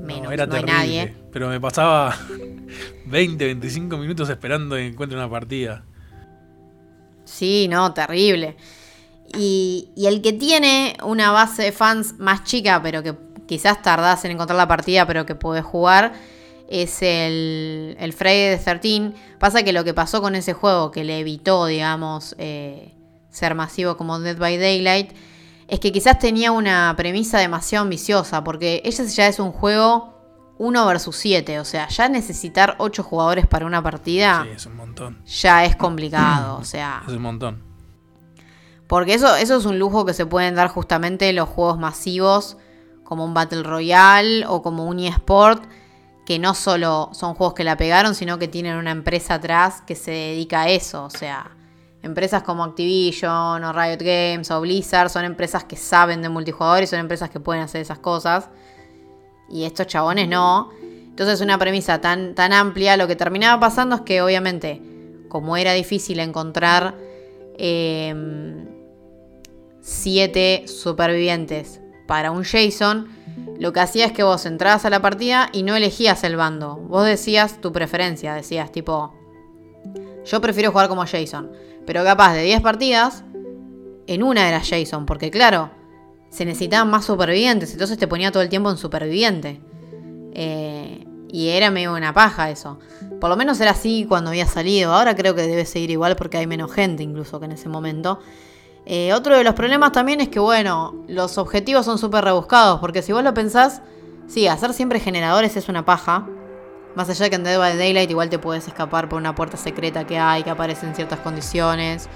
menos, 0.02 0.24
no, 0.24 0.30
era 0.32 0.44
hay 0.44 0.50
terrible. 0.50 0.72
nadie. 0.74 1.14
Pero 1.32 1.48
me 1.48 1.58
pasaba 1.58 2.14
20, 3.06 3.42
25 3.42 3.96
minutos 3.96 4.28
esperando 4.28 4.76
que 4.76 4.88
encuentre 4.88 5.16
una 5.16 5.30
partida. 5.30 5.84
Sí, 7.24 7.66
no, 7.66 7.94
terrible. 7.94 8.56
Y, 9.36 9.90
y 9.94 10.06
el 10.06 10.22
que 10.22 10.32
tiene 10.32 10.96
una 11.04 11.30
base 11.30 11.62
de 11.64 11.72
fans 11.72 12.18
más 12.18 12.44
chica, 12.44 12.80
pero 12.82 13.02
que 13.02 13.14
quizás 13.46 13.82
tardás 13.82 14.24
en 14.24 14.32
encontrar 14.32 14.56
la 14.56 14.68
partida, 14.68 15.06
pero 15.06 15.26
que 15.26 15.34
podés 15.34 15.64
jugar, 15.64 16.12
es 16.68 17.02
el, 17.02 17.96
el 17.98 18.12
Friday 18.12 18.56
the 18.56 18.62
13. 18.62 19.12
Pasa 19.38 19.62
que 19.62 19.72
lo 19.72 19.82
que 19.84 19.92
pasó 19.92 20.22
con 20.22 20.34
ese 20.36 20.52
juego, 20.52 20.90
que 20.90 21.04
le 21.04 21.18
evitó, 21.18 21.66
digamos, 21.66 22.36
eh, 22.38 22.94
ser 23.28 23.54
masivo 23.54 23.96
como 23.96 24.20
Dead 24.20 24.36
by 24.36 24.56
Daylight, 24.56 25.12
es 25.66 25.80
que 25.80 25.92
quizás 25.92 26.18
tenía 26.18 26.52
una 26.52 26.94
premisa 26.96 27.38
demasiado 27.38 27.84
ambiciosa, 27.84 28.42
porque 28.44 28.82
ella 28.84 29.04
ya 29.04 29.26
es 29.28 29.38
un 29.38 29.52
juego 29.52 30.14
1 30.58 30.86
versus 30.86 31.16
7, 31.16 31.58
o 31.58 31.64
sea, 31.64 31.88
ya 31.88 32.08
necesitar 32.08 32.76
8 32.78 33.02
jugadores 33.02 33.46
para 33.46 33.66
una 33.66 33.82
partida 33.82 34.44
Sí, 34.44 34.50
es 34.56 34.66
un 34.66 34.76
montón. 34.76 35.24
ya 35.24 35.64
es 35.64 35.74
complicado, 35.74 36.58
o 36.58 36.64
sea... 36.64 37.02
Es 37.06 37.12
un 37.14 37.22
montón. 37.22 37.69
Porque 38.90 39.14
eso, 39.14 39.36
eso 39.36 39.56
es 39.56 39.66
un 39.66 39.78
lujo 39.78 40.04
que 40.04 40.12
se 40.14 40.26
pueden 40.26 40.56
dar 40.56 40.66
justamente 40.66 41.28
en 41.28 41.36
los 41.36 41.48
juegos 41.48 41.78
masivos, 41.78 42.56
como 43.04 43.24
un 43.24 43.32
Battle 43.34 43.62
Royale 43.62 44.44
o 44.48 44.62
como 44.62 44.84
un 44.84 44.98
eSport, 44.98 45.62
que 46.26 46.40
no 46.40 46.54
solo 46.54 47.08
son 47.12 47.34
juegos 47.34 47.54
que 47.54 47.62
la 47.62 47.76
pegaron, 47.76 48.16
sino 48.16 48.36
que 48.40 48.48
tienen 48.48 48.74
una 48.74 48.90
empresa 48.90 49.34
atrás 49.34 49.80
que 49.86 49.94
se 49.94 50.10
dedica 50.10 50.62
a 50.62 50.70
eso. 50.70 51.04
O 51.04 51.10
sea, 51.10 51.52
empresas 52.02 52.42
como 52.42 52.64
Activision 52.64 53.62
o 53.62 53.72
Riot 53.72 54.00
Games 54.00 54.50
o 54.50 54.60
Blizzard 54.60 55.08
son 55.08 55.24
empresas 55.24 55.62
que 55.62 55.76
saben 55.76 56.20
de 56.20 56.28
multijugador 56.28 56.82
y 56.82 56.88
son 56.88 56.98
empresas 56.98 57.30
que 57.30 57.38
pueden 57.38 57.62
hacer 57.62 57.82
esas 57.82 58.00
cosas. 58.00 58.48
Y 59.48 59.66
estos 59.66 59.86
chabones 59.86 60.28
no. 60.28 60.70
Entonces 60.82 61.40
una 61.40 61.58
premisa 61.58 62.00
tan, 62.00 62.34
tan 62.34 62.52
amplia, 62.52 62.96
lo 62.96 63.06
que 63.06 63.14
terminaba 63.14 63.60
pasando 63.60 63.94
es 63.94 64.00
que 64.00 64.20
obviamente, 64.20 64.82
como 65.28 65.56
era 65.56 65.74
difícil 65.74 66.18
encontrar... 66.18 66.96
Eh, 67.56 68.66
7 69.80 70.64
supervivientes 70.66 71.80
para 72.06 72.30
un 72.30 72.44
Jason, 72.44 73.08
lo 73.58 73.72
que 73.72 73.80
hacía 73.80 74.06
es 74.06 74.12
que 74.12 74.22
vos 74.22 74.46
entrabas 74.46 74.84
a 74.84 74.90
la 74.90 75.02
partida 75.02 75.48
y 75.52 75.62
no 75.62 75.76
elegías 75.76 76.24
el 76.24 76.36
bando. 76.36 76.76
Vos 76.76 77.04
decías 77.04 77.60
tu 77.60 77.72
preferencia, 77.72 78.34
decías 78.34 78.72
tipo, 78.72 79.14
yo 80.24 80.40
prefiero 80.40 80.70
jugar 80.72 80.88
como 80.88 81.06
Jason. 81.06 81.50
Pero 81.86 82.04
capaz 82.04 82.34
de 82.34 82.42
10 82.42 82.60
partidas, 82.60 83.24
en 84.06 84.22
una 84.22 84.48
era 84.48 84.60
Jason, 84.60 85.06
porque 85.06 85.30
claro, 85.30 85.70
se 86.30 86.44
necesitaban 86.44 86.90
más 86.90 87.04
supervivientes, 87.04 87.72
entonces 87.72 87.98
te 87.98 88.06
ponía 88.06 88.30
todo 88.32 88.42
el 88.42 88.48
tiempo 88.48 88.70
en 88.70 88.76
superviviente. 88.76 89.60
Eh, 90.32 91.06
y 91.32 91.48
era 91.48 91.70
medio 91.70 91.94
una 91.94 92.12
paja 92.12 92.50
eso. 92.50 92.78
Por 93.20 93.30
lo 93.30 93.36
menos 93.36 93.60
era 93.60 93.72
así 93.72 94.04
cuando 94.08 94.30
había 94.30 94.46
salido. 94.46 94.92
Ahora 94.92 95.14
creo 95.14 95.34
que 95.34 95.42
debe 95.42 95.64
seguir 95.64 95.90
igual 95.90 96.16
porque 96.16 96.38
hay 96.38 96.46
menos 96.46 96.72
gente 96.72 97.02
incluso 97.02 97.38
que 97.38 97.46
en 97.46 97.52
ese 97.52 97.68
momento. 97.68 98.20
Eh, 98.92 99.12
otro 99.12 99.36
de 99.36 99.44
los 99.44 99.54
problemas 99.54 99.92
también 99.92 100.20
es 100.20 100.30
que, 100.30 100.40
bueno, 100.40 100.96
los 101.06 101.38
objetivos 101.38 101.84
son 101.86 101.96
súper 101.96 102.24
rebuscados. 102.24 102.80
Porque 102.80 103.02
si 103.02 103.12
vos 103.12 103.22
lo 103.22 103.32
pensás, 103.32 103.82
sí, 104.26 104.48
hacer 104.48 104.72
siempre 104.72 104.98
generadores 104.98 105.56
es 105.56 105.68
una 105.68 105.84
paja. 105.84 106.26
Más 106.96 107.08
allá 107.08 107.26
de 107.26 107.30
que 107.30 107.36
en 107.36 107.44
Dead 107.44 107.56
by 107.56 107.78
Daylight 107.78 108.10
igual 108.10 108.30
te 108.30 108.40
puedes 108.40 108.66
escapar 108.66 109.08
por 109.08 109.20
una 109.20 109.36
puerta 109.36 109.56
secreta 109.56 110.08
que 110.08 110.18
hay, 110.18 110.42
que 110.42 110.50
aparece 110.50 110.88
en 110.88 110.96
ciertas 110.96 111.20
condiciones 111.20 112.08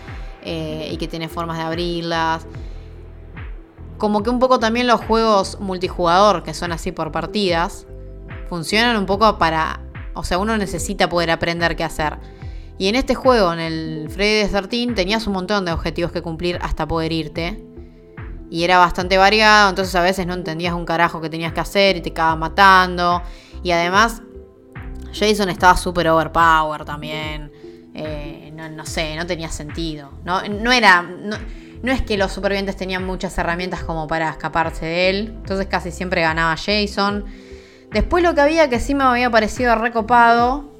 eh, 0.42 0.88
y 0.90 0.96
que 0.96 1.06
tiene 1.06 1.28
formas 1.28 1.59
de 1.59 1.62
abrirlas. 1.62 2.44
Como 3.96 4.24
que 4.24 4.30
un 4.30 4.40
poco 4.40 4.59
también 4.59 4.88
los 4.88 5.01
juegos 5.01 5.60
multijugador, 5.60 6.42
que 6.42 6.55
son 6.55 6.72
así 6.72 6.90
por 6.90 7.12
partidas, 7.12 7.86
funcionan 8.48 8.96
un 8.96 9.06
poco 9.06 9.38
para... 9.38 9.80
O 10.14 10.24
sea, 10.24 10.38
uno 10.38 10.59
necesita 10.59 11.09
poder 11.09 11.30
aprender 11.30 11.76
qué 11.76 11.84
hacer. 11.84 12.18
Y 12.78 12.88
en 12.88 12.96
este 12.96 13.14
juego, 13.14 13.52
en 13.52 13.60
el 13.60 14.09
Freddy 14.10 14.48
13, 14.48 14.94
tenías 14.94 15.26
un 15.26 15.34
montón 15.34 15.64
de 15.64 15.72
objetivos 15.72 16.10
que 16.10 16.22
cumplir 16.22 16.59
hasta 16.60 16.86
poder 16.86 17.12
irte. 17.12 17.64
Y 18.51 18.64
era 18.64 18.78
bastante 18.78 19.16
variado, 19.16 19.70
entonces 19.70 19.94
a 19.94 20.02
veces 20.02 20.26
no 20.26 20.34
entendías 20.34 20.74
un 20.74 20.84
carajo 20.84 21.20
que 21.20 21.30
tenías 21.30 21.52
que 21.52 21.60
hacer 21.60 21.96
y 21.96 22.01
te 22.01 22.10
acabas 22.10 22.38
matando. 22.38 23.22
Y 23.62 23.70
además 23.70 24.22
Jason 25.12 25.48
estaba 25.48 25.76
súper 25.76 26.09
overpower 26.09 26.84
también. 26.84 27.52
Eh, 27.94 28.52
no, 28.52 28.84
sé, 28.84 29.14
no 29.16 29.26
tenía 29.26 29.48
sentido. 29.48 30.10
No, 30.24 30.42
no 30.48 30.72
era. 30.72 31.02
No, 31.02 31.92
es 31.92 32.02
que 32.02 32.16
los 32.16 32.32
supervivientes 32.32 32.76
tenían 32.76 33.05
muchas 33.05 33.36
herramientas 33.38 33.84
como 33.84 34.06
para 34.06 34.30
escaparse 34.30 34.86
de 34.86 35.10
él. 35.10 35.34
Entonces 35.36 35.66
casi 35.66 35.90
siempre 35.90 36.22
ganaba 36.22 36.56
Jason. 36.56 37.24
Después 37.92 38.24
lo 38.24 38.34
que 38.34 38.40
había 38.40 38.68
que 38.68 38.80
sí 38.80 38.94
me 38.94 39.05
había 39.05 39.30
parecido 39.30 39.74
recopado. 39.76 40.73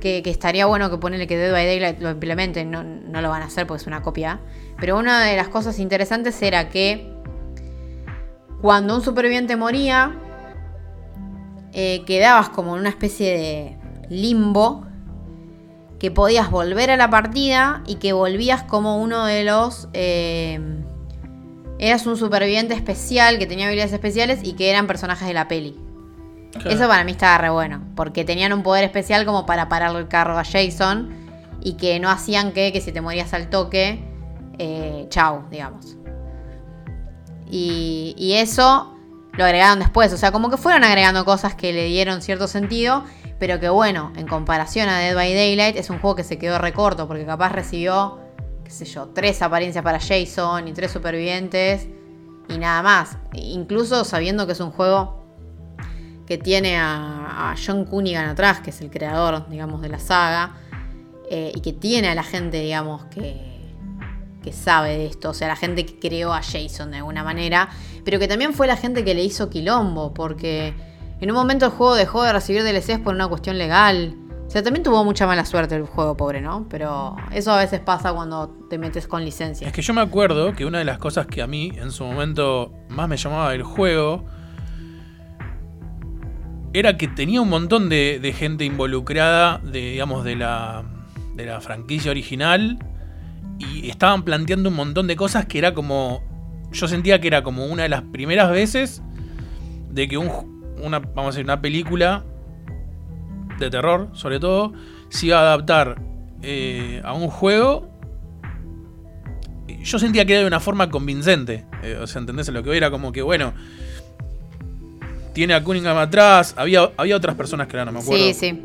Que, 0.00 0.22
estaría 0.24 0.66
bueno 0.66 0.90
que 0.90 0.98
ponerle 0.98 1.26
que 1.26 1.36
Dead 1.36 1.52
by 1.52 1.66
Daylight 1.66 2.00
lo 2.00 2.10
implementen. 2.10 2.70
No, 2.70 2.82
no 2.82 3.20
lo 3.20 3.30
van 3.30 3.42
a 3.42 3.46
hacer 3.46 3.66
porque 3.66 3.82
es 3.82 3.86
una 3.86 4.02
copia. 4.02 4.40
Pero 4.78 4.98
una 4.98 5.24
de 5.24 5.36
las 5.36 5.48
cosas 5.48 5.78
interesantes 5.78 6.40
era 6.42 6.68
que. 6.68 7.12
Cuando 8.60 8.96
un 8.96 9.02
superviviente 9.02 9.54
moría, 9.56 10.16
eh, 11.72 12.02
quedabas 12.06 12.48
como 12.48 12.74
en 12.74 12.80
una 12.80 12.88
especie 12.88 13.38
de 13.38 13.78
limbo 14.08 14.84
que 15.98 16.10
podías 16.10 16.50
volver 16.50 16.90
a 16.90 16.96
la 16.96 17.10
partida 17.10 17.82
y 17.86 17.96
que 17.96 18.12
volvías 18.12 18.62
como 18.64 19.00
uno 19.00 19.26
de 19.26 19.44
los... 19.44 19.88
Eh, 19.92 20.60
eras 21.78 22.06
un 22.06 22.16
superviviente 22.16 22.74
especial 22.74 23.38
que 23.38 23.46
tenía 23.46 23.66
habilidades 23.66 23.92
especiales 23.92 24.40
y 24.42 24.54
que 24.54 24.70
eran 24.70 24.86
personajes 24.86 25.28
de 25.28 25.34
la 25.34 25.48
peli. 25.48 25.76
Eso 26.64 26.88
para 26.88 27.04
mí 27.04 27.12
estaba 27.12 27.38
re 27.38 27.50
bueno, 27.50 27.82
porque 27.94 28.24
tenían 28.24 28.52
un 28.52 28.62
poder 28.62 28.84
especial 28.84 29.24
como 29.24 29.46
para 29.46 29.68
pararle 29.68 30.00
el 30.00 30.08
carro 30.08 30.38
a 30.38 30.44
Jason 30.44 31.14
y 31.60 31.74
que 31.74 32.00
no 32.00 32.10
hacían 32.10 32.52
que, 32.52 32.72
que 32.72 32.80
si 32.80 32.92
te 32.92 33.00
morías 33.00 33.34
al 33.34 33.50
toque, 33.50 34.02
eh, 34.58 35.06
chau, 35.10 35.44
digamos. 35.50 35.96
Y, 37.50 38.14
y 38.18 38.34
eso 38.34 38.94
lo 39.32 39.44
agregaron 39.44 39.78
después. 39.78 40.12
O 40.12 40.16
sea, 40.16 40.32
como 40.32 40.50
que 40.50 40.56
fueron 40.56 40.84
agregando 40.84 41.24
cosas 41.24 41.54
que 41.54 41.72
le 41.72 41.84
dieron 41.84 42.22
cierto 42.22 42.48
sentido. 42.48 43.04
Pero 43.38 43.60
que 43.60 43.68
bueno, 43.68 44.12
en 44.16 44.26
comparación 44.26 44.88
a 44.88 44.98
Dead 44.98 45.14
by 45.14 45.32
Daylight, 45.32 45.76
es 45.76 45.90
un 45.90 46.00
juego 46.00 46.16
que 46.16 46.24
se 46.24 46.38
quedó 46.38 46.58
recorto. 46.58 47.06
Porque 47.06 47.24
capaz 47.24 47.50
recibió, 47.50 48.18
qué 48.64 48.70
sé 48.70 48.84
yo, 48.84 49.08
tres 49.08 49.40
apariencias 49.42 49.84
para 49.84 50.00
Jason 50.00 50.68
y 50.68 50.72
tres 50.72 50.90
supervivientes. 50.90 51.86
Y 52.48 52.58
nada 52.58 52.82
más. 52.82 53.16
Incluso 53.32 54.04
sabiendo 54.04 54.46
que 54.46 54.52
es 54.52 54.60
un 54.60 54.72
juego 54.72 55.17
que 56.28 56.36
tiene 56.36 56.76
a, 56.78 57.54
John 57.56 57.86
Cunningham 57.86 58.28
atrás, 58.28 58.60
que 58.60 58.68
es 58.68 58.82
el 58.82 58.90
creador, 58.90 59.48
digamos, 59.48 59.80
de 59.80 59.88
la 59.88 59.98
saga. 59.98 60.56
Eh, 61.30 61.52
y 61.54 61.60
que 61.60 61.72
tiene 61.72 62.08
a 62.08 62.14
la 62.14 62.22
gente, 62.22 62.60
digamos, 62.60 63.06
que, 63.06 63.74
que 64.42 64.52
sabe 64.52 64.98
de 64.98 65.06
esto, 65.06 65.30
o 65.30 65.34
sea, 65.34 65.48
la 65.48 65.56
gente 65.56 65.86
que 65.86 65.98
creó 65.98 66.34
a 66.34 66.42
Jason 66.42 66.90
de 66.90 66.98
alguna 66.98 67.24
manera, 67.24 67.70
pero 68.04 68.18
que 68.18 68.28
también 68.28 68.52
fue 68.52 68.66
la 68.66 68.76
gente 68.76 69.04
que 69.04 69.14
le 69.14 69.22
hizo 69.24 69.48
quilombo, 69.48 70.12
porque 70.12 70.74
en 71.20 71.30
un 71.30 71.36
momento 71.36 71.66
el 71.66 71.72
juego 71.72 71.94
dejó 71.94 72.22
de 72.22 72.32
recibir 72.32 72.62
DLCs 72.62 72.98
por 72.98 73.14
una 73.14 73.26
cuestión 73.28 73.56
legal. 73.56 74.14
O 74.46 74.50
sea, 74.50 74.62
también 74.62 74.82
tuvo 74.82 75.04
mucha 75.04 75.26
mala 75.26 75.44
suerte 75.44 75.76
el 75.76 75.84
juego, 75.84 76.16
pobre, 76.16 76.40
¿no? 76.40 76.66
Pero 76.70 77.16
eso 77.32 77.52
a 77.52 77.58
veces 77.58 77.80
pasa 77.80 78.12
cuando 78.12 78.48
te 78.68 78.78
metes 78.78 79.06
con 79.06 79.24
licencia. 79.24 79.66
Es 79.66 79.72
que 79.72 79.82
yo 79.82 79.92
me 79.92 80.00
acuerdo 80.00 80.54
que 80.54 80.64
una 80.64 80.78
de 80.78 80.84
las 80.84 80.98
cosas 80.98 81.26
que 81.26 81.42
a 81.42 81.46
mí 81.46 81.72
en 81.76 81.90
su 81.90 82.04
momento 82.04 82.72
más 82.88 83.08
me 83.08 83.16
llamaba 83.18 83.54
el 83.54 83.62
juego 83.62 84.24
era 86.72 86.96
que 86.96 87.08
tenía 87.08 87.40
un 87.40 87.48
montón 87.48 87.88
de, 87.88 88.18
de 88.20 88.32
gente 88.32 88.64
involucrada, 88.64 89.58
de, 89.58 89.92
digamos, 89.92 90.24
de 90.24 90.36
la, 90.36 90.84
de 91.34 91.46
la 91.46 91.60
franquicia 91.60 92.10
original 92.10 92.78
y 93.58 93.88
estaban 93.88 94.24
planteando 94.24 94.68
un 94.68 94.76
montón 94.76 95.06
de 95.06 95.16
cosas 95.16 95.46
que 95.46 95.58
era 95.58 95.74
como. 95.74 96.22
Yo 96.72 96.86
sentía 96.86 97.20
que 97.20 97.28
era 97.28 97.42
como 97.42 97.66
una 97.66 97.84
de 97.84 97.88
las 97.88 98.02
primeras 98.02 98.50
veces 98.50 99.02
de 99.90 100.06
que 100.06 100.18
un, 100.18 100.28
una, 100.82 100.98
vamos 100.98 101.26
a 101.26 101.28
decir, 101.28 101.44
una 101.44 101.60
película 101.60 102.24
de 103.58 103.70
terror, 103.70 104.10
sobre 104.12 104.38
todo, 104.38 104.72
se 105.08 105.26
iba 105.26 105.38
a 105.38 105.40
adaptar 105.40 106.00
eh, 106.42 107.00
a 107.04 107.14
un 107.14 107.28
juego. 107.28 107.90
Yo 109.82 109.98
sentía 109.98 110.24
que 110.24 110.34
era 110.34 110.42
de 110.42 110.46
una 110.46 110.60
forma 110.60 110.90
convincente. 110.90 111.64
Eh, 111.82 111.98
o 112.00 112.06
sea, 112.06 112.20
¿entendés? 112.20 112.48
Lo 112.48 112.62
que 112.62 112.76
era 112.76 112.90
como 112.90 113.12
que, 113.12 113.22
bueno, 113.22 113.54
tiene 115.38 115.54
a 115.54 115.62
Cunningham 115.62 115.96
atrás. 115.98 116.52
Había, 116.56 116.90
había 116.96 117.14
otras 117.14 117.36
personas 117.36 117.68
que 117.68 117.76
ahora 117.76 117.84
no 117.84 117.92
me 117.92 118.02
acuerdo. 118.04 118.24
Sí, 118.24 118.34
sí. 118.34 118.60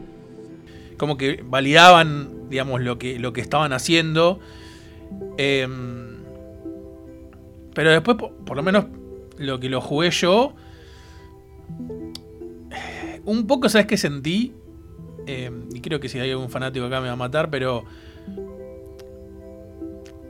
Como 0.97 1.17
que 1.17 1.43
validaban, 1.45 2.49
digamos, 2.49 2.81
lo 2.81 2.97
que, 2.97 3.19
lo 3.19 3.31
que 3.31 3.41
estaban 3.41 3.73
haciendo. 3.73 4.39
Em, 5.37 6.17
pero 7.75 7.91
después, 7.91 8.17
por, 8.17 8.57
lo 8.57 8.63
menos 8.63 8.85
lo 9.37 9.59
que 9.59 9.69
lo 9.69 9.81
jugué 9.81 10.09
yo, 10.09 10.55
un 13.23 13.45
poco, 13.45 13.69
¿sabes 13.69 13.85
qué 13.85 13.95
sentí? 13.95 14.55
Em, 15.27 15.69
y 15.75 15.79
creo 15.79 15.99
que 15.99 16.09
si 16.09 16.17
hay 16.17 16.31
algún 16.31 16.49
fanático 16.49 16.87
acá 16.87 17.01
me 17.01 17.05
va 17.05 17.13
a 17.13 17.17
matar, 17.17 17.51
pero... 17.51 17.83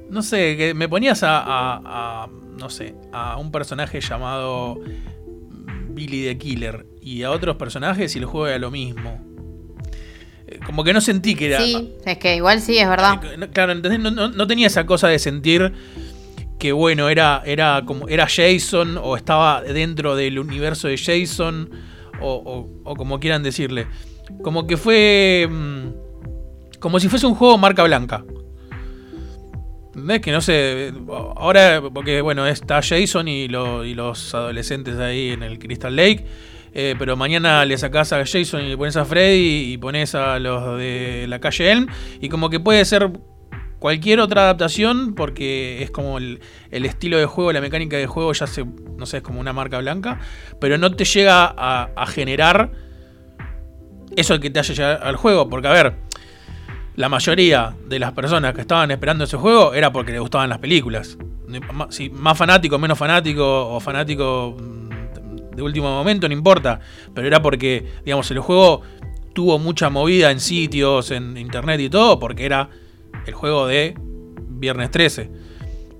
No 0.09 0.21
sé, 0.21 0.57
que 0.57 0.73
me 0.73 0.89
ponías 0.89 1.23
a, 1.23 1.41
a, 1.45 2.27
no 2.59 2.69
sé, 2.69 2.95
a 3.13 3.37
un 3.37 3.49
personaje 3.49 4.01
llamado 4.01 4.81
Billy 5.93 6.25
the 6.25 6.37
Killer 6.37 6.85
y 7.01 7.23
a 7.23 7.31
otros 7.31 7.55
personajes 7.57 8.15
y 8.15 8.19
el 8.19 8.25
juego 8.25 8.47
era 8.47 8.59
lo 8.59 8.71
mismo 8.71 9.33
como 10.65 10.83
que 10.83 10.93
no 10.93 11.01
sentí 11.01 11.35
que 11.35 11.47
era. 11.47 11.59
Sí, 11.59 11.93
es 12.05 12.17
que 12.17 12.35
igual 12.35 12.61
sí, 12.61 12.77
es 12.77 12.87
verdad. 12.87 13.19
Eh, 13.23 13.49
claro, 13.51 13.75
No, 13.75 14.47
tenía 14.47 14.67
esa 14.67 14.85
cosa 14.85 15.07
de 15.07 15.19
sentir 15.19 15.73
que 16.59 16.71
bueno, 16.71 17.09
era, 17.09 17.41
era 17.45 17.83
como 17.85 18.07
era 18.07 18.27
Jason 18.27 18.97
o 19.01 19.17
estaba 19.17 19.61
dentro 19.61 20.15
del 20.15 20.39
universo 20.39 20.87
de 20.87 20.97
Jason 20.97 21.69
o, 22.21 22.69
como 22.97 23.19
quieran 23.19 23.43
decirle. 23.43 23.87
Como 24.41 24.65
que 24.67 24.77
fue 24.77 25.47
mm, 25.49 26.79
como 26.79 26.99
si 26.99 27.09
fuese 27.09 27.25
un 27.25 27.35
juego 27.35 27.57
marca 27.57 27.83
blanca. 27.83 28.23
¿Entendés? 29.93 30.21
Que 30.21 30.31
no 30.31 30.41
sé, 30.41 30.91
ahora, 31.35 31.81
porque 31.93 32.21
bueno, 32.21 32.47
está 32.47 32.81
Jason 32.81 33.27
y, 33.27 33.43
y 33.43 33.93
los 33.93 34.33
adolescentes 34.33 34.97
ahí 34.97 35.29
en 35.29 35.43
el 35.43 35.59
Crystal 35.59 35.95
Lake. 35.95 36.25
Eh, 36.75 36.95
pero 36.97 37.15
mañana 37.15 37.63
le 37.65 37.77
sacás 37.77 38.11
a 38.13 38.25
Jason 38.25 38.61
y 38.61 38.69
le 38.69 38.77
pones 38.77 38.97
a 38.97 39.05
Freddy 39.05 39.73
y 39.73 39.77
pones 39.77 40.15
a 40.15 40.39
los 40.39 40.79
de 40.79 41.25
la 41.27 41.39
calle 41.39 41.71
Elm. 41.71 41.87
Y 42.19 42.29
como 42.29 42.49
que 42.49 42.59
puede 42.59 42.83
ser 42.85 43.11
cualquier 43.77 44.19
otra 44.19 44.43
adaptación, 44.43 45.13
porque 45.13 45.83
es 45.83 45.91
como 45.91 46.17
el, 46.17 46.39
el 46.71 46.85
estilo 46.85 47.19
de 47.19 47.27
juego, 47.27 47.53
la 47.53 47.61
mecánica 47.61 47.97
de 47.97 48.07
juego 48.07 48.33
ya 48.33 48.47
se, 48.47 48.65
no 48.65 49.05
sé, 49.05 49.17
es 49.17 49.23
como 49.23 49.39
una 49.39 49.53
marca 49.53 49.77
blanca, 49.77 50.19
pero 50.59 50.79
no 50.79 50.95
te 50.95 51.05
llega 51.05 51.53
a, 51.55 51.91
a 51.95 52.05
generar 52.07 52.71
eso 54.15 54.39
que 54.39 54.49
te 54.49 54.59
haya 54.59 54.73
llegado 54.73 55.03
al 55.03 55.17
juego, 55.17 55.49
porque 55.49 55.67
a 55.67 55.71
ver, 55.71 55.95
la 56.95 57.09
mayoría 57.09 57.73
de 57.87 57.99
las 57.99 58.11
personas 58.13 58.53
que 58.53 58.61
estaban 58.61 58.91
esperando 58.91 59.23
ese 59.23 59.37
juego 59.37 59.73
era 59.73 59.91
porque 59.91 60.11
les 60.11 60.21
gustaban 60.21 60.49
las 60.49 60.59
películas. 60.59 61.17
Si 61.89 62.09
más 62.09 62.37
fanático, 62.37 62.77
menos 62.77 62.97
fanático 62.97 63.69
o 63.69 63.79
fanático 63.79 64.55
mm, 64.57 65.55
de 65.55 65.61
último 65.61 65.89
momento, 65.89 66.27
no 66.27 66.33
importa. 66.33 66.79
Pero 67.13 67.27
era 67.27 67.41
porque, 67.41 67.85
digamos, 68.05 68.29
el 68.31 68.39
juego 68.39 68.81
tuvo 69.33 69.59
mucha 69.59 69.89
movida 69.89 70.31
en 70.31 70.39
sitios, 70.39 71.11
en 71.11 71.37
internet 71.37 71.79
y 71.81 71.89
todo, 71.89 72.19
porque 72.19 72.45
era 72.45 72.69
el 73.25 73.33
juego 73.33 73.67
de 73.67 73.95
Viernes 73.99 74.91
13. 74.91 75.29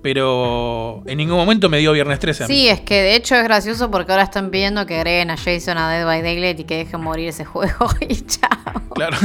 Pero 0.02 1.02
en 1.06 1.16
ningún 1.18 1.36
momento 1.36 1.68
me 1.68 1.78
dio 1.78 1.92
Viernes 1.92 2.18
13. 2.18 2.44
a 2.44 2.48
mí. 2.48 2.54
Sí, 2.54 2.68
es 2.68 2.80
que 2.80 3.00
de 3.00 3.16
hecho 3.16 3.34
es 3.34 3.42
gracioso 3.42 3.90
porque 3.90 4.12
ahora 4.12 4.24
están 4.24 4.50
pidiendo 4.50 4.86
que 4.86 4.96
agreguen 4.96 5.30
a 5.30 5.36
Jason 5.36 5.78
a 5.78 5.90
Dead 5.90 6.04
by 6.04 6.22
Daylight 6.22 6.60
y 6.60 6.64
que 6.64 6.76
dejen 6.76 7.00
morir 7.00 7.28
ese 7.28 7.44
juego 7.44 7.88
y 8.08 8.14
chao. 8.20 8.82
Claro. 8.94 9.16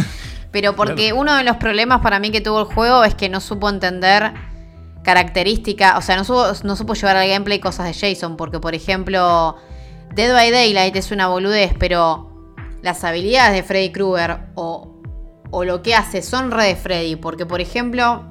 Pero 0.51 0.75
porque 0.75 1.13
uno 1.13 1.35
de 1.35 1.43
los 1.43 1.57
problemas 1.57 2.01
para 2.01 2.19
mí 2.19 2.31
que 2.31 2.41
tuvo 2.41 2.61
el 2.61 2.65
juego 2.65 3.03
es 3.03 3.13
que 3.13 3.29
no 3.29 3.39
supo 3.39 3.69
entender 3.69 4.33
características, 5.03 5.97
o 5.97 6.01
sea, 6.01 6.17
no 6.17 6.23
supo, 6.23 6.45
no 6.63 6.75
supo 6.75 6.93
llevar 6.93 7.17
al 7.17 7.27
gameplay 7.27 7.59
cosas 7.59 7.85
de 7.85 7.93
Jason, 7.93 8.35
porque 8.35 8.59
por 8.59 8.73
ejemplo, 8.75 9.55
Dead 10.15 10.33
by 10.33 10.51
Daylight 10.51 10.95
es 10.95 11.11
una 11.11 11.27
boludez, 11.27 11.73
pero 11.77 12.55
las 12.81 13.03
habilidades 13.03 13.53
de 13.53 13.63
Freddy 13.63 13.91
Krueger 13.91 14.39
o, 14.55 15.01
o 15.51 15.63
lo 15.63 15.81
que 15.81 15.95
hace 15.95 16.21
son 16.21 16.51
re 16.51 16.65
de 16.65 16.75
Freddy, 16.75 17.15
porque 17.15 17.45
por 17.45 17.61
ejemplo, 17.61 18.25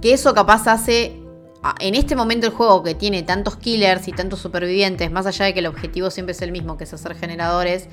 que 0.00 0.12
eso 0.12 0.34
capaz 0.34 0.66
hace 0.66 1.22
en 1.78 1.94
este 1.94 2.16
momento 2.16 2.46
el 2.46 2.52
juego 2.52 2.82
que 2.82 2.94
tiene 2.94 3.22
tantos 3.22 3.56
killers 3.56 4.08
y 4.08 4.12
tantos 4.12 4.40
supervivientes, 4.40 5.10
más 5.10 5.26
allá 5.26 5.46
de 5.46 5.54
que 5.54 5.60
el 5.60 5.66
objetivo 5.66 6.10
siempre 6.10 6.32
es 6.32 6.42
el 6.42 6.52
mismo, 6.52 6.76
que 6.76 6.84
es 6.84 6.92
hacer 6.92 7.14
generadores, 7.14 7.88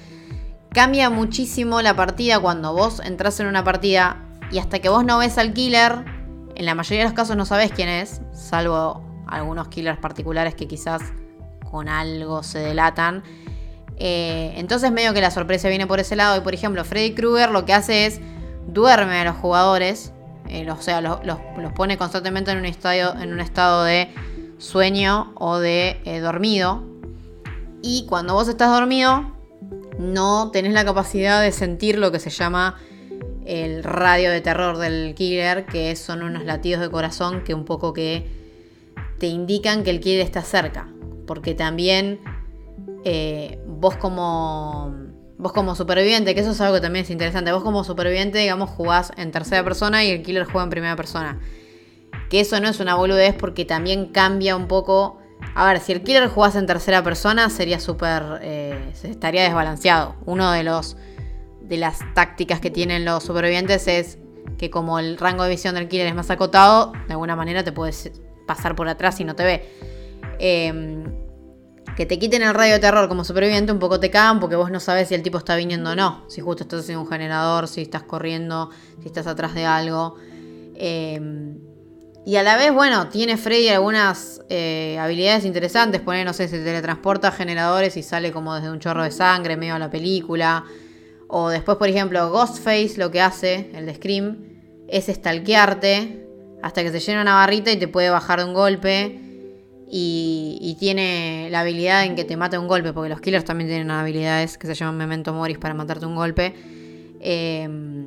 cambia 0.71 1.09
muchísimo 1.09 1.81
la 1.81 1.95
partida 1.95 2.39
cuando 2.39 2.73
vos 2.73 2.99
entras 3.03 3.39
en 3.39 3.47
una 3.47 3.63
partida 3.63 4.17
y 4.51 4.59
hasta 4.59 4.79
que 4.79 4.89
vos 4.89 5.03
no 5.05 5.17
ves 5.17 5.37
al 5.37 5.53
killer, 5.53 6.05
en 6.55 6.65
la 6.65 6.75
mayoría 6.75 6.99
de 6.99 7.05
los 7.05 7.13
casos 7.13 7.35
no 7.37 7.45
sabes 7.45 7.71
quién 7.71 7.89
es, 7.89 8.21
salvo 8.33 9.03
algunos 9.27 9.67
killers 9.67 9.99
particulares 9.99 10.55
que 10.55 10.67
quizás 10.67 11.01
con 11.69 11.87
algo 11.87 12.41
se 12.43 12.59
delatan. 12.59 13.23
Eh, 13.97 14.53
entonces 14.57 14.91
medio 14.91 15.13
que 15.13 15.21
la 15.21 15.29
sorpresa 15.31 15.67
viene 15.69 15.85
por 15.85 15.99
ese 15.99 16.15
lado 16.15 16.37
y 16.37 16.41
por 16.41 16.53
ejemplo 16.53 16.83
Freddy 16.85 17.13
Krueger 17.13 17.51
lo 17.51 17.65
que 17.65 17.73
hace 17.73 18.05
es 18.05 18.21
duerme 18.67 19.19
a 19.19 19.25
los 19.25 19.35
jugadores, 19.35 20.13
eh, 20.47 20.69
o 20.71 20.81
sea, 20.81 21.01
los, 21.01 21.19
los- 21.25 21.39
pone 21.75 21.97
constantemente 21.97 22.51
en 22.51 22.57
un, 22.59 22.65
en 22.65 23.33
un 23.33 23.39
estado 23.39 23.83
de 23.83 24.09
sueño 24.57 25.31
o 25.35 25.59
de 25.59 26.01
eh, 26.05 26.19
dormido. 26.19 26.83
Y 27.81 28.05
cuando 28.07 28.33
vos 28.33 28.47
estás 28.47 28.69
dormido, 28.71 29.31
no 29.99 30.49
tenés 30.51 30.73
la 30.73 30.85
capacidad 30.85 31.41
de 31.41 31.51
sentir 31.51 31.99
lo 31.99 32.11
que 32.11 32.19
se 32.19 32.29
llama 32.29 32.79
el 33.45 33.83
radio 33.83 34.31
de 34.31 34.39
terror 34.39 34.77
del 34.77 35.13
killer, 35.13 35.65
que 35.65 35.95
son 35.97 36.23
unos 36.23 36.45
latidos 36.45 36.81
de 36.81 36.89
corazón 36.89 37.43
que 37.43 37.53
un 37.53 37.65
poco 37.65 37.93
que 37.93 38.25
te 39.17 39.27
indican 39.27 39.83
que 39.83 39.89
el 39.89 39.99
killer 39.99 40.21
está 40.21 40.41
cerca. 40.41 40.87
Porque 41.27 41.53
también 41.53 42.21
eh, 43.03 43.59
vos 43.67 43.97
como 43.97 44.95
vos 45.37 45.51
como 45.53 45.75
superviviente, 45.75 46.33
que 46.33 46.41
eso 46.41 46.51
es 46.51 46.61
algo 46.61 46.75
que 46.75 46.81
también 46.81 47.05
es 47.05 47.11
interesante, 47.11 47.51
vos 47.51 47.63
como 47.63 47.83
superviviente, 47.83 48.39
digamos, 48.39 48.69
jugás 48.69 49.11
en 49.15 49.31
tercera 49.31 49.63
persona 49.63 50.03
y 50.03 50.11
el 50.11 50.21
killer 50.21 50.45
juega 50.45 50.63
en 50.63 50.69
primera 50.69 50.95
persona. 50.95 51.39
Que 52.29 52.41
eso 52.41 52.59
no 52.59 52.69
es 52.69 52.79
una 52.79 52.95
boludez 52.95 53.35
porque 53.35 53.65
también 53.65 54.07
cambia 54.07 54.55
un 54.55 54.67
poco. 54.67 55.18
A 55.55 55.65
ver, 55.65 55.79
si 55.79 55.91
el 55.91 56.03
killer 56.03 56.27
jugase 56.27 56.59
en 56.59 56.65
tercera 56.65 57.03
persona 57.03 57.49
sería 57.49 57.79
súper. 57.79 58.39
eh, 58.41 58.91
estaría 59.03 59.43
desbalanceado. 59.43 60.15
Uno 60.25 60.51
de 60.51 60.63
los. 60.63 60.97
de 61.61 61.77
las 61.77 61.99
tácticas 62.13 62.59
que 62.59 62.71
tienen 62.71 63.05
los 63.05 63.23
supervivientes 63.23 63.87
es 63.87 64.17
que 64.57 64.69
como 64.69 64.99
el 64.99 65.17
rango 65.17 65.43
de 65.43 65.49
visión 65.49 65.75
del 65.75 65.87
killer 65.87 66.07
es 66.07 66.15
más 66.15 66.29
acotado, 66.29 66.91
de 67.07 67.13
alguna 67.13 67.35
manera 67.35 67.63
te 67.63 67.71
puedes 67.71 68.11
pasar 68.45 68.75
por 68.75 68.87
atrás 68.89 69.19
y 69.19 69.23
no 69.23 69.35
te 69.35 69.43
ve. 69.43 69.69
Em, 70.39 71.03
que 71.95 72.05
te 72.05 72.17
quiten 72.17 72.41
el 72.43 72.53
radio 72.53 72.73
de 72.73 72.79
terror 72.79 73.07
como 73.09 73.23
superviviente 73.23 73.71
un 73.71 73.79
poco 73.79 73.99
te 73.99 74.09
cagan 74.09 74.39
porque 74.39 74.55
vos 74.55 74.71
no 74.71 74.79
sabes 74.79 75.09
si 75.09 75.15
el 75.15 75.21
tipo 75.21 75.37
está 75.37 75.55
viniendo 75.55 75.91
o 75.91 75.95
no. 75.95 76.23
Si 76.29 76.41
justo 76.41 76.63
estás 76.63 76.81
haciendo 76.81 77.01
un 77.03 77.09
generador, 77.09 77.67
si 77.67 77.81
estás 77.81 78.03
corriendo, 78.03 78.69
si 79.01 79.07
estás 79.07 79.27
atrás 79.27 79.53
de 79.53 79.65
algo. 79.65 80.15
Em, 80.75 81.59
y 82.25 82.35
a 82.35 82.43
la 82.43 82.57
vez, 82.57 82.73
bueno, 82.73 83.07
tiene 83.07 83.37
Freddy 83.37 83.69
algunas 83.69 84.41
eh, 84.49 84.97
habilidades 84.99 85.45
interesantes. 85.45 86.01
Poner, 86.01 86.25
no 86.25 86.33
sé, 86.33 86.47
se 86.47 86.59
teletransporta 86.63 87.29
a 87.29 87.31
generadores 87.31 87.97
y 87.97 88.03
sale 88.03 88.31
como 88.31 88.53
desde 88.55 88.69
un 88.69 88.79
chorro 88.79 89.03
de 89.03 89.11
sangre 89.11 89.57
medio 89.57 89.75
a 89.75 89.79
la 89.79 89.89
película. 89.89 90.65
O 91.27 91.49
después, 91.49 91.77
por 91.77 91.87
ejemplo, 91.87 92.29
Ghostface 92.29 92.95
lo 92.97 93.09
que 93.11 93.21
hace, 93.21 93.71
el 93.73 93.85
de 93.85 93.95
Scream, 93.95 94.37
es 94.87 95.05
stalkearte 95.07 96.25
hasta 96.61 96.83
que 96.83 96.91
se 96.91 96.99
llena 96.99 97.21
una 97.21 97.35
barrita 97.35 97.71
y 97.71 97.77
te 97.77 97.87
puede 97.87 98.09
bajar 98.09 98.39
de 98.39 98.45
un 98.45 98.53
golpe. 98.53 99.19
Y, 99.91 100.59
y 100.61 100.75
tiene 100.75 101.47
la 101.49 101.61
habilidad 101.61 102.03
en 102.03 102.15
que 102.15 102.23
te 102.23 102.37
mata 102.37 102.59
un 102.59 102.67
golpe, 102.67 102.93
porque 102.93 103.09
los 103.09 103.21
killers 103.21 103.43
también 103.43 103.69
tienen 103.69 103.89
habilidades 103.89 104.59
que 104.59 104.67
se 104.67 104.75
llaman 104.75 104.97
Memento 104.97 105.33
Moris 105.33 105.57
para 105.57 105.73
matarte 105.73 106.05
un 106.05 106.15
golpe. 106.15 106.53
Em, 107.19 108.05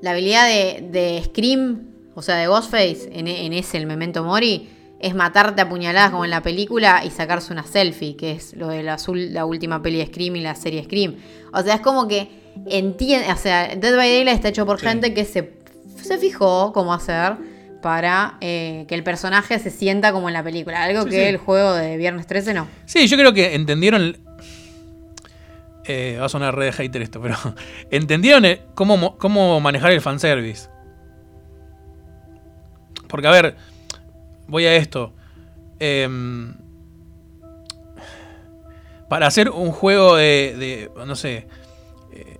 la 0.00 0.12
habilidad 0.12 0.46
de, 0.46 0.88
de 0.92 1.22
Scream, 1.24 1.89
o 2.14 2.22
sea, 2.22 2.36
de 2.36 2.46
Ghostface, 2.46 3.10
en, 3.12 3.26
en 3.28 3.52
ese, 3.52 3.76
el 3.78 3.86
Memento 3.86 4.22
Mori, 4.24 4.68
es 5.00 5.14
matarte 5.14 5.62
a 5.62 5.68
puñaladas 5.68 6.10
como 6.10 6.24
en 6.24 6.30
la 6.30 6.42
película 6.42 7.02
y 7.04 7.10
sacarse 7.10 7.52
una 7.52 7.62
selfie, 7.64 8.16
que 8.16 8.32
es 8.32 8.54
lo 8.54 8.68
de 8.68 8.82
la, 8.82 8.96
azul- 8.98 9.30
la 9.30 9.44
última 9.46 9.80
peli 9.82 9.98
de 9.98 10.06
Scream 10.06 10.36
y 10.36 10.40
la 10.40 10.54
serie 10.54 10.84
Scream. 10.84 11.16
O 11.54 11.62
sea, 11.62 11.76
es 11.76 11.80
como 11.80 12.06
que 12.06 12.28
entiende, 12.66 13.32
o 13.32 13.36
sea, 13.36 13.74
Dead 13.76 13.96
by 13.96 14.08
Daylight 14.10 14.36
está 14.36 14.48
hecho 14.48 14.66
por 14.66 14.78
Sí. 14.80 14.86
gente 14.86 15.14
que 15.14 15.24
se, 15.24 15.52
se 16.02 16.18
fijó 16.18 16.72
cómo 16.74 16.92
hacer 16.92 17.36
para 17.80 18.36
eh, 18.42 18.84
que 18.88 18.94
el 18.94 19.02
personaje 19.02 19.58
se 19.58 19.70
sienta 19.70 20.12
como 20.12 20.28
en 20.28 20.34
la 20.34 20.42
película. 20.42 20.82
Algo 20.82 21.04
Sí, 21.04 21.08
que 21.10 21.16
sí. 21.16 21.22
el 21.22 21.38
juego 21.38 21.72
de 21.72 21.96
Viernes 21.96 22.26
13 22.26 22.52
no. 22.52 22.68
Sí, 22.84 23.06
yo 23.06 23.16
creo 23.16 23.32
que 23.32 23.54
entendieron. 23.54 24.18
eh, 25.86 26.18
va 26.20 26.26
a 26.26 26.28
sonar 26.28 26.54
re 26.54 26.66
de 26.66 26.72
hater 26.72 27.02
esto, 27.02 27.20
pero. 27.22 27.36
Entendieron 27.90 28.44
eh, 28.44 28.60
cómo, 28.74 28.96
mo- 28.96 29.16
cómo 29.16 29.58
manejar 29.60 29.92
el 29.92 30.00
fanservice. 30.02 30.68
Porque, 33.10 33.26
a 33.26 33.30
ver, 33.30 33.56
voy 34.48 34.64
a 34.66 34.74
esto. 34.76 35.12
Em, 35.78 36.54
para 39.08 39.26
hacer 39.26 39.50
un 39.50 39.72
juego 39.72 40.16
de. 40.16 40.54
de, 40.96 41.04
no 41.06 41.16
sé. 41.16 41.46
eh, 42.12 42.38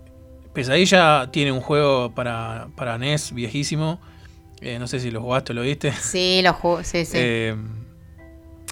Pesadilla 0.52 1.28
tiene 1.32 1.52
un 1.52 1.60
juego 1.60 2.14
para, 2.14 2.68
para 2.76 2.98
NES 2.98 3.32
viejísimo. 3.32 4.00
eh, 4.60 4.78
no 4.78 4.86
sé 4.86 5.00
si 5.00 5.10
lo 5.10 5.20
jugaste 5.22 5.52
o 5.52 5.54
lo 5.54 5.62
viste. 5.62 5.92
Sí, 6.00 6.40
los 6.42 6.56
juegos, 6.56 6.86
sí, 6.86 7.04
sí. 7.04 7.16
Eh, 7.16 7.56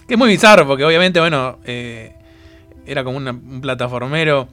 que 0.07 0.13
es 0.15 0.17
muy 0.17 0.29
bizarro, 0.29 0.65
porque 0.67 0.83
obviamente, 0.85 1.19
bueno, 1.19 1.59
eh, 1.65 2.15
era 2.85 3.03
como 3.03 3.17
una- 3.17 3.31
un 3.31 3.61
plataformero 3.61 4.47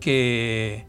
que 0.00 0.86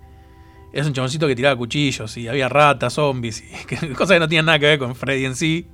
es 0.76 0.86
un 0.86 0.94
chaboncito 0.94 1.26
que 1.28 1.36
tiraba 1.36 1.56
cuchillos 1.56 2.16
y 2.18 2.28
había 2.28 2.50
ratas, 2.50 2.94
zombies, 2.94 3.44
y 3.44 3.76
cosas 3.94 4.16
que 4.16 4.20
no 4.20 4.28
tienen 4.28 4.46
nada 4.46 4.60
que 4.60 4.66
ver 4.68 4.80
con 4.80 4.96
Freddy 4.96 5.26
en 5.26 5.36
sí. 5.36 5.68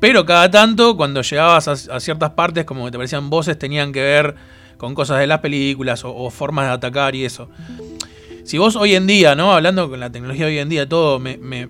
Pero 0.00 0.24
cada 0.26 0.50
tanto, 0.50 0.96
cuando 0.96 1.22
llegabas 1.22 1.68
a, 1.68 1.72
a 1.96 2.00
ciertas 2.00 2.30
partes, 2.30 2.64
como 2.64 2.84
que 2.84 2.90
te 2.90 2.98
parecían 2.98 3.30
voces, 3.30 3.58
tenían 3.58 3.92
que 3.92 4.02
ver 4.02 4.34
con 4.76 4.94
cosas 4.94 5.20
de 5.20 5.26
las 5.28 5.38
películas 5.38 6.02
o, 6.04 6.28
formas 6.30 6.66
de 6.66 6.72
atacar 6.72 7.14
y 7.14 7.24
eso. 7.24 7.48
Si 8.44 8.58
vos 8.58 8.74
hoy 8.74 8.96
en 8.96 9.06
día, 9.06 9.36
¿no? 9.36 9.52
Hablando 9.52 9.88
con 9.88 10.00
la 10.00 10.10
tecnología 10.10 10.46
hoy 10.46 10.58
en 10.58 10.68
día, 10.68 10.88
todo, 10.88 11.20
me, 11.20 11.38
me- 11.38 11.68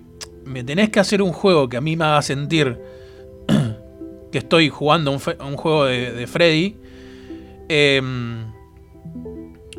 tenés 0.65 0.89
que 0.91 0.99
hacer 1.01 1.21
un 1.23 1.33
juego 1.33 1.69
que 1.69 1.77
a 1.77 1.81
mí 1.83 1.95
me 1.97 2.05
haga 2.05 2.23
sentir 2.23 2.79
que 4.33 4.39
estoy 4.39 4.71
jugando 4.71 5.11
un, 5.13 5.21
un 5.47 5.57
juego 5.57 5.85
de, 5.85 6.13
de 6.13 6.27
Freddy. 6.27 6.77
em, 7.69 8.52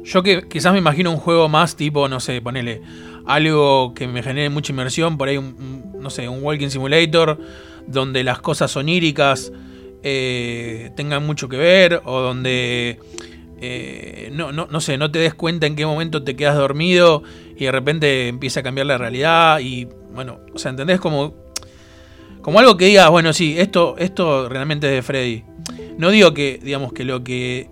yo 0.03 0.23
que 0.23 0.47
quizás 0.47 0.73
me 0.73 0.79
imagino 0.79 1.11
un 1.11 1.17
juego 1.17 1.49
más 1.49 1.75
tipo, 1.75 2.07
no 2.07 2.19
sé, 2.19 2.41
ponele 2.41 2.81
algo 3.25 3.93
que 3.93 4.07
me 4.07 4.21
genere 4.21 4.49
mucha 4.49 4.71
inmersión, 4.71 5.17
por 5.17 5.29
ahí 5.29 5.37
un, 5.37 5.93
no 5.99 6.09
sé, 6.09 6.27
un 6.27 6.43
walking 6.43 6.69
simulator, 6.69 7.39
donde 7.87 8.23
las 8.23 8.39
cosas 8.39 8.75
oníricas 8.75 9.51
eh, 10.03 10.91
tengan 10.95 11.25
mucho 11.25 11.47
que 11.47 11.57
ver, 11.57 12.01
o 12.03 12.19
donde 12.19 12.99
eh, 13.61 14.29
no, 14.33 14.51
no, 14.51 14.67
no 14.69 14.81
sé, 14.81 14.97
no 14.97 15.09
te 15.09 15.19
des 15.19 15.33
cuenta 15.33 15.67
en 15.67 15.77
qué 15.77 15.85
momento 15.85 16.23
te 16.23 16.35
quedas 16.35 16.57
dormido 16.57 17.23
y 17.55 17.63
de 17.63 17.71
repente 17.71 18.27
empieza 18.27 18.59
a 18.59 18.63
cambiar 18.63 18.87
la 18.87 18.97
realidad 18.97 19.59
y 19.59 19.87
bueno, 20.13 20.39
o 20.53 20.59
sea, 20.59 20.71
¿entendés? 20.71 20.99
Como, 20.99 21.33
como 22.41 22.59
algo 22.59 22.75
que 22.75 22.85
digas, 22.85 23.09
bueno, 23.09 23.31
sí, 23.31 23.55
esto, 23.57 23.95
esto 23.97 24.49
realmente 24.49 24.87
es 24.87 24.93
de 24.93 25.01
Freddy. 25.01 25.43
No 25.97 26.09
digo 26.09 26.33
que, 26.33 26.59
digamos, 26.61 26.91
que 26.91 27.05
lo 27.05 27.23
que 27.23 27.69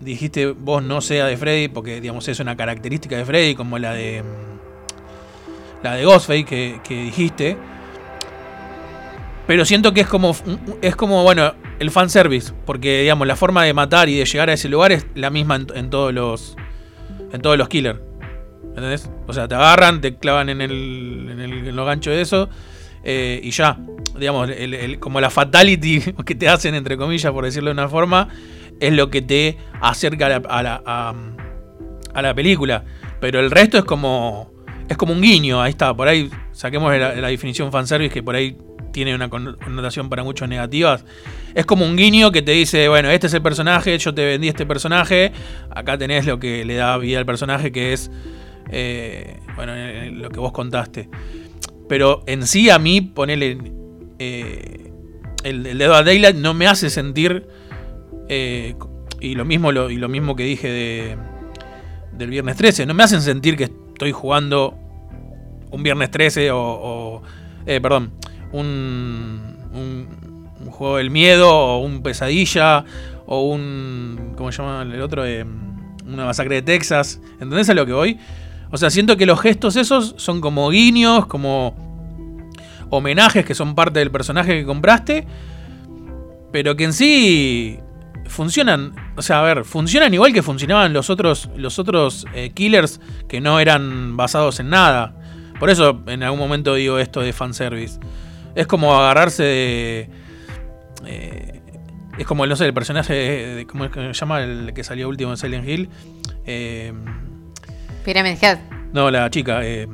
dijiste 0.00 0.46
vos 0.46 0.82
no 0.82 1.00
sea 1.00 1.26
de 1.26 1.36
Freddy, 1.36 1.68
porque, 1.68 2.00
digamos, 2.00 2.26
es 2.28 2.40
una 2.40 2.56
característica 2.56 3.16
de 3.16 3.24
Freddy, 3.24 3.54
como 3.54 3.78
la 3.78 3.92
de... 3.92 4.22
mm, 4.22 5.84
la 5.84 5.94
de 5.94 6.04
Ghostface 6.04 6.44
que, 6.44 6.80
que 6.84 7.02
dijiste. 7.04 7.56
Pero 9.46 9.64
siento 9.64 9.92
que 9.92 10.02
es 10.02 10.06
como, 10.06 10.34
es 10.80 10.94
como, 10.94 11.22
bueno, 11.24 11.54
el 11.80 11.90
fanservice. 11.90 12.52
Porque, 12.64 13.00
digamos, 13.02 13.26
la 13.26 13.34
forma 13.36 13.64
de 13.64 13.74
matar 13.74 14.08
y 14.08 14.16
de 14.16 14.24
llegar 14.24 14.48
a 14.48 14.52
ese 14.52 14.68
lugar 14.68 14.92
es 14.92 15.06
la 15.14 15.30
misma 15.30 15.60
en, 15.74 15.90
todos 15.90 16.14
los. 16.14 16.56
En 17.32 17.40
todos 17.42 17.58
los 17.58 17.68
killers. 17.68 17.98
¿Entendés? 18.68 19.10
O 19.26 19.32
sea, 19.32 19.48
te 19.48 19.56
agarran, 19.56 20.00
te 20.00 20.16
clavan 20.16 20.50
en 20.50 20.60
el. 20.60 21.28
en, 21.32 21.40
el, 21.40 21.52
en 21.68 21.74
los 21.76 21.84
ganchos 21.86 22.14
de 22.14 22.20
eso. 22.20 22.48
eh, 23.02 23.40
y 23.42 23.50
ya. 23.50 23.78
Digamos, 24.16 24.50
el- 24.50 24.98
como 25.00 25.20
la 25.20 25.30
fatality 25.30 26.00
que 26.26 26.34
te 26.36 26.48
hacen, 26.48 26.74
entre 26.76 26.96
comillas, 26.96 27.32
por 27.32 27.44
decirlo 27.44 27.70
de 27.70 27.72
una 27.74 27.88
forma, 27.88 28.28
es 28.80 28.92
lo 28.92 29.10
que 29.10 29.22
te 29.22 29.58
acerca 29.80 30.26
a 30.26 30.62
la, 30.62 31.14
a 32.14 32.22
la, 32.22 32.34
película. 32.34 32.84
Pero 33.20 33.40
el 33.40 33.50
resto 33.50 33.78
es 33.78 33.84
como. 33.84 34.50
Es 34.88 34.96
como 34.96 35.12
un 35.12 35.20
guiño, 35.20 35.62
ahí 35.62 35.70
está. 35.70 35.94
Por 35.94 36.08
ahí 36.08 36.28
saquemos 36.50 36.92
la, 36.96 37.14
la 37.14 37.28
definición 37.28 37.70
fanservice 37.70 38.12
que 38.12 38.22
por 38.24 38.34
ahí 38.34 38.56
tiene 38.92 39.14
una 39.14 39.30
conno- 39.30 39.56
connotación 39.56 40.08
para 40.08 40.24
muchos 40.24 40.48
negativas. 40.48 41.04
Es 41.54 41.64
como 41.64 41.84
un 41.84 41.96
guiño 41.96 42.32
que 42.32 42.42
te 42.42 42.52
dice, 42.52 42.88
bueno, 42.88 43.08
este 43.10 43.28
es 43.28 43.34
el 43.34 43.42
personaje, 43.42 43.96
yo 43.98 44.12
te 44.14 44.24
vendí 44.24 44.48
este 44.48 44.66
personaje, 44.66 45.32
acá 45.70 45.96
tenés 45.96 46.26
lo 46.26 46.40
que 46.40 46.64
le 46.64 46.74
da 46.74 46.96
vida 46.98 47.18
al 47.18 47.26
personaje, 47.26 47.70
que 47.70 47.92
es, 47.92 48.10
eh, 48.70 49.38
bueno, 49.54 49.74
eh, 49.76 50.10
lo 50.12 50.28
que 50.30 50.40
vos 50.40 50.52
contaste. 50.52 51.08
Pero 51.88 52.22
en 52.26 52.46
sí 52.46 52.70
a 52.70 52.78
mí, 52.78 53.00
ponele, 53.00 53.58
eh, 54.18 54.90
el, 55.44 55.66
el 55.66 55.78
dedo 55.78 55.94
a 55.94 56.02
Daylight 56.02 56.36
no 56.36 56.54
me 56.54 56.66
hace 56.66 56.90
sentir, 56.90 57.46
eh, 58.32 58.76
y, 59.18 59.34
lo 59.34 59.44
mismo, 59.44 59.72
y 59.72 59.96
lo 59.96 60.08
mismo 60.08 60.36
que 60.36 60.44
dije 60.44 60.68
de, 60.68 61.16
del 62.12 62.30
viernes 62.30 62.54
13, 62.56 62.86
no 62.86 62.94
me 62.94 63.02
hacen 63.02 63.20
sentir 63.22 63.56
que 63.56 63.64
estoy 63.64 64.12
jugando 64.12 64.78
un 65.72 65.82
viernes 65.82 66.12
13 66.12 66.52
o, 66.52 67.22
eh, 67.66 67.80
perdón, 67.80 68.12
un, 68.52 69.56
un, 69.74 70.48
un 70.60 70.70
juego 70.70 70.98
del 70.98 71.10
miedo 71.10 71.50
o 71.50 71.78
un 71.80 72.04
pesadilla 72.04 72.84
o 73.26 73.48
un, 73.48 74.34
¿cómo 74.36 74.52
se 74.52 74.62
llama 74.62 74.82
el 74.82 75.02
otro? 75.02 75.26
Eh, 75.26 75.44
una 76.06 76.24
masacre 76.24 76.54
de 76.54 76.62
Texas. 76.62 77.20
¿Entendés 77.40 77.68
a 77.68 77.74
lo 77.74 77.84
que 77.84 77.92
voy? 77.92 78.18
O 78.70 78.76
sea, 78.76 78.90
siento 78.90 79.16
que 79.16 79.26
los 79.26 79.40
gestos 79.40 79.74
esos 79.74 80.14
son 80.18 80.40
como 80.40 80.70
guiños, 80.70 81.26
como 81.26 81.74
homenajes 82.90 83.44
que 83.44 83.56
son 83.56 83.74
parte 83.74 83.98
del 83.98 84.12
personaje 84.12 84.60
que 84.60 84.64
compraste, 84.64 85.26
pero 86.52 86.76
que 86.76 86.84
en 86.84 86.92
sí 86.92 87.80
funcionan, 88.30 88.94
o 89.16 89.22
sea, 89.22 89.40
a 89.40 89.42
ver, 89.42 89.64
funcionan 89.64 90.14
igual 90.14 90.32
que 90.32 90.42
funcionaban 90.42 90.92
los 90.92 91.10
otros, 91.10 91.50
los 91.56 91.78
otros 91.78 92.26
eh, 92.34 92.50
killers 92.50 93.00
que 93.28 93.40
no 93.40 93.60
eran 93.60 94.16
basados 94.16 94.60
en 94.60 94.70
nada. 94.70 95.14
Por 95.58 95.68
eso 95.68 96.02
en 96.06 96.22
algún 96.22 96.38
momento 96.38 96.74
digo 96.74 96.98
esto 96.98 97.20
de 97.20 97.32
fanservice. 97.32 98.00
Es 98.54 98.66
como 98.66 98.94
agarrarse 98.98 99.42
de... 99.42 100.10
eh, 101.06 101.60
es 102.18 102.26
como, 102.26 102.46
no 102.46 102.56
sé, 102.56 102.66
el 102.66 102.74
personaje, 102.74 103.12
de, 103.12 103.54
de- 103.56 103.66
¿cómo 103.66 103.84
es 103.84 103.90
que 103.90 104.00
se 104.00 104.12
llama? 104.12 104.42
El 104.42 104.72
que 104.74 104.84
salió 104.84 105.08
último 105.08 105.30
en 105.30 105.36
Silent 105.36 105.68
Hill. 105.68 105.88
Eh, 106.46 106.92
Pyramid 108.04 108.36
Head, 108.42 108.58
no, 108.92 109.10
la 109.10 109.28
chica. 109.30 109.60
Eh, 109.62 109.86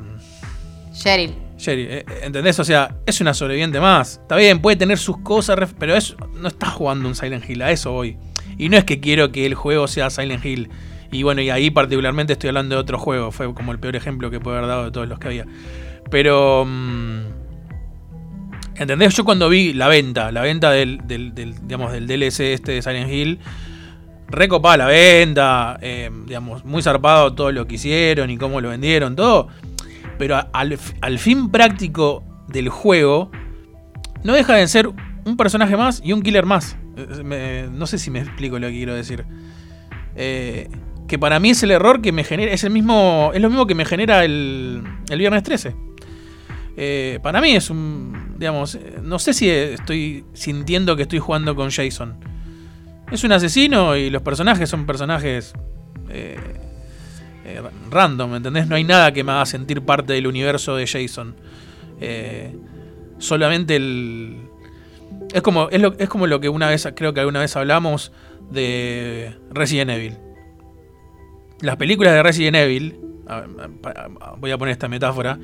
Cheryl. 0.93 1.33
Sherry, 1.57 1.87
eh, 1.89 2.05
¿entendés? 2.21 2.59
O 2.59 2.63
sea, 2.63 2.97
es 3.05 3.19
una 3.19 3.33
sobreviviente 3.33 3.79
más. 3.79 4.19
Está 4.21 4.35
bien, 4.35 4.59
puede 4.59 4.77
tener 4.77 4.99
sus 4.99 5.17
cosas, 5.19 5.57
pero 5.79 5.95
es, 5.95 6.15
no 6.35 6.47
está 6.47 6.67
jugando 6.69 7.07
un 7.09 7.15
Silent 7.15 7.49
Hill, 7.49 7.63
a 7.63 7.71
eso 7.71 7.91
voy. 7.91 8.15
Y 8.57 8.69
no 8.69 8.77
es 8.77 8.83
que 8.83 8.99
quiero 8.99 9.31
que 9.31 9.45
el 9.45 9.55
juego 9.55 9.87
sea 9.87 10.09
Silent 10.09 10.43
Hill. 10.45 10.69
Y 11.11 11.23
bueno, 11.23 11.41
y 11.41 11.49
ahí 11.49 11.69
particularmente 11.69 12.33
estoy 12.33 12.49
hablando 12.49 12.75
de 12.75 12.81
otro 12.81 12.97
juego. 12.97 13.31
Fue 13.31 13.53
como 13.53 13.71
el 13.71 13.79
peor 13.79 13.95
ejemplo 13.95 14.29
que 14.29 14.39
puedo 14.39 14.57
haber 14.57 14.69
dado 14.69 14.85
de 14.85 14.91
todos 14.91 15.07
los 15.07 15.19
que 15.19 15.27
había. 15.27 15.45
Pero... 16.09 16.65
mm, 16.65 17.37
¿Entendés? 18.75 19.15
Yo 19.15 19.25
cuando 19.25 19.49
vi 19.49 19.73
la 19.73 19.87
venta, 19.87 20.31
la 20.31 20.41
venta 20.41 20.69
del, 20.69 20.99
digamos, 21.07 21.91
del 21.91 22.05
DLC 22.05 22.41
este 22.41 22.73
de 22.73 22.81
Silent 22.83 23.11
Hill, 23.11 23.39
recopada 24.27 24.77
la 24.77 24.85
venta, 24.85 25.79
eh, 25.81 26.11
digamos, 26.25 26.63
muy 26.63 26.83
zarpado 26.83 27.33
todo 27.33 27.51
lo 27.51 27.65
que 27.65 27.75
hicieron 27.75 28.29
y 28.29 28.37
cómo 28.37 28.61
lo 28.61 28.69
vendieron, 28.69 29.15
todo. 29.15 29.47
Pero 30.19 30.39
al 30.53 31.19
fin 31.19 31.49
práctico 31.49 32.23
del 32.47 32.69
juego, 32.69 33.31
no 34.23 34.33
deja 34.33 34.55
de 34.55 34.67
ser 34.67 34.89
un 35.25 35.37
personaje 35.37 35.75
más 35.75 36.01
y 36.03 36.13
un 36.13 36.21
killer 36.21 36.45
más. 36.45 36.77
Eh, 36.97 37.69
no 37.71 37.85
sé 37.85 37.99
si 37.99 38.09
me 38.09 38.19
explico 38.19 38.57
lo 38.59 38.67
que 38.67 38.73
quiero 38.73 38.95
decir. 38.95 39.25
Eh, 40.15 40.67
que 41.07 41.19
para 41.19 41.39
mí 41.39 41.51
es 41.51 41.63
el 41.63 41.71
error 41.71 42.01
que 42.01 42.11
me 42.11 42.23
genera. 42.23 42.51
Es 42.51 42.63
el 42.63 42.71
mismo. 42.71 43.31
Es 43.33 43.41
lo 43.41 43.49
mismo 43.49 43.67
que 43.67 43.75
me 43.75 43.85
genera 43.85 44.25
el, 44.25 44.83
el 45.09 45.19
viernes 45.19 45.43
13. 45.43 45.75
Eh, 46.75 47.19
para 47.21 47.39
mí 47.39 47.51
es 47.55 47.69
un. 47.69 48.35
Digamos. 48.37 48.77
No 49.03 49.19
sé 49.19 49.33
si 49.33 49.49
estoy 49.49 50.25
sintiendo 50.33 50.95
que 50.95 51.03
estoy 51.03 51.19
jugando 51.19 51.55
con 51.55 51.69
Jason. 51.69 52.15
Es 53.11 53.23
un 53.23 53.31
asesino 53.31 53.95
y 53.95 54.09
los 54.09 54.21
personajes 54.21 54.69
son 54.69 54.85
personajes. 54.85 55.53
eh, 56.09 56.37
random, 57.89 58.35
¿entendés? 58.35 58.67
No 58.67 58.75
hay 58.75 58.83
nada 58.83 59.13
que 59.13 59.23
me 59.23 59.31
haga 59.31 59.45
sentir 59.45 59.81
parte 59.81 60.11
del 60.11 60.27
universo 60.27 60.75
de 60.75 60.85
Jason. 60.85 61.35
Solamente 63.19 63.75
el. 63.77 64.46
Es 65.33 65.41
como, 65.41 65.69
es, 65.69 65.81
lo- 65.81 65.95
es 65.97 66.09
como 66.09 66.27
lo 66.27 66.39
que 66.39 66.49
una 66.49 66.69
vez, 66.69 66.87
creo 66.95 67.13
que 67.13 67.19
alguna 67.19 67.39
vez 67.41 67.55
hablamos 67.55 68.11
de 68.49 69.33
Resident 69.51 69.91
Evil. 69.91 70.17
Las 71.61 71.75
películas 71.77 72.13
de 72.13 72.23
Resident 72.23 72.55
Evil, 72.57 72.95
voy 74.37 74.51
a 74.51 74.57
poner 74.57 74.71
esta 74.71 74.87
metáfora. 74.87 75.37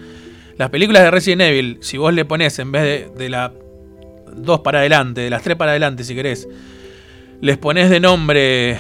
Las 0.58 0.70
películas 0.70 1.04
de 1.04 1.12
Resident 1.12 1.42
Evil, 1.42 1.78
si 1.82 1.98
vos 1.98 2.14
le 2.14 2.26
pones 2.26 2.58
en 2.60 2.72
vez 2.72 2.84
de, 2.84 3.10
de 3.24 3.30
la 3.30 3.52
2 4.36 4.60
para 4.62 4.80
adelante, 4.80 5.22
de 5.22 5.30
las 5.30 5.42
3 5.44 5.58
para 5.58 5.72
adelante, 5.72 6.04
si 6.04 6.14
querés, 6.16 6.48
les 7.42 7.58
pones 7.58 7.90
de 7.90 8.00
nombre 8.00 8.78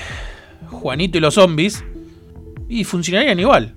Juanito 0.70 1.18
y 1.18 1.22
los 1.22 1.34
zombies, 1.34 1.84
y 2.70 2.84
funcionarían 2.86 3.40
igual. 3.40 3.76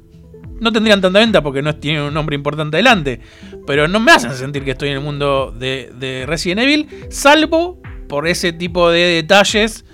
No 0.60 0.72
tendrían 0.72 1.00
tanta 1.00 1.18
venta 1.18 1.42
porque 1.42 1.60
no 1.62 1.76
tienen 1.76 2.02
un 2.02 2.14
nombre 2.14 2.34
importante 2.34 2.76
adelante. 2.76 3.20
Pero 3.66 3.88
no 3.88 4.00
me 4.00 4.12
hacen 4.12 4.32
sentir 4.32 4.64
que 4.64 4.70
estoy 4.72 4.88
en 4.88 4.96
el 4.96 5.00
mundo 5.02 5.54
de, 5.56 5.92
de 5.98 6.24
Resident 6.26 6.60
Evil. 6.62 6.88
Salvo 7.10 7.80
por 8.08 8.26
ese 8.26 8.52
tipo 8.52 8.90
de 8.90 9.00
detalles. 9.00 9.84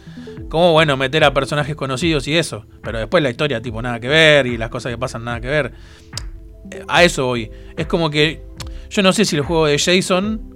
Como 0.49 0.73
bueno, 0.73 0.97
meter 0.97 1.25
a 1.25 1.33
personajes 1.33 1.75
conocidos 1.75 2.29
y 2.29 2.37
eso. 2.37 2.67
Pero 2.83 2.99
después 2.99 3.23
la 3.23 3.31
historia, 3.31 3.61
tipo, 3.61 3.81
nada 3.83 3.99
que 3.99 4.09
ver. 4.09 4.47
Y 4.47 4.57
las 4.57 4.69
cosas 4.69 4.93
que 4.93 4.99
pasan, 4.99 5.25
nada 5.25 5.41
que 5.41 5.49
ver. 5.49 5.73
Eh, 6.71 6.85
A 6.89 7.03
eso 7.03 7.27
voy. 7.27 7.51
Es 7.77 7.87
como 7.87 8.11
que. 8.11 8.43
Yo 8.91 9.03
no 9.03 9.13
sé 9.13 9.25
si 9.25 9.37
el 9.37 9.43
juego 9.43 9.67
de 9.67 9.79
Jason. 9.79 10.49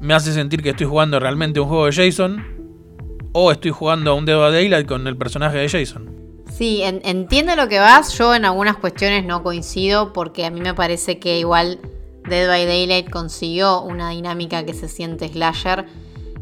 Me 0.00 0.14
hace 0.14 0.32
sentir 0.32 0.62
que 0.62 0.70
estoy 0.70 0.86
jugando 0.86 1.18
realmente 1.18 1.60
un 1.60 1.68
juego 1.68 1.86
de 1.86 1.92
Jason. 1.92 2.42
O 3.32 3.50
estoy 3.50 3.72
jugando 3.72 4.12
a 4.12 4.14
un 4.14 4.24
Dead 4.24 4.38
by 4.38 4.52
Daylight 4.52 4.86
con 4.86 5.06
el 5.06 5.16
personaje 5.16 5.58
de 5.58 5.68
Jason. 5.68 6.23
Sí, 6.56 6.82
en- 6.82 7.00
entiendo 7.04 7.56
lo 7.56 7.68
que 7.68 7.78
vas. 7.80 8.16
Yo 8.16 8.34
en 8.34 8.44
algunas 8.44 8.76
cuestiones 8.76 9.24
no 9.24 9.42
coincido 9.42 10.12
porque 10.12 10.44
a 10.46 10.50
mí 10.50 10.60
me 10.60 10.74
parece 10.74 11.18
que 11.18 11.38
igual 11.38 11.80
Dead 12.28 12.46
by 12.48 12.64
Daylight 12.66 13.10
consiguió 13.10 13.80
una 13.82 14.10
dinámica 14.10 14.64
que 14.64 14.72
se 14.74 14.88
siente 14.88 15.28
slasher. 15.28 15.86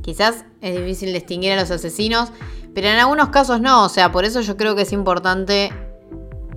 Quizás 0.02 0.44
es 0.60 0.76
difícil 0.76 1.12
distinguir 1.12 1.52
a 1.52 1.57
los 1.57 1.70
asesinos, 1.70 2.31
pero 2.74 2.89
en 2.89 2.97
algunos 2.99 3.31
casos 3.31 3.60
no. 3.60 3.84
O 3.84 3.89
sea, 3.89 4.12
por 4.12 4.24
eso 4.24 4.41
yo 4.42 4.57
creo 4.57 4.74
que 4.76 4.82
es 4.82 4.92
importante 4.92 5.73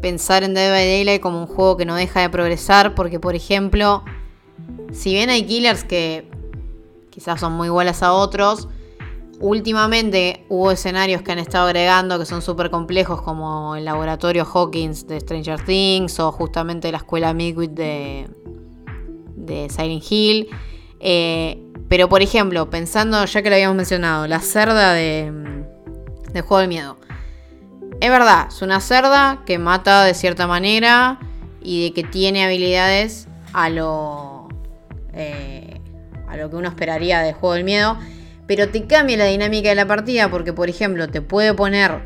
pensar 0.01 0.43
en 0.43 0.53
Dead 0.53 0.71
by 0.71 0.85
Daylight 0.85 1.21
como 1.21 1.39
un 1.39 1.47
juego 1.47 1.77
que 1.77 1.85
no 1.85 1.95
deja 1.95 2.19
de 2.21 2.29
progresar. 2.29 2.93
Porque, 2.93 3.19
por 3.21 3.35
ejemplo, 3.35 4.03
si 4.91 5.13
bien 5.13 5.29
hay 5.29 5.43
killers 5.45 5.85
que 5.85 6.29
quizás 7.09 7.39
son 7.39 7.53
muy 7.53 7.67
iguales 7.67 8.03
a 8.03 8.11
otros, 8.11 8.67
Últimamente 9.39 10.45
hubo 10.47 10.71
escenarios 10.71 11.21
que 11.21 11.33
han 11.33 11.39
estado 11.39 11.67
agregando 11.67 12.17
que 12.17 12.25
son 12.25 12.41
súper 12.41 12.69
complejos, 12.69 13.21
como 13.21 13.75
el 13.75 13.83
laboratorio 13.83 14.45
Hawkins 14.45 15.07
de 15.07 15.19
Stranger 15.19 15.63
Things 15.63 16.19
o 16.19 16.31
justamente 16.31 16.91
la 16.91 16.99
escuela 16.99 17.33
Midwit 17.33 17.71
de, 17.71 18.29
de 19.35 19.69
Silent 19.69 20.03
Hill. 20.09 20.47
Eh, 21.01 21.61
pero 21.89 22.07
por 22.07 22.21
ejemplo, 22.21 22.69
pensando, 22.69 23.25
ya 23.25 23.41
que 23.41 23.49
lo 23.49 23.55
habíamos 23.55 23.75
mencionado, 23.75 24.25
la 24.25 24.39
cerda 24.39 24.93
de, 24.93 25.31
de 26.31 26.41
Juego 26.41 26.59
del 26.61 26.69
Miedo. 26.69 26.97
Es 27.99 28.09
verdad, 28.09 28.47
es 28.47 28.61
una 28.61 28.79
cerda 28.79 29.43
que 29.45 29.59
mata 29.59 30.03
de 30.03 30.13
cierta 30.13 30.47
manera 30.47 31.19
y 31.61 31.83
de 31.83 31.93
que 31.93 32.03
tiene 32.03 32.45
habilidades 32.45 33.27
a 33.53 33.69
lo, 33.69 34.47
eh, 35.13 35.81
a 36.27 36.37
lo 36.37 36.49
que 36.49 36.55
uno 36.55 36.69
esperaría 36.69 37.19
de 37.19 37.33
Juego 37.33 37.55
del 37.55 37.63
Miedo 37.65 37.97
pero 38.47 38.69
te 38.69 38.85
cambia 38.85 39.17
la 39.17 39.25
dinámica 39.25 39.69
de 39.69 39.75
la 39.75 39.87
partida 39.87 40.29
porque, 40.29 40.53
por 40.53 40.69
ejemplo, 40.69 41.07
te 41.07 41.21
puede 41.21 41.53
poner 41.53 42.01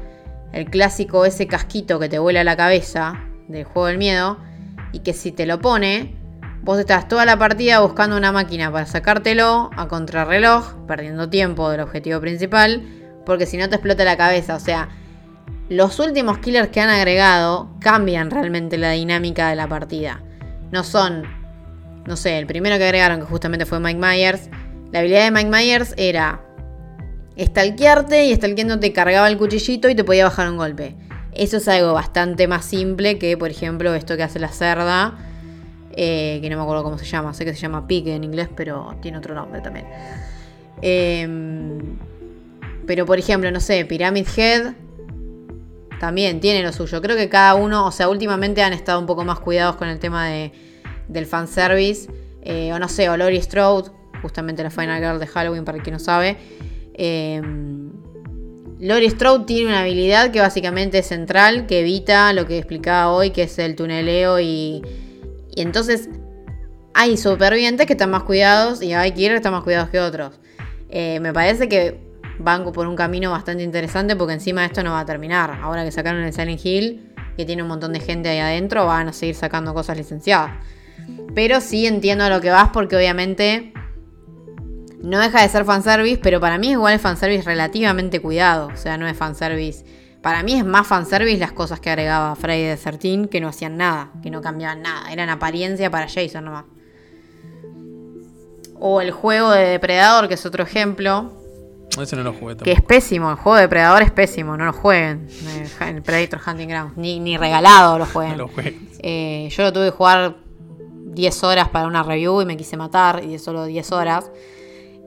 el 0.54 0.70
clásico 0.70 1.26
ese 1.26 1.48
casquito 1.48 2.00
que 2.00 2.10
te 2.10 2.20
vuela 2.20 2.44
la 2.44 2.56
cabeza 2.56 3.26
del 3.48 3.66
juego 3.66 3.88
del 3.88 3.98
miedo 3.98 4.38
y 4.92 5.00
que 5.00 5.14
si 5.14 5.32
te 5.32 5.46
lo 5.46 5.60
pone, 5.60 6.16
vos 6.62 6.80
estás 6.80 7.08
toda 7.08 7.26
la 7.26 7.38
partida 7.38 7.80
buscando 7.80 8.18
una 8.18 8.32
máquina 8.32 8.72
para 8.72 8.86
sacártelo 8.86 9.70
a 9.76 9.88
contrarreloj, 9.88 10.86
perdiendo 10.88 11.30
tiempo 11.30 11.70
del 11.70 11.82
objetivo 11.82 12.20
principal, 12.20 12.84
porque 13.26 13.46
si 13.46 13.58
no 13.58 13.70
te 13.70 13.76
explota 13.76 14.04
la 14.04 14.18
cabeza. 14.18 14.56
O 14.56 14.60
sea, 14.60 14.90
los 15.70 16.00
últimos 16.00 16.40
killers 16.40 16.70
que 16.70 16.82
han 16.82 16.90
agregado 16.90 17.70
cambian 17.80 18.32
realmente 18.32 18.78
la 18.78 18.92
dinámica 18.92 19.50
de 19.50 19.56
la 19.56 19.68
partida. 19.68 20.22
no 20.72 20.84
son, 20.84 21.24
no 22.06 22.16
sé, 22.16 22.38
el 22.38 22.48
primero 22.48 22.78
que 22.78 22.86
agregaron, 22.86 23.20
que 23.20 23.26
justamente 23.26 23.66
fue 23.66 23.80
Mike 23.80 24.00
Myers, 24.00 24.50
la 24.92 25.00
habilidad 25.00 25.26
de 25.26 25.32
Mike 25.32 25.50
Myers 25.50 25.94
era 25.98 26.42
estalquearte 27.36 28.26
y 28.26 28.32
estalqueando 28.32 28.80
cargaba 28.94 29.28
el 29.30 29.38
cuchillito 29.38 29.90
y 29.90 29.96
te 29.96 30.04
podía 30.04 30.26
bajar 30.26 30.50
un 30.50 30.58
golpe. 30.58 30.96
Eso 31.32 31.58
es 31.58 31.68
algo 31.68 31.94
bastante 31.94 32.48
más 32.48 32.66
simple 32.66 33.20
que, 33.20 33.38
por 33.38 33.50
ejemplo, 33.50 33.94
esto 33.94 34.18
que 34.18 34.24
hace 34.24 34.40
la 34.40 34.50
cerda, 34.50 35.18
eh, 35.96 36.40
que 36.42 36.50
no 36.50 36.58
me 36.58 36.64
acuerdo 36.64 36.84
cómo 36.84 36.98
se 36.98 37.06
llama, 37.06 37.34
sé 37.34 37.46
que 37.46 37.54
se 37.54 37.60
llama 37.60 37.88
pique 37.88 38.16
en 38.16 38.24
inglés, 38.24 38.50
pero 38.56 38.96
tiene 39.02 39.20
otro 39.20 39.36
nombre 39.36 39.62
también. 39.62 39.86
Em, 40.82 41.98
pero, 42.88 43.06
por 43.06 43.20
ejemplo, 43.20 43.52
no 43.52 43.60
sé, 43.60 43.86
Pyramid 43.86 44.28
Head 44.36 44.74
también 46.00 46.40
tiene 46.40 46.64
lo 46.64 46.74
suyo. 46.74 47.02
Creo 47.02 47.16
que 47.16 47.30
cada 47.30 47.54
uno, 47.54 47.86
o 47.86 47.92
sea, 47.92 48.10
últimamente 48.10 48.64
han 48.64 48.74
estado 48.74 49.00
un 49.00 49.06
poco 49.06 49.24
más 49.24 49.40
cuidados 49.40 49.76
con 49.76 49.88
el 49.88 50.00
tema 50.00 50.28
de, 50.28 50.52
del 51.08 51.26
fanservice. 51.26 52.10
Eh, 52.42 52.74
o 52.74 52.80
no 52.80 52.88
sé, 52.88 53.10
o 53.10 53.18
Lori 53.18 53.42
Strode, 53.42 53.92
justamente 54.22 54.64
la 54.64 54.70
Final 54.70 55.02
Girl 55.02 55.20
de 55.20 55.28
Halloween, 55.28 55.66
para 55.66 55.78
el 55.78 55.84
que 55.84 55.92
no 55.92 56.00
sabe. 56.00 56.38
Eh, 56.94 57.42
Lori 58.80 59.10
Strode 59.10 59.46
tiene 59.46 59.70
una 59.70 59.82
habilidad 59.82 60.32
que 60.32 60.40
básicamente 60.40 61.00
es 61.00 61.08
central, 61.08 61.68
que 61.68 61.82
evita 61.82 62.32
lo 62.32 62.48
que 62.48 62.58
explicaba 62.58 63.12
hoy, 63.12 63.32
que 63.32 63.44
es 63.44 63.60
el 63.60 63.76
tuneleo 63.76 64.40
y, 64.40 64.82
y 65.54 65.62
entonces 65.62 66.10
hay 66.94 67.18
supervivientes 67.18 67.86
que 67.86 67.94
están 67.94 68.10
más 68.10 68.24
cuidados 68.24 68.82
y 68.82 68.94
hay 68.94 69.12
killers 69.12 69.34
que 69.34 69.38
están 69.38 69.52
más 69.52 69.64
cuidados 69.64 69.90
que 69.90 70.00
otros. 70.00 70.40
Eh, 70.90 71.20
me 71.20 71.34
parece 71.34 71.68
que 71.68 72.00
van 72.40 72.64
por 72.72 72.88
un 72.88 72.96
camino 72.96 73.32
bastante 73.32 73.64
interesante 73.64 74.16
porque 74.16 74.34
encima 74.34 74.66
esto 74.66 74.82
no 74.82 74.92
va 74.92 75.02
a 75.02 75.06
terminar. 75.06 75.60
Ahora 75.62 75.84
que 75.84 75.92
sacaron 75.92 76.24
el 76.24 76.32
Silent 76.32 76.66
Hill, 76.66 77.14
que 77.36 77.46
tiene 77.46 77.62
un 77.62 77.68
montón 77.68 77.94
de 77.94 78.00
gente 78.00 78.30
ahí 78.30 78.40
adentro, 78.40 78.86
van 78.86 79.10
a 79.10 79.14
seguir 79.14 79.36
sacando 79.36 79.74
cosas 79.74 79.98
licenciadas. 79.98 80.52
Pero 81.36 81.62
sí 81.62 81.86
entiendo 81.86 82.24
a 82.24 82.30
lo 82.30 82.42
que 82.42 82.50
vas 82.50 82.70
porque 82.70 82.96
obviamente 82.96 83.74
no 85.02 85.20
deja 85.20 85.42
de 85.42 85.50
ser 85.50 85.66
fanservice, 85.66 86.20
pero 86.22 86.40
para 86.40 86.58
mí 86.58 86.72
igual 86.72 86.94
es 86.94 87.02
fanservice 87.02 87.44
relativamente 87.44 88.22
cuidado. 88.22 88.68
O 88.74 88.78
sea, 88.78 88.98
no 88.98 89.08
es 89.08 89.18
fanservice. 89.18 89.86
Para 90.22 90.44
mí 90.44 90.54
es 90.54 90.66
más 90.66 90.86
fanservice 90.86 91.38
las 91.38 91.54
cosas 91.54 91.80
que 91.80 91.90
agregaba 91.90 92.36
Friday 92.36 92.76
the 92.76 92.92
13 92.92 93.30
que 93.30 93.40
no 93.40 93.48
hacían 93.48 93.78
nada, 93.78 94.12
que 94.22 94.30
no 94.30 94.42
cambiaban 94.42 94.82
nada. 94.82 95.12
Eran 95.12 95.30
apariencia 95.30 95.90
para 95.90 96.08
Jason 96.10 96.46
nomás. 96.46 96.66
O 98.82 99.02
el 99.02 99.12
juego 99.12 99.52
de 99.52 99.66
Depredador, 99.66 100.28
que 100.28 100.34
es 100.34 100.46
otro 100.46 100.64
ejemplo. 100.64 101.34
Ese 102.02 102.16
no 102.16 102.24
lo 102.24 102.34
jugué 102.34 102.56
Que 102.58 102.72
es 102.72 102.82
pésimo, 102.82 103.30
el 103.32 103.36
juego 103.36 103.56
de 103.56 103.64
Depredador 103.64 104.02
es 104.04 104.12
pésimo, 104.12 104.56
no 104.58 104.66
lo 104.66 104.74
jueguen. 104.74 105.28
En 105.82 105.96
el 105.96 106.02
Predator 106.02 106.40
Hunting 106.46 106.68
Ground. 106.68 106.94
Ni, 106.98 107.20
ni 107.20 107.38
regalado 107.38 107.98
lo 107.98 108.06
jueguen. 108.06 108.38
No 108.38 108.44
lo 108.46 108.48
jueguen. 108.50 108.90
Eh, 109.00 109.50
yo 109.52 109.64
lo 109.64 109.74
tuve 109.74 109.86
que 109.86 109.92
jugar 109.92 110.36
10 111.14 111.44
horas 111.44 111.70
para 111.70 111.88
una 111.88 112.04
review 112.04 112.42
y 112.42 112.46
me 112.46 112.58
quise 112.58 112.78
matar, 112.78 113.24
y 113.24 113.40
solo 113.40 113.66
10 113.66 113.92
horas. 113.94 114.30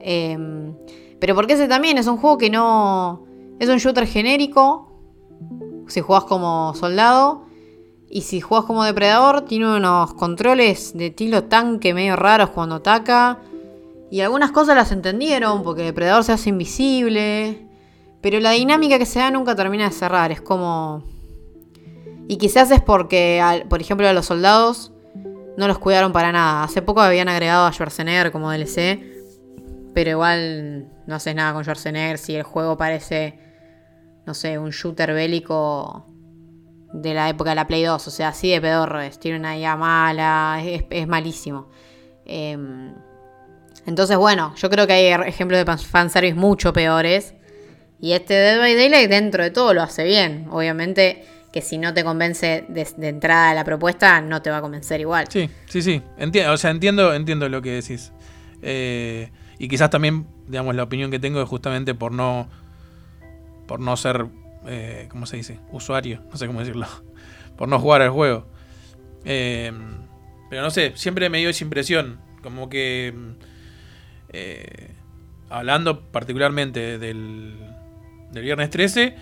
Eh, 0.03 0.37
pero 1.19 1.35
porque 1.35 1.53
ese 1.53 1.69
también 1.69 1.97
es 1.97 2.07
un 2.07 2.17
juego 2.17 2.37
que 2.37 2.49
no. 2.49 3.25
Es 3.57 3.69
un 3.69 3.77
shooter 3.77 4.05
genérico. 4.05 4.89
Si 5.87 6.01
jugás 6.01 6.25
como 6.25 6.73
soldado. 6.75 7.45
Y 8.09 8.21
si 8.21 8.41
jugás 8.41 8.65
como 8.65 8.83
depredador, 8.83 9.41
tiene 9.45 9.77
unos 9.77 10.13
controles 10.15 10.95
de 10.95 11.07
estilo 11.07 11.45
tanque 11.45 11.93
medio 11.93 12.15
raros 12.15 12.49
cuando 12.49 12.75
ataca. 12.75 13.39
Y 14.11 14.19
algunas 14.19 14.51
cosas 14.51 14.75
las 14.75 14.91
entendieron, 14.91 15.63
porque 15.63 15.81
depredador 15.81 16.23
se 16.23 16.33
hace 16.33 16.49
invisible. 16.49 17.65
Pero 18.21 18.39
la 18.39 18.51
dinámica 18.51 18.99
que 18.99 19.05
se 19.05 19.19
da 19.19 19.31
nunca 19.31 19.55
termina 19.55 19.85
de 19.85 19.91
cerrar. 19.91 20.31
Es 20.31 20.41
como. 20.41 21.03
Y 22.27 22.35
quizás 22.35 22.69
es 22.71 22.81
porque, 22.81 23.41
por 23.69 23.81
ejemplo, 23.81 24.07
a 24.07 24.13
los 24.13 24.25
soldados 24.25 24.91
no 25.57 25.67
los 25.67 25.79
cuidaron 25.79 26.11
para 26.11 26.33
nada. 26.33 26.63
Hace 26.63 26.81
poco 26.81 26.99
habían 26.99 27.29
agregado 27.29 27.65
a 27.65 27.71
Schwarzenegger 27.71 28.31
como 28.33 28.51
DLC. 28.51 29.12
Pero 29.93 30.11
igual 30.11 30.87
no 31.05 31.15
haces 31.15 31.35
nada 31.35 31.53
con 31.53 31.63
Schwarzenegger 31.63 32.17
si 32.17 32.35
el 32.35 32.43
juego 32.43 32.77
parece, 32.77 33.39
no 34.25 34.33
sé, 34.33 34.57
un 34.57 34.71
shooter 34.71 35.13
bélico 35.13 36.07
de 36.93 37.13
la 37.13 37.29
época 37.29 37.51
de 37.51 37.55
la 37.55 37.67
Play 37.67 37.83
2. 37.83 38.07
O 38.07 38.11
sea, 38.11 38.29
así 38.29 38.49
de 38.49 38.61
pedorro 38.61 39.01
es. 39.01 39.19
Tiene 39.19 39.39
una 39.39 39.57
idea 39.57 39.75
mala, 39.75 40.61
es, 40.63 41.07
malísimo. 41.07 41.69
Em, 42.25 42.93
entonces, 43.85 44.17
bueno, 44.17 44.53
yo 44.55 44.69
creo 44.69 44.87
que 44.87 44.93
hay 44.93 45.27
ejemplos 45.27 45.63
de 45.63 45.77
fanservice 45.77 46.35
mucho 46.35 46.73
peores. 46.73 47.33
Y 47.99 48.13
este 48.13 48.33
Dead 48.33 48.59
by 48.59 48.75
Daylight 48.75 49.09
dentro 49.09 49.43
de 49.43 49.51
todo 49.51 49.73
lo 49.73 49.81
hace 49.81 50.03
bien. 50.03 50.47
Obviamente 50.51 51.25
que 51.53 51.61
si 51.61 51.77
no 51.77 51.93
te 51.93 52.03
convence 52.03 52.65
de, 52.67 52.87
de 52.97 53.09
entrada 53.09 53.53
la 53.53 53.63
propuesta, 53.63 54.19
no 54.21 54.41
te 54.41 54.49
va 54.49 54.57
a 54.57 54.61
convencer 54.61 54.99
igual. 54.99 55.27
Sí, 55.29 55.49
sí, 55.67 55.83
sí. 55.83 56.01
Entiendo, 56.17 56.51
o 56.51 56.57
sea, 56.57 56.71
entiendo, 56.71 57.13
entiendo 57.13 57.47
lo 57.47 57.61
que 57.61 57.73
decís. 57.73 58.11
Eh, 58.63 59.29
y 59.63 59.69
quizás 59.69 59.89
también, 59.89 60.27
digamos, 60.45 60.75
la 60.75 60.83
opinión 60.83 61.09
que 61.09 61.19
tengo 61.19 61.41
es 61.41 61.47
justamente 61.47 61.95
por 61.95 62.11
no. 62.11 62.49
Por 63.65 63.79
no 63.79 63.95
ser. 63.95 64.25
Eh, 64.67 65.07
¿Cómo 65.09 65.25
se 65.25 65.37
dice? 65.37 65.57
Usuario. 65.71 66.21
No 66.29 66.35
sé 66.35 66.47
cómo 66.47 66.59
decirlo. 66.59 66.85
Por 67.57 67.69
no 67.69 67.79
jugar 67.79 68.01
al 68.01 68.09
juego. 68.09 68.45
Eh, 69.23 69.71
pero 70.49 70.63
no 70.63 70.69
sé, 70.69 70.91
siempre 70.95 71.29
me 71.29 71.37
dio 71.37 71.47
esa 71.47 71.63
impresión. 71.63 72.19
Como 72.41 72.67
que. 72.67 73.13
eh, 74.33 74.95
hablando 75.49 76.01
particularmente 76.11 76.97
del, 76.97 77.55
del 78.33 78.43
viernes 78.43 78.69
13, 78.69 79.15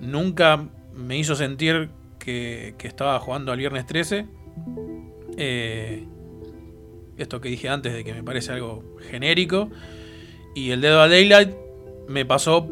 nunca 0.00 0.68
me 0.94 1.18
hizo 1.18 1.34
sentir 1.34 1.90
que, 2.20 2.76
que 2.78 2.86
estaba 2.86 3.18
jugando 3.18 3.50
al 3.50 3.58
viernes 3.58 3.86
13. 3.86 4.24
Eh, 5.36 6.06
esto 7.22 7.40
que 7.40 7.48
dije 7.48 7.68
antes 7.68 7.92
de 7.92 8.04
que 8.04 8.14
me 8.14 8.22
parece 8.22 8.52
algo 8.52 8.84
genérico. 9.10 9.70
Y 10.54 10.70
el 10.70 10.80
dedo 10.80 11.00
a 11.00 11.08
Daylight 11.08 11.50
me 12.08 12.24
pasó 12.24 12.68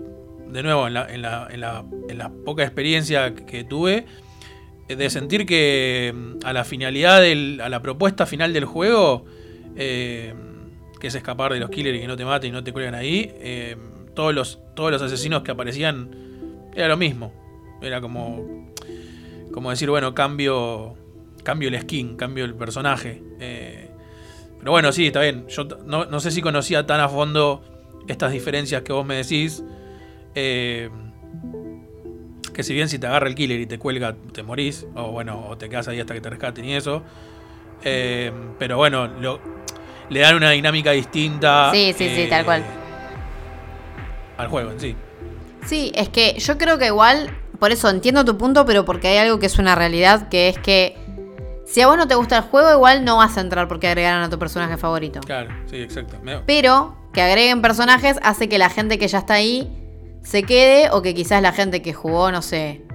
de 0.50 0.62
nuevo 0.62 0.86
en 0.86 0.94
la, 1.22 2.32
poca 2.44 2.62
experiencia 2.62 3.34
que 3.34 3.64
tuve 3.64 4.06
eh, 4.88 4.96
de 4.96 5.10
sentir 5.10 5.46
que 5.46 6.12
mm, 6.14 6.44
a 6.44 6.52
la 6.52 6.64
finalidad 6.64 7.20
del, 7.20 7.60
a 7.60 7.68
la 7.68 7.82
propuesta 7.82 8.26
final 8.26 8.52
del 8.52 8.64
juego 8.64 9.26
eh, 9.76 10.34
que 11.00 11.08
es 11.08 11.14
escapar 11.14 11.52
de 11.52 11.60
los 11.60 11.70
killers 11.70 11.98
y 11.98 12.00
que 12.00 12.06
no 12.06 12.16
te 12.16 12.24
maten 12.24 12.48
y 12.48 12.52
no 12.52 12.64
te 12.64 12.72
cuelgan 12.72 12.94
ahí 12.94 13.30
eh, 13.36 13.76
todos 14.14 14.34
los 14.34 14.58
todos 14.74 14.90
los 14.90 15.02
asesinos 15.02 15.42
que 15.42 15.50
aparecían 15.50 16.10
era 16.74 16.88
lo 16.88 16.96
mismo 16.96 17.32
era 17.82 18.00
como 18.00 18.72
como 19.52 19.70
decir 19.70 19.90
bueno 19.90 20.14
cambio 20.14 20.96
cambio 21.44 21.68
el 21.68 21.80
skin 21.80 22.16
cambio 22.16 22.44
el 22.44 22.54
personaje 22.54 23.22
pero 24.58 24.72
bueno 24.72 24.92
sí 24.92 25.06
está 25.06 25.20
bien 25.20 25.46
yo 25.48 25.64
no, 25.86 26.04
no 26.06 26.20
sé 26.20 26.30
si 26.30 26.42
conocía 26.42 26.86
tan 26.86 27.00
a 27.00 27.08
fondo 27.08 27.62
estas 28.08 28.32
diferencias 28.32 28.82
que 28.82 28.92
vos 28.92 29.04
me 29.06 29.16
decís 29.16 29.62
eh, 30.34 30.90
que 32.54 32.62
si 32.62 32.74
bien 32.74 32.88
si 32.88 32.98
te 32.98 33.06
agarra 33.06 33.28
el 33.28 33.34
killer 33.36 33.60
y 33.60 33.66
te 33.66 33.78
cuelga, 33.78 34.16
te 34.32 34.42
morís, 34.42 34.84
o 34.96 35.12
bueno, 35.12 35.46
o 35.48 35.56
te 35.56 35.68
quedas 35.68 35.86
ahí 35.88 36.00
hasta 36.00 36.12
que 36.14 36.20
te 36.20 36.28
rescaten 36.28 36.64
y 36.64 36.74
eso. 36.74 37.04
Eh, 37.84 38.32
pero 38.58 38.76
bueno, 38.76 39.06
lo- 39.06 39.38
le 40.08 40.18
dan 40.20 40.34
una 40.34 40.50
dinámica 40.50 40.90
distinta. 40.90 41.70
Sí, 41.72 41.94
sí, 41.96 42.08
sí, 42.08 42.26
tal 42.28 42.44
cual. 42.44 42.64
Al 44.38 44.48
juego 44.48 44.72
en 44.72 44.80
sí. 44.80 44.96
Sí, 45.66 45.92
es 45.94 46.08
que 46.08 46.34
yo 46.38 46.58
creo 46.58 46.78
que 46.78 46.86
igual, 46.86 47.30
por 47.60 47.70
eso 47.70 47.88
entiendo 47.90 48.24
tu 48.24 48.36
punto, 48.36 48.64
pero 48.66 48.84
porque 48.84 49.06
hay 49.06 49.18
algo 49.18 49.38
que 49.38 49.46
es 49.46 49.58
una 49.60 49.76
realidad, 49.76 50.28
que 50.28 50.48
es 50.48 50.58
que 50.58 50.96
si 51.68 51.82
a 51.82 51.86
vos 51.86 51.98
no 51.98 52.08
te 52.08 52.14
gusta 52.14 52.38
el 52.38 52.44
juego, 52.44 52.72
igual 52.72 53.04
no 53.04 53.18
vas 53.18 53.36
a 53.36 53.42
entrar 53.42 53.68
porque 53.68 53.88
agregaron 53.88 54.22
a 54.22 54.30
tu 54.30 54.38
personaje 54.38 54.78
favorito. 54.78 55.20
Claro, 55.20 55.50
sí, 55.66 55.76
exacto. 55.76 56.16
Pero 56.46 56.96
que 57.12 57.20
agreguen 57.20 57.60
personajes 57.60 58.18
hace 58.22 58.48
que 58.48 58.56
la 58.56 58.70
gente 58.70 58.98
que 58.98 59.06
ya 59.06 59.18
está 59.18 59.34
ahí 59.34 59.70
se 60.22 60.44
quede 60.44 60.88
o 60.90 61.02
que 61.02 61.14
quizás 61.14 61.42
la 61.42 61.52
gente 61.52 61.82
que 61.82 61.92
jugó, 61.92 62.32
no 62.32 62.40
sé, 62.40 62.86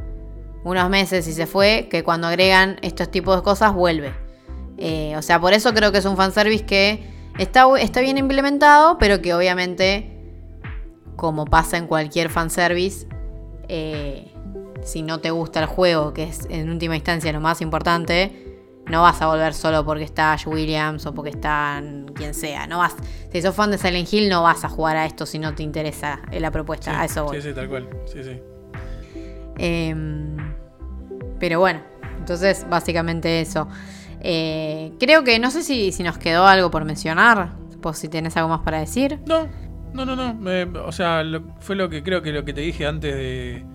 unos 0.64 0.90
meses 0.90 1.28
y 1.28 1.34
se 1.34 1.46
fue, 1.46 1.88
que 1.92 2.04
cuando 2.04 2.26
agregan 2.26 2.78
estos 2.82 3.12
tipos 3.12 3.36
de 3.36 3.44
cosas 3.44 3.76
vuelve. 3.76 4.16
Eh, 4.80 5.14
o 5.18 5.22
sea, 5.22 5.40
por 5.40 5.54
eso 5.54 5.72
creo 5.76 5.92
que 5.92 6.00
es 6.00 6.06
un 6.06 6.18
fanservice 6.18 6.66
que 6.66 7.08
está, 7.38 7.68
está 7.80 8.02
bien 8.02 8.18
implementado, 8.18 8.98
pero 8.98 9.22
que 9.22 9.36
obviamente, 9.36 10.18
como 11.16 11.46
pasa 11.46 11.78
en 11.78 11.86
cualquier 11.86 12.30
fanservice, 12.30 13.08
eh, 13.68 14.34
si 14.82 15.04
no 15.04 15.20
te 15.20 15.30
gusta 15.30 15.60
el 15.60 15.68
juego, 15.68 16.12
que 16.12 16.24
es 16.24 16.48
en 16.50 16.72
última 16.72 16.96
instancia 16.96 17.32
lo 17.32 17.40
más 17.40 17.62
importante, 17.62 18.43
no 18.88 19.02
vas 19.02 19.22
a 19.22 19.28
volver 19.28 19.54
solo 19.54 19.86
porque 19.86 20.04
está 20.04 20.34
Ash 20.34 20.46
Williams 20.48 21.06
o 21.06 21.14
porque 21.14 21.30
está 21.30 21.82
quien 22.16 22.34
sea. 22.34 22.68
No 22.68 22.80
vas, 22.80 22.96
si 23.32 23.42
sos 23.42 23.56
fan 23.56 23.72
de 23.72 23.78
Silent 23.78 24.12
Hill, 24.12 24.30
no 24.30 24.44
vas 24.44 24.64
a 24.66 24.70
jugar 24.70 24.98
a 24.98 25.06
esto 25.06 25.26
si 25.26 25.40
no 25.40 25.54
te 25.56 25.64
interesa 25.64 26.20
la 26.32 26.52
propuesta. 26.52 26.92
sí, 26.92 26.98
a 27.00 27.06
eso 27.06 27.24
voy. 27.26 27.42
sí, 27.42 27.48
sí, 27.50 27.54
tal 27.56 27.70
cual. 27.70 27.90
Sí, 28.06 28.24
sí. 28.24 28.40
Em, 29.58 30.36
pero 31.40 31.60
bueno, 31.60 31.82
entonces 32.18 32.66
básicamente 32.70 33.42
eso. 33.42 33.68
Eh, 34.22 34.94
creo 35.00 35.24
que 35.24 35.38
no 35.40 35.52
sé 35.52 35.64
si, 35.64 35.92
si 35.92 36.04
nos 36.04 36.18
quedó 36.18 36.46
algo 36.48 36.72
por 36.72 36.86
mencionar. 36.86 37.52
Pues 37.82 37.98
si 37.98 38.08
tenés 38.08 38.38
algo 38.38 38.48
más 38.50 38.62
para 38.62 38.80
decir. 38.80 39.20
No, 39.28 39.48
no, 39.94 40.06
no, 40.06 40.16
no. 40.16 40.34
me- 40.34 40.64
o 40.64 40.92
sea, 40.94 41.22
lo- 41.24 41.44
fue 41.60 41.76
lo 41.76 41.90
que 41.90 42.02
creo 42.02 42.22
que 42.22 42.32
lo 42.32 42.46
que 42.46 42.54
te 42.54 42.62
dije 42.62 42.86
antes 42.88 43.14
de. 43.14 43.66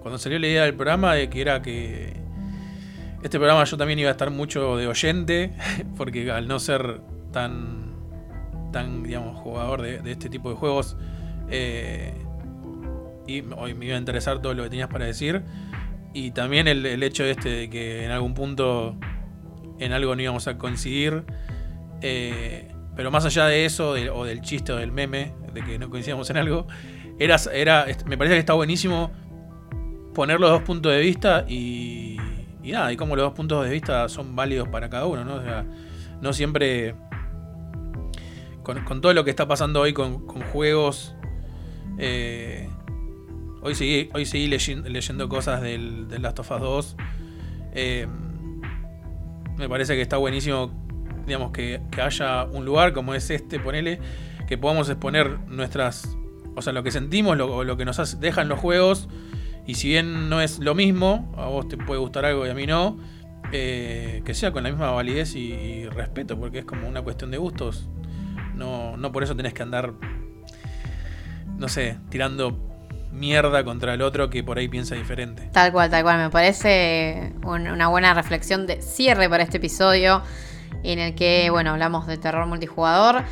Cuando 0.00 0.18
salió 0.18 0.38
la 0.38 0.46
idea 0.46 0.62
del 0.64 0.74
programa, 0.74 1.14
de 1.14 1.30
que 1.30 1.40
era 1.40 1.62
que. 1.62 2.20
Este 3.26 3.38
programa 3.38 3.64
yo 3.64 3.76
también 3.76 3.98
iba 3.98 4.08
a 4.08 4.12
estar 4.12 4.30
mucho 4.30 4.76
de 4.76 4.86
oyente, 4.86 5.52
porque 5.96 6.30
al 6.30 6.48
no 6.48 6.58
ser 6.58 7.00
tan, 7.32 7.92
tan 8.72 9.02
digamos, 9.02 9.36
jugador 9.38 9.82
de, 9.82 10.10
este 10.10 10.28
tipo 10.28 10.48
de 10.50 10.56
juegos, 10.56 10.96
eh, 11.50 12.14
y 13.26 13.42
hoy 13.56 13.74
me 13.74 13.86
iba 13.86 13.96
a 13.96 13.98
interesar 13.98 14.40
todo 14.40 14.54
lo 14.54 14.62
que 14.62 14.70
tenías 14.70 14.88
para 14.88 15.04
decir. 15.04 15.42
Y 16.14 16.30
también 16.30 16.68
el, 16.68 16.86
el 16.86 17.02
hecho 17.02 17.24
este 17.24 17.48
de 17.48 17.68
que 17.68 18.04
en 18.04 18.12
algún 18.12 18.34
punto 18.34 18.96
en 19.80 19.92
algo 19.92 20.14
no 20.14 20.22
íbamos 20.22 20.46
a 20.46 20.56
coincidir. 20.56 21.24
eh, 22.00 22.72
pero 22.94 23.10
más 23.10 23.26
allá 23.26 23.44
de 23.46 23.66
eso, 23.66 23.90
o 23.90 24.24
del 24.24 24.40
chiste 24.40 24.72
o 24.72 24.76
del 24.76 24.90
meme, 24.90 25.34
de 25.52 25.62
que 25.62 25.78
no 25.78 25.90
coincidíamos 25.90 26.30
en 26.30 26.38
algo, 26.38 26.66
era, 27.18 27.36
era, 27.52 27.86
me 28.06 28.16
parece 28.16 28.36
que 28.36 28.40
está 28.40 28.54
buenísimo 28.54 29.10
poner 30.14 30.40
los 30.40 30.48
dos 30.48 30.62
puntos 30.62 30.92
de 30.92 31.00
vista 31.00 31.44
y, 31.46 32.15
y 32.66 32.72
nada, 32.72 32.92
y 32.92 32.96
como 32.96 33.14
los 33.16 33.24
dos 33.26 33.32
puntos 33.34 33.64
de 33.64 33.70
vista 33.70 34.08
son 34.08 34.34
válidos 34.34 34.68
para 34.68 34.90
cada 34.90 35.06
uno, 35.06 35.24
¿no? 35.24 35.36
O 35.36 35.42
sea, 35.42 35.64
no 36.20 36.32
siempre. 36.32 36.94
Con, 38.62 39.00
todo 39.00 39.14
lo 39.14 39.22
que 39.24 39.30
está 39.30 39.46
pasando 39.46 39.80
hoy 39.80 39.92
con, 39.92 40.26
juegos. 40.52 41.14
eh, 41.98 42.68
hoy 43.62 43.74
seguí, 43.76 44.10
hoy 44.12 44.26
seguí 44.26 44.48
leyen- 44.48 44.82
leyendo 44.82 45.28
cosas 45.28 45.62
del, 45.62 46.08
Last 46.20 46.40
of 46.40 46.50
Us 46.50 46.60
2. 46.60 46.96
eh, 47.74 48.08
me 49.56 49.68
parece 49.68 49.94
que 49.94 50.02
está 50.02 50.16
buenísimo, 50.16 50.70
digamos, 51.26 51.52
que, 51.52 51.80
que 51.92 52.02
haya 52.02 52.44
un 52.44 52.64
lugar 52.64 52.92
como 52.92 53.14
es 53.14 53.30
este, 53.30 53.58
ponele, 53.60 54.00
que 54.48 54.58
podamos 54.58 54.88
exponer 54.88 55.38
nuestras. 55.48 56.16
O 56.56 56.62
sea, 56.62 56.72
lo 56.72 56.82
que 56.82 56.90
sentimos, 56.90 57.36
lo, 57.36 57.62
lo 57.64 57.76
que 57.76 57.84
nos 57.84 58.20
dejan 58.20 58.48
los 58.48 58.58
juegos. 58.58 59.08
Y 59.66 59.74
si 59.74 59.88
bien 59.88 60.28
no 60.28 60.40
es 60.40 60.58
lo 60.60 60.74
mismo, 60.74 61.32
a 61.36 61.46
vos 61.46 61.68
te 61.68 61.76
puede 61.76 62.00
gustar 62.00 62.24
algo 62.24 62.46
y 62.46 62.50
a 62.50 62.54
mí 62.54 62.66
no, 62.66 62.98
eh, 63.52 64.22
que 64.24 64.34
sea 64.34 64.52
con 64.52 64.62
la 64.62 64.70
misma 64.70 64.90
validez 64.90 65.34
y, 65.34 65.86
respeto, 65.88 66.38
porque 66.38 66.60
es 66.60 66.64
como 66.64 66.88
una 66.88 67.02
cuestión 67.02 67.30
de 67.30 67.38
gustos. 67.38 67.88
No, 68.54 68.96
no 68.96 69.12
por 69.12 69.22
eso 69.22 69.34
tenés 69.36 69.54
que 69.54 69.62
andar, 69.62 69.92
no 71.58 71.68
sé, 71.68 71.98
tirando 72.10 72.58
mierda 73.12 73.64
contra 73.64 73.94
el 73.94 74.02
otro 74.02 74.28
que 74.30 74.44
por 74.44 74.58
ahí 74.58 74.68
piensa 74.68 74.94
diferente. 74.94 75.48
Tal 75.52 75.72
cual, 75.72 75.90
tal 75.90 76.02
cual. 76.02 76.18
Me 76.18 76.30
parece 76.30 77.32
un- 77.44 77.66
una 77.68 77.88
buena 77.88 78.14
reflexión 78.14 78.66
de 78.66 78.82
cierre 78.82 79.28
para 79.28 79.42
este 79.42 79.56
episodio 79.56 80.22
en 80.82 80.98
el 80.98 81.14
que, 81.14 81.48
bueno, 81.50 81.70
hablamos 81.70 82.06
de 82.06 82.18
terror 82.18 82.46
multijugador. 82.46 83.24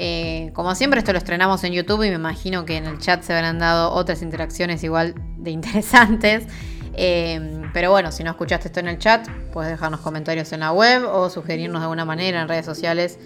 Eh, 0.00 0.52
como 0.54 0.76
siempre, 0.76 1.00
esto 1.00 1.12
lo 1.12 1.18
estrenamos 1.18 1.64
en 1.64 1.72
YouTube 1.72 2.04
y 2.04 2.10
me 2.10 2.14
imagino 2.14 2.64
que 2.64 2.76
en 2.76 2.86
el 2.86 2.98
chat 2.98 3.24
se 3.24 3.34
habrán 3.34 3.58
dado 3.58 3.90
otras 3.90 4.22
interacciones 4.22 4.84
igual 4.84 5.16
de 5.38 5.50
interesantes. 5.50 6.46
Eh, 6.94 7.62
pero 7.74 7.90
bueno, 7.90 8.12
si 8.12 8.22
no 8.22 8.30
escuchaste 8.30 8.68
esto 8.68 8.78
en 8.78 8.86
el 8.86 8.98
chat, 8.98 9.28
puedes 9.52 9.72
dejarnos 9.72 9.98
comentarios 10.00 10.52
en 10.52 10.60
la 10.60 10.70
web 10.70 11.02
o 11.04 11.28
sugerirnos 11.30 11.80
de 11.80 11.84
alguna 11.84 12.04
manera 12.04 12.40
en 12.40 12.48
redes 12.48 12.64
sociales 12.64 13.18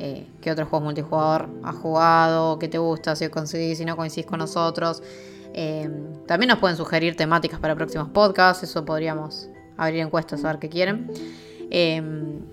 eh, 0.00 0.26
qué 0.40 0.50
otros 0.50 0.68
juegos 0.68 0.84
multijugador 0.84 1.48
has 1.62 1.76
jugado, 1.76 2.58
qué 2.58 2.66
te 2.66 2.78
gusta, 2.78 3.14
si 3.14 3.28
coincidís, 3.28 3.78
si 3.78 3.84
no 3.84 3.96
coincidís 3.96 4.26
con 4.26 4.40
nosotros. 4.40 5.04
También 6.26 6.48
nos 6.48 6.58
pueden 6.58 6.76
sugerir 6.76 7.16
temáticas 7.16 7.60
para 7.60 7.76
próximos 7.76 8.08
podcasts, 8.08 8.64
eso 8.64 8.84
podríamos 8.84 9.48
abrir 9.76 10.00
encuestas 10.00 10.44
a 10.44 10.48
ver 10.48 10.58
qué 10.58 10.68
quieren. 10.68 11.08
Eh, 11.70 12.02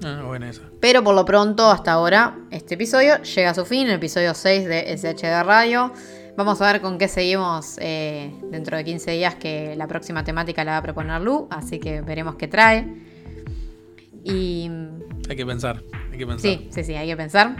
Ah, 0.03 0.23
buena 0.25 0.49
esa. 0.49 0.61
pero 0.79 1.03
por 1.03 1.13
lo 1.15 1.23
pronto, 1.25 1.69
hasta 1.69 1.91
ahora, 1.91 2.37
este 2.51 2.73
episodio 2.75 3.21
llega 3.21 3.51
a 3.51 3.53
su 3.53 3.65
fin, 3.65 3.87
el 3.87 3.95
episodio 3.95 4.33
6 4.33 4.65
de 4.65 4.97
SHD 4.97 5.43
Radio. 5.43 5.91
Vamos 6.35 6.59
a 6.61 6.71
ver 6.71 6.81
con 6.81 6.97
qué 6.97 7.07
seguimos 7.07 7.77
eh, 7.79 8.31
dentro 8.49 8.75
de 8.75 8.83
15 8.83 9.11
días, 9.11 9.35
que 9.35 9.75
la 9.75 9.87
próxima 9.87 10.23
temática 10.23 10.63
la 10.63 10.71
va 10.71 10.77
a 10.77 10.81
proponer 10.81 11.21
Lu, 11.21 11.47
así 11.51 11.79
que 11.79 12.01
veremos 12.01 12.35
qué 12.35 12.47
trae. 12.47 12.87
Y 14.23 14.69
Hay 15.29 15.35
que 15.35 15.45
pensar, 15.45 15.83
hay 16.11 16.17
que 16.17 16.25
pensar. 16.25 16.41
sí, 16.51 16.67
sí, 16.71 16.83
sí, 16.83 16.95
hay 16.95 17.07
que 17.07 17.17
pensar. 17.17 17.55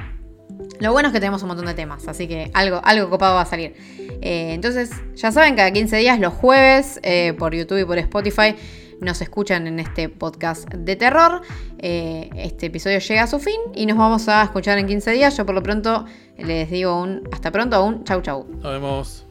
Lo 0.80 0.92
bueno 0.92 1.10
es 1.10 1.14
que 1.14 1.20
tenemos 1.20 1.42
un 1.44 1.50
montón 1.50 1.66
de 1.66 1.74
temas, 1.74 2.08
así 2.08 2.28
que 2.28 2.50
algo, 2.54 2.80
algo 2.84 3.10
copado 3.10 3.36
va 3.36 3.42
a 3.42 3.46
salir. 3.46 3.74
Eh, 4.22 4.54
entonces, 4.54 4.92
ya 5.16 5.32
saben, 5.32 5.56
cada 5.56 5.72
15 5.72 5.98
días, 5.98 6.20
los 6.20 6.34
jueves, 6.34 7.00
eh, 7.04 7.34
por 7.38 7.54
YouTube 7.54 7.80
y 7.82 7.86
por 7.86 7.98
Spotify, 7.98 8.56
nos 9.04 9.22
escuchan 9.22 9.68
en 9.68 9.80
este 9.80 10.10
podcast 10.10 10.68
de 10.74 10.96
terror. 10.96 11.42
Eh, 11.80 12.30
este 12.36 12.68
episodio 12.68 13.00
llega 13.00 13.24
a 13.24 13.28
su 13.28 13.40
fin 13.40 13.60
y 13.76 13.86
nos 13.86 13.98
vamos 13.98 14.28
a 14.28 14.44
escuchar 14.44 14.78
en 14.78 14.88
15 14.88 15.12
días. 15.12 15.38
Yo 15.38 15.46
por 15.46 15.56
lo 15.56 15.64
pronto 15.64 16.06
les 16.38 16.70
digo 16.70 17.02
un 17.02 17.28
hasta 17.32 17.52
pronto, 17.52 17.84
un 17.84 18.04
chau 18.04 18.22
chau. 18.22 18.46
Nos 18.50 18.72
vemos. 18.72 19.23